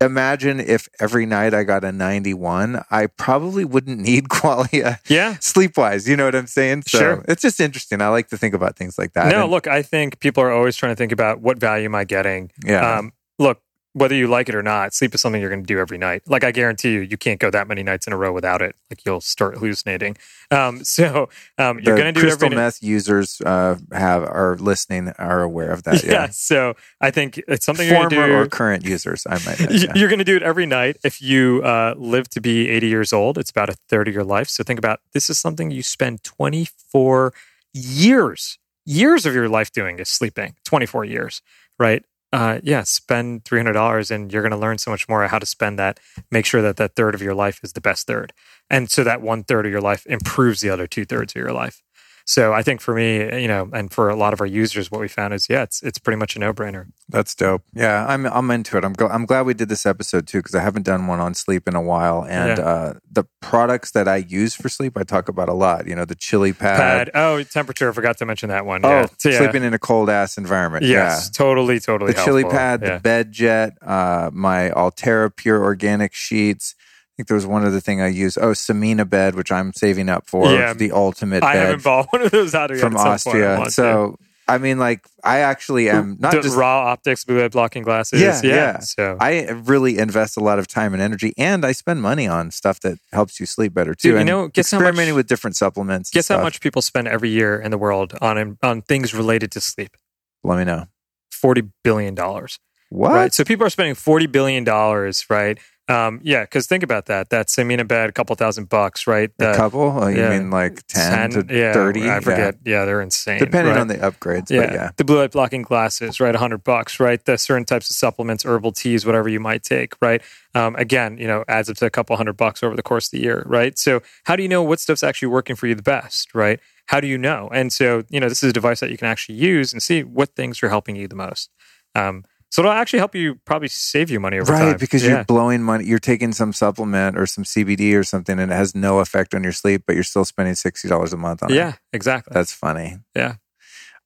imagine 0.00 0.60
if 0.60 0.88
every 1.00 1.26
night 1.26 1.54
I 1.54 1.64
got 1.64 1.84
a 1.84 1.90
91, 1.92 2.82
I 2.90 3.06
probably 3.06 3.64
wouldn't 3.64 3.98
need 3.98 4.24
Qualia 4.28 4.98
Yeah. 5.08 5.36
sleep 5.40 5.76
wise. 5.76 6.08
You 6.08 6.16
know 6.16 6.24
what 6.26 6.34
I'm 6.34 6.46
saying? 6.46 6.82
So 6.86 6.98
Sure. 6.98 7.24
it's 7.28 7.42
just 7.42 7.60
interesting. 7.60 8.00
I 8.00 8.08
like 8.08 8.28
to 8.28 8.38
think 8.38 8.54
about 8.54 8.76
things 8.76 8.98
like 8.98 9.12
that. 9.14 9.30
No, 9.32 9.42
And- 9.42 9.50
look, 9.50 9.66
I 9.66 9.82
think 9.82 10.20
people 10.20 10.42
are 10.42 10.52
always 10.52 10.76
trying 10.76 10.92
to 10.92 10.96
think 10.96 11.12
about 11.12 11.40
what 11.40 11.58
value 11.58 11.86
am 11.86 11.94
I 11.94 12.04
getting. 12.04 12.50
Yeah. 12.64 12.98
Um, 12.98 13.12
look, 13.38 13.60
whether 13.94 14.14
you 14.14 14.28
like 14.28 14.48
it 14.48 14.54
or 14.54 14.62
not, 14.62 14.94
sleep 14.94 15.14
is 15.14 15.20
something 15.20 15.40
you're 15.40 15.50
going 15.50 15.62
to 15.62 15.66
do 15.66 15.78
every 15.78 15.98
night. 15.98 16.22
Like 16.26 16.44
I 16.44 16.52
guarantee 16.52 16.92
you, 16.92 17.00
you 17.00 17.16
can't 17.16 17.40
go 17.40 17.50
that 17.50 17.66
many 17.66 17.82
nights 17.82 18.06
in 18.06 18.12
a 18.12 18.16
row 18.16 18.32
without 18.32 18.62
it. 18.62 18.76
Like 18.90 19.04
you'll 19.04 19.20
start 19.20 19.56
hallucinating. 19.56 20.16
Um, 20.50 20.84
so 20.84 21.28
um, 21.56 21.80
you're 21.80 21.96
going 21.96 22.12
to 22.12 22.12
do 22.12 22.20
it 22.20 22.28
crystal 22.28 22.46
every 22.46 22.56
night. 22.56 22.62
meth 22.62 22.82
users 22.82 23.40
uh, 23.40 23.76
have 23.92 24.22
are 24.22 24.56
listening 24.60 25.08
are 25.18 25.42
aware 25.42 25.70
of 25.70 25.82
that. 25.84 26.04
Yeah. 26.08 26.12
Yeah, 26.12 26.28
So 26.30 26.74
I 27.00 27.10
think 27.10 27.38
it's 27.48 27.64
something 27.66 27.88
you're 27.88 27.96
going 27.96 28.10
former 28.10 28.26
to 28.26 28.32
do. 28.32 28.38
or 28.40 28.46
current 28.46 28.84
users, 28.84 29.26
I 29.26 29.34
might 29.44 29.60
add. 29.60 29.72
Yeah. 29.72 29.92
You're 29.94 30.08
going 30.08 30.18
to 30.20 30.24
do 30.24 30.36
it 30.36 30.42
every 30.42 30.66
night. 30.66 30.98
If 31.02 31.20
you 31.20 31.62
uh, 31.64 31.94
live 31.96 32.28
to 32.30 32.40
be 32.40 32.68
80 32.68 32.86
years 32.88 33.12
old, 33.12 33.36
it's 33.38 33.50
about 33.50 33.68
a 33.68 33.74
third 33.88 34.06
of 34.06 34.14
your 34.14 34.24
life. 34.24 34.48
So 34.48 34.62
think 34.62 34.78
about 34.78 35.00
this 35.12 35.28
is 35.28 35.38
something 35.38 35.70
you 35.70 35.82
spend 35.82 36.22
24 36.22 37.32
years, 37.72 38.58
years 38.84 39.26
of 39.26 39.34
your 39.34 39.48
life 39.48 39.72
doing 39.72 39.98
is 39.98 40.08
sleeping. 40.08 40.54
24 40.64 41.04
years, 41.04 41.42
right? 41.78 42.04
Uh, 42.32 42.60
yeah, 42.62 42.82
spend 42.82 43.44
$300 43.44 44.10
and 44.10 44.32
you're 44.32 44.42
going 44.42 44.52
to 44.52 44.58
learn 44.58 44.76
so 44.78 44.90
much 44.90 45.08
more 45.08 45.26
how 45.26 45.38
to 45.38 45.46
spend 45.46 45.78
that. 45.78 45.98
Make 46.30 46.44
sure 46.44 46.60
that 46.60 46.76
that 46.76 46.94
third 46.94 47.14
of 47.14 47.22
your 47.22 47.34
life 47.34 47.60
is 47.62 47.72
the 47.72 47.80
best 47.80 48.06
third. 48.06 48.32
And 48.68 48.90
so 48.90 49.02
that 49.04 49.22
one 49.22 49.44
third 49.44 49.64
of 49.64 49.72
your 49.72 49.80
life 49.80 50.04
improves 50.06 50.60
the 50.60 50.68
other 50.68 50.86
two 50.86 51.06
thirds 51.06 51.32
of 51.32 51.40
your 51.40 51.52
life. 51.52 51.82
So 52.30 52.52
I 52.52 52.62
think 52.62 52.82
for 52.82 52.94
me, 52.94 53.40
you 53.40 53.48
know, 53.48 53.70
and 53.72 53.90
for 53.90 54.10
a 54.10 54.14
lot 54.14 54.34
of 54.34 54.40
our 54.42 54.46
users, 54.46 54.90
what 54.90 55.00
we 55.00 55.08
found 55.08 55.32
is, 55.32 55.48
yeah, 55.48 55.62
it's 55.62 55.82
it's 55.82 55.98
pretty 55.98 56.18
much 56.18 56.36
a 56.36 56.38
no 56.38 56.52
brainer. 56.52 56.84
That's 57.08 57.34
dope. 57.34 57.62
Yeah, 57.72 58.04
I'm 58.06 58.26
I'm 58.26 58.50
into 58.50 58.76
it. 58.76 58.84
I'm 58.84 58.94
gl- 58.94 59.10
I'm 59.10 59.24
glad 59.24 59.46
we 59.46 59.54
did 59.54 59.70
this 59.70 59.86
episode 59.86 60.26
too 60.26 60.40
because 60.40 60.54
I 60.54 60.60
haven't 60.60 60.82
done 60.82 61.06
one 61.06 61.20
on 61.20 61.32
sleep 61.32 61.66
in 61.66 61.74
a 61.74 61.80
while. 61.80 62.26
And 62.28 62.58
Yeah. 62.58 62.64
uh, 62.64 62.92
the 63.10 63.24
products 63.40 63.92
that 63.92 64.06
I 64.06 64.16
use 64.16 64.54
for 64.54 64.68
sleep, 64.68 64.98
I 64.98 65.04
talk 65.04 65.30
about 65.30 65.48
a 65.48 65.54
lot. 65.54 65.86
You 65.86 65.96
know, 65.96 66.04
the 66.04 66.14
chili 66.14 66.52
pad. 66.52 66.76
Pad. 66.78 67.10
Oh, 67.14 67.42
temperature. 67.44 67.88
I 67.88 67.92
forgot 67.92 68.18
to 68.18 68.26
mention 68.26 68.50
that 68.50 68.66
one. 68.66 68.84
Oh, 68.84 68.90
yeah. 68.90 69.06
So, 69.16 69.30
yeah. 69.30 69.38
sleeping 69.38 69.62
in 69.62 69.72
a 69.72 69.78
cold 69.78 70.10
ass 70.10 70.36
environment. 70.36 70.84
Yes, 70.84 71.30
totally, 71.30 71.80
totally. 71.80 72.12
yeah. 72.12 72.18
The 72.18 72.24
chili 72.26 72.44
pad, 72.44 72.82
Yeah. 72.82 72.94
the 72.96 73.00
bed 73.00 73.32
jet, 73.32 73.78
uh, 73.80 74.28
my 74.34 74.68
Alterra 74.76 75.34
Pure 75.34 75.62
Organic 75.64 76.12
sheets. 76.12 76.74
I 77.18 77.20
think 77.20 77.28
there 77.28 77.34
was 77.34 77.46
one 77.46 77.64
other 77.64 77.80
thing 77.80 78.00
I 78.00 78.06
used. 78.06 78.38
Oh, 78.38 78.52
Samina 78.52 79.08
bed, 79.08 79.34
which 79.34 79.50
I'm 79.50 79.72
saving 79.72 80.08
up 80.08 80.28
for. 80.28 80.52
Yeah. 80.52 80.72
the 80.72 80.92
ultimate 80.92 81.42
I 81.42 81.54
bed 81.54 81.66
haven't 81.66 81.82
bought 81.82 82.12
one 82.12 82.22
of 82.22 82.30
those 82.30 82.54
out 82.54 82.70
of 82.70 82.76
yet 82.76 82.80
from 82.80 82.96
at 82.96 83.18
some 83.20 83.32
point. 83.32 83.44
I 83.44 83.54
Austria. 83.54 83.58
want 83.58 83.72
So 83.72 84.18
I 84.46 84.56
mean, 84.58 84.78
like, 84.78 85.04
I 85.22 85.40
actually 85.40 85.90
am 85.90 86.16
not 86.20 86.32
The 86.32 86.40
just 86.40 86.56
Ra 86.56 86.92
Optics, 86.92 87.24
blue 87.24 87.46
blocking 87.50 87.82
glasses. 87.82 88.22
Yeah, 88.22 88.40
yeah. 88.42 88.78
So 88.78 89.16
I 89.20 89.50
really 89.50 89.98
invest 89.98 90.36
a 90.36 90.40
lot 90.40 90.58
of 90.60 90.68
time 90.68 90.94
and 90.94 91.02
energy, 91.02 91.34
and 91.36 91.66
I 91.66 91.72
spend 91.72 92.00
money 92.00 92.26
on 92.28 92.52
stuff 92.52 92.80
that 92.80 92.98
helps 93.12 93.40
you 93.40 93.46
sleep 93.46 93.74
better 93.74 93.94
too. 93.94 94.12
Dude, 94.12 94.20
you 94.20 94.24
know, 94.24 94.48
guess 94.48 94.70
how 94.70 94.78
experimenting 94.78 95.14
much- 95.14 95.16
with 95.16 95.26
different 95.26 95.56
supplements. 95.56 96.10
guess 96.10 96.28
how 96.28 96.40
much 96.40 96.60
people 96.60 96.80
spend 96.82 97.08
every 97.08 97.30
year 97.30 97.60
in 97.60 97.70
the 97.72 97.78
world 97.78 98.14
on 98.22 98.56
on 98.62 98.80
things 98.82 99.12
related 99.12 99.50
to 99.52 99.60
sleep? 99.60 99.96
Let 100.44 100.56
me 100.56 100.64
know. 100.64 100.86
Forty 101.32 101.64
billion 101.82 102.14
dollars. 102.14 102.58
What? 102.90 103.12
Right. 103.12 103.34
So 103.34 103.44
people 103.44 103.66
are 103.66 103.70
spending 103.70 103.96
forty 103.96 104.26
billion 104.26 104.64
dollars. 104.64 105.26
Right. 105.28 105.58
Um, 105.88 106.20
yeah. 106.22 106.42
Because 106.42 106.66
think 106.66 106.82
about 106.82 107.06
that. 107.06 107.30
That's 107.30 107.54
Samina 107.54 107.78
bed, 107.78 107.80
a 107.80 107.84
bad 107.84 108.14
couple 108.14 108.36
thousand 108.36 108.68
bucks. 108.68 109.06
Right. 109.06 109.30
a 109.38 109.54
couple? 109.54 109.80
Oh, 109.80 110.08
you 110.08 110.18
yeah. 110.18 110.30
mean 110.30 110.50
like 110.50 110.86
ten, 110.86 111.30
to 111.30 111.46
yeah, 111.48 111.72
thirty? 111.72 112.08
I 112.08 112.20
forget. 112.20 112.56
Yeah, 112.64 112.84
they're 112.84 113.00
insane. 113.00 113.38
Depending 113.38 113.74
right? 113.74 113.80
on 113.80 113.88
the 113.88 113.96
upgrades, 113.96 114.50
yeah. 114.50 114.60
but 114.60 114.72
yeah. 114.72 114.90
the 114.96 115.04
blue 115.04 115.18
light 115.18 115.32
blocking 115.32 115.62
glasses, 115.62 116.20
right? 116.20 116.34
A 116.34 116.38
hundred 116.38 116.64
bucks, 116.64 117.00
right? 117.00 117.24
The 117.24 117.38
certain 117.38 117.64
types 117.64 117.90
of 117.90 117.96
supplements, 117.96 118.44
herbal 118.44 118.72
teas, 118.72 119.06
whatever 119.06 119.28
you 119.28 119.40
might 119.40 119.62
take, 119.62 119.94
right? 120.00 120.22
Um, 120.54 120.76
again, 120.76 121.18
you 121.18 121.26
know, 121.26 121.44
adds 121.48 121.70
up 121.70 121.76
to 121.76 121.86
a 121.86 121.90
couple 121.90 122.16
hundred 122.16 122.36
bucks 122.36 122.62
over 122.62 122.76
the 122.76 122.82
course 122.82 123.06
of 123.06 123.12
the 123.12 123.20
year, 123.20 123.42
right? 123.46 123.78
So, 123.78 124.02
how 124.24 124.36
do 124.36 124.42
you 124.42 124.48
know 124.48 124.62
what 124.62 124.80
stuff's 124.80 125.02
actually 125.02 125.28
working 125.28 125.56
for 125.56 125.66
you 125.66 125.74
the 125.74 125.82
best, 125.82 126.34
right? 126.34 126.60
How 126.86 127.00
do 127.00 127.06
you 127.06 127.18
know? 127.18 127.50
And 127.52 127.72
so, 127.72 128.04
you 128.08 128.18
know, 128.18 128.28
this 128.28 128.42
is 128.42 128.50
a 128.50 128.52
device 128.52 128.80
that 128.80 128.90
you 128.90 128.96
can 128.96 129.08
actually 129.08 129.36
use 129.36 129.72
and 129.72 129.82
see 129.82 130.02
what 130.02 130.34
things 130.34 130.62
are 130.62 130.68
helping 130.68 130.96
you 130.96 131.06
the 131.06 131.16
most. 131.16 131.50
Um, 131.94 132.24
so 132.50 132.62
it'll 132.62 132.72
actually 132.72 132.98
help 133.00 133.14
you 133.14 133.36
probably 133.44 133.68
save 133.68 134.10
you 134.10 134.20
money 134.20 134.38
over 134.38 134.52
Right, 134.52 134.70
time, 134.70 134.78
because 134.78 135.02
yeah. 135.04 135.10
you're 135.16 135.24
blowing 135.24 135.62
money. 135.62 135.84
You're 135.84 135.98
taking 135.98 136.32
some 136.32 136.52
supplement 136.52 137.18
or 137.18 137.26
some 137.26 137.44
CBD 137.44 137.94
or 137.98 138.04
something, 138.04 138.38
and 138.38 138.50
it 138.50 138.54
has 138.54 138.74
no 138.74 139.00
effect 139.00 139.34
on 139.34 139.42
your 139.42 139.52
sleep, 139.52 139.82
but 139.86 139.94
you're 139.94 140.04
still 140.04 140.24
spending 140.24 140.54
sixty 140.54 140.88
dollars 140.88 141.12
a 141.12 141.16
month 141.16 141.42
on 141.42 141.50
it. 141.52 141.54
yeah, 141.56 141.74
exactly. 141.92 142.32
that's 142.34 142.52
funny. 142.52 142.98
Yeah. 143.14 143.34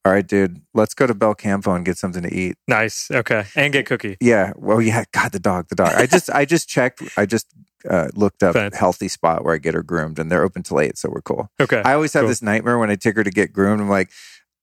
All 0.05 0.10
right, 0.12 0.27
dude. 0.27 0.60
Let's 0.74 0.94
go 0.94 1.06
to 1.06 1.14
Belcampo 1.14 1.77
and 1.77 1.85
get 1.85 1.97
something 1.97 2.24
to 2.24 2.35
eat. 2.35 2.56
nice. 2.66 3.09
Okay, 3.10 3.44
and 3.55 3.73
get 3.73 3.86
cookie. 3.86 4.16
Yeah. 4.20 4.52
Well, 4.56 4.82
yeah. 4.82 5.05
God, 5.12 5.31
the 5.31 5.39
dog, 5.39 5.69
the 5.69 5.77
dog. 5.77 5.93
I 5.94 6.06
just, 6.06 6.28
I 6.28 6.44
just 6.44 6.69
checked. 6.69 7.02
I 7.16 7.24
just 7.24 7.47
uh, 7.89 8.09
looked 8.14 8.43
up 8.43 8.55
Fancy. 8.55 8.77
healthy 8.77 9.06
spot 9.06 9.44
where 9.44 9.55
I 9.55 9.59
get 9.59 9.74
her 9.74 9.82
groomed, 9.85 10.19
and 10.19 10.28
they're 10.28 10.43
open 10.43 10.64
till 10.64 10.81
eight, 10.81 10.98
so 10.98 11.09
we're 11.09 11.23
cool. 11.23 11.51
Okay, 11.60 11.82
I 11.85 11.94
always 11.94 12.12
have 12.14 12.23
cool. 12.23 12.28
this 12.31 12.43
nightmare 12.43 12.78
when 12.78 12.90
I 12.90 12.97
take 12.97 13.14
her 13.14 13.23
to 13.23 13.31
get 13.31 13.52
groomed. 13.52 13.81
I'm 13.81 13.89
like, 13.89 14.10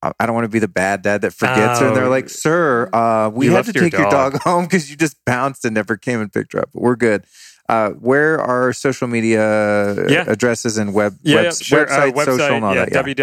I 0.01 0.11
I 0.19 0.25
don't 0.25 0.35
want 0.35 0.45
to 0.45 0.49
be 0.49 0.59
the 0.59 0.67
bad 0.67 1.01
dad 1.01 1.21
that 1.21 1.33
forgets 1.33 1.79
her. 1.79 1.87
And 1.87 1.95
they're 1.95 2.05
Oh. 2.05 2.09
like, 2.09 2.29
"Sir, 2.29 2.89
uh, 2.93 3.29
we 3.33 3.45
You 3.47 3.53
have 3.55 3.65
to 3.67 3.71
your 3.73 3.83
take 3.83 3.93
your 3.93 4.09
dog." 4.09 4.33
dog 4.33 4.41
home 4.43 4.65
because 4.65 4.89
you 4.89 4.95
just 4.95 5.17
bounced 5.25 5.65
and 5.65 5.73
never 5.75 5.97
came 5.97 6.21
and 6.21 6.31
picked 6.31 6.53
her 6.53 6.59
up." 6.59 6.69
But 6.73 6.81
we're 6.81 6.95
good. 6.95 7.25
Uh, 7.67 7.91
where 7.91 8.39
are 8.41 8.73
social 8.73 9.07
media 9.07 9.93
Yeah. 10.07 10.23
addresses 10.27 10.77
and 10.79 10.91
web 10.93 11.15
yeah, 11.21 11.35
yeah, 11.35 11.41
webs- 11.43 11.61
sure. 11.63 11.85
website, 11.85 12.17
uh, 12.17 12.25
social, 12.25 12.55
and 12.55 12.65
all 12.65 12.73
yeah, 12.75 12.85
that? 12.85 13.05
Yeah. 13.05 13.13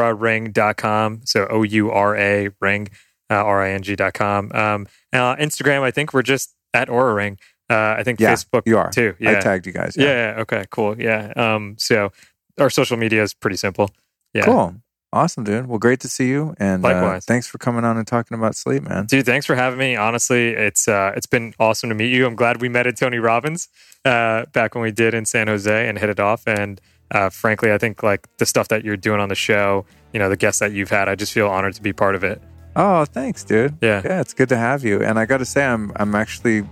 www.ouraring.com. 0.00 1.20
So 1.24 1.46
O 1.50 1.62
U 1.62 1.90
R 1.90 2.16
A 2.16 2.48
ring, 2.60 2.88
uh, 3.30 3.34
R 3.34 3.62
I 3.62 3.70
N 3.72 3.82
G.com. 3.82 4.52
Um, 4.54 4.86
uh, 5.12 5.36
Instagram, 5.36 5.82
I 5.82 5.90
think 5.90 6.14
we're 6.14 6.22
just 6.22 6.54
at 6.74 6.88
Oura 6.88 7.14
Ring. 7.14 7.38
Uh, 7.70 7.94
I 7.98 8.02
think 8.02 8.20
Yeah, 8.20 8.32
Facebook 8.32 8.62
you 8.66 8.78
are. 8.78 8.90
too. 8.90 9.14
I 9.24 9.34
tagged 9.34 9.66
you 9.66 9.72
guys. 9.72 9.94
yeah. 9.96 10.34
yeah. 10.34 10.40
Okay. 10.42 10.64
Cool. 10.70 11.00
Yeah. 11.00 11.32
Um, 11.36 11.76
so 11.78 12.10
our 12.58 12.68
social 12.70 12.96
media 12.96 13.22
is 13.22 13.32
pretty 13.34 13.56
simple. 13.56 13.90
Yeah. 14.34 14.44
Cool. 14.44 14.76
Awesome, 15.12 15.44
dude. 15.44 15.66
Well, 15.66 15.78
great 15.78 16.00
to 16.00 16.08
see 16.08 16.28
you. 16.28 16.54
And 16.58 16.84
uh, 16.84 16.88
Likewise. 16.88 17.26
thanks 17.26 17.46
for 17.46 17.58
coming 17.58 17.84
on 17.84 17.98
and 17.98 18.06
talking 18.06 18.36
about 18.36 18.56
sleep, 18.56 18.82
man. 18.82 19.04
Dude, 19.06 19.26
thanks 19.26 19.44
for 19.44 19.54
having 19.54 19.78
me. 19.78 19.94
Honestly, 19.94 20.48
it's 20.50 20.88
uh, 20.88 21.12
it's 21.14 21.26
been 21.26 21.54
awesome 21.60 21.90
to 21.90 21.94
meet 21.94 22.14
you. 22.14 22.26
I'm 22.26 22.34
glad 22.34 22.62
we 22.62 22.68
met 22.70 22.86
at 22.86 22.96
Tony 22.96 23.18
Robbins 23.18 23.68
uh, 24.06 24.46
back 24.52 24.74
when 24.74 24.82
we 24.82 24.90
did 24.90 25.12
in 25.12 25.26
San 25.26 25.48
Jose 25.48 25.88
and 25.88 25.98
hit 25.98 26.08
it 26.08 26.18
off. 26.18 26.44
And 26.46 26.80
uh, 27.10 27.28
frankly, 27.28 27.72
I 27.72 27.78
think 27.78 28.02
like 28.02 28.26
the 28.38 28.46
stuff 28.46 28.68
that 28.68 28.84
you're 28.84 28.96
doing 28.96 29.20
on 29.20 29.28
the 29.28 29.34
show, 29.34 29.84
you 30.14 30.18
know, 30.18 30.30
the 30.30 30.36
guests 30.36 30.60
that 30.60 30.72
you've 30.72 30.90
had, 30.90 31.08
I 31.08 31.14
just 31.14 31.32
feel 31.32 31.48
honored 31.48 31.74
to 31.74 31.82
be 31.82 31.92
part 31.92 32.14
of 32.14 32.24
it. 32.24 32.40
Oh, 32.74 33.04
thanks, 33.04 33.44
dude. 33.44 33.76
Yeah. 33.82 34.00
Yeah, 34.02 34.20
it's 34.22 34.32
good 34.32 34.48
to 34.48 34.56
have 34.56 34.82
you. 34.82 35.02
And 35.02 35.18
I 35.18 35.26
got 35.26 35.38
to 35.38 35.44
say, 35.44 35.64
I'm 35.64 35.92
I'm 35.96 36.14
actually 36.14 36.64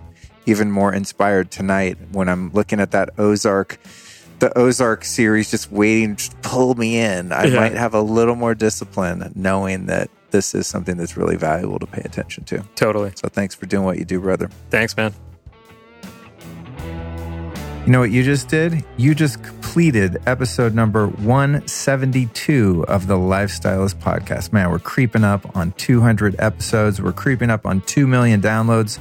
even 0.47 0.71
more 0.71 0.93
inspired 0.95 1.51
tonight 1.51 1.99
when 2.13 2.29
I'm 2.29 2.51
looking 2.53 2.81
at 2.81 2.93
that 2.93 3.11
Ozark, 3.19 3.79
the 4.41 4.57
Ozark 4.59 5.05
series, 5.05 5.51
just 5.51 5.71
waiting 5.71 6.17
to 6.17 6.31
pull 6.43 6.75
me 6.75 6.99
in. 6.99 7.33
I 7.33 7.45
Yeah. 7.45 7.61
might 7.61 7.75
have 7.75 7.95
a 7.95 8.01
little 8.01 8.35
more 8.37 8.55
discipline, 8.55 9.31
knowing 9.35 9.87
that 9.87 10.11
this 10.31 10.55
is 10.55 10.67
something 10.67 10.97
that's 10.97 11.17
really 11.17 11.37
valuable 11.37 11.79
to 11.79 11.87
pay 11.87 12.03
attention 12.03 12.45
to. 12.45 12.63
Totally. 12.75 13.13
So 13.15 13.29
thanks 13.29 13.55
for 13.55 13.67
doing 13.67 13.85
what 13.85 13.99
you 13.99 14.05
do, 14.05 14.21
brother. 14.21 14.49
Thanks, 14.71 14.97
man. 14.97 15.13
You 17.87 17.93
know 17.93 18.01
what 18.01 18.11
you 18.11 18.23
just 18.23 18.49
did? 18.49 18.85
You 18.99 19.15
just 19.15 19.43
completed 19.43 20.21
episode 20.27 20.75
number 20.75 21.07
172 21.09 22.85
of 22.89 23.07
the 23.07 23.17
Lifestylist 23.17 23.97
podcast. 23.97 24.53
Man, 24.53 24.71
we're 24.71 24.79
creeping 24.79 25.25
up 25.25 25.57
on 25.57 25.73
200 25.73 26.37
episodes. 26.39 27.01
We're 27.01 27.13
creeping 27.13 27.51
up 27.51 27.67
on 27.67 27.81
2 27.83 28.07
million 28.07 28.41
downloads. 28.41 28.99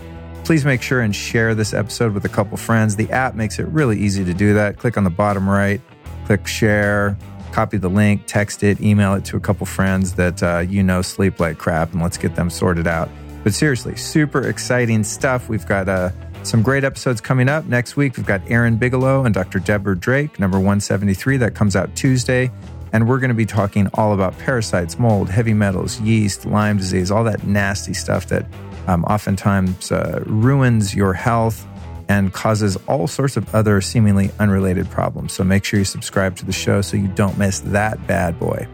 Please 0.50 0.66
make 0.66 0.82
sure 0.82 1.02
and 1.02 1.16
share 1.16 1.54
this 1.54 1.76
episode 1.76 2.12
with 2.12 2.26
a 2.26 2.28
couple 2.28 2.58
friends. 2.58 2.96
The 2.96 3.08
app 3.12 3.36
makes 3.36 3.60
it 3.60 3.68
really 3.68 4.00
easy 4.00 4.26
to 4.26 4.34
do 4.34 4.56
that. 4.56 4.80
Click 4.80 4.98
on 4.98 5.04
the 5.04 5.12
bottom 5.12 5.48
right, 5.48 5.80
click 6.26 6.48
share, 6.48 7.16
copy 7.52 7.78
the 7.78 7.88
link, 7.88 8.24
text 8.26 8.64
it, 8.64 8.82
email 8.82 9.14
it 9.14 9.24
to 9.26 9.38
a 9.38 9.40
couple 9.40 9.68
friends 9.68 10.16
that 10.16 10.42
uh, 10.42 10.66
you 10.68 10.82
know 10.82 11.04
sleep 11.04 11.40
like 11.40 11.60
crap, 11.60 11.94
and 11.94 12.02
let's 12.02 12.18
get 12.18 12.34
them 12.34 12.50
sorted 12.50 12.88
out. 12.88 13.12
But 13.44 13.54
seriously, 13.54 13.96
super 13.96 14.42
exciting 14.42 15.04
stuff. 15.04 15.50
We've 15.50 15.68
got 15.68 15.88
uh, 15.88 16.10
some 16.42 16.64
great 16.64 16.84
episodes 16.84 17.22
coming 17.22 17.48
up. 17.48 17.66
Next 17.66 17.96
week, 17.96 18.18
we've 18.18 18.26
got 18.26 18.42
Aaron 18.48 18.78
Bigelow 18.78 19.26
and 19.26 19.36
Dr. 19.36 19.60
Deborah 19.60 19.96
Drake, 19.96 20.40
number 20.40 20.58
173. 20.58 21.38
That 21.38 21.54
comes 21.54 21.76
out 21.76 21.96
Tuesday. 21.96 22.50
And 22.92 23.08
we're 23.08 23.20
going 23.20 23.30
to 23.30 23.36
be 23.36 23.46
talking 23.46 23.88
all 23.94 24.14
about 24.14 24.36
parasites, 24.40 24.98
mold, 24.98 25.30
heavy 25.30 25.54
metals, 25.54 26.02
yeast, 26.02 26.48
Lyme 26.48 26.78
disease, 26.78 27.12
all 27.12 27.24
that 27.26 27.46
nasty 27.46 27.94
stuff 27.94 28.26
that 28.30 28.48
um, 28.88 29.04
oftentimes 29.06 29.92
uh, 29.92 30.24
ruins 30.26 30.96
your 30.96 31.14
health 31.14 31.66
and 32.08 32.34
causes 32.34 32.76
all 32.88 33.08
sorts 33.08 33.38
of 33.38 33.54
other 33.54 33.82
seemingly 33.82 34.32
unrelated 34.40 34.90
problems. 34.90 35.32
So 35.32 35.44
make 35.44 35.64
sure 35.64 35.80
you 35.80 35.86
subscribe 35.86 36.36
to 36.38 36.46
the 36.46 36.52
show 36.52 36.82
so 36.82 36.98
you 36.98 37.08
don't 37.08 37.38
miss 37.38 37.60
that 37.60 38.06
bad 38.08 38.40
boy. 38.40 38.68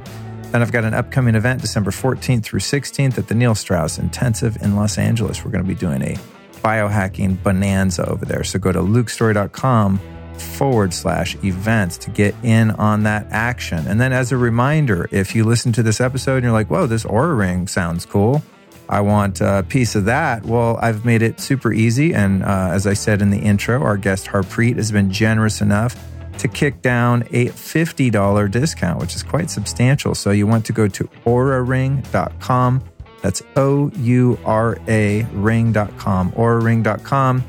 Then 0.51 0.61
I've 0.61 0.71
got 0.71 0.85
an 0.85 0.93
upcoming 0.93 1.35
event 1.35 1.59
December 1.59 1.91
14th 1.91 2.43
through 2.43 2.61
16th 2.61 3.17
at 3.17 3.27
the 3.27 3.35
Neil 3.35 3.55
Strauss 3.55 3.99
Intensive 3.99 4.57
in 4.61 4.77
Los 4.77 4.97
Angeles. 4.97 5.43
We're 5.43 5.51
going 5.51 5.65
to 5.65 5.67
be 5.67 5.75
doing 5.75 6.01
a 6.01 6.15
biohacking 6.61 7.43
bonanza 7.43 8.07
over 8.09 8.23
there. 8.23 8.45
So 8.45 8.57
go 8.57 8.71
to 8.71 8.79
lukestory.com 8.79 9.99
forward 10.37 10.93
slash 10.93 11.35
events 11.43 11.97
to 11.97 12.09
get 12.09 12.33
in 12.43 12.71
on 12.71 13.03
that 13.03 13.27
action. 13.31 13.85
And 13.87 13.99
then 13.99 14.13
as 14.13 14.31
a 14.31 14.37
reminder, 14.37 15.09
if 15.11 15.35
you 15.35 15.43
listen 15.43 15.73
to 15.73 15.83
this 15.83 15.99
episode 15.99 16.37
and 16.37 16.43
you're 16.45 16.53
like, 16.53 16.69
whoa, 16.69 16.87
this 16.87 17.03
Oura 17.03 17.37
ring 17.37 17.67
sounds 17.67 18.05
cool, 18.05 18.41
I 18.89 19.01
want 19.01 19.41
a 19.41 19.65
piece 19.67 19.95
of 19.95 20.05
that. 20.05 20.45
Well, 20.45 20.77
I've 20.81 21.05
made 21.05 21.21
it 21.21 21.39
super 21.39 21.73
easy. 21.73 22.13
And 22.13 22.43
uh, 22.43 22.69
as 22.71 22.87
I 22.87 22.93
said 22.93 23.21
in 23.21 23.29
the 23.29 23.39
intro, 23.39 23.81
our 23.81 23.97
guest 23.97 24.27
Harpreet 24.27 24.77
has 24.77 24.91
been 24.91 25.11
generous 25.11 25.61
enough 25.61 25.95
to 26.39 26.47
kick 26.47 26.81
down 26.81 27.23
a 27.31 27.47
$50 27.47 28.51
discount, 28.51 28.99
which 28.99 29.15
is 29.15 29.23
quite 29.23 29.49
substantial. 29.49 30.13
So 30.15 30.31
you 30.31 30.47
want 30.47 30.65
to 30.65 30.73
go 30.73 30.87
to 30.87 31.03
ouraring.com. 31.25 32.83
That's 33.21 33.41
O 33.55 33.89
U 33.95 34.37
R 34.45 34.77
A 34.87 35.23
ring.com, 35.23 36.31
ouraring.com 36.33 37.43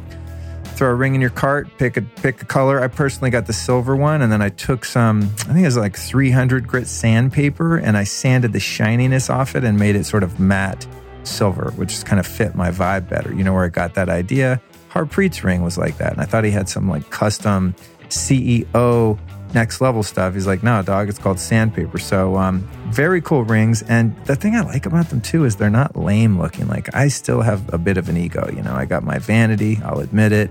throw 0.77 0.91
a 0.91 0.95
ring 0.95 1.15
in 1.15 1.23
your 1.23 1.31
cart, 1.31 1.69
pick 1.79 1.97
a 1.97 2.03
pick 2.03 2.43
a 2.43 2.45
color. 2.45 2.81
I 2.81 2.89
personally 2.89 3.31
got 3.31 3.47
the 3.47 3.53
silver 3.53 3.97
one, 3.97 4.23
and 4.23 4.31
then 4.31 4.43
I 4.43 4.51
took 4.51 4.85
some. 4.85 5.23
I 5.23 5.53
think 5.53 5.61
it 5.61 5.65
was 5.65 5.77
like 5.77 5.97
300 5.97 6.69
grit 6.69 6.87
sandpaper, 6.87 7.79
and 7.79 7.97
I 7.97 8.05
sanded 8.05 8.53
the 8.53 8.61
shininess 8.61 9.31
off 9.31 9.57
it 9.57 9.65
and 9.65 9.79
made 9.79 9.97
it 9.97 10.05
sort 10.05 10.23
of 10.23 10.39
matte 10.39 10.87
silver, 11.27 11.73
which 11.77 12.05
kind 12.05 12.21
of 12.21 12.27
fit 12.27 12.55
my 12.55 12.71
vibe 12.71 13.09
better. 13.09 13.35
You 13.35 13.45
know 13.45 13.53
where 13.53 13.65
I 13.65 13.69
got 13.69 13.95
that 13.95 14.09
idea? 14.09 14.61
Harpreet's 14.91 15.45
ring 15.45 15.63
was 15.63 15.77
like 15.77 15.99
that, 15.99 16.13
and 16.13 16.21
I 16.21 16.25
thought 16.25 16.45
he 16.45 16.51
had 16.51 16.69
some 16.69 16.89
like 16.89 17.11
custom 17.11 17.75
CEO 18.09 19.19
next 19.55 19.81
level 19.81 20.03
stuff. 20.03 20.35
He's 20.35 20.47
like, 20.47 20.63
no, 20.63 20.83
dog, 20.83 21.09
it's 21.09 21.19
called 21.19 21.41
sandpaper. 21.41 21.99
So, 21.99 22.37
um, 22.37 22.61
very 22.89 23.21
cool 23.21 23.45
rings. 23.45 23.83
And 23.83 24.17
the 24.27 24.37
thing 24.37 24.55
I 24.55 24.61
like 24.61 24.87
about 24.87 25.09
them 25.09 25.21
too 25.21 25.45
is 25.45 25.57
they're 25.57 25.71
not 25.71 25.97
lame 25.97 26.39
looking. 26.39 26.69
Like, 26.69 26.95
I 26.95 27.09
still 27.09 27.41
have 27.41 27.73
a 27.73 27.79
bit 27.79 27.97
of 27.97 28.09
an 28.09 28.17
ego. 28.17 28.49
You 28.55 28.63
know, 28.63 28.75
I 28.75 28.85
got 28.85 29.03
my 29.03 29.19
vanity, 29.19 29.81
I'll 29.85 30.01
admit 30.01 30.33
it. 30.33 30.51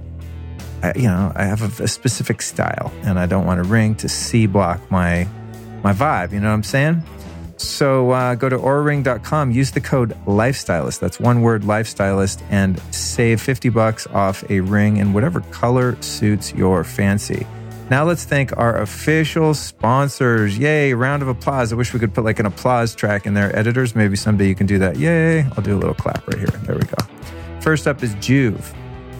I, 0.83 0.93
you 0.95 1.03
know, 1.03 1.31
I 1.35 1.45
have 1.45 1.61
a, 1.61 1.83
a 1.83 1.87
specific 1.87 2.41
style 2.41 2.91
and 3.03 3.17
I 3.17 3.25
don't 3.25 3.45
want 3.45 3.59
a 3.59 3.63
ring 3.63 3.95
to 3.95 4.09
C 4.09 4.45
block 4.45 4.79
my, 4.91 5.27
my 5.83 5.93
vibe. 5.93 6.31
You 6.31 6.39
know 6.39 6.49
what 6.49 6.55
I'm 6.55 6.63
saying? 6.63 7.03
So 7.57 8.11
uh, 8.11 8.35
go 8.35 8.49
to 8.49 8.57
ouraring.com, 8.57 9.51
use 9.51 9.71
the 9.71 9.81
code 9.81 10.09
lifestylist. 10.25 10.99
That's 10.99 11.19
one 11.19 11.41
word 11.41 11.63
lifestylist 11.63 12.43
and 12.49 12.81
save 12.93 13.41
50 13.41 13.69
bucks 13.69 14.07
off 14.07 14.43
a 14.49 14.59
ring 14.59 14.97
in 14.97 15.13
whatever 15.13 15.41
color 15.41 16.01
suits 16.01 16.53
your 16.53 16.83
fancy. 16.83 17.47
Now 17.89 18.03
let's 18.03 18.25
thank 18.25 18.57
our 18.57 18.81
official 18.81 19.53
sponsors. 19.53 20.57
Yay, 20.57 20.93
round 20.93 21.21
of 21.21 21.27
applause. 21.27 21.71
I 21.71 21.75
wish 21.75 21.93
we 21.93 21.99
could 21.99 22.13
put 22.13 22.23
like 22.23 22.39
an 22.39 22.47
applause 22.47 22.95
track 22.95 23.27
in 23.27 23.35
there. 23.35 23.55
Editors, 23.55 23.95
maybe 23.95 24.15
someday 24.15 24.47
you 24.47 24.55
can 24.55 24.65
do 24.65 24.79
that. 24.79 24.97
Yay. 24.97 25.43
I'll 25.43 25.63
do 25.63 25.75
a 25.75 25.79
little 25.79 25.93
clap 25.93 26.27
right 26.27 26.37
here. 26.37 26.47
There 26.47 26.75
we 26.75 26.83
go. 26.83 26.97
First 27.61 27.87
up 27.87 28.01
is 28.01 28.15
Joovv. 28.15 28.73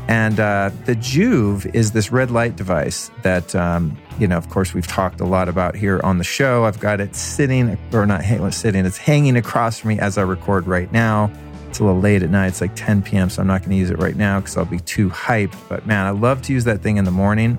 And 0.08 0.40
uh, 0.40 0.70
the 0.86 0.96
Joovv 0.96 1.74
is 1.74 1.92
this 1.92 2.12
red 2.12 2.30
light 2.30 2.56
device 2.56 3.10
that, 3.24 3.56
um, 3.56 3.98
you 4.20 4.28
know, 4.28 4.38
of 4.38 4.50
course, 4.50 4.74
we've 4.74 4.86
talked 4.86 5.20
a 5.20 5.26
lot 5.26 5.50
about 5.50 5.76
here 5.76 6.00
on 6.04 6.20
the 6.20 6.24
show. 6.24 6.64
I've 6.66 6.80
got 6.80 7.02
it 7.02 7.16
sitting, 7.16 7.78
or 7.92 8.06
not 8.06 8.24
sitting, 8.54 8.86
it's 8.86 8.98
hanging 8.98 9.36
across 9.36 9.80
from 9.80 9.90
me 9.90 10.00
as 10.00 10.18
I 10.18 10.22
record 10.22 10.68
right 10.68 10.92
now. 10.92 11.32
It's 11.70 11.80
a 11.80 11.84
little 11.84 12.00
late 12.00 12.22
at 12.24 12.30
night. 12.30 12.48
It's 12.48 12.62
like 12.62 12.76
10 12.76 13.02
p.m., 13.02 13.30
so 13.30 13.42
I'm 13.42 13.48
not 13.48 13.62
going 13.62 13.72
to 13.72 13.78
use 13.78 13.90
it 13.90 13.98
right 13.98 14.16
now 14.16 14.40
because 14.40 14.58
I'll 14.58 14.66
be 14.66 14.80
too 14.80 15.10
hyped. 15.10 15.58
But 15.68 15.86
man, 15.88 16.06
I 16.06 16.12
love 16.12 16.42
to 16.44 16.54
use 16.54 16.64
that 16.66 16.82
thing 16.82 16.98
in 16.98 17.04
the 17.04 17.12
morning. 17.12 17.58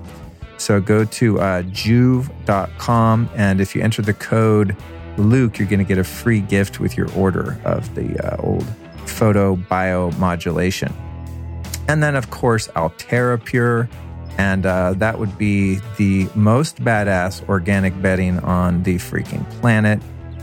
So 0.57 0.81
go 0.81 1.05
to 1.05 1.39
uh, 1.39 1.61
joovv.com, 1.63 3.29
and 3.35 3.61
if 3.61 3.75
you 3.75 3.81
enter 3.81 4.01
the 4.01 4.13
code 4.13 4.75
Luke, 5.17 5.57
you're 5.57 5.67
going 5.67 5.79
to 5.79 5.85
get 5.85 5.97
a 5.97 6.03
free 6.03 6.41
gift 6.41 6.79
with 6.79 6.95
your 6.95 7.11
order 7.13 7.59
of 7.65 7.93
the 7.95 8.17
uh, 8.19 8.37
old 8.41 8.65
photo 9.05 9.55
biomodulation. 9.55 10.93
And 11.87 12.03
then, 12.03 12.15
of 12.15 12.29
course, 12.29 12.67
Alterra 12.69 13.43
Pure. 13.43 13.89
And 14.37 14.65
uh, 14.65 14.93
that 14.97 15.17
would 15.17 15.37
be 15.37 15.79
the 15.97 16.27
most 16.35 16.83
badass 16.83 17.47
organic 17.49 17.99
bedding 18.01 18.39
on 18.39 18.83
the 18.83 18.95
freaking 18.95 19.49
planet. 19.61 19.99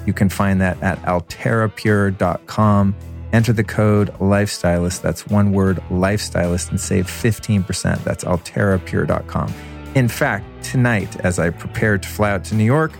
You 0.07 0.13
can 0.13 0.29
find 0.29 0.61
that 0.61 0.83
at 0.83 1.01
alterrapure.com. 1.03 2.95
Enter 3.33 3.53
the 3.53 3.65
code 3.65 4.13
lifestylist. 4.15 5.03
That's 5.03 5.27
one 5.27 5.53
word, 5.53 5.77
lifestylist, 5.91 6.71
and 6.71 6.81
save 6.81 7.07
15%. 7.07 8.05
That's 8.05 8.25
alterrapure.com. 8.25 9.55
In 9.95 10.09
fact, 10.09 10.65
tonight, 10.65 11.25
as 11.25 11.39
I 11.39 11.51
prepare 11.51 11.99
to 11.99 12.09
fly 12.09 12.33
out 12.33 12.45
to 12.47 12.55
New 12.55 12.65
York 12.65 12.93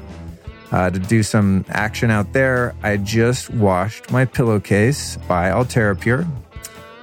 uh, 0.71 0.91
to 0.91 0.99
do 0.99 1.23
some 1.23 1.65
action 1.69 2.11
out 2.11 2.33
there, 2.33 2.75
I 2.83 2.97
just 2.99 3.51
washed 3.51 4.13
my 4.13 4.25
pillowcase 4.25 5.17
by 5.29 5.51
Alterra 5.51 6.01
Pure 6.01 6.27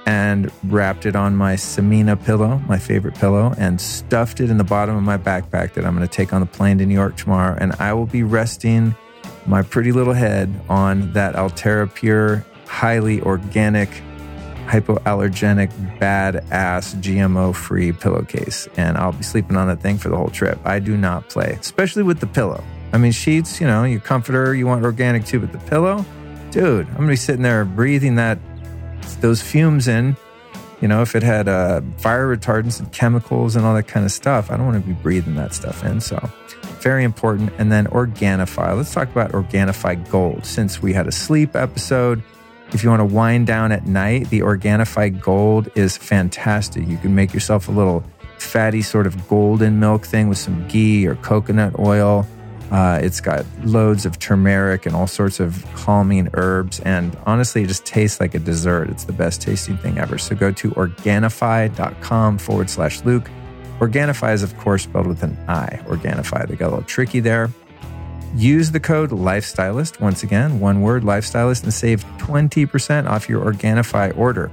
and 0.06 0.50
wrapped 0.64 1.06
it 1.06 1.14
on 1.14 1.36
my 1.36 1.54
Samina 1.54 2.22
pillow, 2.24 2.60
my 2.66 2.78
favorite 2.78 3.14
pillow, 3.14 3.54
and 3.58 3.80
stuffed 3.80 4.40
it 4.40 4.50
in 4.50 4.58
the 4.58 4.64
bottom 4.64 4.96
of 4.96 5.02
my 5.02 5.16
backpack 5.16 5.74
that 5.74 5.84
I'm 5.84 5.96
going 5.96 6.06
to 6.06 6.12
take 6.12 6.32
on 6.32 6.40
the 6.40 6.46
plane 6.46 6.78
to 6.78 6.86
New 6.86 6.94
York 6.94 7.16
tomorrow. 7.16 7.56
And 7.60 7.72
I 7.78 7.92
will 7.92 8.06
be 8.06 8.22
resting 8.22 8.94
my 9.46 9.62
pretty 9.62 9.92
little 9.92 10.12
head 10.12 10.52
on 10.68 11.12
that 11.12 11.34
Alterra 11.34 11.92
Pure, 11.92 12.44
highly 12.66 13.20
organic, 13.22 13.88
hypoallergenic, 14.66 15.70
badass, 15.98 16.94
GMO 17.00 17.54
free 17.54 17.92
pillowcase. 17.92 18.68
And 18.76 18.96
I'll 18.96 19.12
be 19.12 19.22
sleeping 19.22 19.56
on 19.56 19.68
that 19.68 19.80
thing 19.80 19.98
for 19.98 20.08
the 20.08 20.16
whole 20.16 20.30
trip. 20.30 20.58
I 20.64 20.78
do 20.78 20.96
not 20.96 21.28
play, 21.28 21.56
especially 21.60 22.02
with 22.02 22.20
the 22.20 22.26
pillow. 22.26 22.64
I 22.92 22.98
mean, 22.98 23.12
sheets, 23.12 23.60
you 23.60 23.66
know, 23.66 23.84
your 23.84 24.00
comforter, 24.00 24.54
you 24.54 24.66
want 24.66 24.84
organic 24.84 25.24
too, 25.24 25.40
but 25.40 25.52
the 25.52 25.58
pillow, 25.58 26.04
dude, 26.50 26.86
I'm 26.88 26.94
going 26.94 27.06
to 27.06 27.12
be 27.12 27.16
sitting 27.16 27.42
there 27.42 27.64
breathing 27.64 28.16
that 28.16 28.38
those 29.22 29.40
fumes 29.40 29.88
in. 29.88 30.16
You 30.80 30.88
know, 30.88 31.00
if 31.00 31.14
it 31.14 31.22
had 31.22 31.48
uh, 31.48 31.80
fire 31.98 32.36
retardants 32.36 32.80
and 32.80 32.92
chemicals 32.92 33.56
and 33.56 33.64
all 33.64 33.74
that 33.74 33.86
kind 33.86 34.04
of 34.04 34.10
stuff, 34.12 34.50
I 34.50 34.56
don't 34.56 34.66
want 34.66 34.82
to 34.82 34.86
be 34.86 34.94
breathing 34.94 35.36
that 35.36 35.54
stuff 35.54 35.84
in. 35.84 36.00
So, 36.00 36.18
very 36.80 37.04
important. 37.04 37.52
And 37.56 37.70
then 37.70 37.86
Organifi. 37.86 38.76
Let's 38.76 38.92
talk 38.92 39.08
about 39.08 39.30
Organifi 39.30 40.10
Gold. 40.10 40.44
Since 40.44 40.82
we 40.82 40.92
had 40.92 41.06
a 41.06 41.12
sleep 41.12 41.54
episode, 41.54 42.22
if 42.72 42.82
you 42.82 42.90
want 42.90 43.00
to 43.00 43.04
wind 43.04 43.46
down 43.46 43.70
at 43.70 43.86
night, 43.86 44.28
the 44.30 44.40
Organifi 44.40 45.20
Gold 45.20 45.68
is 45.76 45.96
fantastic. 45.96 46.86
You 46.88 46.98
can 46.98 47.14
make 47.14 47.32
yourself 47.32 47.68
a 47.68 47.70
little 47.70 48.02
fatty 48.38 48.82
sort 48.82 49.06
of 49.06 49.28
golden 49.28 49.78
milk 49.78 50.04
thing 50.04 50.28
with 50.28 50.38
some 50.38 50.66
ghee 50.68 51.06
or 51.06 51.14
coconut 51.16 51.78
oil. 51.78 52.26
Uh, 52.72 52.98
it's 53.02 53.20
got 53.20 53.44
loads 53.64 54.06
of 54.06 54.18
turmeric 54.18 54.86
and 54.86 54.96
all 54.96 55.06
sorts 55.06 55.40
of 55.40 55.62
calming 55.74 56.30
herbs. 56.32 56.80
And 56.80 57.14
honestly, 57.26 57.64
it 57.64 57.66
just 57.66 57.84
tastes 57.84 58.18
like 58.18 58.34
a 58.34 58.38
dessert. 58.38 58.88
It's 58.88 59.04
the 59.04 59.12
best 59.12 59.42
tasting 59.42 59.76
thing 59.76 59.98
ever. 59.98 60.16
So 60.16 60.34
go 60.34 60.50
to 60.52 60.70
Organifi.com 60.70 62.38
forward 62.38 62.70
slash 62.70 63.04
Luke. 63.04 63.30
Organifi 63.78 64.32
is, 64.32 64.42
of 64.42 64.56
course, 64.56 64.84
spelled 64.84 65.06
with 65.06 65.22
an 65.22 65.36
I. 65.48 65.82
Organifi. 65.84 66.48
They 66.48 66.56
got 66.56 66.68
a 66.68 66.70
little 66.70 66.84
tricky 66.84 67.20
there. 67.20 67.50
Use 68.34 68.70
the 68.70 68.80
code 68.80 69.10
Lifestylist, 69.10 70.00
once 70.00 70.22
again, 70.22 70.58
one 70.58 70.80
word, 70.80 71.02
Lifestylist, 71.02 71.64
and 71.64 71.74
save 71.74 72.02
20% 72.16 73.06
off 73.06 73.28
your 73.28 73.44
Organifi 73.44 74.16
order. 74.16 74.50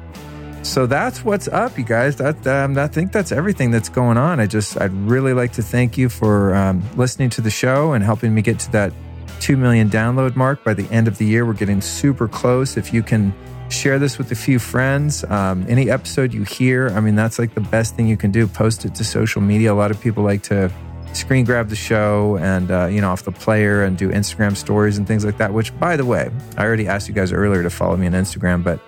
So 0.61 0.85
that's 0.85 1.23
what's 1.23 1.47
up, 1.47 1.77
you 1.77 1.83
guys. 1.83 2.17
That 2.17 2.45
um, 2.45 2.77
I 2.77 2.87
think 2.87 3.11
that's 3.11 3.31
everything 3.31 3.71
that's 3.71 3.89
going 3.89 4.17
on. 4.17 4.39
I 4.39 4.45
just 4.45 4.79
I'd 4.79 4.93
really 4.93 5.33
like 5.33 5.53
to 5.53 5.63
thank 5.63 5.97
you 5.97 6.09
for 6.09 6.53
um, 6.53 6.83
listening 6.95 7.29
to 7.31 7.41
the 7.41 7.49
show 7.49 7.93
and 7.93 8.03
helping 8.03 8.33
me 8.33 8.41
get 8.41 8.59
to 8.59 8.71
that 8.73 8.93
two 9.39 9.57
million 9.57 9.89
download 9.89 10.35
mark 10.35 10.63
by 10.63 10.73
the 10.73 10.87
end 10.91 11.07
of 11.07 11.17
the 11.17 11.25
year. 11.25 11.45
We're 11.45 11.53
getting 11.53 11.81
super 11.81 12.27
close. 12.27 12.77
If 12.77 12.93
you 12.93 13.01
can 13.01 13.33
share 13.69 13.99
this 13.99 14.17
with 14.17 14.31
a 14.31 14.35
few 14.35 14.59
friends, 14.59 15.23
um, 15.25 15.65
any 15.69 15.89
episode 15.89 16.33
you 16.33 16.43
hear, 16.43 16.89
I 16.89 16.99
mean 16.99 17.15
that's 17.15 17.39
like 17.39 17.55
the 17.55 17.61
best 17.61 17.95
thing 17.95 18.07
you 18.07 18.17
can 18.17 18.31
do. 18.31 18.45
Post 18.47 18.85
it 18.85 18.93
to 18.95 19.03
social 19.03 19.41
media. 19.41 19.73
A 19.73 19.75
lot 19.75 19.91
of 19.91 20.01
people 20.01 20.23
like 20.23 20.43
to 20.43 20.71
screen 21.13 21.43
grab 21.45 21.69
the 21.69 21.75
show 21.75 22.37
and 22.37 22.69
uh, 22.69 22.85
you 22.85 23.01
know 23.01 23.09
off 23.09 23.23
the 23.23 23.31
player 23.31 23.83
and 23.83 23.97
do 23.97 24.09
Instagram 24.09 24.55
stories 24.55 24.97
and 24.97 25.07
things 25.07 25.25
like 25.25 25.37
that. 25.37 25.53
Which, 25.53 25.77
by 25.79 25.95
the 25.95 26.05
way, 26.05 26.29
I 26.57 26.65
already 26.65 26.87
asked 26.87 27.07
you 27.07 27.15
guys 27.15 27.31
earlier 27.31 27.63
to 27.63 27.69
follow 27.69 27.95
me 27.95 28.07
on 28.07 28.13
Instagram, 28.13 28.63
but 28.63 28.79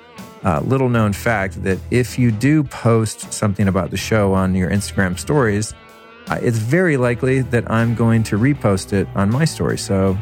uh, 0.44 0.62
little 0.62 0.90
known 0.90 1.14
fact 1.14 1.64
that 1.64 1.78
if 1.92 2.18
you 2.18 2.32
do 2.32 2.64
post 2.64 3.32
something 3.32 3.68
about 3.68 3.92
the 3.92 3.98
show 3.98 4.34
on 4.34 4.56
your 4.56 4.70
Instagram 4.70 5.18
stories, 5.18 5.74
uh, 6.28 6.40
it's 6.42 6.58
very 6.58 6.98
likely 6.98 7.42
that 7.42 7.70
I'm 7.70 7.96
going 7.96 8.24
to 8.24 8.38
repost 8.38 8.94
it 8.94 9.08
on 9.16 9.30
my 9.30 9.46
story. 9.46 9.78
So 9.78 10.18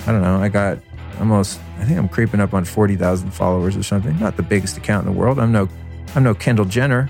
I 0.00 0.12
don't 0.12 0.22
know. 0.22 0.36
I 0.36 0.48
got 0.48 0.78
almost, 1.18 1.60
I 1.78 1.84
think 1.84 1.98
I'm 1.98 2.08
creeping 2.08 2.40
up 2.40 2.52
on 2.52 2.64
40,000 2.64 3.30
followers 3.30 3.76
or 3.76 3.82
something. 3.82 4.18
Not 4.18 4.36
the 4.36 4.42
biggest 4.42 4.76
account 4.76 5.06
in 5.06 5.12
the 5.12 5.18
world. 5.18 5.38
I'm 5.38 5.52
no, 5.52 5.68
I'm 6.14 6.22
no 6.22 6.34
Kendall 6.34 6.66
Jenner, 6.66 7.08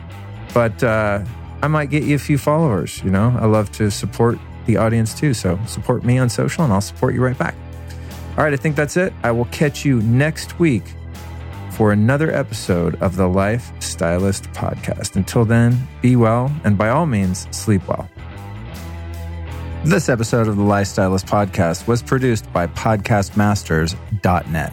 but 0.54 0.82
uh, 0.82 1.24
I 1.62 1.68
might 1.68 1.90
get 1.90 2.04
you 2.04 2.14
a 2.14 2.18
few 2.18 2.38
followers. 2.38 3.02
You 3.02 3.10
know, 3.10 3.36
I 3.40 3.46
love 3.46 3.72
to 3.72 3.90
support 3.90 4.38
the 4.66 4.76
audience 4.76 5.18
too. 5.18 5.34
So 5.34 5.58
support 5.66 6.04
me 6.04 6.18
on 6.18 6.28
social 6.28 6.64
and 6.64 6.72
I'll 6.72 6.80
support 6.80 7.14
you 7.14 7.22
right 7.22 7.38
back. 7.38 7.54
All 8.36 8.44
right. 8.44 8.52
I 8.52 8.56
think 8.56 8.76
that's 8.76 8.96
it. 8.96 9.14
I 9.22 9.30
will 9.30 9.46
catch 9.46 9.84
you 9.84 10.02
next 10.02 10.58
week 10.58 10.84
for 11.76 11.92
another 11.92 12.34
episode 12.34 12.94
of 13.02 13.16
the 13.16 13.28
Life 13.28 13.70
Stylist 13.80 14.44
Podcast. 14.52 15.16
Until 15.16 15.44
then, 15.44 15.76
be 16.00 16.16
well 16.16 16.50
and 16.64 16.78
by 16.78 16.88
all 16.88 17.04
means, 17.04 17.46
sleep 17.54 17.86
well. 17.86 18.08
This 19.84 20.08
episode 20.08 20.48
of 20.48 20.56
the 20.56 20.62
Life 20.62 20.86
Stylist 20.86 21.26
Podcast 21.26 21.86
was 21.86 22.02
produced 22.02 22.50
by 22.50 22.66
PodcastMasters.net. 22.68 24.72